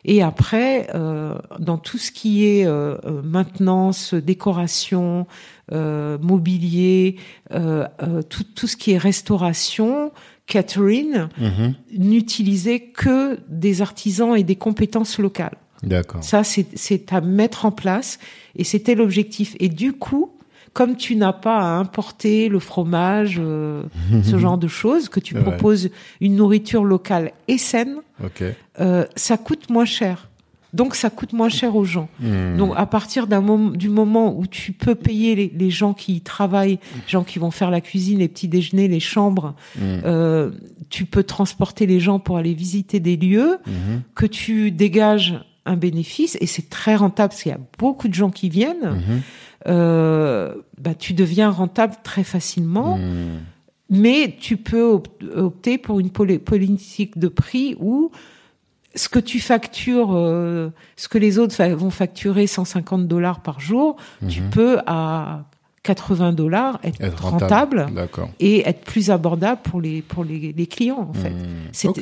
et 0.04 0.22
après, 0.22 0.88
euh, 0.94 1.38
dans 1.58 1.78
tout 1.78 1.98
ce 1.98 2.10
qui 2.10 2.44
est 2.44 2.66
euh, 2.66 2.96
euh, 3.04 3.22
maintenance, 3.22 4.12
décoration, 4.14 5.26
euh, 5.72 6.18
mobilier, 6.20 7.16
tout, 8.28 8.44
tout 8.54 8.66
ce 8.66 8.76
qui 8.76 8.92
est 8.92 8.98
restauration, 8.98 10.12
catering, 10.46 11.26
Mhm. 11.38 11.74
n'utiliser 11.98 12.80
que 12.80 13.38
des 13.48 13.80
artisans 13.80 14.36
et 14.36 14.42
des 14.44 14.56
compétences 14.56 15.18
locales. 15.18 15.56
D'accord. 15.82 16.22
Ça, 16.24 16.42
c'est 16.44 17.12
à 17.12 17.20
mettre 17.20 17.66
en 17.66 17.70
place 17.70 18.18
et 18.56 18.64
c'était 18.64 18.94
l'objectif. 18.94 19.54
Et 19.60 19.68
du 19.68 19.92
coup, 19.92 20.32
comme 20.74 20.96
tu 20.96 21.16
n'as 21.16 21.32
pas 21.32 21.58
à 21.60 21.78
importer 21.78 22.48
le 22.50 22.58
fromage, 22.58 23.36
euh, 23.38 23.82
ce 24.22 24.38
genre 24.38 24.58
de 24.58 24.68
choses, 24.68 25.08
que 25.08 25.20
tu 25.20 25.34
Ouais. 25.34 25.42
proposes 25.42 25.88
une 26.20 26.36
nourriture 26.36 26.84
locale 26.84 27.32
et 27.48 27.56
saine, 27.58 27.96
euh, 28.80 29.04
ça 29.16 29.36
coûte 29.38 29.70
moins 29.70 29.84
cher. 29.86 30.28
Donc 30.72 30.96
ça 30.96 31.08
coûte 31.08 31.32
moins 31.32 31.48
cher 31.48 31.76
aux 31.76 31.84
gens. 31.84 32.08
Mhm. 32.18 32.56
Donc 32.56 32.72
à 32.76 32.84
partir 32.86 33.28
d'un 33.28 33.40
moment, 33.40 33.70
du 33.70 33.88
moment 33.88 34.36
où 34.36 34.44
tu 34.48 34.72
peux 34.72 34.96
payer 34.96 35.36
les, 35.36 35.52
les 35.56 35.70
gens 35.70 35.94
qui 35.94 36.16
y 36.16 36.20
travaillent, 36.20 36.80
les 36.96 37.08
gens 37.08 37.22
qui 37.22 37.38
vont 37.38 37.52
faire 37.52 37.70
la 37.70 37.80
cuisine, 37.80 38.18
les 38.18 38.26
petits 38.26 38.48
déjeuners, 38.48 38.88
les 38.88 38.98
chambres, 38.98 39.54
Mhm. 39.76 40.00
euh, 40.04 40.50
tu 40.90 41.04
peux 41.04 41.22
transporter 41.22 41.86
les 41.86 42.00
gens 42.00 42.18
pour 42.18 42.36
aller 42.38 42.54
visiter 42.54 42.98
des 42.98 43.16
lieux, 43.16 43.58
Mhm. 43.68 44.02
que 44.16 44.26
tu 44.26 44.72
dégages 44.72 45.38
un 45.64 45.76
bénéfice 45.76 46.36
et 46.40 46.46
c'est 46.46 46.68
très 46.68 46.96
rentable 46.96 47.28
parce 47.30 47.42
qu'il 47.44 47.52
y 47.52 47.54
a 47.54 47.60
beaucoup 47.78 48.08
de 48.08 48.14
gens 48.14 48.30
qui 48.30 48.48
viennent. 48.48 49.00
Euh, 49.66 50.54
bah 50.78 50.94
tu 50.94 51.14
deviens 51.14 51.50
rentable 51.50 51.94
très 52.02 52.24
facilement, 52.24 52.98
Mhm. 52.98 53.40
mais 53.90 54.36
tu 54.38 54.56
peux 54.58 54.82
op- 54.82 55.08
opter 55.34 55.78
pour 55.78 56.00
une 56.00 56.10
poli- 56.10 56.38
politique 56.38 57.18
de 57.18 57.28
prix 57.28 57.76
où 57.80 58.10
ce 58.94 59.08
que 59.08 59.18
tu 59.18 59.40
factures, 59.40 60.10
euh, 60.14 60.68
ce 60.96 61.08
que 61.08 61.18
les 61.18 61.38
autres 61.38 61.54
fa- 61.54 61.74
vont 61.74 61.90
facturer 61.90 62.46
150 62.46 63.08
dollars 63.08 63.40
par 63.40 63.58
jour, 63.58 63.96
tu 64.28 64.42
Mhm. 64.42 64.50
peux 64.50 64.78
à 64.86 65.44
80 65.84 66.32
dollars 66.32 66.80
être, 66.82 67.00
Être 67.00 67.22
rentable, 67.22 67.82
rentable. 67.82 68.28
Et 68.40 68.66
être 68.68 68.80
plus 68.84 69.10
abordable 69.10 69.60
pour 69.62 69.80
les 69.80 70.02
pour 70.02 70.24
les, 70.24 70.52
les 70.56 70.66
clients 70.66 71.08
en 71.10 71.12
fait. 71.14 71.30
Mhm. 71.30 71.46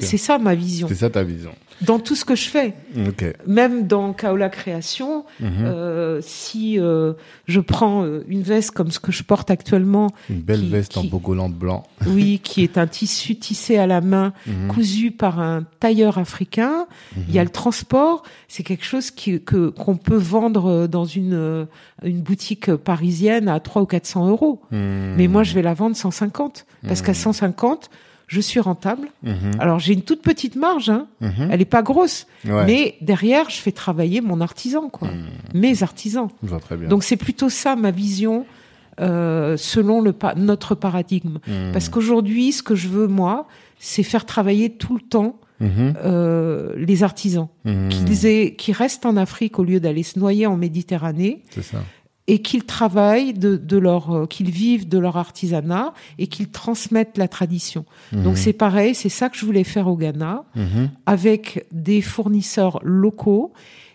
C'est 0.01 0.17
ça 0.17 0.39
ma 0.39 0.55
vision 0.55 0.89
C'est 0.89 0.95
ça 0.95 1.11
ta 1.11 1.23
vision. 1.25 1.51
dans 1.83 1.99
tout 1.99 2.15
ce 2.15 2.25
que 2.25 2.37
je 2.37 2.49
fais. 2.49 2.75
Ok. 3.09 3.25
Même 3.47 3.89
dans 3.89 4.13
Kaola 4.13 4.49
Création, 4.49 5.25
Mhm. 5.41 5.51
euh, 5.65 6.21
si 6.23 6.79
euh, 6.79 7.15
je 7.47 7.59
prends 7.61 8.05
euh, 8.05 8.25
une 8.29 8.43
veste 8.43 8.71
comme 8.71 8.91
ce 8.93 9.01
que 9.01 9.11
je 9.11 9.25
porte 9.25 9.51
actuellement, 9.51 10.11
Une 10.31 10.41
belle 10.43 10.61
qui- 10.61 10.69
veste 10.69 10.97
en 10.97 11.05
bogolant 11.05 11.49
blanc. 11.49 11.83
oui, 12.07 12.39
qui 12.45 12.63
est 12.63 12.79
un 12.79 12.87
tissu 12.87 13.35
tissé 13.37 13.79
à 13.79 13.89
la 13.89 14.01
main, 14.01 14.33
Mhm. 14.47 14.69
cousu 14.69 15.11
par 15.11 15.41
un 15.41 15.65
tailleur 15.81 16.19
africain, 16.19 16.87
il 17.29 17.35
y 17.35 17.39
a 17.41 17.45
le 17.45 17.51
transport, 17.51 18.23
c'est 18.47 18.63
quelque 18.63 18.85
chose 18.85 19.11
qui, 19.11 19.41
que 19.43 19.71
qu'on 19.71 19.97
peut 19.97 20.15
vendre 20.17 20.67
euh, 20.71 20.87
dans 20.87 21.05
une 21.05 21.35
euh, 21.35 21.65
une 22.05 22.21
boutique 22.21 22.75
parisienne 22.75 23.49
à 23.49 23.61
300 23.61 23.83
ou 23.83 23.87
400 23.87 24.29
euros. 24.29 24.61
Mhm. 24.71 25.15
Mais 25.17 25.29
moi, 25.29 25.43
je 25.43 25.55
vais 25.55 25.63
la 25.63 25.75
vendre 25.75 25.97
150 25.97 26.67
parce 26.87 27.03
qu'à 27.03 27.13
Mhm. 27.13 27.17
150, 27.17 27.91
je 28.29 28.41
suis 28.41 28.61
rentable. 28.61 29.09
Mhm. 29.23 29.53
Alors 29.59 29.79
j'ai 29.79 29.93
une 29.93 30.03
toute 30.03 30.23
petite 30.23 30.57
marge, 30.57 30.89
hein. 30.91 31.07
Mhm. 31.21 31.49
elle 31.51 31.61
est 31.61 31.67
pas 31.67 31.83
grosse, 31.83 32.27
Ouais. 32.47 32.65
mais 32.67 32.95
derrière, 33.03 33.51
je 33.51 33.57
fais 33.57 33.73
travailler 33.73 34.21
mon 34.23 34.41
artisan, 34.41 34.89
quoi, 34.89 35.09
mes 35.55 35.83
artisans. 35.83 36.29
Je 36.43 36.49
vois 36.49 36.61
très 36.61 36.77
bien. 36.77 36.89
Donc 36.89 37.05
c'est 37.05 37.17
plutôt 37.19 37.49
ça 37.51 37.77
ma 37.77 37.91
vision 37.91 38.47
euh, 39.01 39.57
selon 39.57 40.01
le 40.03 40.13
pa- 40.13 40.35
notre 40.37 40.75
paradigme. 40.75 41.39
Parce 41.73 41.89
qu'aujourd'hui, 41.89 42.53
ce 42.53 42.63
que 42.63 42.75
je 42.75 42.89
veux 42.89 43.07
moi, 43.07 43.49
c'est 43.79 44.03
faire 44.03 44.27
travailler 44.27 44.69
tout 44.71 44.95
le 44.95 45.01
temps 45.01 45.37
Mhm. 45.63 45.95
euh, 46.05 46.75
les 46.77 47.03
artisans, 47.03 47.49
Mhm. 47.65 47.89
qu'ils 47.89 48.27
aient, 48.27 48.57
restent 48.73 49.07
en 49.07 49.17
Afrique 49.17 49.59
au 49.59 49.65
lieu 49.65 49.81
d'aller 49.81 50.03
se 50.03 50.19
noyer 50.19 50.47
en 50.47 50.57
Méditerranée 50.57 51.43
C'est 51.51 51.63
ça. 51.63 51.79
et 52.27 52.41
qu'ils 52.43 52.65
travaillent 52.65 53.33
de, 53.35 53.57
de 53.57 53.77
leur, 53.79 54.11
euh, 54.15 54.27
qu'ils 54.27 54.51
vivent 54.51 54.89
de 54.89 54.99
leur 54.99 55.17
artisanat 55.17 55.93
et 56.19 56.27
qu'ils 56.27 56.51
transmettent 56.51 57.17
la 57.19 57.29
tradition. 57.29 57.85
Donc 58.13 58.39
c'est 58.39 58.53
pareil, 58.53 58.95
c'est 58.95 59.09
ça 59.09 59.29
que 59.29 59.37
je 59.37 59.45
voulais 59.47 59.65
faire 59.65 59.87
au 59.89 59.97
Ghana, 59.97 60.45
Mhm. 60.55 60.91
avec 61.07 61.67
des 61.73 62.01
fournisseurs 62.03 62.81
locaux. 62.83 63.53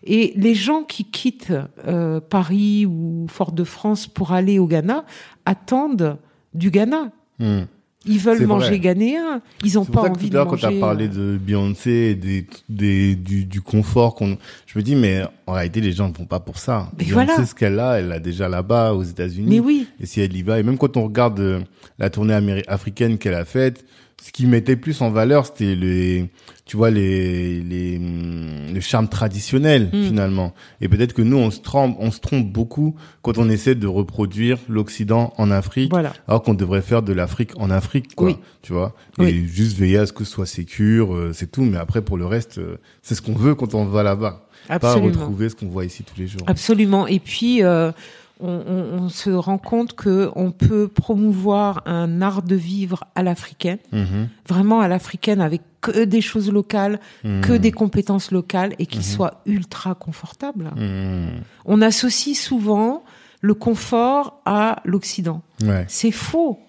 Et 0.09 0.31
les 0.35 0.55
gens 0.55 0.83
qui 0.83 1.03
quittent 1.05 1.53
euh, 1.85 2.21
Paris 2.21 2.85
ou 2.85 3.25
Fort-de-France 3.29 4.07
pour 4.07 4.31
aller 4.31 4.57
au 4.59 4.67
Ghana 4.67 5.03
attendent 5.45 6.17
du 6.53 6.69
Ghana. 6.71 7.11
Mhm. 7.39 7.67
Ils 8.07 8.19
veulent 8.19 8.45
manger 8.45 8.67
vrai. 8.69 8.79
ghanéen. 8.79 9.41
Ils 9.63 9.73
n'ont 9.75 9.85
pas 9.85 9.91
pour 9.93 10.03
ça 10.03 10.09
que 10.09 10.13
envie 10.15 10.25
tout 10.25 10.29
de 10.29 10.33
l'heure, 10.35 10.45
quand 10.47 10.51
manger. 10.61 10.67
tu 10.69 10.77
as 10.77 10.79
parlé 10.79 11.05
euh, 11.07 11.33
de 11.33 11.37
Beyoncé 11.37 11.91
et 11.91 12.15
des, 12.15 12.45
des, 12.69 13.15
du, 13.15 13.45
du 13.45 13.61
confort 13.61 14.15
qu'on, 14.15 14.37
je 14.65 14.77
me 14.77 14.83
dis, 14.83 14.95
mais 14.95 15.23
en 15.45 15.53
réalité, 15.53 15.81
les 15.81 15.91
gens 15.91 16.07
ne 16.09 16.13
vont 16.13 16.25
pas 16.25 16.39
pour 16.39 16.57
ça. 16.57 16.89
Mais 16.97 17.05
Beyoncé, 17.05 17.25
voilà. 17.25 17.45
ce 17.45 17.55
qu'elle 17.55 17.79
a, 17.79 17.99
elle 17.99 18.07
l'a 18.07 18.19
déjà 18.19 18.47
là-bas, 18.49 18.93
aux 18.93 19.03
États-Unis. 19.03 19.47
Mais 19.49 19.59
oui, 19.59 19.87
Et 19.99 20.05
si 20.05 20.21
elle 20.21 20.35
y 20.35 20.41
va, 20.43 20.59
et 20.59 20.63
même 20.63 20.77
quand 20.77 20.97
on 20.97 21.03
regarde 21.03 21.39
euh, 21.39 21.59
la 21.99 22.09
tournée 22.09 22.63
africaine 22.67 23.17
qu'elle 23.17 23.33
a 23.35 23.45
faite, 23.45 23.85
ce 24.21 24.31
qui 24.31 24.45
mettait 24.47 24.75
plus 24.75 25.01
en 25.01 25.09
valeur, 25.11 25.45
c'était 25.45 25.75
les, 25.75 26.29
tu 26.65 26.75
vois, 26.75 26.89
les, 26.89 27.61
les, 27.61 27.97
hum, 27.97 28.73
le 28.73 28.79
charme 28.81 29.07
traditionnel, 29.07 29.89
Mm. 29.93 30.03
finalement. 30.07 30.53
Et 30.81 30.89
peut-être 30.89 31.13
que 31.13 31.21
nous, 31.21 31.37
on 31.37 31.51
se 31.51 31.59
trompe, 31.61 31.95
on 31.99 32.09
se 32.11 32.19
trompe 32.19 32.51
beaucoup 32.51 32.95
quand 33.21 33.37
on 33.37 33.47
essaie 33.49 33.75
de 33.75 33.87
reproduire 33.87 34.57
l'Occident 34.67 35.33
en 35.37 35.51
Afrique. 35.51 35.91
voilà. 35.91 36.13
Alors 36.27 36.41
qu'on 36.41 36.55
devrait 36.55 36.81
faire 36.81 37.03
de 37.03 37.13
l'Afrique 37.13 37.51
en 37.57 37.69
Afrique, 37.69 38.15
quoi. 38.15 38.29
Oui. 38.29 38.37
Tu 38.63 38.73
vois. 38.73 38.95
Oui. 39.19 39.27
Et 39.27 39.45
juste 39.47 39.77
veiller 39.77 39.99
à 39.99 40.05
ce 40.07 40.13
que 40.13 40.23
ce 40.23 40.31
soit 40.31 40.45
sécure, 40.47 41.13
euh, 41.13 41.31
c'est 41.33 41.51
tout. 41.51 41.61
Mais 41.63 41.77
après, 41.77 42.01
pour 42.01 42.17
le 42.17 42.25
reste, 42.25 42.57
euh, 42.57 42.77
c'est 43.03 43.15
ce 43.15 43.21
qu'on 43.21 43.33
veut 43.35 43.55
quand 43.55 43.75
on 43.75 43.85
va 43.85 44.03
là-bas. 44.03 44.47
Pas 44.81 44.93
retrouver 44.95 45.47
ce 45.49 45.55
qu'on 45.55 45.67
voit 45.69 45.85
ici 45.85 46.03
tous 46.03 46.19
les 46.19 46.27
jours. 46.27 46.41
Absolument. 46.47 47.07
Et 47.07 47.19
puis, 47.19 47.63
euh, 47.63 47.91
on, 48.39 48.49
on- 48.49 49.03
on 49.03 49.09
se 49.09 49.29
rend 49.29 49.57
compte 49.57 49.93
que 49.93 50.29
on 50.35 50.51
peut 50.51 50.87
promouvoir 50.87 51.81
un 51.85 52.21
art 52.21 52.41
de 52.43 52.55
vivre 52.55 53.03
à 53.15 53.23
l'africaine, 53.23 53.79
Mhm. 53.91 54.29
vraiment 54.47 54.79
à 54.81 54.87
l'africaine, 54.87 55.41
avec 55.41 55.61
que 55.81 56.03
des 56.05 56.21
choses 56.21 56.51
locales, 56.51 56.99
que 57.23 57.53
Mhm. 57.53 57.57
des 57.59 57.71
compétences 57.71 58.31
locales, 58.31 58.73
et 58.79 58.85
qui 58.85 58.97
Mhm. 58.97 59.03
soient 59.03 59.41
ultra 59.45 59.95
confortables. 59.95 60.71
Mhm. 60.75 61.41
On 61.65 61.81
associe 61.81 62.37
souvent 62.37 63.03
le 63.41 63.53
confort 63.53 64.41
à 64.45 64.81
l'Occident. 64.85 65.41
Ouais. 65.63 65.85
C'est 65.87 66.11
faux. 66.11 66.59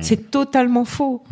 C'est 0.00 0.30
totalement 0.30 0.84
faux. 0.84 1.22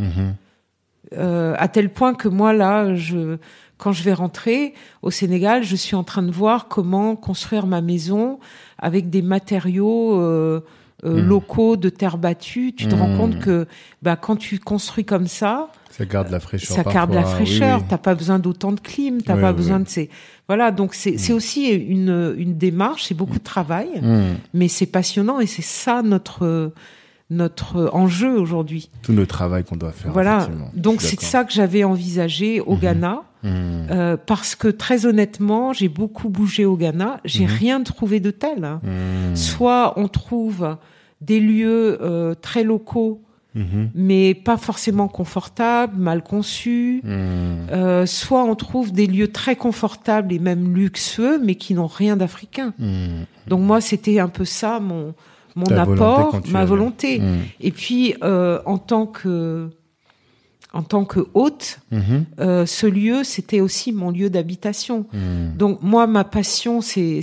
Euh, 1.17 1.55
à 1.59 1.69
tel 1.69 1.91
point 1.91 2.15
que 2.15 2.27
moi 2.29 2.53
là, 2.53 2.95
je, 2.97 3.37
quand 3.79 3.93
je 3.93 4.03
vais 4.03 4.13
rentrer 4.15 4.75
au 5.03 5.11
Sénégal, 5.11 5.63
je 5.63 5.77
suis 5.77 5.97
en 5.97 6.05
train 6.05 6.23
de 6.23 6.31
voir 6.31 6.69
comment 6.69 7.15
construire 7.17 7.67
ma 7.67 7.81
maison 7.81 8.39
avec 8.79 9.11
des 9.11 9.23
matériaux 9.23 10.21
euh, 10.21 10.61
euh, 11.05 11.23
Mm. 11.23 11.29
locaux 11.29 11.77
de 11.77 11.91
terre 11.91 12.17
battue. 12.17 12.73
Tu 12.75 12.87
te 12.89 12.95
rends 12.95 13.15
compte 13.19 13.39
que 13.39 13.67
bah, 14.03 14.17
quand 14.17 14.37
tu 14.37 14.59
construis 14.59 15.05
comme 15.05 15.27
ça, 15.27 15.69
Ça 15.91 16.07
garde 16.07 16.31
la 16.31 16.41
fraîcheur. 16.41 16.75
ça 16.75 16.83
garde 16.91 17.13
la 17.13 17.21
parfois. 17.21 17.41
Oui, 17.41 17.47
fraîcheur. 17.47 17.79
oui. 17.81 17.85
T'as 17.87 17.99
pas 17.99 18.15
besoin 18.15 18.39
d'autant 18.39 18.73
de 18.73 18.81
clim. 18.81 19.21
T'as 19.21 19.35
Oui, 19.35 19.43
pas 19.43 19.53
besoin 19.53 19.79
de 19.81 19.89
ces. 19.89 20.09
Voilà, 20.49 20.71
donc 20.71 20.95
c'est 20.95 21.19
c'est 21.19 21.35
aussi 21.35 21.69
une, 21.69 22.35
une 22.39 22.57
démarche, 22.57 23.05
c'est 23.05 23.15
beaucoup 23.15 23.39
de 23.39 23.45
travail, 23.45 23.89
mais 24.55 24.69
c'est 24.69 24.87
passionnant 24.87 25.39
et 25.41 25.47
c'est 25.47 25.61
ça 25.63 26.01
notre 26.03 26.73
notre 27.29 27.91
enjeu 27.93 28.39
aujourd'hui. 28.39 28.89
Tout 29.03 29.13
le 29.13 29.27
travail 29.27 29.65
qu'on 29.65 29.77
doit 29.77 29.93
faire. 29.93 30.13
Voilà, 30.13 30.49
donc 30.75 31.03
c'est 31.03 31.21
ça 31.21 31.45
que 31.45 31.53
j'avais 31.53 31.85
envisagé 31.85 32.61
au. 32.61 32.77
Ghana. 32.77 33.23
Mhm. 33.47 33.87
Euh, 33.91 34.17
parce 34.17 34.55
que 34.55 34.69
très 34.69 35.07
honnêtement, 35.07 35.73
j'ai 35.73 35.89
beaucoup 35.89 36.29
bougé 36.29 36.65
au 36.65 36.77
Ghana, 36.77 37.21
j'ai 37.25 37.45
Mhm. 37.45 37.51
rien 37.51 37.83
trouvé 37.83 38.21
de 38.21 38.31
tel. 38.31 38.61
Mhm. 38.83 39.37
Soit 39.37 39.95
on 39.97 40.09
trouve 40.09 40.77
des 41.21 41.41
lieux 41.41 41.99
euh, 42.03 42.35
très 42.35 42.65
locaux, 42.65 43.23
mais 43.95 44.35
pas 44.35 44.59
forcément 44.59 45.09
confortables, 45.09 45.97
mal 45.97 46.23
conçus. 46.23 47.01
Euh, 47.07 48.05
soit 48.05 48.45
on 48.45 48.55
trouve 48.55 48.93
des 48.93 49.07
lieux 49.07 49.29
très 49.29 49.57
confortables 49.57 50.31
et 50.35 50.39
même 50.39 50.75
luxueux, 50.75 51.41
mais 51.43 51.55
qui 51.55 51.73
n'ont 51.73 51.87
rien 51.87 52.19
d'africain. 52.19 52.75
Donc 53.47 53.61
moi, 53.63 53.81
c'était 53.81 54.19
un 54.19 54.29
peu 54.29 54.45
ça 54.45 54.79
mon 54.79 55.15
mon 55.59 55.65
Ta 55.65 55.83
apport, 55.85 56.39
ma 56.51 56.67
volonté. 56.67 57.23
Et 57.63 57.71
puis 57.73 58.15
en 58.23 58.77
tant 58.77 59.07
que 59.07 59.71
en 60.73 60.83
tant 60.83 61.05
que 61.05 61.21
hôte, 61.35 61.81
Mhm. 61.91 62.25
euh, 62.41 62.67
ce 62.67 62.87
lieu, 62.87 63.25
c'était 63.25 63.61
aussi 63.61 63.93
mon 63.93 64.11
lieu 64.11 64.29
d'habitation. 64.31 65.07
Mhm. 65.13 65.57
Donc 65.57 65.79
moi, 65.83 66.07
ma 66.07 66.25
passion, 66.25 66.81
c'est 66.81 67.21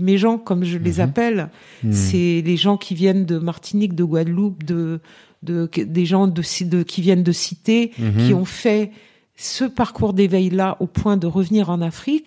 mes 0.00 0.18
gens, 0.18 0.38
comme 0.38 0.64
je 0.64 0.78
les 0.78 0.94
Mhm. 0.94 1.00
appelle. 1.00 1.48
C'est 1.90 2.42
les 2.44 2.56
gens 2.56 2.76
qui 2.76 2.94
viennent 2.94 3.24
de 3.26 3.38
Martinique, 3.38 3.94
de 3.94 4.04
Guadeloupe, 4.04 4.64
de 4.64 5.00
de 5.44 5.70
des 5.76 6.04
gens 6.04 6.26
de, 6.26 6.82
qui 6.82 7.00
viennent 7.00 7.22
de 7.22 7.30
cité, 7.30 7.92
Mhm. 7.96 8.26
qui 8.26 8.34
ont 8.34 8.44
fait 8.44 8.90
ce 9.36 9.64
parcours 9.64 10.12
d'éveil 10.12 10.50
là 10.50 10.76
au 10.80 10.88
point 10.88 11.16
de 11.16 11.28
revenir 11.28 11.70
en 11.70 11.80
Afrique. 11.80 12.26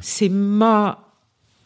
C'est 0.00 0.28
ma 0.28 1.00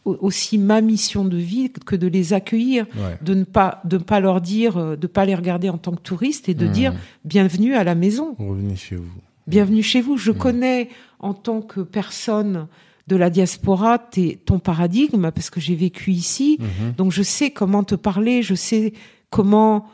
aussi 0.06 0.56
ma 0.58 0.80
mission 0.80 1.24
de 1.24 1.36
vie 1.36 1.70
que 1.84 1.96
de 1.96 2.06
les 2.06 2.32
accueillir, 2.32 2.86
Ouais. 2.96 3.18
de 3.22 3.34
ne 3.34 3.44
pas 3.44 3.80
de 3.84 3.98
ne 3.98 4.02
pas 4.02 4.20
leur 4.20 4.40
dire, 4.40 4.76
euh, 4.76 4.96
de 4.96 5.06
pas 5.06 5.24
les 5.26 5.34
regarder 5.34 5.68
en 5.68 5.78
tant 5.78 5.92
que 5.92 6.00
touristes 6.00 6.48
et 6.48 6.54
de 6.54 6.66
dire 6.66 6.94
bienvenue 7.24 7.74
à 7.74 7.84
la 7.84 7.94
maison. 7.94 8.34
Revenez 8.38 8.76
chez 8.76 8.96
vous. 8.96 9.10
Bienvenue 9.46 9.82
chez 9.82 10.00
vous. 10.00 10.16
Je 10.16 10.30
Mm. 10.32 10.38
connais 10.38 10.88
en 11.18 11.34
tant 11.34 11.60
que 11.60 11.80
personne 11.80 12.66
de 13.08 13.16
la 13.16 13.30
diaspora 13.30 13.98
tes- 13.98 14.36
ton 14.44 14.58
paradigme 14.58 15.30
parce 15.30 15.50
que 15.50 15.60
j'ai 15.60 15.74
vécu 15.76 16.10
ici. 16.12 16.58
Mhm. 16.60 16.92
Donc 16.96 17.12
je 17.12 17.22
sais 17.22 17.50
comment 17.50 17.84
te 17.84 17.94
parler, 17.94 18.42
je 18.42 18.54
sais 18.54 18.92
comment 19.30 19.86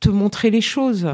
te 0.00 0.08
montrer 0.08 0.50
les 0.50 0.62
choses. 0.62 1.06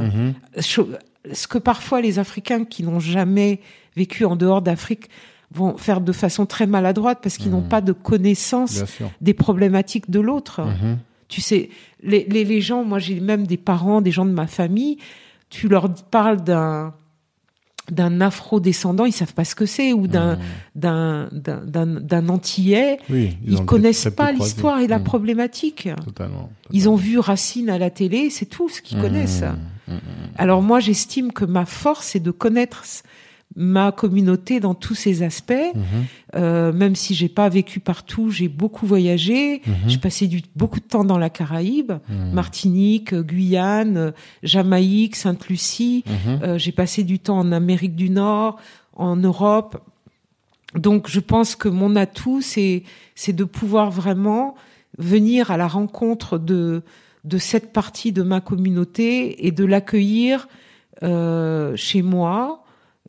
Cho- 0.61 0.89
Ce 1.33 1.49
que 1.49 1.59
parfois 1.59 2.01
les 2.01 2.21
Africains 2.21 2.65
qui 2.65 2.85
n'ont 2.85 3.01
jamais 3.01 3.59
vécu 3.97 4.25
en 4.25 4.37
dehors 4.37 4.63
d'Afrique 4.63 5.09
vont 5.55 5.77
faire 5.77 6.01
de 6.01 6.13
façon 6.13 6.45
très 6.47 6.67
maladroite 6.67 7.19
parce 7.23 7.37
qu'ils 7.39 7.51
n'ont 7.51 7.61
Mm. 7.63 7.69
pas 7.69 7.81
de 7.81 7.93
connaissance 7.93 8.83
des 9.21 9.35
problématiques 9.35 10.11
de 10.11 10.21
l'autre. 10.21 10.61
Mhm. 10.63 10.99
Tu 11.29 11.41
sais, 11.41 11.71
les, 12.03 12.25
les, 12.29 12.45
les 12.45 12.61
gens, 12.61 12.85
moi 12.85 12.99
j'ai 12.99 13.21
même 13.21 13.47
des 13.47 13.57
parents, 13.57 14.01
des 14.01 14.11
gens 14.13 14.25
de 14.27 14.31
ma 14.33 14.47
famille, 14.47 14.99
tu 15.51 15.69
leur 15.69 15.93
parles 16.11 16.43
d'un 16.43 16.95
d'un 17.89 18.21
afro-descendant, 18.21 19.05
ils 19.05 19.13
savent 19.13 19.33
pas 19.35 19.45
ce 19.45 19.55
que 19.55 19.65
c'est, 19.65 19.93
ou 19.93 20.09
d'un 20.09 20.39
d'un 20.75 22.29
antillais, 22.29 22.99
Oui, 23.09 23.37
ils, 23.47 23.59
ont 23.59 23.65
connaissent 23.65 24.09
pas 24.17 24.33
l'histoire 24.33 24.81
et 24.81 24.89
la 24.89 24.99
Mhm. 24.99 25.05
problématique. 25.05 25.89
Totalement. 26.05 26.51
Ils 26.73 26.89
ont 26.89 26.97
vu 26.97 27.19
Racine 27.21 27.71
à 27.71 27.79
la 27.79 27.91
télé, 27.91 28.29
c'est 28.31 28.47
tout 28.47 28.69
ce 28.69 28.83
qu'ils 28.83 29.01
connaissent. 29.01 29.45
Alors 30.37 30.63
moi, 30.63 30.81
j'estime 30.81 31.31
que 31.33 31.45
ma 31.45 31.65
force, 31.65 32.07
c'est 32.09 32.21
de 32.21 32.33
connaître 32.33 32.83
ma 33.55 33.93
communauté 33.93 34.61
dans 34.61 34.75
tous 34.75 34.95
ses 34.95 35.23
aspects. 35.23 35.55
Mhm. 35.75 35.83
Euh, 36.35 36.73
même 36.73 36.95
si 36.95 37.15
j'ai 37.15 37.29
pas 37.29 37.49
vécu 37.49 37.81
partout, 37.81 38.31
j'ai 38.31 38.49
beaucoup 38.49 38.87
voyagé. 38.87 39.63
Mhm. 39.67 39.75
J'ai 39.87 39.99
passé 39.99 40.27
du, 40.27 40.43
beaucoup 40.57 40.81
de 40.81 40.85
temps 40.85 41.05
dans 41.05 41.17
la 41.19 41.31
Caraïbe, 41.31 41.93
Mhm. 42.09 42.33
Martinique, 42.33 43.15
euh, 43.15 43.23
Guyane, 43.23 43.97
euh, 43.97 44.11
Jamaïque, 44.43 45.17
Sainte-Lucie. 45.17 46.05
Euh, 46.43 46.59
j'ai 46.59 46.73
passé 46.73 47.03
du 47.05 47.19
temps 47.19 47.39
en 47.39 47.53
Amérique 47.53 47.95
du 47.97 48.11
Nord, 48.11 48.59
en 48.95 49.17
Europe. 49.17 49.81
Donc, 50.75 51.09
je 51.09 51.21
pense 51.21 51.57
que 51.57 51.69
mon 51.69 51.97
atout, 51.97 52.43
c'est 52.43 52.83
c'est 53.15 53.33
de 53.33 53.45
pouvoir 53.45 53.91
vraiment 53.91 54.55
venir 54.99 55.51
à 55.51 55.57
la 55.57 55.69
rencontre 55.69 56.37
de 56.39 56.83
de 57.25 57.39
cette 57.39 57.73
partie 57.73 58.13
de 58.13 58.23
ma 58.23 58.41
communauté 58.41 59.47
et 59.47 59.51
de 59.51 59.65
l'accueillir 59.65 60.47
euh, 61.03 61.75
chez 61.77 62.03
moi, 62.03 62.63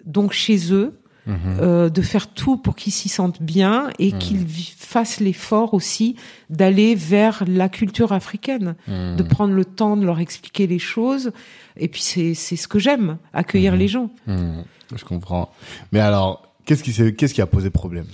donc 0.07 0.31
chez 0.34 0.73
eux, 0.73 0.99
Mhm. 1.27 1.35
euh, 1.61 1.89
de 1.89 2.01
faire 2.01 2.27
tout 2.34 2.55
pour 2.55 2.73
qu'ils 2.77 2.93
s'y 2.93 3.09
sentent 3.09 3.41
bien 3.41 3.89
et 3.99 4.13
Mhm. 4.13 4.17
qu'ils 4.19 4.45
fassent 4.77 5.19
l'effort 5.19 5.73
aussi 5.73 6.15
d'aller 6.49 6.95
vers 6.95 7.43
la 7.45 7.67
culture 7.67 8.13
africaine 8.13 8.75
de 8.88 9.21
Mhm. 9.23 9.27
prendre 9.27 9.53
le 9.53 9.65
temps 9.65 9.97
de 9.97 10.05
leur 10.05 10.19
expliquer 10.21 10.67
les 10.67 10.79
choses. 10.79 11.31
Et 11.75 11.89
puis 11.89 12.01
c'est 12.01 12.34
c'est 12.34 12.55
ce 12.55 12.69
que 12.69 12.79
j'aime, 12.79 13.17
accueillir 13.34 13.75
les 13.75 13.89
gens. 13.89 14.09
Je 14.95 15.03
comprends. 15.03 15.51
Mais 15.91 15.99
alors, 15.99 16.43
qu'est-ce 16.65 16.81
qui, 16.81 16.93
qu'est-ce 17.15 17.34
qui 17.34 17.41
a 17.41 17.45
posé 17.45 17.69
problème? 17.71 18.05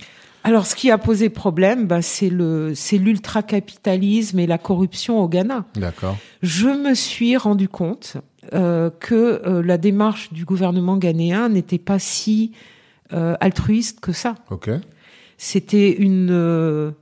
Alors 0.43 0.65
ce 0.65 0.75
qui 0.75 0.89
a 0.89 0.97
posé 0.97 1.29
problème, 1.29 1.85
bah, 1.85 2.01
c'est 2.01 2.29
le 2.31 2.73
c'est 2.75 2.97
l'ultracapitalisme 2.97 4.39
et 4.39 4.47
la 4.47 4.57
corruption 4.57 5.19
au 5.19 5.27
Ghana. 5.29 5.65
D'accord. 5.75 6.17
Je 6.41 6.67
me 6.67 6.95
suis 6.95 7.37
rendu 7.37 7.69
compte 7.69 8.17
euh, 8.53 8.89
que 8.99 9.41
euh, 9.45 9.63
la 9.63 9.77
démarche 9.77 10.31
du 10.31 10.45
gouvernement 10.45 10.97
ghanéen 10.97 11.49
n'était 11.49 11.79
pas 11.79 11.99
si 11.99 12.51
euh, 13.11 13.35
altruiste 13.39 13.99
que 13.99 14.11
ça. 14.11 14.35
Ok. 14.49 14.69
C'était 15.37 15.91
une 15.91 16.93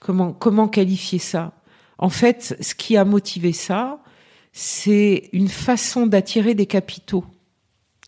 comment 0.00 0.32
comment 0.32 0.68
qualifier 0.68 1.18
ça? 1.18 1.52
En 1.98 2.08
fait, 2.08 2.56
ce 2.60 2.74
qui 2.74 2.96
a 2.96 3.04
motivé 3.04 3.52
ça, 3.52 3.98
c'est 4.52 5.28
une 5.32 5.48
façon 5.48 6.06
d'attirer 6.06 6.54
des 6.54 6.66
capitaux 6.66 7.24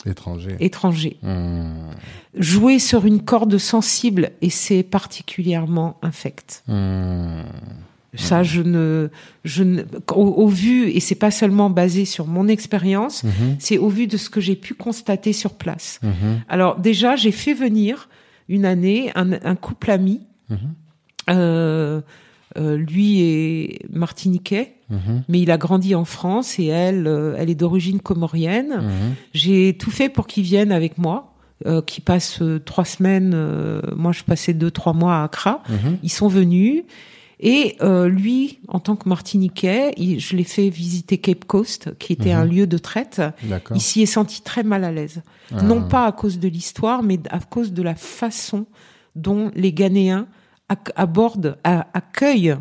Étranger. 0.07 0.57
étrangers. 0.61 1.19
Mhm. 1.23 1.91
Jouer 2.35 2.79
sur 2.79 3.07
une 3.07 3.23
corde 3.23 3.59
sensible 3.59 4.31
et 4.41 4.51
c'est 4.51 4.83
particulièrement 4.83 5.99
infect. 6.03 6.63
Mhm. 6.69 7.45
Ça, 8.14 8.43
je 8.43 8.62
ne, 8.62 9.09
je 9.44 9.62
ne, 9.62 9.82
au, 10.14 10.22
au 10.24 10.48
vu, 10.48 10.89
et 10.89 10.98
c'est 11.01 11.14
pas 11.14 11.30
seulement 11.30 11.68
basé 11.68 12.06
sur 12.06 12.26
mon 12.26 12.48
expérience, 12.48 13.22
Mhm. 13.24 13.56
c'est 13.59 13.76
au 13.76 13.89
vu 13.90 14.06
de 14.06 14.16
ce 14.16 14.30
que 14.30 14.40
j'ai 14.40 14.56
pu 14.56 14.72
constater 14.74 15.35
sur 15.35 15.52
place. 15.55 16.01
Mhm. 16.02 16.40
Alors 16.48 16.78
déjà, 16.80 17.16
j'ai 17.16 17.32
fait 17.32 17.52
venir 17.52 18.09
une 18.48 18.64
année 18.64 19.12
un, 19.14 19.32
un 19.44 19.55
couple 19.56 19.90
ami. 19.90 20.20
Mhm. 20.48 20.59
Euh, 21.30 22.01
euh, 22.56 22.76
lui 22.78 23.20
est 23.22 23.80
martiniquais, 23.93 24.72
Mhm. 24.89 25.22
mais 25.28 25.40
il 25.40 25.51
a 25.51 25.59
grandi 25.59 25.94
en 25.94 26.06
France 26.06 26.59
et 26.59 26.64
elle, 26.66 27.06
euh, 27.06 27.35
elle 27.39 27.51
est 27.51 27.55
d'origine 27.55 28.01
comorienne. 28.01 28.76
Mhm. 28.80 29.14
J'ai 29.35 29.76
tout 29.76 29.90
fait 29.90 30.09
pour 30.09 30.26
qu'ils 30.26 30.44
viennent 30.44 30.72
avec 30.72 30.97
moi, 30.97 31.35
euh, 31.66 31.82
qu'ils 31.82 32.02
passent 32.05 32.40
euh, 32.40 32.59
trois 32.59 32.86
semaines. 32.86 33.32
euh, 33.35 33.82
moi, 33.94 34.12
je 34.12 34.22
passais 34.24 34.55
deux, 34.55 34.70
trois 34.70 34.94
mois 34.94 35.16
à 35.16 35.24
Accra. 35.24 35.62
Mhm. 35.68 35.98
Ils 36.02 36.09
sont 36.10 36.28
venus. 36.28 36.85
Et 37.40 37.77
euh, 37.82 38.09
lui, 38.09 38.59
en 38.69 38.81
tant 38.81 38.97
que 38.97 39.09
Martiniquais, 39.09 39.93
il- 39.97 40.19
je 40.19 40.35
l'ai 40.35 40.44
fait 40.44 40.69
visiter 40.70 41.19
Cape 41.19 41.44
Coast, 41.44 41.97
qui 41.98 42.12
était 42.12 42.35
Mhm. 42.35 42.40
un 42.40 42.44
lieu 42.44 42.66
de 42.66 42.78
traite. 42.78 43.23
Il 43.74 43.81
s'y 43.81 44.02
est 44.02 44.06
senti 44.06 44.43
très 44.43 44.62
mal 44.65 44.82
à 44.85 44.90
l'aise. 44.90 45.23
Ah. 45.55 45.62
Non 45.62 45.86
pas 45.86 46.06
à 46.06 46.12
cause 46.12 46.39
de 46.40 46.48
l'histoire, 46.48 47.02
mais 47.02 47.20
à 47.31 47.39
cause 47.39 47.73
de 47.73 47.82
la 47.82 47.94
façon 47.94 48.66
dont 49.15 49.51
les 49.55 49.73
Ghanéens 49.73 50.27
ac- 50.69 50.90
abordent, 50.97 51.59
a- 51.65 51.86
accueillent 51.94 52.56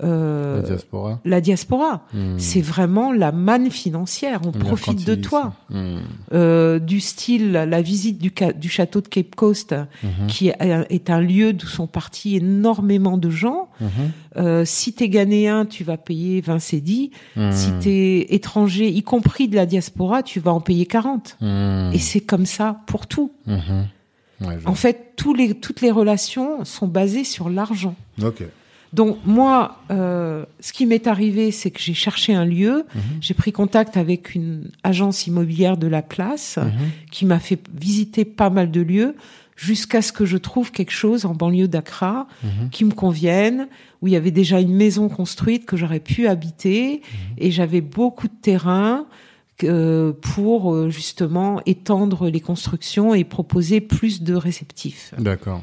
La 0.00 0.60
diaspora. 0.62 1.20
la 1.24 1.40
diaspora. 1.40 2.06
Mhm. 2.14 2.38
C'est 2.38 2.60
vraiment 2.60 3.12
la 3.12 3.32
manne 3.32 3.70
financière. 3.70 4.40
On 4.46 4.52
profite 4.52 5.04
de 5.06 5.14
toi. 5.14 5.54
mercantilisme. 5.70 6.06
Euh, 6.32 6.78
du 6.78 7.00
style 7.00 7.52
la 7.52 7.82
visite 7.82 8.18
du, 8.18 8.68
château 8.68 9.00
de 9.00 9.08
Cape 9.08 9.34
Coast, 9.34 9.74
Mhm. 10.02 10.26
qui 10.28 10.48
est, 10.48 10.56
est 10.90 11.10
un 11.10 11.20
lieu 11.20 11.52
d'où 11.52 11.66
sont 11.66 11.86
partis 11.86 12.36
énormément 12.36 13.18
de 13.18 13.30
gens. 13.30 13.68
Mhm. 13.80 13.88
Euh, 14.36 14.64
si 14.64 14.92
t'es 14.92 15.08
ghanéen, 15.08 15.66
tu 15.66 15.82
vas 15.84 15.96
payer 15.96 16.40
20 16.40 16.58
cédis. 16.60 17.10
Mhm. 17.36 17.52
Si 17.52 17.70
t'es 17.80 18.26
étranger, 18.34 18.88
y 18.88 19.02
compris 19.02 19.48
de 19.48 19.56
la 19.56 19.66
diaspora, 19.66 20.22
tu 20.22 20.38
vas 20.38 20.52
en 20.52 20.60
payer 20.60 20.86
40. 20.86 21.36
Mhm. 21.40 21.90
Et 21.92 21.98
c'est 21.98 22.20
comme 22.20 22.46
ça 22.46 22.80
pour 22.86 23.06
tout. 23.06 23.32
Mhm. 23.46 23.86
Ouais, 24.42 24.56
je- 24.62 24.68
En 24.68 24.74
fait, 24.74 25.14
tous 25.16 25.34
les, 25.34 25.54
toutes 25.54 25.80
les 25.80 25.90
relations 25.90 26.64
sont 26.64 26.86
basées 26.86 27.24
sur 27.24 27.48
l'argent. 27.50 27.96
Ok. 28.22 28.44
Donc 28.92 29.18
moi, 29.26 29.78
euh, 29.90 30.44
ce 30.60 30.72
qui 30.72 30.86
m'est 30.86 31.06
arrivé, 31.06 31.50
c'est 31.50 31.70
que 31.70 31.80
j'ai 31.80 31.94
cherché 31.94 32.34
un 32.34 32.44
lieu, 32.46 32.86
Mhm. 32.94 33.00
j'ai 33.20 33.34
pris 33.34 33.52
contact 33.52 33.96
avec 33.96 34.34
une 34.34 34.70
agence 34.82 35.26
immobilière 35.26 35.76
de 35.76 35.86
la 35.86 36.00
place 36.02 36.56
Mhm. 36.56 36.70
qui 37.10 37.26
m'a 37.26 37.38
fait 37.38 37.60
visiter 37.74 38.24
pas 38.24 38.48
mal 38.50 38.70
de 38.70 38.80
lieux 38.80 39.14
jusqu'à 39.56 40.00
ce 40.02 40.12
que 40.12 40.24
je 40.24 40.36
trouve 40.38 40.70
quelque 40.70 40.92
chose 40.92 41.24
en 41.26 41.34
banlieue 41.34 41.68
d'Accra 41.68 42.28
Mhm. 42.44 42.70
qui 42.70 42.84
me 42.84 42.92
convienne, 42.92 43.68
où 44.00 44.06
il 44.06 44.12
y 44.12 44.16
avait 44.16 44.30
déjà 44.30 44.60
une 44.60 44.74
maison 44.74 45.08
construite 45.08 45.66
que 45.66 45.76
j'aurais 45.76 46.00
pu 46.00 46.26
habiter 46.28 47.02
et 47.36 47.50
j'avais 47.50 47.80
beaucoup 47.80 48.28
de 48.28 48.36
terrain 48.40 49.06
euh, 49.64 50.12
pour 50.12 50.72
euh, 50.72 50.88
justement 50.88 51.60
étendre 51.66 52.30
les 52.30 52.38
constructions 52.40 53.12
et 53.12 53.24
proposer 53.24 53.80
plus 53.80 54.22
de 54.22 54.34
réceptifs. 54.36 55.12
D'accord. 55.18 55.62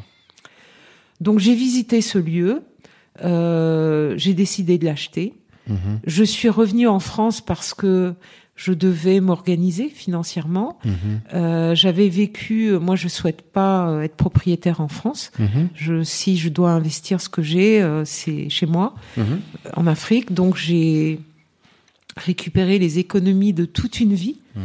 Donc 1.22 1.40
j'ai 1.40 1.56
visité 1.56 2.02
ce 2.02 2.18
lieu, 2.18 2.64
j'ai 3.22 4.34
décidé 4.34 4.78
de 4.78 4.86
l'acheter. 4.86 5.34
Mhm. 5.68 6.00
Je 6.06 6.24
suis 6.24 6.50
revenue 6.50 6.88
en 6.88 7.00
France 7.00 7.42
parce 7.42 7.74
que 7.74 8.14
je 8.56 8.72
devais 8.72 9.20
m'organiser 9.20 9.90
financièrement. 9.90 10.80
Mhm. 10.86 10.94
Euh, 11.34 11.76
J'avais 11.76 12.08
vécu, 12.08 12.72
moi 12.80 12.96
je 12.96 13.08
souhaite 13.08 13.42
pas 13.42 13.90
euh, 13.90 14.02
être 14.02 14.16
propriétaire 14.16 14.80
en 14.80 14.88
France. 14.88 15.32
Mhm. 15.40 15.70
Je, 15.76 16.04
si 16.04 16.38
je 16.38 16.50
dois 16.50 16.72
investir 16.72 17.20
ce 17.20 17.28
que 17.30 17.42
j'ai, 17.42 17.82
euh, 17.82 18.06
c'est 18.06 18.50
chez 18.50 18.66
moi, 18.66 18.96
euh, 19.18 19.24
en 19.76 19.88
Afrique. 19.88 20.34
Donc 20.34 20.56
j'ai 20.56 21.20
récupéré 22.18 22.80
les 22.80 22.98
économies 23.00 23.52
de 23.54 23.66
toute 23.66 24.00
une 24.00 24.14
vie 24.14 24.38
Mhm. 24.56 24.64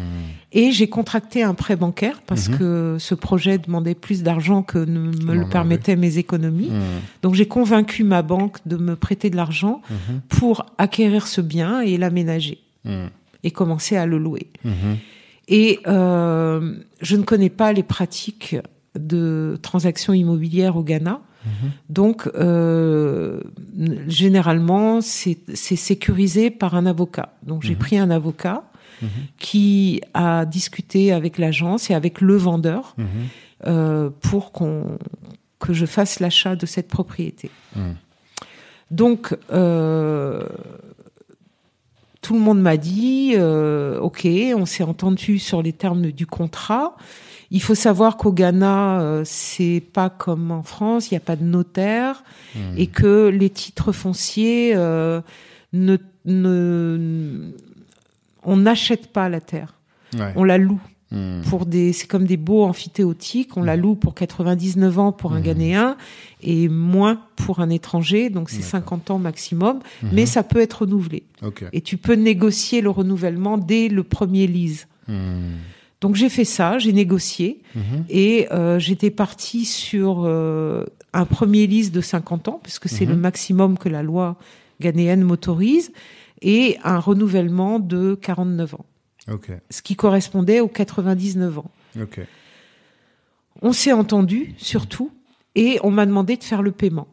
et 0.52 0.70
j'ai 0.70 0.88
contracté 0.88 1.42
un 1.42 1.54
prêt 1.54 1.74
bancaire 1.74 2.22
parce 2.24 2.48
Mhm. 2.48 2.58
que 2.58 2.96
ce 3.00 3.14
projet 3.16 3.58
demandait 3.58 3.96
plus 3.96 4.22
d'argent 4.22 4.62
que 4.62 4.78
ne 4.78 5.00
me 5.24 5.34
le 5.34 5.48
permettaient 5.48 5.96
mes 5.96 6.18
économies. 6.18 6.70
Mhm. 6.70 6.80
Donc 7.22 7.34
j'ai 7.34 7.46
convaincu 7.46 8.04
ma 8.04 8.22
banque 8.22 8.58
de 8.66 8.76
me 8.76 8.94
prêter 8.94 9.30
de 9.30 9.36
l'argent 9.36 9.82
Mhm. 9.90 10.20
pour 10.28 10.64
acquérir 10.78 11.26
ce 11.26 11.40
bien 11.40 11.80
et 11.80 11.96
l'aménager 11.98 12.58
Mhm. 12.84 13.10
et 13.42 13.50
commencer 13.50 13.96
à 13.96 14.06
le 14.06 14.18
louer. 14.18 14.46
Mhm. 14.64 14.96
Et 15.48 15.80
euh, 15.88 16.76
je 17.00 17.16
ne 17.16 17.24
connais 17.24 17.50
pas 17.50 17.72
les 17.72 17.82
pratiques 17.82 18.56
de 18.96 19.58
transactions 19.62 20.12
immobilières 20.12 20.76
au 20.76 20.84
Ghana. 20.84 21.20
Mhm. 21.44 21.70
Donc, 21.88 22.28
euh, 22.34 23.40
généralement, 24.08 25.00
c'est 25.00 25.38
sécurisé 25.54 26.50
par 26.50 26.74
un 26.74 26.86
avocat. 26.86 27.34
Donc, 27.42 27.62
j'ai 27.62 27.72
Mhm. 27.74 27.78
pris 27.78 27.98
un 27.98 28.10
avocat 28.10 28.64
Mhm. 29.02 29.08
qui 29.38 30.02
a 30.12 30.44
discuté 30.44 31.12
avec 31.12 31.38
l'agence 31.38 31.88
et 31.90 31.94
avec 31.94 32.20
le 32.20 32.36
vendeur 32.36 32.94
euh, 33.66 34.10
pour 34.20 34.52
qu'on 34.52 34.98
que 35.58 35.72
je 35.74 35.84
fasse 35.86 36.20
l'achat 36.20 36.56
de 36.56 36.64
cette 36.66 36.88
propriété. 36.88 37.50
Donc, 38.90 39.36
euh, 39.52 40.46
tout 42.22 42.34
le 42.34 42.40
monde 42.40 42.60
m'a 42.60 42.76
dit, 42.76 43.34
ok, 43.36 44.26
on 44.56 44.66
s'est 44.66 44.82
entendu 44.84 45.38
sur 45.38 45.62
les 45.62 45.72
termes 45.72 46.10
du 46.12 46.26
contrat. 46.26 46.96
Il 47.52 47.60
faut 47.60 47.74
savoir 47.74 48.16
qu'au 48.16 48.32
Ghana, 48.32 49.00
euh, 49.00 49.22
c'est 49.24 49.82
pas 49.92 50.08
comme 50.10 50.50
en 50.52 50.62
France, 50.62 51.10
il 51.10 51.14
n'y 51.14 51.18
a 51.18 51.20
pas 51.20 51.36
de 51.36 51.44
notaire 51.44 52.22
Mhm. 52.54 52.74
et 52.78 52.86
que 52.86 53.28
les 53.28 53.50
titres 53.50 53.92
fonciers 53.92 54.72
euh, 54.76 55.20
ne, 55.72 55.96
ne, 56.26 57.50
on 58.44 58.56
n'achète 58.56 59.08
pas 59.08 59.28
la 59.28 59.40
terre, 59.40 59.74
Ouais. 60.14 60.32
on 60.36 60.44
la 60.44 60.58
loue 60.58 60.80
Mhm. 61.12 61.42
pour 61.50 61.66
des, 61.66 61.92
c'est 61.92 62.06
comme 62.06 62.24
des 62.24 62.36
baux 62.36 62.62
amphithéotiques, 62.62 63.56
on 63.56 63.64
la 63.64 63.74
loue 63.76 63.96
pour 63.96 64.14
99 64.14 64.96
ans 65.00 65.10
pour 65.10 65.32
un. 65.32 65.40
Ghanéen 65.40 65.96
et 66.42 66.68
moins 66.68 67.20
pour 67.34 67.58
un 67.58 67.68
étranger, 67.68 68.30
donc 68.30 68.48
c'est 68.48 68.58
D'accord. 68.58 68.70
50 68.70 69.10
ans 69.10 69.18
maximum, 69.18 69.80
mais 70.12 70.24
ça 70.24 70.44
peut 70.44 70.60
être 70.60 70.82
renouvelé. 70.82 71.24
Et 71.72 71.80
tu 71.80 71.96
peux 71.96 72.14
négocier 72.14 72.80
le 72.80 72.90
renouvellement 72.90 73.58
dès 73.58 73.88
le 73.88 74.04
premier 74.04 74.46
lease. 74.46 74.86
Mhm. 76.02 76.08
Donc 76.08 76.16
j'ai 76.16 76.28
fait 76.28 76.44
ça, 76.44 76.78
j'ai 76.78 76.92
négocié 76.92 77.60
Mhm. 77.74 78.04
et 78.08 78.48
euh, 78.52 78.78
j'étais 78.78 79.10
partie 79.10 79.64
sur 79.64 80.22
euh, 80.24 80.84
un 81.12 81.24
premier 81.26 81.66
lease 81.66 81.92
de 81.92 82.00
50 82.00 82.48
ans, 82.48 82.60
puisque 82.62 82.88
c'est 82.88 83.04
Mhm. 83.06 83.12
le 83.12 83.16
maximum 83.18 83.78
que 83.78 83.88
la 83.88 84.02
loi 84.02 84.36
ghanéenne 84.80 85.22
m'autorise, 85.22 85.92
et 86.42 86.78
un 86.84 86.98
renouvellement 86.98 87.78
de 87.80 88.14
49 88.14 88.74
ans, 88.74 88.86
Ok. 89.30 89.50
ce 89.70 89.82
qui 89.82 89.94
correspondait 89.94 90.60
aux 90.60 90.68
99 90.68 91.58
ans. 91.58 91.70
Ok. 92.00 92.20
On 93.62 93.72
s'est 93.72 93.92
entendu, 93.92 94.54
surtout, 94.56 95.10
et 95.54 95.78
on 95.82 95.90
m'a 95.90 96.06
demandé 96.06 96.36
de 96.36 96.44
faire 96.44 96.62
le 96.62 96.70
paiement. 96.72 97.08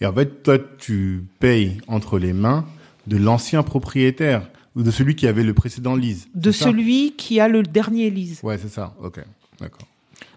Et 0.00 0.06
en 0.06 0.12
fait, 0.12 0.44
toi, 0.44 0.58
tu 0.78 1.24
payes 1.40 1.78
entre 1.88 2.20
les 2.20 2.32
mains 2.32 2.66
de 3.08 3.16
l'ancien 3.16 3.64
propriétaire 3.64 4.48
ou 4.78 4.82
de 4.84 4.90
celui 4.92 5.16
qui 5.16 5.26
avait 5.26 5.42
le 5.42 5.52
précédent 5.54 5.94
lease. 5.96 6.28
De 6.34 6.52
celui 6.52 7.12
qui 7.16 7.40
a 7.40 7.48
le 7.48 7.62
dernier 7.64 8.08
lease. 8.10 8.40
Ouais, 8.44 8.56
c'est 8.58 8.68
ça. 8.68 8.94
Ok. 9.02 9.20
D'accord. 9.60 9.86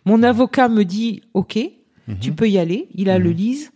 Mon 0.05 0.23
avocat 0.23 0.67
me 0.67 0.83
dit, 0.83 1.21
OK, 1.35 1.57
Mhm. 2.07 2.17
tu 2.19 2.31
peux 2.33 2.49
y 2.49 2.57
aller, 2.57 2.87
il 2.95 3.09
a 3.11 3.19
Mhm. 3.19 3.23
le 3.23 3.31
lease, 3.31 3.71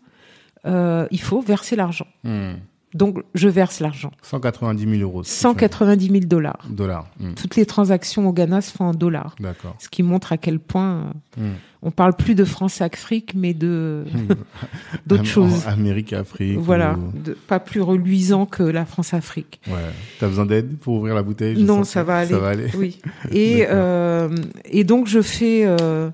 euh, 0.65 1.07
il 1.11 1.21
faut 1.21 1.39
verser 1.41 1.75
l'argent. 1.75 2.07
Mhm. 2.23 2.57
Donc, 2.95 3.19
je 3.35 3.47
verse 3.49 3.81
l'argent. 3.81 4.09
190 4.23 4.84
000 4.97 5.01
euros. 5.01 5.22
190 5.23 6.07
000 6.07 6.19
dollars. 6.26 6.65
dollars. 6.69 7.07
Mhm. 7.19 7.35
Toutes 7.35 7.55
les 7.57 7.65
transactions 7.65 8.27
au 8.27 8.31
Ghana 8.34 8.61
se 8.61 8.72
font 8.72 8.85
en 8.85 8.93
dollars. 8.93 9.35
D'accord. 9.39 9.76
Ce 9.80 9.89
qui 9.89 10.01
montre 10.01 10.31
à 10.31 10.38
quel 10.38 10.59
point 10.59 11.11
Mhm. 11.38 11.53
on 11.81 11.91
parle 11.91 12.13
plus 12.15 12.35
de 12.35 12.45
France-Afrique, 12.45 13.34
mais 13.35 13.53
de 13.53 14.05
d'autres 15.07 15.22
Am- 15.22 15.26
choses. 15.27 15.67
en 15.67 15.72
Amérique, 15.72 16.13
Afrique. 16.13 16.57
Voilà, 16.57 16.93
ou- 16.97 17.17
de, 17.19 17.34
pas 17.47 17.59
plus 17.59 17.81
reluisant 17.81 18.45
que 18.45 18.63
la 18.63 18.85
France-Afrique. 18.85 19.59
Ouais. 19.67 19.73
T'as 20.19 20.27
besoin 20.27 20.45
d'aide 20.45 20.77
pour 20.77 20.95
ouvrir 20.95 21.15
la 21.15 21.23
bouteille? 21.23 21.61
Non, 21.63 21.84
ça 21.84 22.01
va 22.03 22.19
aller. 22.19 22.31
Ça 22.31 22.39
va 22.39 22.47
aller. 22.49 22.69
Oui. 22.77 22.99
Et 23.31 23.65
euh, 23.69 24.34
et 24.65 24.84
donc 24.85 25.07
je 25.07 25.22
fais 25.22 25.63
euh, 25.65 26.09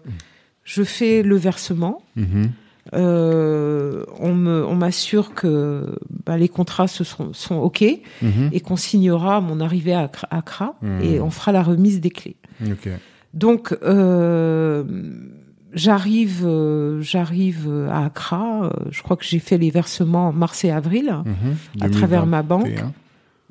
je 0.63 0.83
fais 0.83 1.21
le 1.21 1.35
versement. 1.35 2.01
Mhm. 2.15 2.51
Euh, 2.93 4.03
on 4.19 4.33
me 4.33 4.65
on 4.65 4.75
m'assure 4.75 5.33
que 5.33 5.95
bah, 6.25 6.37
les 6.37 6.49
contrats 6.49 6.87
se 6.87 7.03
sont 7.03 7.31
sont 7.33 7.57
ok 7.57 7.83
Mhm. 8.21 8.49
et 8.51 8.59
qu'on 8.59 8.75
signera 8.75 9.39
mon 9.39 9.59
arrivée 9.59 9.93
à 9.93 10.09
Accra, 10.31 10.75
Mhm. 10.81 11.01
et 11.03 11.21
on 11.21 11.29
fera 11.29 11.51
la 11.51 11.61
remise 11.63 12.01
des 12.01 12.09
clés. 12.09 12.37
Ok. 12.65 12.89
Donc 13.33 13.77
euh, 13.83 14.83
j'arrive 15.73 16.41
euh, 16.45 17.01
j'arrive 17.01 17.69
à 17.89 18.05
Accra. 18.05 18.65
euh, 18.65 18.69
Je 18.89 19.01
crois 19.03 19.15
que 19.15 19.25
j'ai 19.25 19.39
fait 19.39 19.57
les 19.57 19.69
versements 19.71 20.29
en 20.29 20.33
mars 20.33 20.63
et 20.65 20.71
avril 20.71 21.15
Mhm. 21.25 21.55
à 21.81 21.89
travers 21.89 22.25
ma 22.25 22.41
banque. 22.43 22.63
2021. 22.65 22.93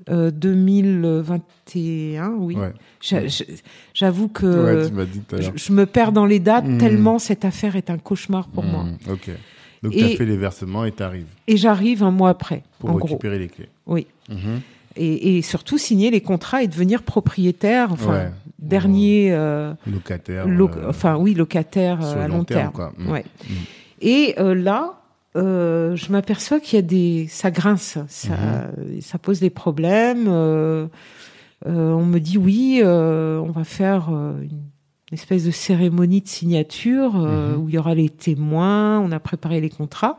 Euh, 0.08 0.30
2021, 0.30 2.30
oui. 2.38 2.56
Ouais. 2.56 2.72
J'a- 3.00 3.26
j'a- 3.26 3.44
J'avoue 3.94 4.28
que 4.28 4.46
ouais, 4.46 4.90
je, 5.56 5.72
me 5.72 5.86
perds 5.86 6.12
dans 6.12 6.26
les 6.26 6.38
dates 6.40 6.66
Mhm. 6.66 6.78
tellement 6.78 7.18
cette 7.18 7.44
affaire 7.44 7.76
est 7.76 7.90
un 7.90 7.98
cauchemar 7.98 8.48
pour 8.48 8.64
moi. 8.64 8.84
Mhm. 8.84 8.96
Ok. 9.12 9.30
Donc, 9.82 9.92
tu 9.92 10.04
as 10.04 10.08
fait 10.08 10.26
les 10.26 10.36
versements 10.36 10.84
et 10.84 10.92
tu 10.92 11.02
arrives. 11.02 11.26
Et 11.46 11.56
j'arrive 11.56 12.02
un 12.02 12.10
mois 12.10 12.30
après. 12.30 12.62
Pour 12.78 13.00
récupérer 13.00 13.38
les 13.38 13.48
clés. 13.48 13.68
Oui. 13.86 14.06
Mhm. 14.28 14.60
et, 14.96 15.40
surtout 15.42 15.78
signer 15.78 16.10
les 16.10 16.20
contrats 16.20 16.62
et 16.62 16.68
devenir 16.68 17.02
propriétaire, 17.02 17.92
enfin, 17.92 18.30
dernier. 18.58 19.32
Euh, 19.32 19.72
locataire. 19.86 20.46
Euh, 20.46 20.68
enfin, 20.88 21.16
oui, 21.16 21.32
locataire 21.34 22.00
à 22.02 22.28
long, 22.28 22.44
terme. 22.44 22.72
Ouais. 23.08 23.24
Et 24.02 24.34
là, 24.38 24.99
je 25.34 26.12
m'aperçois 26.12 26.60
qu'il 26.60 26.76
y 26.76 26.78
a 26.78 26.82
des, 26.82 27.26
ça 27.28 27.50
grince, 27.50 27.98
ça, 28.08 28.70
ça 29.00 29.18
pose 29.18 29.40
des 29.40 29.50
problèmes. 29.50 30.28
on 30.28 32.04
me 32.04 32.18
dit 32.18 32.38
oui, 32.38 32.80
on 32.84 33.50
va 33.50 33.64
faire 33.64 34.10
une 34.10 35.18
espèce 35.18 35.44
de 35.44 35.50
cérémonie 35.50 36.20
de 36.20 36.28
signature 36.28 37.16
euh, 37.16 37.52
mhm. 37.52 37.62
où 37.62 37.68
il 37.68 37.74
y 37.74 37.78
aura 37.78 37.94
les 37.94 38.08
témoins, 38.08 39.00
on 39.00 39.10
a 39.10 39.18
préparé 39.18 39.60
les 39.60 39.70
contrats. 39.70 40.18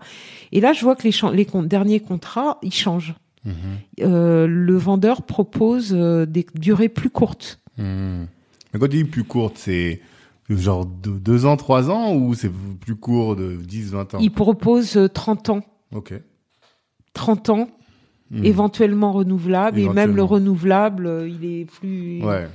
Et 0.52 0.60
là, 0.60 0.74
je 0.74 0.82
vois 0.82 0.96
que 0.96 1.08
les, 1.08 1.14
les 1.34 1.48
derniers 1.68 2.02
contrats, 2.02 2.58
ils 2.62 2.74
changent. 2.74 3.16
Mhm. 3.46 3.54
Euh, 4.02 4.48
le 4.48 4.76
vendeur 4.76 5.24
propose 5.24 5.94
euh, 5.94 6.26
des 6.26 6.46
durées 6.56 6.90
plus 6.90 7.10
courtes. 7.10 7.62
Mhm. 7.78 8.28
Mais 8.74 8.80
quand 8.80 8.88
tu 8.88 8.98
dis 8.98 9.06
plus 9.06 9.24
courtes, 9.24 9.58
c'est 9.58 10.02
genre 10.58 10.86
deux, 10.86 11.46
ans, 11.46 11.58
trois 11.58 11.90
ans 11.90 12.14
ou 12.16 12.34
c'est 12.34 12.52
plus 12.80 12.96
court 12.96 13.36
de 13.36 13.56
10, 13.56 13.92
20 13.92 14.16
ans? 14.16 14.18
Il 14.20 14.32
propose 14.32 15.00
30 15.14 15.50
ans. 15.50 15.62
Ok. 15.94 16.14
30 17.14 17.50
ans, 17.50 17.68
éventuellement 18.44 19.12
renouvelable, 19.12 19.80
et 19.80 19.90
même 19.90 20.16
le 20.16 20.24
renouvelable, 20.24 21.28
il 21.28 21.46
est 21.46 21.66
plus... 21.66 22.24
Ouais. 22.24 22.48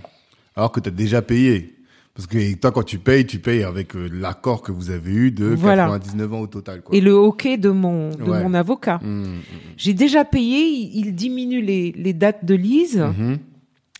Alors 0.57 0.73
que 0.73 0.81
tu 0.81 0.89
as 0.89 0.93
déjà 0.93 1.21
payé. 1.21 1.77
Parce 2.15 2.27
que 2.27 2.55
toi, 2.55 2.73
quand 2.73 2.83
tu 2.83 2.99
payes, 2.99 3.27
tu 3.27 3.39
payes 3.39 3.63
avec 3.63 3.95
euh, 3.95 4.09
l'accord 4.11 4.63
que 4.63 4.73
vous 4.73 4.89
avez 4.89 5.13
eu 5.13 5.31
de 5.31 5.55
99 5.55 6.33
ans 6.33 6.41
au 6.41 6.47
total. 6.47 6.81
Quoi. 6.81 6.97
Et 6.97 7.03
le 7.03 7.11
hockey 7.11 7.59
de 7.59 7.69
mon 7.69 8.09
de 8.09 8.25
mon 8.25 8.55
avocat. 8.55 8.99
Mmh, 9.03 9.23
mmh. 9.23 9.41
J'ai 9.77 9.93
déjà 9.93 10.25
payé. 10.25 10.67
Il, 10.95 11.15
diminue 11.15 11.61
les, 11.61 11.93
les 11.93 12.15
dates 12.15 12.47
de 12.47 12.55
lise. 12.55 13.05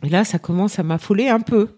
Et 0.03 0.09
là, 0.09 0.25
ça 0.25 0.39
commence 0.39 0.79
à 0.79 0.83
m'affoler 0.83 1.29
un 1.29 1.41
peu. 1.41 1.69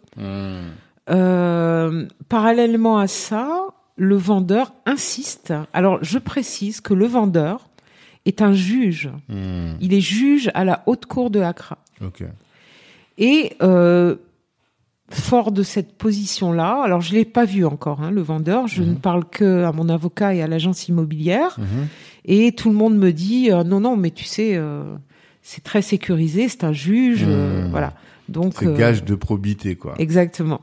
Euh, 1.11 2.07
parallèlement 2.29 2.99
à 2.99 3.07
ça, 3.07 3.69
le 3.97 4.17
vendeur 4.17 4.73
insiste. 4.87 5.53
Alors, 5.73 5.99
je 6.03 6.19
précise 6.19 6.81
que 6.81 6.95
le 6.95 7.07
vendeur 7.07 7.69
est 8.27 8.43
un 8.43 8.53
juge. 8.53 9.11
Il 9.81 9.95
est 9.95 10.01
juge 10.01 10.51
à 10.55 10.65
la 10.65 10.83
haute 10.87 11.07
cour 11.07 11.31
de 11.31 11.41
Accra. 11.41 11.79
Okay. 12.01 12.27
Et 13.17 13.57
euh, 13.63 14.17
fort 15.11 15.51
de 15.51 15.63
cette 15.63 15.97
position-là, 15.97 16.83
alors 16.83 17.01
je 17.01 17.15
l'ai 17.15 17.25
pas 17.25 17.45
vu 17.45 17.65
encore, 17.65 18.03
hein, 18.03 18.11
le 18.11 18.21
vendeur, 18.21 18.69
je 18.69 18.83
ne 18.83 18.91
mhm. 18.91 19.01
parle 19.01 19.25
que 19.25 19.65
à 19.65 19.73
mon 19.73 19.89
avocat 19.89 20.35
et 20.35 20.43
à 20.43 20.47
l'agence 20.47 20.87
immobilière, 20.89 21.59
mhm. 21.59 21.89
et 22.27 22.53
tout 22.53 22.69
le 22.69 22.77
monde 22.77 22.97
me 22.97 23.13
dit 23.13 23.51
euh, 23.51 23.65
non 23.65 23.81
non, 23.81 23.97
mais 23.97 24.11
tu 24.11 24.25
sais, 24.25 24.61
c'est 25.49 25.65
très 25.65 25.81
sécurisé, 25.81 26.49
c'est 26.49 26.63
un 26.65 26.73
juge, 26.73 27.25
euh, 27.27 27.65
mhm. 27.65 27.71
voilà. 27.71 27.95
Donc 28.29 28.55
c'est 28.59 28.75
gage 28.75 29.05
de 29.05 29.15
probité 29.15 29.77
quoi. 29.77 29.95
Exactement. 29.99 30.61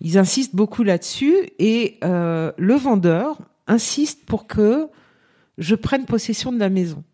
Ils 0.00 0.18
insistent 0.18 0.56
beaucoup 0.56 0.82
là-dessus 0.82 1.34
et 1.60 1.98
le 2.02 2.74
vendeur 2.74 3.38
insiste 3.68 4.24
pour 4.26 4.48
que 4.48 4.88
je 5.58 5.76
prenne 5.76 6.06
possession 6.06 6.52
de 6.52 6.58
la 6.58 6.68
maison. 6.68 7.04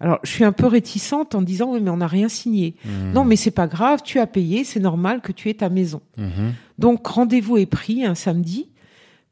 Alors, 0.00 0.18
je 0.22 0.30
suis 0.30 0.44
un 0.44 0.52
peu 0.52 0.66
réticente 0.66 1.34
en 1.34 1.40
disant 1.40 1.72
oui, 1.72 1.80
mais 1.80 1.90
on 1.90 1.96
n'a 1.96 2.06
rien 2.06 2.28
signé. 2.28 2.74
Mmh. 2.84 3.12
Non, 3.12 3.24
mais 3.24 3.36
c'est 3.36 3.50
pas 3.50 3.66
grave, 3.66 4.02
tu 4.04 4.18
as 4.18 4.26
payé, 4.26 4.64
c'est 4.64 4.80
normal 4.80 5.22
que 5.22 5.32
tu 5.32 5.48
aies 5.48 5.54
ta 5.54 5.70
maison. 5.70 6.02
Mmh. 6.18 6.50
Donc, 6.78 7.06
rendez-vous 7.06 7.56
est 7.56 7.66
pris 7.66 8.04
un 8.04 8.14
samedi 8.14 8.68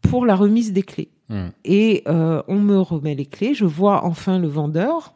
pour 0.01 0.25
la 0.25 0.35
remise 0.35 0.73
des 0.73 0.83
clés. 0.83 1.11
Mmh. 1.29 1.49
Et 1.65 2.03
euh, 2.07 2.43
on 2.49 2.59
me 2.59 2.79
remet 2.79 3.15
les 3.15 3.27
clés. 3.27 3.55
Je 3.55 3.65
vois 3.65 4.05
enfin 4.05 4.39
le 4.39 4.49
vendeur 4.49 5.15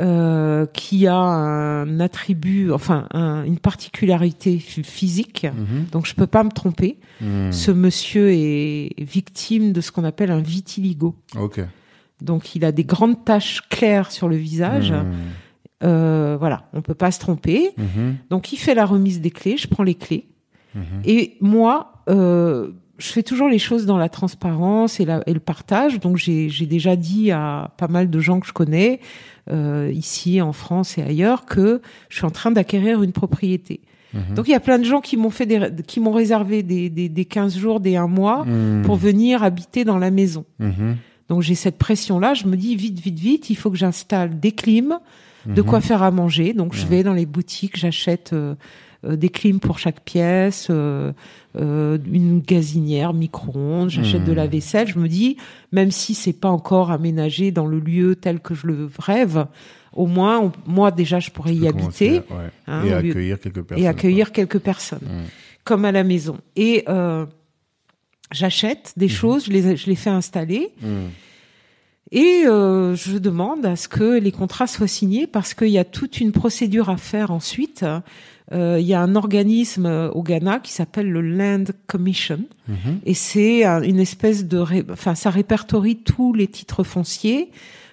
euh, 0.00 0.66
qui 0.66 1.06
a 1.06 1.16
un 1.16 2.00
attribut, 2.00 2.72
enfin 2.72 3.08
une 3.12 3.58
particularité 3.58 4.58
physique. 4.58 5.46
Donc, 5.92 6.06
je 6.06 6.14
peux 6.14 6.26
pas 6.26 6.44
me 6.44 6.50
tromper. 6.50 6.98
Ce 7.50 7.70
monsieur 7.70 8.30
est 8.32 8.94
victime 8.98 9.72
de 9.72 9.80
ce 9.80 9.92
qu'on 9.92 10.04
appelle 10.04 10.30
un 10.30 10.40
vitiligo. 10.40 11.14
Ok. 11.36 11.60
Donc 12.20 12.54
il 12.54 12.64
a 12.64 12.72
des 12.72 12.84
grandes 12.84 13.24
taches 13.24 13.60
claires 13.68 14.10
sur 14.10 14.28
le 14.28 14.36
visage. 14.36 14.92
Mmh. 14.92 15.12
Euh, 15.82 16.36
voilà, 16.38 16.68
on 16.72 16.80
peut 16.80 16.94
pas 16.94 17.10
se 17.10 17.20
tromper. 17.20 17.74
Donc 18.30 18.52
il 18.52 18.56
fait 18.56 18.74
la 18.74 18.86
remise 18.86 19.20
des 19.20 19.30
clés, 19.30 19.56
je 19.56 19.68
prends 19.68 19.82
les 19.82 19.94
clés. 19.94 20.26
Et 21.04 21.36
moi, 21.40 22.02
euh, 22.08 22.72
je 22.98 23.06
fais 23.12 23.22
toujours 23.22 23.48
les 23.48 23.60
choses 23.60 23.86
dans 23.86 23.96
la 23.96 24.08
transparence 24.08 24.98
et, 24.98 25.04
le 25.04 25.38
partage. 25.38 26.00
Donc 26.00 26.16
j'ai 26.16 26.66
déjà 26.66 26.96
dit 26.96 27.30
à 27.30 27.72
pas 27.76 27.88
mal 27.88 28.10
de 28.10 28.20
gens 28.20 28.40
que 28.40 28.46
je 28.46 28.52
connais, 28.52 29.00
euh, 29.50 29.90
ici 29.92 30.40
en 30.40 30.52
France 30.52 30.98
et 30.98 31.02
ailleurs, 31.02 31.44
que 31.44 31.80
je 32.08 32.16
suis 32.16 32.26
en 32.26 32.30
train 32.30 32.50
d'acquérir 32.50 33.02
une 33.02 33.12
propriété. 33.12 33.80
Donc 34.36 34.46
il 34.46 34.52
y 34.52 34.54
a 34.54 34.60
plein 34.60 34.78
de 34.78 34.84
gens 34.84 35.00
qui 35.00 35.16
m'ont 35.16 35.30
fait 35.30 35.44
des, 35.44 35.70
qui 35.88 35.98
m'ont 35.98 36.12
réservé 36.12 36.62
des, 36.62 36.88
des, 36.88 37.08
des 37.08 37.24
15 37.24 37.58
jours, 37.58 37.80
des 37.80 37.96
un 37.96 38.06
mois 38.06 38.46
pour 38.84 38.94
venir 38.94 39.42
habiter 39.42 39.84
dans 39.84 39.98
la 39.98 40.12
maison. 40.12 40.44
Donc 41.28 41.42
j'ai 41.42 41.54
cette 41.54 41.78
pression-là, 41.78 42.34
je 42.34 42.46
me 42.46 42.56
dis 42.56 42.76
vite, 42.76 43.00
vite, 43.00 43.18
vite, 43.18 43.50
il 43.50 43.56
faut 43.56 43.70
que 43.70 43.76
j'installe 43.76 44.38
des 44.38 44.52
clims, 44.52 44.98
de 45.46 45.62
mhm. 45.62 45.68
quoi 45.68 45.80
faire 45.80 46.02
à 46.02 46.10
manger. 46.10 46.52
Donc 46.52 46.74
je 46.74 46.86
vais 46.86 47.02
dans 47.02 47.12
les 47.12 47.26
boutiques, 47.26 47.76
j'achète 47.76 48.32
euh, 48.32 48.54
euh, 49.04 49.16
des 49.16 49.28
clims 49.28 49.60
pour 49.60 49.78
chaque 49.78 50.00
pièce, 50.00 50.68
euh, 50.70 51.12
une 51.56 52.40
gazinière, 52.40 53.12
micro-ondes, 53.14 53.90
j'achète 53.90 54.24
de 54.24 54.32
la 54.32 54.44
mhm. 54.44 54.50
vaisselle. 54.50 54.88
Je 54.88 54.98
me 54.98 55.08
dis, 55.08 55.36
même 55.72 55.90
si 55.90 56.14
c'est 56.14 56.32
pas 56.32 56.48
encore 56.48 56.90
aménagé 56.90 57.50
dans 57.50 57.66
le 57.66 57.78
lieu 57.78 58.16
tel 58.16 58.40
que 58.40 58.54
je 58.54 58.66
le 58.66 58.90
rêve, 58.98 59.46
au 59.92 60.06
moins, 60.06 60.52
moi 60.66 60.90
déjà, 60.90 61.20
je 61.20 61.30
pourrais 61.30 61.54
y 61.54 61.68
habiter 61.68 62.22
hein, 62.66 62.84
et 62.84 62.92
accueillir 62.92 63.38
quelques 63.38 63.62
personnes. 63.62 63.84
Et 63.84 63.88
accueillir 63.88 64.32
quelques 64.32 64.58
personnes, 64.58 65.08
comme 65.62 65.84
à 65.84 65.92
la 65.92 66.02
maison. 66.02 66.38
Et 66.56 66.84
j'achète 68.32 68.92
des 68.96 69.06
mhm. 69.06 69.12
choses, 69.12 69.46
je 69.46 69.52
les, 69.52 69.76
je 69.76 69.86
les 69.86 69.96
fais 69.96 70.10
installer. 70.10 70.72
Mhm. 72.12 72.18
Et 72.18 72.46
euh, 72.46 72.94
je 72.94 73.18
demande 73.18 73.66
à 73.66 73.76
ce 73.76 73.88
que 73.88 74.18
les 74.18 74.32
contrats 74.32 74.66
soient 74.66 74.86
signés 74.86 75.26
parce 75.26 75.54
qu'il 75.54 75.68
y 75.68 75.78
a 75.78 75.84
toute 75.84 76.20
une 76.20 76.32
procédure 76.32 76.90
à 76.90 76.96
faire 76.96 77.30
ensuite. 77.30 77.84
Euh, 78.52 78.78
il 78.78 78.86
y 78.86 78.94
a 78.94 79.00
un 79.00 79.16
organisme 79.16 80.10
au 80.12 80.22
Ghana 80.22 80.60
qui 80.60 80.72
s'appelle 80.72 81.10
le 81.10 81.22
Land 81.22 81.64
Commission 81.86 82.40
mhm. 82.68 83.00
et 83.06 83.14
c'est 83.14 83.64
une 83.64 83.98
espèce 83.98 84.44
de, 84.44 84.62
enfin 84.92 85.14
ça 85.14 85.30
répertorie 85.30 85.96
tous 85.96 86.34
les 86.34 86.46
titres 86.46 86.84
fonciers. 86.84 87.50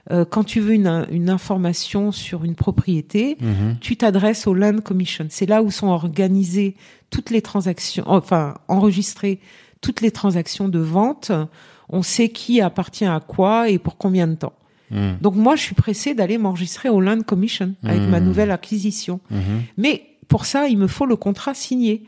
Euh, 0.10 0.26
quand 0.26 0.44
tu 0.44 0.60
veux 0.60 0.74
une, 0.74 1.06
une, 1.12 1.30
information 1.30 2.12
sur 2.12 2.44
une 2.44 2.56
propriété, 2.56 3.38
tu 3.82 3.96
t'adresses 3.98 4.48
au 4.48 4.54
Land 4.54 4.80
Commission. 4.84 5.28
C'est 5.30 5.46
là 5.46 5.62
où 5.62 5.70
sont 5.70 5.88
organisées 5.88 6.76
toutes 7.12 7.30
les 7.30 7.42
transactions, 7.42 8.04
enfin 8.08 8.56
enregistrées 8.68 9.40
toutes 9.82 10.02
les 10.02 10.12
transactions 10.12 10.70
de 10.70 10.80
vente, 10.80 11.32
on 11.91 12.01
sait 12.01 12.30
qui 12.30 12.61
appartient 12.61 13.05
à 13.05 13.19
quoi 13.19 13.69
et 13.69 13.77
pour 13.77 13.97
combien 13.97 14.27
de 14.27 14.35
temps. 14.35 14.53
Hmm. 14.91 15.13
Donc 15.22 15.35
moi, 15.35 15.55
je 15.55 15.61
suis 15.61 15.76
pressée 15.76 16.13
d'aller 16.13 16.38
m'enregistrer 16.38 16.89
au 16.89 16.99
Land 16.99 17.22
Commission 17.22 17.76
avec 17.84 18.01
ma 18.01 18.19
hmm. 18.19 18.26
nouvelle 18.26 18.51
acquisition. 18.51 19.19
Hmm. 19.30 19.61
Mais 19.77 20.03
pour 20.27 20.45
ça, 20.45 20.68
il 20.68 20.77
me 20.77 20.88
faut 20.88 21.05
le 21.05 21.15
contrat 21.15 21.53
signé. 21.53 22.03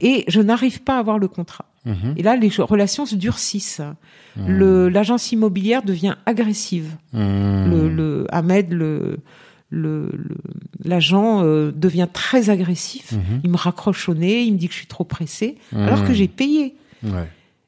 Et 0.00 0.24
je 0.28 0.40
n'arrive 0.40 0.82
pas 0.82 0.96
à 0.96 0.98
avoir 0.98 1.18
le 1.18 1.28
contrat. 1.28 1.66
Et 2.16 2.22
là, 2.22 2.34
les 2.34 2.48
relations 2.48 3.04
se 3.04 3.14
durcissent. 3.14 3.82
L'agence 4.36 5.32
immobilière 5.32 5.82
devient 5.82 6.14
agressive. 6.24 6.96
Le, 7.12 7.88
le 7.88 8.26
Ahmed, 8.30 8.72
le 8.72 9.18
l'agent 10.84 11.42
le, 11.42 11.48
euh, 11.48 11.72
devient 11.74 12.08
très 12.12 12.50
agressif. 12.50 13.14
Il 13.42 13.50
me 13.50 13.56
raccroche 13.56 14.08
au 14.08 14.14
nez, 14.14 14.42
il 14.42 14.52
me 14.52 14.58
dit 14.58 14.68
que 14.68 14.72
je 14.72 14.78
suis 14.78 14.86
trop 14.86 15.04
pressée, 15.04 15.56
alors 15.74 16.04
que 16.04 16.12
j'ai 16.12 16.28
payé. 16.28 16.74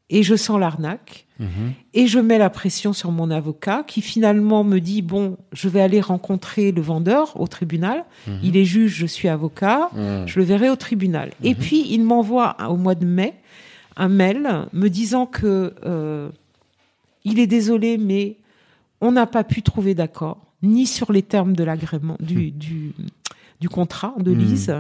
Et 0.09 0.23
je 0.23 0.37
sens 0.37 0.61
l'arnaque. 0.61 1.27
Mhm. 1.41 1.73
Et 1.95 2.07
je 2.07 2.19
mets 2.19 2.39
la 2.39 2.49
pression 2.49 2.93
sur 2.93 3.11
mon 3.11 3.31
avocat 3.31 3.83
qui 3.87 4.01
finalement 4.01 4.63
me 4.65 4.79
dit, 4.79 5.03
bon, 5.03 5.37
je 5.53 5.69
vais 5.69 5.81
aller 5.81 6.01
rencontrer 6.01 6.73
le 6.73 6.81
vendeur 6.81 7.39
au 7.41 7.47
tribunal. 7.47 8.05
Mhm. 8.27 8.39
Il 8.43 8.57
est 8.57 8.65
juge, 8.65 8.95
je 8.95 9.07
suis 9.07 9.29
avocat. 9.29 9.91
Mhm. 9.93 10.27
Je 10.27 10.39
le 10.39 10.45
verrai 10.45 10.71
au 10.71 10.77
tribunal. 10.77 11.33
Et 11.43 11.55
puis, 11.55 11.87
il 11.91 12.05
m'envoie 12.05 12.57
au 12.69 12.77
mois 12.77 12.95
de 12.95 13.05
mai 13.05 13.35
un 13.97 14.09
mail 14.09 14.67
me 14.73 14.89
disant 14.89 15.27
que 15.27 15.75
euh, 15.85 16.31
il 17.25 17.39
est 17.39 17.47
désolé, 17.47 17.99
mais 17.99 18.37
on 19.01 19.13
n'a 19.13 19.27
pas 19.27 19.45
pu 19.45 19.63
trouver 19.63 19.95
d'accord 19.95 20.47
ni 20.63 20.87
sur 20.87 21.13
les 21.13 21.23
termes 21.23 21.55
de 21.55 21.65
l'agrément 21.65 22.17
du, 22.21 22.51
du, 22.51 22.93
du, 23.61 23.69
contrat 23.69 24.15
de 24.19 24.33
lise 24.33 24.75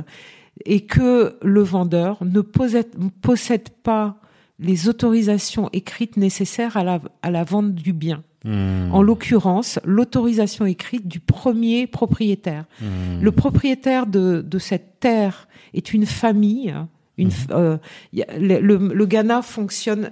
et 0.65 0.81
que 0.86 1.36
le 1.43 1.61
vendeur 1.61 2.24
ne 2.24 2.40
possède, 2.40 2.89
possède 3.20 3.69
pas 3.82 4.20
les 4.58 4.88
autorisations 4.88 5.68
écrites 5.72 6.16
nécessaires 6.16 6.76
à 6.76 6.84
la, 6.84 7.00
à 7.22 7.30
la 7.30 7.44
vente 7.44 7.74
du 7.74 7.92
bien. 7.92 8.22
Hmm. 8.44 8.92
En 8.92 9.02
l'occurrence, 9.02 9.80
l'autorisation 9.84 10.66
écrite 10.66 11.08
du 11.08 11.20
premier 11.20 11.86
propriétaire. 11.86 12.64
Hmm. 12.80 13.20
Le 13.20 13.32
propriétaire 13.32 14.06
de, 14.06 14.44
de 14.46 14.58
cette 14.58 15.00
terre 15.00 15.48
est 15.74 15.92
une 15.92 16.06
famille. 16.06 16.74
Une, 17.18 17.28
hmm. 17.28 17.32
euh, 17.50 17.76
le, 18.12 18.60
le, 18.60 19.06
Ghana 19.06 19.42
fonctionne 19.42 20.10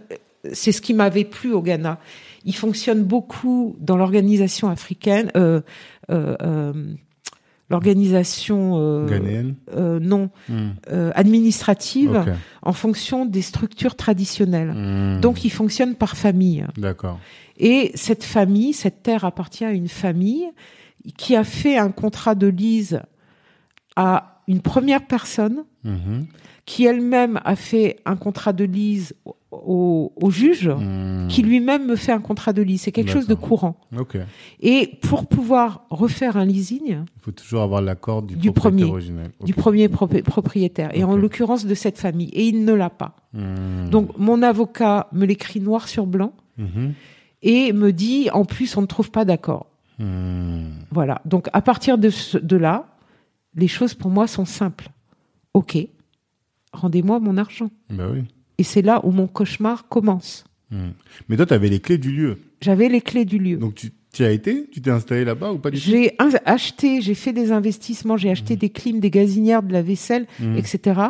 c'est 0.52 0.72
ce 0.72 0.80
qui 0.80 0.94
m'avait 0.94 1.24
plu 1.24 1.52
au 1.52 1.62
Ghana. 1.62 1.98
Il 2.44 2.54
fonctionne 2.54 3.02
beaucoup 3.02 3.76
dans 3.80 3.96
l'organisation 3.96 4.68
africaine, 4.68 5.30
euh, 5.36 5.60
euh, 6.10 6.72
l'organisation 7.70 8.78
euh, 8.78 9.06
euh, 9.74 9.98
non 10.00 10.30
Hmm. 10.48 10.70
euh, 10.90 11.10
administrative 11.14 12.24
en 12.62 12.72
fonction 12.72 13.24
des 13.26 13.42
structures 13.42 13.94
traditionnelles. 13.96 14.72
Hmm. 14.72 15.20
Donc, 15.20 15.44
il 15.44 15.50
fonctionne 15.50 15.94
par 15.94 16.16
famille. 16.16 16.66
D'accord. 16.76 17.18
Et 17.56 17.90
cette 17.94 18.24
famille, 18.24 18.72
cette 18.72 19.02
terre 19.02 19.24
appartient 19.24 19.64
à 19.64 19.72
une 19.72 19.88
famille 19.88 20.46
qui 21.16 21.36
a 21.36 21.44
fait 21.44 21.76
un 21.78 21.90
contrat 21.90 22.34
de 22.34 22.46
lease 22.48 23.00
à 23.96 24.42
une 24.48 24.60
première 24.60 25.06
personne 25.06 25.64
Mhm. 25.84 26.26
qui 26.66 26.84
elle-même 26.86 27.40
a 27.44 27.56
fait 27.56 28.00
un 28.06 28.16
contrat 28.16 28.52
de 28.54 28.64
lease 28.64 29.12
au, 29.66 30.12
juge 30.30 30.68
Hmm. 30.68 31.28
qui 31.28 31.42
lui-même 31.42 31.86
me 31.86 31.96
fait 31.96 32.12
un 32.12 32.20
contrat 32.20 32.52
de 32.52 32.62
lease. 32.62 32.82
C'est 32.82 32.92
quelque 32.92 33.10
chose 33.10 33.26
de 33.26 33.34
courant. 33.34 33.76
Et 34.60 34.98
pour 35.02 35.26
pouvoir 35.26 35.86
refaire 35.90 36.36
un 36.36 36.44
leasing 36.44 36.82
Il 36.86 37.04
faut 37.22 37.30
toujours 37.32 37.62
avoir 37.62 37.80
l'accord 37.82 38.22
du, 38.22 38.36
Du 38.36 38.52
premier. 38.52 38.84
originel. 38.84 39.30
Du 39.44 39.54
premier 39.54 39.88
propri- 39.88 40.22
propriétaire, 40.22 40.90
et 40.94 41.04
en 41.04 41.16
l'occurrence 41.16 41.66
de 41.66 41.74
cette 41.74 41.98
famille, 41.98 42.28
et 42.32 42.46
il 42.46 42.64
ne 42.64 42.72
l'a 42.72 42.90
pas. 42.90 43.16
Hmm. 43.32 43.88
Donc 43.90 44.16
mon 44.18 44.42
avocat 44.42 45.08
me 45.12 45.24
l'écrit 45.26 45.60
noir 45.60 45.88
sur 45.88 46.06
blanc 46.06 46.32
Mhm. 46.58 46.92
et 47.42 47.72
me 47.72 47.92
dit 47.92 48.28
en 48.32 48.44
plus 48.44 48.76
on 48.76 48.82
ne 48.82 48.86
trouve 48.86 49.10
pas 49.10 49.24
d'accord. 49.24 49.66
Hmm. 49.98 50.70
Voilà. 50.90 51.20
Donc 51.24 51.48
à 51.52 51.62
partir 51.62 51.98
de, 51.98 52.10
ce- 52.10 52.38
de 52.38 52.56
là, 52.56 52.96
les 53.54 53.68
choses 53.68 53.94
pour 53.94 54.10
moi 54.10 54.26
sont 54.26 54.44
simples. 54.44 54.88
Ok, 55.52 55.76
rendez-moi 56.72 57.20
mon 57.20 57.36
argent. 57.36 57.70
Bah 57.90 58.04
oui. 58.12 58.24
Et 58.58 58.62
c'est 58.62 58.82
là 58.82 59.00
où 59.04 59.10
mon 59.10 59.26
cauchemar 59.26 59.88
commence. 59.88 60.44
Hmm. 60.70 60.90
Mais 61.28 61.36
toi, 61.36 61.46
tu 61.46 61.54
avais 61.54 61.68
les 61.68 61.80
clés 61.80 61.98
du 61.98 62.10
lieu. 62.12 62.38
J'avais 62.60 62.88
les 62.88 63.00
clés 63.00 63.24
du 63.24 63.38
lieu. 63.38 63.56
Donc, 63.56 63.74
tu, 63.74 63.90
tu 64.12 64.22
y 64.22 64.26
as 64.26 64.30
été 64.30 64.68
Tu 64.72 64.80
t'es 64.80 64.90
installé 64.90 65.24
là-bas 65.24 65.52
ou 65.52 65.58
pas 65.58 65.70
du 65.70 65.78
tout? 65.80 65.84
J'ai 65.90 66.12
acheté, 66.44 67.00
j'ai 67.00 67.14
fait 67.14 67.32
des 67.32 67.52
investissements, 67.52 68.16
j'ai 68.16 68.30
acheté 68.30 68.56
des 68.56 68.70
clims, 68.70 69.00
des 69.00 69.10
gazinières, 69.10 69.62
de 69.62 69.72
la 69.72 69.82
vaisselle, 69.82 70.26
Hmm. 70.40 70.56
etc. 70.56 71.00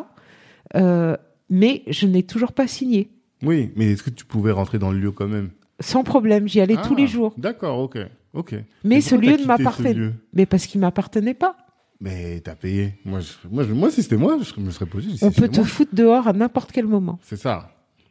Euh, 0.77 1.16
mais 1.51 1.83
je 1.89 2.07
n'ai 2.07 2.23
toujours 2.23 2.53
pas 2.53 2.66
signé. 2.66 3.11
Oui, 3.43 3.71
mais 3.77 3.93
est-ce 3.93 4.03
que 4.03 4.11
tu 4.11 4.25
pouvais 4.25 4.53
rentrer 4.53 4.79
dans 4.79 4.91
le 4.91 4.99
lieu 4.99 5.11
quand 5.12 5.29
même? 5.29 5.51
Sans 5.81 6.03
problème, 6.05 6.49
j'y 6.49 6.61
allais 6.61 6.77
tous 6.77 6.95
Ah, 6.97 7.01
les 7.01 7.07
jours. 7.07 7.35
D'accord, 7.37 7.79
ok. 7.81 7.99
ok. 8.33 8.55
Mais 8.85 9.01
ce 9.01 9.11
pourquoi 9.11 9.31
lieu 9.31 9.37
ne 9.37 9.43
ce 9.43 9.47
m'appartenait. 9.47 10.11
Mais 10.33 10.47
parce 10.47 10.66
qu'il 10.66 10.81
m'appartenait 10.81 11.35
pas. 11.35 11.57
Mais 12.05 12.41
t'as 12.41 12.55
payé. 12.55 12.95
Moi, 13.05 13.21
je- 13.21 13.49
moi, 13.51 13.65
je- 13.65 13.73
moi, 13.73 13.91
si 13.91 14.03
c'était 14.03 14.17
moi, 14.19 14.37
je 14.39 14.61
me 14.61 14.71
serais 14.71 14.85
posé. 14.87 15.09
On 15.23 15.31
peut 15.31 15.49
te 15.49 15.57
moi. 15.57 15.65
foutre 15.67 15.95
dehors 15.95 16.29
à 16.29 16.33
n'importe 16.35 16.71
quel 16.71 16.87
moment. 16.87 17.19
C'est 17.23 17.37
ça. 17.39 17.71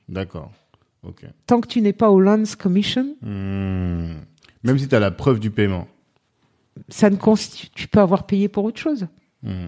D'accord. 0.10 0.52
Ok. 1.04 1.24
Tant 1.46 1.62
que 1.62 1.68
tu 1.68 1.80
n'es 1.82 1.94
pas 1.94 2.10
au 2.10 2.20
Lands 2.20 2.44
Commission, 2.58 3.16
Hmm. 3.22 4.14
Même 4.64 4.80
si 4.80 4.88
tu 4.88 4.96
as 4.96 5.00
la 5.00 5.12
preuve 5.12 5.40
du 5.40 5.52
paiement. 5.52 5.88
ça 6.90 7.10
ne 7.12 7.18
constitue, 7.18 7.68
tu 7.76 7.88
peux 7.88 8.00
avoir 8.00 8.26
payé 8.26 8.48
pour 8.48 8.64
autre 8.66 8.80
chose. 8.80 9.06
Hmm. 9.44 9.68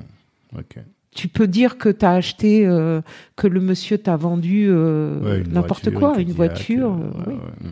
Ok. 0.58 0.78
Tu 1.12 1.28
peux 1.28 1.48
dire 1.48 1.78
que 1.78 1.90
tu 1.90 2.04
as 2.04 2.12
acheté, 2.14 2.66
euh, 2.66 3.02
que 3.36 3.46
le 3.48 3.62
monsieur 3.62 3.98
t'a 4.00 4.16
vendu 4.18 4.66
euh, 4.70 5.20
Ouais, 5.22 5.44
n'importe 5.44 5.92
quoi, 5.94 6.18
une 6.20 6.32
voiture. 6.32 6.94
euh, 6.94 6.98
ouais, 6.98 7.24
oui. 7.28 7.34
ouais. 7.36 7.70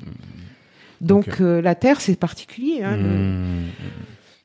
Donc 1.01 1.39
la 1.39 1.75
terre, 1.75 1.99
c'est 1.99 2.15
particulier. 2.19 2.83
hein, 2.83 2.95
le- 2.97 3.03
Hmm. 3.03 3.67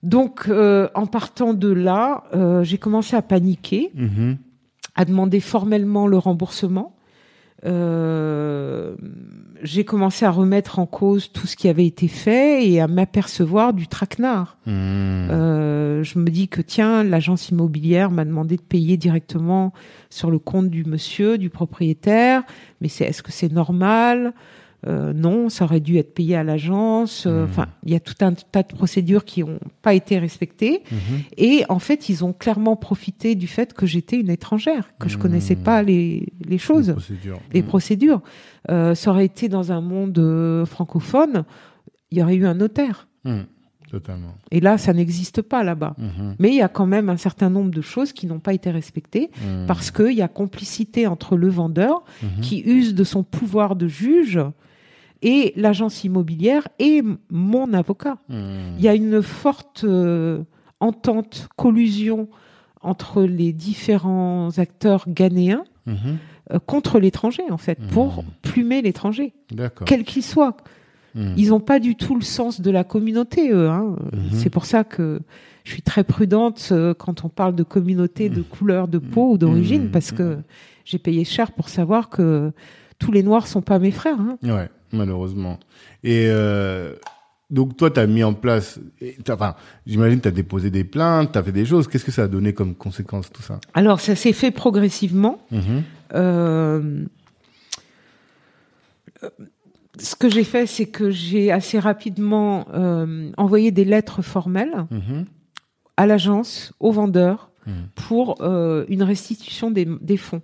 Donc 0.03 0.47
euh, 0.49 0.89
en 0.95 1.07
partant 1.07 1.55
de 1.55 1.69
là, 1.73 2.25
euh, 2.35 2.63
j'ai 2.63 2.79
commencé 2.79 3.17
à 3.17 3.23
paniquer, 3.23 3.91
Mhm. 3.95 4.37
à 4.95 5.05
demander 5.05 5.41
formellement 5.41 6.07
le 6.07 6.19
remboursement. 6.19 6.95
Euh, 7.65 8.95
j'ai 9.65 9.85
commencé 9.85 10.25
à 10.25 10.31
remettre 10.31 10.79
en 10.79 10.87
cause 10.87 11.33
tout 11.33 11.49
ce 11.49 11.57
qui 11.57 11.69
avait 11.69 11.87
été 11.87 12.07
fait 12.07 12.65
et 12.69 12.81
à 12.81 12.87
m'apercevoir 12.87 13.73
du 13.73 13.89
traquenard. 13.89 14.57
Euh, 14.69 16.05
je 16.05 16.19
me 16.21 16.27
dis 16.31 16.47
que 16.47 16.61
tiens, 16.63 17.03
l'agence 17.03 17.49
immobilière 17.49 18.13
m'a 18.13 18.25
demandé 18.25 18.57
de 18.57 18.63
payer 18.63 18.97
directement 18.97 19.73
sur 20.11 20.31
le 20.31 20.39
compte 20.39 20.69
du 20.71 20.85
monsieur, 20.85 21.39
du 21.39 21.51
propriétaire. 21.51 22.45
Mais 22.81 22.89
c'est 22.89 23.05
est-ce 23.05 23.23
que 23.25 23.33
c'est 23.33 23.53
normal? 23.53 24.33
Euh, 24.87 25.13
Non, 25.13 25.49
ça 25.49 25.65
aurait 25.65 25.81
dû 25.81 25.97
être 25.97 26.15
payé 26.15 26.37
à 26.37 26.45
l'agence. 26.45 27.27
Euh, 27.27 27.45
Hmm. 27.45 27.49
Enfin, 27.51 27.67
il 27.85 27.93
y 27.93 27.97
a 27.97 28.01
tout 28.01 28.15
un 28.21 28.33
tas 28.33 28.63
de 28.63 28.73
procédures 28.73 29.25
qui 29.25 29.41
n'ont 29.43 29.59
pas 29.83 29.93
été 29.95 30.19
respectées. 30.21 30.83
Mhm. 30.93 30.99
Et 31.37 31.65
en 31.69 31.81
fait, 31.81 32.09
ils 32.09 32.25
ont 32.25 32.33
clairement 32.33 32.77
profité 32.77 33.35
du 33.35 33.49
fait 33.49 33.75
que 33.75 33.87
j'étais 33.87 34.17
une 34.21 34.31
étrangère, 34.31 34.91
que 35.01 35.09
je 35.09 35.17
Hmm. 35.17 35.21
connaissais 35.21 35.57
pas 35.57 35.83
les, 35.83 36.29
les 36.45 36.51
Les 36.51 36.59
choses 36.59 36.93
procédures. 36.93 37.41
les 37.53 37.63
procédures. 37.63 38.21
Euh, 38.71 38.95
ça 38.95 39.11
aurait 39.11 39.25
été 39.25 39.49
dans 39.49 39.73
un 39.73 39.81
monde 39.81 40.65
francophone, 40.67 41.45
il 42.11 42.19
y 42.19 42.23
aurait 42.23 42.37
eu 42.37 42.47
un 42.47 42.55
notaire. 42.55 43.09
Totalement. 43.91 44.35
Et 44.51 44.61
là, 44.61 44.77
ça 44.77 44.93
n'existe 44.93 45.41
pas 45.41 45.65
là-bas. 45.65 45.97
Mais 46.39 46.51
il 46.51 46.55
y 46.57 46.61
a 46.63 46.69
quand 46.69 46.85
même 46.87 47.09
un 47.09 47.17
certain 47.17 47.49
nombre 47.49 47.71
de 47.71 47.81
choses 47.81 48.13
qui 48.13 48.27
n'ont 48.27 48.39
pas 48.39 48.53
été 48.53 48.71
respectées 48.71 49.31
parce 49.67 49.91
qu'il 49.91 50.13
y 50.13 50.23
a 50.23 50.29
complicité 50.29 51.07
entre 51.07 51.37
le 51.37 51.49
vendeur 51.49 52.05
qui 52.43 52.61
use 52.61 52.95
de 52.95 53.03
son 53.05 53.23
pouvoir 53.23 53.77
de 53.77 53.89
juge 53.89 54.39
et 55.23 55.53
l'agence 55.57 56.05
immobilière 56.05 56.69
et 56.79 57.03
mon 57.31 57.73
avocat. 57.73 58.19
Hmm. 58.29 58.77
Il 58.79 58.85
y 58.85 58.89
a 58.89 58.95
une 58.95 59.23
forte 59.23 59.85
euh, 59.85 60.43
entente, 60.81 61.49
collusion 61.57 62.29
entre 62.83 63.23
les 63.23 63.53
différents 63.53 64.51
acteurs 64.59 65.05
ghanéens 65.09 65.65
Mhm. 65.87 66.19
euh, 66.53 66.59
contre 66.65 67.01
l'étranger, 67.01 67.43
en 67.51 67.57
fait, 67.57 67.79
pour 67.93 68.19
Mhm. 68.19 68.23
plumer 68.43 68.83
l'étranger, 68.83 69.33
quel 69.87 70.05
qu'il 70.05 70.23
soit. 70.23 70.57
Ils 71.37 71.49
n'ont 71.49 71.59
pas 71.59 71.81
du 71.81 71.97
tout 71.97 72.15
le 72.15 72.21
sens 72.23 72.61
de 72.61 72.71
la 72.71 72.85
communauté, 72.85 73.51
eux. 73.51 73.69
hein. 73.69 73.97
C'est 74.33 74.51
pour 74.51 74.67
ça 74.67 74.85
que 74.85 75.21
je 75.65 75.73
suis 75.73 75.83
très 75.83 76.05
prudente 76.05 76.69
euh, 76.71 76.95
quand 76.95 77.25
on 77.25 77.29
parle 77.29 77.57
de 77.57 77.65
communauté, 77.65 78.29
de 78.29 78.43
couleur 78.43 78.87
de 78.87 78.99
peau 78.99 79.33
ou 79.33 79.39
d'origine, 79.39 79.91
parce 79.91 80.13
que 80.13 80.39
j'ai 80.85 80.99
payé 80.99 81.25
cher 81.25 81.51
pour 81.53 81.71
savoir 81.71 82.09
que 82.09 82.53
tous 83.01 83.11
les 83.11 83.25
Noirs 83.25 83.49
sont 83.49 83.63
pas 83.63 83.81
mes 83.81 83.91
frères. 83.91 84.21
hein. 84.21 84.39
Ouais, 84.45 84.69
malheureusement. 84.93 85.59
Et 86.05 86.27
euh, 86.29 86.95
donc 87.51 87.77
toi, 87.77 87.91
tu 87.91 87.99
as 88.01 88.07
mis 88.07 88.23
en 88.25 88.35
place, 88.35 88.79
enfin, 89.31 89.55
j'imagine 89.87 90.21
tu 90.21 90.29
as 90.29 90.33
déposé 90.33 90.71
des 90.71 90.85
plaintes, 90.85 91.33
tu 91.33 91.39
as 91.39 91.43
fait 91.43 91.53
des 91.53 91.65
choses. 91.65 91.89
Qu'est-ce 91.89 92.05
que 92.05 92.13
ça 92.13 92.25
a 92.25 92.29
donné 92.29 92.53
comme 92.53 92.75
conséquence 92.75 93.31
tout 93.33 93.43
ça? 93.43 93.59
Alors, 93.75 94.01
ça 94.01 94.15
s'est 94.15 94.33
fait 94.35 94.51
progressivement. 94.51 95.41
Mhm. 95.51 95.83
Euh, 96.15 97.05
ce 99.99 100.15
que 100.15 100.29
j'ai 100.29 100.45
fait, 100.45 100.67
c'est 100.67 100.87
que 100.87 101.11
j'ai 101.11 101.51
assez 101.51 101.79
rapidement 101.79 102.67
euh, 102.75 103.31
envoyé 103.37 103.71
des 103.71 103.85
lettres 103.85 104.23
formelles 104.23 104.87
Mhm. 104.91 105.25
à 105.97 106.07
l'agence, 106.07 106.73
aux 106.79 106.93
vendeurs, 106.93 107.51
Mhm. 107.67 107.73
pour 107.95 108.37
euh, 108.41 108.85
une 108.89 109.03
restitution 109.03 109.71
des, 109.71 109.87
des 110.01 110.17
fonds. 110.17 110.43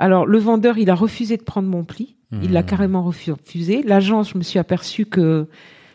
Alors, 0.00 0.26
le 0.26 0.38
vendeur, 0.38 0.78
il 0.78 0.90
a 0.90 0.94
refusé 0.94 1.36
de 1.36 1.42
prendre 1.42 1.68
mon 1.68 1.84
pli. 1.84 2.16
Il 2.32 2.52
l'a 2.52 2.60
Mhm. 2.60 2.66
carrément 2.66 3.08
refu- 3.10 3.32
refusé. 3.32 3.82
L'agence, 3.82 4.30
je 4.32 4.38
me 4.38 4.42
suis 4.42 4.58
aperçue 4.58 5.06
que 5.06 5.46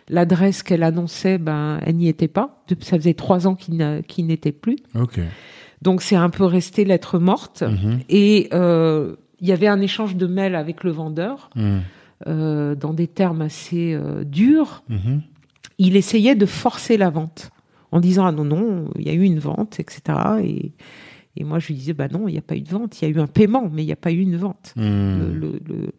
l'adresse 0.09 0.63
qu'elle 0.63 0.81
annonçait, 0.83 1.37
ben, 1.37 1.79
elle 1.85 1.95
n'y 1.95 2.07
était 2.07 2.27
pas. 2.27 2.63
Ça 2.81 2.97
faisait 2.97 3.13
trois 3.13 3.45
ans 3.47 3.55
qu'il 3.55 4.25
n'était 4.25 4.51
plus. 4.51 4.77
Donc, 5.81 6.01
c'est 6.01 6.15
un 6.15 6.29
peu 6.29 6.43
resté 6.45 6.85
lettre 6.85 7.19
morte. 7.19 7.61
Mhm. 7.61 7.99
Et 8.09 8.49
euh, 8.53 9.15
il 9.41 9.47
y 9.47 9.51
avait 9.51 9.67
un 9.67 9.79
échange 9.81 10.15
de 10.15 10.25
mails 10.25 10.55
avec 10.55 10.83
le 10.83 10.91
vendeur 10.91 11.49
Mhm. 11.55 11.81
euh, 12.27 12.75
dans 12.75 12.93
des 12.93 13.07
termes 13.07 13.41
assez 13.41 13.93
euh, 13.93 14.23
durs. 14.23 14.83
Il 15.77 15.95
essayait 15.95 16.35
de 16.35 16.45
forcer 16.45 16.97
la 16.97 17.09
vente 17.09 17.51
en 17.91 17.99
disant 17.99 18.25
ah 18.25 18.31
non 18.31 18.45
non 18.45 18.89
il 18.97 19.05
y 19.05 19.09
a 19.09 19.13
eu 19.13 19.21
une 19.23 19.39
vente 19.39 19.79
etc. 19.79 20.01
Et, 20.43 20.71
et 21.35 21.43
moi 21.43 21.59
je 21.59 21.67
lui 21.67 21.75
disais 21.75 21.93
bah 21.93 22.07
non 22.11 22.27
il 22.27 22.31
n'y 22.33 22.37
a 22.37 22.41
pas 22.43 22.55
eu 22.55 22.61
de 22.61 22.69
vente 22.69 23.01
il 23.01 23.05
y 23.07 23.11
a 23.11 23.11
eu 23.15 23.19
un 23.19 23.27
paiement 23.27 23.69
mais 23.71 23.83
il 23.83 23.87
n'y 23.87 23.91
a 23.91 23.95
pas 23.97 24.11
eu 24.11 24.19
une 24.19 24.37
vente. 24.37 24.73
Le, 24.77 25.33
le, 25.33 25.59
le, 25.67 25.91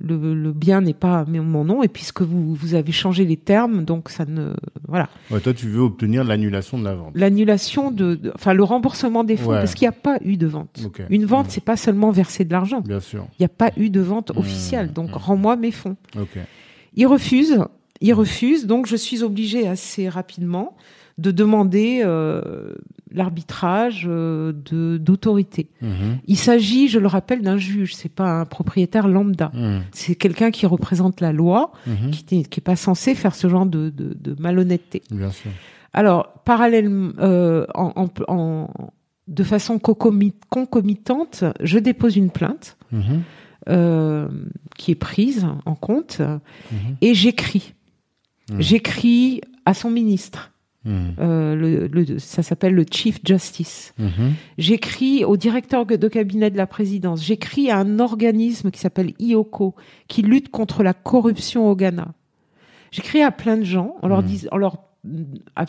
le- 0.00 0.34
le 0.34 0.52
bien 0.52 0.80
n'est 0.80 0.92
pas 0.92 1.24
mon 1.26 1.64
nom 1.64 1.82
et 1.82 1.88
puisque 1.88 2.22
vous 2.22 2.54
vous 2.54 2.74
avez 2.74 2.90
changé 2.92 3.24
les 3.24 3.36
termes 3.36 3.84
donc 3.84 4.10
ça 4.10 4.24
ne 4.24 4.52
voilà 4.88 5.08
Ouais, 5.30 5.40
toi, 5.40 5.54
tu 5.54 5.68
veux 5.68 5.80
obtenir 5.80 6.24
l'annulation 6.24 6.78
de 6.78 6.84
la 6.84 6.94
vente. 6.94 7.12
l'annulation 7.14 7.90
de, 7.92 8.16
de- 8.16 8.32
enfin 8.34 8.54
le 8.54 8.64
remboursement 8.64 9.22
des 9.24 9.36
fonds 9.36 9.50
Ouais. 9.52 9.58
parce 9.58 9.74
qu'il 9.74 9.84
n'y 9.86 9.94
a 9.94 10.00
pas 10.00 10.18
eu 10.24 10.36
de 10.36 10.46
vente. 10.48 10.80
Une 11.10 11.24
vente 11.26 11.46
Mhm. 11.46 11.50
c'est 11.52 11.64
pas 11.64 11.76
seulement 11.76 12.10
verser 12.10 12.44
de 12.44 12.52
l'argent. 12.52 12.80
Bien 12.80 13.00
sûr. 13.00 13.26
Il 13.38 13.42
n'y 13.42 13.46
a 13.46 13.50
pas 13.50 13.70
eu 13.76 13.88
de 13.90 14.00
vente 14.00 14.34
Mmh, 14.34 14.38
officielle. 14.38 14.92
Donc, 14.92 15.10
mmh. 15.10 15.14
rends-moi 15.16 15.56
mes 15.56 15.70
fonds. 15.70 15.96
Ok. 16.18 16.38
Il 16.96 17.06
refuse. 17.06 17.58
Il 18.00 18.12
refuse. 18.14 18.66
Donc, 18.66 18.86
je 18.86 18.96
suis 18.96 19.22
obligée 19.22 19.66
assez 19.68 20.08
rapidement 20.08 20.76
de 21.18 21.30
demander 21.30 22.02
euh, 22.04 22.74
l'arbitrage 23.12 24.06
euh, 24.08 24.52
de 24.52 24.96
d'autorité. 24.96 25.70
Mhm. 25.80 26.18
Il 26.26 26.36
s'agit, 26.36 26.88
je 26.88 26.98
le 26.98 27.06
rappelle, 27.06 27.42
d'un 27.42 27.56
juge. 27.56 27.94
C'est 27.94 28.08
pas 28.12 28.40
un 28.40 28.44
propriétaire 28.44 29.06
lambda. 29.06 29.52
Mhm. 29.54 29.82
C'est 29.92 30.16
quelqu'un 30.16 30.50
qui 30.50 30.66
représente 30.66 31.20
la 31.20 31.32
loi, 31.32 31.72
Mhm. 31.86 32.10
qui 32.10 32.36
n'est 32.38 32.44
qui 32.44 32.60
est 32.60 32.62
pas 32.62 32.76
censé 32.76 33.14
faire 33.14 33.34
ce 33.34 33.48
genre 33.48 33.66
de, 33.66 33.90
de, 33.90 34.16
de 34.18 34.36
malhonnêteté. 34.40 35.02
Bien 35.10 35.30
sûr. 35.30 35.50
Alors, 35.92 36.32
parallèlement, 36.44 37.12
euh, 37.20 37.66
en, 37.74 37.92
en- 37.94 38.08
en- 38.32 38.68
de 39.28 39.42
façon 39.44 39.76
concomi- 39.78 40.34
concomitante, 40.50 41.44
je 41.62 41.78
dépose 41.78 42.16
une 42.16 42.30
plainte 42.30 42.76
euh, 43.68 44.28
qui 44.76 44.90
est 44.90 44.96
prise 44.96 45.46
en 45.64 45.74
compte, 45.76 46.20
et 47.00 47.14
j'écris. 47.14 47.74
J'écris 48.58 49.40
à 49.64 49.72
son 49.72 49.90
ministre. 49.90 50.50
Euh, 50.86 51.54
le, 51.54 51.86
le- 51.86 52.18
ça 52.18 52.42
s'appelle 52.42 52.74
le 52.74 52.84
Chief 52.90 53.18
Justice. 53.26 53.94
Mhm. 53.98 54.34
J'écris 54.58 55.24
au 55.24 55.36
directeur 55.36 55.86
de 55.86 56.08
cabinet 56.08 56.50
de 56.50 56.56
la 56.58 56.66
présidence. 56.66 57.24
J'écris 57.24 57.70
à 57.70 57.78
un 57.78 57.98
organisme 58.00 58.70
qui 58.70 58.80
s'appelle 58.80 59.14
IOCO, 59.18 59.74
qui 60.08 60.22
lutte 60.22 60.50
contre 60.50 60.82
la 60.82 60.92
corruption 60.92 61.68
au 61.70 61.74
Ghana. 61.74 62.08
J'écris 62.90 63.22
à 63.22 63.30
plein 63.30 63.56
de 63.56 63.64
gens 63.64 63.96
en 64.02 64.08
leur, 64.08 64.22
dis- 64.22 64.46
en 64.52 64.56
leur, 64.58 64.76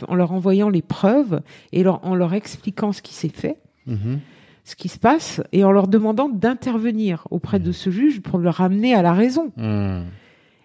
en 0.08 0.16
leur 0.16 0.32
envoyant 0.34 0.70
les 0.70 0.82
preuves 0.82 1.42
et 1.72 1.82
leur- 1.84 2.06
en 2.06 2.14
leur 2.16 2.34
expliquant 2.34 2.92
ce 2.92 3.02
qui 3.02 3.14
s'est 3.14 3.30
fait, 3.30 3.58
Mhm. 3.88 4.20
ce 4.64 4.76
qui 4.76 4.90
se 4.90 5.00
passe, 5.00 5.42
et 5.54 5.64
en 5.64 5.72
leur 5.72 5.88
demandant 5.88 6.28
d'intervenir 6.30 7.26
auprès 7.32 7.60
de 7.60 7.72
ce 7.72 7.90
juge 7.90 8.22
pour 8.22 8.38
le 8.40 8.50
ramener 8.50 8.94
à 8.94 9.02
la 9.02 9.14
raison. 9.14 9.52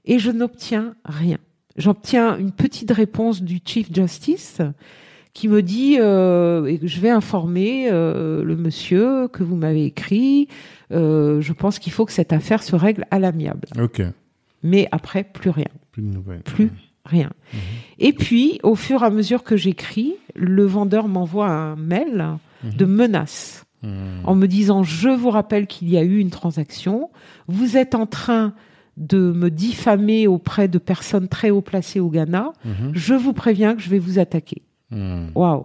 Et 0.06 0.18
je 0.18 0.30
n'obtiens 0.30 0.94
rien. 1.04 1.38
J'obtiens 1.76 2.36
une 2.38 2.52
petite 2.52 2.90
réponse 2.90 3.42
du 3.42 3.60
Chief 3.64 3.92
Justice 3.94 4.60
qui 5.32 5.46
me 5.48 5.62
dit 5.62 5.96
euh, 6.00 6.76
je 6.82 7.00
vais 7.00 7.10
informer 7.10 7.88
euh, 7.90 8.42
le 8.42 8.56
monsieur 8.56 9.28
que 9.28 9.42
vous 9.44 9.54
m'avez 9.56 9.84
écrit. 9.84 10.48
Euh, 10.92 11.40
je 11.40 11.52
pense 11.52 11.78
qu'il 11.78 11.92
faut 11.92 12.04
que 12.04 12.12
cette 12.12 12.32
affaire 12.32 12.62
se 12.62 12.74
règle 12.74 13.06
à 13.10 13.18
l'amiable. 13.20 13.68
Ok. 13.80 14.02
Mais 14.62 14.88
après, 14.90 15.22
plus 15.24 15.50
rien, 15.50 15.68
Plus 15.92 16.02
de 16.02 16.08
nouvelles. 16.08 16.42
plus 16.42 16.70
rien. 17.06 17.30
Et 17.98 18.12
puis, 18.12 18.58
au 18.62 18.74
fur 18.74 19.02
et 19.02 19.06
à 19.06 19.10
mesure 19.10 19.42
que 19.44 19.56
j'écris, 19.56 20.14
le 20.34 20.64
vendeur 20.64 21.08
m'envoie 21.08 21.48
un 21.48 21.76
mail 21.76 22.26
de 22.64 22.84
menaces 22.84 23.64
Mhm. 23.82 24.20
en 24.24 24.34
me 24.34 24.46
disant 24.46 24.82
je 24.82 25.08
vous 25.08 25.30
rappelle 25.30 25.66
qu'il 25.66 25.88
y 25.88 25.96
a 25.96 26.02
eu 26.02 26.18
une 26.18 26.28
transaction, 26.28 27.08
vous 27.48 27.78
êtes 27.78 27.94
en 27.94 28.04
train 28.04 28.52
de 28.96 29.32
me 29.32 29.50
diffamer 29.50 30.26
auprès 30.26 30.68
de 30.68 30.78
personnes 30.78 31.28
très 31.28 31.50
haut 31.50 31.60
placées 31.62 32.00
au 32.00 32.08
Ghana, 32.10 32.52
Mhm. 32.64 32.90
je 32.94 33.14
vous 33.14 33.32
préviens 33.32 33.74
que 33.74 33.82
je 33.82 33.88
vais 33.90 33.98
vous 33.98 34.18
attaquer. 34.18 34.62
Mhm. 34.90 35.30
Waouh, 35.34 35.64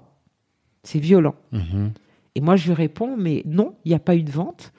c'est 0.84 1.00
violent. 1.00 1.36
Mhm. 1.52 1.92
Et 2.36 2.42
moi 2.42 2.56
je 2.56 2.68
lui 2.68 2.74
réponds 2.74 3.16
mais 3.18 3.44
non, 3.46 3.76
il 3.86 3.90
n'y 3.90 3.96
a 3.96 4.00
pas 4.00 4.16
eu 4.16 4.24
de 4.24 4.32
vente, 4.32 4.72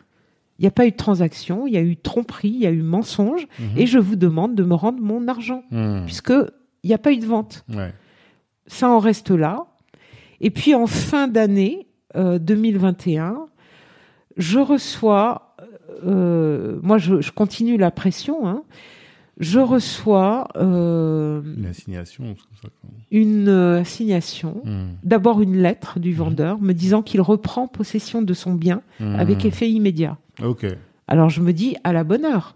il 0.59 0.62
n'y 0.62 0.68
a 0.68 0.70
pas 0.70 0.86
eu 0.86 0.90
de 0.90 0.97
transaction, 0.97 1.66
il 1.66 1.74
y 1.74 1.77
a 1.77 1.82
eu 1.82 1.97
tromperie, 1.97 2.48
il 2.51 2.60
y 2.60 2.66
a 2.66 2.70
eu 2.70 2.82
mensonge, 2.82 3.47
et 3.77 3.86
je 3.86 3.98
vous 3.98 4.16
demande 4.16 4.55
de 4.55 4.62
me 4.62 4.74
rendre 4.74 5.01
mon 5.02 5.27
argent 5.28 5.62
puisque 6.06 6.32
il 6.82 6.89
n'y 6.89 6.94
a 6.94 6.98
pas 6.98 7.12
eu 7.12 7.18
de 7.18 7.27
vente 7.27 7.64
Ouais. 7.74 7.93
ça 8.66 8.89
en 8.89 8.98
reste 9.01 9.31
là. 9.31 9.66
Et 10.40 10.51
puis 10.51 10.74
en 10.74 10.86
fin 10.86 11.28
d'année 11.28 11.86
euh, 12.14 12.39
2021, 12.39 13.47
je 14.36 14.59
reçois, 14.59 15.45
euh, 16.06 16.78
moi 16.82 16.98
je, 16.98 17.20
je 17.20 17.32
continue 17.32 17.76
la 17.76 17.90
pression, 17.90 18.46
hein, 18.48 18.62
je 19.38 19.58
reçois 19.60 20.48
euh, 20.56 21.42
Une 21.58 21.66
assignation, 21.66 22.36
ça. 22.62 22.68
une 23.10 23.48
euh, 23.48 23.80
assignation, 23.80 24.62
Mhm. 24.64 24.88
d'abord 25.04 25.40
une 25.42 25.56
lettre 25.60 25.98
du 26.00 26.14
vendeur 26.14 26.58
me 26.60 26.72
disant 26.72 27.02
qu'il 27.02 27.20
reprend 27.20 27.68
possession 27.68 28.22
de 28.22 28.34
son 28.34 28.54
bien 28.54 28.82
Mhm. 29.00 29.14
avec 29.16 29.44
effet 29.44 29.70
immédiat. 29.70 30.16
Ok. 30.42 30.66
Alors 31.08 31.28
je 31.30 31.40
me 31.40 31.52
dis, 31.52 31.76
à 31.84 31.92
la 31.92 32.02
bonne 32.04 32.24
heure, 32.24 32.54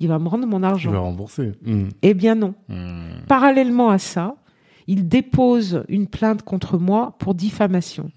il 0.00 0.08
va 0.08 0.18
me 0.18 0.26
rendre 0.26 0.46
mon 0.48 0.56
Je 0.56 0.62
vais 0.62 0.66
argent. 0.66 1.02
rembourser. 1.02 1.52
Eh 2.02 2.14
bien 2.14 2.34
non. 2.34 2.54
Parallèlement 3.28 3.90
à 3.90 3.98
ça, 3.98 4.34
il 4.88 5.06
dépose 5.08 5.84
une 5.88 6.06
plainte 6.08 6.42
contre 6.42 6.76
moi 6.78 7.14
pour 7.18 7.34
diffamation. 7.34 8.10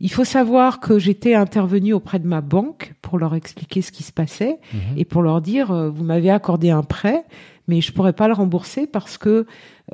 Il 0.00 0.10
faut 0.12 0.24
savoir 0.24 0.78
que 0.80 0.98
j'étais 0.98 1.34
intervenue 1.34 1.92
auprès 1.92 2.18
de 2.20 2.26
ma 2.28 2.40
banque 2.40 2.94
pour 3.02 3.18
leur 3.18 3.34
expliquer 3.34 3.82
ce 3.82 3.90
qui 3.92 4.02
se 4.04 4.12
passait 4.12 4.58
Mhm. 4.72 4.80
et 4.96 5.04
pour 5.04 5.22
leur 5.22 5.40
dire 5.40 5.70
euh, 5.72 5.88
vous 5.90 6.04
m'avez 6.04 6.30
accordé 6.30 6.70
un 6.70 6.82
prêt, 6.84 7.24
mais 7.66 7.80
je 7.80 7.92
pourrais 7.92 8.12
pas 8.12 8.28
le 8.28 8.34
rembourser 8.34 8.86
parce 8.86 9.18
que 9.18 9.44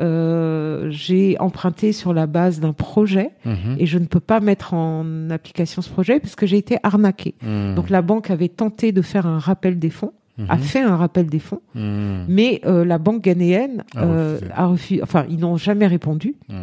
euh, 0.01 0.89
j'ai 0.91 1.39
emprunté 1.41 1.93
sur 1.93 2.13
la 2.13 2.27
base 2.27 2.61
d'un 2.61 2.73
projet 2.73 3.31
Mhm. 3.45 3.77
et 3.79 3.87
je 3.87 3.99
ne 3.99 4.07
peux 4.07 4.21
pas 4.21 4.41
mettre 4.41 4.75
en 4.75 5.31
application 5.31 5.83
ce 5.83 5.89
projet 5.91 6.21
parce 6.21 6.35
que 6.35 6.47
j'ai 6.47 6.59
été 6.59 6.77
arnaquée. 6.83 7.35
Mhm. 7.43 7.75
Donc 7.75 7.91
la 7.91 8.03
banque 8.03 8.31
avait 8.31 8.49
tenté 8.49 8.93
de 8.93 9.03
faire 9.03 9.27
un 9.27 9.39
rappel 9.39 9.79
des 9.79 9.91
fonds, 9.91 10.13
a 10.49 10.57
Mhm. 10.57 10.63
fait 10.63 10.81
un 10.81 10.97
rappel 10.97 11.27
des 11.27 11.39
fonds, 11.39 11.61
Mhm. 11.77 12.25
mais 12.29 12.61
euh, 12.67 12.85
la 12.85 12.99
banque 12.99 13.23
ghanéenne 13.23 13.85
A 13.95 14.03
euh, 14.05 14.35
refusé. 14.35 14.53
a 14.53 14.67
refusé. 14.67 15.03
Enfin, 15.03 15.27
ils 15.31 15.39
n'ont 15.39 15.57
jamais 15.57 15.87
répondu 15.87 16.35
Mhm. 16.49 16.57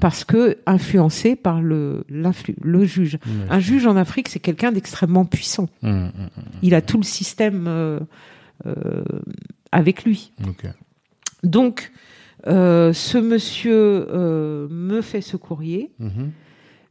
parce 0.00 0.24
que 0.24 0.58
influencé 0.66 1.36
par 1.36 1.62
le 1.62 2.04
juge. 2.82 3.18
Un 3.50 3.60
juge 3.60 3.86
en 3.86 3.96
Afrique, 3.96 4.28
c'est 4.28 4.40
quelqu'un 4.40 4.72
d'extrêmement 4.72 5.24
puissant. 5.24 5.68
Il 6.62 6.74
a 6.74 6.82
tout 6.82 6.96
le 6.96 7.04
système 7.04 7.66
euh, 7.68 8.00
euh, 8.66 9.02
avec 9.70 10.04
lui. 10.04 10.32
Donc, 11.44 11.92
euh, 12.46 12.92
ce 12.92 13.18
monsieur 13.18 14.06
euh, 14.10 14.66
me 14.70 15.00
fait 15.02 15.20
ce 15.20 15.36
courrier, 15.36 15.92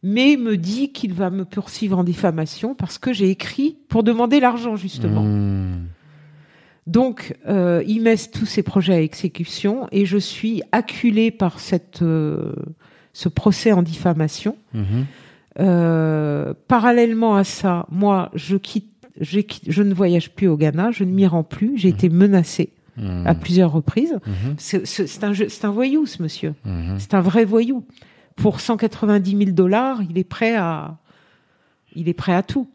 mais 0.04 0.38
me 0.38 0.58
dit 0.58 0.92
qu'il 0.92 1.14
va 1.14 1.30
me 1.30 1.46
poursuivre 1.46 1.98
en 1.98 2.04
diffamation 2.04 2.76
parce 2.76 2.98
que 2.98 3.14
j'ai 3.14 3.30
écrit 3.30 3.78
pour 3.90 4.04
demander 4.04 4.40
l'argent, 4.40 4.76
justement. 4.76 5.24
Donc, 6.86 7.36
euh, 7.48 7.84
il 7.88 8.02
met 8.02 8.18
tous 8.18 8.46
ses 8.46 8.64
projets 8.64 8.94
à 8.94 9.02
exécution 9.02 9.88
et 9.92 10.06
je 10.06 10.18
suis 10.18 10.62
acculée 10.72 11.32
par 11.32 11.60
cette, 11.60 12.02
euh, 12.02 12.54
ce 13.14 13.30
procès 13.30 13.72
en 13.72 13.82
diffamation. 13.82 14.58
Mhm. 14.74 15.06
Euh, 15.60 16.54
parallèlement 16.68 17.36
à 17.36 17.44
ça, 17.44 17.86
moi, 17.90 18.32
je 18.34 18.58
quitte, 18.58 18.90
je 19.22 19.84
ne 19.84 19.94
voyage 19.94 20.32
plus 20.32 20.48
au 20.48 20.58
Ghana, 20.58 20.92
je 20.92 21.04
ne 21.04 21.12
m'y 21.12 21.28
rends 21.28 21.44
plus. 21.44 21.78
J'ai 21.78 21.90
été 21.90 22.10
menacée 22.10 22.72
Mhm. 22.98 23.26
à 23.26 23.34
plusieurs 23.34 23.72
reprises. 23.72 24.20
Mhm. 24.26 24.56
C'est 24.58 25.24
un, 25.24 25.32
un 25.64 25.72
voyou, 25.72 26.06
ce 26.06 26.22
monsieur. 26.22 26.54
Mhm. 26.66 26.96
C'est 27.00 27.14
un 27.14 27.22
vrai 27.22 27.46
voyou. 27.46 27.86
Pour 28.36 28.60
190 28.60 29.38
000 29.38 29.52
dollars, 29.52 30.02
il 30.10 30.18
est 30.18 30.24
prêt 30.24 30.56
à, 30.56 30.98
il 31.96 32.10
est 32.10 32.14
prêt 32.14 32.34
à 32.34 32.44
tout. 32.44 32.68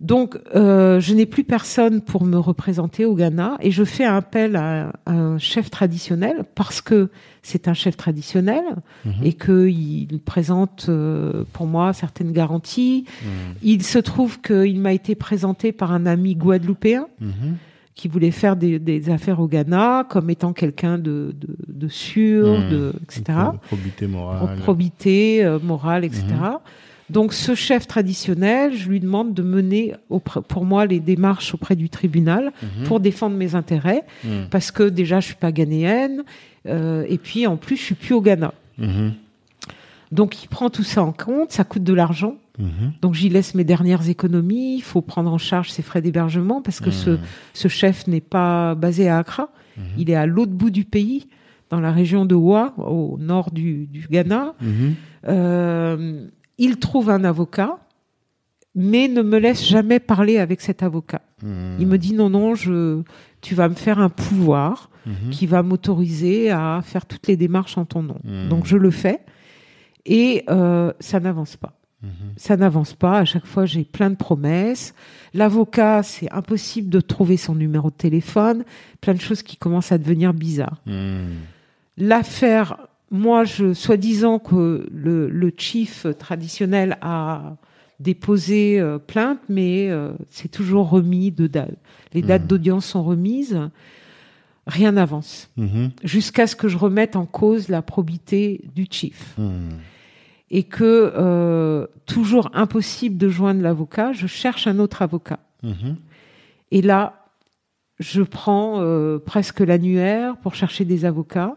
Donc, 0.00 0.38
euh, 0.56 0.98
je 0.98 1.12
n'ai 1.14 1.26
plus 1.26 1.44
personne 1.44 2.00
pour 2.00 2.24
me 2.24 2.38
représenter 2.38 3.04
au 3.04 3.14
Ghana 3.14 3.58
et 3.60 3.70
je 3.70 3.84
fais 3.84 4.04
appel 4.06 4.56
à, 4.56 4.92
à 5.04 5.12
un 5.12 5.36
chef 5.38 5.68
traditionnel 5.70 6.44
parce 6.54 6.80
que 6.80 7.10
c'est 7.42 7.68
un 7.68 7.74
chef 7.74 7.96
traditionnel 7.98 8.62
Mhm. 9.04 9.12
et 9.24 9.32
qu'il 9.34 10.18
présente 10.24 10.86
euh, 10.88 11.44
pour 11.52 11.66
moi 11.66 11.92
certaines 11.92 12.32
garanties. 12.32 13.04
Mhm. 13.22 13.28
Il 13.62 13.82
se 13.82 13.98
trouve 13.98 14.40
qu'il 14.40 14.80
m'a 14.80 14.92
été 14.94 15.14
présenté 15.14 15.70
par 15.72 15.92
un 15.92 16.06
ami 16.06 16.34
guadeloupéen 16.34 17.06
Mhm. 17.20 17.56
qui 17.94 18.08
voulait 18.08 18.30
faire 18.30 18.56
des, 18.56 18.78
des 18.78 19.10
affaires 19.10 19.40
au 19.40 19.48
Ghana 19.48 20.06
comme 20.08 20.30
étant 20.30 20.54
quelqu'un 20.54 20.96
de, 20.96 21.34
de, 21.38 21.56
de 21.68 21.88
sûr, 21.88 22.46
de, 22.70 22.94
etc 23.02 23.24
Pro- 23.34 23.58
Probité 23.76 24.06
morale. 24.06 24.58
probité 24.60 25.44
euh, 25.44 25.58
morale, 25.62 26.04
etc. 26.06 26.24
Donc 27.10 27.32
ce 27.32 27.54
chef 27.54 27.86
traditionnel, 27.86 28.74
je 28.76 28.88
lui 28.88 29.00
demande 29.00 29.34
de 29.34 29.42
mener 29.42 29.94
auprès- 30.10 30.42
pour 30.42 30.64
moi 30.64 30.86
les 30.86 31.00
démarches 31.00 31.54
auprès 31.54 31.76
du 31.76 31.88
tribunal 31.88 32.52
Mhm. 32.62 32.84
pour 32.86 33.00
défendre 33.00 33.36
mes 33.36 33.54
intérêts, 33.54 34.04
Mhm. 34.24 34.46
parce 34.50 34.70
que 34.70 34.84
déjà 34.88 35.20
je 35.20 35.26
suis 35.26 35.34
pas 35.34 35.52
ghanéenne, 35.52 36.22
euh, 36.66 37.04
et 37.08 37.18
puis 37.18 37.46
en 37.46 37.56
plus 37.56 37.76
je 37.76 37.82
suis 37.82 37.94
plus 37.94 38.14
au 38.14 38.20
Ghana. 38.20 38.54
Mhm. 38.78 39.12
Donc 40.12 40.42
il 40.42 40.48
prend 40.48 40.70
tout 40.70 40.82
ça 40.82 41.02
en 41.02 41.12
compte, 41.12 41.52
ça 41.52 41.64
coûte 41.64 41.84
de 41.84 41.94
l'argent. 41.94 42.34
Donc 43.00 43.14
j'y 43.14 43.30
laisse 43.30 43.54
mes 43.54 43.64
dernières 43.64 44.10
économies, 44.10 44.74
il 44.76 44.82
faut 44.82 45.00
prendre 45.00 45.32
en 45.32 45.38
charge 45.38 45.70
ses 45.70 45.80
frais 45.80 46.02
d'hébergement 46.02 46.60
parce 46.60 46.78
que 46.80 46.90
ce, 46.90 47.16
ce 47.54 47.68
chef 47.68 48.06
n'est 48.06 48.20
pas 48.20 48.74
basé 48.74 49.08
à 49.08 49.16
Accra, 49.16 49.48
il 49.96 50.10
est 50.10 50.14
à 50.14 50.26
l'autre 50.26 50.52
bout 50.52 50.68
du 50.68 50.84
pays, 50.84 51.26
dans 51.70 51.80
la 51.80 51.90
région 51.90 52.26
de 52.26 52.34
Wa, 52.34 52.74
au 52.76 53.16
nord 53.18 53.50
du, 53.50 53.86
du 53.86 54.06
Ghana. 54.10 54.54
Euh, 55.26 56.26
il 56.60 56.76
trouve 56.78 57.10
un 57.10 57.24
avocat, 57.24 57.78
mais 58.76 59.08
ne 59.08 59.22
me 59.22 59.38
laisse 59.38 59.66
jamais 59.66 59.98
parler 59.98 60.38
avec 60.38 60.60
cet 60.60 60.84
avocat. 60.84 61.22
Mhm. 61.42 61.76
Il 61.80 61.86
me 61.88 61.98
dit 61.98 62.14
non, 62.14 62.30
non, 62.30 62.54
je, 62.54 63.02
tu 63.40 63.56
vas 63.56 63.68
me 63.68 63.74
faire 63.74 63.98
un 63.98 64.10
pouvoir 64.10 64.86
Mhm. 65.06 65.30
qui 65.30 65.46
va 65.46 65.62
m'autoriser 65.62 66.50
à 66.50 66.80
faire 66.84 67.06
toutes 67.06 67.26
les 67.26 67.36
démarches 67.38 67.78
en 67.78 67.86
ton 67.86 68.02
nom. 68.02 68.18
Mhm. 68.22 68.48
Donc 68.50 68.66
je 68.66 68.76
le 68.76 68.90
fais 68.90 69.20
et 70.04 70.44
euh, 70.50 70.92
ça 71.00 71.18
n'avance 71.20 71.56
pas. 71.56 71.72
Ça 72.36 72.56
n'avance 72.56 72.94
pas. 72.94 73.18
À 73.18 73.24
chaque 73.26 73.44
fois, 73.46 73.66
j'ai 73.66 73.84
plein 73.84 74.08
de 74.10 74.14
promesses. 74.16 74.94
L'avocat, 75.34 76.02
c'est 76.02 76.30
impossible 76.32 76.88
de 76.88 77.00
trouver 77.00 77.36
son 77.36 77.54
numéro 77.54 77.90
de 77.90 77.94
téléphone. 77.94 78.64
Plein 79.02 79.12
de 79.14 79.20
choses 79.20 79.42
qui 79.42 79.56
commencent 79.58 79.92
à 79.92 79.98
devenir 79.98 80.32
bizarres. 80.32 80.80
L'affaire, 81.96 82.76
moi, 83.10 83.44
je, 83.44 83.72
soi-disant 83.74 84.38
que 84.38 84.86
le, 84.92 85.28
le 85.28 85.52
chief 85.56 86.06
traditionnel 86.18 86.96
a 87.00 87.56
déposé 87.98 88.80
euh, 88.80 88.98
plainte, 88.98 89.40
mais 89.48 89.90
euh, 89.90 90.12
c'est 90.30 90.48
toujours 90.50 90.88
remis 90.88 91.30
de 91.32 91.46
date. 91.46 91.74
Les 92.14 92.22
dates 92.22 92.42
Mhm. 92.42 92.48
d'audience 92.48 92.86
sont 92.86 93.02
remises. 93.02 93.58
Rien 94.66 94.92
n'avance. 94.92 95.50
Mhm. 95.56 95.90
Jusqu'à 96.04 96.46
ce 96.46 96.54
que 96.56 96.68
je 96.68 96.78
remette 96.78 97.16
en 97.16 97.26
cause 97.26 97.68
la 97.68 97.82
probité 97.82 98.62
du 98.74 98.86
chief. 98.90 99.34
Mhm. 99.38 99.70
Et 100.52 100.62
que, 100.64 101.12
euh, 101.16 101.86
toujours 102.06 102.50
impossible 102.54 103.16
de 103.16 103.28
joindre 103.28 103.60
l'avocat, 103.62 104.12
je 104.12 104.26
cherche 104.26 104.66
un 104.66 104.78
autre 104.78 105.02
avocat. 105.02 105.40
Et 106.72 106.80
là, 106.82 107.26
je 107.98 108.22
prends 108.22 108.80
euh, 108.80 109.18
presque 109.18 109.60
l'annuaire 109.60 110.36
pour 110.38 110.54
chercher 110.54 110.84
des 110.84 111.04
avocats. 111.04 111.56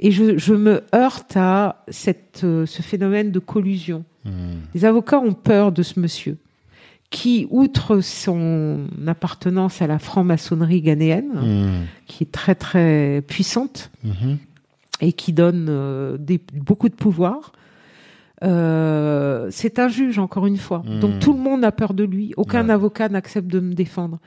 Et 0.00 0.10
je, 0.10 0.36
je 0.36 0.54
me 0.54 0.82
heurte 0.94 1.36
à 1.36 1.84
cette, 1.88 2.42
euh, 2.44 2.66
ce 2.66 2.82
phénomène 2.82 3.30
de 3.32 3.38
collusion. 3.38 4.04
Hmm. 4.24 4.60
Les 4.74 4.84
avocats 4.84 5.18
ont 5.20 5.32
peur 5.32 5.72
de 5.72 5.82
ce 5.82 5.98
monsieur 6.00 6.36
qui, 7.08 7.46
outre 7.50 8.00
son 8.00 8.88
appartenance 9.06 9.80
à 9.80 9.86
la 9.86 9.98
franc-maçonnerie 9.98 10.82
ghanéenne, 10.82 11.30
Hmm. 11.34 11.84
qui 12.06 12.24
est 12.24 12.32
très 12.32 12.54
très 12.56 13.22
puissante 13.26 13.90
Mhm. 14.04 14.38
et 15.00 15.12
qui 15.12 15.32
donne 15.32 15.66
euh, 15.70 16.16
des, 16.18 16.40
beaucoup 16.52 16.88
de 16.88 16.94
pouvoir, 16.94 17.52
euh, 18.44 19.46
c'est 19.50 19.78
un 19.78 19.88
juge 19.88 20.18
encore 20.18 20.46
une 20.46 20.56
fois. 20.58 20.82
Hmm. 20.86 21.00
Donc 21.00 21.18
tout 21.20 21.32
le 21.32 21.38
monde 21.38 21.64
a 21.64 21.72
peur 21.72 21.94
de 21.94 22.04
lui. 22.04 22.34
Aucun 22.36 22.66
Ouais. 22.66 22.72
avocat 22.74 23.08
n'accepte 23.08 23.46
de 23.48 23.60
me 23.60 23.72
défendre. 23.72 24.18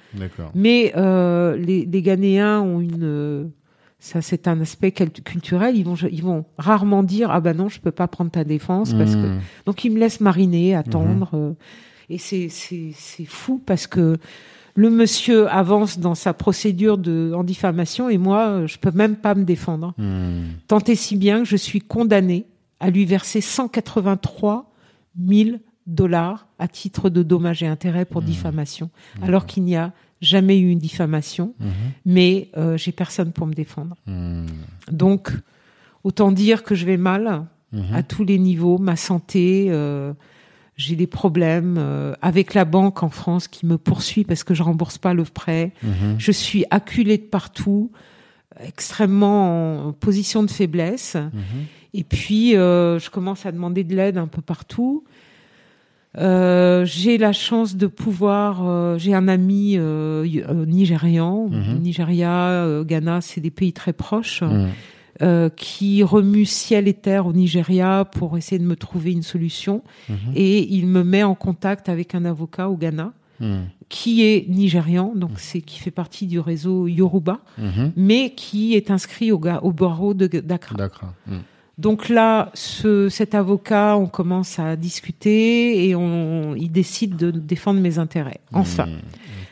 Mais 0.56 0.94
euh, 0.96 1.56
les, 1.58 1.86
les 1.86 2.02
Ghanéens 2.02 2.62
ont 2.62 2.80
une, 2.80 3.52
ça 4.00 4.22
c'est 4.22 4.48
un 4.48 4.62
aspect 4.62 4.92
culturel. 4.92 5.76
Ils 5.76 5.84
vont, 5.86 5.96
ils 6.12 6.24
vont 6.24 6.46
rarement 6.58 7.04
dire 7.04 7.30
ah 7.32 7.42
ben 7.42 7.56
non 7.56 7.68
je 7.70 7.80
peux 7.82 7.92
pas 7.92 8.08
prendre 8.08 8.32
ta 8.32 8.44
défense 8.44 8.94
parce 8.94 9.16
que 9.16 9.28
Hmm. 9.36 9.40
donc 9.66 9.84
ils 9.84 9.92
me 9.92 10.00
laissent 10.00 10.22
mariner, 10.22 10.76
attendre. 10.76 11.30
euh, 11.34 11.54
et 12.10 12.18
c'est 12.18 12.48
c'est 12.50 12.92
c'est 12.96 13.26
fou 13.26 13.62
parce 13.66 13.88
que 13.88 14.18
le 14.76 14.90
monsieur 14.90 15.50
avance 15.50 16.00
dans 16.00 16.16
sa 16.16 16.34
procédure 16.34 16.98
de 16.98 17.34
en 17.36 17.44
diffamation 17.44 18.08
et 18.10 18.18
moi 18.18 18.48
euh, 18.48 18.68
je 18.68 18.78
peux 18.78 18.92
même 18.92 19.16
pas 19.18 19.36
me 19.36 19.44
défendre. 19.44 19.94
Hmm. 19.98 20.44
Tant 20.68 20.80
et 20.80 20.96
si 20.96 21.18
bien 21.18 21.40
que 21.40 21.46
je 21.50 21.58
suis 21.58 21.82
condamné 21.82 22.46
à 22.80 22.90
lui 22.90 23.04
verser 23.06 23.42
183 23.42 24.72
000 25.28 25.58
dollars 25.88 26.48
à 26.60 26.68
titre 26.68 27.10
de 27.10 27.24
dommages 27.24 27.64
et 27.64 27.68
intérêts 27.68 28.06
pour 28.06 28.22
diffamation, 28.22 28.90
alors 29.22 29.46
qu'il 29.46 29.64
n'y 29.64 29.76
a 29.76 29.92
jamais 30.22 30.60
eu 30.60 30.70
une 30.70 30.80
diffamation, 30.80 31.54
Mhm. 31.60 31.68
mais 32.06 32.50
euh, 32.58 32.78
j'ai 32.78 32.92
personne 32.92 33.32
pour 33.32 33.48
me 33.48 33.54
défendre. 33.54 33.96
Hmm. 34.06 34.46
Donc, 34.92 35.32
autant 36.04 36.32
dire 36.32 36.64
que 36.64 36.76
je 36.76 36.86
vais 36.86 36.98
mal 36.98 37.46
Mhm. 37.72 37.94
à 37.94 38.04
tous 38.04 38.24
les 38.26 38.38
niveaux, 38.40 38.78
ma 38.80 38.96
santé, 38.96 39.68
euh, 39.70 40.14
j'ai 40.76 40.96
des 40.96 41.08
problèmes 41.08 41.76
euh, 41.78 42.14
avec 42.22 42.54
la 42.54 42.66
banque 42.66 43.04
en 43.04 43.10
France 43.10 43.48
qui 43.48 43.66
me 43.66 43.78
poursuit 43.78 44.24
parce 44.24 44.44
que 44.44 44.54
je 44.54 44.64
rembourse 44.64 44.98
pas 44.98 45.14
le 45.14 45.24
prêt. 45.24 45.72
Mhm. 45.84 46.16
Je 46.18 46.32
suis 46.32 46.66
acculée 46.72 47.18
de 47.18 47.24
partout, 47.24 47.92
extrêmement 48.60 49.88
en 49.88 49.94
position 49.94 50.44
de 50.44 50.50
faiblesse. 50.52 51.16
Et 51.94 52.04
puis, 52.04 52.52
je 52.52 53.10
commence 53.10 53.46
à 53.46 53.52
demander 53.52 53.84
de 53.84 53.96
l'aide 53.96 54.18
un 54.18 54.28
peu 54.28 54.42
partout. 54.42 55.04
Euh, 56.18 56.86
j'ai 56.86 57.18
la 57.18 57.34
chance 57.34 57.76
de 57.76 57.86
pouvoir. 57.88 58.68
euh, 58.68 58.98
j'ai 58.98 59.14
un 59.14 59.28
ami 59.28 59.76
euh, 59.78 60.26
nigérian, 60.66 61.48
Mhm. 61.50 61.80
Nigeria, 61.82 62.82
Ghana, 62.84 63.22
c'est 63.22 63.42
des 63.42 63.52
pays 63.52 63.74
très 63.74 63.94
proches, 63.94 64.44
euh, 65.22 65.50
qui 65.50 66.02
remue 66.02 66.46
ciel 66.46 66.88
et 66.88 66.94
terre 66.94 67.28
au 67.28 67.34
Nigeria 67.34 68.06
pour 68.06 68.38
essayer 68.38 68.58
de 68.58 68.66
me 68.66 68.76
trouver 68.76 69.12
une 69.12 69.22
solution. 69.22 69.84
Mhm. 70.10 70.16
Et 70.36 70.74
il 70.74 70.88
me 70.88 71.04
met 71.04 71.24
en 71.24 71.36
contact 71.36 71.90
avec 71.90 72.16
un 72.16 72.26
avocat 72.26 72.70
au 72.70 72.78
Ghana 72.78 73.14
qui 73.88 74.22
est 74.24 74.50
nigérian, 74.50 75.14
donc 75.16 75.32
c'est 75.38 75.62
qui 75.62 75.80
fait 75.80 75.92
partie 75.92 76.28
du 76.28 76.40
réseau 76.42 76.88
Yoruba, 76.88 77.40
Mhm. 77.58 77.94
mais 77.96 78.34
qui 78.36 78.76
est 78.76 78.92
inscrit 78.92 79.32
au, 79.32 79.40
au 79.62 79.72
barreau 79.72 80.14
de 80.14 80.28
d'Accra. 80.28 80.76
Hmm. 81.80 81.82
Donc 81.82 82.10
là, 82.10 82.52
ce, 82.54 83.10
cet 83.10 83.34
avocat, 83.36 83.96
on 83.98 84.08
commence 84.08 84.60
à 84.60 84.76
discuter 84.76 85.88
et 85.88 85.96
on, 85.96 86.56
il 86.56 86.72
décide 86.72 87.16
de 87.16 87.32
défendre 87.32 87.80
mes 87.80 87.98
intérêts. 88.00 88.42
Enfin, 88.54 88.86
Hmm. 88.86 88.96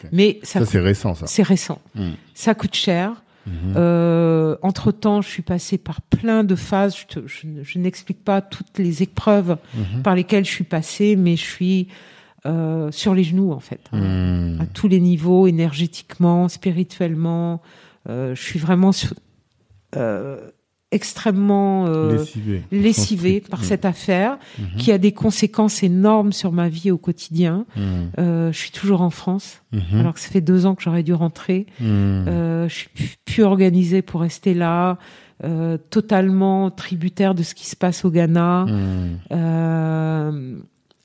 Ok. 0.03 0.09
mais 0.11 0.39
ça, 0.43 0.59
Ça, 0.59 0.65
c'est 0.65 0.79
récent, 0.79 1.15
ça. 1.15 1.25
c'est 1.27 1.43
récent. 1.43 1.79
Hmm. 1.95 2.11
Ça 2.33 2.53
coûte 2.53 2.75
cher. 2.75 3.23
Mhm. 3.47 3.75
Euh, 3.77 4.57
entre 4.61 4.91
temps, 4.91 5.21
je 5.21 5.29
suis 5.29 5.41
passée 5.41 5.77
par 5.77 6.01
plein 6.01 6.43
de 6.43 6.53
phases. 6.55 6.97
Je, 6.97 7.05
te- 7.05 7.25
je 7.27 7.47
je 7.63 7.79
n'explique 7.79 8.21
pas 8.23 8.41
toutes 8.41 8.77
les 8.77 9.03
épreuves 9.03 9.55
par 10.03 10.15
lesquelles 10.15 10.43
je 10.43 10.51
suis 10.51 10.65
passée, 10.65 11.15
mais 11.15 11.37
je 11.37 11.43
suis 11.45 11.87
euh, 12.45 12.91
sur 12.91 13.13
les 13.15 13.23
genoux 13.23 13.51
en 13.53 13.59
fait, 13.61 13.79
hein, 13.93 13.99
Hmm. 14.57 14.61
à 14.61 14.65
tous 14.65 14.87
les 14.89 14.99
niveaux, 14.99 15.47
énergétiquement, 15.47 16.49
spirituellement. 16.49 17.61
Euh, 18.09 18.35
je 18.35 18.41
suis 18.41 18.59
vraiment 18.59 18.91
sur- 18.91 19.13
euh, 19.95 20.49
extrêmement 20.91 21.85
euh, 21.87 22.23
Lessivé. 22.71 23.41
par 23.41 23.59
Hmm. 23.59 23.63
cette 23.63 23.83
affaire, 23.85 24.37
Mhm. 24.57 24.77
qui 24.77 24.91
a 24.91 24.97
des 24.97 25.11
conséquences 25.11 25.83
énormes 25.83 26.31
sur 26.31 26.51
ma 26.51 26.69
vie 26.69 26.91
au 26.91 26.97
quotidien. 26.97 27.65
Hmm. 27.75 27.81
Euh, 28.19 28.51
je 28.53 28.57
suis 28.57 28.71
toujours 28.71 29.01
en 29.01 29.09
France, 29.09 29.61
Mhm. 29.73 29.99
alors 29.99 30.13
que 30.13 30.19
ça 30.19 30.29
fait 30.29 30.41
deux 30.41 30.65
ans 30.65 30.75
que 30.75 30.83
j'aurais 30.83 31.03
dû 31.03 31.13
rentrer. 31.13 31.65
Hmm. 31.81 31.83
Euh, 32.27 32.69
je 32.69 32.73
suis 32.73 32.89
plus- 32.89 33.15
plus 33.25 33.43
organisée 33.43 34.01
pour 34.01 34.21
rester 34.21 34.53
là, 34.53 34.97
euh, 35.43 35.77
totalement 35.89 36.71
tributaire 36.71 37.35
de 37.35 37.43
ce 37.43 37.53
qui 37.53 37.67
se 37.67 37.75
passe 37.75 38.05
au 38.05 38.09
Ghana. 38.09 38.65
Euh, 39.31 40.55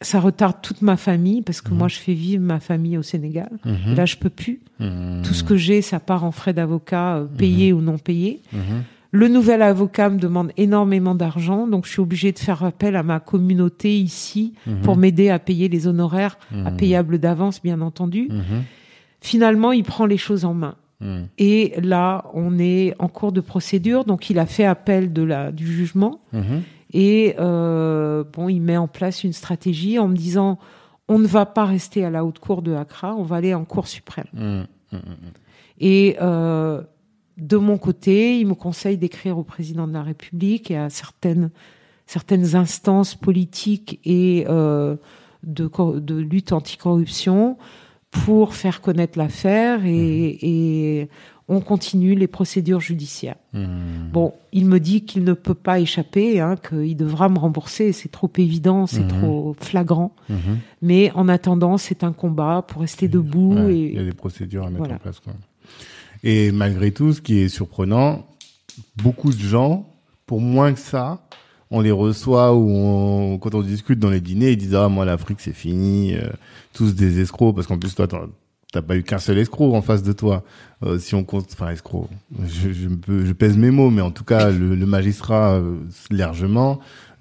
ça 0.00 0.20
retarde 0.20 0.56
toute 0.62 0.82
ma 0.82 0.96
famille 0.96 1.42
parce 1.42 1.60
que 1.60 1.70
Mhm. 1.70 1.78
moi 1.78 1.88
je 1.88 1.96
fais 1.96 2.14
vivre 2.14 2.42
ma 2.42 2.58
famille 2.60 2.96
au 2.98 3.02
Sénégal. 3.02 3.50
Et 3.90 3.94
là 3.94 4.04
je 4.06 4.16
peux 4.16 4.30
plus. 4.30 4.60
Tout 4.78 5.34
ce 5.34 5.44
que 5.44 5.56
j'ai, 5.56 5.80
ça 5.82 6.00
part 6.00 6.24
en 6.24 6.32
frais 6.32 6.52
d'avocat, 6.52 7.22
payés 7.38 7.72
ou 7.72 7.80
non 7.80 7.98
payés. 7.98 8.40
Le 9.14 9.28
nouvel 9.28 9.60
avocat 9.60 10.08
me 10.08 10.18
demande 10.18 10.52
énormément 10.56 11.14
d'argent, 11.14 11.66
donc 11.66 11.84
je 11.86 11.90
suis 11.92 12.00
obligée 12.00 12.32
de 12.32 12.38
faire 12.38 12.64
appel 12.64 12.96
à 12.96 13.02
ma 13.02 13.20
communauté 13.20 13.94
ici 13.98 14.54
Mhm. 14.66 14.80
pour 14.80 14.96
m'aider 14.96 15.28
à 15.28 15.38
payer 15.38 15.68
les 15.68 15.86
honoraires, 15.86 16.38
à 16.64 16.70
Mhm. 16.70 16.76
payables 16.78 17.18
d'avance 17.18 17.62
bien 17.62 17.82
entendu. 17.82 18.28
Mhm. 18.30 18.62
Finalement, 19.20 19.70
il 19.72 19.84
prend 19.84 20.06
les 20.06 20.16
choses 20.16 20.44
en 20.46 20.54
main. 20.54 20.74
Et 21.36 21.74
là, 21.82 22.24
on 22.32 22.60
est 22.60 22.94
en 23.00 23.08
cours 23.08 23.32
de 23.32 23.40
procédure, 23.40 24.04
donc 24.04 24.30
il 24.30 24.38
a 24.38 24.46
fait 24.46 24.64
appel 24.64 25.12
de 25.12 25.22
la, 25.24 25.50
du 25.50 25.66
jugement 25.66 26.20
et 26.92 27.34
euh, 27.40 28.22
bon, 28.32 28.48
il 28.48 28.60
met 28.60 28.76
en 28.76 28.86
place 28.86 29.24
une 29.24 29.32
stratégie 29.32 29.98
en 29.98 30.06
me 30.06 30.14
disant 30.14 30.60
on 31.08 31.18
ne 31.18 31.26
va 31.26 31.44
pas 31.44 31.64
rester 31.64 32.04
à 32.04 32.10
la 32.10 32.24
haute 32.24 32.38
cour 32.38 32.62
de 32.62 32.72
Accra, 32.72 33.16
on 33.16 33.24
va 33.24 33.34
aller 33.36 33.52
en 33.52 33.64
cour 33.64 33.88
suprême. 33.88 34.26
Et 35.80 36.16
euh, 36.22 36.82
de 37.38 37.56
mon 37.56 37.78
côté, 37.78 38.38
il 38.38 38.46
me 38.46 38.54
conseille 38.54 38.98
d'écrire 38.98 39.38
au 39.38 39.42
président 39.44 39.86
de 39.86 39.92
la 39.92 40.02
République 40.02 40.70
et 40.70 40.76
à 40.76 40.90
certaines 40.90 41.50
certaines 42.06 42.56
instances 42.56 43.14
politiques 43.14 44.00
et 44.04 44.44
euh, 44.48 44.96
de, 45.44 45.70
lutte 46.16 46.52
anticorruption 46.52 47.56
pour 48.10 48.54
faire 48.54 48.82
connaître 48.82 49.16
l'affaire 49.18 49.86
et, 49.86 50.38
et 50.42 51.08
on 51.48 51.60
continue 51.60 52.14
les 52.14 52.26
procédures 52.26 52.80
judiciaires. 52.80 53.36
Hmm. 53.54 54.10
Bon, 54.12 54.34
il 54.52 54.66
me 54.66 54.78
dit 54.78 55.04
qu'il 55.04 55.24
ne 55.24 55.32
peut 55.32 55.54
pas 55.54 55.80
échapper, 55.80 56.40
hein, 56.40 56.56
qu'il 56.56 56.96
devra 56.96 57.28
me 57.30 57.38
rembourser. 57.38 57.92
C'est 57.92 58.10
trop 58.10 58.30
évident, 58.36 58.86
c'est 58.86 59.00
Mhm. 59.04 59.08
trop 59.08 59.56
flagrant. 59.60 60.14
Mais 60.82 61.10
en 61.14 61.28
attendant, 61.28 61.78
c'est 61.78 62.04
un 62.04 62.12
combat 62.12 62.62
pour 62.66 62.82
rester 62.82 63.08
debout. 63.08 63.54
Ouais, 63.54 63.74
et 63.74 63.88
Il 63.88 63.94
y 63.94 63.98
a 63.98 64.04
des 64.04 64.12
procédures 64.12 64.64
à 64.66 64.70
mettre 64.70 64.78
Voilà. 64.78 64.96
en 64.96 64.98
place. 64.98 65.20
Quoi. 65.20 65.32
Et 66.24 66.52
malgré 66.52 66.92
tout, 66.92 67.12
ce 67.12 67.20
qui 67.20 67.38
est 67.40 67.48
surprenant, 67.48 68.26
beaucoup 68.96 69.32
de 69.32 69.38
gens, 69.38 69.86
pour 70.26 70.40
moins 70.40 70.72
que 70.72 70.78
ça, 70.80 71.20
on 71.70 71.80
les 71.80 71.90
reçoit 71.90 72.54
ou 72.54 72.68
on- 72.70 73.38
quand 73.38 73.54
on 73.54 73.62
discute 73.62 73.98
dans 73.98 74.10
les 74.10 74.20
dîners, 74.20 74.52
ils 74.52 74.56
disent 74.56 74.74
ah 74.74 74.88
moi 74.88 75.04
l'Afrique 75.04 75.40
c'est 75.40 75.52
fini, 75.54 76.14
euh, 76.14 76.28
tous 76.74 76.94
des 76.94 77.20
escrocs 77.20 77.54
parce 77.54 77.66
qu'en 77.66 77.78
plus 77.78 77.94
toi 77.94 78.06
t'as 78.72 78.82
pas 78.82 78.96
eu 78.96 79.02
qu'un 79.02 79.18
seul 79.18 79.38
escroc 79.38 79.74
en 79.74 79.82
face 79.82 80.02
de 80.02 80.12
toi. 80.12 80.44
Euh, 80.84 80.98
si 80.98 81.14
on 81.14 81.24
compte, 81.24 81.46
enfin 81.52 81.70
escroc, 81.70 82.08
je, 82.46 82.72
je, 82.72 82.88
je 83.24 83.32
pèse 83.32 83.56
mes 83.56 83.70
mots, 83.70 83.90
mais 83.90 84.02
en 84.02 84.10
tout 84.10 84.24
cas 84.24 84.50
le, 84.50 84.74
le 84.74 84.86
magistrat 84.86 85.54
euh, 85.54 85.76
largement, 86.10 86.78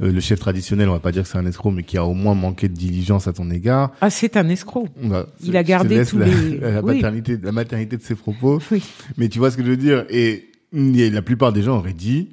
le 0.09 0.19
chef 0.19 0.39
traditionnel, 0.39 0.89
on 0.89 0.93
va 0.93 0.99
pas 0.99 1.11
dire 1.11 1.23
que 1.23 1.29
c'est 1.29 1.37
un 1.37 1.45
escroc, 1.45 1.71
mais 1.71 1.83
qui 1.83 1.97
a 1.97 2.05
au 2.05 2.13
moins 2.13 2.33
manqué 2.33 2.67
de 2.69 2.73
diligence 2.73 3.27
à 3.27 3.33
ton 3.33 3.49
égard. 3.51 3.91
Ah, 4.01 4.09
c'est 4.09 4.35
un 4.37 4.49
escroc. 4.49 4.87
Bah, 5.03 5.27
Il 5.43 5.55
a 5.57 5.63
gardé 5.63 6.03
tous 6.05 6.17
la, 6.17 6.25
les- 6.27 6.57
la 6.59 6.81
Oui. 6.81 6.95
maternité, 6.95 7.37
la 7.41 7.51
maternité 7.51 7.97
de 7.97 8.01
ses 8.01 8.15
propos. 8.15 8.59
Oui. 8.71 8.81
Mais 9.17 9.29
tu 9.29 9.39
vois 9.39 9.51
ce 9.51 9.57
que 9.57 9.63
je 9.63 9.69
veux 9.69 9.77
dire? 9.77 10.05
Et 10.09 10.47
la 10.73 11.21
plupart 11.21 11.53
des 11.53 11.61
gens 11.61 11.77
auraient 11.77 11.93
dit, 11.93 12.29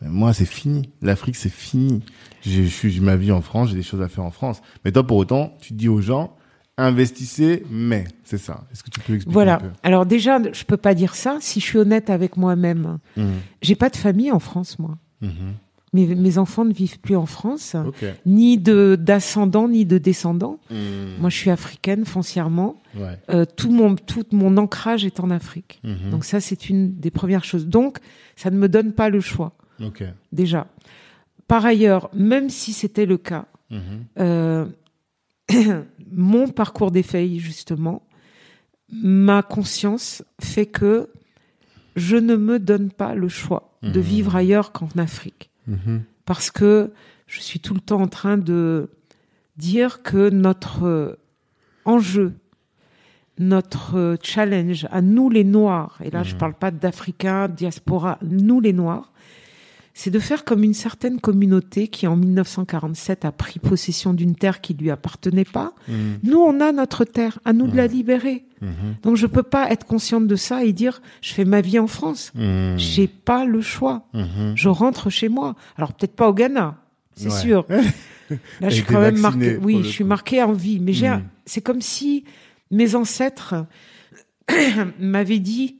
moi 0.00 0.32
c'est 0.32 0.46
fini, 0.46 0.90
l'Afrique 1.02 1.36
c'est 1.36 1.52
fini. 1.52 2.02
J'ai- 2.42 2.64
Je 2.64 2.68
suis 2.68 3.00
ma 3.00 3.16
vie 3.16 3.30
en 3.32 3.40
France, 3.42 3.68
j'ai 3.70 3.76
des 3.76 3.82
choses 3.82 4.02
à 4.02 4.08
faire 4.08 4.24
en 4.24 4.30
France. 4.30 4.62
Mais 4.84 4.92
toi 4.92 5.06
pour 5.06 5.16
autant, 5.18 5.52
tu 5.60 5.74
dis 5.74 5.88
aux 5.88 6.00
gens, 6.00 6.34
investissez, 6.78 7.62
mais 7.70 8.04
c'est 8.24 8.38
ça. 8.38 8.64
Est-ce 8.72 8.82
que 8.82 8.90
tu 8.90 9.00
peux 9.00 9.14
expliquer 9.14 9.32
Voilà. 9.32 9.56
un 9.56 9.58
peu? 9.58 9.66
Alors 9.82 10.06
déjà, 10.06 10.38
je 10.52 10.64
peux 10.64 10.76
pas 10.76 10.94
dire 10.94 11.14
ça 11.14 11.38
si 11.40 11.60
je 11.60 11.64
suis 11.66 11.78
honnête 11.78 12.10
avec 12.10 12.36
moi-même. 12.36 12.98
Mhm. 13.16 13.32
J'ai 13.60 13.74
pas 13.76 13.90
de 13.90 13.96
famille 13.96 14.32
en 14.32 14.38
France, 14.40 14.78
moi. 14.78 14.96
Mhm. 15.20 15.30
Mes, 15.94 16.06
mes 16.14 16.38
enfants 16.38 16.64
ne 16.64 16.72
vivent 16.72 17.00
plus 17.00 17.16
en 17.16 17.26
France, 17.26 17.74
Ok. 17.74 18.02
ni 18.24 18.56
de 18.56 18.96
d'ascendants 18.98 19.68
ni 19.68 19.84
de 19.84 19.98
descendants. 19.98 20.58
Mhm. 20.70 21.16
Moi, 21.20 21.28
je 21.28 21.36
suis 21.36 21.50
africaine 21.50 22.06
foncièrement. 22.06 22.76
Ouais. 22.96 23.18
Euh, 23.28 23.44
tout 23.44 23.70
mon 23.70 23.94
tout 23.96 24.24
mon 24.32 24.56
ancrage 24.56 25.04
est 25.04 25.20
en 25.20 25.30
Afrique. 25.30 25.80
Mhm. 25.84 26.10
Donc 26.10 26.24
ça, 26.24 26.40
c'est 26.40 26.70
une 26.70 26.94
des 26.94 27.10
premières 27.10 27.44
choses. 27.44 27.66
Donc, 27.66 27.98
ça 28.36 28.50
ne 28.50 28.56
me 28.56 28.68
donne 28.70 28.92
pas 28.92 29.10
le 29.10 29.20
choix 29.20 29.52
Ok. 29.84 30.02
déjà. 30.32 30.66
Par 31.46 31.66
ailleurs, 31.66 32.08
même 32.14 32.48
si 32.48 32.72
c'était 32.72 33.04
le 33.06 33.18
cas, 33.18 33.44
Mhm. 33.70 33.80
euh, 34.18 34.66
mon 36.10 36.48
parcours 36.48 36.90
des 36.90 37.02
failles, 37.02 37.38
justement, 37.38 38.02
ma 38.90 39.42
conscience 39.42 40.22
fait 40.40 40.66
que 40.66 41.08
je 41.96 42.16
ne 42.16 42.36
me 42.36 42.58
donne 42.58 42.90
pas 42.90 43.14
le 43.14 43.28
choix 43.28 43.76
de 43.82 44.00
vivre 44.00 44.36
ailleurs 44.36 44.72
qu'en 44.72 44.88
Afrique. 44.96 45.50
Mhm. 45.66 46.02
Parce 46.24 46.50
que 46.50 46.92
je 47.26 47.40
suis 47.40 47.60
tout 47.60 47.74
le 47.74 47.80
temps 47.80 48.00
en 48.00 48.08
train 48.08 48.38
de 48.38 48.90
dire 49.56 50.02
que 50.02 50.30
notre 50.30 50.84
euh, 50.84 51.18
enjeu, 51.84 52.34
notre 53.38 53.96
euh, 53.96 54.16
challenge 54.22 54.86
à 54.90 55.02
nous 55.02 55.30
les 55.30 55.44
Noirs, 55.44 55.98
et 56.02 56.10
là 56.10 56.22
je 56.22 56.34
parle 56.34 56.54
pas 56.54 56.70
d'Africains, 56.70 57.48
diaspora, 57.48 58.18
nous 58.22 58.60
les 58.60 58.72
Noirs, 58.72 59.11
c'est 59.94 60.10
de 60.10 60.18
faire 60.18 60.44
comme 60.44 60.64
une 60.64 60.72
certaine 60.74 61.20
communauté 61.20 61.88
qui 61.88 62.06
en 62.06 62.16
1947 62.16 63.24
a 63.26 63.32
pris 63.32 63.58
possession 63.58 64.14
d'une 64.14 64.34
terre 64.34 64.60
qui 64.62 64.72
lui 64.74 64.90
appartenait 64.90 65.44
pas. 65.44 65.74
Mhm. 65.88 66.18
Nous, 66.22 66.38
on 66.38 66.60
a 66.60 66.72
notre 66.72 67.04
terre, 67.04 67.38
à 67.44 67.52
nous 67.52 67.66
de 67.66 67.76
la 67.76 67.86
libérer. 67.86 68.44
Mhm. 68.62 68.70
Donc 69.02 69.16
je 69.16 69.26
peux 69.26 69.42
pas 69.42 69.70
être 69.70 69.84
consciente 69.86 70.26
de 70.26 70.36
ça 70.36 70.64
et 70.64 70.72
dire 70.72 71.02
je 71.20 71.34
fais 71.34 71.44
ma 71.44 71.60
vie 71.60 71.78
en 71.78 71.88
France. 71.88 72.32
Mhm. 72.34 72.78
J'ai 72.78 73.06
pas 73.08 73.44
le 73.44 73.60
choix. 73.60 74.06
Mhm. 74.14 74.52
Je 74.54 74.68
rentre 74.68 75.10
chez 75.10 75.28
moi. 75.28 75.56
Alors 75.76 75.92
peut-être 75.92 76.14
pas 76.16 76.28
au 76.28 76.32
Ghana, 76.34 76.76
c'est 77.14 77.30
Ouais. 77.30 77.40
sûr. 77.40 77.66
Là, 78.60 78.70
je 78.70 78.76
suis 78.76 78.84
quand 78.84 79.00
même 79.00 79.18
marquée. 79.18 79.58
Oui, 79.62 79.80
je 79.82 79.88
suis 79.88 80.04
marquée 80.04 80.42
en 80.42 80.52
vie. 80.52 80.78
Mais 80.80 80.94
j'ai, 80.94 81.12
c'est 81.44 81.60
comme 81.60 81.82
si 81.82 82.24
mes 82.70 82.94
ancêtres 82.94 83.66
m'avaient 84.98 85.38
dit. 85.38 85.76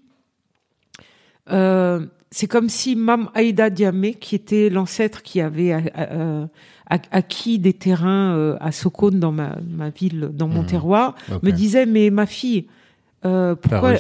Euh, 1.51 2.06
c'est 2.31 2.47
comme 2.47 2.69
si 2.69 2.97
Mam 2.97 3.28
Aïda 3.35 3.69
Diamé, 3.70 4.14
qui 4.14 4.35
était 4.35 4.70
l'ancêtre 4.70 5.23
qui 5.23 5.40
avait 5.40 5.73
euh, 5.97 6.47
ac- 6.90 7.09
acquis 7.10 7.59
des 7.59 7.73
terrains 7.74 8.35
euh, 8.36 8.56
à 8.60 8.73
Sokone 8.73 9.19
dans 9.20 9.32
ma, 9.32 9.56
ma 9.69 9.90
ville, 9.90 10.31
dans 10.32 10.48
mon 10.48 10.60
Mhm. 10.62 10.66
terroir, 10.66 11.14
me 11.43 11.51
disait 11.51 11.85
mais 11.86 12.10
ma 12.10 12.27
fille, 12.27 12.66
euh, 13.24 13.55
pourquoi 13.55 13.93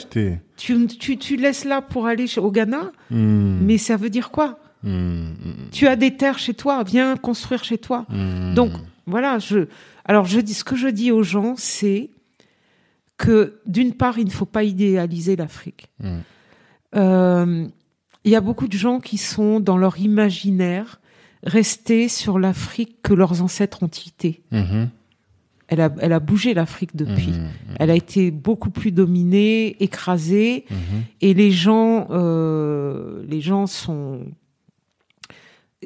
tu, 0.56 0.86
tu, 0.86 1.16
tu 1.18 1.36
laisses 1.36 1.64
là 1.64 1.82
pour 1.82 2.06
aller 2.06 2.26
au 2.38 2.50
Ghana? 2.50 2.90
Mhm. 3.10 3.58
Mais 3.62 3.76
ça 3.78 3.96
veut 3.96 4.10
dire 4.10 4.30
quoi? 4.30 4.58
Mhm. 4.82 5.34
Tu 5.70 5.86
as 5.86 5.96
des 5.96 6.16
terres 6.16 6.38
chez 6.38 6.54
toi, 6.54 6.82
viens 6.84 7.16
construire 7.16 7.64
chez 7.64 7.78
toi. 7.78 8.06
Donc 8.54 8.72
voilà, 9.06 9.38
je 9.38 9.66
alors 10.04 10.24
je 10.24 10.40
dis 10.40 10.54
ce 10.54 10.64
que 10.64 10.74
je 10.76 10.88
dis 10.88 11.12
aux 11.12 11.22
gens, 11.22 11.54
c'est 11.56 12.10
que 13.18 13.58
d'une 13.66 13.92
part, 13.92 14.18
il 14.18 14.24
ne 14.26 14.30
faut 14.30 14.46
pas 14.46 14.64
idéaliser 14.64 15.36
l'Afrique. 15.36 15.86
Mhm. 16.94 17.00
Euh, 17.02 17.66
Il 18.24 18.30
y 18.30 18.36
a 18.36 18.40
beaucoup 18.40 18.68
de 18.68 18.76
gens 18.76 19.00
qui 19.00 19.18
sont 19.18 19.58
dans 19.58 19.76
leur 19.76 19.98
imaginaire 19.98 21.00
restés 21.42 22.06
sur 22.08 22.38
l'Afrique 22.38 23.02
que 23.02 23.12
leurs 23.14 23.42
ancêtres 23.42 23.82
ont 23.82 23.88
quitté. 23.88 24.42
Mhm. 24.52 24.90
Elle 25.66 25.80
a, 25.80 25.92
elle 25.98 26.12
a 26.12 26.20
bougé 26.20 26.54
l'Afrique 26.54 26.94
depuis. 26.94 27.32
Mhm. 27.32 27.48
Elle 27.80 27.90
a 27.90 27.96
été 27.96 28.30
beaucoup 28.30 28.70
plus 28.70 28.92
dominée, 28.92 29.82
écrasée, 29.82 30.66
Mhm. 30.70 31.02
et 31.20 31.34
les 31.34 31.50
gens, 31.50 32.06
euh, 32.10 33.24
les 33.26 33.40
gens 33.40 33.66
sont 33.66 34.20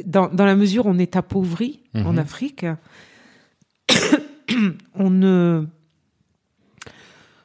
dans, 0.05 0.29
dans 0.29 0.45
la 0.45 0.57
mesure 0.57 0.85
où 0.85 0.91
on 0.91 0.99
est 0.99 1.17
appauvri 1.17 1.81
en 1.95 2.13
Mhm. 2.13 2.19
Afrique, 2.19 2.67
on 4.95 5.09
ne, 5.11 5.65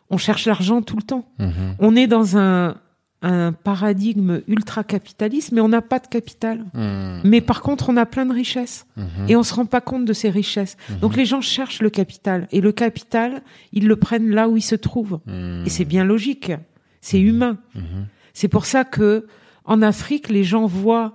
on 0.09 0.17
cherche 0.17 0.45
l'argent 0.47 0.81
tout 0.81 0.97
le 0.97 1.03
temps. 1.03 1.25
Mhm. 1.39 1.75
On 1.79 1.95
est 1.95 2.07
dans 2.07 2.38
un, 2.38 2.75
un 3.23 3.52
paradigme 3.53 4.41
ultra 4.48 4.84
capitaliste, 4.84 5.52
mais 5.52 5.61
on 5.61 5.68
n'a 5.69 5.81
pas 5.81 5.99
de 5.99 6.07
capital. 6.07 6.65
Mhm. 6.73 7.22
Mais 7.23 7.39
par 7.41 7.61
contre, 7.61 7.89
on 7.89 7.98
a 7.98 8.06
plein 8.06 8.26
de 8.26 8.34
richesses 8.34 8.85
Mhm. 8.98 9.06
et 9.30 9.35
on 9.35 9.43
se 9.43 9.53
rend 9.53 9.65
pas 9.68 9.81
compte 9.81 10.06
de 10.06 10.14
ces 10.14 10.30
richesses. 10.30 10.76
Donc 11.02 11.15
les 11.15 11.26
gens 11.26 11.41
cherchent 11.41 11.81
le 11.81 11.89
capital 11.91 12.48
et 12.52 12.61
le 12.61 12.72
capital, 12.72 13.41
ils 13.73 13.88
le 13.88 13.95
prennent 13.95 14.30
là 14.31 14.49
où 14.49 14.57
il 14.57 14.61
se 14.64 14.76
trouve. 14.76 15.19
Et 15.65 15.69
c'est 15.69 15.85
bien 15.85 16.03
logique, 16.03 16.52
c'est 16.99 17.19
humain. 17.22 17.57
C'est 18.34 18.48
pour 18.48 18.65
ça 18.65 18.84
que 18.85 19.27
en 19.65 19.81
Afrique, 19.84 20.30
les 20.30 20.43
gens 20.43 20.65
voient 20.65 21.14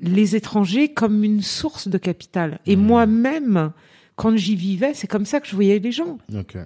les 0.00 0.36
étrangers 0.36 0.88
comme 0.92 1.24
une 1.24 1.40
source 1.42 1.88
de 1.88 1.98
capital. 1.98 2.60
Et 2.66 2.76
moi-même, 2.76 3.72
quand 4.14 4.36
j'y 4.36 4.54
vivais, 4.56 4.92
c'est 4.94 5.06
comme 5.06 5.24
ça 5.24 5.40
que 5.40 5.46
je 5.48 5.54
voyais 5.54 5.78
les 5.78 5.90
gens. 5.92 6.18
Ok. 6.34 6.56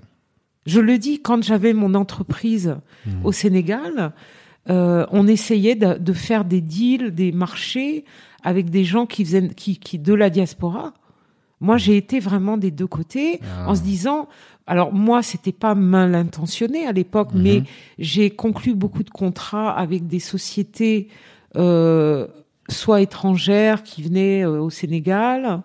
Je 0.66 0.80
le 0.80 0.98
dis, 0.98 1.20
quand 1.20 1.42
j'avais 1.42 1.72
mon 1.72 1.94
entreprise 1.94 2.76
au 3.24 3.32
Sénégal, 3.32 4.12
euh, 4.70 5.06
on 5.10 5.26
essayait 5.26 5.74
de, 5.74 5.98
de 5.98 6.12
faire 6.12 6.44
des 6.44 6.60
deals, 6.60 7.12
des 7.14 7.32
marchés 7.32 8.04
avec 8.44 8.70
des 8.70 8.84
gens 8.84 9.06
qui 9.06 9.24
faisaient, 9.24 9.48
qui, 9.48 9.78
qui 9.78 9.98
de 9.98 10.14
la 10.14 10.30
diaspora. 10.30 10.94
Moi, 11.60 11.78
j'ai 11.78 11.96
été 11.96 12.20
vraiment 12.20 12.56
des 12.56 12.70
deux 12.70 12.86
côtés, 12.86 13.40
Ah. 13.42 13.70
en 13.70 13.74
se 13.74 13.82
disant, 13.82 14.28
alors 14.66 14.92
moi, 14.92 15.22
c'était 15.22 15.52
pas 15.52 15.74
mal 15.74 16.14
intentionné 16.14 16.86
à 16.86 16.92
l'époque, 16.92 17.30
mais 17.34 17.62
j'ai 17.98 18.30
conclu 18.30 18.74
beaucoup 18.74 19.02
de 19.02 19.10
contrats 19.10 19.70
avec 19.72 20.06
des 20.06 20.20
sociétés, 20.20 21.08
euh, 21.56 22.26
soit 22.68 23.00
étrangères 23.00 23.82
qui 23.82 24.02
venaient 24.02 24.44
euh, 24.44 24.60
au 24.60 24.70
Sénégal, 24.70 25.62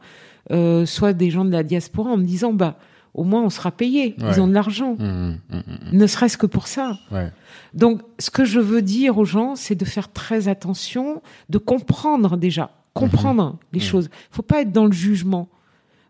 euh, 0.51 0.85
soit 0.85 1.13
des 1.13 1.29
gens 1.29 1.45
de 1.45 1.51
la 1.51 1.63
diaspora, 1.63 2.11
en 2.11 2.17
me 2.17 2.23
disant, 2.25 2.53
bah, 2.53 2.77
au 3.17 3.23
moins 3.23 3.41
on 3.43 3.49
sera 3.49 3.71
payé, 3.71 4.15
Ouais. 4.19 4.31
ils 4.35 4.39
ont 4.41 4.47
de 4.47 4.53
l'argent, 4.53 4.95
Mhm. 4.97 5.39
Mhm. 5.49 5.63
ne 5.91 6.07
serait-ce 6.07 6.37
que 6.37 6.45
pour 6.45 6.67
ça. 6.67 6.97
Ouais. 7.11 7.31
Donc, 7.73 8.01
ce 8.19 8.29
que 8.29 8.45
je 8.45 8.59
veux 8.59 8.81
dire 8.81 9.17
aux 9.17 9.25
gens, 9.25 9.55
c'est 9.55 9.75
de 9.75 9.85
faire 9.85 10.11
très 10.11 10.47
attention, 10.47 11.21
de 11.49 11.57
comprendre 11.57 12.37
déjà, 12.37 12.71
comprendre 12.93 13.57
les 13.73 13.79
choses. 13.79 14.09
Faut 14.31 14.41
pas 14.41 14.61
être 14.61 14.71
dans 14.71 14.85
le 14.85 14.91
jugement. 14.93 15.49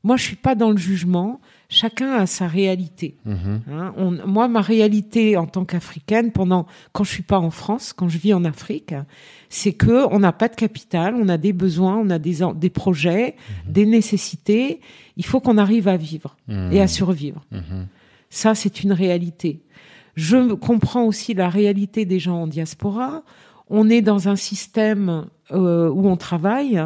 Moi, 0.04 0.16
je 0.18 0.24
suis 0.24 0.36
pas 0.36 0.56
dans 0.56 0.70
le 0.72 0.78
jugement. 0.78 1.42
Chacun 1.70 2.14
a 2.14 2.26
sa 2.26 2.48
réalité. 2.48 3.16
Mhm. 3.26 3.62
Hein, 3.72 3.94
on- 3.98 4.26
moi, 4.26 4.48
ma 4.48 4.62
réalité 4.62 5.36
en 5.36 5.46
tant 5.48 5.66
qu'africaine, 5.66 6.32
pendant 6.32 6.66
quand 6.94 7.04
je 7.04 7.12
suis 7.12 7.24
pas 7.24 7.40
en 7.40 7.50
France, 7.52 7.92
quand 7.92 8.08
je 8.08 8.18
vis 8.18 8.34
en 8.34 8.46
Afrique, 8.46 8.94
c'est 9.50 9.74
que 9.74 10.06
on 10.14 10.20
n'a 10.20 10.32
pas 10.32 10.48
de 10.48 10.56
capital, 10.56 11.14
on 11.16 11.28
a 11.28 11.38
des 11.38 11.52
besoins, 11.54 11.98
on 11.98 12.10
a 12.10 12.20
des 12.20 12.38
des 12.56 12.70
projets, 12.70 13.36
des 13.68 13.86
nécessités. 13.86 14.80
Il 15.18 15.26
faut 15.26 15.42
qu'on 15.42 15.58
arrive 15.58 15.88
à 15.90 15.98
vivre 15.98 16.38
et 16.72 16.80
à 16.82 16.88
survivre. 16.88 17.42
Mhm. 17.52 17.88
Ça, 18.30 18.56
c'est 18.56 18.84
une 18.84 18.94
réalité. 18.94 19.62
Je 20.16 20.54
comprends 20.54 21.04
aussi 21.04 21.34
la 21.34 21.50
réalité 21.50 22.06
des 22.06 22.20
gens 22.20 22.44
en 22.44 22.48
diaspora. 22.48 23.24
On 23.70 23.90
est 23.90 24.02
dans 24.02 24.30
un 24.30 24.36
système 24.36 25.28
euh, 25.52 25.90
où 25.90 26.08
on 26.08 26.18
travaille 26.18 26.82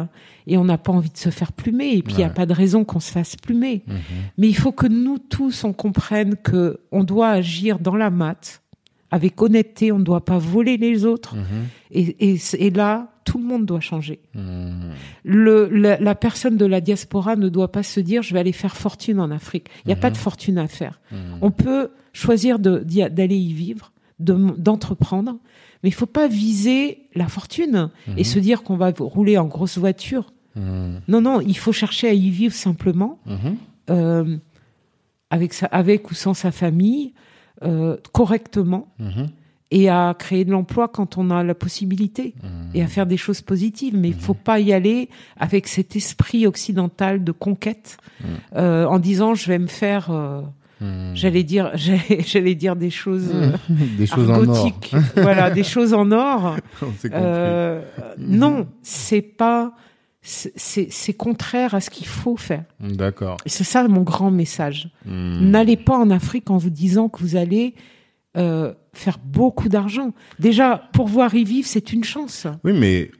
et 0.46 0.56
on 0.56 0.64
n'a 0.64 0.78
pas 0.78 0.92
envie 0.92 1.10
de 1.10 1.16
se 1.16 1.30
faire 1.30 1.52
plumer. 1.52 1.94
Et 1.96 2.02
puis, 2.02 2.14
il 2.14 2.18
n'y 2.18 2.24
a 2.24 2.28
Ouais. 2.28 2.34
pas 2.34 2.46
de 2.46 2.52
raison 2.52 2.84
qu'on 2.84 3.00
se 3.00 3.10
fasse 3.10 3.36
plumer. 3.36 3.82
Mhm. 3.86 3.94
Mais 4.38 4.48
il 4.48 4.56
faut 4.56 4.72
que 4.72 4.86
nous 4.86 5.18
tous, 5.18 5.64
on 5.64 5.72
comprenne 5.72 6.36
que 6.36 6.80
on 6.92 7.04
doit 7.04 7.28
agir 7.30 7.78
dans 7.78 7.96
la 7.96 8.10
mat, 8.10 8.62
avec 9.10 9.40
honnêteté. 9.42 9.92
On 9.92 9.98
ne 9.98 10.04
doit 10.04 10.24
pas 10.24 10.38
voler 10.38 10.76
les 10.76 11.04
autres. 11.04 11.36
Mhm. 11.36 11.42
Et, 11.92 12.32
et, 12.32 12.38
et 12.58 12.70
là, 12.70 13.08
tout 13.24 13.38
le 13.38 13.44
monde 13.44 13.66
doit 13.66 13.80
changer. 13.80 14.18
Mhm. 14.34 14.90
Le, 15.24 15.68
la, 15.68 15.98
la 16.00 16.14
personne 16.16 16.56
de 16.56 16.66
la 16.66 16.80
diaspora 16.80 17.36
ne 17.36 17.48
doit 17.48 17.70
pas 17.70 17.82
se 17.84 18.00
dire 18.00 18.22
je 18.22 18.34
vais 18.34 18.40
aller 18.40 18.52
faire 18.52 18.76
fortune 18.76 19.20
en 19.20 19.30
Afrique. 19.30 19.68
Il 19.84 19.88
n'y 19.88 19.92
a 19.92 19.96
pas 19.96 20.10
de 20.10 20.16
fortune 20.16 20.58
à 20.58 20.66
faire. 20.66 21.00
On 21.40 21.50
peut 21.52 21.90
choisir 22.12 22.58
d'aller 22.58 23.36
y 23.36 23.52
vivre, 23.52 23.92
de- 24.18 24.54
d'entreprendre, 24.58 25.36
mais 25.82 25.88
il 25.88 25.92
faut 25.92 26.06
pas 26.06 26.28
viser 26.28 27.08
la 27.14 27.28
fortune 27.28 27.90
et 28.16 28.24
se 28.24 28.38
dire 28.38 28.62
qu'on 28.62 28.76
va 28.76 28.92
rouler 28.98 29.36
en 29.38 29.46
grosse 29.46 29.78
voiture. 29.78 30.32
Mhm. 30.56 31.00
Non, 31.08 31.20
non, 31.20 31.40
il 31.40 31.56
faut 31.56 31.72
chercher 31.72 32.08
à 32.08 32.12
y 32.12 32.30
vivre 32.30 32.54
simplement, 32.54 33.18
Mhm. 33.26 33.56
euh, 33.90 34.36
avec, 35.30 35.54
sa, 35.54 35.66
avec 35.66 36.10
ou 36.10 36.14
sans 36.14 36.34
sa 36.34 36.52
famille, 36.52 37.14
euh, 37.62 37.96
correctement, 38.12 38.88
Mhm. 38.98 39.28
et 39.70 39.88
à 39.88 40.14
créer 40.18 40.44
de 40.44 40.50
l'emploi 40.50 40.88
quand 40.88 41.16
on 41.16 41.30
a 41.30 41.42
la 41.42 41.54
possibilité 41.54 42.34
Mhm. 42.42 42.70
et 42.74 42.82
à 42.82 42.86
faire 42.86 43.06
des 43.06 43.16
choses 43.16 43.40
positives. 43.40 43.96
Mais 43.96 44.08
il 44.08 44.14
faut 44.14 44.34
pas 44.34 44.60
y 44.60 44.72
aller 44.72 45.08
avec 45.38 45.66
cet 45.68 45.96
esprit 45.96 46.46
occidental 46.46 47.24
de 47.24 47.32
conquête 47.32 47.96
euh, 48.54 48.84
en 48.86 48.98
disant 48.98 49.34
je 49.34 49.46
vais 49.48 49.58
me 49.58 49.66
faire, 49.68 50.10
Mhm. 50.82 51.14
j'allais 51.14 51.42
dire, 51.44 51.70
j'allais 52.26 52.54
dire 52.54 52.74
des 52.76 52.90
choses 52.90 53.30
euh, 53.32 53.52
Des 53.98 54.06
choses 54.06 54.28
en 54.30 54.46
or. 54.48 54.70
voilà, 55.16 55.50
des 55.50 55.62
choses 55.64 55.94
en 55.94 56.10
or. 56.12 56.56
Euh, 57.12 57.82
non, 58.18 58.66
c'est 58.82 59.22
pas, 59.22 59.72
c'est- 60.22 61.12
contraire 61.16 61.74
à 61.74 61.80
ce 61.80 61.90
qu'il 61.90 62.06
faut 62.06 62.36
faire. 62.36 62.64
D'accord. 62.80 63.36
C'est 63.46 63.64
ça 63.64 63.86
mon 63.88 64.02
grand 64.02 64.30
message. 64.30 64.88
Mhm. 65.06 65.50
N'allez 65.50 65.76
pas 65.76 65.96
en 65.96 66.10
Afrique 66.10 66.50
en 66.50 66.56
vous 66.58 66.70
disant 66.70 67.08
que 67.08 67.20
vous 67.20 67.36
allez 67.36 67.74
euh, 68.36 68.72
faire 68.92 69.18
beaucoup 69.24 69.68
d'argent. 69.68 70.12
Déjà, 70.38 70.88
pour 70.92 71.06
voir 71.08 71.34
y 71.34 71.44
vivre, 71.44 71.66
c'est 71.68 71.92
une 71.92 72.04
chance. 72.04 72.46
Oui, 72.64 72.72
mais 72.72 73.10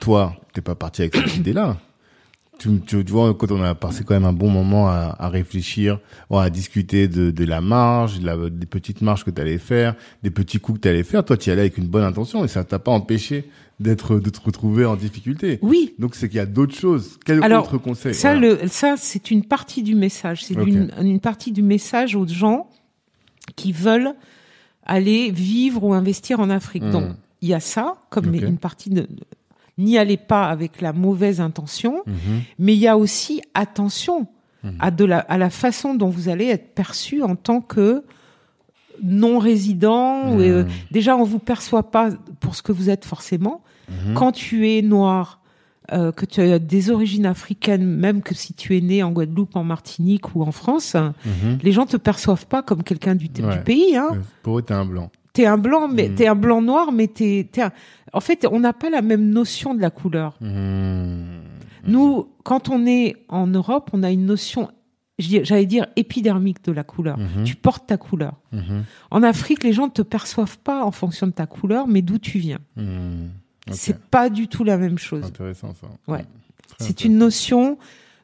toi, 0.00 0.36
t'es 0.52 0.60
pas 0.60 0.74
parti 0.74 1.02
avec 1.02 1.16
cette 1.16 1.36
idée-là. 1.42 1.76
Tu, 2.58 2.80
tu, 2.80 3.04
tu 3.04 3.12
vois, 3.12 3.34
quand 3.34 3.50
on 3.50 3.62
a 3.62 3.74
passé 3.74 4.04
quand 4.04 4.14
même 4.14 4.24
un 4.24 4.32
bon 4.32 4.48
moment 4.48 4.88
à, 4.88 5.14
à 5.18 5.28
réfléchir, 5.28 5.98
à 6.30 6.48
discuter 6.50 7.08
de, 7.08 7.30
de 7.30 7.44
la 7.44 7.60
marge, 7.60 8.20
de 8.20 8.26
la- 8.26 8.48
des 8.50 8.66
petites 8.66 9.02
marges 9.02 9.24
que 9.24 9.30
tu 9.30 9.40
allais 9.40 9.58
faire, 9.58 9.94
des 10.22 10.30
petits 10.30 10.58
coups 10.60 10.78
que 10.78 10.82
tu 10.82 10.88
allais 10.88 11.02
faire, 11.02 11.24
toi, 11.24 11.36
tu 11.36 11.50
y 11.50 11.52
allais 11.52 11.62
avec 11.62 11.78
une 11.78 11.88
bonne 11.88 12.04
intention 12.04 12.44
et 12.44 12.48
ça 12.48 12.62
t'a 12.64 12.78
pas 12.78 12.92
empêché 12.92 13.50
d'être, 13.80 14.20
de 14.20 14.30
te 14.30 14.40
retrouver 14.40 14.84
en 14.86 14.94
difficulté. 14.96 15.58
Oui. 15.62 15.94
Donc, 15.98 16.14
c'est 16.14 16.28
qu'il 16.28 16.36
y 16.36 16.40
a 16.40 16.46
d'autres 16.46 16.76
choses. 16.76 17.18
Quel 17.26 17.42
Alors, 17.42 17.64
autre 17.64 17.78
conseil? 17.78 18.14
Ça, 18.14 18.36
Voilà. 18.36 18.62
le, 18.62 18.68
ça, 18.68 18.94
c'est 18.96 19.30
une 19.32 19.44
partie 19.44 19.82
du 19.82 19.94
message. 19.96 20.44
C'est 20.44 20.54
une, 20.54 20.90
une 21.00 21.20
partie 21.20 21.50
du 21.50 21.62
message 21.62 22.14
aux 22.14 22.26
gens 22.26 22.68
qui 23.56 23.72
veulent 23.72 24.12
aller 24.86 25.30
vivre 25.30 25.82
ou 25.84 25.92
investir 25.92 26.40
en 26.40 26.50
Afrique. 26.50 26.84
Mm. 26.84 26.90
Donc 26.92 27.04
il 27.42 27.48
y 27.48 27.54
a 27.54 27.60
ça 27.60 27.96
comme 28.10 28.32
une 28.34 28.58
partie 28.58 28.90
de 28.90 29.06
n'y 29.78 29.98
allez 29.98 30.16
pas 30.16 30.44
avec 30.48 30.80
la 30.80 30.92
mauvaise 30.92 31.40
intention, 31.40 32.02
Mhm. 32.06 32.42
mais 32.58 32.74
il 32.74 32.78
y 32.80 32.88
a 32.88 32.96
aussi 32.96 33.40
attention 33.54 34.26
Mhm. 34.62 34.76
à 34.80 34.90
de 34.90 35.04
la 35.04 35.18
à 35.18 35.36
la 35.38 35.50
façon 35.50 35.94
dont 35.94 36.08
vous 36.08 36.28
allez 36.28 36.46
être 36.46 36.74
perçu 36.74 37.22
en 37.22 37.36
tant 37.36 37.60
que 37.60 38.04
non 39.02 39.38
résident. 39.38 40.32
ou, 40.34 40.40
euh, 40.40 40.62
Mhm. 40.64 40.70
déjà, 40.92 41.16
on 41.16 41.24
vous 41.24 41.40
perçoit 41.40 41.90
pas 41.90 42.10
pour 42.40 42.54
ce 42.54 42.62
que 42.62 42.72
vous 42.72 42.88
êtes 42.90 43.04
forcément. 43.04 43.62
Mhm. 43.88 44.14
Quand 44.14 44.30
tu 44.32 44.70
es 44.70 44.82
noir, 44.82 45.40
euh, 45.92 46.12
que 46.12 46.24
tu 46.24 46.40
as 46.40 46.58
des 46.60 46.90
origines 46.90 47.26
africaines, 47.26 47.84
même 47.84 48.22
que 48.22 48.34
si 48.34 48.54
tu 48.54 48.76
es 48.76 48.80
né 48.80 49.02
en 49.02 49.10
Guadeloupe, 49.10 49.56
en 49.56 49.64
Martinique 49.64 50.34
ou 50.34 50.42
en 50.42 50.52
France, 50.52 50.94
Mhm. 50.94 51.58
les 51.62 51.72
gens 51.72 51.84
te 51.86 51.96
perçoivent 51.98 52.46
pas 52.46 52.62
comme 52.62 52.82
quelqu'un 52.84 53.14
du, 53.16 53.28
pays. 53.28 53.96
Hein. 53.96 54.22
Pour 54.42 54.58
eux, 54.60 54.62
t'es 54.62 54.72
un 54.74 54.86
blanc. 54.86 55.10
T'es 55.34 55.44
un 55.46 55.58
blanc, 55.58 55.88
mais 55.88 56.08
Mhm. 56.08 56.14
t'es 56.14 56.26
un 56.28 56.34
blanc 56.34 56.62
noir, 56.62 56.90
mais 56.92 57.08
t'es, 57.08 57.46
t'es 57.52 57.60
un- 57.62 57.72
En 58.14 58.20
fait, 58.20 58.46
on 58.50 58.60
n'a 58.60 58.72
pas 58.72 58.88
la 58.90 59.02
même 59.02 59.28
notion 59.30 59.74
de 59.74 59.80
la 59.82 59.90
couleur. 59.90 60.36
Mhm. 60.40 61.40
Nous, 61.86 62.28
quand 62.44 62.68
on 62.70 62.86
est 62.86 63.16
en 63.28 63.46
Europe, 63.48 63.90
on 63.92 64.02
a 64.04 64.10
une 64.12 64.24
notion, 64.24 64.70
j'allais 65.18 65.66
dire 65.66 65.86
épidermique 65.96 66.62
de 66.64 66.70
la 66.72 66.84
couleur. 66.84 67.18
Mhm. 67.18 67.44
Tu 67.44 67.56
portes 67.56 67.86
ta 67.88 67.96
couleur. 67.96 68.34
En 69.10 69.22
Afrique, 69.24 69.64
les 69.64 69.72
gens 69.72 69.86
ne 69.86 69.90
te 69.92 70.02
perçoivent 70.02 70.58
pas 70.58 70.84
en 70.84 70.92
fonction 70.92 71.26
de 71.26 71.32
ta 71.32 71.46
couleur, 71.46 71.88
mais 71.88 72.00
d'où 72.02 72.18
tu 72.18 72.38
viens. 72.38 72.60
Mhm. 72.76 73.30
Ok. 73.68 73.74
C'est 73.74 73.98
pas 73.98 74.30
du 74.30 74.46
tout 74.48 74.62
la 74.64 74.76
même 74.78 74.98
chose. 74.98 75.24
intéressant 75.24 75.74
ça. 75.74 75.88
Ouais. 76.06 76.24
C'est 76.78 77.04
une 77.04 77.18
notion 77.18 77.78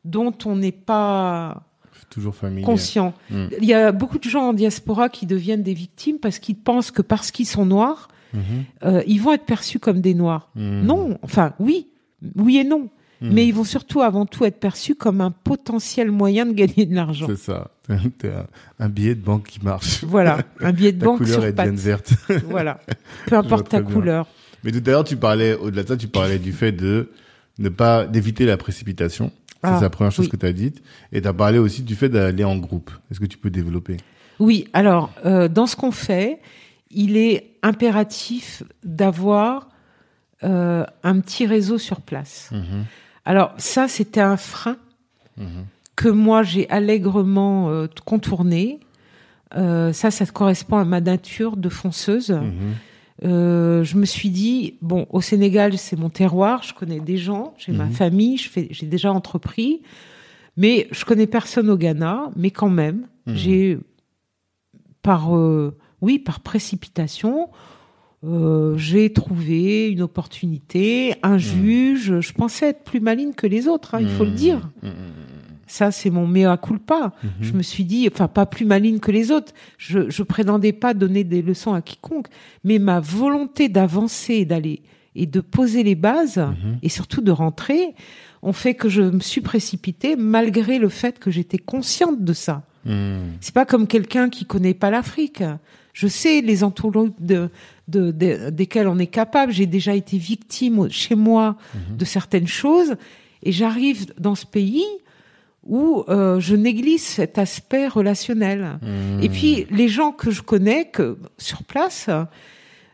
dont 0.05 0.32
on 0.47 0.55
n'est 0.57 0.70
pas 0.73 1.65
toujours 2.11 2.35
familier. 2.35 2.62
conscient. 2.65 3.15
Mhm. 3.31 3.49
Il 3.61 3.65
y 3.65 3.73
a 3.74 3.93
beaucoup 3.93 4.19
de 4.19 4.28
gens 4.28 4.49
en 4.49 4.53
diaspora 4.53 5.09
qui 5.09 5.24
deviennent 5.27 5.62
des 5.62 5.74
victimes 5.74 6.19
parce 6.19 6.39
qu'ils 6.39 6.57
pensent 6.57 6.91
que 6.91 7.03
parce 7.03 7.31
qu'ils 7.31 7.47
sont 7.47 7.65
noirs, 7.65 8.09
Mhm. 8.35 8.41
euh, 8.85 9.03
ils 9.07 9.19
vont 9.20 9.32
être 9.32 9.45
perçus 9.47 9.78
comme 9.78 10.01
des 10.01 10.15
noirs. 10.15 10.51
Mhm. 10.55 10.82
Non, 10.85 11.19
enfin 11.23 11.55
oui, 11.59 11.89
oui 12.37 12.59
et 12.59 12.65
non. 12.65 12.91
Mhm. 13.23 13.32
Mais 13.35 13.47
ils 13.47 13.53
vont 13.53 13.65
surtout 13.65 14.01
avant 14.03 14.24
tout 14.24 14.45
être 14.45 14.59
perçus 14.61 14.95
comme 14.95 15.20
un 15.20 15.31
potentiel 15.31 16.11
moyen 16.11 16.47
de 16.47 16.53
gagner 16.53 16.87
de 16.87 16.95
l'argent. 16.95 17.27
C'est 17.28 17.37
ça. 17.39 17.70
Un, 17.91 17.99
un 18.78 18.89
billet 18.89 19.16
de 19.16 19.20
banque 19.20 19.45
qui 19.49 19.59
marche. 19.65 20.05
Voilà, 20.05 20.39
un 20.61 20.73
billet 20.73 20.93
de 20.93 21.05
banque 21.05 21.19
couleur 21.19 21.35
sur 21.41 21.45
est 21.45 21.53
bien 21.53 21.65
pattes. 21.66 21.74
verte. 21.74 22.12
Voilà, 22.49 22.81
peu 23.27 23.37
importe 23.37 23.69
ta 23.69 23.81
bien. 23.81 23.93
couleur. 23.93 24.27
Mais 24.62 24.70
tout 24.70 24.82
à 24.87 24.91
l'heure, 24.91 25.03
tu 25.05 25.16
parlais, 25.16 25.55
au-delà 25.55 25.82
de 25.82 25.89
ça, 25.89 25.97
tu 25.97 26.07
parlais 26.07 26.39
du 26.39 26.53
fait 26.53 26.70
de 26.70 27.11
ne 27.59 27.69
pas, 27.69 28.07
d'éviter 28.07 28.47
la 28.47 28.57
précipitation. 28.57 29.32
Ah, 29.62 29.77
c'est 29.77 29.82
la 29.85 29.91
première 29.91 30.12
chose 30.12 30.27
oui. 30.27 30.31
que 30.31 30.37
tu 30.37 30.47
as 30.47 30.53
dite. 30.53 30.82
Et 31.12 31.20
tu 31.20 31.28
as 31.28 31.32
parlé 31.32 31.59
aussi 31.59 31.82
du 31.82 31.95
fait 31.95 32.09
d'aller 32.09 32.45
en 32.45 32.57
groupe. 32.57 32.91
Est-ce 33.11 33.20
que 33.20 33.27
tu 33.27 33.37
peux 33.39 33.51
développer? 33.51 33.97
Oui, 34.39 34.66
alors 34.73 35.11
euh, 35.27 35.49
dans 35.49 35.66
ce 35.66 35.77
qu'on 35.77 35.91
fait, 35.93 36.41
il 36.91 37.16
est 37.19 37.53
impératif 37.62 38.62
d'avoir 38.85 39.69
euh, 40.45 40.85
un 41.03 41.20
petit 41.20 41.47
réseau 41.47 41.77
sur 41.77 42.01
place. 42.01 42.49
Mhm. 42.53 42.85
Alors 43.24 43.53
ça, 43.59 43.87
c'était 43.89 44.20
un 44.23 44.37
frein 44.39 44.77
Mhm. 45.37 45.65
que 45.97 46.09
moi 46.09 46.43
j'ai 46.43 46.69
allègrement 46.70 47.70
euh, 47.70 47.87
contourné. 48.05 48.81
Ça, 49.53 50.11
ça 50.12 50.27
correspond 50.27 50.77
à 50.77 50.85
ma 50.85 51.01
nature 51.01 51.57
de 51.57 51.69
fonceuse. 51.69 52.31
Mhm. 52.31 52.74
Euh, 53.22 53.84
je 53.84 53.97
me 53.97 54.06
suis 54.06 54.30
dit 54.30 54.74
bon, 54.80 55.06
au 55.10 55.20
Sénégal, 55.20 55.76
c'est 55.76 55.97
mon 55.98 56.09
terroir, 56.09 56.62
je 56.62 56.72
connais 56.72 57.01
des 57.01 57.18
gens, 57.18 57.52
j'ai 57.59 57.72
ma 57.72 57.84
Mhm. 57.84 57.92
famille, 57.92 58.38
j'ai 58.38 58.86
déjà 58.86 59.12
entrepris, 59.12 59.82
mais 60.56 60.88
je 60.90 61.05
connais 61.05 61.26
personne 61.26 61.68
au 61.68 61.76
Ghana. 61.76 62.30
Mais 62.36 62.51
quand 62.51 62.70
même, 62.70 63.06
Mhm. 63.26 63.34
j'ai 63.36 63.78
par 65.02 65.36
euh, 65.36 65.76
oui, 66.01 66.18
par 66.18 66.40
précipitation, 66.40 67.51
euh, 68.24 68.76
j'ai 68.78 69.12
trouvé 69.12 69.88
une 69.90 70.02
opportunité, 70.02 71.14
un 71.22 71.36
juge. 71.38 72.20
Je 72.20 72.32
pensais 72.32 72.68
être 72.70 72.84
plus 72.84 73.01
maligne 73.01 73.32
que 73.32 73.47
les 73.47 73.68
autres, 73.68 73.94
hein, 73.94 74.01
il 74.01 74.09
faut 74.09 74.24
le 74.24 74.30
Mhm. 74.30 74.36
dire. 74.36 74.70
Ça, 75.70 75.90
c'est 75.92 76.10
mon 76.10 76.26
mea 76.26 76.56
culpa. 76.56 77.12
Mhm. 77.22 77.30
Je 77.40 77.52
me 77.52 77.62
suis 77.62 77.84
dit, 77.84 78.09
enfin, 78.12 78.26
pas 78.28 78.44
plus 78.47 78.64
maligne 78.64 78.98
que 78.98 79.12
les 79.12 79.30
autres. 79.30 79.52
Je, 79.78 80.10
je 80.10 80.22
prétendais 80.24 80.72
pas 80.72 80.94
donner 80.94 81.22
des 81.24 81.42
leçons 81.42 81.72
à 81.72 81.80
quiconque, 81.80 82.26
mais 82.64 82.78
ma 82.80 82.98
volonté 83.01 83.68
d'avancer 83.68 84.34
et 84.34 84.44
d'aller 84.44 84.82
et 85.14 85.26
de 85.26 85.40
poser 85.40 85.82
les 85.82 85.94
bases 85.97 86.38
Mhm. 86.38 86.78
et 86.82 86.88
surtout 86.88 87.20
de 87.20 87.30
rentrer 87.32 87.94
ont 88.42 88.52
fait 88.52 88.74
que 88.74 88.88
je 88.88 89.02
me 89.02 89.20
suis 89.20 89.40
précipitée 89.40 90.14
malgré 90.16 90.78
le 90.78 90.88
fait 90.88 91.18
que 91.18 91.30
j'étais 91.30 91.59
consciente 91.59 92.24
de 92.24 92.32
ça. 92.32 92.62
Mhm. 92.84 93.20
C'est 93.40 93.55
pas 93.55 93.66
comme 93.66 93.86
quelqu'un 93.86 94.28
qui 94.28 94.44
connaît 94.44 94.74
pas 94.74 94.90
l'Afrique. 94.90 95.42
Je 95.92 96.06
sais 96.06 96.40
les 96.40 96.62
entourloupes 96.64 97.20
de, 97.20 97.51
de, 97.88 98.10
de- 98.12 98.51
desquelles 98.51 98.86
on 98.88 98.98
est 98.98 99.09
capable. 99.09 99.52
J'ai 99.52 99.66
déjà 99.66 99.94
été 99.94 100.16
victime 100.16 100.88
chez 100.90 101.14
moi 101.16 101.56
de 101.97 102.05
certaines 102.05 102.47
choses 102.47 102.94
et 103.42 103.52
j'arrive 103.52 104.06
dans 104.18 104.34
ce 104.36 104.47
pays 104.47 104.84
où 105.62 106.05
euh, 106.09 106.41
je 106.41 106.57
néglige 106.57 107.01
cet 107.01 107.39
aspect 107.39 107.87
relationnel. 107.89 108.78
Et 109.23 109.28
puis 109.28 109.66
les 109.70 109.89
gens 109.89 110.12
que 110.12 110.31
je 110.31 110.43
connais 110.43 110.87
que 110.87 111.19
sur 111.39 111.62
place, 111.65 112.09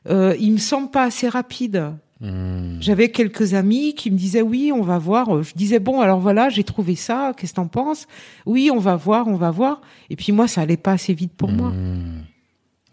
euh, 0.09 0.34
ils 0.38 0.52
me 0.52 0.59
semblent 0.59 0.90
pas 0.90 1.05
assez 1.05 1.28
rapides. 1.28 1.93
Mhm. 2.20 2.78
J'avais 2.80 3.10
quelques 3.10 3.55
amis 3.55 3.94
qui 3.94 4.10
me 4.10 4.16
disaient 4.16 4.43
oui, 4.43 4.72
on 4.74 4.82
va 4.82 4.98
voir. 4.98 5.43
Je 5.43 5.52
disais 5.55 5.78
bon, 5.78 6.01
alors 6.01 6.18
voilà, 6.18 6.48
j'ai 6.48 6.64
trouvé 6.64 6.94
ça. 6.94 7.32
Qu'est-ce 7.36 7.52
que 7.52 7.56
t'en 7.56 7.68
penses? 7.68 8.06
Oui, 8.47 8.70
on 8.72 8.78
va 8.78 8.97
voir, 8.97 9.28
on 9.28 9.36
va 9.36 9.51
voir. 9.51 9.80
Et 10.10 10.16
puis 10.16 10.32
moi, 10.32 10.48
ça 10.48 10.62
allait 10.62 10.76
pas 10.78 10.93
assez 10.93 11.12
vite 11.14 11.32
pour 11.36 11.51
moi. 11.51 11.70
Mhm. 11.70 12.22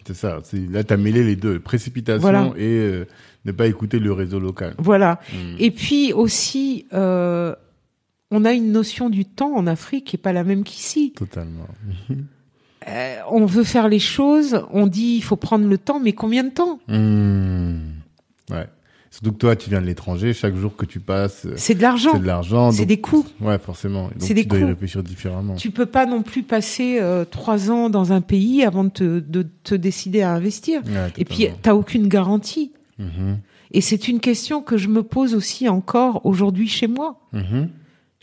C'est 0.05 0.15
ça. 0.15 0.39
Là, 0.71 0.83
tu 0.83 0.93
as 0.93 0.97
mêlé 0.97 1.23
les 1.23 1.37
deux. 1.37 1.59
Précipitation 1.59 2.19
Voilà. 2.21 2.51
et 2.57 2.65
euh, 2.67 3.07
ne 3.45 3.53
pas 3.53 3.67
écouter 3.67 3.99
le 3.99 4.11
réseau 4.11 4.37
local. 4.39 4.75
Voilà. 4.77 5.21
Et 5.59 5.71
puis 5.71 6.11
aussi, 6.11 6.85
euh, 6.93 7.55
on 8.35 8.43
a 8.45 8.51
une 8.51 8.71
notion 8.71 9.09
du 9.09 9.23
temps 9.25 9.53
en 9.55 9.67
Afrique 9.67 10.05
qui 10.05 10.15
est 10.15 10.19
pas 10.19 10.33
la 10.33 10.43
même 10.43 10.63
qu'ici. 10.63 11.13
Totalement. 11.15 11.67
Euh, 12.85 13.15
on 13.31 13.45
veut 13.45 13.63
faire 13.63 13.87
les 13.87 13.97
choses, 13.99 14.61
on 14.73 14.87
dit 14.87 15.13
il 15.15 15.21
faut 15.23 15.37
prendre 15.37 15.65
le 15.65 15.77
temps, 15.77 16.01
mais 16.01 16.11
combien 16.11 16.43
de 16.43 16.49
temps? 16.49 16.79
Mhm. 16.89 17.79
Ouais. 18.51 18.67
Surtout 19.09 19.31
que 19.31 19.37
toi, 19.37 19.55
tu 19.55 19.69
viens 19.69 19.79
de 19.79 19.85
l'étranger. 19.85 20.33
Chaque 20.33 20.55
jour 20.57 20.75
que 20.75 20.85
tu 20.85 20.99
passes, 20.99 21.45
euh, 21.45 21.53
C'est 21.55 21.75
de 21.75 21.81
l'argent, 21.81 22.09
c'est 22.13 22.19
de 22.19 22.25
l'argent. 22.25 22.71
c'est 22.71 22.85
des 22.85 22.99
coûts. 22.99 23.25
Ouais, 23.39 23.57
forcément. 23.57 24.03
Donc, 24.09 24.13
C'est 24.17 24.27
tu 24.29 24.33
des 24.33 24.43
dois 24.43 24.59
y 24.59 24.63
réfléchir 24.65 25.01
différemment. 25.01 25.55
Tu 25.55 25.71
peux 25.71 25.85
pas 25.85 26.05
non 26.05 26.23
plus 26.23 26.43
passer 26.43 26.97
euh, 26.99 27.23
trois 27.23 27.71
ans 27.71 27.89
dans 27.89 28.11
un 28.11 28.19
pays 28.19 28.65
avant 28.65 28.83
de 28.83 28.89
te, 28.89 29.19
de 29.19 29.47
te 29.63 29.75
décider 29.75 30.21
à 30.21 30.33
investir. 30.33 30.81
Ouais, 30.85 31.13
Et 31.17 31.23
puis, 31.23 31.47
t'as 31.61 31.75
aucune 31.75 32.09
garantie. 32.09 32.73
Mhm. 32.99 33.37
Et 33.71 33.79
c'est 33.79 34.09
une 34.09 34.19
question 34.19 34.61
que 34.61 34.75
je 34.75 34.89
me 34.89 35.03
pose 35.03 35.35
aussi 35.35 35.69
encore 35.69 36.25
aujourd'hui 36.25 36.67
chez 36.67 36.87
moi. 36.87 37.21
Mhm. 37.31 37.69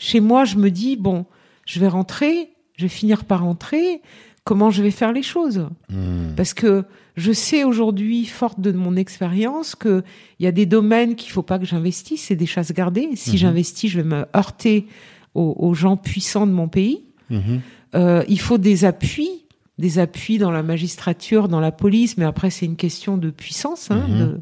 Chez 0.03 0.19
moi, 0.19 0.45
je 0.45 0.57
me 0.57 0.71
dis, 0.71 0.95
bon, 0.95 1.25
je 1.67 1.79
vais 1.79 1.87
rentrer, 1.87 2.49
je 2.75 2.85
vais 2.85 2.89
finir 2.89 3.23
par 3.25 3.43
rentrer, 3.43 4.01
comment 4.43 4.71
je 4.71 4.81
vais 4.81 4.89
faire 4.89 5.11
les 5.13 5.21
choses? 5.21 5.67
Mhm. 5.89 6.33
Parce 6.35 6.55
que 6.55 6.85
je 7.15 7.31
sais 7.31 7.63
aujourd'hui, 7.63 8.25
forte 8.25 8.59
de 8.59 8.71
mon 8.71 8.95
expérience, 8.95 9.75
que 9.75 10.03
il 10.39 10.43
y 10.43 10.47
a 10.47 10.51
des 10.51 10.65
domaines 10.65 11.13
qu'il 11.15 11.31
faut 11.31 11.43
pas 11.43 11.59
que 11.59 11.65
j'investisse, 11.67 12.23
c'est 12.23 12.35
des 12.35 12.47
chasses 12.47 12.71
gardées. 12.71 13.09
Si 13.13 13.31
Mhm. 13.33 13.37
j'investis, 13.37 13.91
je 13.91 13.99
vais 14.01 14.07
me 14.07 14.25
heurter 14.35 14.87
aux, 15.35 15.55
aux 15.59 15.75
gens 15.75 15.97
puissants 15.97 16.47
de 16.47 16.51
mon 16.51 16.67
pays. 16.67 17.03
Mhm. 17.29 17.61
Euh, 17.93 18.23
il 18.27 18.39
faut 18.39 18.57
des 18.57 18.85
appuis, 18.85 19.29
des 19.77 19.99
appuis 19.99 20.39
dans 20.39 20.49
la 20.51 20.63
magistrature, 20.63 21.47
dans 21.47 21.59
la 21.59 21.71
police, 21.71 22.17
mais 22.17 22.25
après 22.25 22.49
c'est 22.49 22.65
une 22.65 22.75
question 22.75 23.17
de 23.17 23.29
puissance. 23.29 23.91
Hein, 23.91 24.07
Mhm. 24.09 24.17
de- 24.19 24.41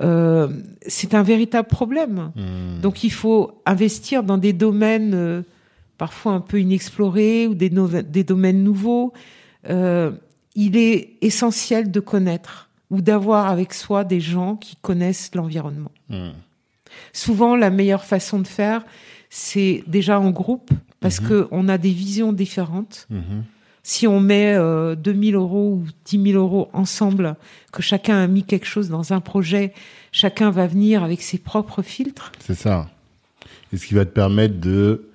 euh, 0.00 0.48
c'est 0.86 1.14
un 1.14 1.22
véritable 1.22 1.68
problème. 1.68 2.32
Mhm. 2.36 2.80
Donc 2.80 3.04
il 3.04 3.12
faut 3.12 3.60
investir 3.66 4.22
dans 4.22 4.38
des 4.38 4.52
domaines 4.52 5.14
euh, 5.14 5.42
parfois 5.98 6.32
un 6.32 6.40
peu 6.40 6.60
inexplorés 6.60 7.46
ou 7.46 7.54
des, 7.54 7.68
domaines 8.24 8.62
nouveaux. 8.62 9.12
Euh, 9.68 10.12
il 10.54 10.76
est 10.76 11.10
essentiel 11.20 11.90
de 11.90 12.00
connaître 12.00 12.68
ou 12.90 13.00
d'avoir 13.00 13.48
avec 13.48 13.74
soi 13.74 14.04
des 14.04 14.20
gens 14.20 14.56
qui 14.56 14.76
connaissent 14.76 15.30
l'environnement. 15.34 15.92
Mhm. 16.08 16.32
Souvent, 17.12 17.54
la 17.54 17.70
meilleure 17.70 18.04
façon 18.04 18.40
de 18.40 18.46
faire, 18.46 18.84
c'est 19.28 19.84
déjà 19.86 20.18
en 20.18 20.30
groupe, 20.30 20.70
parce 20.98 21.20
Mhm. 21.20 21.28
que 21.28 21.48
on 21.52 21.68
a 21.68 21.78
des 21.78 21.92
visions 21.92 22.32
différentes. 22.32 23.06
Mhm. 23.80 23.84
Si 23.84 24.06
on 24.06 24.20
met 24.20 24.54
euh, 24.56 24.94
2000 24.94 25.34
euros 25.36 25.80
ou 25.82 25.84
10 26.04 26.32
000 26.32 26.38
euros 26.42 26.68
ensemble, 26.72 27.34
que 27.72 27.82
chacun 27.82 28.18
a 28.22 28.26
mis 28.26 28.42
quelque 28.44 28.66
chose 28.66 28.88
dans 28.90 29.12
un 29.12 29.20
projet, 29.20 29.72
chacun 30.12 30.50
va 30.50 30.66
venir 30.66 31.02
avec 31.02 31.22
ses 31.22 31.38
propres 31.38 31.82
filtres. 31.82 32.30
C'est 32.40 32.54
ça. 32.54 32.88
Et 33.72 33.76
ce 33.78 33.86
qui 33.86 33.94
va 33.94 34.04
te 34.04 34.10
permettre 34.12 34.60
de 34.60 35.06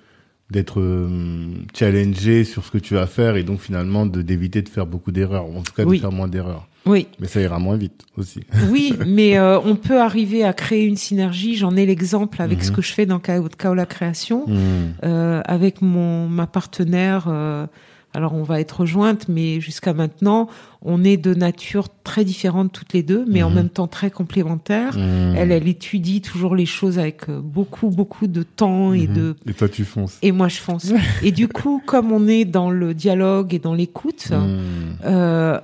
d'être 0.48 0.80
euh, 0.80 1.48
challengé 1.76 2.44
sur 2.44 2.64
ce 2.64 2.70
que 2.70 2.78
tu 2.78 2.94
vas 2.94 3.08
faire 3.08 3.34
et 3.34 3.42
donc 3.42 3.58
finalement 3.60 4.06
de 4.06 4.22
d'éviter 4.22 4.62
de 4.62 4.68
faire 4.68 4.86
beaucoup 4.86 5.10
d'erreurs, 5.10 5.48
ou 5.50 5.58
en 5.58 5.62
tout 5.62 5.72
cas 5.72 5.82
Oui. 5.84 5.96
de 5.96 6.00
faire 6.02 6.12
moins 6.12 6.28
d'erreurs. 6.28 6.68
Oui, 6.86 7.08
Mais 7.18 7.26
ça 7.26 7.40
ira 7.40 7.58
moins 7.58 7.76
vite 7.76 8.04
aussi. 8.16 8.40
oui, 8.70 8.94
mais 9.06 9.36
euh, 9.38 9.58
on 9.60 9.74
peut 9.74 10.00
arriver 10.00 10.44
à 10.44 10.52
créer 10.52 10.84
une 10.84 10.96
synergie. 10.96 11.56
J'en 11.56 11.74
ai 11.76 11.84
l'exemple 11.84 12.40
avec 12.40 12.58
Mhm. 12.58 12.64
ce 12.64 12.70
que 12.70 12.80
je 12.82 12.92
fais 12.92 13.06
dans 13.06 13.18
Kao- 13.18 13.48
Kaola 13.48 13.86
Création, 13.86 14.44
Mhm. 14.46 14.56
euh, 15.04 15.40
avec 15.44 15.82
mon 15.82 16.28
ma 16.28 16.46
partenaire. 16.46 17.24
Alors 18.16 18.32
on 18.34 18.42
va 18.44 18.60
être 18.60 18.80
rejointes, 18.80 19.28
mais 19.28 19.60
jusqu'à 19.60 19.92
maintenant, 19.92 20.48
on 20.80 21.04
est 21.04 21.18
de 21.18 21.34
nature 21.34 21.88
très 22.02 22.24
différente 22.24 22.72
toutes 22.72 22.94
les 22.94 23.02
deux, 23.02 23.26
mais 23.28 23.42
en 23.42 23.50
même 23.50 23.68
temps 23.68 23.88
très 23.88 24.10
complémentaires. 24.10 24.96
Mhm. 24.96 25.34
Elle, 25.36 25.52
elle 25.52 25.68
étudie 25.68 26.22
toujours 26.22 26.56
les 26.56 26.64
choses 26.64 26.98
avec 26.98 27.28
euh, 27.28 27.40
beaucoup, 27.42 27.88
beaucoup 27.90 28.26
de 28.26 28.42
temps 28.42 28.94
et 28.94 29.06
Mhm. 29.06 29.14
de 29.14 29.36
Et 29.46 29.52
toi, 29.52 29.68
tu 29.68 29.84
fonces. 29.84 30.16
et 30.22 30.32
moi 30.32 30.48
je 30.48 30.56
fonce. 30.56 30.92
et 31.22 31.30
du 31.30 31.46
coup, 31.46 31.82
comme 31.84 32.10
on 32.10 32.26
est 32.26 32.46
dans 32.46 32.70
le 32.70 32.94
dialogue 32.94 33.52
et 33.52 33.58
dans 33.58 33.74
l'écoute, 33.74 34.30
Mhm. 34.30 34.58
euh, 35.04 35.60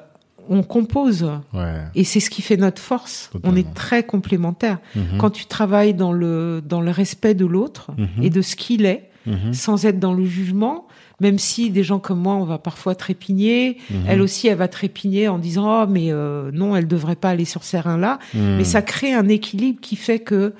on 0.50 0.62
compose. 0.62 1.22
Ouais. 1.54 1.80
Et 1.94 2.04
c'est 2.04 2.20
ce 2.20 2.28
qui 2.28 2.42
fait 2.42 2.56
notre 2.58 2.82
force. 2.82 3.30
Totalement. 3.32 3.54
On 3.54 3.58
est 3.58 3.72
très 3.74 4.02
complémentaires. 4.02 4.78
Mhm. 4.94 5.16
Quand 5.18 5.30
tu 5.30 5.46
travailles 5.46 5.94
dans 5.94 6.12
le 6.12 6.60
dans 6.66 6.82
le 6.82 6.90
respect 6.90 7.34
de 7.34 7.46
l'autre 7.46 7.92
Mhm. 7.96 8.24
et 8.24 8.28
de 8.28 8.42
ce 8.42 8.56
qu'il 8.56 8.84
est, 8.84 9.08
Mhm. 9.24 9.54
sans 9.54 9.86
être 9.86 10.00
dans 10.00 10.12
le 10.12 10.26
jugement, 10.26 10.86
même 11.22 11.38
si 11.38 11.70
des 11.70 11.82
gens 11.82 11.98
comme 12.06 12.18
moi, 12.20 12.34
on 12.34 12.44
va 12.44 12.58
parfois 12.58 12.94
trépigner. 12.94 13.78
Mhm. 13.88 14.04
Elle 14.08 14.20
aussi, 14.20 14.48
elle 14.48 14.58
va 14.58 14.68
trépigner 14.68 15.28
en 15.28 15.38
disant 15.38 15.84
oh 15.84 15.86
mais 15.88 16.08
euh, 16.12 16.50
non, 16.52 16.76
elle 16.76 16.86
devrait 16.96 17.16
pas 17.24 17.30
aller 17.30 17.46
sur 17.46 17.62
ces 17.64 17.80
reins 17.80 17.96
là. 18.06 18.18
Mhm. 18.34 18.56
Mais 18.58 18.64
ça 18.64 18.82
crée 18.82 19.14
un 19.14 19.28
équilibre 19.28 19.80
qui 19.80 19.96
fait 19.96 20.18
que 20.18 20.52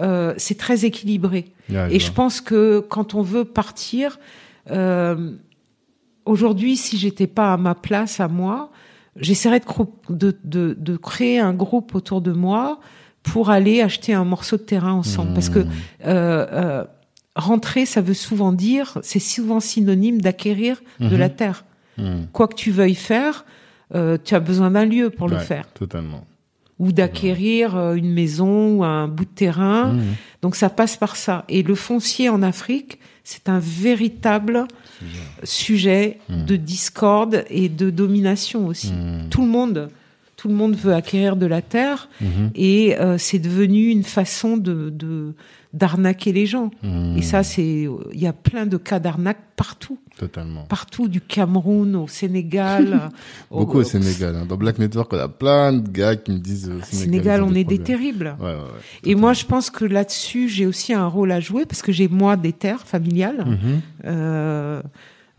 euh, 0.00 0.32
c'est 0.38 0.56
très 0.56 0.84
équilibré. 0.84 1.42
Et 1.90 1.98
je 2.00 2.10
pense 2.12 2.40
que 2.40 2.80
quand 2.80 3.14
on 3.14 3.20
veut 3.22 3.44
partir, 3.44 4.18
euh, 4.70 5.32
aujourd'hui, 6.24 6.76
si 6.76 6.96
j'étais 6.96 7.26
pas 7.26 7.52
à 7.52 7.56
ma 7.56 7.74
place, 7.74 8.20
à 8.20 8.28
moi, 8.28 8.70
j'essaierais 9.16 9.60
de, 9.60 9.64
cro- 9.64 9.92
de, 10.08 10.36
de, 10.44 10.74
de 10.78 10.96
créer 10.96 11.38
un 11.38 11.52
groupe 11.54 11.94
autour 11.94 12.20
de 12.20 12.32
moi 12.32 12.80
pour 13.22 13.50
aller 13.50 13.82
acheter 13.82 14.14
un 14.14 14.24
morceau 14.24 14.56
de 14.56 14.62
terrain 14.62 14.92
ensemble. 14.92 15.34
Parce 15.34 15.48
que 15.50 15.58
Mhm. 15.60 15.70
euh, 16.06 16.84
rentrer, 17.38 17.86
ça 17.86 18.00
veut 18.02 18.14
souvent 18.14 18.52
dire, 18.52 18.98
c'est 19.02 19.18
souvent 19.20 19.60
synonyme 19.60 20.20
d'acquérir 20.20 20.82
de 21.00 21.06
Mhm. 21.06 21.16
la 21.18 21.28
terre. 21.30 21.64
Mhm. 21.96 22.26
Quoi 22.32 22.48
que 22.48 22.54
tu 22.54 22.70
veuilles 22.70 22.94
faire, 22.94 23.44
euh, 23.94 24.18
tu 24.22 24.34
as 24.34 24.40
besoin 24.40 24.70
d'un 24.70 24.84
lieu 24.84 25.08
pour 25.10 25.28
le 25.28 25.38
faire. 25.38 25.66
Totalement. 25.72 26.26
Ou 26.78 26.92
d'acquérir 26.92 27.76
euh, 27.76 27.94
une 27.94 28.12
maison 28.12 28.76
ou 28.76 28.84
un 28.84 29.08
bout 29.08 29.24
de 29.24 29.30
terrain. 29.30 29.92
Mhm. 29.94 30.02
Donc 30.42 30.54
ça 30.56 30.68
passe 30.68 30.96
par 30.96 31.16
ça. 31.16 31.44
Et 31.48 31.62
le 31.62 31.74
foncier 31.74 32.28
en 32.28 32.42
Afrique, 32.42 32.98
c'est 33.24 33.48
un 33.48 33.58
véritable 33.58 34.66
sujet 35.44 36.18
de 36.28 36.56
discorde 36.56 37.44
et 37.50 37.68
de 37.68 37.90
domination 37.90 38.66
aussi. 38.66 38.92
Mhm. 38.92 39.28
Tout 39.30 39.42
le 39.42 39.48
monde, 39.48 39.88
tout 40.36 40.48
le 40.48 40.54
monde 40.54 40.74
veut 40.76 40.94
acquérir 40.94 41.36
de 41.36 41.46
la 41.46 41.62
terre 41.62 42.08
Mhm. 42.20 42.50
et 42.54 42.96
euh, 42.98 43.18
c'est 43.18 43.38
devenu 43.38 43.88
une 43.88 44.04
façon 44.04 44.56
de 44.56 44.90
de- 44.90 45.34
d'arnaquer 45.74 46.32
les 46.32 46.46
gens. 46.46 46.70
Et 47.16 47.22
ça, 47.22 47.42
c'est 47.42 47.86
il 48.12 48.20
y 48.20 48.26
a 48.26 48.32
plein 48.32 48.64
de 48.66 48.76
cas 48.78 48.98
d'arnaque 49.00 49.38
partout, 49.54 49.98
Totalement. 50.18 50.62
partout 50.64 51.08
du 51.08 51.20
Cameroun 51.20 51.94
au 51.96 52.08
Sénégal. 52.08 53.10
au- 53.50 53.60
Beaucoup 53.60 53.78
au 53.78 53.82
Sénégal. 53.84 54.34
hein. 54.36 54.46
Dans 54.48 54.56
Black 54.56 54.78
Network, 54.78 55.12
on 55.12 55.18
a 55.18 55.28
plein 55.28 55.72
de 55.74 55.86
gars 55.88 56.16
qui 56.16 56.32
me 56.32 56.38
disent 56.38 56.70
euh, 56.70 56.78
au 56.78 56.82
Sénégal. 56.84 57.42
On 57.42 57.54
est 57.54 57.64
des 57.64 57.78
terribles. 57.80 58.34
Ouais, 58.40 58.46
ouais, 58.46 58.52
ouais. 58.54 58.62
Et 59.04 59.14
moi, 59.14 59.32
je 59.34 59.44
pense 59.44 59.68
que 59.70 59.84
là-dessus, 59.84 60.48
j'ai 60.48 60.64
aussi 60.66 60.94
un 60.94 61.06
rôle 61.06 61.32
à 61.32 61.40
jouer 61.40 61.66
parce 61.66 61.82
que 61.82 61.92
j'ai 61.92 62.08
moi 62.08 62.36
des 62.36 62.52
terres 62.52 62.86
familiales 62.86 63.44
Mhm. 63.46 63.80
euh, 64.06 64.82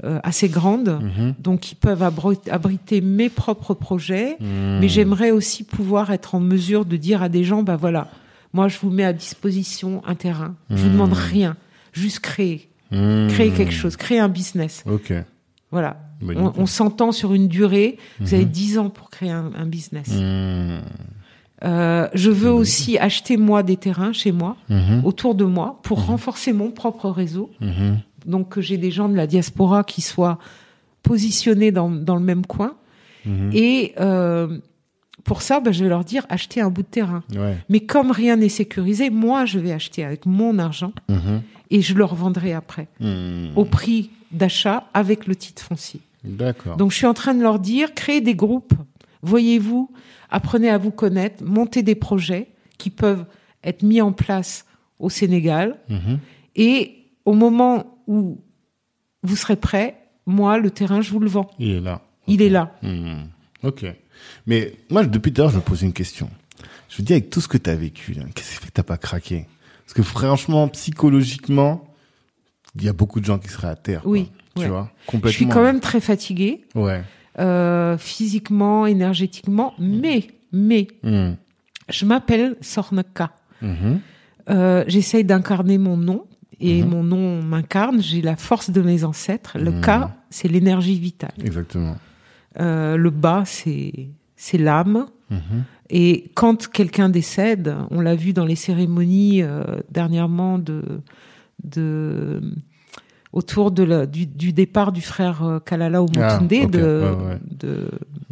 euh, 0.06 0.20
assez 0.24 0.48
grandes, 0.48 1.00
Mhm. 1.02 1.34
donc 1.40 1.60
qui 1.62 1.76
peuvent 1.76 2.04
abri- 2.04 2.50
abriter 2.50 3.02
mes 3.02 3.30
propres 3.30 3.74
projets. 3.74 4.38
Mhm. 4.40 4.80
Mais 4.80 4.88
j'aimerais 4.88 5.32
aussi 5.32 5.64
pouvoir 5.64 6.12
être 6.12 6.36
en 6.36 6.40
mesure 6.40 6.86
de 6.86 6.96
dire 6.98 7.22
à 7.24 7.30
des 7.30 7.44
gens, 7.44 7.64
bah 7.64 7.76
voilà, 7.76 8.08
moi 8.54 8.68
je 8.68 8.78
vous 8.80 8.90
mets 8.90 9.04
à 9.06 9.14
disposition 9.14 10.02
un 10.06 10.16
terrain. 10.16 10.56
Je 10.70 10.76
vous 10.76 10.86
Mhm. 10.88 10.94
demande 10.94 11.14
rien, 11.14 11.56
juste 11.94 12.20
créer, 12.20 12.70
Mhm. 12.92 13.28
créer 13.30 13.52
quelque 13.52 13.74
chose, 13.74 13.96
créer 13.96 14.20
un 14.20 14.30
business. 14.30 14.84
Ok. 14.90 15.14
Voilà. 15.72 15.98
On, 16.36 16.66
s'entend 16.66 17.12
sur 17.12 17.34
une 17.34 17.48
durée. 17.48 17.98
Vous 18.20 18.34
avez 18.34 18.44
Mhm. 18.46 18.50
10 18.52 18.78
ans 18.80 18.90
pour 18.90 19.10
créer 19.10 19.30
un, 19.32 19.52
un 19.56 19.66
business. 19.68 20.10
Euh, 21.64 22.08
je 22.14 22.32
veux 22.32 22.52
aussi 22.52 22.98
acheter 22.98 23.36
moi 23.38 23.64
des 23.64 23.76
terrains 23.78 24.14
chez 24.14 24.32
moi, 24.32 24.56
autour 25.04 25.36
de 25.36 25.44
moi, 25.46 25.80
pour 25.84 26.06
renforcer 26.06 26.54
mon 26.54 26.72
propre 26.72 27.10
réseau. 27.10 27.52
Donc 28.26 28.50
que 28.50 28.62
j'ai 28.62 28.78
des 28.78 28.92
gens 28.92 29.08
de 29.10 29.16
la 29.16 29.28
diaspora 29.28 29.84
qui 29.84 30.02
soient 30.02 30.40
positionnés 31.04 31.72
dans, 31.72 31.90
dans 31.90 32.16
le 32.16 32.22
même 32.24 32.46
coin. 32.46 32.74
Et 33.54 33.94
euh, 34.00 34.58
pour 35.24 35.42
ça, 35.42 35.60
bah, 35.60 35.72
je 35.72 35.84
vais 35.84 35.90
leur 35.90 36.04
dire 36.04 36.26
acheter 36.30 36.62
un 36.62 36.70
bout 36.70 36.82
de 36.82 36.88
terrain. 36.88 37.24
Ouais. 37.36 37.58
Mais 37.70 37.80
comme 37.82 38.12
rien 38.12 38.36
n'est 38.38 38.50
sécurisé, 38.50 39.10
moi, 39.10 39.46
je 39.46 39.60
vais 39.60 39.72
acheter 39.72 40.04
avec 40.04 40.26
mon 40.26 40.58
argent 40.60 40.94
Mhm. 41.10 41.42
et 41.72 41.82
je 41.82 41.94
le 41.94 42.04
revendrai 42.06 42.54
après 42.54 42.88
Mhm. 43.00 43.52
au 43.56 43.66
prix 43.66 44.12
d'achat 44.32 44.86
avec 44.94 45.28
le 45.28 45.36
titre 45.36 45.62
foncier. 45.64 46.00
D'accord. 46.24 46.78
Donc, 46.78 46.92
je 46.92 46.98
suis 46.98 47.06
en 47.06 47.14
train 47.14 47.34
de 47.34 47.42
leur 47.42 47.60
dire 47.60 47.94
créez 47.94 48.22
des 48.22 48.36
groupes, 48.36 48.74
voyez-vous, 49.22 49.92
apprenez 50.30 50.70
à 50.70 50.78
vous 50.78 50.92
connaître, 50.92 51.44
montez 51.44 51.84
des 51.84 51.96
projets 51.96 52.48
qui 52.78 52.90
peuvent 52.90 53.26
être 53.64 53.84
mis 53.84 54.02
en 54.02 54.12
place 54.12 54.66
au 55.00 55.10
Sénégal 55.10 55.78
Mhm. 55.90 56.20
et 56.56 56.96
au 57.26 57.34
moment 57.34 57.98
où 58.08 58.40
vous 59.24 59.36
serez 59.36 59.56
prêts, 59.58 59.96
moi, 60.26 60.58
le 60.60 60.72
terrain, 60.72 61.02
je 61.02 61.12
vous 61.12 61.20
le 61.20 61.28
vends. 61.30 61.50
Il 61.60 61.72
est 61.72 61.80
là. 61.82 62.02
Il 62.28 62.42
est 62.42 62.50
là. 62.50 62.74
Mhm. 62.84 63.28
Ok. 63.64 63.86
Mais 64.48 64.74
moi, 64.90 65.06
depuis 65.06 65.32
tout 65.34 65.42
à 65.42 65.46
l'heure, 65.46 65.52
je 65.52 65.58
me 65.58 65.62
pose 65.62 65.82
une 65.82 65.94
question. 65.94 66.30
Je 66.90 67.02
me 67.02 67.06
dis, 67.06 67.14
avec 67.14 67.30
tout 67.30 67.42
ce 67.42 67.48
que 67.48 67.58
tu 67.58 67.70
as 67.70 67.76
vécu, 67.76 68.14
qu'est-ce 68.36 68.50
qui 68.50 68.56
fait 68.56 68.68
que 68.68 68.72
t'as 68.72 68.84
pas 68.84 68.98
craqué? 68.98 69.46
Parce 69.86 69.94
que 69.94 70.04
franchement, 70.04 70.68
psychologiquement, 70.70 71.84
il 72.76 72.84
y 72.84 72.90
a 72.90 72.94
beaucoup 72.94 73.20
de 73.20 73.26
gens 73.26 73.40
qui 73.40 73.48
seraient 73.50 73.68
à 73.70 73.76
terre. 73.76 74.02
quoi. 74.04 74.12
Oui, 74.12 74.32
Tu 74.56 74.68
vois? 74.68 74.92
Je 75.06 75.06
Complètement. 75.12 75.36
suis 75.38 75.48
quand 75.48 75.64
même 75.64 75.80
très 75.80 76.02
fatiguée, 76.02 76.66
Ouais. 76.76 77.02
euh, 77.40 77.98
physiquement, 77.98 78.86
énergétiquement, 78.86 79.74
mais, 79.80 80.28
mais, 80.52 80.88
Mhm. 81.04 81.38
je 81.90 82.06
m'appelle 82.06 82.56
Sornaka. 82.62 83.32
Euh, 84.50 84.84
J'essaye 84.88 85.24
d'incarner 85.24 85.78
mon 85.78 85.96
nom 85.98 86.26
et 86.60 86.82
Mhm. 86.82 86.90
mon 86.90 87.04
nom 87.04 87.42
m'incarne. 87.44 88.02
J'ai 88.02 88.22
la 88.22 88.36
force 88.36 88.70
de 88.72 88.82
mes 88.82 89.04
ancêtres. 89.04 89.58
Le 89.60 89.72
Mhm. 89.72 89.82
K, 89.82 89.90
c'est 90.30 90.48
l'énergie 90.48 90.98
vitale. 91.00 91.34
Exactement. 91.44 91.96
Euh, 92.60 92.98
le 92.98 93.10
bas, 93.10 93.44
c'est 93.46 94.58
l'âme. 94.58 95.06
Mhm. 95.30 95.64
Et 95.90 96.32
quand 96.36 96.68
quelqu'un 96.68 97.10
décède, 97.10 97.76
on 97.90 98.02
l'a 98.02 98.16
vu 98.16 98.34
dans 98.34 98.46
les 98.46 98.56
cérémonies 98.56 99.42
euh, 99.42 99.64
dernièrement 99.90 100.60
de, 100.60 100.84
de 101.64 102.42
autour 103.32 103.72
de 103.72 103.84
la, 103.84 104.06
du, 104.06 104.26
du 104.26 104.54
départ 104.54 104.92
du 104.92 105.02
frère 105.02 105.44
euh, 105.44 105.60
Kalala 105.60 106.02
Omotunde 106.02 106.52
Ah, 106.52 106.66
de, 106.68 106.82
ouais, 106.82 107.26
ouais. 107.28 107.40
de. 107.52 107.88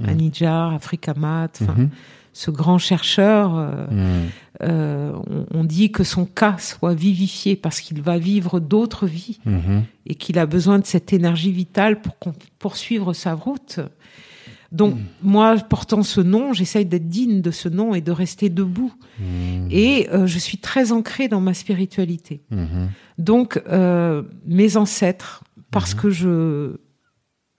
Anidjar, 0.05 0.73
Afrika 0.73 1.13
Mat, 1.15 1.59
enfin, 1.63 1.73
Mhm. 1.77 1.89
Ce 2.37 2.51
grand 2.51 2.77
chercheur. 2.77 3.55
euh, 3.57 3.87
Mhm. 3.89 4.29
euh, 4.63 5.11
on, 5.29 5.59
on 5.59 5.63
dit 5.63 5.91
que 5.91 6.03
son 6.03 6.25
cas 6.25 6.57
soit 6.59 6.93
vivifié 6.93 7.55
parce 7.55 7.81
qu'il 7.81 8.01
va 8.01 8.17
vivre 8.17 8.59
d'autres 8.59 9.07
vies 9.07 9.39
Mhm. 9.45 9.83
et 10.05 10.15
qu'il 10.15 10.37
a 10.39 10.45
besoin 10.45 10.77
de 10.79 10.85
cette 10.85 11.13
énergie 11.13 11.51
vitale 11.51 11.99
pour 12.01 12.13
poursuivre 12.59 13.13
sa 13.13 13.33
route. 13.33 13.79
Donc, 14.73 14.95
Mm. 14.95 14.99
moi, 15.23 15.55
portant 15.69 16.03
ce 16.03 16.19
nom, 16.21 16.51
j'essaye 16.53 16.85
d'être 16.85 17.07
digne 17.07 17.41
de 17.41 17.51
ce 17.51 17.69
nom 17.69 17.95
et 17.95 18.01
de 18.01 18.11
rester 18.11 18.49
debout. 18.49 18.93
Mhm. 19.19 19.67
Et 19.71 20.09
euh, 20.11 20.27
je 20.27 20.37
suis 20.39 20.57
très 20.57 20.91
ancrée 20.91 21.27
dans 21.29 21.39
ma 21.41 21.53
spiritualité. 21.53 22.41
Mhm. 22.51 22.89
Donc, 23.17 23.61
euh, 23.69 24.23
mes 24.45 24.75
ancêtres, 24.77 25.43
parce 25.71 25.93
Mm-hmm. 25.93 26.01
que 26.01 26.09
je 26.09 26.77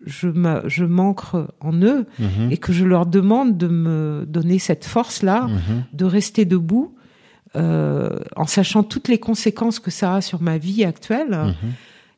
je 0.07 0.29
m'a- 0.29 0.63
je 0.67 0.85
m'ancre 0.85 1.53
en 1.61 1.73
eux 1.83 2.07
Mhm. 2.19 2.51
et 2.53 2.57
que 2.57 2.73
je 2.73 2.85
leur 2.85 3.07
demande 3.07 3.57
de 3.59 3.67
me 3.69 4.25
donner 4.29 4.59
cette 4.59 4.85
force-là, 4.85 5.49
Mhm. 5.49 5.85
de 5.93 6.05
rester 6.05 6.45
debout, 6.45 6.95
euh, 7.57 8.19
en 8.37 8.47
sachant 8.47 8.83
toutes 8.83 9.09
les 9.09 9.19
conséquences 9.19 9.81
que 9.81 9.91
ça 9.91 10.17
a 10.17 10.21
sur 10.21 10.41
ma 10.43 10.59
vie 10.59 10.85
actuelle, 10.85 11.31
Mhm. 11.37 11.55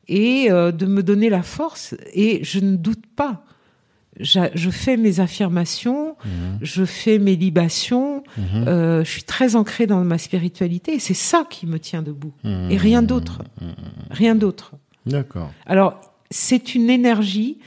et 0.07 0.51
euh, 0.51 0.71
de 0.71 0.85
me 0.85 1.01
donner 1.03 1.29
la 1.29 1.41
force. 1.41 1.95
Et 2.13 2.43
je 2.43 2.59
ne 2.59 2.75
doute 2.75 3.05
pas. 3.15 3.45
Je 4.19 4.69
fais 4.69 4.97
mes 4.97 5.21
affirmations, 5.21 6.17
je 6.61 6.83
fais 6.83 7.17
mes 7.17 7.37
libations, 7.37 8.23
euh, 8.67 9.05
je 9.05 9.09
suis 9.09 9.23
très 9.23 9.55
ancrée 9.55 9.87
dans 9.87 10.03
ma 10.03 10.17
spiritualité, 10.17 10.95
et 10.95 10.99
c'est 10.99 11.13
ça 11.13 11.45
qui 11.49 11.65
me 11.65 11.79
tient 11.79 12.01
debout, 12.01 12.33
et 12.43 12.75
rien 12.77 13.01
d'autre. 13.01 13.41
Rien 14.11 14.35
d'autre. 14.35 14.73
D'accord. 15.05 15.51
Alors, 15.65 15.99
c'est 16.31 16.73
une 16.73 16.89
énergie. 16.89 17.59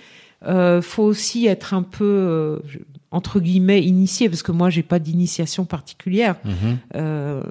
Euh, 0.47 0.83
faut 0.83 1.05
aussi 1.05 1.47
être 1.47 1.73
un 1.73 1.83
peu, 1.83 2.05
euh, 2.05 2.59
entre 3.11 3.41
guillemets, 3.41 3.83
initié, 3.83 4.29
parce 4.29 4.43
que 4.43 4.53
moi, 4.53 4.71
j'ai 4.71 4.83
pas 4.83 4.99
d'initiation 4.99 5.65
particulière. 5.65 6.37
Mhm. 6.45 6.79
Euh, 6.97 7.43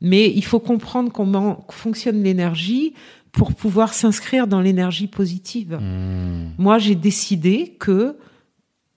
mais 0.00 0.30
il 0.30 0.44
faut 0.44 0.60
comprendre 0.60 1.12
comment 1.12 1.64
fonctionne 1.70 2.22
l'énergie 2.22 2.92
pour 3.32 3.54
pouvoir 3.54 3.94
s'inscrire 3.94 4.46
dans 4.46 4.60
l'énergie 4.60 5.06
positive. 5.06 5.78
Mhm. 5.80 6.52
Moi, 6.58 6.78
j'ai 6.78 6.94
décidé 6.94 7.76
que 7.78 8.16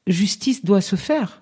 justice 0.07 0.65
doit 0.65 0.81
se 0.81 0.95
faire. 0.95 1.41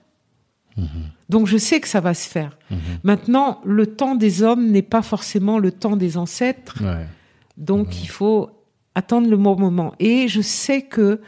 Mhm. 0.77 0.87
Donc, 1.29 1.47
je 1.47 1.57
sais 1.57 1.79
que 1.79 1.87
ça 1.87 2.01
va 2.01 2.13
se 2.13 2.27
faire. 2.27 2.57
Maintenant, 3.03 3.61
le 3.65 3.87
temps 3.87 4.15
des 4.15 4.43
hommes 4.43 4.69
n'est 4.69 4.83
pas 4.83 5.01
forcément 5.01 5.57
le 5.57 5.71
temps 5.71 5.95
des 5.95 6.17
ancêtres. 6.17 6.83
Ouais. 6.83 7.07
Donc, 7.57 8.03
il 8.03 8.09
faut 8.09 8.51
attendre 8.95 9.29
le 9.29 9.37
bon 9.37 9.57
moment. 9.57 9.93
Et 9.99 10.27
je 10.27 10.41
sais 10.41 10.81
que 10.83 11.21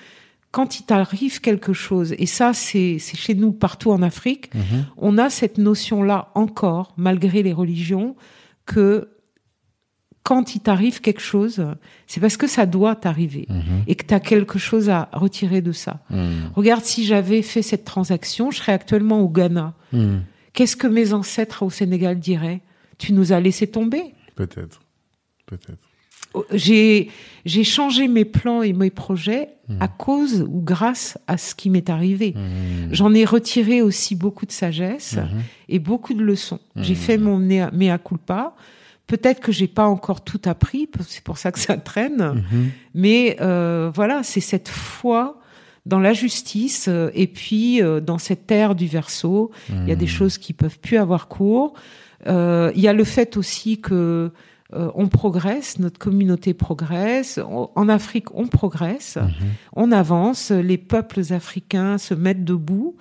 quand 0.52 0.80
il 0.80 0.84
t'arrive 0.84 1.42
quelque 1.42 1.74
chose, 1.74 2.16
et 2.18 2.26
ça 2.26 2.54
c'est 2.54 2.98
chez 3.00 3.36
nous 3.36 3.52
partout 3.52 3.92
en 3.92 4.02
Afrique, 4.02 4.54
Mhm. 4.56 4.86
on 4.98 5.18
a 5.18 5.30
cette 5.30 5.58
notion-là 5.58 6.32
encore, 6.36 6.94
malgré 6.98 7.44
les 7.44 7.54
religions, 7.54 8.16
que 8.66 9.10
quand 10.24 10.56
il 10.56 10.60
t'arrive 10.60 11.00
quelque 11.00 11.22
chose, 11.22 11.66
c'est 12.06 12.20
parce 12.20 12.36
que 12.38 12.48
ça 12.48 12.66
doit 12.66 12.96
t'arriver 12.96 13.46
Mhm. 13.50 13.84
et 13.88 13.96
que 13.96 14.06
tu 14.06 14.14
as 14.14 14.20
quelque 14.20 14.60
chose 14.60 14.90
à 14.90 15.10
retirer 15.14 15.62
de 15.62 15.72
ça. 15.72 16.02
Mhm. 16.10 16.52
Regarde, 16.56 16.84
si 16.84 17.06
j'avais 17.06 17.42
fait 17.42 17.62
cette 17.62 17.86
transaction, 17.86 18.52
je 18.52 18.58
serais 18.58 18.74
actuellement 18.74 19.22
au 19.22 19.30
Ghana. 19.30 19.74
Qu'est-ce 20.54 20.76
que 20.76 20.88
mes 20.88 21.14
ancêtres 21.14 21.64
au 21.64 21.70
Sénégal 21.70 22.20
diraient? 22.20 22.62
Tu 22.98 23.14
nous 23.14 23.32
as 23.32 23.40
laissé 23.40 23.68
tomber. 23.68 24.16
Peut-être. 24.36 24.82
Peut-être. 25.46 25.87
J'ai 26.54 27.10
j'ai 27.46 27.64
changé 27.64 28.10
mes 28.10 28.26
plans 28.26 28.62
et 28.62 28.74
mes 28.74 28.90
projets 28.90 29.50
à 29.80 29.88
cause 29.88 30.42
ou 30.50 30.62
grâce 30.62 31.18
à 31.28 31.38
ce 31.38 31.56
qui 31.56 31.70
m'est 31.70 31.90
arrivé. 31.90 32.34
Mhm. 32.36 32.90
J'en 32.94 33.14
ai 33.14 33.24
retiré 33.24 33.82
aussi 33.82 34.16
beaucoup 34.16 34.46
de 34.46 34.52
sagesse 34.52 35.14
Mhm. 35.16 35.42
et 35.70 35.80
beaucoup 35.80 36.14
de 36.14 36.22
leçons. 36.24 36.60
J'ai 36.76 36.96
fait 36.96 37.18
mon 37.18 37.38
mea 37.38 37.98
culpa. 37.98 38.54
Peut-être 39.08 39.40
que 39.40 39.54
j'ai 39.54 39.68
pas 39.68 39.86
encore 39.88 40.22
tout 40.26 40.42
appris, 40.46 40.90
c'est 41.08 41.24
pour 41.24 41.38
ça 41.38 41.54
que 41.54 41.60
ça 41.60 41.78
traîne. 41.78 42.44
Mais 42.94 43.38
euh, 43.40 43.90
voilà, 43.94 44.24
c'est 44.24 44.42
cette 44.42 44.68
foi 44.68 45.40
dans 45.86 46.00
la 46.02 46.12
justice 46.12 46.88
euh, 46.90 47.10
et 47.14 47.28
puis 47.28 47.82
euh, 47.82 48.02
dans 48.02 48.18
cette 48.18 48.46
terre 48.48 48.76
du 48.76 48.88
verso, 48.88 49.52
il 49.70 49.88
y 49.88 49.94
a 49.94 49.96
des 49.96 50.08
choses 50.08 50.38
qui 50.38 50.52
peuvent 50.52 50.80
plus 50.80 50.98
avoir 50.98 51.30
cours. 51.30 51.74
Il 52.26 52.72
y 52.82 52.88
a 52.90 52.94
le 52.94 53.04
fait 53.06 53.38
aussi 53.38 53.80
que 53.80 54.32
euh, 54.74 54.92
on 54.96 55.08
progresse, 55.08 55.80
notre 55.80 55.98
communauté 55.98 56.54
progresse. 56.54 57.38
En 57.38 57.72
en 57.76 57.90
Afrique, 57.90 58.36
on 58.36 58.48
progresse, 58.48 59.18
on 59.76 59.92
avance. 59.92 60.52
Les 60.52 60.78
peuples 60.78 61.22
africains 61.32 61.98
se 61.98 62.14
mettent 62.14 62.44
debout. 62.44 62.96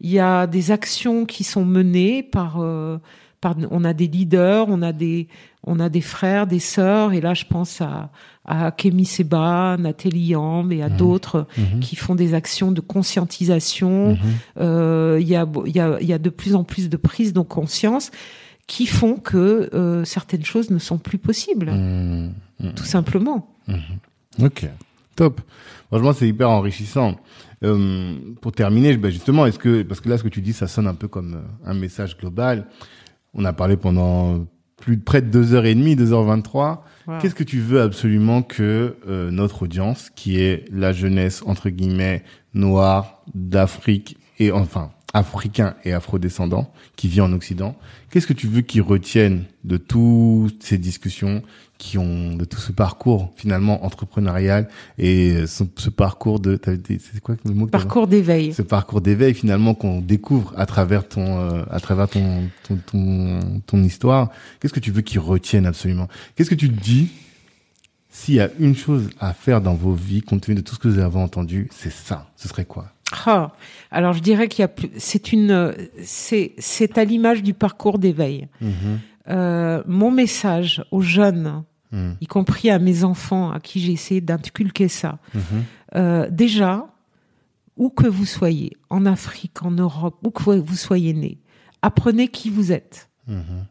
Il 0.00 0.10
y 0.10 0.18
a 0.18 0.46
des 0.46 0.70
actions 0.72 1.24
qui 1.24 1.42
sont 1.42 1.64
menées 1.64 2.22
par, 2.22 2.60
euh, 2.60 2.98
par 3.40 3.54
on 3.70 3.82
a 3.84 3.94
des 3.94 4.08
leaders, 4.08 4.66
on 4.68 4.82
a 4.82 4.92
des, 4.92 5.28
on 5.64 5.80
a 5.80 5.88
des 5.88 6.02
frères, 6.02 6.46
des 6.46 6.58
sœurs. 6.58 7.14
Et 7.14 7.22
là, 7.22 7.32
je 7.32 7.44
pense 7.46 7.80
à, 7.80 8.10
à 8.44 8.70
Kémy 8.72 9.06
Seba, 9.06 9.76
Nathalie 9.78 10.28
Yamb 10.28 10.70
et 10.70 10.82
à 10.82 10.90
d'autres 10.90 11.46
qui 11.80 11.96
font 11.96 12.14
des 12.14 12.34
actions 12.34 12.72
de 12.72 12.82
conscientisation. 12.82 14.18
Euh, 14.60 15.18
Il 15.18 15.26
y, 15.26 15.34
a, 15.34 15.46
il 15.64 15.74
y, 15.74 15.80
a, 15.80 15.98
il 16.00 16.06
y 16.06 16.12
a 16.12 16.18
de 16.18 16.30
plus 16.30 16.54
en 16.54 16.62
plus 16.62 16.90
de 16.90 16.96
prise 16.98 17.32
de 17.32 17.40
conscience 17.40 18.10
qui 18.66 18.86
font 18.86 19.16
que 19.16 19.70
euh, 19.74 20.04
certaines 20.04 20.44
choses 20.44 20.70
ne 20.70 20.78
sont 20.78 20.98
plus 20.98 21.18
possibles, 21.18 21.70
Mhm. 21.70 22.32
tout 22.74 22.84
simplement. 22.84 23.54
Ok, 24.42 24.66
top. 25.14 25.40
Franchement, 25.88 26.12
c'est 26.12 26.28
hyper 26.28 26.50
enrichissant. 26.50 27.16
Euh, 27.64 28.14
pour 28.40 28.52
terminer, 28.52 28.96
ben 28.96 29.10
justement, 29.10 29.46
est-ce 29.46 29.58
que 29.58 29.82
parce 29.82 30.00
que 30.00 30.08
là, 30.08 30.18
ce 30.18 30.22
que 30.24 30.28
tu 30.28 30.42
dis, 30.42 30.52
ça 30.52 30.66
sonne 30.66 30.86
un 30.86 30.94
peu 30.94 31.08
comme 31.08 31.34
euh, 31.34 31.70
un 31.70 31.74
message 31.74 32.18
global. 32.18 32.66
On 33.34 33.44
a 33.44 33.52
parlé 33.52 33.76
pendant 33.76 34.46
plus 34.76 34.96
de 34.98 35.02
près 35.02 35.22
de 35.22 35.28
deux 35.28 35.54
heures 35.54 35.64
et 35.64 35.74
demie, 35.74 35.96
deux 35.96 36.12
heures 36.12 36.24
vingt-trois. 36.24 36.84
Voilà. 37.06 37.20
Qu'est-ce 37.20 37.34
que 37.34 37.44
tu 37.44 37.60
veux 37.60 37.80
absolument 37.80 38.42
que 38.42 38.96
euh, 39.08 39.30
notre 39.30 39.62
audience, 39.62 40.10
qui 40.14 40.38
est 40.38 40.64
la 40.70 40.92
jeunesse 40.92 41.42
entre 41.46 41.70
guillemets 41.70 42.24
noire 42.52 43.22
d'Afrique 43.34 44.18
et 44.38 44.52
enfin 44.52 44.90
africain 45.16 45.74
et 45.84 45.92
afrodescendant, 45.92 46.70
qui 46.96 47.08
vit 47.08 47.20
en 47.22 47.32
Occident, 47.32 47.74
qu'est-ce 48.10 48.26
que 48.26 48.34
tu 48.34 48.46
veux 48.46 48.60
qu'ils 48.60 48.82
retiennent 48.82 49.44
de 49.64 49.78
toutes 49.78 50.62
ces 50.62 50.76
discussions, 50.78 51.42
qui 51.78 51.98
ont 51.98 52.34
de 52.36 52.44
tout 52.44 52.58
ce 52.58 52.72
parcours 52.72 53.32
finalement 53.36 53.84
entrepreneurial 53.84 54.68
et 54.98 55.46
ce, 55.46 55.64
ce 55.76 55.90
parcours 55.90 56.40
de, 56.40 56.58
c'est 56.64 57.20
quoi 57.20 57.36
le 57.44 57.52
mot 57.52 57.66
Parcours 57.66 58.06
d'éveil. 58.06 58.52
ce 58.54 58.62
parcours 58.62 59.00
d'éveil 59.00 59.34
finalement 59.34 59.74
qu'on 59.74 60.00
découvre 60.00 60.54
à 60.56 60.64
travers 60.64 61.06
ton 61.06 61.38
euh, 61.38 61.64
à 61.70 61.80
travers 61.80 62.08
ton 62.08 62.48
ton, 62.66 62.76
ton 62.86 63.60
ton 63.66 63.82
histoire. 63.82 64.30
Qu'est-ce 64.60 64.72
que 64.72 64.80
tu 64.80 64.90
veux 64.90 65.02
qu'ils 65.02 65.20
retiennent 65.20 65.66
absolument? 65.66 66.08
Qu'est-ce 66.34 66.48
que 66.50 66.54
tu 66.54 66.70
te 66.70 66.80
dis 66.82 67.08
s'il 68.08 68.36
y 68.36 68.40
a 68.40 68.48
une 68.58 68.74
chose 68.74 69.10
à 69.20 69.34
faire 69.34 69.60
dans 69.60 69.74
vos 69.74 69.92
vies 69.92 70.22
compte 70.22 70.42
tenu 70.42 70.54
de 70.54 70.62
tout 70.62 70.74
ce 70.74 70.80
que 70.80 70.88
vous 70.88 70.98
avez 70.98 71.18
entendu 71.18 71.68
c'est 71.70 71.92
ça? 71.92 72.30
Ce 72.36 72.48
serait 72.48 72.64
quoi? 72.64 72.86
Ah, 73.26 73.52
alors 73.90 74.12
je 74.12 74.20
dirais 74.20 74.48
qu'il 74.48 74.62
y 74.62 74.64
a 74.64 74.68
plus. 74.68 74.90
C'est 74.98 75.32
une. 75.32 75.74
C'est 76.02 76.54
c'est 76.58 76.98
à 76.98 77.04
l'image 77.04 77.42
du 77.42 77.54
parcours 77.54 77.98
d'éveil. 77.98 78.48
Euh, 79.28 79.82
mon 79.86 80.10
message 80.10 80.84
aux 80.90 81.02
jeunes, 81.02 81.64
Mhm. 81.92 82.16
y 82.20 82.26
compris 82.26 82.68
à 82.70 82.78
mes 82.80 83.04
enfants, 83.04 83.52
à 83.52 83.60
qui 83.60 83.78
j'ai 83.80 83.92
essayé 83.92 84.20
d'inculquer 84.20 84.88
ça. 84.88 85.18
Mhm. 85.34 85.42
Euh, 85.94 86.28
déjà, 86.30 86.88
où 87.76 87.90
que 87.90 88.08
vous 88.08 88.26
soyez, 88.26 88.72
en 88.90 89.06
Afrique, 89.06 89.62
en 89.62 89.70
Europe, 89.70 90.16
où 90.24 90.30
que 90.30 90.50
vous 90.58 90.74
soyez 90.76 91.14
né, 91.14 91.38
apprenez 91.82 92.26
qui 92.28 92.50
vous 92.50 92.72
êtes. 92.72 93.08
Mhm. 93.28 93.66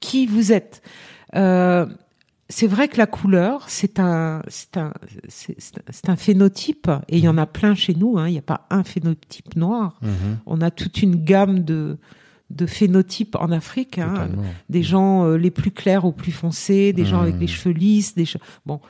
Qui 0.00 0.26
vous 0.26 0.52
êtes. 0.52 0.82
Euh, 1.34 1.86
c'est 2.48 2.66
vrai 2.68 2.86
que 2.88 2.96
la 2.98 3.06
couleur, 3.06 3.64
c'est 3.68 3.98
un, 3.98 4.42
c'est 4.48 4.76
un, 4.76 4.92
c'est 5.28 6.08
un- 6.08 6.16
phénotype, 6.16 6.88
et 7.08 7.18
il 7.18 7.24
y 7.24 7.28
en 7.28 7.38
a 7.38 7.46
plein 7.46 7.74
chez 7.74 7.94
nous. 7.94 8.18
hein, 8.18 8.28
Il 8.28 8.32
n'y 8.32 8.38
a 8.38 8.42
pas 8.42 8.66
un 8.70 8.84
phénotype 8.84 9.56
noir. 9.56 9.98
Mhm. 10.02 10.38
On 10.46 10.60
a 10.60 10.70
toute 10.70 11.02
une 11.02 11.16
gamme 11.24 11.64
de 11.64 11.98
de 12.48 12.64
phénotypes 12.66 13.34
en 13.34 13.50
Afrique. 13.50 13.98
hein, 13.98 14.28
des 14.68 14.84
gens 14.84 15.24
euh, 15.24 15.36
les 15.36 15.50
plus 15.50 15.72
clairs 15.72 16.04
aux 16.04 16.12
plus 16.12 16.30
foncés, 16.30 16.92
des 16.92 17.04
gens 17.04 17.20
avec 17.20 17.40
les 17.40 17.48
cheveux 17.48 17.74
lisses, 17.74 18.14
des 18.14 18.24
che- 18.24 18.36
bon. 18.64 18.80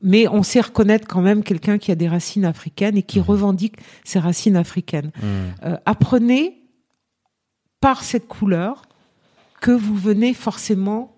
Mais 0.00 0.28
on 0.28 0.44
sait 0.44 0.60
reconnaître 0.60 1.08
quand 1.08 1.20
même 1.22 1.42
quelqu'un 1.42 1.78
qui 1.78 1.90
a 1.90 1.96
des 1.96 2.06
racines 2.08 2.44
africaines 2.44 2.96
et 2.96 3.02
qui 3.02 3.18
revendique 3.18 3.78
ses 4.04 4.20
racines 4.20 4.54
africaines. 4.54 5.10
Mhm. 5.20 5.22
Euh, 5.64 5.76
apprenez 5.86 6.62
par 7.80 8.04
cette 8.04 8.28
couleur 8.28 8.82
que 9.60 9.72
vous 9.72 9.96
venez 9.96 10.32
forcément 10.32 11.13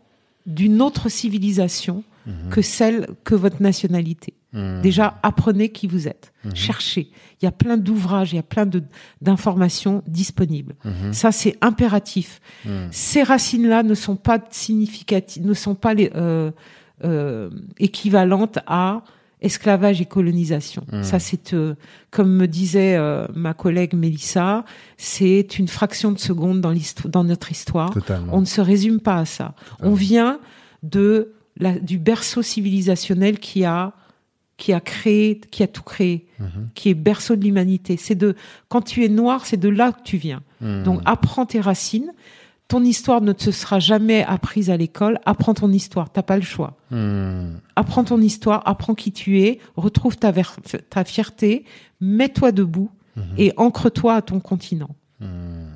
d'une 0.47 0.81
autre 0.83 1.09
civilisation 1.09 2.05
que 2.51 2.61
celle 2.61 3.09
que 3.25 3.35
votre 3.35 3.63
nationalité. 3.63 4.35
Mhm. 4.53 4.81
Déjà, 4.83 5.19
apprenez 5.23 5.69
qui 5.69 5.87
vous 5.87 6.09
êtes. 6.09 6.33
Cherchez. 6.55 7.11
Il 7.41 7.45
y 7.45 7.49
a 7.49 7.53
plein 7.53 7.77
d'ouvrages, 7.77 8.33
il 8.33 8.37
y 8.37 8.39
a 8.39 8.43
plein 8.43 8.69
d'informations 9.21 10.03
disponibles. 10.07 10.75
Mhm. 10.85 11.13
Ça, 11.13 11.31
c'est 11.31 11.57
impératif. 11.61 12.41
Mhm. 12.65 12.89
Ces 12.91 13.23
racines-là 13.23 13.83
ne 13.83 13.95
sont 13.95 14.17
pas 14.17 14.39
significatives, 14.51 15.45
ne 15.45 15.55
sont 15.55 15.75
pas 15.75 15.95
les, 15.95 16.11
euh, 16.15 16.51
euh, 17.05 17.51
équivalentes 17.79 18.59
à 18.67 19.03
esclavage 19.43 20.01
et 20.01 20.07
colonisation. 20.07 20.85
Mhm. 20.93 21.03
Ça, 21.03 21.19
c'est 21.19 21.53
euh, 21.53 21.75
comme 22.11 22.33
me 22.35 22.47
disait 22.47 22.97
euh, 22.97 23.27
ma 23.35 23.55
collègue 23.55 23.95
Mélissa, 23.95 24.65
c'est 24.97 25.59
une 25.59 25.69
fraction 25.69 26.13
de 26.13 26.19
seconde 26.19 26.61
dans, 26.61 27.25
notre 27.25 27.51
histoire. 27.53 27.93
totalement 27.93 28.33
On 28.35 28.41
ne 28.41 28.47
se 28.47 28.61
résume 28.61 29.01
pas 29.01 29.19
à 29.19 29.25
ça. 29.25 29.55
On 29.81 29.95
vient 29.95 30.39
de 30.83 31.35
la, 31.59 31.79
du 31.79 31.99
berceau 31.99 32.43
civilisationnel 32.43 33.39
qui 33.39 33.65
a 33.65 33.93
qui 34.57 34.73
a 34.73 34.81
créé, 34.81 35.39
qui 35.51 35.63
a 35.63 35.67
tout 35.67 35.83
créé, 35.83 36.27
Mhm. 36.39 36.69
qui 36.75 36.89
est 36.89 36.95
berceau 36.95 37.37
de 37.37 37.45
l'humanité. 37.45 37.99
C'est 37.99 38.15
de 38.15 38.35
quand 38.69 38.81
tu 38.81 39.05
es 39.05 39.11
noir, 39.11 39.45
c'est 39.45 39.59
de 39.59 39.69
là 39.69 39.93
que 39.93 40.03
tu 40.03 40.17
viens. 40.17 40.43
Mhm. 40.63 40.83
Donc 40.83 41.01
apprends 41.05 41.45
tes 41.45 41.61
racines. 41.61 42.11
Ton 42.69 42.83
histoire 42.83 43.21
ne 43.21 43.33
te 43.33 43.51
sera 43.53 43.79
jamais 43.79 44.25
apprise 44.25 44.71
à 44.71 44.77
l'école. 44.77 45.21
Apprends 45.25 45.55
ton 45.55 45.71
histoire. 45.71 46.11
T'as 46.11 46.23
pas 46.23 46.37
le 46.37 46.43
choix. 46.43 46.77
Mhm. 46.91 47.61
Apprends 47.77 48.03
ton 48.05 48.21
histoire. 48.21 48.63
Apprends 48.67 48.95
qui 48.97 49.13
tu 49.13 49.41
es. 49.41 49.61
Retrouve 49.77 50.17
ta, 50.17 50.33
ver- 50.33 50.57
ta 50.91 51.05
fierté. 51.05 51.65
Mets-toi 52.01 52.51
debout 52.53 52.91
et 53.39 53.53
ancre-toi 53.57 54.15
à 54.15 54.21
ton 54.23 54.41
continent. 54.41 54.91
Mhm. 55.21 55.69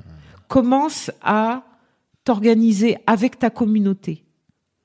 Commence 0.47 1.11
à 1.23 1.63
t'organiser 2.23 2.97
avec 3.07 3.39
ta 3.39 3.49
communauté 3.49 4.23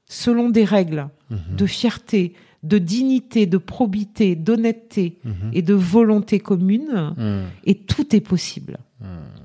selon 0.08 0.48
des 0.48 0.64
règles 0.64 1.08
de 1.50 1.66
fierté, 1.66 2.34
de 2.62 2.78
dignité, 2.78 3.46
de 3.46 3.58
probité, 3.58 4.36
d'honnêteté 4.36 5.18
et 5.52 5.60
de 5.62 5.74
volonté 5.74 6.38
commune. 6.38 7.14
Et 7.64 7.74
tout 7.74 8.14
est 8.14 8.20
possible. 8.20 8.78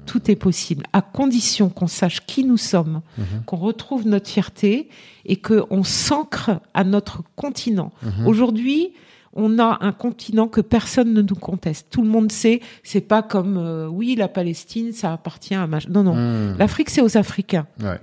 Tout 0.05 0.31
est 0.31 0.35
possible, 0.35 0.85
à 0.93 1.01
condition 1.01 1.69
qu'on 1.69 1.87
sache 1.87 2.25
qui 2.25 2.43
nous 2.45 2.57
sommes, 2.57 3.01
qu'on 3.45 3.57
retrouve 3.57 4.07
notre 4.07 4.29
fierté 4.29 4.89
et 5.25 5.35
qu'on 5.35 5.83
s'ancre 5.83 6.51
à 6.73 6.83
notre 6.83 7.23
continent. 7.35 7.91
Aujourd'hui, 8.25 8.93
on 9.33 9.59
a 9.59 9.77
un 9.81 9.91
continent 9.91 10.47
que 10.47 10.61
personne 10.61 11.13
ne 11.13 11.21
nous 11.21 11.35
conteste. 11.35 11.87
Tout 11.89 12.01
le 12.01 12.09
monde 12.09 12.31
sait, 12.31 12.61
c'est 12.83 13.01
pas 13.01 13.23
comme 13.23 13.57
euh, 13.57 13.87
oui, 13.87 14.15
la 14.15 14.27
Palestine, 14.27 14.91
ça 14.91 15.13
appartient 15.13 15.55
à 15.55 15.67
mach... 15.67 15.87
Non, 15.87 16.03
non. 16.03 16.15
Mhm. 16.15 16.57
L'Afrique, 16.57 16.89
c'est 16.89 17.01
aux 17.01 17.17
Africains. 17.17 17.65
ouais 17.81 17.99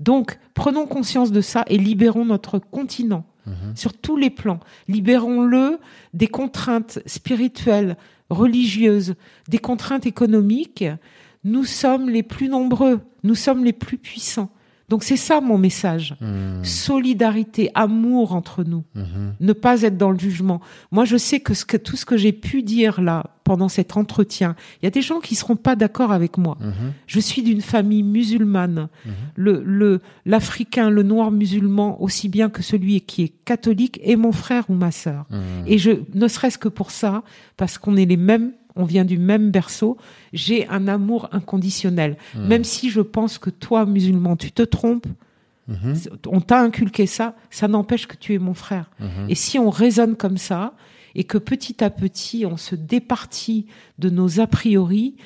Donc, 0.00 0.38
prenons 0.54 0.86
conscience 0.86 1.32
de 1.32 1.40
ça 1.40 1.64
et 1.66 1.78
libérons 1.78 2.24
notre 2.24 2.58
continent 2.58 3.24
sur 3.74 3.92
tous 3.94 4.16
les 4.16 4.30
plans. 4.30 4.60
Libérons-le 4.88 5.78
des 6.14 6.28
contraintes 6.28 7.00
spirituelles, 7.06 7.96
religieuses, 8.30 9.14
des 9.48 9.58
contraintes 9.58 10.06
économiques. 10.06 10.84
Nous 11.44 11.64
sommes 11.64 12.08
les 12.08 12.22
plus 12.22 12.48
nombreux, 12.48 13.00
nous 13.22 13.34
sommes 13.34 13.64
les 13.64 13.72
plus 13.72 13.98
puissants. 13.98 14.50
Donc 14.88 15.04
c'est 15.04 15.16
ça 15.16 15.40
mon 15.40 15.58
message. 15.58 16.16
Hmm. 16.20 16.64
Solidarité, 16.64 17.70
amour 17.74 18.32
entre 18.32 18.64
nous. 18.64 18.84
Mhm. 18.94 19.34
Ne 19.40 19.52
pas 19.52 19.82
être 19.82 19.98
dans 19.98 20.10
le 20.10 20.18
jugement. 20.18 20.60
Moi, 20.90 21.04
je 21.04 21.16
sais 21.16 21.40
que, 21.40 21.54
ce 21.54 21.64
que 21.64 21.76
tout 21.76 21.96
ce 21.96 22.06
que 22.06 22.16
j'ai 22.16 22.32
pu 22.32 22.62
dire 22.62 23.00
là 23.00 23.24
pendant 23.44 23.68
cet 23.68 23.96
entretien, 23.96 24.56
il 24.80 24.86
y 24.86 24.88
a 24.88 24.90
des 24.90 25.02
gens 25.02 25.20
qui 25.20 25.34
seront 25.34 25.56
pas 25.56 25.76
d'accord 25.76 26.12
avec 26.12 26.38
moi. 26.38 26.56
Mhm. 26.60 26.92
Je 27.06 27.20
suis 27.20 27.42
d'une 27.42 27.60
famille 27.60 28.02
musulmane. 28.02 28.88
Le, 29.36 29.62
le, 29.64 30.00
l'africain, 30.26 30.90
le 30.90 31.02
noir 31.02 31.30
musulman, 31.30 32.02
aussi 32.02 32.28
bien 32.28 32.50
que 32.50 32.62
celui 32.62 33.00
qui 33.02 33.24
est 33.24 33.32
catholique, 33.44 34.00
est 34.02 34.16
mon 34.16 34.32
frère 34.32 34.64
ou 34.68 34.74
ma 34.74 34.90
sœur. 34.90 35.26
Mhm. 35.30 35.38
Et 35.66 35.78
je, 35.78 35.92
ne 36.14 36.28
serait-ce 36.28 36.58
que 36.58 36.68
pour 36.68 36.90
ça, 36.90 37.22
parce 37.56 37.78
qu'on 37.78 37.96
est 37.96 38.06
les 38.06 38.16
mêmes, 38.16 38.52
on 38.78 38.84
vient 38.84 39.04
du 39.04 39.18
même 39.18 39.50
berceau, 39.50 39.98
j'ai 40.32 40.66
un 40.68 40.88
amour 40.88 41.28
inconditionnel. 41.32 42.16
Même 42.34 42.64
si 42.64 42.88
je 42.88 43.00
pense 43.02 43.36
que 43.38 43.50
toi, 43.50 43.84
musulman, 43.84 44.36
tu 44.36 44.50
te 44.52 44.62
trompes, 44.62 45.06
Mhm. 45.66 45.94
on 46.28 46.40
t'a 46.40 46.62
inculqué 46.62 47.04
ça, 47.06 47.36
ça 47.50 47.68
n'empêche 47.68 48.06
que 48.06 48.16
tu 48.16 48.32
es 48.32 48.38
mon 48.38 48.54
frère. 48.54 48.90
Mhm. 49.00 49.26
Et 49.28 49.34
si 49.34 49.58
on 49.58 49.68
raisonne 49.68 50.16
comme 50.16 50.38
ça, 50.38 50.72
et 51.14 51.24
que 51.24 51.36
petit 51.38 51.82
à 51.84 51.90
petit 51.90 52.46
on 52.46 52.56
se 52.56 52.74
départit 52.74 53.66
de 53.98 54.08
nos 54.08 54.40
a 54.40 54.46
priori, 54.46 55.16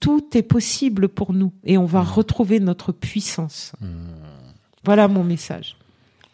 tout 0.00 0.36
est 0.36 0.42
possible 0.42 1.08
pour 1.08 1.32
nous 1.32 1.52
et 1.64 1.78
on 1.78 1.86
va 1.86 2.02
retrouver 2.02 2.60
notre 2.60 2.92
puissance. 2.92 3.72
Voilà 4.84 5.08
mon 5.08 5.24
message. 5.24 5.76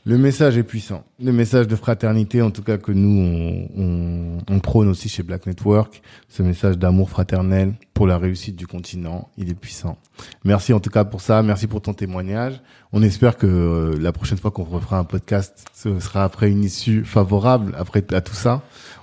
Le 0.04 0.18
message 0.18 0.58
est 0.58 0.64
puissant. 0.64 1.04
Le 1.22 1.30
message 1.30 1.68
de 1.68 1.76
fraternité, 1.76 2.42
en 2.42 2.50
tout 2.50 2.64
cas 2.64 2.76
que 2.76 2.90
nous, 2.90 3.68
on, 3.76 4.58
prône 4.58 4.88
aussi 4.88 5.08
chez 5.08 5.22
Black 5.22 5.46
Network, 5.46 6.02
ce 6.28 6.42
message 6.42 6.76
d'amour 6.76 7.08
fraternel 7.08 7.74
pour 7.94 8.08
la 8.08 8.18
réussite 8.18 8.56
du 8.56 8.66
continent, 8.66 9.28
il 9.36 9.48
est 9.48 9.54
puissant. 9.54 9.98
Merci 10.44 10.72
en 10.72 10.80
tout 10.80 10.90
cas 10.90 11.04
pour 11.04 11.20
ça, 11.20 11.42
merci 11.44 11.68
pour 11.68 11.82
ton 11.82 11.94
témoignage. 11.94 12.60
On 12.92 13.00
espère 13.02 13.36
que 13.36 13.46
euh, 13.46 13.96
la 14.00 14.10
prochaine 14.10 14.38
fois 14.38 14.50
qu'on 14.50 14.64
refera 14.64 14.98
un 14.98 15.04
podcast, 15.04 15.64
ce 15.72 16.00
sera 16.00 16.24
après 16.24 16.50
une 16.50 16.64
issue 16.64 17.04
favorable, 17.04 17.72
après 17.78 18.04
à 18.12 18.20
tout 18.20 18.34
ça. 18.34 18.62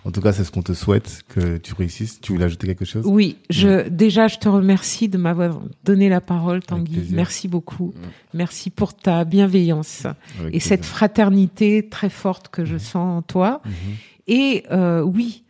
En 0.09 0.11
tout 0.11 0.21
cas, 0.21 0.33
c'est 0.33 0.43
ce 0.43 0.49
qu'on 0.49 0.63
te 0.63 0.73
souhaite, 0.73 1.21
que 1.29 1.57
tu 1.57 1.75
réussisses. 1.75 2.19
Tu 2.19 2.31
voulais 2.31 2.45
ajouter 2.45 2.65
quelque 2.65 2.83
chose? 2.83 3.05
Oui, 3.05 3.38
je 3.51 3.88
déjà 3.89 4.27
je 4.27 4.39
te 4.39 4.49
remercie 4.49 5.07
de 5.07 5.19
m'avoir 5.19 5.61
donné 5.83 6.09
la 6.09 6.19
parole, 6.19 6.63
Tanguy. 6.63 7.09
Merci 7.11 7.47
beaucoup. 7.47 7.93
Merci 8.33 8.71
pour 8.71 8.95
ta 8.95 9.23
bienveillance 9.23 10.07
Avec 10.39 10.55
et 10.55 10.59
cette 10.59 10.83
fraternité 10.83 11.88
très 11.88 12.09
forte 12.09 12.49
que 12.49 12.65
je 12.65 12.79
sens 12.79 13.19
en 13.19 13.21
toi. 13.21 13.61
Et 14.25 14.63
euh, 14.71 15.03
oui, 15.03 15.43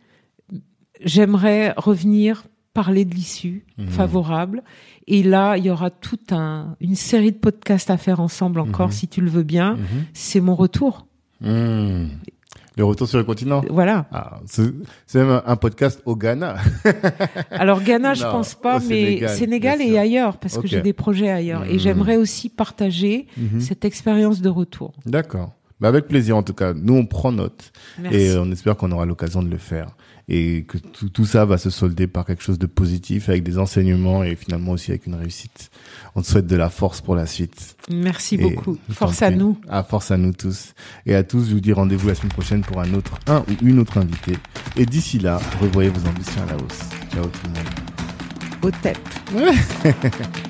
j'aimerais 1.02 1.72
revenir 1.78 2.44
parler 2.74 3.06
de 3.06 3.14
l'issue 3.14 3.64
favorable. 3.88 4.62
Et 5.06 5.22
là, 5.22 5.56
il 5.56 5.64
y 5.64 5.70
aura 5.70 5.88
toute 5.88 6.34
un, 6.34 6.76
une 6.80 6.96
série 6.96 7.32
de 7.32 7.38
podcasts 7.38 7.88
à 7.88 7.96
faire 7.96 8.20
ensemble 8.20 8.60
encore, 8.60 8.92
si 8.92 9.08
tu 9.08 9.22
le 9.22 9.30
veux 9.30 9.42
bien. 9.42 9.78
C'est 10.12 10.42
mon 10.42 10.54
retour. 10.54 11.06
Mmh. 11.40 12.08
Le 12.76 12.84
retour 12.84 13.08
sur 13.08 13.18
le 13.18 13.24
continent. 13.24 13.62
Voilà. 13.68 14.06
Ah, 14.12 14.40
c'est 14.46 14.72
même 15.16 15.40
un- 15.44 15.56
podcast 15.56 16.00
au 16.06 16.14
Ghana. 16.16 16.56
Alors 17.50 17.82
Ghana, 17.82 18.14
je 18.14 18.24
Non, 18.24 18.30
pense 18.32 18.54
pas, 18.54 18.78
mais 18.88 19.26
Sénégal, 19.28 19.82
et 19.82 19.98
ailleurs, 19.98 20.38
parce 20.38 20.56
que 20.58 20.66
j'ai 20.66 20.80
des 20.80 20.92
projets 20.92 21.30
ailleurs. 21.30 21.64
Et 21.64 21.74
Mhm. 21.74 21.78
j'aimerais 21.78 22.16
aussi 22.16 22.48
partager 22.48 23.26
Mhm. 23.36 23.60
cette 23.60 23.84
expérience 23.84 24.40
de 24.40 24.48
retour. 24.48 24.92
D'accord. 25.04 25.52
Bah 25.80 25.88
avec 25.88 26.08
plaisir 26.08 26.36
en 26.36 26.42
tout 26.42 26.52
cas. 26.52 26.74
Nous 26.74 26.94
on 26.94 27.06
prend 27.06 27.32
note 27.32 27.72
Merci. 27.98 28.18
et 28.18 28.30
euh, 28.32 28.42
on 28.42 28.52
espère 28.52 28.76
qu'on 28.76 28.92
aura 28.92 29.06
l'occasion 29.06 29.42
de 29.42 29.48
le 29.48 29.56
faire 29.56 29.96
et 30.28 30.64
que 30.66 30.78
tout, 30.78 31.08
tout 31.08 31.24
ça 31.24 31.44
va 31.44 31.58
se 31.58 31.70
solder 31.70 32.06
par 32.06 32.24
quelque 32.24 32.42
chose 32.42 32.58
de 32.58 32.66
positif 32.66 33.28
avec 33.28 33.42
des 33.42 33.58
enseignements 33.58 34.22
et 34.22 34.36
finalement 34.36 34.72
aussi 34.72 34.90
avec 34.90 35.06
une 35.06 35.14
réussite. 35.14 35.70
On 36.14 36.22
te 36.22 36.26
souhaite 36.26 36.46
de 36.46 36.56
la 36.56 36.70
force 36.70 37.00
pour 37.00 37.14
la 37.14 37.26
suite. 37.26 37.76
Merci 37.90 38.36
Et 38.36 38.38
beaucoup. 38.38 38.78
Force 38.90 39.22
à 39.22 39.30
nous. 39.30 39.58
À 39.68 39.82
force 39.82 40.10
à 40.10 40.16
nous 40.16 40.32
tous. 40.32 40.74
Et 41.06 41.14
à 41.14 41.22
tous, 41.22 41.48
je 41.48 41.54
vous 41.54 41.60
dis 41.60 41.72
rendez-vous 41.72 42.08
la 42.08 42.14
semaine 42.14 42.32
prochaine 42.32 42.62
pour 42.62 42.80
un 42.80 42.92
autre, 42.94 43.18
un 43.26 43.40
ou 43.40 43.66
une 43.66 43.78
autre 43.78 43.98
invité. 43.98 44.36
Et 44.76 44.86
d'ici 44.86 45.18
là, 45.18 45.40
revoyez 45.60 45.90
vos 45.90 46.08
ambitions 46.08 46.42
à 46.42 46.46
la 46.46 46.56
hausse. 46.56 46.80
Ciao 47.12 47.24
tout 47.24 47.40
le 47.44 47.50
monde. 47.50 47.68
Au 48.62 48.70
tête. 48.70 49.00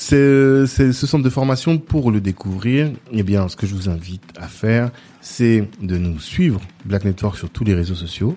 C'est 0.00 0.66
ce 0.92 1.06
centre 1.08 1.24
de 1.24 1.28
formation 1.28 1.76
pour 1.76 2.12
le 2.12 2.20
découvrir. 2.20 2.92
Eh 3.10 3.24
bien, 3.24 3.48
ce 3.48 3.56
que 3.56 3.66
je 3.66 3.74
vous 3.74 3.88
invite 3.88 4.22
à 4.36 4.46
faire, 4.46 4.90
c'est 5.20 5.68
de 5.82 5.98
nous 5.98 6.20
suivre 6.20 6.60
Black 6.84 7.04
Network 7.04 7.36
sur 7.36 7.50
tous 7.50 7.64
les 7.64 7.74
réseaux 7.74 7.96
sociaux, 7.96 8.36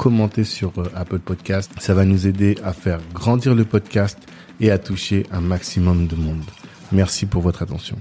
commentez 0.00 0.44
sur 0.44 0.72
euh, 0.78 0.90
Apple 0.96 1.18
Podcast, 1.18 1.70
ça 1.78 1.92
va 1.92 2.06
nous 2.06 2.26
aider 2.26 2.56
à 2.64 2.72
faire 2.72 3.00
grandir 3.12 3.54
le 3.54 3.66
podcast 3.66 4.18
et 4.58 4.70
à 4.70 4.78
toucher 4.78 5.26
un 5.30 5.42
maximum 5.42 6.06
de 6.06 6.16
monde. 6.16 6.42
Merci 6.90 7.26
pour 7.26 7.42
votre 7.42 7.62
attention. 7.62 7.98